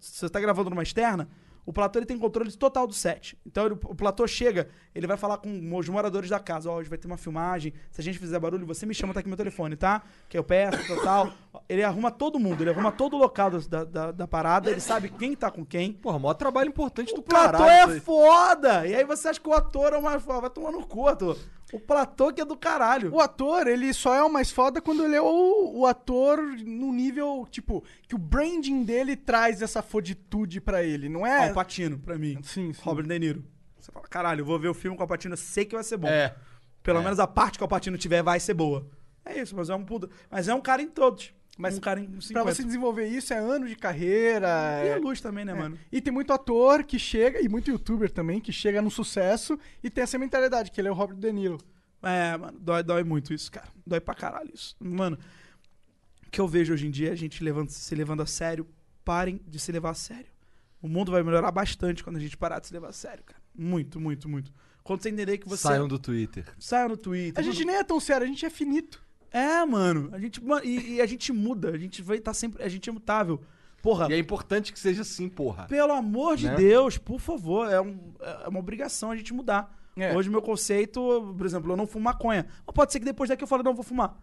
Se 0.00 0.18
você 0.18 0.28
tá 0.28 0.40
gravando 0.40 0.70
numa 0.70 0.82
externa, 0.82 1.28
o 1.66 1.72
platô 1.72 1.98
ele 1.98 2.06
tem 2.06 2.18
controle 2.18 2.50
total 2.52 2.86
do 2.86 2.92
set. 2.92 3.38
Então 3.46 3.66
ele- 3.66 3.74
o 3.84 3.94
platô 3.94 4.26
chega, 4.26 4.68
ele 4.94 5.06
vai 5.06 5.16
falar 5.16 5.38
com 5.38 5.76
os 5.76 5.88
moradores 5.88 6.28
da 6.30 6.38
casa. 6.38 6.70
Ó, 6.70 6.76
hoje 6.76 6.88
vai 6.88 6.98
ter 6.98 7.06
uma 7.06 7.16
filmagem. 7.16 7.72
Se 7.90 8.00
a 8.00 8.04
gente 8.04 8.18
fizer 8.18 8.38
barulho, 8.38 8.66
você 8.66 8.84
me 8.86 8.94
chama, 8.94 9.12
tá 9.14 9.20
aqui 9.20 9.28
meu 9.28 9.36
telefone, 9.36 9.76
tá? 9.76 10.02
Que 10.28 10.36
eu 10.36 10.44
peço, 10.44 10.78
tal, 10.86 11.02
tal. 11.02 11.32
Ele 11.68 11.82
arruma 11.82 12.10
todo 12.10 12.38
mundo, 12.38 12.62
ele 12.62 12.70
arruma 12.70 12.92
todo 12.92 13.14
o 13.14 13.18
local 13.18 13.50
da, 13.50 13.84
da, 13.84 14.12
da 14.12 14.26
parada, 14.28 14.70
ele 14.70 14.80
sabe 14.80 15.08
quem 15.08 15.34
tá 15.34 15.50
com 15.50 15.64
quem. 15.64 15.92
Porra, 15.92 16.18
maior 16.18 16.34
trabalho 16.34 16.68
importante 16.68 17.14
do 17.14 17.20
O 17.20 17.22
platô 17.22 17.58
caralho. 17.64 17.80
isso 17.82 17.90
é 17.90 17.94
aí. 17.94 18.00
foda! 18.00 18.86
E 18.86 18.94
aí 18.94 19.04
você 19.04 19.28
acha 19.28 19.40
que 19.40 19.48
o 19.48 19.52
ator 19.54 19.92
é 19.92 19.98
o 19.98 20.20
foda. 20.20 20.40
Vai 20.42 20.50
tomar 20.50 20.72
no 20.72 20.86
cu, 20.86 21.08
ator. 21.08 21.36
O 21.72 21.80
platô 21.80 22.32
que 22.32 22.40
é 22.40 22.44
do 22.44 22.56
caralho. 22.56 23.12
O 23.12 23.20
ator, 23.20 23.66
ele 23.66 23.92
só 23.92 24.14
é 24.14 24.22
o 24.22 24.32
mais 24.32 24.50
foda 24.50 24.80
quando 24.80 25.04
ele 25.04 25.16
é 25.16 25.20
o, 25.20 25.72
o 25.78 25.86
ator 25.86 26.38
no 26.64 26.92
nível, 26.92 27.46
tipo, 27.50 27.82
que 28.06 28.14
o 28.14 28.18
branding 28.18 28.84
dele 28.84 29.16
traz 29.16 29.60
essa 29.62 29.82
foditude 29.82 30.60
pra 30.60 30.82
ele, 30.84 31.08
não 31.08 31.26
é? 31.26 31.48
Al 31.48 31.54
Pacino, 31.54 31.98
pra 31.98 32.16
mim. 32.16 32.38
Sim, 32.42 32.72
sim. 32.72 32.80
Robert 32.82 33.06
De 33.06 33.18
Niro. 33.18 33.44
Você 33.80 33.90
fala, 33.90 34.06
caralho, 34.08 34.42
eu 34.42 34.46
vou 34.46 34.58
ver 34.58 34.68
o 34.68 34.74
filme 34.74 34.96
com 34.96 35.02
o 35.02 35.06
eu 35.32 35.36
sei 35.36 35.64
que 35.64 35.74
vai 35.74 35.84
ser 35.84 35.96
bom. 35.96 36.08
É. 36.08 36.34
Pelo 36.82 37.00
É. 37.00 37.02
menos 37.02 37.18
a 37.18 37.26
parte 37.26 37.58
que 37.58 37.64
o 37.64 37.66
Al 37.66 37.68
Pacino 37.68 37.98
tiver 37.98 38.22
vai 38.22 38.38
ser 38.38 38.54
boa. 38.54 38.86
É 39.24 39.40
isso, 39.40 39.56
mas 39.56 39.70
é 39.70 39.74
um 39.74 39.84
puta. 39.84 40.08
Mas 40.30 40.48
é 40.48 40.54
um 40.54 40.60
cara 40.60 40.82
em 40.82 40.88
todos. 40.88 41.32
Mas 41.56 41.76
um 41.78 41.80
cara 41.80 42.00
em 42.00 42.06
50. 42.06 42.32
Pra 42.32 42.42
você 42.42 42.64
desenvolver 42.64 43.06
isso 43.06 43.32
é 43.32 43.38
anos 43.38 43.68
de 43.70 43.76
carreira. 43.76 44.48
E 44.84 44.88
é- 44.88 44.94
a 44.94 44.98
luz 44.98 45.20
também, 45.20 45.44
né, 45.44 45.52
é. 45.52 45.54
mano? 45.54 45.78
E 45.92 46.00
tem 46.00 46.12
muito 46.12 46.32
ator 46.32 46.82
que 46.84 46.98
chega, 46.98 47.40
e 47.40 47.48
muito 47.48 47.70
youtuber 47.70 48.10
também, 48.10 48.40
que 48.40 48.52
chega 48.52 48.82
no 48.82 48.90
sucesso 48.90 49.58
e 49.82 49.88
tem 49.88 50.02
essa 50.02 50.18
mentalidade, 50.18 50.70
que 50.70 50.80
ele 50.80 50.88
é 50.88 50.90
o 50.90 50.94
Robert 50.94 51.16
De 51.16 51.32
Niro. 51.32 51.58
É, 52.02 52.36
mano, 52.36 52.58
dói, 52.60 52.82
dói 52.82 53.04
muito 53.04 53.32
isso, 53.32 53.50
cara. 53.50 53.68
Dói 53.86 54.00
pra 54.00 54.14
caralho 54.14 54.50
isso. 54.52 54.76
Mano, 54.80 55.16
o 56.26 56.30
que 56.30 56.40
eu 56.40 56.48
vejo 56.48 56.72
hoje 56.72 56.86
em 56.86 56.90
dia 56.90 57.10
é 57.10 57.12
a 57.12 57.16
gente 57.16 57.42
levando, 57.42 57.70
se 57.70 57.94
levando 57.94 58.22
a 58.22 58.26
sério. 58.26 58.66
Parem 59.04 59.40
de 59.46 59.58
se 59.58 59.70
levar 59.70 59.90
a 59.90 59.94
sério. 59.94 60.26
O 60.80 60.88
mundo 60.88 61.12
vai 61.12 61.22
melhorar 61.22 61.50
bastante 61.50 62.02
quando 62.02 62.16
a 62.16 62.20
gente 62.20 62.36
parar 62.36 62.58
de 62.58 62.66
se 62.66 62.72
levar 62.72 62.88
a 62.88 62.92
sério, 62.92 63.22
cara. 63.22 63.38
Muito, 63.54 64.00
muito, 64.00 64.28
muito. 64.28 64.50
Quando 64.82 65.02
você 65.02 65.08
entender 65.10 65.38
que 65.38 65.48
você. 65.48 65.62
Saiam 65.62 65.86
do 65.86 65.98
Twitter. 65.98 66.44
Saia 66.58 66.88
no 66.88 66.96
Twitter. 66.96 67.38
A 67.38 67.42
gente 67.42 67.64
nem 67.64 67.76
é 67.76 67.84
tão 67.84 68.00
sério, 68.00 68.24
a 68.24 68.26
gente 68.26 68.44
é 68.44 68.50
finito. 68.50 69.03
É, 69.34 69.64
mano. 69.66 70.10
A 70.12 70.18
gente, 70.20 70.40
e, 70.62 70.94
e 70.94 71.00
a 71.00 71.06
gente 71.06 71.32
muda. 71.32 71.70
A 71.70 71.76
gente 71.78 72.00
vai 72.02 72.18
estar 72.18 72.32
sempre. 72.32 72.62
A 72.62 72.68
gente 72.68 72.88
é 72.88 72.92
mutável. 72.92 73.40
Porra, 73.82 74.06
E 74.08 74.14
é 74.14 74.18
importante 74.18 74.72
que 74.72 74.78
seja 74.78 75.02
assim, 75.02 75.28
porra. 75.28 75.66
pelo 75.66 75.92
amor 75.92 76.36
de 76.36 76.46
Né? 76.46 76.54
Deus, 76.56 76.96
por 76.96 77.20
favor, 77.20 77.70
é, 77.70 77.78
um- 77.80 78.14
é 78.20 78.48
uma 78.48 78.58
obrigação 78.60 79.10
a 79.10 79.16
gente 79.16 79.34
mudar. 79.34 79.76
É. 79.96 80.16
Hoje, 80.16 80.30
meu 80.30 80.40
conceito, 80.40 81.34
por 81.36 81.44
exemplo, 81.44 81.70
eu 81.72 81.76
não 81.76 81.86
fumo 81.86 82.04
maconha. 82.04 82.46
Mas 82.66 82.74
pode 82.74 82.92
ser 82.92 82.98
que 83.00 83.04
depois 83.04 83.28
daqui 83.28 83.42
eu 83.44 83.48
fale, 83.48 83.62
não, 83.62 83.74
vou 83.74 83.84
fumar. 83.84 84.16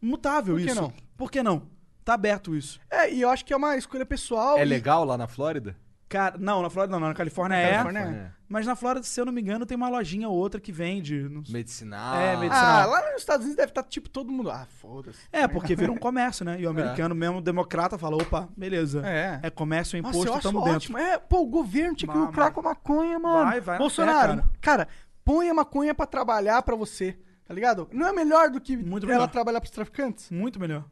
Mutável 0.00 0.54
Por 0.54 0.60
que 0.64 0.70
isso. 0.70 0.80
não? 0.80 0.92
Por 1.16 1.30
que 1.30 1.42
não? 1.42 1.62
Tá 2.04 2.14
aberto 2.14 2.54
isso. 2.54 2.80
É, 2.90 3.12
e 3.12 3.20
eu 3.22 3.28
acho 3.30 3.44
que 3.44 3.52
é 3.52 3.56
uma 3.56 3.76
escolha 3.76 4.04
pessoal. 4.06 4.58
É 4.58 4.62
e- 4.62 4.64
legal 4.64 5.04
lá 5.04 5.16
na 5.18 5.26
Flórida? 5.26 5.76
Cara, 6.12 6.36
não, 6.38 6.60
na 6.60 6.68
Flórida 6.68 6.98
não, 6.98 7.08
na 7.08 7.14
Califórnia, 7.14 7.56
Na 7.56 7.62
é. 7.62 7.70
Califórnia 7.82 8.00
É. 8.38 8.42
Mas 8.48 8.66
na 8.66 8.76
Flórida, 8.76 9.02
se 9.06 9.18
eu 9.18 9.24
não 9.24 9.32
me 9.32 9.40
engano, 9.40 9.64
tem 9.64 9.74
uma 9.76 9.88
lojinha 9.88 10.28
ou 10.28 10.36
outra 10.36 10.60
que 10.60 10.70
vende. 10.70 11.22
não. 11.26 11.42
Medicinal. 11.48 12.16
É, 12.16 12.34
Ah, 12.34 12.36
medicinal. 12.36 12.90
lá 12.90 13.10
nos 13.12 13.20
Estados 13.22 13.44
Unidos 13.46 13.56
deve 13.56 13.70
estar 13.70 13.82
tipo 13.84 14.10
todo 14.10 14.30
mundo. 14.30 14.50
Ah, 14.50 14.66
foda-se. 14.78 15.20
É, 15.32 15.48
porque 15.48 15.74
vira 15.74 15.90
um 15.90 15.96
comércio, 15.96 16.44
né? 16.44 16.60
E 16.60 16.66
o 16.66 16.68
americano, 17.08 17.14
mesmo 17.14 17.40
democrata, 17.40 17.96
fala: 17.96 18.16
opa, 18.16 18.46
beleza. 18.54 19.00
É. 19.06 19.40
É 19.42 19.48
comércio, 19.50 19.96
é 19.96 20.02
Nossa, 20.02 20.18
imposto, 20.18 20.34
acho 20.34 20.42
tamo 20.48 20.58
dentro. 20.60 20.76
ótimo. 20.76 20.98
É, 20.98 21.16
pô, 21.18 21.40
o 21.40 21.46
governo 21.46 21.96
tinha 21.96 22.12
que 22.12 22.18
Vai, 22.18 22.26
lucrar 22.26 22.50
com 22.52 22.60
a 22.60 22.64
maconha, 22.64 23.18
mano. 23.18 23.50
Vai, 23.50 23.60
vai 23.62 23.74
na 23.76 23.78
Bolsonaro, 23.78 24.36
fé, 24.36 24.44
cara. 24.60 24.88
põe 25.24 25.48
a 25.48 25.54
maconha 25.54 25.94
pra 25.94 26.04
trabalhar 26.04 26.60
pra 26.62 26.76
você, 26.76 27.16
tá 27.46 27.54
ligado? 27.54 27.88
Não 27.90 28.06
é 28.06 28.12
melhor 28.12 28.50
do 28.50 28.60
que 28.60 28.76
Muito 28.76 29.06
ela 29.06 29.14
melhor. 29.14 29.28
trabalhar 29.28 29.60
pros 29.60 29.70
traficantes? 29.72 30.30
Muito 30.30 30.60
melhor. 30.60 30.84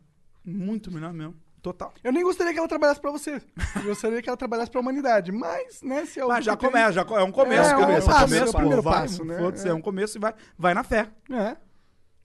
Muito 0.42 0.90
melhor 0.90 1.12
mesmo. 1.12 1.34
Total. 1.62 1.92
Eu 2.02 2.10
nem 2.12 2.22
gostaria 2.22 2.52
que 2.52 2.58
ela 2.58 2.66
trabalhasse 2.68 3.00
pra 3.00 3.10
você. 3.10 3.42
Eu 3.76 3.82
gostaria 3.84 4.22
que 4.22 4.28
ela 4.28 4.36
trabalhasse 4.36 4.70
pra 4.70 4.80
humanidade. 4.80 5.30
Mas, 5.30 5.82
né, 5.82 6.06
se 6.06 6.18
é 6.18 6.24
o 6.24 6.28
Mas 6.28 6.44
já 6.44 6.56
que 6.56 6.60
tem- 6.60 6.70
começa, 6.70 6.92
já 6.92 7.04
co- 7.04 7.18
é 7.18 7.22
um 7.24 7.30
começo, 7.32 7.68
É, 7.70 7.72
é 7.72 7.76
um 7.76 7.80
passo, 7.80 8.24
começo, 8.24 8.38
é 8.38 8.42
o 8.48 8.52
pô, 8.52 8.58
primeiro 8.58 8.82
vai, 8.82 8.94
passo, 9.02 9.24
né? 9.24 9.36
É. 9.64 9.68
é 9.68 9.74
um 9.74 9.80
começo 9.82 10.16
e 10.16 10.20
vai, 10.20 10.34
vai 10.58 10.72
na 10.72 10.82
fé. 10.82 11.10
É. 11.30 11.56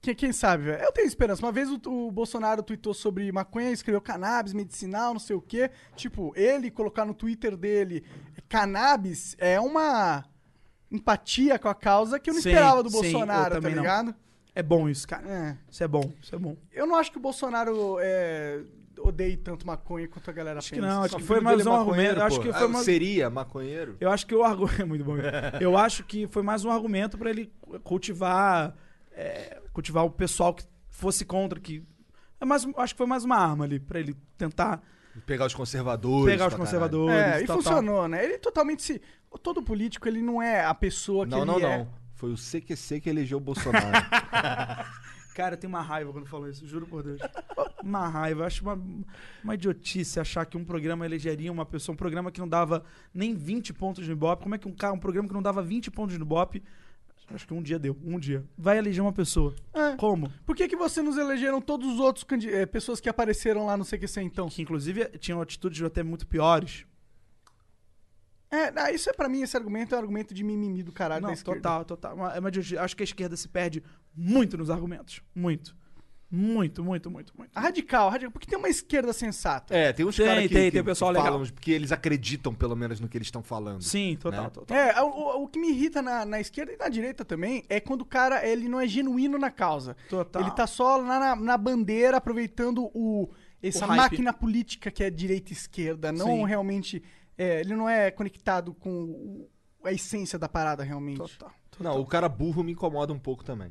Quem, 0.00 0.14
quem 0.14 0.32
sabe, 0.32 0.64
velho? 0.64 0.82
Eu 0.84 0.92
tenho 0.92 1.06
esperança. 1.06 1.42
Uma 1.44 1.52
vez 1.52 1.68
o, 1.70 1.80
o 1.86 2.10
Bolsonaro 2.10 2.62
tweetou 2.62 2.94
sobre 2.94 3.30
maconha, 3.32 3.70
escreveu 3.72 4.00
cannabis, 4.00 4.52
medicinal, 4.54 5.12
não 5.12 5.20
sei 5.20 5.36
o 5.36 5.40
quê. 5.42 5.70
Tipo, 5.96 6.32
ele 6.36 6.70
colocar 6.70 7.04
no 7.04 7.12
Twitter 7.12 7.56
dele 7.56 8.04
cannabis 8.48 9.34
é 9.38 9.60
uma 9.60 10.24
empatia 10.90 11.58
com 11.58 11.68
a 11.68 11.74
causa 11.74 12.18
que 12.18 12.30
eu 12.30 12.34
não 12.34 12.40
Sim, 12.40 12.50
esperava 12.50 12.82
do 12.82 12.90
sim, 12.90 13.00
Bolsonaro, 13.02 13.44
tá 13.50 13.56
também 13.56 13.74
não. 13.74 13.82
ligado? 13.82 14.14
É 14.54 14.62
bom 14.62 14.88
isso, 14.88 15.06
cara. 15.06 15.28
É. 15.28 15.56
Isso 15.70 15.84
é 15.84 15.88
bom, 15.88 16.10
isso 16.22 16.34
é 16.34 16.38
bom. 16.38 16.56
Eu 16.72 16.86
não 16.86 16.96
acho 16.96 17.10
que 17.12 17.18
o 17.18 17.20
Bolsonaro 17.20 17.98
é, 18.00 18.62
odeie 19.08 19.36
tanto 19.36 19.66
maconha 19.66 20.06
quanto 20.08 20.28
a 20.30 20.32
galera 20.32 20.58
Acho 20.58 20.68
que 20.72 20.80
pensa. 20.80 20.86
não, 20.94 21.02
acho 21.02 21.12
Só 21.12 21.18
que 21.18 21.24
foi 21.24 21.40
mais 21.40 21.66
um 21.66 21.72
é 21.72 21.76
argumento. 21.78 22.22
acho 22.22 22.40
que 22.40 22.52
foi 22.52 22.62
Ah, 22.64 22.68
mais... 22.68 22.84
Seria 22.84 23.30
maconheiro? 23.30 23.96
Eu 24.00 24.10
acho 24.10 24.26
que 24.26 24.34
o 24.34 24.42
argumento. 24.44 24.80
É 24.82 24.84
muito 24.84 25.04
bom. 25.04 25.16
Eu 25.60 25.76
acho 25.76 26.04
que 26.04 26.26
foi 26.26 26.42
mais 26.42 26.64
um 26.64 26.70
argumento 26.70 27.16
pra 27.18 27.30
ele 27.30 27.50
cultivar. 27.82 28.74
é, 29.12 29.60
cultivar 29.72 30.04
o 30.04 30.10
pessoal 30.10 30.52
que 30.54 30.64
fosse 30.88 31.24
contra, 31.24 31.58
que. 31.60 31.82
É 32.40 32.44
mais, 32.44 32.66
acho 32.76 32.94
que 32.94 32.98
foi 32.98 33.06
mais 33.06 33.24
uma 33.24 33.36
arma 33.36 33.64
ali, 33.64 33.78
pra 33.80 33.98
ele 33.98 34.14
tentar 34.36 34.82
Pegar 35.24 35.46
os 35.46 35.54
conservadores. 35.54 36.26
pegar 36.34 36.48
os 36.48 36.54
conservadores. 36.54 37.16
É, 37.16 37.42
e 37.42 37.46
tal, 37.46 37.56
tal. 37.56 37.62
funcionou, 37.62 38.06
né? 38.06 38.22
Ele 38.22 38.36
totalmente 38.38 38.82
se... 38.82 39.00
Todo 39.42 39.62
político, 39.62 40.06
ele 40.08 40.20
não 40.20 40.42
é 40.42 40.62
a 40.64 40.74
pessoa 40.74 41.24
que 41.24 41.30
Não, 41.30 41.38
ele 41.38 41.46
não, 41.46 41.58
é. 41.58 41.78
não. 41.78 41.88
Foi 42.14 42.30
o 42.32 42.36
CQC 42.36 43.00
que 43.00 43.08
elegeu 43.10 43.38
o 43.38 43.40
Bolsonaro. 43.40 43.86
Cara, 45.36 45.52
eu 45.54 45.58
tenho 45.58 45.70
uma 45.70 45.82
raiva 45.82 46.10
quando 46.14 46.26
falou 46.26 46.48
isso, 46.48 46.66
juro 46.66 46.86
por 46.86 47.02
Deus. 47.02 47.20
Uma 47.84 48.08
raiva. 48.08 48.40
Eu 48.40 48.46
acho 48.46 48.62
uma, 48.62 48.82
uma 49.44 49.54
idiotice 49.54 50.18
achar 50.18 50.46
que 50.46 50.56
um 50.56 50.64
programa 50.64 51.04
elegeria 51.04 51.52
uma 51.52 51.66
pessoa, 51.66 51.92
um 51.92 51.96
programa 51.96 52.32
que 52.32 52.40
não 52.40 52.48
dava 52.48 52.82
nem 53.12 53.34
20 53.34 53.74
pontos 53.74 54.06
no 54.06 54.14
Ibope. 54.14 54.44
Como 54.44 54.54
é 54.54 54.58
que 54.58 54.66
um, 54.66 54.72
cara, 54.72 54.94
um 54.94 54.98
programa 54.98 55.28
que 55.28 55.34
não 55.34 55.42
dava 55.42 55.62
20 55.62 55.90
pontos 55.90 56.16
no 56.16 56.24
Ibope, 56.24 56.62
acho 57.34 57.46
que 57.46 57.52
um 57.52 57.62
dia 57.62 57.78
deu, 57.78 57.94
um 58.02 58.18
dia, 58.18 58.46
vai 58.56 58.78
eleger 58.78 59.02
uma 59.02 59.12
pessoa? 59.12 59.54
É. 59.74 59.94
Como? 59.96 60.32
Por 60.46 60.56
que, 60.56 60.66
que 60.66 60.74
você 60.74 61.02
nos 61.02 61.18
elegeram 61.18 61.60
todos 61.60 61.86
os 61.86 62.00
outros 62.00 62.24
eh, 62.46 62.64
pessoas 62.64 62.98
que 62.98 63.08
apareceram 63.10 63.66
lá 63.66 63.76
no 63.76 63.84
CQC, 63.84 64.22
então? 64.22 64.48
Que 64.48 64.62
inclusive 64.62 65.04
tinham 65.18 65.42
atitudes 65.42 65.82
até 65.82 66.02
muito 66.02 66.26
piores. 66.26 66.86
É, 68.56 68.70
não, 68.70 68.88
isso 68.88 69.08
é 69.10 69.12
pra 69.12 69.28
mim, 69.28 69.42
esse 69.42 69.56
argumento 69.56 69.94
é 69.94 69.98
um 69.98 70.00
argumento 70.00 70.32
de 70.34 70.42
mimimi 70.44 70.82
do 70.82 70.92
caralho 70.92 71.22
da 71.22 71.28
Não, 71.28 71.34
esquerda. 71.34 71.60
total, 71.60 71.84
total. 71.84 72.16
Mas, 72.16 72.40
mas 72.40 72.72
eu 72.72 72.80
acho 72.82 72.96
que 72.96 73.02
a 73.02 73.04
esquerda 73.04 73.36
se 73.36 73.48
perde 73.48 73.82
muito 74.14 74.56
nos 74.56 74.70
argumentos. 74.70 75.20
Muito. 75.34 75.76
Muito, 76.28 76.82
muito, 76.82 77.08
muito, 77.08 77.32
muito. 77.38 77.52
A 77.54 77.60
Radical, 77.60 78.10
radical, 78.10 78.32
porque 78.32 78.48
tem 78.48 78.58
uma 78.58 78.68
esquerda 78.68 79.12
sensata. 79.12 79.72
É, 79.72 79.92
tem 79.92 80.04
uns 80.04 80.16
caras 80.16 80.42
que, 80.42 80.48
tem, 80.48 80.64
que- 80.64 80.70
tem 80.72 80.80
o 80.80 80.84
pessoal 80.84 81.12
que 81.12 81.18
legal. 81.18 81.32
falam, 81.34 81.46
porque 81.52 81.70
eles 81.70 81.92
acreditam 81.92 82.52
pelo 82.52 82.74
menos 82.74 82.98
no 82.98 83.08
que 83.08 83.16
eles 83.16 83.28
estão 83.28 83.44
falando. 83.44 83.80
Sim, 83.82 84.16
total, 84.20 84.42
Né? 84.44 84.50
total. 84.50 84.76
É, 84.76 85.00
o, 85.02 85.44
o- 85.44 85.48
que 85.48 85.56
me 85.56 85.68
irrita 85.70 86.02
na, 86.02 86.24
na 86.26 86.40
esquerda 86.40 86.72
e 86.72 86.76
na 86.76 86.88
direita 86.88 87.24
também 87.24 87.64
é 87.68 87.78
quando 87.78 88.00
o 88.02 88.04
cara 88.04 88.44
ele 88.46 88.68
não 88.68 88.80
é 88.80 88.88
genuíno 88.88 89.38
na 89.38 89.52
causa. 89.52 89.96
Total. 90.10 90.42
Ele 90.42 90.50
tá 90.50 90.66
só 90.66 90.96
lá 90.96 91.20
na, 91.20 91.36
na 91.36 91.56
bandeira 91.56 92.16
aproveitando 92.16 92.90
o, 92.92 93.30
essa 93.62 93.86
máquina 93.86 94.32
política 94.32 94.90
que 94.90 95.04
é 95.04 95.10
direita 95.10 95.52
e 95.52 95.56
esquerda. 95.56 96.10
Não 96.10 96.26
Sim. 96.38 96.44
realmente. 96.46 97.04
É, 97.38 97.60
ele 97.60 97.74
não 97.74 97.88
é 97.88 98.10
conectado 98.10 98.72
com 98.74 99.46
a 99.84 99.92
essência 99.92 100.38
da 100.38 100.48
parada 100.48 100.82
realmente. 100.82 101.18
Total. 101.18 101.52
Não, 101.78 102.00
o 102.00 102.06
cara 102.06 102.28
burro 102.28 102.62
me 102.64 102.72
incomoda 102.72 103.12
um 103.12 103.18
pouco 103.18 103.44
também. 103.44 103.70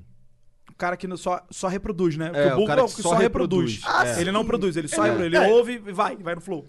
O 0.70 0.76
cara 0.76 0.96
que 0.98 1.08
não- 1.08 1.18
só, 1.18 1.46
só 1.50 1.68
reproduz, 1.68 2.18
né? 2.18 2.28
Porque 2.28 2.40
É, 2.42 2.48
o 2.52 2.54
o 2.54 2.56
burro 2.58 2.68
cara 2.68 2.82
é 2.82 2.84
o 2.84 2.88
que 2.88 2.96
que 2.96 3.02
só 3.02 3.10
só, 3.10 3.16
reproduz. 3.16 3.76
reproduz. 3.76 3.96
Ah, 4.00 4.20
ele 4.20 4.26
sim. 4.26 4.32
não 4.32 4.46
produz, 4.46 4.76
ele 4.78 4.88
só 4.88 5.06
É, 5.06 5.10
reproduz. 5.10 5.34
Ele 5.34 5.38
é. 5.38 5.48
ouve 5.54 5.74
e 5.74 5.92
vai, 5.92 6.16
vai 6.18 6.36
no 6.36 6.42
flow. 6.42 6.66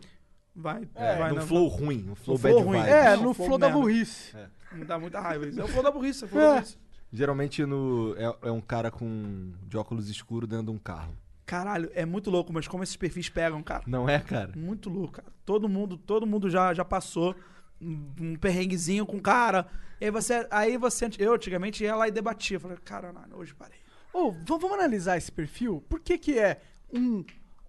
Vai, 0.54 0.88
É, 0.94 1.16
vai 1.18 1.32
no 1.32 1.42
flow 1.42 1.66
ruim, 1.68 1.98
no 1.98 2.14
flow 2.14 2.36
No 2.36 2.42
bad 2.42 2.54
flow 2.54 2.64
ruim. 2.66 2.78
vibes. 2.78 2.92
É, 2.94 3.16
Não, 3.16 3.22
no 3.24 3.34
flow 3.34 3.46
flow 3.46 3.58
da 3.58 3.66
merda. 3.66 3.80
burrice. 3.82 4.36
Me 4.72 4.84
dá 4.84 4.98
muita 4.98 5.20
raiva 5.20 5.46
isso. 5.46 5.60
É 5.60 5.64
o 5.64 5.68
flow 5.68 5.82
da 5.82 5.90
burrice, 5.90 6.24
é 6.24 6.26
o 6.26 6.28
flow 6.30 6.42
É. 6.42 6.46
da 6.46 6.54
burrice. 6.54 6.78
Geralmente 7.12 7.64
no, 7.66 8.14
é, 8.16 8.48
é 8.48 8.50
um 8.50 8.60
cara 8.60 8.90
com 8.90 9.52
de 9.66 9.76
óculos 9.76 10.08
escuros 10.08 10.48
dentro 10.48 10.66
de 10.66 10.70
um 10.72 10.78
carro. 10.78 11.12
Caralho, 11.46 11.88
é 11.94 12.04
muito 12.04 12.28
louco, 12.28 12.52
mas 12.52 12.66
como 12.66 12.82
esses 12.82 12.96
perfis 12.96 13.28
pegam, 13.28 13.62
cara. 13.62 13.84
Não 13.86 14.08
é, 14.08 14.18
cara? 14.18 14.50
Muito 14.56 14.90
louco, 14.90 15.14
cara. 15.14 15.28
Todo 15.44 15.68
mundo, 15.68 15.96
todo 15.96 16.26
mundo 16.26 16.50
já, 16.50 16.74
já 16.74 16.84
passou 16.84 17.36
um, 17.80 18.34
perrenguezinho 18.36 19.06
com 19.06 19.16
o 19.18 19.22
cara. 19.22 19.66
E 20.00 20.06
aí 20.06 20.10
você, 20.10 20.46
aí 20.50 20.76
você, 20.76 21.08
eu 21.18 21.32
antigamente 21.34 21.84
ia 21.84 21.94
lá 21.94 22.08
e 22.08 22.10
debatia. 22.10 22.58
Falei, 22.58 22.76
cara, 22.84 23.12
não, 23.12 23.38
hoje 23.38 23.54
parei. 23.54 23.78
Ô, 24.12 24.32
v- 24.32 24.44
vamos 24.46 24.72
analisar 24.72 25.16
esse 25.16 25.30
perfil? 25.30 25.84
Por 25.88 26.00
que 26.00 26.18
que 26.18 26.36
é 26.38 26.60
um 26.92 27.24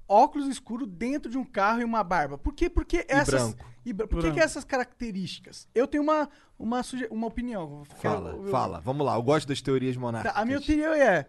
óculos 0.07 0.47
escuro 0.47 0.87
dentro 0.87 1.29
de 1.29 1.37
um 1.37 1.45
carro 1.45 1.81
e 1.81 1.83
uma 1.83 2.03
barba? 2.03 2.37
Por 2.37 2.53
que, 2.53 2.69
porque 2.69 3.05
essas... 3.07 3.53
branco. 3.53 3.65
e 3.85 3.93
por 3.93 4.07
que, 4.07 4.15
Branco. 4.15 4.33
que 4.33 4.39
essas 4.41 4.63
características? 4.63 5.67
Eu 5.75 5.85
tenho 5.85 6.01
uma, 6.03 6.27
uma, 6.57 6.81
suge- 6.81 7.07
uma 7.11 7.27
opinião. 7.27 7.83
Fala, 8.01 8.31
Eu- 8.31 8.45
eu- 8.45 8.49
fala. 8.51 8.79
Vamos 8.81 9.05
lá, 9.05 9.15
eu 9.15 9.21
gosto 9.23 9.47
das 9.47 9.61
teorias 9.61 9.95
Tá, 9.95 10.01
monárquicas. 10.01 10.37
a 10.41 10.45
minha 10.45 10.59
teoria 10.61 10.97
é... 10.97 11.25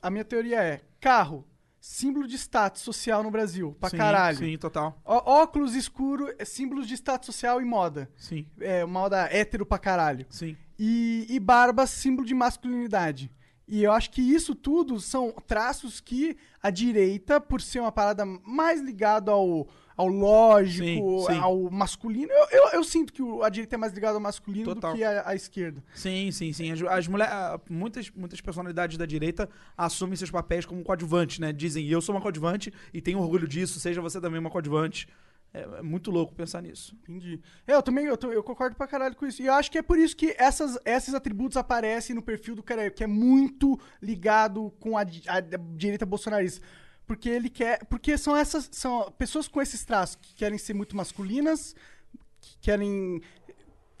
A 0.00 0.10
minha 0.10 0.24
teoria 0.24 0.60
é 0.60 0.80
carro, 1.00 1.46
símbolo 1.84 2.28
de 2.28 2.36
status 2.38 2.80
social 2.80 3.24
no 3.24 3.30
Brasil, 3.30 3.76
pra 3.80 3.90
sim, 3.90 3.96
caralho. 3.96 4.38
Sim, 4.38 4.56
total. 4.56 4.96
Ó- 5.04 5.42
óculos 5.42 5.74
escuro, 5.74 6.32
é 6.38 6.44
símbolos 6.44 6.86
de 6.86 6.94
status 6.94 7.26
social 7.26 7.60
e 7.60 7.64
moda. 7.64 8.08
Sim, 8.16 8.46
É, 8.60 8.84
moda 8.84 9.28
hétero 9.32 9.66
pra 9.66 9.78
caralho. 9.78 10.24
sim. 10.30 10.56
E, 10.78 11.26
e 11.28 11.40
barba, 11.40 11.84
símbolo 11.86 12.26
de 12.26 12.34
masculinidade. 12.34 13.30
E 13.66 13.82
eu 13.82 13.92
acho 13.92 14.10
que 14.10 14.20
isso 14.22 14.54
tudo 14.54 15.00
são 15.00 15.32
traços 15.46 16.00
que 16.00 16.36
a 16.62 16.70
direita, 16.70 17.40
por 17.40 17.60
ser 17.60 17.80
uma 17.80 17.90
parada 17.92 18.24
mais 18.24 18.80
ligada 18.80 19.30
ao, 19.32 19.66
ao 19.96 20.06
lógico, 20.08 20.84
Sim, 21.28 21.34
sim. 21.34 21.38
ao 21.40 21.70
masculino, 21.70 22.32
eu, 22.32 22.46
eu, 22.50 22.68
eu 22.74 22.84
sinto 22.84 23.12
que 23.12 23.22
a 23.42 23.48
direita 23.48 23.76
é 23.76 23.78
mais 23.78 23.92
ligada 23.92 24.14
ao 24.14 24.20
masculino 24.20 24.74
Total. 24.74 24.92
do 24.92 24.96
que 24.96 25.04
a, 25.04 25.28
a 25.28 25.34
esquerda. 25.34 25.82
Sim, 25.94 26.30
sim, 26.30 26.52
sim. 26.52 26.70
As, 26.72 26.82
as 26.82 27.08
mulher, 27.08 27.28
ah, 27.30 27.60
muitas, 27.68 28.10
muitas 28.10 28.40
personalidades 28.40 28.96
da 28.96 29.06
direita 29.06 29.48
assumem 29.76 30.16
seus 30.16 30.30
papéis 30.30 30.64
como 30.66 30.82
coadjuvantes, 30.82 31.38
né? 31.38 31.52
Dizem, 31.52 31.86
eu 31.88 32.00
sou 32.00 32.14
uma 32.14 32.20
coadjuvante 32.20 32.72
e 32.92 33.00
tenho 33.00 33.18
orgulho 33.20 33.46
disso, 33.46 33.78
seja 33.80 34.00
você 34.00 34.20
também 34.20 34.40
uma 34.40 34.50
coadjuvante. 34.50 35.06
É, 35.54 35.60
é 35.80 35.82
muito 35.82 36.10
louco 36.10 36.34
pensar 36.34 36.62
nisso. 36.62 36.96
Entendi. 37.02 37.38
É, 37.66 37.74
eu 37.74 37.82
também 37.82 38.06
eu, 38.06 38.16
eu 38.30 38.42
concordo 38.42 38.74
pra 38.74 38.86
caralho 38.86 39.14
com 39.14 39.26
isso. 39.26 39.42
E 39.42 39.46
eu 39.46 39.52
acho 39.52 39.70
que 39.70 39.76
é 39.76 39.82
por 39.82 39.98
isso 39.98 40.16
que 40.16 40.34
essas, 40.38 40.78
esses 40.82 41.12
atributos 41.12 41.58
aparecem 41.58 42.16
no 42.16 42.22
perfil 42.22 42.54
do 42.54 42.62
cara, 42.62 42.90
que 42.90 43.04
é 43.04 43.06
muito 43.06 43.78
ligado 44.00 44.72
com 44.80 44.96
a, 44.96 45.04
di- 45.04 45.28
a 45.28 45.40
direita 45.40 46.06
bolsonarista. 46.06 46.64
Porque 47.06 47.28
ele 47.28 47.50
quer. 47.50 47.84
Porque 47.86 48.16
são 48.16 48.36
essas. 48.36 48.68
São 48.72 49.10
pessoas 49.12 49.48
com 49.48 49.60
esses 49.60 49.84
traços 49.84 50.16
que 50.16 50.34
querem 50.34 50.58
ser 50.58 50.74
muito 50.74 50.96
masculinas, 50.96 51.74
que 52.40 52.58
querem 52.60 53.20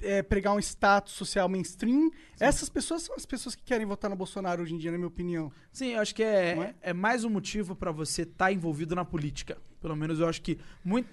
é, 0.02 0.22
pregar 0.22 0.54
um 0.54 0.58
status 0.58 1.12
social 1.12 1.48
mainstream. 1.48 2.10
Essas 2.38 2.68
pessoas 2.68 3.02
são 3.02 3.14
as 3.14 3.24
pessoas 3.24 3.54
que 3.54 3.62
querem 3.62 3.86
votar 3.86 4.10
no 4.10 4.16
Bolsonaro 4.16 4.62
hoje 4.62 4.74
em 4.74 4.78
dia, 4.78 4.90
na 4.90 4.98
minha 4.98 5.08
opinião. 5.08 5.50
Sim, 5.72 5.88
eu 5.92 6.00
acho 6.00 6.14
que 6.14 6.22
é, 6.22 6.58
é? 6.58 6.74
é 6.82 6.92
mais 6.92 7.24
um 7.24 7.30
motivo 7.30 7.74
pra 7.74 7.92
você 7.92 8.22
estar 8.22 8.52
envolvido 8.52 8.94
na 8.94 9.04
política. 9.04 9.58
Pelo 9.80 9.96
menos 9.96 10.18
eu 10.20 10.28
acho 10.28 10.42
que 10.42 10.58
muito 10.84 11.08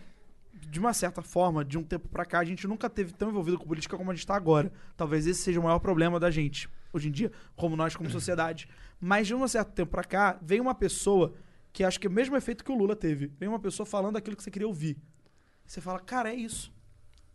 de 0.68 0.80
uma 0.80 0.94
certa 0.94 1.22
forma, 1.22 1.64
de 1.64 1.78
um 1.78 1.84
tempo 1.84 2.08
pra 2.10 2.26
cá, 2.26 2.40
a 2.40 2.44
gente 2.44 2.68
nunca 2.68 2.90
teve 2.90 3.14
tão 3.14 3.30
envolvido 3.30 3.58
com 3.58 3.66
política 3.66 3.98
como 3.98 4.12
a 4.12 4.14
gente 4.14 4.28
tá 4.28 4.36
agora. 4.36 4.72
Talvez 4.98 5.26
esse 5.26 5.42
seja 5.42 5.60
o 5.60 5.64
maior 5.64 5.80
problema 5.80 6.20
da 6.20 6.30
gente 6.30 6.70
hoje 6.92 7.08
em 7.08 7.12
dia, 7.12 7.32
como 7.56 7.76
nós 7.76 7.96
como 7.96 8.10
sociedade. 8.12 8.68
Mas 9.00 9.28
de 9.28 9.36
um 9.36 9.48
certo 9.48 9.72
tempo 9.72 9.92
pra 9.92 10.04
cá, 10.04 10.38
vem 10.42 10.60
uma 10.60 10.76
pessoa 10.76 11.34
que 11.72 11.84
acho 11.84 12.00
que 12.00 12.08
é 12.08 12.10
o 12.10 12.14
mesmo 12.14 12.36
efeito 12.36 12.64
que 12.64 12.72
o 12.72 12.76
Lula 12.76 12.96
teve. 12.96 13.28
Vem 13.40 13.48
uma 13.50 13.60
pessoa 13.60 13.86
falando 13.86 14.18
aquilo 14.18 14.36
que 14.36 14.44
você 14.44 14.52
queria 14.52 14.68
ouvir. 14.68 14.98
Você 15.66 15.80
fala, 15.82 16.00
cara, 16.00 16.32
é 16.32 16.36
isso. 16.36 16.74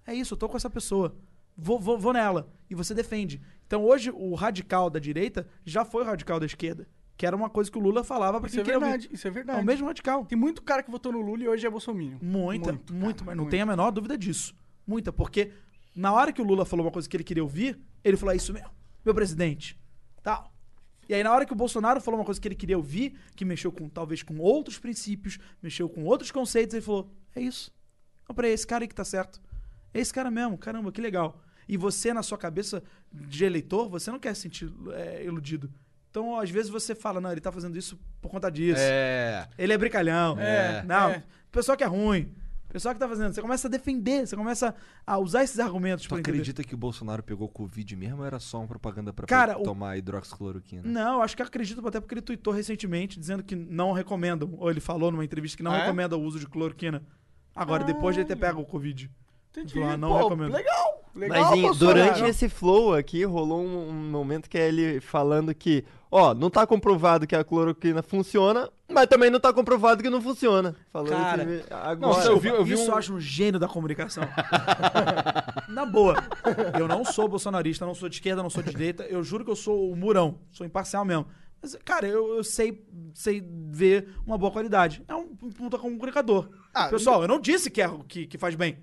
É 0.06 0.14
isso, 0.14 0.34
eu 0.34 0.38
tô 0.38 0.48
com 0.48 0.56
essa 0.56 0.68
pessoa. 0.70 1.16
Vou, 1.56 1.78
vou, 1.78 1.98
vou 1.98 2.12
nela. 2.12 2.52
E 2.68 2.74
você 2.74 2.92
defende. 2.94 3.40
Então 3.66 3.84
hoje 3.84 4.10
o 4.10 4.34
radical 4.34 4.90
da 4.90 4.98
direita 4.98 5.46
já 5.64 5.84
foi 5.84 6.02
o 6.02 6.06
radical 6.06 6.38
da 6.40 6.46
esquerda. 6.46 6.86
Que 7.16 7.24
era 7.24 7.36
uma 7.36 7.48
coisa 7.48 7.70
que 7.70 7.78
o 7.78 7.80
Lula 7.80 8.02
falava 8.02 8.40
pra 8.40 8.48
Isso 8.48 8.56
quem 8.56 8.62
é 8.62 8.64
queria 8.64 8.78
ouvir. 8.78 8.90
verdade, 8.90 9.14
isso 9.14 9.26
é 9.26 9.30
É 9.30 9.32
verdade. 9.32 9.60
o 9.60 9.64
mesmo 9.64 9.86
radical. 9.86 10.24
Tem 10.26 10.36
muito 10.36 10.60
cara 10.62 10.82
que 10.82 10.90
votou 10.90 11.12
no 11.12 11.20
Lula 11.20 11.44
e 11.44 11.48
hoje 11.48 11.64
é 11.64 11.70
bolsominion. 11.70 12.18
Muita, 12.20 12.72
Muito, 12.72 12.92
muito, 12.92 13.16
cara, 13.18 13.26
mas 13.26 13.36
não 13.36 13.44
muito. 13.44 13.50
tem 13.52 13.60
a 13.60 13.66
menor 13.66 13.92
dúvida 13.92 14.18
disso. 14.18 14.52
Muita, 14.84 15.12
porque 15.12 15.52
na 15.94 16.12
hora 16.12 16.32
que 16.32 16.42
o 16.42 16.44
Lula 16.44 16.64
falou 16.64 16.84
uma 16.84 16.90
coisa 16.92 17.08
que 17.08 17.16
ele 17.16 17.22
queria 17.22 17.42
ouvir, 17.44 17.78
ele 18.02 18.16
falou: 18.16 18.32
é 18.32 18.36
isso 18.36 18.52
mesmo, 18.52 18.68
meu 19.04 19.14
presidente. 19.14 19.78
Tal. 20.24 20.52
E 21.08 21.14
aí, 21.14 21.22
na 21.22 21.32
hora 21.32 21.44
que 21.44 21.52
o 21.52 21.56
Bolsonaro 21.56 22.00
falou 22.00 22.18
uma 22.20 22.24
coisa 22.26 22.40
que 22.40 22.48
ele 22.48 22.54
queria 22.54 22.76
ouvir, 22.76 23.14
que 23.36 23.44
mexeu 23.44 23.70
com 23.72 23.88
talvez 23.88 24.22
com 24.22 24.38
outros 24.38 24.78
princípios, 24.78 25.38
mexeu 25.62 25.88
com 25.88 26.04
outros 26.04 26.30
conceitos, 26.30 26.74
ele 26.74 26.82
falou: 26.84 27.10
é 27.34 27.40
isso. 27.40 27.72
Não, 28.28 28.34
peraí, 28.34 28.52
esse 28.52 28.66
cara 28.66 28.84
aí 28.84 28.88
que 28.88 28.94
tá 28.94 29.04
certo. 29.04 29.40
É 29.92 30.00
esse 30.00 30.12
cara 30.12 30.30
mesmo, 30.30 30.56
caramba, 30.58 30.90
que 30.90 31.00
legal. 31.00 31.40
E 31.68 31.76
você, 31.76 32.12
na 32.12 32.22
sua 32.22 32.36
cabeça 32.36 32.82
de 33.12 33.44
eleitor, 33.44 33.88
você 33.88 34.10
não 34.10 34.18
quer 34.18 34.34
se 34.34 34.42
sentir 34.42 34.72
é, 34.92 35.24
iludido. 35.24 35.70
Então, 36.10 36.38
às 36.38 36.50
vezes, 36.50 36.70
você 36.70 36.94
fala, 36.94 37.20
não, 37.20 37.32
ele 37.32 37.40
tá 37.40 37.50
fazendo 37.50 37.76
isso 37.76 37.98
por 38.20 38.30
conta 38.30 38.50
disso. 38.50 38.80
É. 38.80 39.48
Ele 39.58 39.72
é 39.72 39.78
brincalhão. 39.78 40.38
É. 40.38 40.82
Não, 40.84 41.10
É. 41.10 41.24
pessoal 41.50 41.76
que 41.76 41.82
é 41.84 41.86
ruim. 41.86 42.32
Pessoal 42.74 42.92
que 42.92 42.98
tá 42.98 43.08
fazendo. 43.08 43.32
Você 43.32 43.40
começa 43.40 43.68
a 43.68 43.70
defender, 43.70 44.26
você 44.26 44.34
começa 44.34 44.74
a 45.06 45.16
usar 45.16 45.44
esses 45.44 45.60
argumentos 45.60 46.06
Tu 46.06 46.08
pra 46.08 46.18
entender. 46.18 46.38
acredita 46.38 46.64
que 46.64 46.74
o 46.74 46.76
Bolsonaro 46.76 47.22
pegou 47.22 47.48
Covid 47.48 47.94
mesmo 47.94 48.18
ou 48.18 48.24
era 48.26 48.40
só 48.40 48.58
uma 48.58 48.66
propaganda 48.66 49.12
pra 49.12 49.28
Cara, 49.28 49.56
o- 49.56 49.62
tomar 49.62 49.96
hidroxicloroquina? 49.96 50.82
Não, 50.84 51.22
acho 51.22 51.36
que 51.36 51.42
acredito 51.44 51.86
até 51.86 52.00
porque 52.00 52.14
ele 52.14 52.20
tweetou 52.20 52.52
recentemente 52.52 53.20
dizendo 53.20 53.44
que 53.44 53.54
não 53.54 53.92
recomendam. 53.92 54.56
Ou 54.58 54.68
ele 54.72 54.80
falou 54.80 55.12
numa 55.12 55.24
entrevista 55.24 55.56
que 55.56 55.62
não 55.62 55.70
Ah, 55.70 55.76
é? 55.76 55.80
recomenda 55.82 56.16
o 56.16 56.20
uso 56.20 56.40
de 56.40 56.48
cloroquina. 56.48 57.00
Agora, 57.54 57.84
depois 57.84 58.16
de 58.16 58.22
ele 58.22 58.26
ter 58.26 58.34
pego 58.34 58.60
o 58.60 58.66
Covid. 58.66 59.08
Entendi. 59.56 59.78
Não 59.96 60.08
Pô, 60.08 60.18
recomendo. 60.24 60.52
Legal, 60.52 61.04
legal. 61.14 61.50
Mas 61.50 61.58
em- 61.58 61.78
durante 61.78 62.24
esse 62.24 62.48
flow 62.48 62.92
aqui, 62.92 63.24
rolou 63.24 63.60
um, 63.62 63.88
um 63.88 64.10
momento 64.10 64.50
que 64.50 64.58
é 64.58 64.66
ele 64.66 65.00
falando 65.00 65.54
que, 65.54 65.84
ó, 66.10 66.34
não 66.34 66.50
tá 66.50 66.66
comprovado 66.66 67.24
que 67.24 67.36
a 67.36 67.44
cloroquina 67.44 68.02
funciona, 68.02 68.68
mas 68.90 69.06
também 69.06 69.30
não 69.30 69.38
tá 69.38 69.52
comprovado 69.52 70.02
que 70.02 70.10
não 70.10 70.20
funciona. 70.20 70.74
Falando 70.92 71.10
Cara, 71.10 71.42
assim, 71.44 71.62
agora. 71.70 71.96
Nossa, 72.14 72.28
eu 72.28 72.38
vi, 72.38 72.48
eu 72.48 72.64
vi 72.64 72.74
Isso 72.74 72.84
um... 72.84 72.88
eu 72.88 72.98
acho 72.98 73.14
um 73.14 73.20
gênio 73.20 73.60
da 73.60 73.68
comunicação. 73.68 74.24
Na 75.68 75.86
boa. 75.86 76.16
Eu 76.78 76.88
não 76.88 77.04
sou 77.04 77.28
bolsonarista, 77.28 77.86
não 77.86 77.94
sou 77.94 78.08
de 78.08 78.16
esquerda, 78.16 78.42
não 78.42 78.50
sou 78.50 78.62
de 78.62 78.70
direita. 78.70 79.04
Eu 79.04 79.22
juro 79.22 79.44
que 79.44 79.50
eu 79.50 79.56
sou 79.56 79.90
o 79.90 79.96
murão. 79.96 80.38
Sou 80.50 80.66
imparcial 80.66 81.04
mesmo. 81.04 81.26
Mas, 81.62 81.76
cara, 81.84 82.06
eu, 82.06 82.36
eu 82.36 82.44
sei, 82.44 82.84
sei 83.14 83.42
ver 83.70 84.08
uma 84.26 84.36
boa 84.36 84.52
qualidade. 84.52 85.02
É 85.08 85.14
um 85.14 85.28
puta 85.34 85.78
comunicador. 85.78 86.48
Ah, 86.74 86.88
Pessoal, 86.88 87.22
eu 87.22 87.28
não 87.28 87.40
disse 87.40 87.70
que, 87.70 87.80
é, 87.80 87.90
que, 88.06 88.26
que 88.26 88.36
faz 88.36 88.54
bem. 88.54 88.78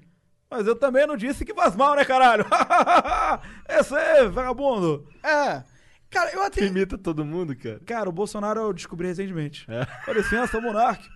Mas 0.52 0.68
eu 0.68 0.76
também 0.76 1.08
não 1.08 1.16
disse 1.16 1.46
que 1.46 1.54
faz 1.54 1.78
mal, 1.78 1.96
né, 1.96 2.04
caralho? 2.04 2.46
Esse 3.70 3.96
aí, 3.96 4.28
vagabundo. 4.28 5.08
É. 5.24 5.64
Cara, 6.10 6.30
eu 6.34 6.44
até. 6.44 6.66
imita 6.66 6.98
todo 6.98 7.24
mundo, 7.24 7.56
cara. 7.56 7.80
Cara, 7.86 8.10
o 8.10 8.12
Bolsonaro 8.12 8.60
eu 8.60 8.74
descobri 8.74 9.08
recentemente. 9.08 9.66
É. 9.72 9.86
Com 10.04 10.12
licença, 10.12 10.60
Monark. 10.60 11.10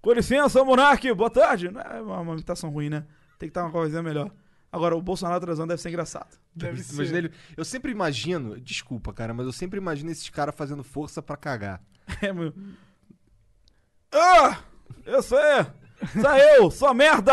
Com 0.00 0.12
licença, 0.12 0.64
Monark. 0.64 1.12
Boa 1.12 1.28
tarde. 1.28 1.70
Não 1.70 1.78
é 1.82 2.00
uma, 2.00 2.20
uma 2.20 2.32
imitação 2.32 2.70
ruim, 2.70 2.88
né? 2.88 3.04
Tem 3.38 3.48
que 3.48 3.50
estar 3.50 3.64
uma 3.64 3.70
coisinha 3.70 4.02
melhor. 4.02 4.30
Agora, 4.72 4.96
o 4.96 5.02
Bolsonaro 5.02 5.40
transando 5.40 5.68
deve 5.68 5.82
ser 5.82 5.90
engraçado. 5.90 6.38
Deve 6.56 6.78
Mas 6.78 7.08
ser. 7.08 7.14
ele, 7.14 7.30
eu 7.56 7.64
sempre 7.66 7.92
imagino, 7.92 8.58
desculpa, 8.58 9.12
cara, 9.12 9.34
mas 9.34 9.46
eu 9.46 9.52
sempre 9.52 9.78
imagino 9.78 10.10
esses 10.10 10.28
caras 10.30 10.54
fazendo 10.54 10.82
força 10.82 11.22
pra 11.22 11.36
cagar. 11.36 11.82
É, 12.22 12.32
meu. 12.32 12.52
Ah! 14.10 14.58
Eu 15.04 15.22
sei! 15.22 15.66
Saiu! 16.20 16.70
Sua 16.70 16.92
merda! 16.92 17.32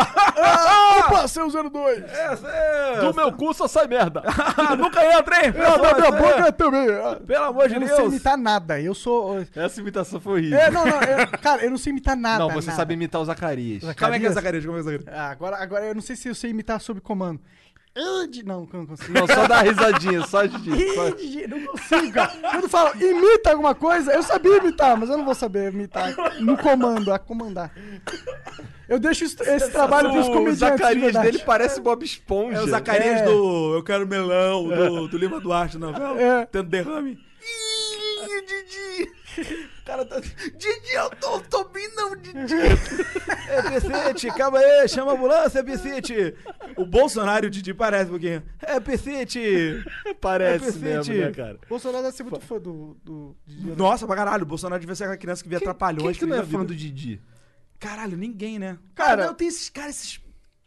Opa, 1.00 1.28
seu 1.28 1.50
02! 1.50 2.04
Essa 2.04 2.48
é... 2.48 3.00
Do 3.02 3.14
meu 3.14 3.32
cu 3.34 3.54
só 3.54 3.68
sai 3.68 3.88
merda. 3.88 4.22
Nunca 4.78 5.04
entra, 5.18 5.46
hein? 5.46 5.54
É, 5.56 5.78
da 5.78 5.94
minha 5.96 6.08
é- 6.08 6.12
boca 6.12 6.52
também. 6.52 6.88
Ah, 6.90 7.18
Pelo 7.26 7.46
amor 7.46 7.68
de 7.68 7.74
Eu 7.76 7.80
não 7.82 7.88
Deus! 7.88 8.00
sei 8.00 8.08
imitar 8.08 8.38
nada. 8.38 8.80
Eu 8.80 8.94
sou. 8.94 9.46
Essa 9.56 9.82
imitação 9.82 10.20
foi 10.20 10.34
horrível. 10.34 10.60
É, 10.60 10.72
não, 10.72 10.86
não. 10.86 11.02
eu- 11.02 11.28
cara, 11.42 11.64
eu 11.66 11.70
não 11.72 11.78
sei 11.78 11.92
imitar 11.92 12.16
nada. 12.16 12.40
não, 12.40 12.50
você 12.50 12.68
nada. 12.68 12.78
sabe 12.78 12.94
imitar 12.94 13.20
o 13.22 13.26
Zacarias. 13.26 13.82
Como 13.98 14.14
é 14.16 14.20
que 14.20 14.26
é 14.26 14.32
Zacarias? 14.32 14.66
Como 14.66 14.78
é 14.78 14.82
que 14.84 14.90
é 14.90 14.92
Zacarias? 14.92 15.18
Ah, 15.20 15.32
agora, 15.32 15.58
agora 15.58 15.86
eu 15.86 15.96
não 15.96 16.02
sei 16.02 16.16
se 16.16 16.28
eu 16.30 16.36
sei 16.36 16.52
imitar 16.52 16.80
sob 16.80 17.02
comando. 17.02 17.40
Não, 17.94 18.68
não 18.72 18.86
consigo. 18.86 19.14
Não, 19.14 19.28
só 19.28 19.46
dá 19.48 19.62
risadinha, 19.62 20.26
só 20.26 20.46
de. 20.46 20.94
só- 20.96 21.08
Ih, 21.10 21.16
Didi, 21.16 21.48
Não 21.48 21.66
consigo, 21.66 22.12
cara. 22.14 22.32
Quando 22.52 22.70
fala 22.70 22.96
imita 22.96 23.52
alguma 23.52 23.76
coisa, 23.76 24.14
eu 24.14 24.24
sabia 24.24 24.58
imitar, 24.58 24.96
mas 24.98 25.10
eu 25.10 25.18
não 25.18 25.26
vou 25.26 25.36
saber 25.36 25.74
imitar 25.74 26.16
no 26.40 26.58
comando, 26.58 27.12
a 27.14 27.20
comandar. 27.20 27.72
Eu 28.88 28.98
deixo 28.98 29.26
isso- 29.26 29.44
esse 29.44 29.72
trabalho 29.72 30.10
pros 30.12 30.28
O 30.28 30.32
comediantes. 30.32 30.60
de 30.60 30.66
Zacarias 30.66 31.04
verdade. 31.04 31.32
dele 31.32 31.44
parece 31.46 31.82
Bob 31.82 32.04
Esponja. 32.06 32.58
É 32.60 32.62
o 32.62 32.68
Zacarias 32.68 33.22
É. 33.22 33.26
do 33.26 33.76
Eu 33.76 33.84
Quero 33.84 34.08
Melão, 34.08 34.68
do, 34.70 35.08
do 35.10 35.18
Lima 35.18 35.40
Duarte 35.42 35.78
da 35.78 35.88
novela. 35.88 36.22
É. 36.22 36.46
Tendo 36.46 36.70
derrame. 36.70 37.20
Ih, 37.42 38.46
Didi! 38.46 39.12
O 39.92 39.98
cara 39.98 40.06
tá. 40.06 40.20
Didi, 40.22 40.94
eu 40.94 41.10
tô, 41.18 41.40
tô 41.42 41.66
bem 41.66 41.94
não, 41.96 42.16
Didi! 42.16 42.56
É, 43.52 43.62
Pecete, 43.64 44.28
calma 44.38 44.60
aí, 44.60 44.88
chama 44.88 45.12
a 45.12 45.16
ambulância, 45.16 45.62
Pecete! 45.62 46.34
O 46.78 46.86
Bolsonaro 46.86 47.46
e 47.46 47.48
o 47.48 47.50
Didi 47.50 47.74
parecem 47.74 48.08
um 48.08 48.12
pouquinho. 48.12 48.42
É, 48.62 48.80
Pecete! 48.80 49.84
Parece 50.22 50.70
É, 50.70 50.82
mesmo, 50.82 51.14
né, 51.14 51.32
cara? 51.32 51.60
Bolsonaro 51.68 52.04
deve 52.06 52.16
ser 52.16 52.24
muito 52.24 52.40
fã 52.40 52.58
do. 52.60 52.98
do 53.04 53.36
Didi. 53.46 53.72
Nossa, 53.76 54.08
pra 54.08 54.16
caralho, 54.16 54.44
o 54.44 54.46
Bolsonaro 54.46 54.80
devia 54.80 54.96
ser 54.96 55.04
aquela 55.04 55.18
criança 55.18 55.44
que 55.44 55.50
via 55.50 55.60
Quem 55.60 55.66
trapalhões. 55.66 56.18
que 56.18 56.26
não 56.26 56.38
é 56.38 56.44
fã 56.46 56.64
do 56.64 56.74
Didi? 56.74 57.22
Caralho, 57.78 58.16
ninguém, 58.18 58.58
né? 58.58 58.78
Cara- 58.96 59.10
Cara, 59.18 59.24
eu 59.26 59.34
tenho 59.34 59.50
esses 59.50 59.70
caras, 59.70 59.96
esses 59.98 60.22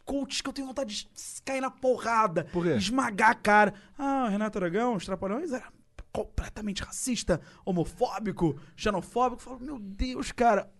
coaches 0.04 0.42
que 0.42 0.48
eu 0.48 0.52
tenho 0.52 0.66
vontade 0.66 0.94
de 0.94 1.08
cair 1.42 1.62
na 1.62 1.70
porrada. 1.70 2.44
Por 2.52 2.64
quê? 2.64 2.72
Esmagar 2.74 3.30
a 3.30 3.34
cara. 3.34 3.72
Ah, 3.98 4.24
o 4.26 4.30
Renato 4.30 4.58
Aragão, 4.58 4.94
os 4.94 5.06
Trapalhões, 5.06 5.52
era 5.52 5.64
completamente 6.14 6.80
racista, 6.80 7.40
homofóbico, 7.64 8.56
xenofóbico. 8.76 9.42
Eu 9.42 9.44
falo, 9.44 9.60
meu 9.60 9.78
Deus, 9.80 10.30
cara. 10.30 10.70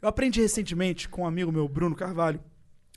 Eu 0.00 0.08
aprendi 0.08 0.40
recentemente 0.40 1.08
com 1.08 1.22
um 1.22 1.26
amigo 1.26 1.50
meu, 1.50 1.68
Bruno 1.68 1.96
Carvalho. 1.96 2.40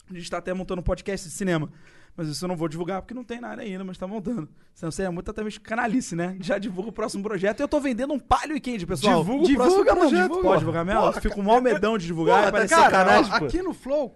A 0.08 0.14
gente 0.14 0.30
tá 0.30 0.38
até 0.38 0.54
montando 0.54 0.80
um 0.80 0.84
podcast 0.84 1.28
de 1.28 1.34
cinema. 1.34 1.70
Mas 2.16 2.28
isso 2.28 2.44
eu 2.44 2.48
não 2.48 2.56
vou 2.56 2.68
divulgar 2.68 3.00
porque 3.00 3.14
não 3.14 3.24
tem 3.24 3.40
nada 3.40 3.62
ainda, 3.62 3.82
mas 3.82 3.96
tá 3.96 4.06
montando. 4.06 4.46
Senão 4.74 4.90
seria 4.90 5.10
muito 5.10 5.30
até 5.30 5.42
mesmo 5.42 5.60
canalice, 5.62 6.14
né? 6.14 6.36
Já 6.40 6.58
divulga 6.58 6.90
o 6.90 6.92
próximo 6.92 7.22
projeto. 7.22 7.60
E 7.60 7.62
eu 7.62 7.68
tô 7.68 7.80
vendendo 7.80 8.12
um 8.12 8.18
palio 8.18 8.56
e 8.56 8.60
quente, 8.60 8.84
pessoal. 8.86 9.20
Divulga 9.20 9.44
o 9.44 9.46
Divulga, 9.46 9.64
próximo 9.72 9.84
mano, 9.86 10.00
projeto. 10.00 10.22
divulga. 10.28 10.42
Pode 10.48 10.58
divulgar 10.58 10.84
mesmo? 10.84 11.00
Eu 11.02 11.12
fico 11.14 11.34
com 11.36 11.42
mal 11.42 11.60
medão 11.62 11.96
de 11.96 12.06
divulgar. 12.06 12.50
Porra, 12.52 12.66
tá 12.68 12.90
Cara, 12.90 13.22
pô. 13.24 13.34
aqui 13.46 13.62
no 13.62 13.72
Flow, 13.72 14.10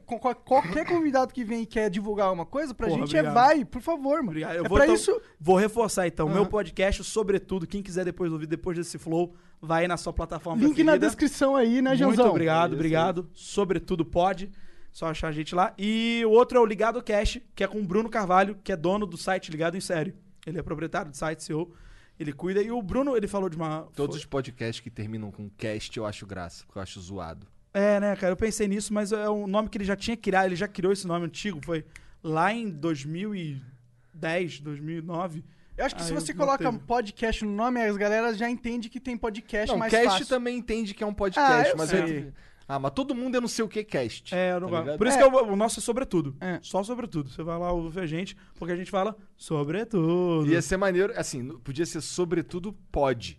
qualquer 0.45 0.87
convidado 0.87 1.33
que 1.33 1.45
vem 1.45 1.63
e 1.63 1.67
quer 1.67 1.89
divulgar 1.89 2.27
alguma 2.27 2.45
coisa, 2.45 2.75
pra 2.75 2.89
Porra, 2.89 2.99
gente 3.01 3.17
obrigado. 3.17 3.31
é 3.31 3.35
vai, 3.35 3.65
por 3.65 3.81
favor, 3.81 4.17
mano. 4.19 4.29
Obrigado. 4.31 4.55
Eu 4.57 4.65
é 4.65 4.69
vou, 4.69 4.77
pra 4.77 4.85
então- 4.87 4.95
isso. 4.95 5.21
vou 5.41 5.57
reforçar 5.57 6.07
então. 6.07 6.29
Meu 6.29 6.43
Aham. 6.43 6.51
podcast, 6.51 7.03
sobretudo, 7.05 7.67
quem 7.67 7.83
quiser 7.83 8.05
depois 8.05 8.31
ouvir 8.33 8.47
depois 8.47 8.77
desse 8.77 8.99
flow, 8.99 9.35
vai 9.63 9.87
na 9.89 9.97
sua 9.97 10.13
plataforma 10.13 10.61
Link 10.61 10.71
na 10.83 10.93
preferida. 10.93 11.07
descrição 11.07 11.57
aí, 11.57 11.81
né, 11.81 11.91
Muito 11.91 11.99
Janzão? 11.99 12.29
obrigado, 12.31 12.71
Isso, 12.71 12.75
obrigado. 12.77 13.29
Sobretudo 13.33 14.05
pode. 14.05 14.51
Só 14.95 15.09
achar 15.09 15.27
a 15.29 15.33
gente 15.33 15.55
lá. 15.57 15.75
E 15.77 16.23
o 16.25 16.31
outro 16.31 16.57
é 16.57 16.61
o 16.61 16.65
Ligado 16.65 17.03
Cash, 17.03 17.41
que 17.55 17.65
é 17.65 17.67
com 17.67 17.81
o 17.81 17.85
Bruno 17.85 18.09
Carvalho, 18.09 18.57
que 18.63 18.71
é 18.71 18.77
dono 18.77 19.05
do 19.07 19.17
site 19.19 19.51
Ligado 19.51 19.77
em 19.77 19.81
Série. 19.81 20.15
Ele 20.47 20.57
é 20.59 20.63
proprietário 20.63 21.11
do 21.11 21.17
site, 21.17 21.43
CEO. 21.43 21.75
Ele 22.19 22.33
cuida. 22.33 22.63
E 22.63 22.71
o 22.71 22.81
Bruno, 22.81 23.17
ele 23.17 23.27
falou 23.27 23.49
de 23.49 23.57
uma. 23.57 23.89
Todos 23.97 24.17
os 24.17 24.25
podcasts 24.25 24.79
que 24.81 24.89
terminam 24.89 25.33
com 25.33 25.51
cast 25.59 25.97
eu 25.99 26.07
acho 26.07 26.25
graça, 26.25 26.65
porque 26.65 26.79
eu 26.79 26.83
acho 26.85 27.01
zoado. 27.01 27.45
É, 27.73 27.99
né, 27.99 28.15
cara? 28.15 28.33
Eu 28.35 28.37
pensei 28.37 28.69
nisso, 28.69 28.95
mas 28.95 29.11
é 29.11 29.29
um 29.29 29.49
nome 29.49 29.69
que 29.69 29.77
ele 29.77 29.85
já 29.85 29.97
tinha 29.97 30.17
criado. 30.17 30.47
Ele 30.47 30.55
já 30.55 30.69
criou 30.69 30.93
esse 30.93 31.09
nome 31.09 31.27
antigo. 31.27 31.61
Foi 31.65 31.85
lá 32.23 32.53
em 32.55 32.71
2010, 32.71 34.61
2009. 34.61 35.45
Eu 35.77 35.85
acho 35.85 35.97
que 35.97 36.03
Ah, 36.03 36.05
se 36.05 36.13
você 36.13 36.33
coloca 36.33 36.71
teve. 36.71 36.79
podcast 36.85 37.45
no 37.45 37.51
nome, 37.51 37.81
as 37.83 37.97
galera 37.97 38.33
já 38.33 38.49
entende 38.49 38.89
que 38.89 39.01
tem 39.01 39.17
podcast 39.17 39.73
Não, 39.73 39.79
mais 39.79 39.91
cast 39.91 40.09
fácil. 40.09 40.27
também 40.27 40.57
entende 40.57 40.95
que 40.95 41.03
é 41.03 41.07
um 41.07 41.13
podcast, 41.13 41.73
Ah, 41.73 41.75
mas 41.77 41.91
sei. 41.91 42.01
é- 42.29 42.33
Ah, 42.67 42.79
mas 42.79 42.93
todo 42.93 43.15
mundo 43.15 43.37
é 43.37 43.41
não 43.41 43.49
sei 43.49 43.65
o 43.65 43.69
que 43.69 43.85
cast. 43.85 44.35
É, 44.35 44.53
eu 44.53 44.61
não 44.61 44.71
tá 44.71 44.81
gosto. 44.83 44.99
Por 44.99 45.07
isso 45.07 45.19
É. 45.19 45.21
que 45.21 45.37
eu- 45.37 45.49
o 45.53 45.57
nosso 45.57 45.81
é 45.81 45.83
sobretudo. 45.83 46.35
É. 46.41 46.59
Só 46.63 46.83
sobretudo. 46.83 47.29
Você 47.29 47.43
vai 47.43 47.59
lá 47.59 47.71
ouvir 47.73 48.01
a 48.01 48.07
gente, 48.07 48.37
porque 48.55 48.73
a 48.73 48.77
gente 48.77 48.91
fala 48.91 49.15
sobretudo. 49.37 50.47
Ia 50.51 50.63
ser 50.63 50.77
maneiro, 50.77 51.13
assim, 51.17 51.47
podia 51.59 51.85
ser 51.85 52.01
sobretudo 52.01 52.73
pode. 52.91 53.39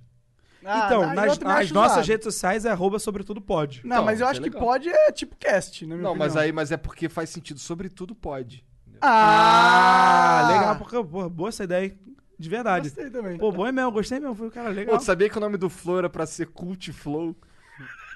Ah, 0.68 0.86
então, 0.88 1.14
nas, 1.14 1.38
nas 1.40 1.72
nossas 1.72 2.08
redes 2.08 2.24
sociais 2.24 2.66
é 2.66 2.72
arroba 2.72 2.98
sobretudo 2.98 3.40
pode. 3.40 3.82
Não, 3.84 3.98
Então, 3.98 4.06
mas 4.06 4.20
eu 4.20 4.26
isso 4.26 4.32
acho 4.32 4.40
é 4.40 4.44
que 4.44 4.50
legal. 4.50 4.62
pode 4.68 4.90
é 4.90 5.12
tipo 5.12 5.36
cast, 5.36 5.86
Não, 5.86 6.16
mas 6.16 6.32
opinião. 6.32 6.38
aí 6.44 6.52
mas 6.52 6.72
é 6.72 6.78
porque 6.78 7.08
faz 7.08 7.30
sentido, 7.30 7.60
sobretudo 7.60 8.16
pode. 8.16 8.66
Ah, 9.00 10.40
Ah, 10.40 10.48
legal. 10.52 10.76
Porque, 10.78 11.04
pô, 11.04 11.30
boa 11.30 11.50
essa 11.50 11.64
ideia, 11.64 11.86
hein? 11.86 12.00
De 12.38 12.50
verdade. 12.50 12.90
Gostei 12.90 13.10
também. 13.10 13.38
Pô, 13.38 13.52
bom 13.52 13.66
é 13.68 13.72
mesmo, 13.72 13.92
gostei 13.92 14.20
mesmo. 14.20 14.36
Foi, 14.36 14.50
cara, 14.50 14.70
legal. 14.70 14.96
Pô, 14.98 15.02
sabia 15.04 15.30
que 15.30 15.38
o 15.38 15.42
nome 15.42 15.58
do 15.58 15.70
Flow 15.70 16.00
era 16.00 16.10
pra 16.10 16.26
ser 16.26 16.48
Cult 16.48 16.92
Flow? 16.92 17.36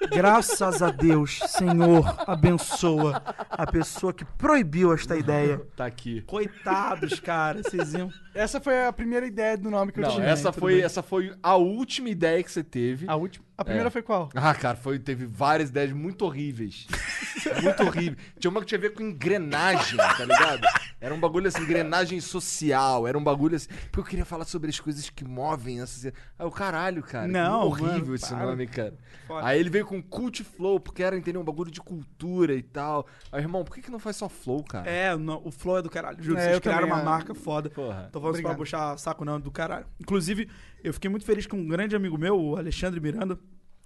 Graças 0.08 0.82
a 0.82 0.90
Deus, 0.90 1.38
Senhor, 1.48 2.14
abençoa 2.26 3.22
a 3.50 3.66
pessoa 3.66 4.12
que 4.12 4.24
proibiu 4.24 4.92
esta 4.94 5.16
ideia. 5.16 5.60
Tá 5.76 5.86
aqui. 5.86 6.22
Coitados, 6.22 7.20
cara, 7.20 7.62
vocês 7.62 7.92
iam. 7.94 8.10
Essa 8.34 8.60
foi 8.60 8.86
a 8.86 8.92
primeira 8.92 9.26
ideia 9.26 9.56
do 9.56 9.70
nome 9.70 9.92
que 9.92 10.00
eu 10.00 10.04
Não, 10.04 10.10
tive. 10.12 10.26
essa 10.26 10.52
foi, 10.52 10.80
essa 10.80 11.02
foi 11.02 11.32
a 11.42 11.56
última 11.56 12.08
ideia 12.08 12.42
que 12.42 12.50
você 12.50 12.62
teve. 12.64 13.06
A 13.08 13.16
última. 13.16 13.44
A 13.60 13.64
primeira 13.64 13.88
É. 13.88 13.90
foi 13.90 14.00
qual? 14.00 14.30
Ah, 14.34 14.54
cara, 14.54 14.74
foi, 14.76 14.98
teve 14.98 15.26
várias 15.26 15.68
ideias 15.68 15.92
muito 15.92 16.24
horríveis. 16.24 16.86
muito 17.62 17.82
horríveis. 17.82 18.16
Tinha 18.38 18.50
uma 18.50 18.60
que 18.60 18.66
tinha 18.66 18.78
a 18.78 18.80
ver 18.80 18.94
com 18.94 19.02
engrenagem, 19.02 19.98
tá 19.98 20.24
ligado? 20.24 20.62
Era 20.98 21.14
um 21.14 21.20
bagulho 21.20 21.46
assim, 21.48 21.62
engrenagem 21.62 22.20
social. 22.20 23.06
Era 23.06 23.18
um 23.18 23.22
bagulho 23.22 23.56
assim. 23.56 23.68
Porque 23.92 24.00
eu 24.00 24.04
queria 24.04 24.24
falar 24.24 24.44
sobre 24.46 24.70
as 24.70 24.80
coisas 24.80 25.10
que 25.10 25.24
movem 25.24 25.80
a 25.80 25.86
sociedade. 25.86 26.22
Aí 26.38 26.46
o 26.46 26.50
caralho, 26.50 27.02
cara. 27.02 27.26
que 27.26 27.32
Não, 27.32 27.66
horrível 27.66 27.98
mano, 28.00 28.14
esse 28.14 28.28
para. 28.34 28.46
nome, 28.46 28.66
cara. 28.66 28.94
Foda. 29.26 29.46
Aí 29.46 29.60
ele 29.60 29.68
veio 29.70 29.84
com 29.84 30.02
Cult 30.02 30.42
Flow, 30.42 30.80
porque 30.80 31.02
era, 31.02 31.16
entendeu? 31.16 31.40
Um 31.42 31.44
bagulho 31.44 31.70
de 31.70 31.80
cultura 31.82 32.54
e 32.54 32.62
tal. 32.62 33.06
Aí, 33.30 33.42
irmão, 33.42 33.62
por 33.62 33.74
que, 33.74 33.82
que 33.82 33.90
não 33.90 33.98
faz 33.98 34.16
só 34.16 34.28
Flow, 34.28 34.64
cara? 34.64 34.88
É, 34.90 35.14
no- 35.16 35.40
o 35.46 35.50
Flow 35.50 35.78
é 35.78 35.82
do 35.82 35.90
caralho. 35.90 36.16
Juro, 36.22 36.38
É, 36.38 36.44
vocês 36.48 36.58
criaram 36.60 36.88
também, 36.88 36.94
uma 36.94 37.02
é. 37.02 37.04
marca 37.04 37.34
foda. 37.34 37.68
Porra. 37.68 38.08
Tô 38.10 38.20
falando 38.20 38.36
isso 38.36 38.42
pra 38.42 38.52
Obrigado. 38.52 38.56
puxar 38.56 38.98
saco 38.98 39.24
não, 39.24 39.36
é 39.36 39.38
do 39.38 39.50
caralho. 39.50 39.86
Inclusive, 40.00 40.48
eu 40.84 40.92
fiquei 40.92 41.10
muito 41.10 41.24
feliz 41.24 41.46
com 41.46 41.56
um 41.56 41.66
grande 41.68 41.94
amigo 41.96 42.16
meu, 42.18 42.38
o 42.40 42.56
Alexandre 42.56 43.00
Miranda, 43.00 43.38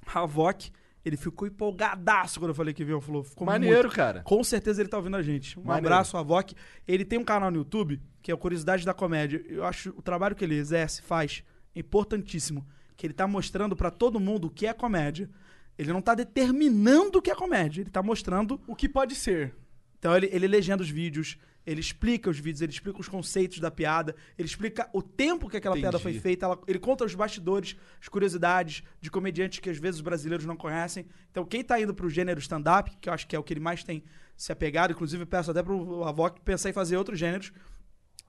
Havok. 0.06 0.70
Ele 1.04 1.18
ficou 1.18 1.46
empolgadaço 1.46 2.40
quando 2.40 2.48
eu 2.50 2.54
falei 2.54 2.72
que 2.72 2.82
veio 2.82 2.98
Flow. 2.98 3.22
Ficou 3.22 3.46
Maneiro, 3.46 3.82
muito- 3.82 3.94
cara. 3.94 4.22
Com 4.22 4.42
certeza 4.42 4.80
ele 4.80 4.88
tá 4.88 4.96
ouvindo 4.96 5.16
a 5.18 5.22
gente. 5.22 5.58
Um 5.58 5.64
Maneiro. 5.64 5.86
abraço, 5.88 6.16
Havok. 6.16 6.54
Ele 6.88 7.04
tem 7.04 7.18
um 7.18 7.24
canal 7.24 7.50
no 7.50 7.58
YouTube, 7.58 8.00
que 8.22 8.30
é 8.30 8.34
o 8.34 8.38
Curiosidade 8.38 8.86
da 8.86 8.94
Comédia. 8.94 9.44
Eu 9.46 9.64
acho 9.66 9.90
o 9.90 10.00
trabalho 10.00 10.34
que 10.34 10.42
ele 10.42 10.54
exerce, 10.54 11.02
faz, 11.02 11.44
é 11.76 11.80
importantíssimo. 11.80 12.66
Que 12.96 13.06
ele 13.06 13.12
tá 13.12 13.26
mostrando 13.26 13.76
pra 13.76 13.90
todo 13.90 14.18
mundo 14.18 14.46
o 14.46 14.50
que 14.50 14.66
é 14.66 14.72
comédia. 14.72 15.28
Ele 15.76 15.92
não 15.92 16.00
tá 16.00 16.14
determinando 16.14 17.18
o 17.18 17.22
que 17.22 17.30
é 17.30 17.34
comédia. 17.34 17.82
Ele 17.82 17.90
tá 17.90 18.02
mostrando 18.02 18.58
O 18.66 18.74
que 18.74 18.88
pode 18.88 19.14
ser? 19.14 19.54
então 19.98 20.16
ele, 20.16 20.28
ele 20.32 20.46
legenda 20.46 20.82
os 20.82 20.88
vídeos, 20.88 21.36
ele 21.66 21.80
explica 21.80 22.28
os 22.28 22.38
vídeos, 22.38 22.60
ele 22.60 22.72
explica 22.72 23.00
os 23.00 23.08
conceitos 23.08 23.58
da 23.58 23.70
piada, 23.70 24.14
ele 24.38 24.46
explica 24.46 24.88
o 24.92 25.00
tempo 25.02 25.48
que 25.48 25.56
aquela 25.56 25.74
piada 25.76 25.98
foi 25.98 26.10
Entendi. 26.10 26.22
feita, 26.22 26.46
ela- 26.46 26.60
ele 26.66 26.78
conta 26.78 27.04
os 27.04 27.14
bastidores, 27.14 27.76
as 28.00 28.08
curiosidades 28.08 28.82
de 29.00 29.10
comediantes 29.10 29.58
que 29.60 29.70
às 29.70 29.78
vezes 29.78 29.96
os 29.96 30.02
brasileiros 30.02 30.44
não 30.46 30.56
conhecem. 30.56 31.06
Então 31.30 31.44
quem 31.44 31.64
tá 31.64 31.80
indo 31.80 31.94
pro 31.94 32.08
gênero 32.10 32.38
stand-up, 32.40 32.90
que 33.00 33.08
eu 33.08 33.12
acho 33.12 33.26
que 33.26 33.34
é 33.34 33.38
o 33.38 33.42
que 33.42 33.52
ele 33.52 33.60
mais 33.60 33.82
tem 33.82 34.04
se 34.36 34.52
apegado, 34.52 34.90
inclusive 34.92 35.22
eu 35.22 35.26
peço 35.26 35.50
até 35.50 35.62
pro 35.62 36.04
Avoc 36.04 36.40
pensar 36.40 36.68
em 36.68 36.72
fazer 36.72 36.96
outros 36.96 37.18
gêneros, 37.18 37.52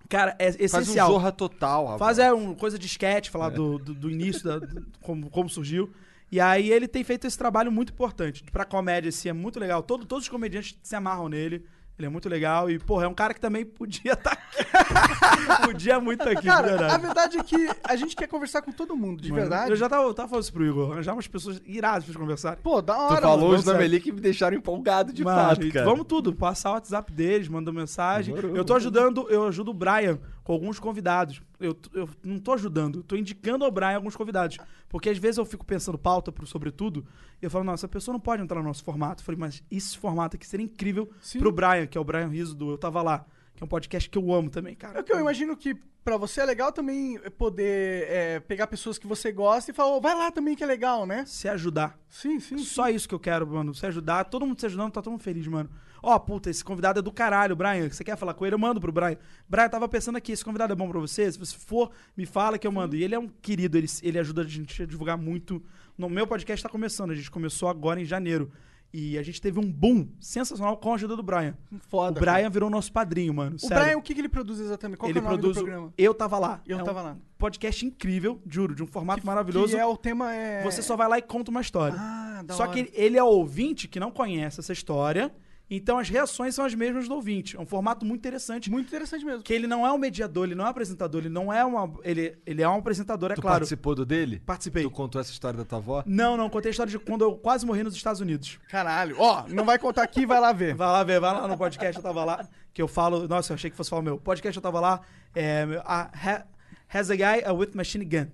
cara, 0.07 0.35
é 0.39 0.51
Faz 0.51 0.55
um 0.59 0.65
essencial. 0.65 1.11
Zorra 1.11 1.31
Total, 1.31 1.83
rapaz. 1.85 1.99
Faz 1.99 2.19
é 2.19 2.31
uma 2.31 2.55
coisa 2.55 2.77
de 2.79 2.85
sketch, 2.87 3.29
falar 3.29 3.49
do, 3.49 3.77
do, 3.79 3.93
do 3.93 4.09
início, 4.09 4.43
da, 4.43 4.59
do- 4.59 4.85
como, 5.01 5.29
como 5.29 5.49
surgiu. 5.49 5.91
E 6.31 6.39
aí 6.39 6.71
ele 6.71 6.87
tem 6.87 7.03
feito 7.03 7.27
esse 7.27 7.37
trabalho 7.37 7.71
muito 7.71 7.93
importante. 7.93 8.43
Pra 8.51 8.65
comédia, 8.65 9.09
assim, 9.09 9.29
é 9.29 9.33
muito 9.33 9.59
legal. 9.59 9.83
Todo, 9.83 10.05
todos 10.05 10.25
os 10.25 10.29
comediantes 10.29 10.77
se 10.81 10.95
amarram 10.95 11.29
nele. 11.29 11.65
Ele 11.97 12.07
é 12.07 12.09
muito 12.09 12.27
legal. 12.27 12.69
E, 12.69 12.77
porra, 12.77 13.05
é 13.05 13.07
um 13.07 13.13
cara 13.13 13.33
que 13.33 13.39
também 13.39 13.63
podia 13.65 14.13
estar 14.13 14.33
aqui. 14.33 14.65
podia 15.65 15.99
muito 15.99 16.19
estar 16.21 16.31
aqui, 16.31 16.41
de 16.41 16.47
Cara, 16.47 16.67
a 16.67 16.69
verdade. 16.77 17.01
verdade 17.01 17.37
é 17.37 17.43
que 17.43 17.69
a 17.83 17.95
gente 17.95 18.15
quer 18.15 18.27
conversar 18.27 18.61
com 18.61 18.71
todo 18.71 18.95
mundo, 18.97 19.21
de 19.21 19.29
Mano, 19.29 19.41
verdade. 19.41 19.71
Eu 19.71 19.77
já 19.77 19.87
tava, 19.87 20.13
tava 20.13 20.27
falando 20.27 20.43
isso 20.43 20.51
pro 20.53 20.65
Igor. 20.65 20.91
Arranjar 20.91 21.13
umas 21.13 21.27
pessoas 21.27 21.61
iradas 21.65 22.03
pra 22.03 22.11
eles 22.11 22.21
conversarem. 22.21 22.59
Pô, 22.61 22.81
da 22.81 22.93
Tu 22.93 22.99
hora, 22.99 23.21
falou 23.21 23.47
mano. 23.49 23.59
os 23.59 23.65
nomes 23.65 23.81
ali 23.81 23.99
que 24.01 24.11
me 24.11 24.19
deixaram 24.19 24.57
empolgado 24.57 25.13
de 25.13 25.23
Mano, 25.23 25.49
fato, 25.49 25.71
cara. 25.71 25.85
Vamos 25.85 26.05
tudo, 26.05 26.33
passar 26.35 26.71
o 26.71 26.73
WhatsApp 26.73 27.11
deles, 27.13 27.47
mandar 27.47 27.71
mensagem. 27.71 28.35
Demorou, 28.35 28.57
eu 28.57 28.65
tô 28.65 28.73
ajudando, 28.75 29.27
eu 29.29 29.47
ajudo 29.47 29.71
o 29.71 29.73
Brian 29.73 30.19
com 30.43 30.51
alguns 30.53 30.79
convidados. 30.79 31.41
Eu, 31.59 31.77
eu 31.93 32.09
não 32.23 32.39
tô 32.39 32.53
ajudando, 32.53 33.01
tô 33.03 33.15
indicando 33.15 33.63
ao 33.63 33.71
Brian 33.71 33.95
alguns 33.95 34.15
convidados. 34.15 34.57
Porque 34.89 35.09
às 35.09 35.17
vezes 35.17 35.37
eu 35.37 35.45
fico 35.45 35.65
pensando 35.65 35.97
pauta 35.97 36.31
pro 36.31 36.45
sobretudo, 36.45 37.05
e 37.41 37.45
eu 37.45 37.49
falo, 37.51 37.63
nossa, 37.63 37.81
essa 37.85 37.87
pessoa 37.87 38.13
não 38.13 38.19
pode 38.19 38.41
entrar 38.41 38.59
no 38.61 38.67
nosso 38.67 38.83
formato. 38.83 39.21
Eu 39.21 39.25
falei, 39.25 39.39
mas 39.39 39.63
esse 39.71 39.97
formato 39.97 40.35
aqui 40.35 40.45
seria 40.45 40.65
incrível 40.65 41.09
Sim. 41.21 41.39
pro 41.39 41.51
Brian, 41.51 41.87
que 41.87 41.97
é 41.97 42.01
o 42.01 42.03
Brian 42.03 42.27
Riso 42.27 42.55
do 42.55 42.71
Eu 42.71 42.77
Tava 42.77 43.01
Lá, 43.01 43.25
que 43.55 43.63
é 43.63 43.65
um 43.65 43.69
podcast 43.69 44.09
que 44.09 44.17
eu 44.17 44.33
amo 44.33 44.49
também, 44.49 44.75
cara. 44.75 44.99
É 44.99 45.01
o 45.01 45.03
que 45.03 45.13
eu 45.13 45.19
imagino 45.19 45.55
que 45.55 45.75
pra 46.03 46.17
você 46.17 46.41
é 46.41 46.45
legal 46.45 46.71
também 46.71 47.17
poder 47.35 48.05
é, 48.07 48.39
pegar 48.39 48.67
pessoas 48.67 48.99
que 48.99 49.07
você 49.07 49.31
gosta 49.31 49.71
e 49.71 49.73
falar, 49.73 49.95
"Ô, 49.95 49.99
vai 49.99 50.13
lá 50.13 50.29
também 50.31 50.55
que 50.55 50.63
é 50.63 50.67
legal, 50.67 51.05
né? 51.05 51.25
Se 51.25 51.49
ajudar. 51.49 51.97
Sim, 52.07 52.39
sim. 52.39 52.59
Só 52.59 52.89
isso 52.89 53.09
que 53.09 53.15
eu 53.15 53.19
quero, 53.19 53.47
mano. 53.47 53.73
Se 53.73 53.85
ajudar, 53.87 54.25
todo 54.25 54.45
mundo 54.45 54.59
se 54.59 54.67
ajudando, 54.67 54.91
tá 54.91 55.01
todo 55.01 55.11
mundo 55.13 55.23
feliz, 55.23 55.47
mano. 55.47 55.69
Ó, 56.07 56.19
puta, 56.19 56.51
esse 56.51 56.63
convidado 56.63 56.99
é 56.99 57.01
do 57.01 57.11
caralho, 57.11 57.55
Brian. 57.55 57.89
Você 57.89 58.03
quer 58.03 58.15
falar 58.15 58.35
com 58.35 58.45
ele? 58.45 58.53
Eu 58.53 58.59
mando 58.59 58.79
pro 58.79 58.91
Brian. 58.91 59.17
Brian, 59.49 59.67
tava 59.67 59.87
pensando 59.87 60.17
aqui, 60.17 60.31
esse 60.31 60.45
convidado 60.45 60.71
é 60.71 60.75
bom 60.75 60.87
pra 60.87 60.99
você? 60.99 61.31
Se 61.31 61.39
você 61.39 61.57
for, 61.57 61.89
me 62.15 62.27
fala 62.27 62.59
que 62.59 62.67
eu 62.67 62.71
mando. 62.71 62.95
E 62.95 63.03
ele 63.03 63.15
é 63.15 63.19
um 63.19 63.27
querido, 63.27 63.75
ele, 63.75 63.87
ele 64.03 64.19
ajuda 64.19 64.43
a 64.43 64.45
gente 64.45 64.83
a 64.83 64.85
divulgar 64.85 65.17
muito. 65.17 65.63
No 65.97 66.07
meu 66.07 66.27
podcast 66.27 66.61
tá 66.61 66.69
começando, 66.69 67.09
a 67.09 67.15
gente 67.15 67.31
começou 67.31 67.67
agora 67.69 67.99
em 67.99 68.05
janeiro. 68.05 68.51
E 68.93 69.17
a 69.17 69.23
gente 69.23 69.41
teve 69.41 69.59
um 69.59 69.69
boom 69.69 70.07
sensacional 70.19 70.77
com 70.77 70.91
a 70.91 70.95
ajuda 70.95 71.17
do 71.17 71.23
Brian. 71.23 71.57
Foda. 71.89 72.17
o 72.17 72.23
Brian 72.23 72.49
virou 72.51 72.69
nosso 72.69 72.93
padrinho, 72.93 73.33
mano. 73.33 73.55
O 73.55 73.59
sério. 73.59 73.83
Brian, 73.83 73.97
o 73.97 74.01
que, 74.01 74.13
que 74.13 74.21
ele 74.21 74.29
produz 74.29 74.59
exatamente? 74.59 74.99
Qual 74.99 75.09
ele 75.09 75.19
que 75.19 75.25
é 75.25 75.27
o 75.27 75.31
nome 75.31 75.41
produz 75.41 75.57
do 75.57 75.63
programa? 75.63 75.93
Eu 75.97 76.13
Tava 76.13 76.37
Lá. 76.37 76.61
Eu 76.67 76.77
É 76.77 76.81
um 76.81 76.85
Tava 76.85 77.01
Lá. 77.01 77.17
podcast 77.37 77.83
incrível, 77.83 78.39
juro, 78.47 78.75
de 78.75 78.83
um 78.83 78.87
formato 78.87 79.25
maravilhoso. 79.25 79.73
Que 79.75 79.81
é 79.81 79.85
o 79.85 79.97
tema 79.97 80.33
é... 80.33 80.63
Você 80.63 80.81
só 80.81 80.95
vai 80.95 81.09
lá 81.09 81.17
e 81.17 81.21
conta 81.23 81.51
uma 81.51 81.61
história. 81.61 81.97
Ah, 81.99 82.43
da 82.45 82.53
Só 82.53 82.63
hora. 82.63 82.71
que 82.71 82.79
ele, 82.79 82.91
ele 82.93 83.17
é 83.17 83.23
ouvinte 83.23 83.87
que 83.87 83.99
não 83.99 84.11
conhece 84.11 84.61
essa 84.61 84.71
história, 84.71 85.33
então 85.69 85.97
as 85.97 86.07
reações 86.09 86.53
são 86.53 86.63
as 86.63 86.73
mesmas 86.75 87.07
do 87.07 87.15
ouvinte. 87.15 87.55
É 87.57 87.59
um 87.59 87.65
formato 87.65 88.05
muito 88.05 88.19
interessante. 88.19 88.69
Muito 88.69 88.87
interessante 88.87 89.25
mesmo. 89.25 89.41
Que 89.43 89.53
ele 89.53 89.65
não 89.67 89.85
é 89.85 89.91
um 89.91 89.97
mediador, 89.97 90.45
ele 90.45 90.55
não 90.55 90.63
é 90.65 90.67
um 90.67 90.71
apresentador, 90.71 91.21
ele 91.21 91.29
não 91.29 91.51
é 91.51 91.65
uma. 91.65 91.91
Ele, 92.03 92.37
ele 92.45 92.61
é 92.61 92.69
um 92.69 92.75
apresentador, 92.77 93.31
é 93.31 93.35
Tu 93.35 93.41
claro. 93.41 93.55
participou 93.57 93.95
do 93.95 94.05
dele? 94.05 94.41
Participei. 94.45 94.83
Tu 94.83 94.91
contou 94.91 95.19
essa 95.19 95.31
história 95.31 95.57
da 95.57 95.65
tua 95.65 95.79
avó? 95.79 96.03
Não, 96.05 96.37
não, 96.37 96.49
contei 96.49 96.69
a 96.69 96.71
história 96.71 96.91
de 96.91 96.99
quando 96.99 97.23
eu 97.23 97.35
quase 97.35 97.65
morri 97.65 97.81
nos 97.83 97.95
Estados 97.95 98.21
Unidos. 98.21 98.59
Caralho. 98.69 99.15
Ó, 99.19 99.45
não 99.47 99.65
vai 99.65 99.79
contar 99.79 100.03
aqui, 100.03 100.25
vai 100.25 100.39
lá 100.39 100.51
ver. 100.53 100.75
Vai 100.75 100.87
lá 100.87 101.03
ver, 101.03 101.19
vai 101.19 101.33
lá 101.33 101.47
no 101.47 101.57
podcast, 101.57 101.97
eu 101.97 102.03
tava 102.03 102.23
lá. 102.23 102.47
Que 102.73 102.81
eu 102.81 102.87
falo. 102.87 103.27
Nossa, 103.27 103.53
eu 103.53 103.55
achei 103.55 103.69
que 103.71 103.75
fosse 103.77 103.89
falar 103.89 104.01
o 104.01 104.05
meu. 104.05 104.17
Podcast 104.19 104.55
eu 104.55 104.61
tava 104.61 104.79
lá. 104.79 105.01
É, 105.33 105.65
a, 105.83 106.09
ha- 106.13 106.45
has 106.93 107.09
a 107.09 107.15
guy 107.15 107.43
with 107.57 107.71
machine 107.73 108.05
gun. 108.05 108.27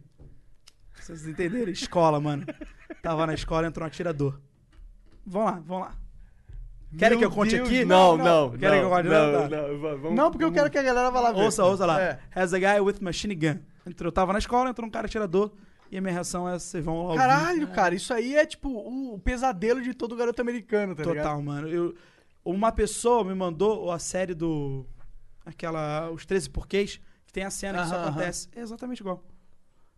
Pra 0.94 1.02
Vocês 1.04 1.28
entenderem? 1.28 1.72
Escola, 1.72 2.20
mano. 2.20 2.46
Tava 3.02 3.26
na 3.26 3.34
escola, 3.34 3.66
entrou 3.68 3.84
um 3.86 3.88
atirador. 3.88 4.40
Vamos 5.26 5.52
lá, 5.52 5.64
vamos 5.66 5.88
lá. 5.88 5.96
Querem 6.98 7.18
que 7.18 7.26
eu 7.26 7.32
conte 7.32 7.56
Deus, 7.56 7.68
aqui? 7.68 7.86
Não, 7.86 8.18
não. 8.18 8.52
Querem 8.52 8.80
que 8.80 8.86
eu 8.86 8.90
conte? 8.90 9.08
não, 9.08 9.32
Tá. 9.32 9.50
não, 9.50 9.80
va- 9.80 9.96
vamos- 9.96 10.16
Não, 10.16 10.32
porque 10.32 10.44
eu 10.46 10.52
quero 10.52 10.70
que 10.70 10.78
a 10.78 10.84
galera 10.84 11.10
vá 11.10 11.20
lá 11.22 11.32
ver. 11.32 11.42
Ouça, 11.42 11.64
ouça 11.64 11.86
lá. 11.86 12.02
É. 12.02 12.20
Has 12.36 12.54
a 12.54 12.60
guy 12.60 12.80
with 12.82 12.96
machine 13.02 13.34
gun. 13.36 13.60
Eu 14.00 14.12
tava 14.12 14.34
na 14.34 14.40
escola, 14.40 14.70
entrou 14.70 14.88
um 14.88 14.92
cara 14.92 15.08
atirador. 15.08 15.52
E 15.90 15.98
a 15.98 16.02
minha 16.02 16.14
reação 16.14 16.48
é: 16.48 16.58
vocês 16.58 16.84
vão 16.84 16.98
lá 16.98 17.04
ouvir. 17.04 17.18
Caralho, 17.18 17.68
cara, 17.70 17.96
isso 17.96 18.14
aí 18.14 18.36
é 18.36 18.46
tipo 18.46 18.70
o, 18.70 19.20
pesadelo 19.20 19.82
de 19.82 19.94
todo 19.94 20.16
garoto 20.16 20.42
americano, 20.42 20.96
tá 20.96 21.04
ligado? 21.04 21.24
Total, 21.24 21.42
mano. 21.42 21.68
Eu, 21.68 21.96
uma 22.46 22.72
pessoa 22.72 23.24
me 23.24 23.34
mandou 23.34 23.92
a 23.92 24.00
série 24.00 24.34
do. 24.34 24.86
Aquela. 25.46 26.10
Os 26.12 26.26
13 26.26 26.50
porquês, 26.50 27.00
que 27.26 27.34
tem 27.34 27.44
a 27.44 27.50
cena 27.50 27.80
que 27.80 27.86
isso 27.86 27.96
Aham, 27.96 28.10
acontece. 28.10 28.48
É 28.56 28.62
exatamente 28.62 29.00
igual. 29.00 29.24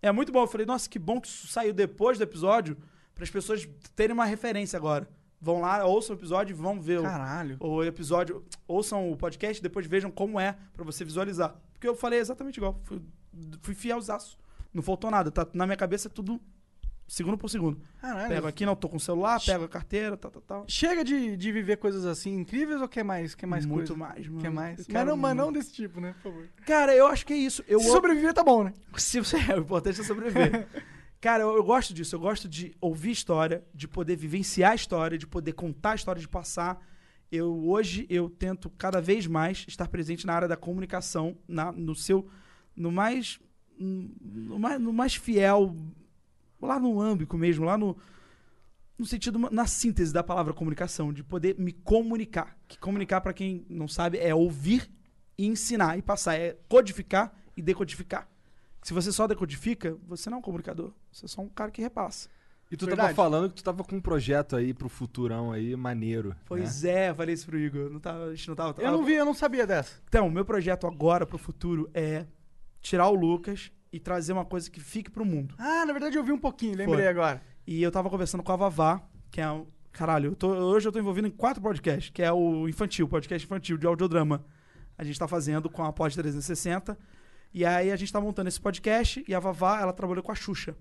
É 0.02 0.12
muito 0.12 0.32
bom. 0.32 0.42
Eu 0.42 0.48
falei, 0.48 0.66
nossa, 0.66 0.90
que 0.90 1.00
bom 1.00 1.20
que 1.22 1.28
isso 1.28 1.48
saiu 1.48 1.74
depois 1.74 2.18
do 2.18 2.24
episódio, 2.24 2.78
para 3.14 3.24
as 3.24 3.30
pessoas 3.30 3.68
terem 3.96 4.14
uma 4.14 4.26
referência 4.26 4.76
agora. 4.78 5.08
Vão 5.44 5.60
lá, 5.60 5.84
ouçam 5.86 6.16
o 6.16 6.20
episódio 6.20 6.54
e 6.54 6.56
vão 6.56 6.80
ver 6.80 7.02
o- 7.02 7.04
Caralho. 7.04 7.58
o, 7.60 7.84
episódio. 7.84 8.46
Ouçam 8.66 9.12
o 9.12 9.18
podcast 9.18 9.62
depois 9.62 9.86
vejam 9.86 10.10
como 10.10 10.40
é, 10.40 10.56
pra 10.74 10.86
você 10.86 11.04
visualizar. 11.04 11.54
Porque 11.74 11.86
eu 11.86 11.96
falei 11.96 12.20
exatamente 12.20 12.56
igual. 12.58 12.80
Fui, 12.86 13.02
fui 13.62 13.76
fielzaço. 13.76 14.38
Não 14.74 14.82
faltou 14.82 15.12
nada. 15.12 15.30
Tá 15.30 15.46
na 15.54 15.66
minha 15.66 15.76
cabeça 15.76 16.10
tudo 16.10 16.40
segundo 17.06 17.38
por 17.38 17.50
segundo. 17.50 17.78
Caralho. 18.00 18.30
Pego 18.30 18.48
aqui, 18.48 18.66
não 18.66 18.74
tô 18.74 18.88
com 18.88 18.96
o 18.96 19.00
celular, 19.02 19.38
pego 19.46 19.66
a 19.66 19.68
carteira, 19.68 20.16
tal, 20.16 20.32
tal, 20.32 20.42
tal. 20.42 20.66
Chega 20.70 21.04
de, 21.04 21.36
de 21.36 21.52
viver 21.52 21.76
coisas 21.76 22.06
assim 22.06 22.34
incríveis 22.36 22.82
ou 22.82 22.88
quer 22.88 23.04
mais? 23.04 23.36
Quer 23.36 23.46
mais 23.46 23.66
Muito 23.66 23.94
coisa? 23.94 24.00
mais, 24.14 24.26
mano. 24.26 24.42
Quer 24.42 24.50
mais? 24.50 24.78
Mas 24.78 24.88
quero 24.88 25.10
não, 25.10 25.18
mas 25.18 25.36
não 25.36 25.52
desse 25.52 25.74
tipo, 25.74 26.00
né? 26.00 26.16
Por 26.24 26.32
favor. 26.32 26.48
Cara, 26.66 26.96
eu 26.96 27.06
acho 27.08 27.26
que 27.26 27.34
é 27.34 27.38
isso. 27.38 27.62
Eu 27.68 27.82
Se 27.82 27.92
sobreviver, 27.92 28.34
tá 28.34 28.46
bom, 28.46 28.64
né? 28.64 28.74
Se 28.96 29.20
você 29.20 29.36
é 29.38 29.56
o 29.58 29.60
importante 29.60 30.00
é 30.00 30.04
sobreviver. 30.06 30.68
Cara, 31.24 31.44
eu, 31.44 31.56
eu 31.56 31.64
gosto 31.64 31.94
disso. 31.94 32.18
Eu 32.18 32.20
gosto 32.20 32.50
de 32.50 32.76
ouvir 32.82 33.12
história, 33.12 33.64
de 33.74 33.88
poder 33.88 34.18
vivenciar 34.18 34.74
a 34.74 34.76
história, 34.76 35.18
de 35.18 35.26
poder 35.26 35.54
contar 35.54 35.92
a 35.92 35.96
história, 35.96 36.20
de 36.20 36.28
passar. 36.28 36.86
Eu 37.32 37.66
hoje 37.70 38.06
eu 38.10 38.30
tento 38.30 38.70
cada 38.72 39.00
vez 39.00 39.26
mais 39.26 39.64
estar 39.66 39.88
presente 39.88 40.28
na 40.28 40.34
área 40.34 40.50
da 40.50 40.58
comunicação, 40.58 41.38
na, 41.48 41.72
no 41.72 41.96
seu, 41.96 42.28
no 42.76 42.92
mais, 42.92 43.40
no 43.80 44.60
mais, 44.60 44.82
no 44.82 44.92
mais 44.92 45.16
fiel, 45.16 45.74
lá 46.62 46.78
no 46.78 47.00
âmbito 47.00 47.38
mesmo, 47.38 47.64
lá 47.64 47.78
no, 47.78 47.96
no 49.00 49.06
sentido 49.06 49.40
na 49.50 49.66
síntese 49.66 50.12
da 50.12 50.26
palavra 50.26 50.54
comunicação, 50.54 51.14
de 51.14 51.24
poder 51.24 51.58
me 51.58 51.72
comunicar. 51.72 52.58
Que 52.68 52.78
comunicar 52.78 53.22
para 53.22 53.32
quem 53.32 53.66
não 53.70 53.88
sabe 53.88 54.18
é 54.18 54.36
ouvir 54.36 54.92
e 55.38 55.48
ensinar 55.48 55.98
e 55.98 56.02
passar, 56.02 56.36
é 56.36 56.58
codificar 56.68 57.34
e 57.56 57.62
decodificar. 57.62 58.33
Se 58.84 58.94
você 58.94 59.12
só 59.12 59.28
decodifica, 59.28 59.98
você 60.08 60.30
não 60.30 60.38
é 60.38 60.40
um 60.40 60.42
comunicador. 60.44 60.92
Você 61.12 61.26
é 61.26 61.28
só 61.28 61.42
um 61.42 61.50
cara 61.50 61.72
que 61.72 61.82
repassa. 61.82 62.30
E 62.72 62.76
tu 62.78 62.86
Verdade. 62.86 63.10
tava 63.10 63.16
falando 63.16 63.50
que 63.50 63.56
tu 63.56 63.64
tava 63.64 63.84
com 63.84 63.96
um 63.96 64.02
projeto 64.02 64.56
aí 64.56 64.74
pro 64.74 64.90
futurão 64.90 65.52
aí, 65.52 65.76
maneiro. 65.76 66.36
Pois 66.46 66.84
né? 66.84 66.90
é, 66.92 67.10
eu 67.12 67.16
falei 67.16 67.34
isso 67.36 67.46
pro 67.46 67.58
Igor. 67.60 67.90
Não 67.90 68.00
tava, 68.00 68.26
a 68.26 68.36
gente 68.36 68.48
não 68.48 68.56
tava. 68.56 68.82
Eu 68.82 68.92
não 68.92 69.04
vi, 69.06 69.14
eu 69.14 69.26
não 69.26 69.34
sabia 69.34 69.68
dessa. 69.68 69.94
Então, 70.08 70.30
meu 70.30 70.44
projeto 70.44 70.88
agora 70.88 71.26
pro 71.26 71.38
futuro 71.38 71.90
é 71.94 72.26
tirar 72.82 73.08
o 73.10 73.14
Lucas 73.14 73.72
e 73.92 74.00
trazer 74.00 74.34
uma 74.34 74.44
coisa 74.44 74.72
que 74.72 74.80
fique 74.80 75.12
pro 75.12 75.24
mundo. 75.24 75.54
Ah, 75.60 75.86
na 75.86 75.94
verdade 75.94 76.18
eu 76.18 76.24
vi 76.24 76.32
um 76.32 76.38
pouquinho, 76.40 76.76
lembrei 76.76 77.02
Foi. 77.04 77.08
agora. 77.08 77.42
E 77.68 77.82
eu 77.82 77.92
tava 77.92 78.10
conversando 78.10 78.42
com 78.44 78.52
a 78.52 78.56
Vavá, 78.56 79.02
que 79.30 79.40
é 79.40 79.50
um. 79.50 79.68
Caralho, 79.92 80.32
eu 80.32 80.36
tô- 80.36 80.50
hoje 80.50 80.88
eu 80.88 80.92
tô 80.92 80.98
envolvido 80.98 81.28
em 81.28 81.32
quatro 81.32 81.62
podcasts, 81.62 82.10
que 82.10 82.24
é 82.24 82.32
o 82.34 82.68
infantil, 82.68 83.08
podcast 83.08 83.46
infantil 83.46 83.78
de 83.78 83.86
audiodrama. 83.86 84.44
A 84.98 85.04
gente 85.04 85.20
tá 85.20 85.28
fazendo 85.28 85.70
com 85.70 85.84
a 85.84 85.94
Pod 85.94 86.16
360. 86.16 86.98
E 87.54 87.64
aí 87.64 87.92
a 87.92 87.96
gente 87.96 88.12
tá 88.12 88.20
montando 88.20 88.50
esse 88.50 88.60
podcast 88.60 89.24
e 89.28 89.36
a 89.36 89.40
Vavá, 89.40 89.80
ela 89.80 89.94
trabalhou 89.94 90.24
com 90.24 90.32
a 90.32 90.36
Xuxa. 90.36 90.76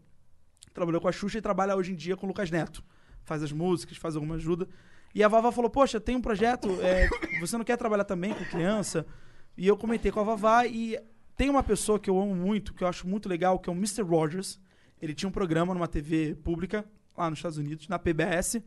Trabalhou 0.72 1.00
com 1.00 1.08
a 1.08 1.12
Xuxa 1.12 1.36
e 1.36 1.42
trabalha 1.42 1.76
hoje 1.76 1.92
em 1.92 1.94
dia 1.94 2.16
com 2.16 2.24
o 2.24 2.28
Lucas 2.28 2.50
Neto. 2.50 2.82
Faz 3.24 3.42
as 3.42 3.52
músicas, 3.52 3.98
faz 3.98 4.16
alguma 4.16 4.36
ajuda. 4.36 4.66
E 5.14 5.22
a 5.22 5.28
Vavá 5.28 5.52
falou: 5.52 5.70
Poxa, 5.70 6.00
tem 6.00 6.16
um 6.16 6.20
projeto, 6.22 6.68
é, 6.80 7.08
você 7.40 7.58
não 7.58 7.64
quer 7.64 7.76
trabalhar 7.76 8.04
também 8.04 8.32
com 8.32 8.44
criança? 8.46 9.06
E 9.54 9.66
eu 9.66 9.76
comentei 9.76 10.10
com 10.10 10.20
a 10.20 10.22
Vavá 10.22 10.66
e 10.66 10.98
tem 11.36 11.50
uma 11.50 11.62
pessoa 11.62 11.98
que 11.98 12.08
eu 12.08 12.18
amo 12.18 12.34
muito, 12.34 12.72
que 12.72 12.82
eu 12.82 12.88
acho 12.88 13.06
muito 13.06 13.28
legal, 13.28 13.58
que 13.58 13.68
é 13.68 13.72
o 13.72 13.76
Mr. 13.76 14.02
Rogers. 14.02 14.58
Ele 15.00 15.12
tinha 15.12 15.28
um 15.28 15.32
programa 15.32 15.74
numa 15.74 15.88
TV 15.88 16.34
pública, 16.36 16.86
lá 17.14 17.28
nos 17.28 17.38
Estados 17.38 17.58
Unidos, 17.58 17.86
na 17.86 17.98
PBS, 17.98 18.62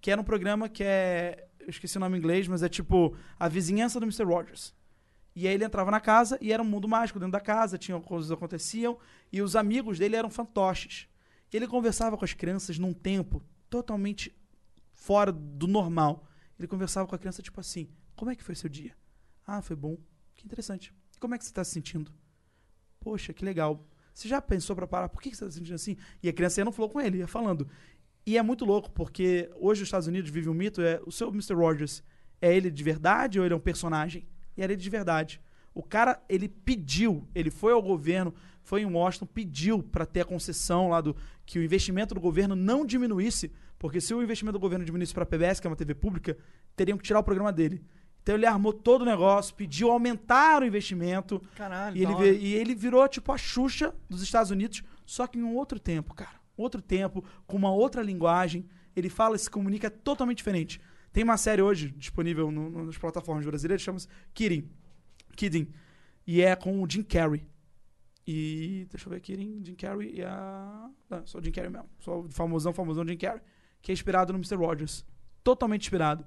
que 0.00 0.10
era 0.10 0.20
um 0.20 0.24
programa 0.24 0.70
que 0.70 0.82
é. 0.82 1.48
Eu 1.60 1.68
esqueci 1.68 1.96
o 1.96 2.00
nome 2.00 2.16
em 2.16 2.18
inglês, 2.18 2.48
mas 2.48 2.62
é 2.62 2.68
tipo 2.68 3.14
a 3.38 3.46
vizinhança 3.46 4.00
do 4.00 4.06
Mr. 4.06 4.24
Rogers. 4.24 4.74
E 5.34 5.48
aí 5.48 5.54
ele 5.54 5.64
entrava 5.64 5.90
na 5.90 6.00
casa 6.00 6.38
e 6.40 6.52
era 6.52 6.62
um 6.62 6.66
mundo 6.66 6.86
mágico 6.86 7.18
dentro 7.18 7.32
da 7.32 7.40
casa, 7.40 7.78
tinha 7.78 7.98
coisas 8.00 8.28
que 8.28 8.34
aconteciam, 8.34 8.98
e 9.32 9.40
os 9.40 9.56
amigos 9.56 9.98
dele 9.98 10.16
eram 10.16 10.30
fantoches. 10.30 11.08
Ele 11.52 11.66
conversava 11.66 12.16
com 12.16 12.24
as 12.24 12.32
crianças 12.32 12.78
num 12.78 12.92
tempo 12.92 13.42
totalmente 13.68 14.34
fora 14.92 15.32
do 15.32 15.66
normal. 15.66 16.26
Ele 16.58 16.68
conversava 16.68 17.06
com 17.06 17.14
a 17.14 17.18
criança 17.18 17.42
tipo 17.42 17.60
assim: 17.60 17.88
Como 18.14 18.30
é 18.30 18.36
que 18.36 18.42
foi 18.42 18.54
seu 18.54 18.68
dia? 18.68 18.94
Ah, 19.46 19.60
foi 19.60 19.76
bom. 19.76 19.96
Que 20.34 20.46
interessante. 20.46 20.94
Como 21.18 21.34
é 21.34 21.38
que 21.38 21.44
você 21.44 21.50
está 21.50 21.64
se 21.64 21.72
sentindo? 21.72 22.12
Poxa, 23.00 23.32
que 23.32 23.44
legal. 23.44 23.86
Você 24.14 24.28
já 24.28 24.40
pensou 24.40 24.76
pra 24.76 24.86
parar? 24.86 25.08
Por 25.08 25.20
que 25.20 25.30
que 25.30 25.36
você 25.36 25.44
está 25.44 25.52
se 25.52 25.58
sentindo 25.58 25.74
assim? 25.74 25.96
E 26.22 26.28
a 26.28 26.32
criança 26.32 26.60
ia 26.60 26.64
não 26.64 26.72
falou 26.72 26.90
com 26.90 27.00
ele, 27.00 27.18
ia 27.18 27.26
falando. 27.26 27.68
E 28.24 28.38
é 28.38 28.42
muito 28.42 28.64
louco, 28.64 28.90
porque 28.90 29.50
hoje 29.56 29.82
os 29.82 29.88
Estados 29.88 30.06
Unidos 30.06 30.30
vive 30.30 30.48
um 30.48 30.54
mito, 30.54 30.80
é 30.80 31.00
o 31.04 31.10
seu 31.10 31.28
Mr. 31.28 31.54
Rogers, 31.54 32.02
é 32.40 32.54
ele 32.54 32.70
de 32.70 32.82
verdade 32.84 33.38
ou 33.38 33.44
ele 33.44 33.54
é 33.54 33.56
um 33.56 33.60
personagem? 33.60 34.28
E 34.56 34.62
era 34.62 34.72
ele 34.72 34.82
de 34.82 34.90
verdade. 34.90 35.40
O 35.74 35.82
cara, 35.82 36.22
ele 36.28 36.48
pediu, 36.48 37.26
ele 37.34 37.50
foi 37.50 37.72
ao 37.72 37.82
governo, 37.82 38.34
foi 38.62 38.82
em 38.82 38.86
Washington, 38.86 39.26
pediu 39.26 39.82
para 39.82 40.04
ter 40.04 40.20
a 40.20 40.24
concessão 40.24 40.88
lá 40.88 41.00
do 41.00 41.16
que 41.46 41.58
o 41.58 41.62
investimento 41.62 42.14
do 42.14 42.20
governo 42.20 42.54
não 42.54 42.84
diminuísse, 42.84 43.50
porque 43.78 44.00
se 44.00 44.14
o 44.14 44.22
investimento 44.22 44.58
do 44.58 44.60
governo 44.60 44.84
diminuísse 44.84 45.14
para 45.14 45.22
a 45.22 45.26
PBS, 45.26 45.60
que 45.60 45.66
é 45.66 45.70
uma 45.70 45.76
TV 45.76 45.94
pública, 45.94 46.36
teriam 46.76 46.98
que 46.98 47.04
tirar 47.04 47.20
o 47.20 47.24
programa 47.24 47.52
dele. 47.52 47.82
Então 48.22 48.36
ele 48.36 48.46
armou 48.46 48.72
todo 48.72 49.02
o 49.02 49.04
negócio, 49.04 49.54
pediu 49.54 49.90
aumentar 49.90 50.62
o 50.62 50.64
investimento. 50.64 51.42
Caralho, 51.56 51.96
E 51.96 52.04
ele, 52.04 52.38
e 52.38 52.54
ele 52.54 52.74
virou 52.74 53.06
tipo 53.08 53.32
a 53.32 53.38
Xuxa 53.38 53.94
dos 54.08 54.22
Estados 54.22 54.50
Unidos, 54.50 54.82
só 55.04 55.26
que 55.26 55.38
em 55.38 55.42
um 55.42 55.56
outro 55.56 55.80
tempo, 55.80 56.14
cara. 56.14 56.40
Outro 56.56 56.80
tempo, 56.80 57.24
com 57.46 57.56
uma 57.56 57.72
outra 57.72 58.02
linguagem. 58.02 58.64
Ele 58.94 59.08
fala 59.08 59.36
e 59.36 59.38
se 59.38 59.50
comunica 59.50 59.90
totalmente 59.90 60.36
diferente. 60.38 60.80
Tem 61.12 61.22
uma 61.24 61.36
série 61.36 61.60
hoje 61.62 61.90
disponível 61.90 62.50
no- 62.50 62.70
no- 62.70 62.84
nas 62.86 62.96
plataformas 62.98 63.44
brasileiras, 63.44 63.82
chama-se 63.82 64.08
Kidding. 64.32 64.68
Kidding. 65.36 65.68
E 66.26 66.40
é 66.40 66.54
com 66.56 66.82
o 66.82 66.88
Jim 66.88 67.02
Carrey. 67.02 67.46
E. 68.26 68.86
Deixa 68.90 69.06
eu 69.08 69.10
ver, 69.12 69.20
Kidding, 69.20 69.62
Jim 69.64 69.74
Carrey 69.74 70.14
e 70.16 70.22
a. 70.22 70.88
Não, 71.10 71.26
só 71.26 71.38
o 71.38 71.42
Jim 71.44 71.50
Carrey 71.50 71.70
mesmo. 71.70 71.88
Só 72.00 72.20
o 72.20 72.28
famosão, 72.30 72.72
famosão 72.72 73.06
Jim 73.06 73.16
Carrey. 73.16 73.40
Que 73.80 73.90
é 73.90 73.94
inspirado 73.94 74.32
no 74.32 74.38
Mr. 74.38 74.54
Rogers. 74.56 75.04
Totalmente 75.42 75.82
inspirado. 75.82 76.24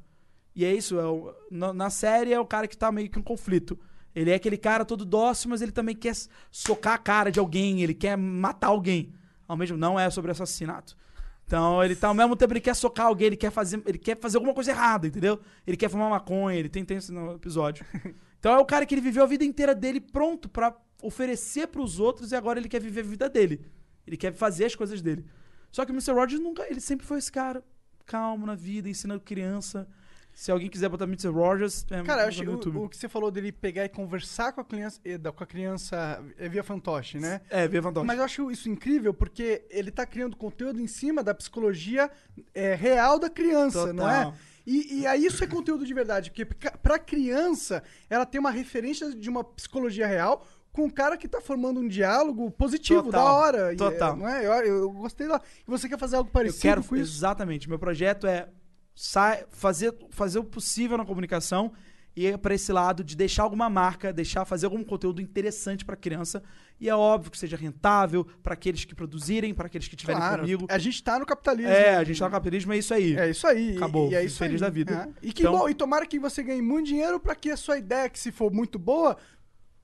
E 0.54 0.64
é 0.66 0.74
isso, 0.74 1.00
é 1.00 1.06
o- 1.06 1.34
na, 1.50 1.74
na 1.74 1.90
série 1.90 2.34
é 2.34 2.40
o 2.40 2.46
cara 2.46 2.68
que 2.68 2.78
tá 2.78 2.92
meio 2.92 3.10
que 3.10 3.18
em 3.20 3.22
conflito. 3.24 3.80
Ele 4.14 4.30
é 4.32 4.36
aquele 4.36 4.58
cara 4.58 4.86
todo 4.86 5.04
dócil, 5.06 5.50
mas 5.50 5.62
ele 5.62 5.72
também 5.72 5.96
quer 5.96 6.14
socar 6.52 6.94
a 6.94 6.98
cara 6.98 7.32
de 7.32 7.40
alguém, 7.40 7.82
ele 7.82 7.94
quer 7.94 8.18
matar 8.18 8.68
alguém. 8.68 9.14
Ao 9.48 9.58
mesmo 9.58 9.78
não 9.78 10.00
é 10.00 10.10
sobre 10.10 10.32
assassinato. 10.32 10.98
Então 11.46 11.84
ele 11.84 11.96
tá 11.96 12.08
ao 12.08 12.14
mesmo 12.14 12.36
tempo 12.36 12.54
ele 12.54 12.62
quer 12.62 12.76
socar 12.76 13.08
alguém, 13.08 13.28
ele 13.28 13.38
quer 13.38 13.52
fazer, 13.52 13.82
ele 13.86 13.98
quer 13.98 14.20
fazer 14.20 14.38
alguma 14.38 14.54
coisa 14.54 14.72
errada, 14.72 15.08
entendeu? 15.08 15.40
Ele 15.66 15.78
quer 15.78 15.90
fumar 15.90 16.10
maconha, 16.10 16.58
ele 16.58 16.70
tem, 16.70 16.84
tem 16.84 16.98
isso 16.98 17.14
no 17.14 17.36
episódio. 17.36 17.86
Então 18.38 18.54
é 18.54 18.60
o 18.60 18.66
cara 18.66 18.86
que 18.86 18.94
ele 18.94 19.02
viveu 19.02 19.24
a 19.24 19.26
vida 19.26 19.44
inteira 19.44 19.74
dele 19.74 20.00
pronto 20.00 20.48
pra 20.48 20.78
oferecer 21.02 21.66
pros 21.68 22.00
outros 22.00 22.32
e 22.32 22.36
agora 22.36 22.60
ele 22.60 22.70
quer 22.70 22.80
viver 22.80 23.00
a 23.00 23.04
vida 23.04 23.28
dele. 23.28 23.66
Ele 24.06 24.16
quer 24.16 24.34
fazer 24.34 24.66
as 24.66 24.76
coisas 24.76 25.02
dele. 25.02 25.26
Só 25.72 25.84
que 25.84 25.92
o 25.92 25.96
Mr. 25.96 26.12
Rogers 26.12 26.40
nunca, 26.40 26.64
ele 26.70 26.80
sempre 26.80 27.08
foi 27.08 27.18
esse 27.18 27.32
cara 27.32 27.64
calmo 28.06 28.46
na 28.46 28.54
vida, 28.54 28.88
ensinando 28.88 29.22
criança. 29.22 29.88
Se 30.36 30.52
alguém 30.52 30.70
quiser 30.70 30.90
botar 30.90 31.06
Mr. 31.06 31.30
Rogers, 31.30 31.86
é, 31.90 32.04
Cara, 32.04 32.24
eu 32.24 32.28
acho 32.28 32.44
o, 32.44 32.84
o 32.84 32.90
que 32.90 32.98
você 32.98 33.08
falou 33.08 33.32
dele 33.32 33.54
pegar 33.54 33.86
e 33.86 33.90
conversar 33.90 34.52
com 34.52 34.60
a 34.60 34.66
criança, 34.66 35.00
eh, 35.06 35.18
com 35.18 35.44
a 35.44 35.48
criança 35.48 36.22
é 36.38 36.50
via 36.50 36.62
fantoche, 36.62 37.18
né? 37.18 37.40
É, 37.50 37.66
via 37.70 37.82
fantoche. 37.82 38.06
Mas 38.06 38.18
eu 38.18 38.24
acho 38.26 38.52
isso 38.52 38.70
incrível 38.70 39.14
porque 39.14 39.64
ele 39.70 39.92
tá 39.92 40.06
criando 40.06 40.36
conteúdo 40.36 40.82
em 40.82 40.88
cima 40.88 41.24
da 41.24 41.34
psicologia 41.34 42.12
é, 42.54 42.76
real 42.76 43.18
da 43.18 43.30
criança, 43.30 43.94
não 43.94 44.10
é? 44.10 44.26
Total. 44.26 44.38
E, 44.68 45.00
e 45.00 45.08
aí 45.08 45.26
isso 45.26 45.42
é 45.42 45.48
conteúdo 45.48 45.86
de 45.86 45.94
verdade, 45.94 46.32
porque 46.32 46.44
pra 46.84 47.00
criança 47.00 47.82
ela 48.10 48.26
tem 48.26 48.38
uma 48.38 48.52
referência 48.52 49.16
de 49.16 49.30
uma 49.30 49.42
psicologia 49.42 50.06
real 50.06 50.46
com 50.74 50.84
um 50.84 50.90
cara 50.90 51.16
que 51.16 51.30
tá 51.30 51.40
formando 51.40 51.80
um 51.80 51.88
diálogo 51.88 52.52
positivo, 52.52 53.04
Total, 53.04 53.26
da 53.26 53.32
hora. 53.32 53.76
total. 53.78 54.14
é, 54.14 54.18
não 54.18 54.28
é? 54.28 54.46
Eu, 54.46 54.52
eu 54.66 54.92
gostei 54.92 55.30
da. 55.30 55.40
E 55.66 55.72
você 55.72 55.88
quer 55.88 55.98
fazer 55.98 56.18
algo 56.18 56.28
Eu 56.28 56.34
parecido 56.34 56.62
quero 56.62 56.84
com 56.84 56.98
isso? 56.98 57.16
exatamente. 57.16 57.70
Meu 57.70 57.80
projeto 57.80 58.28
é 58.28 58.50
sai, 58.96 59.46
fazer, 59.52 59.94
fazer 60.10 60.40
o 60.40 60.44
possível 60.44 60.98
na 60.98 61.06
comunicação 61.06 61.74
e 62.16 62.26
é 62.28 62.38
para 62.38 62.56
esse 62.56 62.72
lado 62.72 63.04
de 63.04 63.14
deixar 63.14 63.44
alguma 63.44 63.70
marca, 63.70 64.14
deixar 64.14 64.46
fazer 64.46 64.66
algum 64.68 64.82
conteúdo 64.86 65.22
interessante 65.22 65.84
para 65.84 65.98
criança 65.98 66.42
e 66.80 66.88
é 66.90 66.96
óbvio 66.96 67.30
que 67.30 67.38
seja 67.38 67.58
rentável 67.58 68.24
para 68.42 68.54
aqueles 68.54 68.86
que 68.86 68.96
produzirem, 68.96 69.54
para 69.54 69.68
aqueles 69.68 69.88
que 69.90 69.96
estiverem 69.96 70.22
Claro, 70.22 70.42
comigo. 70.44 70.66
A 70.70 70.78
gente 70.78 71.04
tá 71.04 71.20
no 71.20 71.26
capitalismo. 71.26 71.70
É, 71.72 71.96
a 71.98 72.04
gente 72.06 72.18
tá 72.18 72.26
no 72.26 72.32
capitalismo, 72.32 72.72
é 72.72 72.78
isso 72.78 72.94
aí. 72.94 73.18
É 73.18 73.30
isso 73.30 73.46
aí. 73.46 73.76
Acabou. 73.76 74.10
E 74.10 74.16
é 74.16 74.24
isso 74.24 74.38
Feliz 74.38 74.62
aí. 74.62 74.68
da 74.70 74.74
vida. 74.74 75.10
É. 75.22 75.28
E 75.28 75.34
que 75.34 75.42
Então- 75.42 75.58
bom, 75.58 75.68
e 75.70 75.74
tomara 75.74 76.06
que 76.06 76.18
você 76.18 76.42
ganhe 76.42 76.62
muito 76.62 76.88
dinheiro 76.88 77.20
pra 77.20 77.36
que 77.36 77.52
a 77.52 77.58
sua 77.58 77.78
ideia, 77.78 78.08
que 78.10 78.18
se 78.20 78.32
for 78.32 78.50
muito 78.52 78.80
boa, 78.80 79.18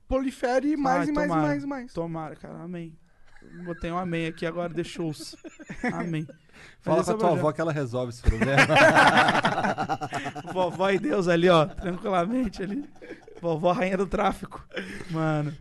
prolifere 0.08 0.74
mais 0.76 1.02
Ai, 1.02 1.08
e 1.08 1.12
mais 1.12 1.28
tomara. 1.28 1.42
e 1.42 1.48
mais 1.48 1.62
e 1.62 1.66
mais. 1.66 1.92
Tomara, 1.92 2.36
cara. 2.36 2.62
Amém. 2.62 2.96
Botei 3.64 3.90
um 3.90 3.98
amém 3.98 4.26
aqui 4.26 4.46
agora, 4.46 4.72
deixou-se. 4.72 5.36
Amém. 5.92 6.26
Fala 6.80 6.96
Mas 6.98 7.06
com 7.06 7.12
a 7.12 7.16
tua 7.16 7.30
avó 7.32 7.52
que 7.52 7.60
ela 7.60 7.72
resolve 7.72 8.10
esse 8.10 8.22
problema. 8.22 8.56
Vovó 10.52 10.90
e 10.90 10.98
Deus 10.98 11.28
ali, 11.28 11.48
ó, 11.48 11.66
tranquilamente 11.66 12.62
ali. 12.62 12.84
Vovó 13.40 13.72
rainha 13.72 13.96
do 13.96 14.06
tráfico. 14.06 14.64
Mano. 15.10 15.52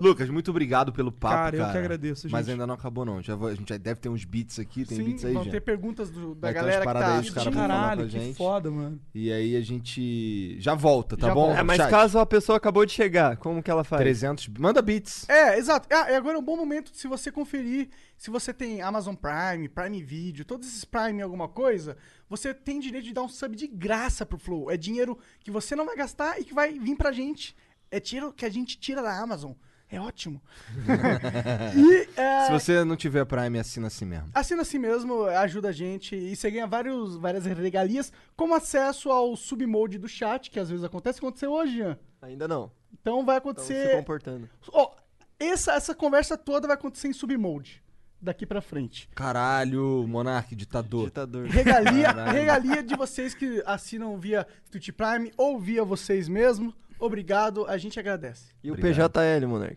Lucas, 0.00 0.28
muito 0.28 0.50
obrigado 0.50 0.92
pelo 0.92 1.12
papo, 1.12 1.34
Cara, 1.36 1.56
cara. 1.56 1.68
eu 1.68 1.72
que 1.72 1.78
agradeço, 1.78 2.28
Mas 2.28 2.46
gente. 2.46 2.54
ainda 2.54 2.66
não 2.66 2.74
acabou, 2.74 3.04
não. 3.04 3.22
Já 3.22 3.36
vou- 3.36 3.46
a 3.46 3.54
gente 3.54 3.68
já 3.68 3.76
deve 3.76 4.00
ter 4.00 4.08
uns 4.08 4.24
beats 4.24 4.58
aqui, 4.58 4.84
tem 4.84 4.96
Sim, 4.98 5.04
beats 5.04 5.24
aí, 5.24 5.32
vão 5.32 5.44
ter 5.44 5.60
perguntas 5.60 6.10
do- 6.10 6.34
da 6.34 6.48
Vai 6.50 6.52
ter 6.54 6.58
umas 6.58 6.74
galera 6.74 6.78
que 6.80 6.92
tá 6.92 7.16
aí, 7.16 7.30
falar 7.30 7.52
Caralho, 7.68 8.02
que 8.06 8.08
gente. 8.10 8.36
foda, 8.36 8.68
mano. 8.68 8.98
E 9.14 9.30
aí 9.32 9.54
a 9.54 9.60
gente 9.60 10.56
já 10.60 10.74
volta, 10.74 11.16
tá 11.16 11.28
Já 11.28 11.34
bom? 11.34 11.46
volta. 11.46 11.60
É, 11.60 11.62
mas 11.62 11.76
Chat, 11.76 11.88
caso 11.90 12.18
a 12.18 12.26
pessoa 12.26 12.56
acabou 12.58 12.84
de 12.84 12.90
chegar, 12.90 13.36
como 13.36 13.62
que 13.62 13.70
ela 13.70 13.84
faz? 13.84 14.00
300... 14.02 14.48
Manda 14.58 14.82
beats. 14.82 15.24
É, 15.28 15.56
exato. 15.56 15.86
Ah, 15.94 16.10
e 16.10 16.16
agora 16.16 16.36
é 16.36 16.40
um 16.40 16.44
bom 16.44 16.56
momento 16.56 16.90
se 16.92 17.06
você 17.06 17.30
conferir, 17.30 17.88
se 18.16 18.30
você 18.30 18.52
tem 18.52 18.80
Amazon 18.80 19.14
Prime, 19.14 19.68
Prime 19.68 20.02
Video, 20.02 20.44
todos 20.44 20.68
esses 20.68 20.84
Prime 20.84 21.20
alguma 21.20 21.48
coisa, 21.48 21.96
você 22.28 22.54
tem 22.54 22.80
direito 22.80 23.04
de 23.04 23.14
dar 23.14 23.22
um 23.22 23.28
sub 23.28 23.54
de 23.56 23.66
graça 23.66 24.24
pro 24.24 24.38
Flow. 24.38 24.70
É 24.70 24.76
dinheiro 24.76 25.18
que 25.40 25.50
você 25.50 25.76
não 25.76 25.86
vai 25.86 25.96
gastar 25.96 26.40
e 26.40 26.44
que 26.44 26.54
vai 26.54 26.78
vir 26.78 26.96
pra 26.96 27.12
gente. 27.12 27.56
É 27.90 28.00
dinheiro 28.00 28.32
que 28.32 28.44
a 28.44 28.50
gente 28.50 28.78
tira 28.78 29.02
da 29.02 29.16
Amazon. 29.16 29.52
É 29.90 30.00
ótimo. 30.00 30.42
e 31.76 32.20
é, 32.20 32.46
Se 32.46 32.52
você 32.52 32.82
não 32.84 32.96
tiver 32.96 33.24
Prime, 33.26 33.58
assina 33.58 33.86
assim 33.86 34.04
mesmo. 34.04 34.30
Assina 34.34 34.62
assim 34.62 34.78
mesmo, 34.78 35.24
ajuda 35.24 35.68
a 35.68 35.72
gente 35.72 36.16
e 36.16 36.34
você 36.34 36.50
ganha 36.50 36.66
vários, 36.66 37.16
várias 37.16 37.44
regalias, 37.44 38.12
como 38.34 38.54
acesso 38.54 39.10
ao 39.10 39.36
submode 39.36 39.98
do 39.98 40.08
chat, 40.08 40.50
que 40.50 40.58
às 40.58 40.68
vezes 40.68 40.84
acontece. 40.84 41.18
Aconteceu 41.18 41.52
hoje, 41.52 41.78
Ian. 41.78 41.98
Ainda 42.22 42.48
não. 42.48 42.72
Então 42.92 43.24
vai 43.24 43.36
Estamos 43.36 43.62
se 43.62 43.72
acontecer. 43.72 43.96
comportando. 43.96 44.50
Ó, 44.72 44.90
essa, 45.38 45.74
essa 45.74 45.94
conversa 45.94 46.36
toda 46.36 46.66
vai 46.66 46.74
acontecer 46.74 47.08
em 47.08 47.12
submode. 47.12 47.83
Daqui 48.24 48.46
pra 48.46 48.62
frente. 48.62 49.06
Caralho, 49.14 50.06
Monark, 50.08 50.56
ditador. 50.56 51.04
Ditador. 51.04 51.46
Regalia, 51.46 52.06
Caralho. 52.06 52.32
regalia 52.32 52.82
de 52.82 52.96
vocês 52.96 53.34
que 53.34 53.62
assinam 53.66 54.18
via 54.18 54.46
Twitch 54.70 54.88
Prime 54.92 55.30
ou 55.36 55.60
via 55.60 55.84
vocês 55.84 56.26
mesmos. 56.26 56.72
Obrigado, 56.98 57.66
a 57.66 57.76
gente 57.76 58.00
agradece. 58.00 58.54
E 58.62 58.70
o 58.70 58.74
Obrigado. 58.74 59.12
PJL, 59.12 59.46
Monark? 59.46 59.76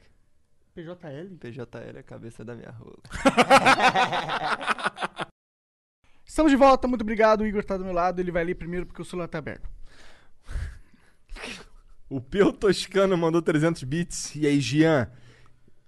PJL? 0.73 1.35
PJL 1.37 1.97
é 1.97 1.99
a 1.99 2.03
cabeça 2.03 2.45
da 2.45 2.55
minha 2.55 2.71
rola. 2.71 2.95
Estamos 6.25 6.49
de 6.49 6.55
volta, 6.55 6.87
muito 6.87 7.01
obrigado. 7.01 7.41
O 7.41 7.45
Igor 7.45 7.65
tá 7.65 7.75
do 7.75 7.83
meu 7.83 7.93
lado, 7.93 8.21
ele 8.21 8.31
vai 8.31 8.45
ler 8.45 8.55
primeiro 8.55 8.85
porque 8.85 9.01
o 9.01 9.05
celular 9.05 9.27
tá 9.27 9.39
aberto. 9.39 9.69
O 12.09 12.21
Peu 12.21 12.53
Toscano 12.53 13.17
mandou 13.17 13.41
300 13.41 13.83
bits. 13.83 14.33
E 14.37 14.47
aí, 14.47 14.61
Gian, 14.61 15.11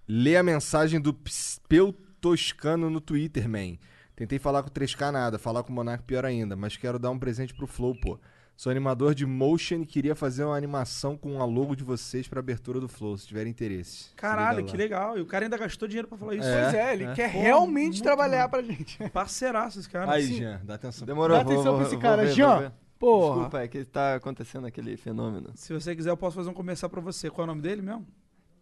lê 0.06 0.36
a 0.36 0.44
mensagem 0.44 0.99
do 0.99 1.14
Peu 1.69 1.95
Toscano 2.19 2.89
no 2.89 3.01
Twitter, 3.01 3.47
man. 3.49 3.77
Tentei 4.15 4.37
falar 4.37 4.63
com 4.63 4.69
o 4.69 4.71
3K 4.71 5.11
nada, 5.11 5.39
falar 5.39 5.63
com 5.63 5.71
o 5.71 5.75
Monark 5.75 6.03
pior 6.03 6.25
ainda, 6.25 6.55
mas 6.55 6.75
quero 6.75 6.99
dar 6.99 7.09
um 7.09 7.17
presente 7.17 7.53
pro 7.53 7.65
Flow, 7.65 7.95
pô. 7.95 8.19
Sou 8.59 8.69
animador 8.69 9.15
de 9.15 9.25
motion 9.25 9.75
e 9.75 9.85
queria 9.85 10.13
fazer 10.13 10.43
uma 10.43 10.57
animação 10.57 11.15
com 11.15 11.41
a 11.41 11.45
logo 11.45 11.77
de 11.77 11.83
vocês 11.85 12.27
pra 12.27 12.39
abertura 12.39 12.81
do 12.81 12.89
Flow, 12.89 13.17
se 13.17 13.25
tiverem 13.25 13.49
interesse. 13.49 14.09
Se 14.09 14.15
Caralho, 14.17 14.65
que 14.65 14.75
legal. 14.75 15.17
E 15.17 15.21
o 15.21 15.25
cara 15.25 15.45
ainda 15.45 15.57
gastou 15.57 15.87
dinheiro 15.87 16.09
pra 16.09 16.17
falar 16.17 16.35
isso. 16.35 16.45
É, 16.45 16.63
pois 16.63 16.73
é, 16.73 16.93
ele 16.93 17.03
é. 17.05 17.13
quer 17.13 17.31
Pô, 17.31 17.39
realmente 17.39 18.03
trabalhar 18.03 18.47
bom. 18.47 18.51
pra 18.51 18.61
gente. 18.61 18.97
Parceiraço 19.11 19.79
esse 19.79 19.89
cara. 19.89 20.11
Aí. 20.11 20.23
Jean, 20.23 20.59
dá 20.65 20.75
atenção. 20.75 21.07
Demorou, 21.07 21.37
Dá 21.37 21.43
vou, 21.43 21.53
atenção 21.53 21.71
vou, 21.71 21.79
pra 21.79 21.87
esse 21.87 21.95
vou 21.95 22.01
cara, 22.01 22.25
ver, 22.25 22.33
Jean. 22.33 22.73
Porra. 22.99 23.33
Desculpa, 23.35 23.61
é 23.61 23.67
que 23.69 23.85
tá 23.85 24.15
acontecendo 24.15 24.67
aquele 24.67 24.97
fenômeno. 24.97 25.51
Se 25.55 25.71
você 25.71 25.95
quiser, 25.95 26.09
eu 26.09 26.17
posso 26.17 26.35
fazer 26.35 26.49
um 26.49 26.53
comercial 26.53 26.89
pra 26.89 26.99
você. 26.99 27.29
Qual 27.29 27.43
é 27.43 27.45
o 27.45 27.47
nome 27.47 27.61
dele 27.61 27.81
mesmo? 27.81 28.05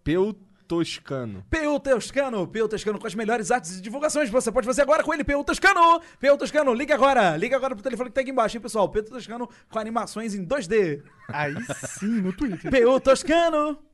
Peu 0.04 0.32
Toscano. 0.68 1.44
Peu 1.50 1.80
Toscano, 1.80 2.48
Peu 2.48 2.68
Toscano 2.68 3.00
com 3.00 3.08
as 3.08 3.16
melhores 3.16 3.52
artes 3.52 3.78
e 3.78 3.82
divulgações. 3.82 4.30
Você 4.30 4.52
pode 4.52 4.68
fazer 4.68 4.82
agora 4.82 5.04
com 5.04 5.14
ele, 5.14 5.24
Peu 5.24 5.44
Toscano. 5.44 6.02
Peu 6.20 6.38
Toscano, 6.38 6.74
liga 6.74 6.94
agora. 6.94 7.38
Liga 7.38 7.56
agora 7.56 7.74
pro 7.74 7.84
telefone 7.84 8.10
que 8.10 8.16
tá 8.16 8.22
aqui 8.22 8.32
embaixo, 8.32 8.58
hein, 8.58 8.62
pessoal. 8.62 8.90
Peu 8.90 9.04
Toscano 9.04 9.50
com 9.70 9.80
animações 9.80 10.36
em 10.36 10.46
2D. 10.46 11.02
Aí 11.30 11.56
sim, 12.00 12.22
no 12.22 12.34
Twitter. 12.34 12.70
Peu 12.70 13.00
Toscano. 13.00 13.87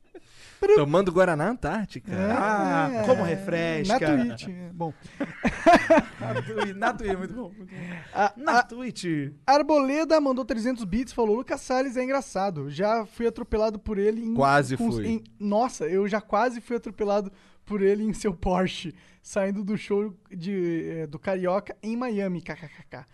Tomando 0.76 1.12
Guaraná 1.12 1.48
Antártica. 1.48 2.12
Ah, 2.16 2.90
É, 2.92 3.02
como 3.04 3.22
refresca. 3.22 3.98
Na 3.98 4.24
Twitch. 4.36 4.48
é, 4.48 4.70
Bom. 4.72 4.92
Na 6.74 6.92
Twitch, 6.92 6.98
Twitch, 6.98 7.18
muito 7.18 7.34
bom. 7.34 7.52
Muito 7.56 7.74
bom. 7.74 7.80
A, 8.12 8.32
Na 8.36 8.58
a 8.58 8.62
Twitch. 8.62 9.04
Arboleda 9.46 10.20
mandou 10.20 10.44
300 10.44 10.84
bits 10.84 11.12
falou: 11.12 11.36
Lucas 11.36 11.60
Salles 11.60 11.96
é 11.96 12.04
engraçado. 12.04 12.70
Já 12.70 13.04
fui 13.06 13.26
atropelado 13.26 13.78
por 13.78 13.98
ele 13.98 14.22
em. 14.24 14.34
Quase 14.34 14.76
com- 14.76 14.90
fui. 14.90 15.06
em- 15.06 15.24
nossa, 15.38 15.86
eu 15.86 16.06
já 16.08 16.20
quase 16.20 16.60
fui 16.60 16.76
atropelado 16.76 17.30
por 17.64 17.80
ele 17.82 18.04
em 18.04 18.12
seu 18.12 18.34
Porsche, 18.34 18.94
saindo 19.22 19.64
do 19.64 19.76
show 19.76 20.14
de, 20.30 20.88
eh, 21.02 21.06
do 21.06 21.18
Carioca 21.18 21.76
em 21.82 21.96
Miami. 21.96 22.40
KKKK. 22.42 23.04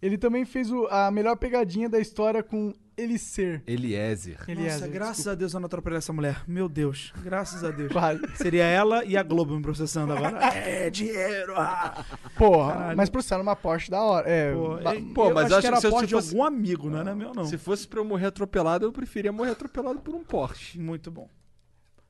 Ele 0.00 0.18
também 0.18 0.44
fez 0.44 0.70
o- 0.70 0.86
a 0.88 1.10
melhor 1.10 1.36
pegadinha 1.36 1.88
da 1.88 1.98
história 1.98 2.42
com 2.42 2.72
Elicer. 2.98 3.62
Eliezer. 3.66 4.38
Eliezer, 4.48 4.72
Nossa, 4.80 4.88
graças 4.88 5.28
a 5.28 5.34
Deus 5.34 5.52
eu 5.52 5.60
não 5.60 5.66
atropelei 5.66 5.98
essa 5.98 6.12
mulher. 6.14 6.42
Meu 6.48 6.66
Deus, 6.66 7.12
graças 7.22 7.62
a 7.62 7.70
Deus. 7.70 7.92
Quase. 7.92 8.20
Seria 8.36 8.64
ela 8.64 9.04
e 9.04 9.18
a 9.18 9.22
Globo 9.22 9.54
me 9.54 9.60
processando 9.62 10.14
agora. 10.14 10.38
É, 10.56 10.88
dinheiro! 10.88 11.52
ah. 11.56 12.02
Porra, 12.38 12.72
Caralho. 12.72 12.96
mas 12.96 13.10
processaram 13.10 13.42
uma 13.42 13.54
Porsche 13.54 13.90
da 13.90 14.00
hora. 14.00 14.26
É, 14.28 14.52
Pô, 14.54 14.78
ba- 14.78 14.94
é- 14.96 15.00
Pô, 15.14 15.28
eu 15.28 15.34
mas 15.34 15.46
acho 15.46 15.54
acho 15.56 15.60
que 15.60 15.66
era 15.66 15.76
que 15.76 15.82
se 15.82 15.90
porte 15.90 16.06
de 16.08 16.14
fosse- 16.14 16.30
algum 16.34 16.44
amigo, 16.44 16.88
não 16.88 16.98
era 17.00 17.14
meu, 17.14 17.34
não. 17.34 17.44
Se 17.44 17.58
fosse 17.58 17.86
pra 17.86 18.00
eu 18.00 18.04
morrer 18.04 18.26
atropelado, 18.26 18.86
eu 18.86 18.92
preferia 18.92 19.30
morrer 19.30 19.50
atropelado 19.50 20.00
por 20.00 20.14
um 20.14 20.24
Porsche. 20.24 20.78
Muito 20.78 21.10
bom. 21.10 21.28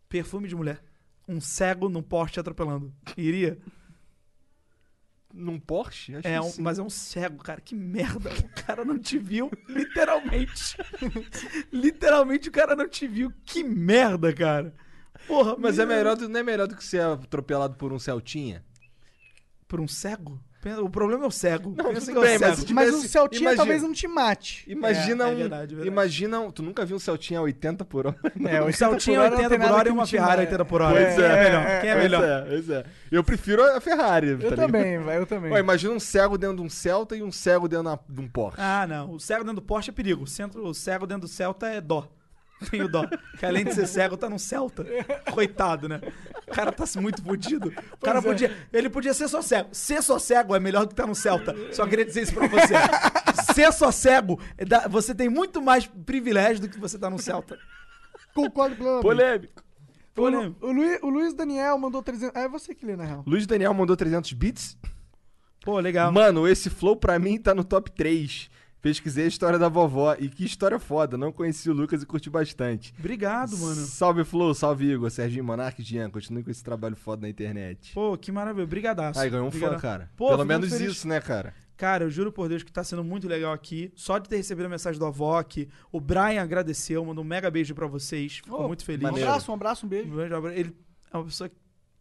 Perfume 0.08 0.46
de 0.46 0.54
mulher. 0.54 0.80
Um 1.28 1.40
cego 1.40 1.88
num 1.88 2.02
poste 2.02 2.38
atropelando. 2.38 2.92
Iria? 3.16 3.58
Num 5.38 5.60
Porsche? 5.60 6.16
Acho 6.16 6.26
É, 6.26 6.40
um- 6.40 6.52
mas 6.60 6.78
é 6.78 6.82
um 6.82 6.88
cego, 6.88 7.42
cara. 7.44 7.60
Que 7.60 7.74
merda. 7.74 8.30
O 8.30 8.64
cara 8.66 8.84
não 8.86 8.98
te 8.98 9.18
viu, 9.18 9.50
literalmente. 9.68 10.76
literalmente 11.70 12.48
o 12.48 12.52
cara 12.52 12.74
não 12.74 12.88
te 12.88 13.06
viu. 13.06 13.32
Que 13.44 13.62
merda, 13.62 14.32
cara. 14.32 14.74
Porra, 15.26 15.56
Mas 15.58 15.78
é 15.78 15.84
melhor 15.86 16.16
do, 16.16 16.28
não 16.28 16.40
é 16.40 16.42
melhor 16.42 16.66
do 16.66 16.76
que 16.76 16.84
ser 16.84 17.02
atropelado 17.02 17.74
por 17.76 17.92
um 17.92 17.98
Celtinha? 17.98 18.64
Por 19.68 19.80
um 19.80 19.88
cego? 19.88 20.42
O 20.82 20.88
problema 20.90 21.24
é 21.24 21.26
o 21.26 21.30
cego. 21.30 21.74
Não, 21.76 21.92
tudo 21.94 22.00
que 22.06 22.10
é 22.10 22.18
o 22.18 22.20
bem, 22.22 22.38
mas 22.38 22.58
se 22.58 22.72
mas 22.74 22.86
tivesse- 22.88 23.08
Celtinha 23.08 23.40
imagina- 23.42 23.56
talvez 23.56 23.82
não 23.82 23.92
te 23.92 24.08
mate. 24.08 24.64
Imagina 24.66 25.24
É, 25.24 25.28
é 25.28 25.32
um. 25.32 25.36
verdade, 25.36 25.62
é 25.62 25.66
verdade. 25.76 25.88
Imagina 25.88 26.40
um. 26.40 26.50
Tu 26.50 26.62
nunca 26.62 26.84
viu 26.84 26.96
um 26.96 26.98
Celtinha 26.98 27.40
a 27.40 27.42
80 27.42 27.84
por 27.84 28.06
hora? 28.06 28.16
É, 28.46 28.60
O 28.62 28.72
Celtinha 28.72 29.20
80 29.22 29.58
por 29.58 29.70
hora 29.70 29.88
e 29.88 29.92
uma 29.92 30.06
Ferrari 30.06 30.40
80 30.42 30.64
por 30.64 30.82
hora. 30.82 30.94
Pois 31.00 31.14
Quem 31.14 31.24
é 31.24 31.28
é, 31.28 31.44
melhor? 31.44 31.62
é, 31.66 31.80
Quem 31.80 31.90
é 31.90 31.92
Pois 31.92 32.02
melhor? 32.04 32.24
é, 32.24 32.44
pois 32.48 32.70
é. 32.70 32.84
Eu 33.10 33.22
prefiro 33.24 33.62
a 33.62 33.80
Ferrari. 33.80 34.28
Eu 34.28 34.38
tá 34.38 34.44
ligado? 34.50 34.66
também, 34.66 34.98
vai, 34.98 35.18
eu 35.18 35.26
também. 35.26 35.52
Ué, 35.52 35.60
imagina 35.60 35.92
um 35.94 36.00
cego 36.00 36.36
dentro 36.36 36.56
de 36.56 36.62
um 36.62 36.68
Celta 36.68 37.16
e 37.16 37.22
um 37.22 37.30
cego 37.30 37.68
dentro 37.68 37.84
da- 37.84 37.98
de 38.08 38.20
um 38.20 38.28
Porsche. 38.28 38.60
Ah, 38.60 38.86
não. 38.88 39.12
O 39.12 39.20
cego 39.20 39.40
dentro 39.44 39.56
do 39.60 39.62
Porsche 39.62 39.90
é 39.90 39.92
perigo. 39.92 40.24
O, 40.24 40.26
centro, 40.26 40.66
o 40.66 40.74
cego 40.74 41.06
dentro 41.06 41.22
do 41.22 41.28
Celta 41.28 41.66
é 41.68 41.80
dó. 41.80 42.08
Tenho 42.70 42.88
dó. 42.88 43.06
Que 43.38 43.44
além 43.44 43.64
de 43.64 43.74
ser 43.74 43.86
cego, 43.86 44.16
tá 44.16 44.28
num 44.28 44.38
Celta. 44.38 44.84
Coitado, 45.30 45.88
né? 45.88 46.00
O 46.48 46.52
cara 46.54 46.72
tá 46.72 46.84
muito 47.00 47.22
fudido. 47.22 47.68
O 47.68 48.04
cara 48.04 48.22
Pois 48.22 48.40
é. 48.42 48.48
podia. 48.48 48.68
Ele 48.72 48.88
podia 48.88 49.12
ser 49.12 49.28
só 49.28 49.42
cego. 49.42 49.68
Ser 49.72 50.02
só 50.02 50.18
cego 50.18 50.54
é 50.54 50.60
melhor 50.60 50.82
do 50.82 50.88
que 50.88 50.92
estar 50.94 51.06
no 51.06 51.14
Celta. 51.14 51.54
Só 51.72 51.86
queria 51.86 52.04
dizer 52.04 52.22
isso 52.22 52.32
pra 52.34 52.46
você. 52.46 52.74
ser 53.52 53.72
só 53.72 53.90
cego, 53.90 54.40
é 54.56 54.88
você 54.88 55.14
tem 55.14 55.28
muito 55.28 55.60
mais 55.60 55.86
privilégio 55.86 56.62
do 56.62 56.68
que 56.68 56.78
você 56.78 56.98
tá 56.98 57.10
no 57.10 57.18
Celta. 57.18 57.58
Concordo 58.34 58.76
plenamente. 58.76 59.02
Polêmico. 59.02 59.62
O, 60.18 60.28
Lu- 60.30 60.56
o, 60.62 60.72
Luiz, 60.72 60.98
o 61.02 61.08
Luiz 61.10 61.34
Daniel 61.34 61.76
mandou 61.76 62.02
300... 62.02 62.34
Ah, 62.34 62.44
é 62.44 62.48
você 62.48 62.74
que 62.74 62.86
lê, 62.86 62.96
na 62.96 63.04
real. 63.04 63.22
Luiz 63.26 63.46
Daniel 63.46 63.74
mandou 63.74 63.94
300 63.94 64.32
bits. 64.32 64.78
Pô, 65.62 65.78
legal. 65.78 66.10
Mano, 66.10 66.48
esse 66.48 66.70
flow 66.70 66.96
pra 66.96 67.18
mim 67.18 67.38
tá 67.38 67.54
no 67.54 67.62
top 67.64 67.90
3. 67.90 68.48
Pesquisei 68.86 69.24
a 69.24 69.26
história 69.26 69.58
da 69.58 69.68
vovó 69.68 70.14
e 70.16 70.28
que 70.28 70.44
história 70.44 70.78
foda. 70.78 71.16
Não 71.16 71.32
conheci 71.32 71.68
o 71.68 71.72
Lucas 71.72 72.04
e 72.04 72.06
curti 72.06 72.30
bastante. 72.30 72.94
Obrigado, 72.96 73.58
mano. 73.58 73.74
Salve 73.84 74.22
Flow, 74.22 74.54
salve 74.54 74.92
Igor, 74.92 75.10
Serginho 75.10 75.42
Monark 75.42 75.82
e 75.82 75.84
Jean. 75.84 76.08
Continue 76.08 76.44
com 76.44 76.52
esse 76.52 76.62
trabalho 76.62 76.94
foda 76.94 77.22
na 77.22 77.28
internet. 77.28 77.92
Pô, 77.92 78.16
que 78.16 78.30
maravilha. 78.30 78.64
Brigadaço. 78.64 79.18
Aí 79.18 79.28
ganhou 79.28 79.48
um 79.48 79.50
fã, 79.50 79.58
Brigadão. 79.58 79.80
cara. 79.80 80.10
Pô, 80.16 80.28
Pelo 80.28 80.44
menos 80.44 80.70
feliz. 80.70 80.92
isso, 80.92 81.08
né, 81.08 81.20
cara? 81.20 81.52
Cara, 81.76 82.04
eu 82.04 82.10
juro 82.10 82.30
por 82.30 82.48
Deus 82.48 82.62
que 82.62 82.70
tá 82.70 82.84
sendo 82.84 83.02
muito 83.02 83.26
legal 83.26 83.52
aqui. 83.52 83.90
Só 83.96 84.18
de 84.18 84.28
ter 84.28 84.36
recebido 84.36 84.66
a 84.66 84.68
mensagem 84.68 85.00
do 85.00 85.04
Avok. 85.06 85.68
O 85.90 86.00
Brian 86.00 86.40
agradeceu, 86.40 87.04
mandou 87.04 87.24
um 87.24 87.26
mega 87.26 87.50
beijo 87.50 87.74
pra 87.74 87.88
vocês. 87.88 88.36
Ficou 88.36 88.68
muito 88.68 88.84
feliz. 88.84 89.02
Um 89.02 89.08
abraço, 89.08 89.50
um 89.50 89.54
abraço, 89.56 89.84
um 89.84 89.88
beijo. 89.88 90.14
Um 90.14 90.48
Ele 90.50 90.72
é 91.12 91.16
uma 91.16 91.24
pessoa 91.24 91.48
que 91.48 91.56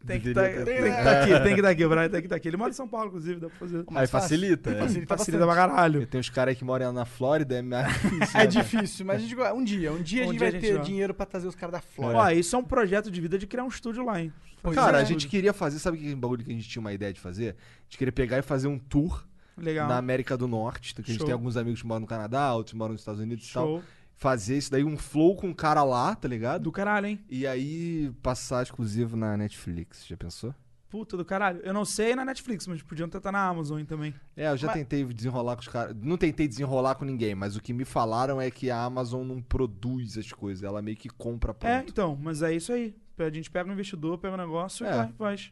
tem 0.05 0.19
que 0.19 0.33
Deveria 0.33 0.89
estar 0.89 1.03
ter- 1.03 1.33
aqui, 1.33 1.43
tem 1.43 1.53
que 1.53 1.59
estar 1.59 1.69
aqui, 1.69 1.85
o 1.85 1.89
Brian 1.89 2.09
tem 2.09 2.19
que 2.21 2.25
estar 2.27 2.35
aqui. 2.35 2.47
Ele 2.47 2.57
mora 2.57 2.69
em 2.69 2.73
São 2.73 2.87
Paulo, 2.87 3.07
inclusive, 3.07 3.39
dá 3.39 3.47
pra 3.49 3.57
fazer. 3.57 3.83
Aí 3.95 4.07
facilita. 4.07 4.69
é. 4.71 4.75
Facilita 4.79 5.17
Facilita 5.17 5.45
pra 5.45 5.55
caralho. 5.55 5.99
Porque 6.01 6.11
tem 6.11 6.19
uns 6.21 6.29
caras 6.29 6.51
aí 6.51 6.55
que 6.55 6.63
moram 6.63 6.93
na 6.93 7.05
Flórida, 7.05 7.55
é 7.57 7.61
mais 7.61 7.87
difícil. 8.01 8.39
É 8.39 8.47
difícil, 8.47 9.05
mas 9.05 9.15
a 9.17 9.19
gente, 9.19 9.35
um 9.35 9.63
dia, 9.63 9.91
um 9.91 10.01
dia 10.01 10.21
Um 10.25 10.29
a 10.29 10.31
gente 10.31 10.37
dia 10.37 10.39
vai 10.39 10.47
a 10.47 10.51
gente 10.51 10.61
ter 10.61 10.73
vai. 10.75 10.83
dinheiro 10.83 11.13
pra 11.13 11.25
trazer 11.25 11.47
os 11.47 11.55
caras 11.55 11.73
da 11.73 11.81
Flórida. 11.81 12.19
Ó, 12.19 12.29
isso 12.29 12.55
é 12.55 12.59
um 12.59 12.63
projeto 12.63 13.09
de 13.11 13.19
vida 13.21 13.37
de 13.37 13.47
criar 13.47 13.63
um 13.63 13.67
estúdio 13.67 14.05
lá, 14.05 14.21
hein? 14.21 14.31
Pois 14.61 14.75
Cara, 14.75 14.97
é. 14.97 15.01
a 15.01 15.03
gente 15.03 15.27
queria 15.27 15.53
fazer, 15.53 15.77
sabe 15.79 15.97
que 15.97 16.15
bagulho 16.15 16.43
que 16.43 16.51
a 16.51 16.53
gente 16.55 16.67
tinha 16.67 16.81
uma 16.81 16.91
ideia 16.93 17.13
de 17.13 17.19
fazer? 17.19 17.49
A 17.49 17.83
gente 17.83 17.97
queria 17.97 18.11
pegar 18.11 18.39
e 18.39 18.41
fazer 18.41 18.67
um 18.67 18.79
tour 18.79 19.23
Legal. 19.57 19.87
na 19.87 19.97
América 19.97 20.35
do 20.35 20.47
Norte, 20.47 20.95
que 20.95 21.01
a 21.01 21.03
gente 21.05 21.17
Show. 21.17 21.25
tem 21.27 21.33
alguns 21.33 21.55
amigos 21.55 21.81
que 21.81 21.87
moram 21.87 22.01
no 22.01 22.07
Canadá, 22.07 22.51
outros 22.53 22.73
moram 22.73 22.93
nos 22.93 23.01
Estados 23.01 23.21
Unidos 23.21 23.47
e 23.49 23.53
tal. 23.53 23.81
Fazer 24.17 24.57
isso 24.57 24.71
daí, 24.71 24.83
um 24.83 24.97
flow 24.97 25.35
com 25.35 25.47
um 25.47 25.53
cara 25.53 25.83
lá, 25.83 26.15
tá 26.15 26.27
ligado? 26.27 26.63
Do 26.63 26.71
caralho, 26.71 27.07
hein? 27.07 27.19
E 27.29 27.45
aí 27.45 28.11
passar 28.23 28.63
exclusivo 28.63 29.17
na 29.17 29.35
Netflix, 29.35 30.05
já 30.07 30.15
pensou? 30.15 30.55
Puta 30.89 31.17
do 31.17 31.25
caralho. 31.25 31.59
Eu 31.63 31.73
não 31.73 31.83
sei 31.83 32.15
na 32.15 32.23
Netflix, 32.23 32.65
mas 32.67 32.81
podiam 32.81 33.09
tentar 33.09 33.29
na 33.33 33.45
Amazon 33.45 33.83
também. 33.83 34.13
É, 34.37 34.47
eu 34.49 34.55
já 34.55 34.67
Mas- 34.67 34.77
tentei 34.77 35.03
desenrolar 35.03 35.55
com 35.57 35.61
os 35.63 35.67
caras. 35.67 35.93
Não 36.01 36.15
tentei 36.15 36.47
desenrolar 36.47 36.95
com 36.95 37.03
ninguém, 37.03 37.35
mas 37.35 37.57
o 37.57 37.61
que 37.61 37.73
me 37.73 37.83
falaram 37.83 38.39
é 38.39 38.49
que 38.49 38.71
a 38.71 38.81
Amazon 38.85 39.25
não 39.27 39.41
produz 39.41 40.17
as 40.17 40.31
coisas, 40.31 40.63
ela 40.63 40.81
meio 40.81 40.95
que 40.95 41.09
compra 41.09 41.51
É, 41.51 41.53
pronto. 41.53 41.89
então, 41.89 42.15
mas 42.15 42.41
é 42.41 42.53
isso 42.55 42.71
aí. 42.71 42.95
A 43.17 43.29
gente 43.29 43.51
pega 43.51 43.69
um 43.69 43.73
investidor, 43.73 44.17
pega 44.17 44.35
um 44.35 44.37
negócio 44.37 44.85
É. 44.85 44.89
e 44.89 44.95
vai, 44.95 45.11
faz. 45.17 45.51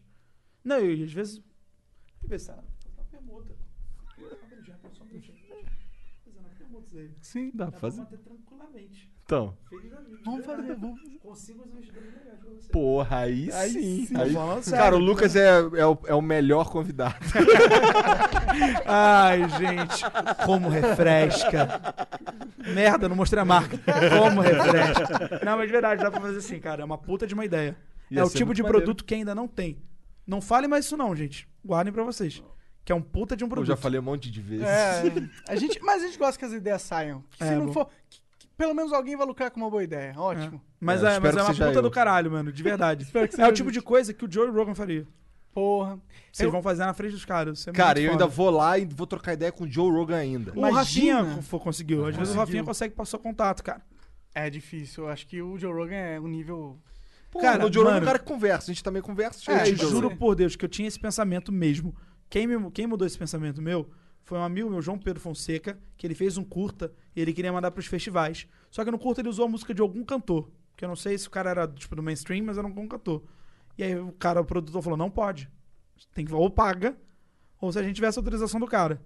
Não, 0.64 0.80
e 0.80 1.04
às 1.04 1.12
vezes. 1.12 1.34
Deixa 1.36 1.46
eu 2.24 2.30
ver 2.30 2.40
se 2.40 2.48
tá 2.48 2.54
uma 2.96 3.04
permuta. 3.12 3.54
Rapidinho, 4.18 4.78
só 4.94 5.04
um 5.04 5.08
minutinho. 5.08 5.44
Aí. 6.96 7.12
Sim, 7.22 7.52
Dá 7.54 7.66
Dá 7.66 7.72
pra 7.72 7.80
pra 7.80 7.90
fazer? 7.90 8.02
manter 8.02 8.18
tranquilamente. 8.20 9.12
Então. 9.26 9.58
Vamos 10.26 10.46
fazer, 10.46 10.76
vamos 10.76 11.00
fazer. 11.02 11.18
Consigo 11.20 11.62
os 11.64 11.68
investidores 11.72 12.14
legais 12.14 12.40
pra 12.40 12.50
você. 12.52 12.70
porra, 12.72 13.18
aí, 13.20 13.50
Aí 13.54 13.70
sim. 13.72 14.06
sim. 14.06 14.18
Aí- 14.18 14.34
Tô 14.34 14.40
falando 14.40 14.64
sério. 14.64 14.80
Cara, 14.84 14.96
o 14.96 15.00
Lucas 15.00 15.36
é, 15.36 15.48
é, 15.78 15.86
o, 15.86 15.98
é 16.08 16.14
o 16.14 16.22
melhor 16.22 16.70
convidado. 16.70 17.16
Ai, 18.86 19.48
gente, 19.50 20.04
como 20.46 20.70
refresca. 20.70 21.82
Merda, 22.74 23.10
não 23.10 23.16
mostrei 23.16 23.42
a 23.42 23.46
marca. 23.46 23.78
Como 24.20 24.42
refresca. 24.42 25.40
Não, 25.46 25.58
mas 25.58 25.68
de 25.68 25.72
verdade, 25.72 26.04
dá 26.04 26.12
pra 26.12 26.22
fazer 26.22 26.38
assim, 26.38 26.60
cara. 26.60 26.82
É 26.82 26.86
uma 26.86 26.98
puta 26.98 27.26
de 27.26 27.34
uma 27.34 27.46
ideia. 27.46 27.76
Ia 28.12 28.20
é 28.22 28.24
o 28.24 28.30
tipo 28.30 28.54
de 28.54 28.62
maneiro. 28.62 28.84
produto 28.84 29.04
que 29.06 29.16
ainda 29.16 29.34
não 29.34 29.48
tem. 29.48 29.82
Não 30.28 30.42
fale 30.42 30.68
mais 30.68 30.86
isso 30.86 30.96
não, 30.98 31.16
gente. 31.16 31.48
Guardem 31.66 31.92
pra 31.94 32.04
vocês. 32.04 32.44
Que 32.86 32.92
é 32.92 32.96
um 32.96 33.02
puta 33.02 33.36
de 33.36 33.44
um 33.44 33.48
Eu 33.48 33.50
produto. 33.52 33.68
já 33.68 33.78
falei 33.78 34.00
um 34.00 34.04
monte 34.04 34.30
de 34.30 34.42
vezes. 34.42 34.66
É, 34.66 35.04
a 35.48 35.56
gente, 35.56 35.80
mas 35.82 36.04
a 36.04 36.08
gente 36.08 36.18
gosta 36.18 36.38
que 36.38 36.46
as 36.46 36.52
ideias 36.54 36.82
saiam. 36.82 37.24
Que 37.32 37.44
É, 37.44 37.48
se 37.48 37.56
não 37.56 37.68
bom. 37.68 37.74
for, 37.74 37.90
que- 38.10 38.20
que 38.40 38.48
pelo 38.58 38.74
menos 38.74 38.92
alguém 38.92 39.16
vai 39.16 39.26
lucrar 39.26 39.50
com 39.52 39.60
uma 39.62 39.70
boa 39.70 39.84
ideia. 39.84 40.14
Ótimo. 40.18 40.62
Mas 40.82 41.02
É, 41.04 41.16
é, 41.16 41.20
mas 41.20 41.36
é 41.38 41.42
uma 41.42 41.54
puta 41.54 41.64
eu. 41.80 41.82
do 41.82 41.90
caralho, 41.92 42.30
mano. 42.32 42.52
De 42.52 42.62
verdade. 42.62 43.04
Espero 43.06 43.28
que 43.30 43.42
é 43.42 43.48
o 43.48 43.54
tipo 43.54 43.72
de 43.72 43.82
coisa 43.82 44.14
que 44.14 44.26
o 44.26 44.32
Joe 44.32 44.50
Rogan 44.50 44.76
faria. 44.76 45.08
Porra. 45.54 46.00
Vocês 46.32 46.46
Eu- 46.46 46.52
vão 46.52 46.62
fazer 46.64 46.84
na 46.84 46.94
frente 46.94 47.12
dos 47.12 47.24
caras. 47.26 47.60
Isso 47.60 47.70
é 47.70 47.74
Cara, 47.74 48.00
muito 48.00 48.06
eu 48.08 48.12
foda. 48.14 48.24
ainda 48.26 48.36
vou 48.36 48.50
lá 48.50 48.78
e 48.80 48.86
vou 48.86 49.06
trocar 49.08 49.34
ideia 49.34 49.52
com 49.52 49.64
o 49.66 49.72
Joe 49.72 49.90
Rogan 49.92 50.18
ainda. 50.18 50.52
O 50.52 50.68
Imagina. 50.68 51.22
Rafinha 51.22 51.44
co- 51.50 51.60
conseguiu. 51.60 52.06
Às 52.08 52.16
vezes 52.16 52.34
o. 52.34 52.38
Rafinha 52.38 52.64
consegue 52.64 52.94
passar 52.96 53.18
contato, 53.20 53.64
cara. 53.64 53.82
É 54.36 54.50
difícil. 54.50 55.04
Eu 55.06 55.10
acho 55.12 55.28
que 55.28 55.42
o 55.42 55.58
Joe 55.60 55.72
Rogan 55.72 55.96
é 55.96 56.20
um 56.20 56.28
nível. 56.28 56.78
Pô, 57.32 57.40
Cara, 57.40 57.66
o 57.66 57.72
Joe 57.72 57.84
Rogan 57.84 57.98
é 57.98 58.02
um 58.02 58.06
cara 58.06 58.20
que 58.20 58.26
conversa. 58.26 58.72
A 58.72 58.74
gente 58.74 58.84
também 58.84 59.02
conversa. 59.02 59.52
É, 59.52 59.70
Eu 59.70 59.76
juro 59.78 60.16
por 60.18 60.36
Deus 60.36 60.56
que 60.56 60.66
eu 60.66 60.70
tinha 60.70 60.88
esse 60.88 61.00
pensamento 61.00 61.52
mesmo. 61.52 61.96
Quem, 62.34 62.48
me- 62.48 62.72
quem 62.72 62.88
mudou 62.88 63.06
esse 63.06 63.16
pensamento 63.16 63.62
meu 63.62 63.92
foi 64.24 64.40
um 64.40 64.44
amigo 64.44 64.68
meu, 64.68 64.82
João 64.82 64.98
Pedro 64.98 65.22
Fonseca, 65.22 65.80
que 65.96 66.08
ele 66.08 66.16
fez 66.16 66.36
um 66.36 66.44
curta 66.44 66.92
e 67.16 67.22
ele 67.22 67.32
queria 67.32 67.54
mandar 67.54 67.70
pros 67.70 67.86
festivais. 67.86 68.48
Só 68.72 68.84
que 68.84 68.90
no 68.90 68.98
curta 68.98 69.22
ele 69.22 69.30
usou 69.30 69.46
a 69.46 69.48
música 69.48 69.72
de 69.72 69.84
algum 69.84 70.04
cantor. 70.04 70.50
Que 70.76 70.84
eu 70.84 70.90
não 70.90 70.96
sei 70.96 71.16
se 71.16 71.28
o 71.28 71.30
cara 71.30 71.52
era 71.52 71.68
tipo 71.68 71.96
do 71.96 72.02
mainstream, 72.02 72.44
mas 72.44 72.58
era 72.58 72.66
algum 72.66 72.88
cantor. 72.88 73.24
E 73.78 73.84
aí 73.84 73.96
o 74.00 74.12
cara, 74.14 74.42
o 74.42 74.46
produtor 74.46 74.82
falou: 74.82 74.98
não 74.98 75.12
pode. 75.12 75.48
Tem 76.12 76.26
que 76.26 76.34
ou 76.34 76.50
paga, 76.50 76.98
ou 77.62 77.72
se 77.72 77.78
a 77.78 77.84
gente 77.84 77.94
tivesse 77.94 78.18
autorização 78.18 78.60
do 78.60 78.66
cara. 78.66 79.00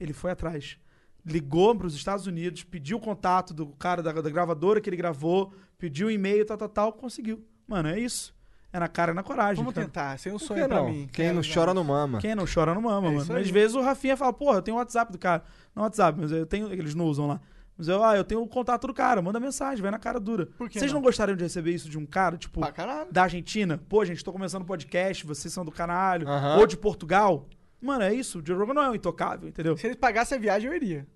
Ele 0.00 0.12
foi 0.12 0.32
atrás. 0.32 0.76
Ligou 1.24 1.76
pros 1.76 1.94
Estados 1.94 2.26
Unidos, 2.26 2.64
pediu 2.64 2.96
o 2.96 3.00
contato 3.00 3.54
do 3.54 3.68
cara 3.68 4.02
da, 4.02 4.10
da 4.10 4.30
gravadora 4.30 4.80
que 4.80 4.90
ele 4.90 4.96
gravou, 4.96 5.54
pediu 5.78 6.08
o 6.08 6.10
e-mail, 6.10 6.44
tal, 6.44 6.56
tal, 6.56 6.68
tal, 6.68 6.92
conseguiu. 6.92 7.46
Mano, 7.68 7.88
é 7.90 8.00
isso. 8.00 8.33
É 8.74 8.80
na 8.80 8.88
cara 8.88 9.12
e 9.12 9.14
na 9.14 9.22
coragem. 9.22 9.56
Vamos 9.62 9.72
cara. 9.72 9.86
tentar. 9.86 10.18
Sem 10.18 10.32
um 10.32 10.38
sonho 10.38 10.66
pra 10.66 10.78
não? 10.78 10.90
mim. 10.90 11.08
Quem 11.12 11.32
não 11.32 11.42
chora 11.42 11.72
não 11.72 11.84
mama. 11.84 12.18
Quem 12.18 12.34
não 12.34 12.44
chora 12.52 12.74
não 12.74 12.82
mama, 12.82 13.06
É 13.06 13.10
mano. 13.12 13.22
isso 13.22 13.32
Às 13.32 13.48
vezes 13.48 13.76
o 13.76 13.80
Rafinha 13.80 14.16
fala, 14.16 14.32
porra, 14.32 14.58
eu 14.58 14.62
tenho 14.62 14.76
o 14.76 14.80
WhatsApp 14.80 15.12
do 15.12 15.18
cara. 15.18 15.44
Não 15.76 15.84
WhatsApp, 15.84 16.18
mas 16.20 16.32
eu 16.32 16.44
tenho. 16.44 16.72
Eles 16.72 16.92
não 16.94 17.04
usam 17.06 17.28
lá. 17.28 17.40
Mas 17.78 17.86
eu, 17.88 18.02
ah, 18.04 18.16
eu 18.16 18.24
tenho 18.24 18.40
o 18.42 18.46
contato 18.48 18.86
do 18.86 18.94
cara, 18.94 19.20
manda 19.22 19.38
mensagem, 19.40 19.80
vai 19.82 19.90
na 19.90 19.98
cara 19.98 20.18
dura. 20.20 20.46
Por 20.58 20.68
que 20.68 20.78
Vocês 20.78 20.92
não? 20.92 20.98
não? 21.00 21.04
gostariam 21.04 21.36
de 21.36 21.42
receber 21.44 21.72
isso 21.72 21.88
de 21.88 21.98
um 21.98 22.06
cara, 22.06 22.36
tipo, 22.36 22.60
Pra 22.60 22.70
caralho. 22.70 23.12
da 23.12 23.22
Argentina? 23.24 23.80
Pô, 23.88 24.04
gente, 24.04 24.22
tô 24.24 24.32
começando 24.32 24.64
podcast, 24.64 25.26
vocês 25.26 25.52
são 25.52 25.64
do 25.64 25.72
caralho. 25.72 26.28
Aham. 26.28 26.58
Ou 26.58 26.66
de 26.66 26.76
Portugal. 26.76 27.48
Mano, 27.80 28.02
é 28.04 28.14
isso. 28.14 28.38
O 28.40 28.46
Joe 28.46 28.56
Rogan 28.56 28.74
não 28.74 28.82
é 28.82 28.90
um 28.90 28.94
intocável, 28.94 29.48
entendeu? 29.48 29.76
Se 29.76 29.86
eles 29.86 29.96
pagassem 29.96 30.38
a 30.38 30.40
viagem, 30.40 30.68
eu 30.70 30.74
iria. 30.76 31.06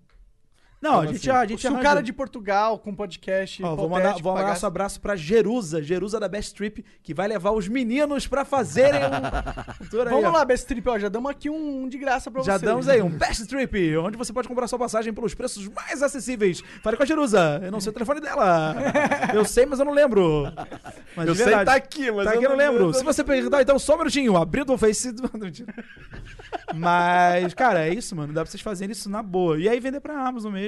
Não, 0.81 0.91
Como 0.93 1.03
a 1.03 1.07
gente, 1.13 1.29
assim? 1.29 1.39
a 1.39 1.45
gente 1.47 1.67
arranja- 1.67 1.83
cara 1.83 2.03
de 2.03 2.13
Portugal 2.13 2.79
com 2.79 2.95
podcast. 2.95 3.63
Ó, 3.65 3.75
vou 3.75 3.89
mandar, 3.89 4.15
vou 4.23 4.33
mandar 4.35 4.49
nosso 4.51 4.65
abraço 4.65 5.01
pra 5.01 5.17
Jerusa, 5.17 5.83
Jerusa 5.83 6.21
da 6.21 6.29
Best 6.29 6.55
Trip, 6.55 6.85
que 7.03 7.13
vai 7.13 7.27
levar 7.27 7.51
os 7.51 7.67
meninos 7.67 8.29
pra 8.29 8.45
fazerem 8.45 9.01
um, 9.01 9.05
aí, 10.01 10.09
Vamos 10.09 10.33
lá, 10.33 10.45
Best 10.45 10.67
Trip, 10.69 10.89
ó. 10.89 10.97
Já 10.99 11.09
damos 11.09 11.31
aqui 11.33 11.51
um 11.51 11.89
de 11.89 11.99
graça 11.99 12.31
pra 12.31 12.43
Já 12.43 12.53
vocês. 12.53 12.63
damos 12.63 12.89
aí 12.89 13.03
um 13.03 13.11
Best 13.11 13.47
Trip, 13.47 13.97
onde 13.97 14.17
você 14.17 14.33
pode 14.33 14.47
comprar 14.47 14.69
sua 14.69 14.79
passagem 14.79 15.13
pelos 15.13 15.35
preços 15.35 15.67
mais 15.69 16.01
acessíveis. 16.03 16.63
Fale 16.83 16.97
com 16.97 17.03
a 17.03 17.07
Jerusa. 17.07 17.61
Eu 17.65 17.73
não 17.73 17.81
sei 17.81 17.91
o 17.91 17.95
telefone 17.95 18.21
dela. 18.21 18.77
Eu 19.35 19.45
sei, 19.45 19.67
mas 19.67 19.79
eu 19.81 19.85
não 19.85 19.93
lembro. 19.93 20.45
Mas 21.17 21.27
Eu 21.29 21.35
sei 21.35 21.53
tá 21.65 21.75
aqui, 21.75 22.11
mas 22.11 22.25
Tá 22.25 22.33
aqui, 22.35 22.45
eu 22.45 22.51
não 22.51 22.57
lembro. 22.57 22.95
Se 22.95 23.03
você 23.03 23.23
perguntar, 23.25 23.63
então 23.63 23.79
só 23.79 23.95
um 23.95 23.99
minutinho. 23.99 24.37
Abriu 24.37 24.65
o 24.69 24.79
Face. 24.79 25.13
Mas, 26.75 27.55
cara, 27.55 27.87
é 27.87 27.93
isso, 27.95 28.15
mano. 28.15 28.33
Dá 28.33 28.43
pra 28.43 28.51
vocês 28.51 28.61
fazerem 28.63 28.93
isso 28.93 29.09
na 29.09 29.23
boa. 29.23 29.59
E 29.59 29.69
aí 29.69 29.81
vender 29.81 30.01
pra 30.01 30.27
Amazon 30.27 30.53
mesmo. 30.53 30.68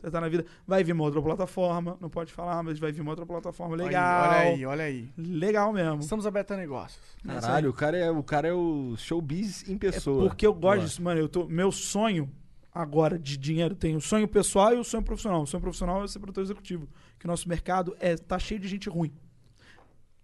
Tentar 0.00 0.22
na 0.22 0.28
vida. 0.28 0.46
Vai 0.66 0.82
vir 0.82 0.92
uma 0.92 1.04
outra 1.04 1.20
plataforma. 1.20 1.98
Não 2.00 2.08
pode 2.08 2.32
falar, 2.32 2.62
mas 2.62 2.78
vai 2.78 2.90
vir 2.92 3.02
uma 3.02 3.10
outra 3.10 3.26
plataforma 3.26 3.76
legal. 3.76 4.30
Olha 4.30 4.38
aí, 4.38 4.66
olha 4.66 4.84
aí. 4.84 5.12
Legal 5.18 5.72
mesmo. 5.72 6.00
Estamos 6.00 6.26
abertos 6.26 6.56
a 6.56 6.58
negócios. 6.58 7.00
Caralho, 7.24 7.70
o 7.70 7.72
cara, 7.72 7.96
é, 7.98 8.10
o 8.10 8.22
cara 8.22 8.48
é 8.48 8.52
o 8.52 8.94
showbiz 8.96 9.68
em 9.68 9.76
pessoa. 9.76 10.24
É 10.24 10.28
porque 10.28 10.46
eu 10.46 10.54
gosto 10.54 10.84
disso, 10.84 11.02
mano. 11.02 11.20
Eu 11.20 11.28
tô, 11.28 11.46
meu 11.46 11.70
sonho 11.70 12.30
agora 12.74 13.18
de 13.18 13.36
dinheiro 13.36 13.74
tem 13.74 13.94
o 13.94 14.00
sonho 14.00 14.26
pessoal 14.26 14.74
e 14.74 14.78
o 14.78 14.84
sonho 14.84 15.02
profissional. 15.02 15.42
O 15.42 15.46
sonho 15.46 15.60
profissional 15.60 16.02
é 16.02 16.08
ser 16.08 16.18
produtor 16.18 16.42
executivo. 16.42 16.88
Que 17.18 17.26
o 17.26 17.28
nosso 17.28 17.48
mercado 17.48 17.94
é, 18.00 18.16
tá 18.16 18.38
cheio 18.38 18.58
de 18.58 18.68
gente 18.68 18.88
ruim. 18.88 19.12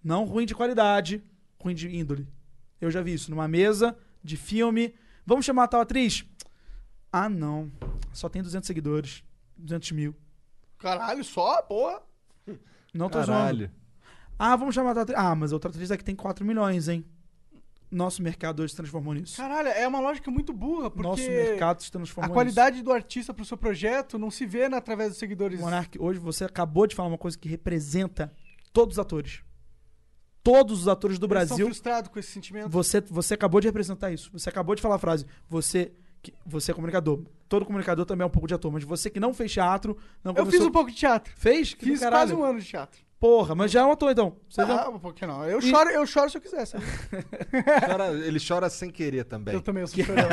Não 0.02 0.24
ruim 0.24 0.46
de 0.46 0.54
qualidade, 0.54 1.22
ruim 1.62 1.74
de 1.74 1.94
índole. 1.94 2.26
Eu 2.80 2.90
já 2.90 3.02
vi 3.02 3.12
isso 3.12 3.30
numa 3.30 3.46
mesa 3.46 3.96
de 4.24 4.36
filme. 4.36 4.94
Vamos 5.26 5.44
chamar 5.44 5.64
a 5.64 5.68
tal 5.68 5.80
atriz? 5.82 6.24
Ah, 7.12 7.28
não. 7.28 7.70
Só 8.12 8.28
tem 8.28 8.42
200 8.42 8.66
seguidores. 8.66 9.22
200 9.56 9.92
mil. 9.92 10.14
Caralho, 10.78 11.24
só, 11.24 11.62
porra. 11.62 12.00
Não 12.94 13.08
tô 13.08 13.18
zoando. 13.22 13.32
Caralho. 13.32 13.70
Ah, 14.38 14.54
vamos 14.56 14.74
chamar 14.74 14.96
a 14.96 15.02
atriz. 15.02 15.18
Ah, 15.18 15.34
mas 15.34 15.52
a 15.52 15.56
outra 15.56 15.70
atriz 15.70 15.90
aqui 15.90 16.04
tem 16.04 16.14
4 16.14 16.44
milhões, 16.44 16.88
hein? 16.88 17.04
Nosso 17.90 18.22
mercado 18.22 18.60
hoje 18.62 18.70
se 18.72 18.76
transformou 18.76 19.14
nisso. 19.14 19.36
Caralho, 19.36 19.68
é 19.68 19.88
uma 19.88 19.98
lógica 19.98 20.30
muito 20.30 20.52
burra, 20.52 20.90
porque 20.90 21.08
Nosso 21.08 21.22
mercado 21.22 21.82
se 21.82 21.88
a 21.88 21.92
transformou 21.92 22.28
nisso. 22.28 22.34
qualidade 22.34 22.82
do 22.82 22.92
artista 22.92 23.32
pro 23.32 23.44
seu 23.44 23.56
projeto 23.56 24.18
não 24.18 24.30
se 24.30 24.44
vê 24.44 24.68
na- 24.68 24.76
através 24.76 25.08
dos 25.10 25.18
seguidores. 25.18 25.58
Monark, 25.58 25.98
hoje 25.98 26.20
você 26.20 26.44
acabou 26.44 26.86
de 26.86 26.94
falar 26.94 27.08
uma 27.08 27.18
coisa 27.18 27.36
que 27.38 27.48
representa 27.48 28.30
todos 28.72 28.94
os 28.94 28.98
atores. 28.98 29.40
Todos 30.42 30.80
os 30.82 30.88
atores 30.88 31.18
do 31.18 31.26
Eles 31.26 31.42
Estão 31.42 31.56
Brasil. 31.56 31.66
frustrados 31.66 32.10
com 32.10 32.18
esse 32.18 32.30
sentimento. 32.30 32.68
Você, 32.70 33.00
você 33.00 33.34
acabou 33.34 33.60
de 33.60 33.66
representar 33.66 34.12
isso. 34.12 34.30
Você 34.32 34.48
acabou 34.48 34.74
de 34.74 34.82
falar 34.82 34.94
a 34.96 34.98
frase. 34.98 35.26
Você, 35.48 35.92
você 36.46 36.70
é 36.70 36.74
comunicador. 36.74 37.22
Todo 37.48 37.64
comunicador 37.64 38.04
também 38.04 38.22
é 38.24 38.26
um 38.26 38.30
pouco 38.30 38.46
de 38.46 38.54
ator. 38.54 38.70
Mas 38.72 38.84
você 38.84 39.08
que 39.08 39.18
não 39.20 39.32
fez 39.32 39.52
teatro, 39.52 39.96
não 40.22 40.32
Eu 40.32 40.36
começou... 40.36 40.52
fiz 40.60 40.66
um 40.68 40.70
pouco 40.72 40.90
de 40.90 40.96
teatro. 40.96 41.32
Fez? 41.36 41.74
Que 41.74 41.84
Fiz 41.86 42.00
quase 42.00 42.34
um 42.34 42.44
ano 42.44 42.60
de 42.60 42.66
teatro. 42.66 43.00
Porra, 43.20 43.52
mas 43.54 43.72
já 43.72 43.80
é 43.80 43.84
um 43.84 43.90
ator 43.90 44.12
então. 44.12 44.36
Você 44.48 44.64
já... 44.64 44.74
Ah, 44.82 44.92
por 44.92 45.12
que 45.12 45.26
não? 45.26 45.44
Eu 45.44 45.58
E- 45.58 45.62
choro, 45.62 45.90
eu 45.90 46.06
choro 46.06 46.30
se 46.30 46.36
eu 46.36 46.40
quiser, 46.40 46.64
sabe? 46.66 46.84
Chora- 47.88 48.12
ele 48.12 48.38
chora 48.38 48.70
sem 48.70 48.90
querer 48.90 49.24
também. 49.24 49.54
Eu 49.54 49.60
também 49.60 49.80
eu 49.80 49.88
sou 49.88 49.98
chorão. 50.04 50.28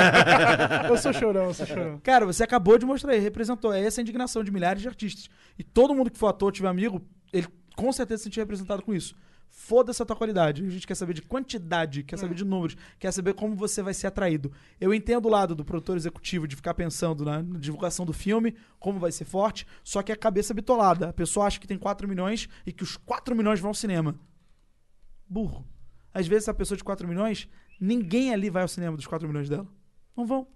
eu 0.88 0.96
sou 0.96 1.12
chorão, 1.12 1.44
eu 1.46 1.54
sou 1.54 1.66
chorão. 1.66 2.00
Cara, 2.02 2.24
você 2.26 2.44
acabou 2.44 2.78
de 2.78 2.86
mostrar 2.86 3.12
aí, 3.12 3.18
representou. 3.18 3.72
É 3.72 3.80
essa 3.84 4.00
a 4.00 4.02
indignação 4.02 4.44
de 4.44 4.52
milhares 4.52 4.82
de 4.82 4.88
artistas. 4.88 5.28
E 5.58 5.64
todo 5.64 5.94
mundo 5.94 6.10
que 6.10 6.18
for 6.18 6.28
ator, 6.28 6.52
tiver 6.52 6.68
amigo, 6.68 7.02
ele 7.32 7.48
com 7.74 7.92
certeza 7.92 8.18
se 8.18 8.24
sentiu 8.24 8.40
representado 8.42 8.82
com 8.82 8.94
isso. 8.94 9.16
Foda-se 9.48 10.00
a 10.02 10.06
tua 10.06 10.14
qualidade. 10.14 10.64
A 10.64 10.70
gente 10.70 10.86
quer 10.86 10.94
saber 10.94 11.12
de 11.14 11.22
quantidade, 11.22 12.02
quer 12.04 12.14
É. 12.14 12.18
saber 12.18 12.34
de 12.34 12.44
números, 12.44 12.76
quer 12.98 13.10
saber 13.12 13.34
como 13.34 13.56
você 13.56 13.82
vai 13.82 13.92
ser 13.94 14.06
atraído. 14.06 14.52
Eu 14.80 14.94
entendo 14.94 15.26
o 15.26 15.28
lado 15.30 15.54
do 15.54 15.64
produtor 15.64 15.96
executivo 15.96 16.46
de 16.46 16.54
ficar 16.54 16.74
pensando 16.74 17.24
na 17.24 17.42
na 17.42 17.58
divulgação 17.58 18.06
do 18.06 18.12
filme, 18.12 18.54
como 18.78 19.00
vai 19.00 19.10
ser 19.10 19.24
forte, 19.24 19.66
só 19.82 20.02
que 20.02 20.12
é 20.12 20.14
a 20.14 20.18
cabeça 20.18 20.54
bitolada. 20.54 21.08
A 21.08 21.12
pessoa 21.12 21.46
acha 21.46 21.58
que 21.58 21.66
tem 21.66 21.78
4 21.78 22.06
milhões 22.06 22.48
e 22.64 22.72
que 22.72 22.82
os 22.84 22.96
4 22.96 23.34
milhões 23.34 23.58
vão 23.58 23.70
ao 23.70 23.74
cinema. 23.74 24.14
Burro. 25.28 25.66
Às 26.14 26.26
vezes, 26.26 26.48
a 26.48 26.54
pessoa 26.54 26.76
de 26.78 26.84
4 26.84 27.06
milhões, 27.06 27.48
ninguém 27.80 28.32
ali 28.32 28.48
vai 28.50 28.62
ao 28.62 28.68
cinema 28.68 28.96
dos 28.96 29.06
4 29.06 29.26
milhões 29.28 29.48
dela. 29.48 29.66
Não 30.16 30.24
vão. 30.26 30.46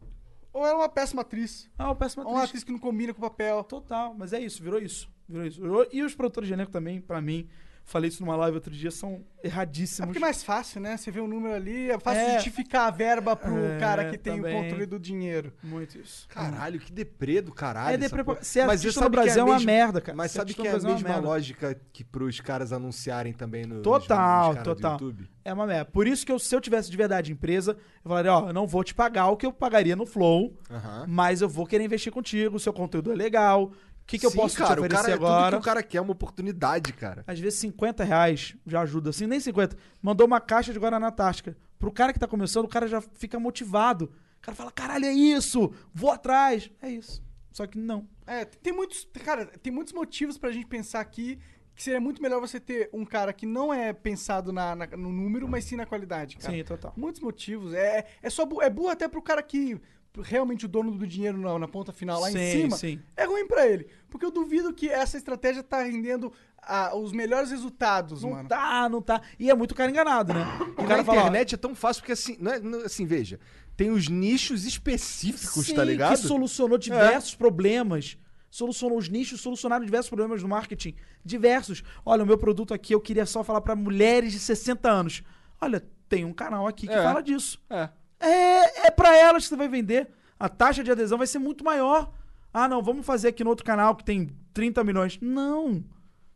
Ou 0.52 0.62
ela 0.64 0.72
é 0.72 0.82
uma 0.82 0.88
péssima 0.88 1.22
atriz. 1.22 1.68
Ah, 1.78 1.86
uma 1.86 1.94
péssima 1.96 2.24
Ou 2.24 2.30
uma 2.30 2.38
atriz. 2.38 2.50
atriz 2.50 2.64
que 2.64 2.72
não 2.72 2.78
combina 2.78 3.12
com 3.12 3.18
o 3.18 3.28
papel. 3.28 3.62
Total, 3.64 4.14
mas 4.14 4.32
é 4.32 4.40
isso, 4.40 4.62
virou 4.62 4.80
isso. 4.80 5.08
Virou 5.28 5.46
isso. 5.46 5.60
E 5.92 6.02
os 6.02 6.14
produtores 6.14 6.48
de 6.48 6.54
elenco 6.54 6.70
também, 6.72 7.00
pra 7.00 7.20
mim, 7.20 7.48
falei 7.90 8.08
isso 8.08 8.24
numa 8.24 8.36
live 8.36 8.54
outro 8.56 8.70
dia, 8.72 8.90
são 8.90 9.24
É 9.42 9.46
erradíssimos. 9.48 10.06
porque 10.06 10.18
é 10.18 10.20
mais 10.20 10.42
fácil, 10.42 10.80
né? 10.80 10.96
Você 10.96 11.10
vê 11.10 11.20
o 11.20 11.26
número 11.26 11.54
ali, 11.54 11.90
é 11.90 11.98
fácil 11.98 12.22
É. 12.22 12.34
justificar 12.34 12.86
a 12.88 12.90
verba 12.90 13.34
pro 13.34 13.56
É, 13.56 13.78
cara 13.78 14.10
que 14.10 14.16
tem 14.18 14.36
também. 14.36 14.56
o 14.58 14.62
controle 14.62 14.86
do 14.86 14.98
dinheiro. 14.98 15.52
Muito 15.62 15.98
isso. 15.98 16.26
Caralho, 16.28 16.78
que 16.78 16.92
deprê 16.92 17.40
do 17.40 17.52
caralho. 17.52 18.02
É 18.02 18.08
porra. 18.24 18.42
Ser 18.42 18.66
Mas 18.66 18.80
você 18.80 18.86
no 18.88 18.92
sabe 18.92 19.06
que 19.06 19.10
Brasil 19.22 19.40
é 19.40 19.44
uma 19.44 19.54
mesma- 19.54 19.66
merda, 19.72 20.00
cara. 20.00 20.16
Mas 20.16 20.30
sabe 20.30 20.54
que 20.54 20.66
é 20.66 20.70
a 20.70 20.74
é 20.76 20.80
mesma 20.80 21.16
lógica 21.16 21.78
que 21.92 22.04
pros 22.04 22.40
caras 22.40 22.72
anunciarem 22.72 23.32
também 23.32 23.64
no 23.66 23.82
Total, 23.82 24.46
nos 24.48 24.56
caras 24.56 24.68
do 24.68 24.74
total. 24.76 24.92
YouTube? 24.92 25.28
É 25.44 25.52
uma 25.52 25.66
merda. 25.66 25.86
Por 25.86 26.06
isso 26.06 26.24
que 26.24 26.30
eu, 26.30 26.38
se 26.38 26.54
eu 26.54 26.60
tivesse 26.60 26.90
de 26.90 26.96
verdade 26.96 27.32
empresa, 27.32 27.72
eu 28.04 28.08
falaria, 28.08 28.32
ó, 28.32 28.48
eu 28.48 28.52
não 28.52 28.66
vou 28.66 28.84
te 28.84 28.94
pagar 28.94 29.28
o 29.28 29.36
que 29.36 29.44
eu 29.46 29.52
pagaria 29.52 29.96
no 29.96 30.04
Flow, 30.06 30.54
Aham. 30.70 31.06
mas 31.08 31.40
eu 31.40 31.48
vou 31.48 31.66
querer 31.66 31.82
investir 31.84 32.12
contigo, 32.12 32.58
seu 32.60 32.72
conteúdo 32.72 33.10
é 33.10 33.14
legal. 33.16 33.72
O 34.10 34.12
que, 34.12 34.18
que 34.18 34.26
eu 34.26 34.30
Sim, 34.30 34.36
posso 34.38 34.56
cara, 34.56 34.74
te 34.74 34.78
o 34.80 34.80
oferecer 34.80 35.02
cara, 35.02 35.14
agora? 35.14 35.44
Tudo 35.44 35.60
que 35.62 35.62
o 35.62 35.64
cara 35.64 35.82
quer 35.84 35.98
é 35.98 36.00
uma 36.00 36.10
oportunidade, 36.12 36.92
cara. 36.92 37.22
Às 37.28 37.38
vezes 37.38 37.60
50 37.60 38.02
reais 38.02 38.56
já 38.66 38.80
ajuda, 38.80 39.10
assim, 39.10 39.24
nem 39.26 39.38
50. 39.38 39.76
Mandou 40.02 40.26
uma 40.26 40.40
caixa 40.40 40.72
de 40.72 40.78
Guaraná 40.80 41.12
Tasca. 41.12 41.56
Pro 41.78 41.92
cara 41.92 42.12
que 42.12 42.18
tá 42.18 42.26
começando, 42.26 42.64
o 42.64 42.68
cara 42.68 42.88
já 42.88 43.00
fica 43.00 43.38
motivado. 43.38 44.06
O 44.38 44.40
cara 44.42 44.56
fala, 44.56 44.72
caralho, 44.72 45.04
é 45.04 45.12
isso, 45.12 45.72
vou 45.94 46.10
atrás. 46.10 46.70
É 46.82 46.90
isso. 46.90 47.22
Só 47.52 47.66
que 47.66 47.78
não. 47.78 48.08
É, 48.26 48.44
tem 48.44 48.72
muitos. 48.72 49.06
Cara, 49.24 49.46
tem 49.46 49.72
muitos 49.72 49.92
motivos 49.92 50.36
pra 50.36 50.50
gente 50.50 50.66
pensar 50.66 51.00
aqui 51.00 51.38
que 51.74 51.82
seria 51.84 52.00
muito 52.00 52.20
melhor 52.20 52.40
você 52.40 52.58
ter 52.60 52.90
um 52.92 53.04
cara 53.04 53.32
que 53.32 53.46
não 53.46 53.72
é 53.72 53.92
pensado 53.92 54.52
na, 54.52 54.74
na- 54.74 54.86
no 54.88 55.10
número, 55.12 55.48
mas 55.48 55.64
sim 55.64 55.76
na 55.76 55.86
qualidade, 55.86 56.36
cara. 56.36 56.52
Sim, 56.52 56.64
total. 56.64 56.92
Muitos 56.96 57.20
motivos. 57.22 57.72
É, 57.72 58.06
é 58.20 58.28
só 58.28 58.46
é 58.60 58.68
burro 58.68 58.88
até 58.90 59.08
pro 59.08 59.22
cara 59.22 59.42
que 59.42 59.80
realmente 60.22 60.64
o 60.64 60.68
dono 60.68 60.90
do 60.92 61.06
dinheiro 61.06 61.38
na, 61.38 61.58
na 61.58 61.68
ponta 61.68 61.92
final 61.92 62.20
lá 62.20 62.30
em 62.30 62.32
Sim, 62.34 62.62
cima. 62.62 62.76
sim. 62.76 63.00
É 63.16 63.24
ruim 63.24 63.46
pra 63.46 63.66
ele. 63.66 63.86
Porque 64.08 64.24
eu 64.26 64.30
duvido 64.30 64.72
que 64.74 64.88
essa 64.88 65.16
estratégia 65.16 65.62
tá 65.62 65.82
rendendo 65.82 66.32
ah, 66.62 66.96
os 66.96 67.12
melhores 67.12 67.50
resultados, 67.50 68.22
Não 68.22 68.30
mano. 68.32 68.48
tá, 68.48 68.88
não 68.88 69.00
tá. 69.00 69.22
E 69.38 69.50
é 69.50 69.54
muito 69.54 69.74
cara 69.74 69.90
enganado, 69.90 70.32
né? 70.34 70.44
E 70.60 70.62
O 70.80 70.82
na 70.82 70.88
cara 70.88 71.04
fala, 71.04 71.18
ó, 71.18 71.22
internet 71.22 71.54
é 71.54 71.58
tão 71.58 71.74
fácil 71.74 72.02
porque 72.02 72.12
assim, 72.12 72.36
não 72.40 72.52
é- 72.52 72.58
não- 72.60 72.80
assim, 72.80 73.06
veja, 73.06 73.38
tem 73.76 73.90
os 73.90 74.08
nichos 74.08 74.64
específicos, 74.64 75.66
Sim, 75.66 75.74
tá 75.74 75.84
ligado? 75.84 76.10
que 76.10 76.16
solucionou 76.18 76.76
diversos 76.76 77.34
problemas. 77.34 78.18
Solucionou 78.50 78.98
os 78.98 79.08
nichos, 79.08 79.40
solucionaram 79.40 79.84
diversos 79.84 80.10
problemas 80.10 80.42
do 80.42 80.48
marketing. 80.48 80.96
Diversos. 81.24 81.84
Olha, 82.04 82.24
o 82.24 82.26
meu 82.26 82.36
produto 82.36 82.74
aqui 82.74 82.92
eu 82.92 83.00
queria 83.00 83.24
só 83.24 83.44
falar 83.44 83.60
pra 83.60 83.76
mulheres 83.76 84.32
de 84.32 84.40
60 84.40 84.90
anos. 84.90 85.22
Olha, 85.60 85.86
tem 86.08 86.24
um 86.24 86.32
canal 86.32 86.66
aqui 86.66 86.88
que 86.88 86.92
É. 86.92 87.00
fala 87.02 87.22
disso. 87.22 87.62
É. 87.70 87.88
É, 88.20 88.86
é 88.86 88.90
pra 88.90 89.16
elas 89.16 89.44
que 89.44 89.48
você 89.48 89.56
vai 89.56 89.68
vender. 89.68 90.08
A 90.38 90.48
taxa 90.48 90.84
de 90.84 90.90
adesão 90.90 91.18
vai 91.18 91.26
ser 91.26 91.38
muito 91.38 91.64
maior. 91.64 92.12
Ah, 92.52 92.68
não, 92.68 92.82
vamos 92.82 93.06
fazer 93.06 93.28
aqui 93.28 93.42
no 93.42 93.50
outro 93.50 93.64
canal 93.64 93.96
que 93.96 94.04
tem 94.04 94.30
30 94.52 94.84
milhões. 94.84 95.18
Não. 95.20 95.82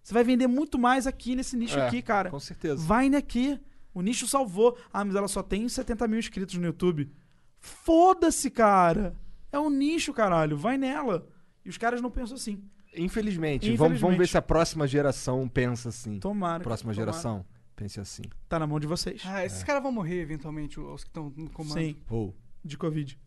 Você 0.03 0.13
vai 0.13 0.25
vender 0.25 0.47
muito 0.47 0.79
mais 0.79 1.07
aqui 1.07 1.35
nesse 1.35 1.57
nicho 1.57 1.79
É, 1.79 1.87
aqui, 1.87 2.03
cara. 2.03 2.31
Com 2.31 2.41
certeza. 2.41 2.85
Vai 2.85 3.09
naqui. 3.09 3.61
O 3.93 4.03
nicho 4.03 4.27
salvou. 4.27 4.77
Ah, 4.93 5.05
mas 5.05 5.15
ela 5.15 5.29
só 5.29 5.43
tem 5.43 5.69
70 5.69 6.09
mil 6.09 6.19
inscritos 6.19 6.57
no 6.57 6.65
YouTube. 6.67 7.11
Foda-se, 7.59 8.51
cara. 8.51 9.15
É 9.51 9.59
um 9.59 9.71
nicho, 9.71 10.13
caralho. 10.13 10.57
Vai 10.57 10.77
nela. 10.77 11.27
E 11.65 11.69
os 11.69 11.79
caras 11.79 12.01
não 12.01 12.11
pensam 12.11 12.37
assim. 12.37 12.63
Infelizmente. 12.97 13.63
Vamos, 13.67 13.75
Infelizmente. 13.75 14.01
vamos 14.01 14.19
ver 14.19 14.29
se 14.29 14.37
a 14.37 14.43
próxima 14.43 14.87
geração 14.87 15.49
pensa 15.49 15.89
assim. 15.89 16.19
Tomara. 16.19 16.63
Próxima 16.63 16.93
tomara. 16.93 17.13
geração 17.13 17.45
pense 17.75 18.01
assim. 18.01 18.23
Tá 18.49 18.59
na 18.59 18.67
mão 18.67 18.81
de 18.81 18.87
vocês. 18.87 19.23
Ah, 19.25 19.45
esses 19.45 19.63
caras 19.63 19.83
vão 19.83 19.93
morrer 19.93 20.21
eventualmente, 20.21 20.79
os 20.81 21.05
que 21.05 21.11
estão 21.11 21.33
no 21.37 21.51
comando. 21.51 21.79
Sim, 21.79 21.97
Ou. 22.09 22.35
de 22.65 22.77
Covid. 22.77 23.19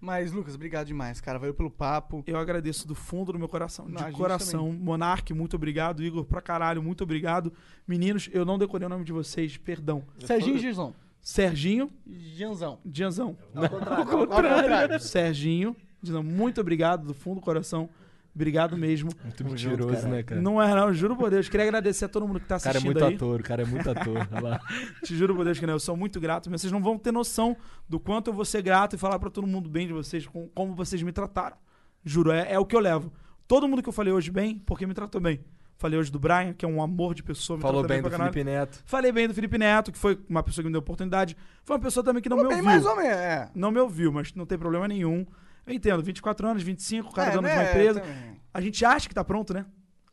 Mas, 0.00 0.30
Lucas, 0.30 0.54
obrigado 0.54 0.86
demais, 0.86 1.20
cara. 1.20 1.40
Valeu 1.40 1.54
pelo 1.54 1.70
papo. 1.70 2.22
Eu 2.24 2.38
agradeço 2.38 2.86
do 2.86 2.94
fundo 2.94 3.32
do 3.32 3.38
meu 3.38 3.48
coração. 3.48 3.88
Não, 3.88 4.08
de 4.08 4.16
coração. 4.16 4.72
Monark, 4.72 5.34
muito 5.34 5.56
obrigado. 5.56 6.04
Igor, 6.04 6.24
pra 6.24 6.40
caralho, 6.40 6.80
muito 6.80 7.02
obrigado. 7.02 7.52
Meninos, 7.86 8.30
eu 8.32 8.44
não 8.44 8.58
decorei 8.58 8.86
o 8.86 8.88
nome 8.88 9.04
de 9.04 9.12
vocês, 9.12 9.56
perdão. 9.56 10.04
Serginho 10.24 10.56
e 10.56 10.60
Gizão. 10.60 10.94
Serginho, 11.20 11.90
Janzão. 12.06 12.78
Dianzão. 12.84 13.36
Ao 13.54 14.06
contrário. 14.06 15.00
Serginho, 15.00 15.76
Dianzão, 16.00 16.22
muito 16.22 16.60
obrigado 16.60 17.04
do 17.04 17.12
fundo 17.12 17.40
do 17.40 17.40
coração. 17.40 17.90
Obrigado 18.38 18.76
mesmo. 18.76 19.10
Muito 19.24 19.44
mentiroso, 19.44 20.06
né, 20.06 20.22
cara? 20.22 20.40
Não 20.40 20.62
é, 20.62 20.72
não, 20.72 20.94
juro 20.94 21.16
por 21.16 21.28
Deus. 21.28 21.48
Queria 21.48 21.66
agradecer 21.66 22.04
a 22.04 22.08
todo 22.08 22.24
mundo 22.26 22.38
que 22.38 22.46
tá 22.46 22.56
O 22.56 22.60
cara 22.60 22.76
é 22.76 22.78
assistindo 22.78 22.92
muito 22.94 23.04
aí. 23.04 23.14
ator, 23.16 23.40
o 23.40 23.42
cara 23.42 23.62
é 23.62 23.64
muito 23.66 23.90
ator. 23.90 24.16
Te 25.02 25.16
juro 25.16 25.34
por 25.34 25.44
Deus 25.44 25.58
que 25.58 25.66
não, 25.66 25.72
eu 25.74 25.80
sou 25.80 25.96
muito 25.96 26.20
grato, 26.20 26.48
mas 26.48 26.60
vocês 26.60 26.72
não 26.72 26.80
vão 26.80 26.96
ter 26.96 27.10
noção 27.12 27.56
do 27.88 27.98
quanto 27.98 28.28
eu 28.30 28.34
vou 28.34 28.44
ser 28.44 28.62
grato 28.62 28.94
e 28.94 28.98
falar 28.98 29.18
pra 29.18 29.28
todo 29.28 29.44
mundo 29.44 29.68
bem 29.68 29.88
de 29.88 29.92
vocês, 29.92 30.24
com- 30.24 30.46
como 30.54 30.72
vocês 30.72 31.02
me 31.02 31.10
trataram. 31.10 31.56
Juro, 32.04 32.30
é, 32.30 32.52
é 32.52 32.58
o 32.60 32.64
que 32.64 32.76
eu 32.76 32.80
levo. 32.80 33.12
Todo 33.48 33.66
mundo 33.66 33.82
que 33.82 33.88
eu 33.88 33.92
falei 33.92 34.12
hoje 34.12 34.30
bem, 34.30 34.62
porque 34.64 34.86
me 34.86 34.94
tratou 34.94 35.20
bem. 35.20 35.40
Falei 35.76 35.98
hoje 35.98 36.10
do 36.12 36.18
Brian, 36.20 36.52
que 36.52 36.64
é 36.64 36.68
um 36.68 36.80
amor 36.80 37.14
de 37.14 37.22
pessoa. 37.24 37.56
Me 37.56 37.62
Falou 37.62 37.84
bem 37.86 38.00
do 38.02 38.08
caralho. 38.10 38.32
Felipe 38.32 38.48
Neto. 38.50 38.82
Falei 38.84 39.10
bem 39.12 39.26
do 39.26 39.34
Felipe 39.34 39.58
Neto, 39.58 39.90
que 39.92 39.98
foi 39.98 40.16
uma 40.28 40.42
pessoa 40.44 40.62
que 40.62 40.66
me 40.68 40.72
deu 40.72 40.80
oportunidade. 40.80 41.36
Foi 41.64 41.76
uma 41.76 41.82
pessoa 41.82 42.04
também 42.04 42.22
que 42.22 42.28
não 42.28 42.36
me 42.36 42.42
Bem, 42.44 42.52
ouviu. 42.58 42.64
mais 42.64 42.86
ou 42.86 42.96
menos, 42.96 43.12
é. 43.16 43.48
Não 43.54 43.70
me 43.72 43.80
ouviu, 43.80 44.12
mas 44.12 44.32
não 44.34 44.46
tem 44.46 44.56
problema 44.58 44.86
nenhum. 44.86 45.26
Eu 45.68 45.74
entendo, 45.74 46.02
24 46.02 46.46
anos, 46.48 46.62
25, 46.62 47.08
o 47.10 47.12
cara 47.12 47.30
É, 47.30 47.34
dono 47.34 47.46
de 47.48 47.54
né, 47.54 47.60
uma 47.60 47.68
empresa. 47.70 48.00
também. 48.00 48.40
A 48.54 48.60
gente 48.60 48.84
acha 48.84 49.08
que 49.08 49.14
tá 49.14 49.22
pronto, 49.22 49.52
né? 49.54 49.66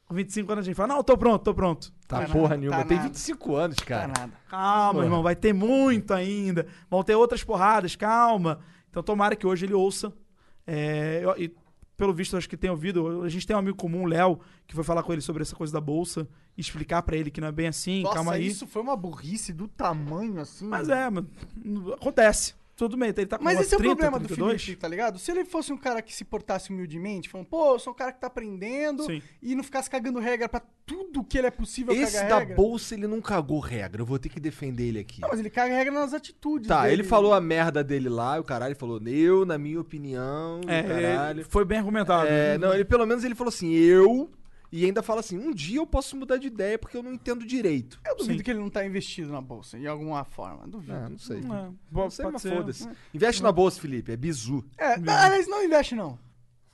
Com 0.06 0.14
25 0.14 0.52
anos 0.52 0.64
a 0.64 0.68
gente 0.68 0.76
fala, 0.76 0.94
não, 0.94 1.04
tô 1.04 1.18
pronto, 1.18 1.42
tô 1.44 1.54
pronto. 1.54 1.92
Tá, 2.08 2.22
Tá 2.22 2.28
porra 2.28 2.50
nada, 2.50 2.58
nenhuma. 2.58 2.78
tá 2.78 2.86
Tem 2.86 2.98
nada. 2.98 3.10
25 3.10 3.56
anos, 3.56 3.76
Tá 3.78 3.86
cara. 3.86 4.08
nada. 4.08 4.34
Calma, 4.50 4.94
Porra. 4.94 5.06
irmão, 5.06 5.24
vai 5.24 5.36
ter 5.36 5.54
muito 5.54 6.14
ainda. 6.14 6.68
Vão 6.90 7.02
ter 7.04 7.16
outras 7.16 7.44
porradas, 7.44 7.96
calma. 7.96 8.60
Então 8.90 9.02
tomara 9.02 9.36
que 9.36 9.48
hoje 9.48 9.66
ele 9.66 9.74
ouça. 9.74 10.14
É, 10.68 11.22
eu- 11.24 11.36
e 11.42 11.56
pelo 11.98 12.14
visto, 12.14 12.36
acho 12.38 12.48
que 12.50 12.58
tem 12.58 12.70
ouvido. 12.70 13.24
A 13.24 13.30
gente 13.30 13.48
tem 13.48 13.56
um 13.56 13.60
amigo 13.60 13.78
comum, 13.78 14.04
o 14.04 14.06
Léo, 14.06 14.40
que 14.68 14.76
foi 14.76 14.84
falar 14.84 15.02
com 15.02 15.12
ele 15.14 15.22
sobre 15.22 15.42
essa 15.42 15.56
coisa 15.56 15.72
da 15.74 15.82
bolsa 15.82 16.28
e 16.56 16.62
explicar 16.62 17.02
pra 17.02 17.16
ele 17.16 17.32
que 17.32 17.40
não 17.42 17.48
é 17.48 17.52
bem 17.52 17.68
assim, 17.68 18.04
Nossa, 18.04 18.16
calma 18.16 18.34
aí. 18.34 18.46
isso 18.46 18.68
foi 18.68 18.82
uma 18.84 18.96
burrice 18.98 19.54
do 19.54 19.68
tamanho 19.68 20.40
assim. 20.40 20.68
Mas 20.68 20.88
é, 20.90 21.10
mas, 21.10 21.24
acontece. 21.94 22.54
Tudo 22.76 22.98
bem, 22.98 23.14
ele 23.16 23.26
tá 23.26 23.38
com 23.38 23.44
Mas 23.46 23.58
esse 23.62 23.74
é 23.74 23.78
o 23.78 23.80
30, 23.80 23.96
problema 23.96 24.20
do 24.20 24.28
32. 24.28 24.62
Felipe, 24.62 24.82
tá 24.82 24.88
ligado? 24.88 25.18
Se 25.18 25.32
ele 25.32 25.46
fosse 25.46 25.72
um 25.72 25.78
cara 25.78 26.02
que 26.02 26.14
se 26.14 26.26
portasse 26.26 26.72
humildemente, 26.72 27.30
falando, 27.30 27.48
pô, 27.48 27.76
eu 27.76 27.80
sou 27.80 27.94
um 27.94 27.96
cara 27.96 28.12
que 28.12 28.20
tá 28.20 28.28
aprendendo, 28.28 29.04
Sim. 29.06 29.22
e 29.42 29.56
não 29.56 29.64
ficasse 29.64 29.90
cagando 29.90 30.20
regra 30.20 30.50
pra 30.50 30.62
tudo 30.86 31.24
que 31.24 31.38
ele 31.38 31.48
é 31.48 31.52
possível 31.52 31.94
Esse 31.96 32.14
cagar 32.18 32.30
da 32.30 32.40
regra. 32.40 32.56
bolsa, 32.56 32.94
ele 32.94 33.08
não 33.08 33.22
cagou 33.22 33.60
regra. 33.60 34.02
Eu 34.02 34.06
vou 34.06 34.20
ter 34.20 34.28
que 34.28 34.42
defender 34.42 34.88
ele 34.90 35.00
aqui. 35.00 35.22
Não, 35.22 35.30
mas 35.30 35.40
ele 35.40 35.50
caga 35.50 35.74
regra 35.74 35.94
nas 35.94 36.14
atitudes. 36.14 36.68
Tá, 36.68 36.82
dele. 36.82 36.96
ele 36.96 37.04
falou 37.04 37.34
a 37.34 37.40
merda 37.40 37.82
dele 37.82 38.10
lá, 38.10 38.38
o 38.40 38.44
caralho 38.44 38.72
ele 38.72 38.80
falou, 38.80 39.02
eu, 39.08 39.46
na 39.46 39.58
minha 39.58 39.80
opinião, 39.80 40.60
É, 40.68 40.84
caralho. 40.84 41.46
foi 41.48 41.64
bem 41.64 41.78
argumentado. 41.78 42.28
É, 42.28 42.58
não, 42.58 42.74
ele 42.74 42.84
pelo 42.84 43.06
menos 43.06 43.24
ele 43.24 43.36
falou 43.36 43.50
assim, 43.50 43.72
eu, 43.74 44.30
e 44.72 44.86
ainda 44.86 45.02
fala 45.04 45.20
assim, 45.20 45.38
um 45.38 45.54
dia 45.54 45.78
eu 45.78 45.88
posso 45.88 46.16
mudar 46.18 46.38
de 46.38 46.48
ideia 46.48 46.78
porque 46.78 46.98
eu 46.98 47.04
não 47.04 47.14
entendo 47.14 47.46
direito. 47.46 48.00
Eu 48.06 48.16
duvido 48.18 48.38
Sim. 48.40 48.44
que 48.44 48.52
ele 48.52 48.60
não 48.60 48.70
tá 48.70 48.86
investido 48.86 49.32
na 49.32 49.42
bolsa, 49.42 49.78
de 49.80 49.88
alguma 49.88 50.24
forma. 50.24 50.68
Duvido. 50.68 50.94
Ah, 50.94 51.10
não 51.10 51.18
sei. 51.18 51.38
É, 51.40 51.42
Não 51.42 51.78
pode 51.94 52.14
sei, 52.14 52.26
mas 52.26 52.42
ser. 52.42 52.56
foda-se. 52.56 52.90
Investe 53.14 53.44
na 53.44 53.52
bolsa, 53.52 53.80
Felipe, 53.80 54.12
é 54.12 54.18
bizu. 54.18 54.64
É, 54.78 54.94
aliás, 54.94 55.48
não 55.48 55.64
investe, 55.64 55.96
não. 55.96 56.18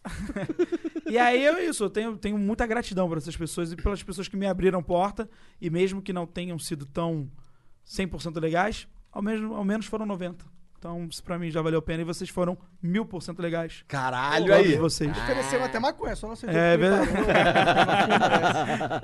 E 1.09 1.17
aí 1.17 1.45
é 1.45 1.65
isso, 1.65 1.83
eu 1.83 1.89
tenho, 1.89 2.15
tenho 2.15 2.37
muita 2.37 2.65
gratidão 2.65 3.05
por 3.09 3.17
essas 3.17 3.35
pessoas 3.35 3.71
e 3.73 3.75
pelas 3.75 4.01
pessoas 4.01 4.29
que 4.29 4.37
me 4.37 4.45
abriram 4.45 4.81
porta, 4.81 5.29
e 5.59 5.69
mesmo 5.69 6.01
que 6.01 6.13
não 6.13 6.25
tenham 6.25 6.57
sido 6.57 6.85
tão 6.85 7.29
100% 7.85 8.39
legais, 8.39 8.87
ao 9.11 9.21
menos, 9.21 9.51
ao 9.51 9.65
menos 9.65 9.85
foram 9.87 10.05
90%. 10.07 10.37
Então, 10.81 11.05
isso 11.11 11.23
pra 11.23 11.37
mim 11.37 11.51
já 11.51 11.61
valeu 11.61 11.77
a 11.77 11.81
pena 11.81 12.01
e 12.01 12.03
vocês 12.03 12.27
foram 12.27 12.57
mil 12.81 13.05
por 13.05 13.21
cento 13.21 13.39
legais. 13.39 13.83
Caralho 13.87 14.47
Todos 14.47 14.65
aí. 14.71 14.75
vocês. 14.77 15.15
Ofereceu 15.15 15.63
até 15.63 15.79
maconha, 15.79 16.15
só 16.15 16.27
não 16.27 16.35
sei 16.35 16.49
É 16.49 16.75
verdade. 16.75 17.07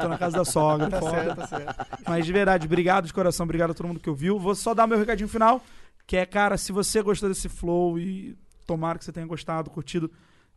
Tô 0.02 0.08
na 0.08 0.18
casa 0.18 0.38
da 0.38 0.44
sogra, 0.46 0.90
Tá 0.90 1.00
foda. 1.00 1.12
certo, 1.12 1.36
tá 1.38 1.48
certo. 1.48 1.86
Mas 2.08 2.26
de 2.26 2.34
verdade, 2.34 2.66
obrigado 2.66 3.06
de 3.06 3.14
coração, 3.14 3.44
obrigado 3.44 3.70
a 3.70 3.74
todo 3.76 3.88
mundo 3.88 4.00
que 4.00 4.10
ouviu. 4.10 4.40
Vou 4.40 4.56
só 4.56 4.74
dar 4.74 4.88
meu 4.88 4.98
recadinho 4.98 5.30
final, 5.30 5.62
que 6.08 6.18
é, 6.18 6.26
cara, 6.26 6.58
se 6.58 6.72
você 6.72 7.00
gostou 7.04 7.30
desse 7.30 7.48
flow 7.48 8.00
e 8.00 8.36
tomara 8.66 8.98
que 8.98 9.06
você 9.06 9.12
tenha 9.12 9.28
gostado, 9.28 9.70
curtido, 9.70 10.10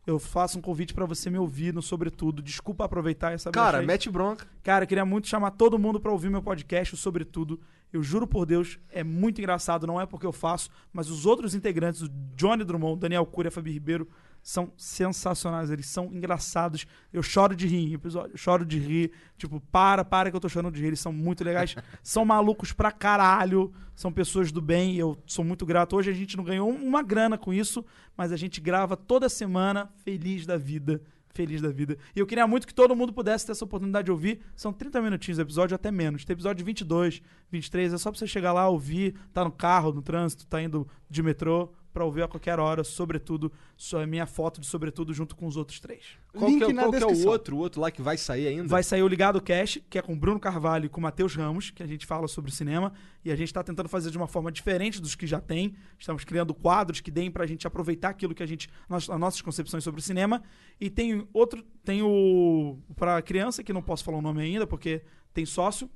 eu 0.07 0.17
faço 0.17 0.57
um 0.57 0.61
convite 0.61 0.91
pra 0.91 1.05
você 1.05 1.29
me 1.29 1.37
ouvir 1.37 1.71
no 1.71 1.83
Sobretudo. 1.83 2.41
Desculpa 2.41 2.85
aproveitar 2.85 3.31
essa 3.31 3.51
Cara, 3.51 3.73
brecha 3.73 3.81
aí. 3.81 3.85
mete 3.87 4.09
bronca. 4.09 4.47
Cara, 4.63 4.87
queria 4.87 5.05
muito 5.05 5.27
chamar 5.27 5.51
todo 5.51 5.77
mundo 5.77 5.99
pra 5.99 6.11
ouvir 6.11 6.31
meu 6.31 6.41
podcast, 6.41 6.95
o 6.95 6.97
Sobretudo. 6.97 7.59
Eu 7.91 8.01
juro 8.01 8.25
por 8.25 8.45
Deus, 8.45 8.79
é 8.89 9.03
muito 9.03 9.39
engraçado, 9.39 9.85
não 9.85 9.99
é 9.99 10.05
porque 10.05 10.25
eu 10.25 10.31
faço, 10.31 10.69
mas 10.93 11.09
os 11.09 11.25
outros 11.25 11.53
integrantes, 11.53 12.01
o 12.01 12.09
Johnny 12.35 12.63
Drummond, 12.63 12.99
Daniel 12.99 13.25
Curia, 13.25 13.51
Fabi 13.51 13.71
Ribeiro, 13.71 14.07
são 14.41 14.71
sensacionais, 14.75 15.69
eles 15.69 15.85
são 15.85 16.05
engraçados. 16.05 16.85
Eu 17.13 17.21
choro 17.21 17.55
de 17.55 17.67
rir 17.67 17.91
em 17.91 17.93
episódio, 17.93 18.37
choro 18.37 18.65
de 18.65 18.79
rir. 18.79 19.11
Tipo, 19.37 19.59
para, 19.71 20.03
para 20.03 20.29
que 20.29 20.35
eu 20.35 20.39
tô 20.39 20.49
chorando 20.49 20.73
de 20.73 20.81
rir. 20.81 20.87
Eles 20.87 20.99
são 20.99 21.13
muito 21.13 21.43
legais, 21.43 21.75
são 22.01 22.25
malucos 22.25 22.73
pra 22.73 22.91
caralho, 22.91 23.71
são 23.95 24.11
pessoas 24.11 24.51
do 24.51 24.61
bem. 24.61 24.95
Eu 24.95 25.21
sou 25.25 25.45
muito 25.45 25.65
grato. 25.65 25.95
Hoje 25.95 26.09
a 26.09 26.13
gente 26.13 26.35
não 26.35 26.43
ganhou 26.43 26.69
uma 26.69 27.03
grana 27.03 27.37
com 27.37 27.53
isso, 27.53 27.85
mas 28.17 28.31
a 28.31 28.37
gente 28.37 28.59
grava 28.59 28.97
toda 28.97 29.29
semana 29.29 29.91
feliz 30.03 30.45
da 30.45 30.57
vida. 30.57 31.01
Feliz 31.33 31.61
da 31.61 31.69
vida. 31.69 31.97
E 32.15 32.19
eu 32.19 32.27
queria 32.27 32.45
muito 32.45 32.67
que 32.67 32.73
todo 32.73 32.95
mundo 32.95 33.13
pudesse 33.13 33.45
ter 33.45 33.53
essa 33.53 33.65
oportunidade 33.65 34.05
de 34.05 34.11
ouvir. 34.11 34.41
São 34.55 34.73
30 34.73 35.01
minutinhos 35.01 35.37
de 35.37 35.41
episódio, 35.41 35.75
até 35.75 35.91
menos. 35.91 36.25
Tem 36.25 36.33
episódio 36.33 36.65
22, 36.65 37.21
23. 37.49 37.93
É 37.93 37.97
só 37.97 38.11
pra 38.11 38.19
você 38.19 38.27
chegar 38.27 38.53
lá, 38.53 38.67
ouvir, 38.67 39.15
tá 39.33 39.43
no 39.43 39.51
carro, 39.51 39.93
no 39.93 40.01
trânsito, 40.01 40.45
tá 40.45 40.61
indo 40.61 40.87
de 41.09 41.23
metrô, 41.23 41.71
pra 41.93 42.05
ouvir 42.05 42.23
a 42.23 42.27
qualquer 42.27 42.59
hora, 42.59 42.83
sobretudo, 42.83 43.51
a 43.93 44.05
minha 44.05 44.25
foto 44.25 44.61
de 44.61 44.67
sobretudo 44.67 45.13
junto 45.13 45.35
com 45.35 45.45
os 45.45 45.57
outros 45.57 45.79
três. 45.79 46.17
Qual, 46.33 46.49
Link 46.49 46.65
que, 46.65 46.71
é, 46.71 46.73
na 46.73 46.83
qual 46.83 46.91
que 46.91 46.97
é 46.97 46.99
o 46.99 47.07
descrição. 47.07 47.31
outro? 47.31 47.55
O 47.55 47.59
outro 47.59 47.81
lá 47.81 47.91
que 47.91 48.01
vai 48.01 48.17
sair 48.17 48.47
ainda? 48.47 48.67
Vai 48.67 48.83
sair 48.83 49.03
o 49.03 49.07
Ligado 49.07 49.41
Cash, 49.41 49.79
que 49.89 49.97
é 49.97 50.01
com 50.01 50.13
o 50.13 50.15
Bruno 50.15 50.39
Carvalho 50.39 50.85
e 50.85 50.89
com 50.89 50.99
o 50.99 51.03
Matheus 51.03 51.35
Ramos, 51.35 51.69
que 51.69 51.83
a 51.83 51.87
gente 51.87 52.05
fala 52.05 52.27
sobre 52.27 52.51
cinema. 52.51 52.93
E 53.23 53.31
a 53.31 53.35
gente 53.35 53.47
está 53.47 53.63
tentando 53.63 53.89
fazer 53.89 54.09
de 54.09 54.17
uma 54.17 54.27
forma 54.27 54.51
diferente 54.51 55.01
dos 55.01 55.15
que 55.15 55.27
já 55.27 55.39
tem. 55.39 55.75
Estamos 55.99 56.23
criando 56.23 56.53
quadros 56.53 57.01
que 57.01 57.11
deem 57.11 57.29
pra 57.29 57.45
gente 57.45 57.67
aproveitar 57.67 58.09
aquilo 58.09 58.33
que 58.33 58.43
a 58.43 58.47
gente. 58.47 58.69
As 58.89 59.09
as 59.09 59.19
nossas 59.19 59.41
concepções 59.41 59.83
sobre 59.83 59.99
o 59.99 60.03
cinema. 60.03 60.41
E 60.79 60.89
tem 60.89 61.27
outro. 61.33 61.63
Tem 61.83 62.01
o. 62.01 62.77
Pra 62.95 63.21
criança, 63.21 63.63
que 63.63 63.73
não 63.73 63.81
posso 63.81 64.03
falar 64.03 64.17
o 64.17 64.21
nome 64.21 64.41
ainda, 64.41 64.65
porque 64.65 65.03
tem 65.33 65.45
sócio, 65.45 65.89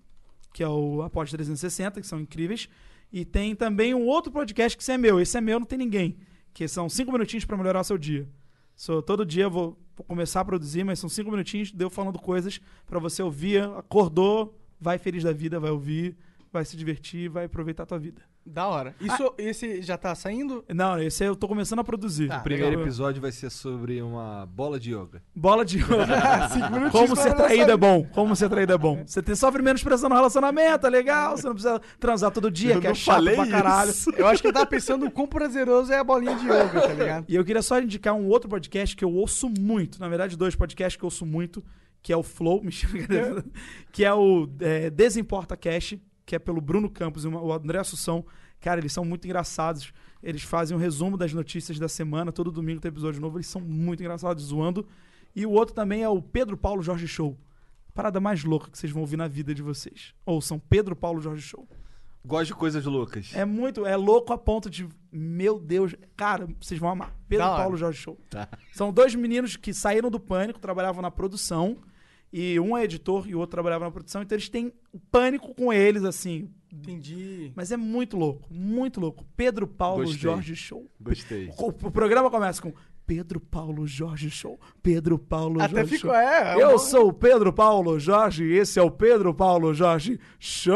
que 0.54 0.64
é 0.64 0.68
o 0.68 1.02
Após 1.02 1.30
360, 1.32 2.02
que 2.02 2.08
são 2.08 2.20
incríveis. 2.20 2.70
E 3.16 3.24
tem 3.24 3.56
também 3.56 3.96
um 3.96 4.06
outro 4.08 4.30
podcast 4.30 4.76
que 4.76 4.84
esse 4.84 4.92
é 4.92 4.98
meu. 4.98 5.22
Esse 5.22 5.38
é 5.38 5.40
meu, 5.40 5.58
não 5.58 5.66
tem 5.66 5.80
ninguém. 5.80 6.18
Que 6.54 6.68
são 6.68 6.90
cinco 6.90 7.14
minutinhos 7.14 7.46
pra 7.46 7.56
melhorar 7.56 7.82
seu 7.86 7.98
dia. 7.98 8.28
So, 8.76 9.02
todo 9.02 9.26
dia 9.26 9.44
eu 9.44 9.50
vou, 9.50 9.80
começar 10.06 10.42
a 10.42 10.46
produzir, 10.46 10.84
mas 10.84 11.00
são 11.00 11.08
cinco 11.08 11.32
minutinhos 11.32 11.72
de 11.72 11.82
eu 11.82 11.90
falando 11.90 12.20
coisas 12.20 12.60
pra 12.86 13.00
você 13.00 13.24
ouvir. 13.24 13.64
Acordou, 13.64 14.60
vai 14.78 14.98
feliz 14.98 15.24
da 15.24 15.32
vida, 15.32 15.62
vai 15.62 15.72
ouvir, 15.72 16.18
vai 16.52 16.66
se 16.66 16.76
divertir, 16.76 17.30
vai 17.30 17.46
aproveitar 17.46 17.84
a 17.84 17.86
tua 17.86 18.00
vida. 18.00 18.22
Da 18.46 18.68
hora. 18.68 18.96
Isso, 19.02 19.34
esse 19.40 19.82
já 19.82 19.98
tá 19.98 20.14
saindo? 20.14 20.64
Não, 20.70 21.00
esse 21.02 21.24
aí 21.24 21.30
eu 21.30 21.36
tô 21.36 21.48
começando 21.48 21.80
a 21.80 21.84
produzir. 21.84 22.28
Tá. 22.28 22.38
O 22.38 22.44
primeiro 22.44 22.70
Legal. 22.70 22.84
episódio 22.84 23.20
vai 23.20 23.32
ser 23.32 23.50
sobre 23.50 24.02
uma 24.04 24.46
bola 24.46 24.80
de 24.80 24.92
yoga. 24.94 25.24
Bola 25.36 25.66
de 25.66 25.78
minutinhos 25.82 26.92
Como 26.92 27.16
ser 27.16 27.34
traído 27.34 27.72
é 27.72 27.78
bom. 27.78 28.06
Como 28.14 28.36
ser 28.36 28.48
traído 28.48 28.74
é 28.74 28.78
bom. 28.78 29.04
Você 29.06 29.24
tem, 29.24 29.34
sofre 29.36 29.64
menos 29.64 29.84
pressão 29.84 30.10
no 30.10 30.16
relacionamento, 30.16 30.86
é 30.86 30.90
legal. 30.92 31.36
Você 31.36 31.48
não 31.48 31.54
precisa 31.56 31.82
transar 32.00 32.30
todo 32.32 32.52
dia, 32.52 32.76
Eu 32.76 32.82
que 32.82 32.88
é 32.88 32.94
chato 32.94 33.16
falei 33.16 33.36
pra 33.36 33.48
caralho. 33.48 33.90
isso. 33.90 34.12
Eu 34.12 34.28
acho 34.28 34.42
que 34.44 34.48
eu 34.48 34.54
tava 34.54 34.68
pensando 34.68 35.08
o 35.08 35.12
quão 35.12 35.26
prazeroso 35.28 35.92
é 35.92 35.98
a 35.98 36.04
bolinha 36.04 36.36
de 36.36 36.46
yoga, 36.46 36.82
tá 36.82 36.94
ligado? 36.94 37.26
E 37.28 37.36
eu 37.36 37.44
queria 37.44 37.64
só 37.64 37.80
indicar 37.80 38.14
um 38.14 38.28
outro 38.28 38.48
podcast 38.48 38.96
que 38.96 39.04
eu 39.04 39.12
ouço 39.12 39.50
muito. 39.50 40.00
Na 40.00 40.08
verdade, 40.08 40.38
dois 40.38 40.56
podcasts 40.56 40.96
que 40.96 41.04
eu 41.04 41.08
ouço 41.08 41.26
muito, 41.26 41.64
que 42.02 42.14
é 42.14 42.18
o 42.18 42.22
Flow, 42.22 42.62
mentira, 42.64 43.44
que 43.92 44.06
é 44.06 44.14
o 44.14 44.48
é, 44.60 44.92
Desimporta 44.92 45.58
Cash, 45.58 45.98
que 46.26 46.36
é 46.36 46.40
pelo 46.40 46.60
Bruno 46.60 46.90
Campos 46.90 47.24
e 47.24 47.28
o 47.28 47.54
André 47.54 47.80
Assunção. 47.80 48.26
Cara, 48.60 48.80
eles 48.80 48.94
são 48.94 49.06
muito 49.06 49.26
engraçados. 49.26 49.94
Eles 50.24 50.42
fazem 50.42 50.76
um 50.76 50.80
resumo 50.80 51.18
das 51.18 51.34
notícias 51.34 51.78
da 51.78 51.88
semana. 51.88 52.32
Todo 52.32 52.52
domingo 52.52 52.82
tem 52.82 52.90
episódio 52.90 53.22
novo. 53.22 53.38
Eles 53.38 53.48
são 53.48 53.62
muito 53.62 54.02
engraçados, 54.02 54.46
zoando. 54.46 54.88
E 55.36 55.46
o 55.46 55.52
outro 55.52 55.76
também 55.76 56.02
é 56.02 56.10
o 56.10 56.22
Pedro 56.22 56.58
Paulo 56.58 56.82
Jorge 56.82 57.08
Show. 57.08 57.38
Parada 57.94 58.20
mais 58.20 58.44
louca 58.44 58.70
que 58.72 58.78
vocês 58.78 58.92
vão 58.92 59.02
ouvir 59.02 59.18
na 59.18 59.28
vida 59.28 59.54
de 59.54 59.62
vocês. 59.62 60.14
Ouçam 60.26 60.60
Pedro 60.60 60.96
Paulo 60.96 61.22
Jorge 61.22 61.42
Show. 61.42 61.68
Gosto 62.26 62.48
de 62.48 62.56
coisas 62.56 62.84
loucas. 62.86 63.32
É 63.36 63.46
muito, 63.46 63.86
é 63.86 63.96
louco 63.96 64.34
a 64.34 64.38
ponto 64.38 64.68
de, 64.68 64.90
meu 65.12 65.60
Deus, 65.60 65.96
cara, 66.18 66.48
vocês 66.60 66.80
vão 66.80 66.90
amar. 66.90 67.14
Pedro 67.30 67.46
hora. 67.46 67.62
Paulo 67.62 67.78
Jorge 67.78 68.00
Show. 68.00 68.20
Tá. 68.30 68.50
São 68.74 68.92
dois 68.92 69.14
meninos 69.14 69.56
que 69.56 69.72
saíram 69.74 70.10
do 70.10 70.20
pânico, 70.20 70.60
trabalhavam 70.60 71.04
na 71.04 71.12
produção, 71.12 71.78
e 72.32 72.60
um 72.60 72.76
é 72.76 72.84
editor 72.84 73.28
e 73.30 73.36
o 73.36 73.40
outro 73.40 73.52
trabalhava 73.52 73.86
na 73.86 73.92
produção, 73.92 74.22
então 74.22 74.36
eles 74.36 74.50
têm 74.50 74.74
o 74.92 75.00
pânico 75.00 75.54
com 75.54 75.72
eles, 75.72 76.04
assim. 76.04 76.50
Entendi. 76.72 77.54
Mas 77.56 77.72
é 77.72 77.78
muito 77.78 78.18
louco, 78.18 78.54
muito 78.54 79.00
louco. 79.00 79.26
Pedro 79.38 79.66
Paulo 79.66 80.04
Gostei. 80.04 80.20
Jorge 80.20 80.56
Show. 80.56 80.92
Gostei. 81.00 81.50
O, 81.58 81.68
o 81.68 81.92
programa 81.92 82.30
começa 82.30 82.62
com 82.62 82.74
Pedro 83.06 83.40
Paulo 83.40 83.86
Jorge 83.86 84.30
Show. 84.30 84.60
Pedro 84.82 85.18
Paulo 85.18 85.62
Até 85.62 85.76
Jorge 85.76 85.96
ficou, 85.96 86.12
Show. 86.12 86.20
é. 86.20 86.60
é 86.60 86.64
Eu 86.64 86.80
sou 86.80 87.10
o 87.10 87.14
Pedro 87.14 87.54
Paulo 87.54 88.00
Jorge 88.00 88.44
e 88.44 88.58
esse 88.58 88.80
é 88.80 88.82
o 88.82 88.92
Pedro 88.92 89.34
Paulo 89.34 89.74
Jorge 89.74 90.20
Show! 90.40 90.76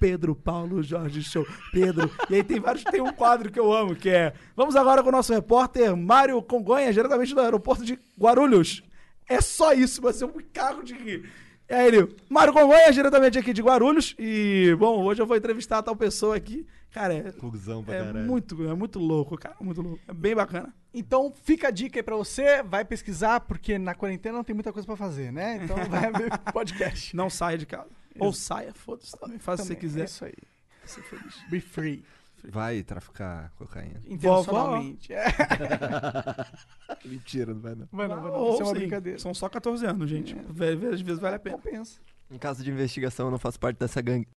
Pedro 0.00 0.34
Paulo 0.34 0.82
Jorge 0.82 1.22
Show. 1.22 1.46
Pedro. 1.72 2.10
E 2.30 2.36
aí 2.36 2.42
tem 2.42 2.58
vários. 2.58 2.84
Tem 2.84 3.00
um 3.00 3.12
quadro 3.12 3.52
que 3.52 3.60
eu 3.60 3.72
amo, 3.72 3.94
que 3.94 4.08
é. 4.08 4.32
Vamos 4.56 4.74
agora 4.76 5.02
com 5.02 5.10
o 5.10 5.12
nosso 5.12 5.32
repórter 5.32 5.94
Mário 5.96 6.42
Congonha, 6.42 6.92
diretamente 6.92 7.34
do 7.34 7.40
aeroporto 7.40 7.84
de 7.84 7.98
Guarulhos. 8.18 8.82
É 9.28 9.40
só 9.40 9.72
isso, 9.72 10.00
vai 10.00 10.12
ser 10.12 10.24
um 10.24 10.32
carro 10.52 10.82
de 10.82 10.94
rir. 10.94 11.30
E 11.68 11.74
aí 11.74 11.86
ele, 11.88 12.16
Mário 12.30 12.52
Congonha, 12.52 12.90
diretamente 12.90 13.38
aqui 13.38 13.52
de 13.52 13.60
Guarulhos. 13.60 14.14
E, 14.18 14.74
bom, 14.78 15.04
hoje 15.04 15.20
eu 15.20 15.26
vou 15.26 15.36
entrevistar 15.36 15.82
tal 15.82 15.94
pessoa 15.94 16.34
aqui. 16.34 16.66
Cara, 16.90 17.12
é, 17.12 17.30
Cusão 17.32 17.84
pra 17.84 17.94
é 17.94 18.04
caralho. 18.04 18.26
muito, 18.26 18.66
é 18.66 18.74
muito 18.74 18.98
louco, 18.98 19.36
cara. 19.36 19.54
Muito 19.60 19.82
louco. 19.82 20.00
É 20.08 20.14
bem 20.14 20.34
bacana. 20.34 20.74
Então 20.94 21.30
fica 21.44 21.68
a 21.68 21.70
dica 21.70 21.98
aí 21.98 22.02
pra 22.02 22.16
você, 22.16 22.62
vai 22.62 22.86
pesquisar, 22.86 23.40
porque 23.40 23.78
na 23.78 23.94
quarentena 23.94 24.38
não 24.38 24.44
tem 24.44 24.54
muita 24.54 24.72
coisa 24.72 24.86
pra 24.86 24.96
fazer, 24.96 25.30
né? 25.30 25.60
Então 25.62 25.76
vai 25.84 26.10
ver 26.10 26.30
podcast. 26.52 27.14
Não 27.14 27.28
saia 27.28 27.58
de 27.58 27.66
casa. 27.66 27.90
Ou 28.18 28.32
saia, 28.32 28.72
foda-se 28.72 29.12
também. 29.18 29.38
Faça 29.38 29.62
se 29.62 29.68
você 29.68 29.74
Também, 29.74 29.88
quiser. 29.88 30.00
É 30.00 30.04
isso 30.04 30.24
aí. 30.24 30.34
Ser 30.86 31.02
feliz. 31.02 31.34
Be 31.50 31.60
free. 31.60 32.02
Vai 32.50 32.82
traficar 32.82 33.50
cocaína. 33.56 34.00
Intencionalmente. 34.06 35.12
É. 35.12 35.24
Mentira, 37.04 37.54
não 37.54 37.60
vai 37.60 37.74
não. 37.74 37.88
Vai 37.90 38.08
não, 38.08 38.20
vai 38.22 38.30
não. 38.30 38.38
Ou 38.38 38.52
Isso 38.54 38.62
é 38.62 38.64
uma 38.64 38.72
sim, 38.74 38.78
brincadeira. 38.80 39.18
São 39.18 39.34
só 39.34 39.48
14 39.48 39.84
anos, 39.86 40.08
gente. 40.08 40.34
Vé- 40.48 40.72
Às 40.92 41.00
vezes 41.00 41.18
vale 41.20 41.36
a 41.36 41.38
pena. 41.38 41.56
Compensa. 41.58 42.00
Em 42.30 42.38
caso 42.38 42.62
de 42.62 42.70
investigação, 42.70 43.26
eu 43.26 43.30
não 43.30 43.38
faço 43.38 43.58
parte 43.58 43.78
dessa 43.78 44.00
gangue. 44.00 44.28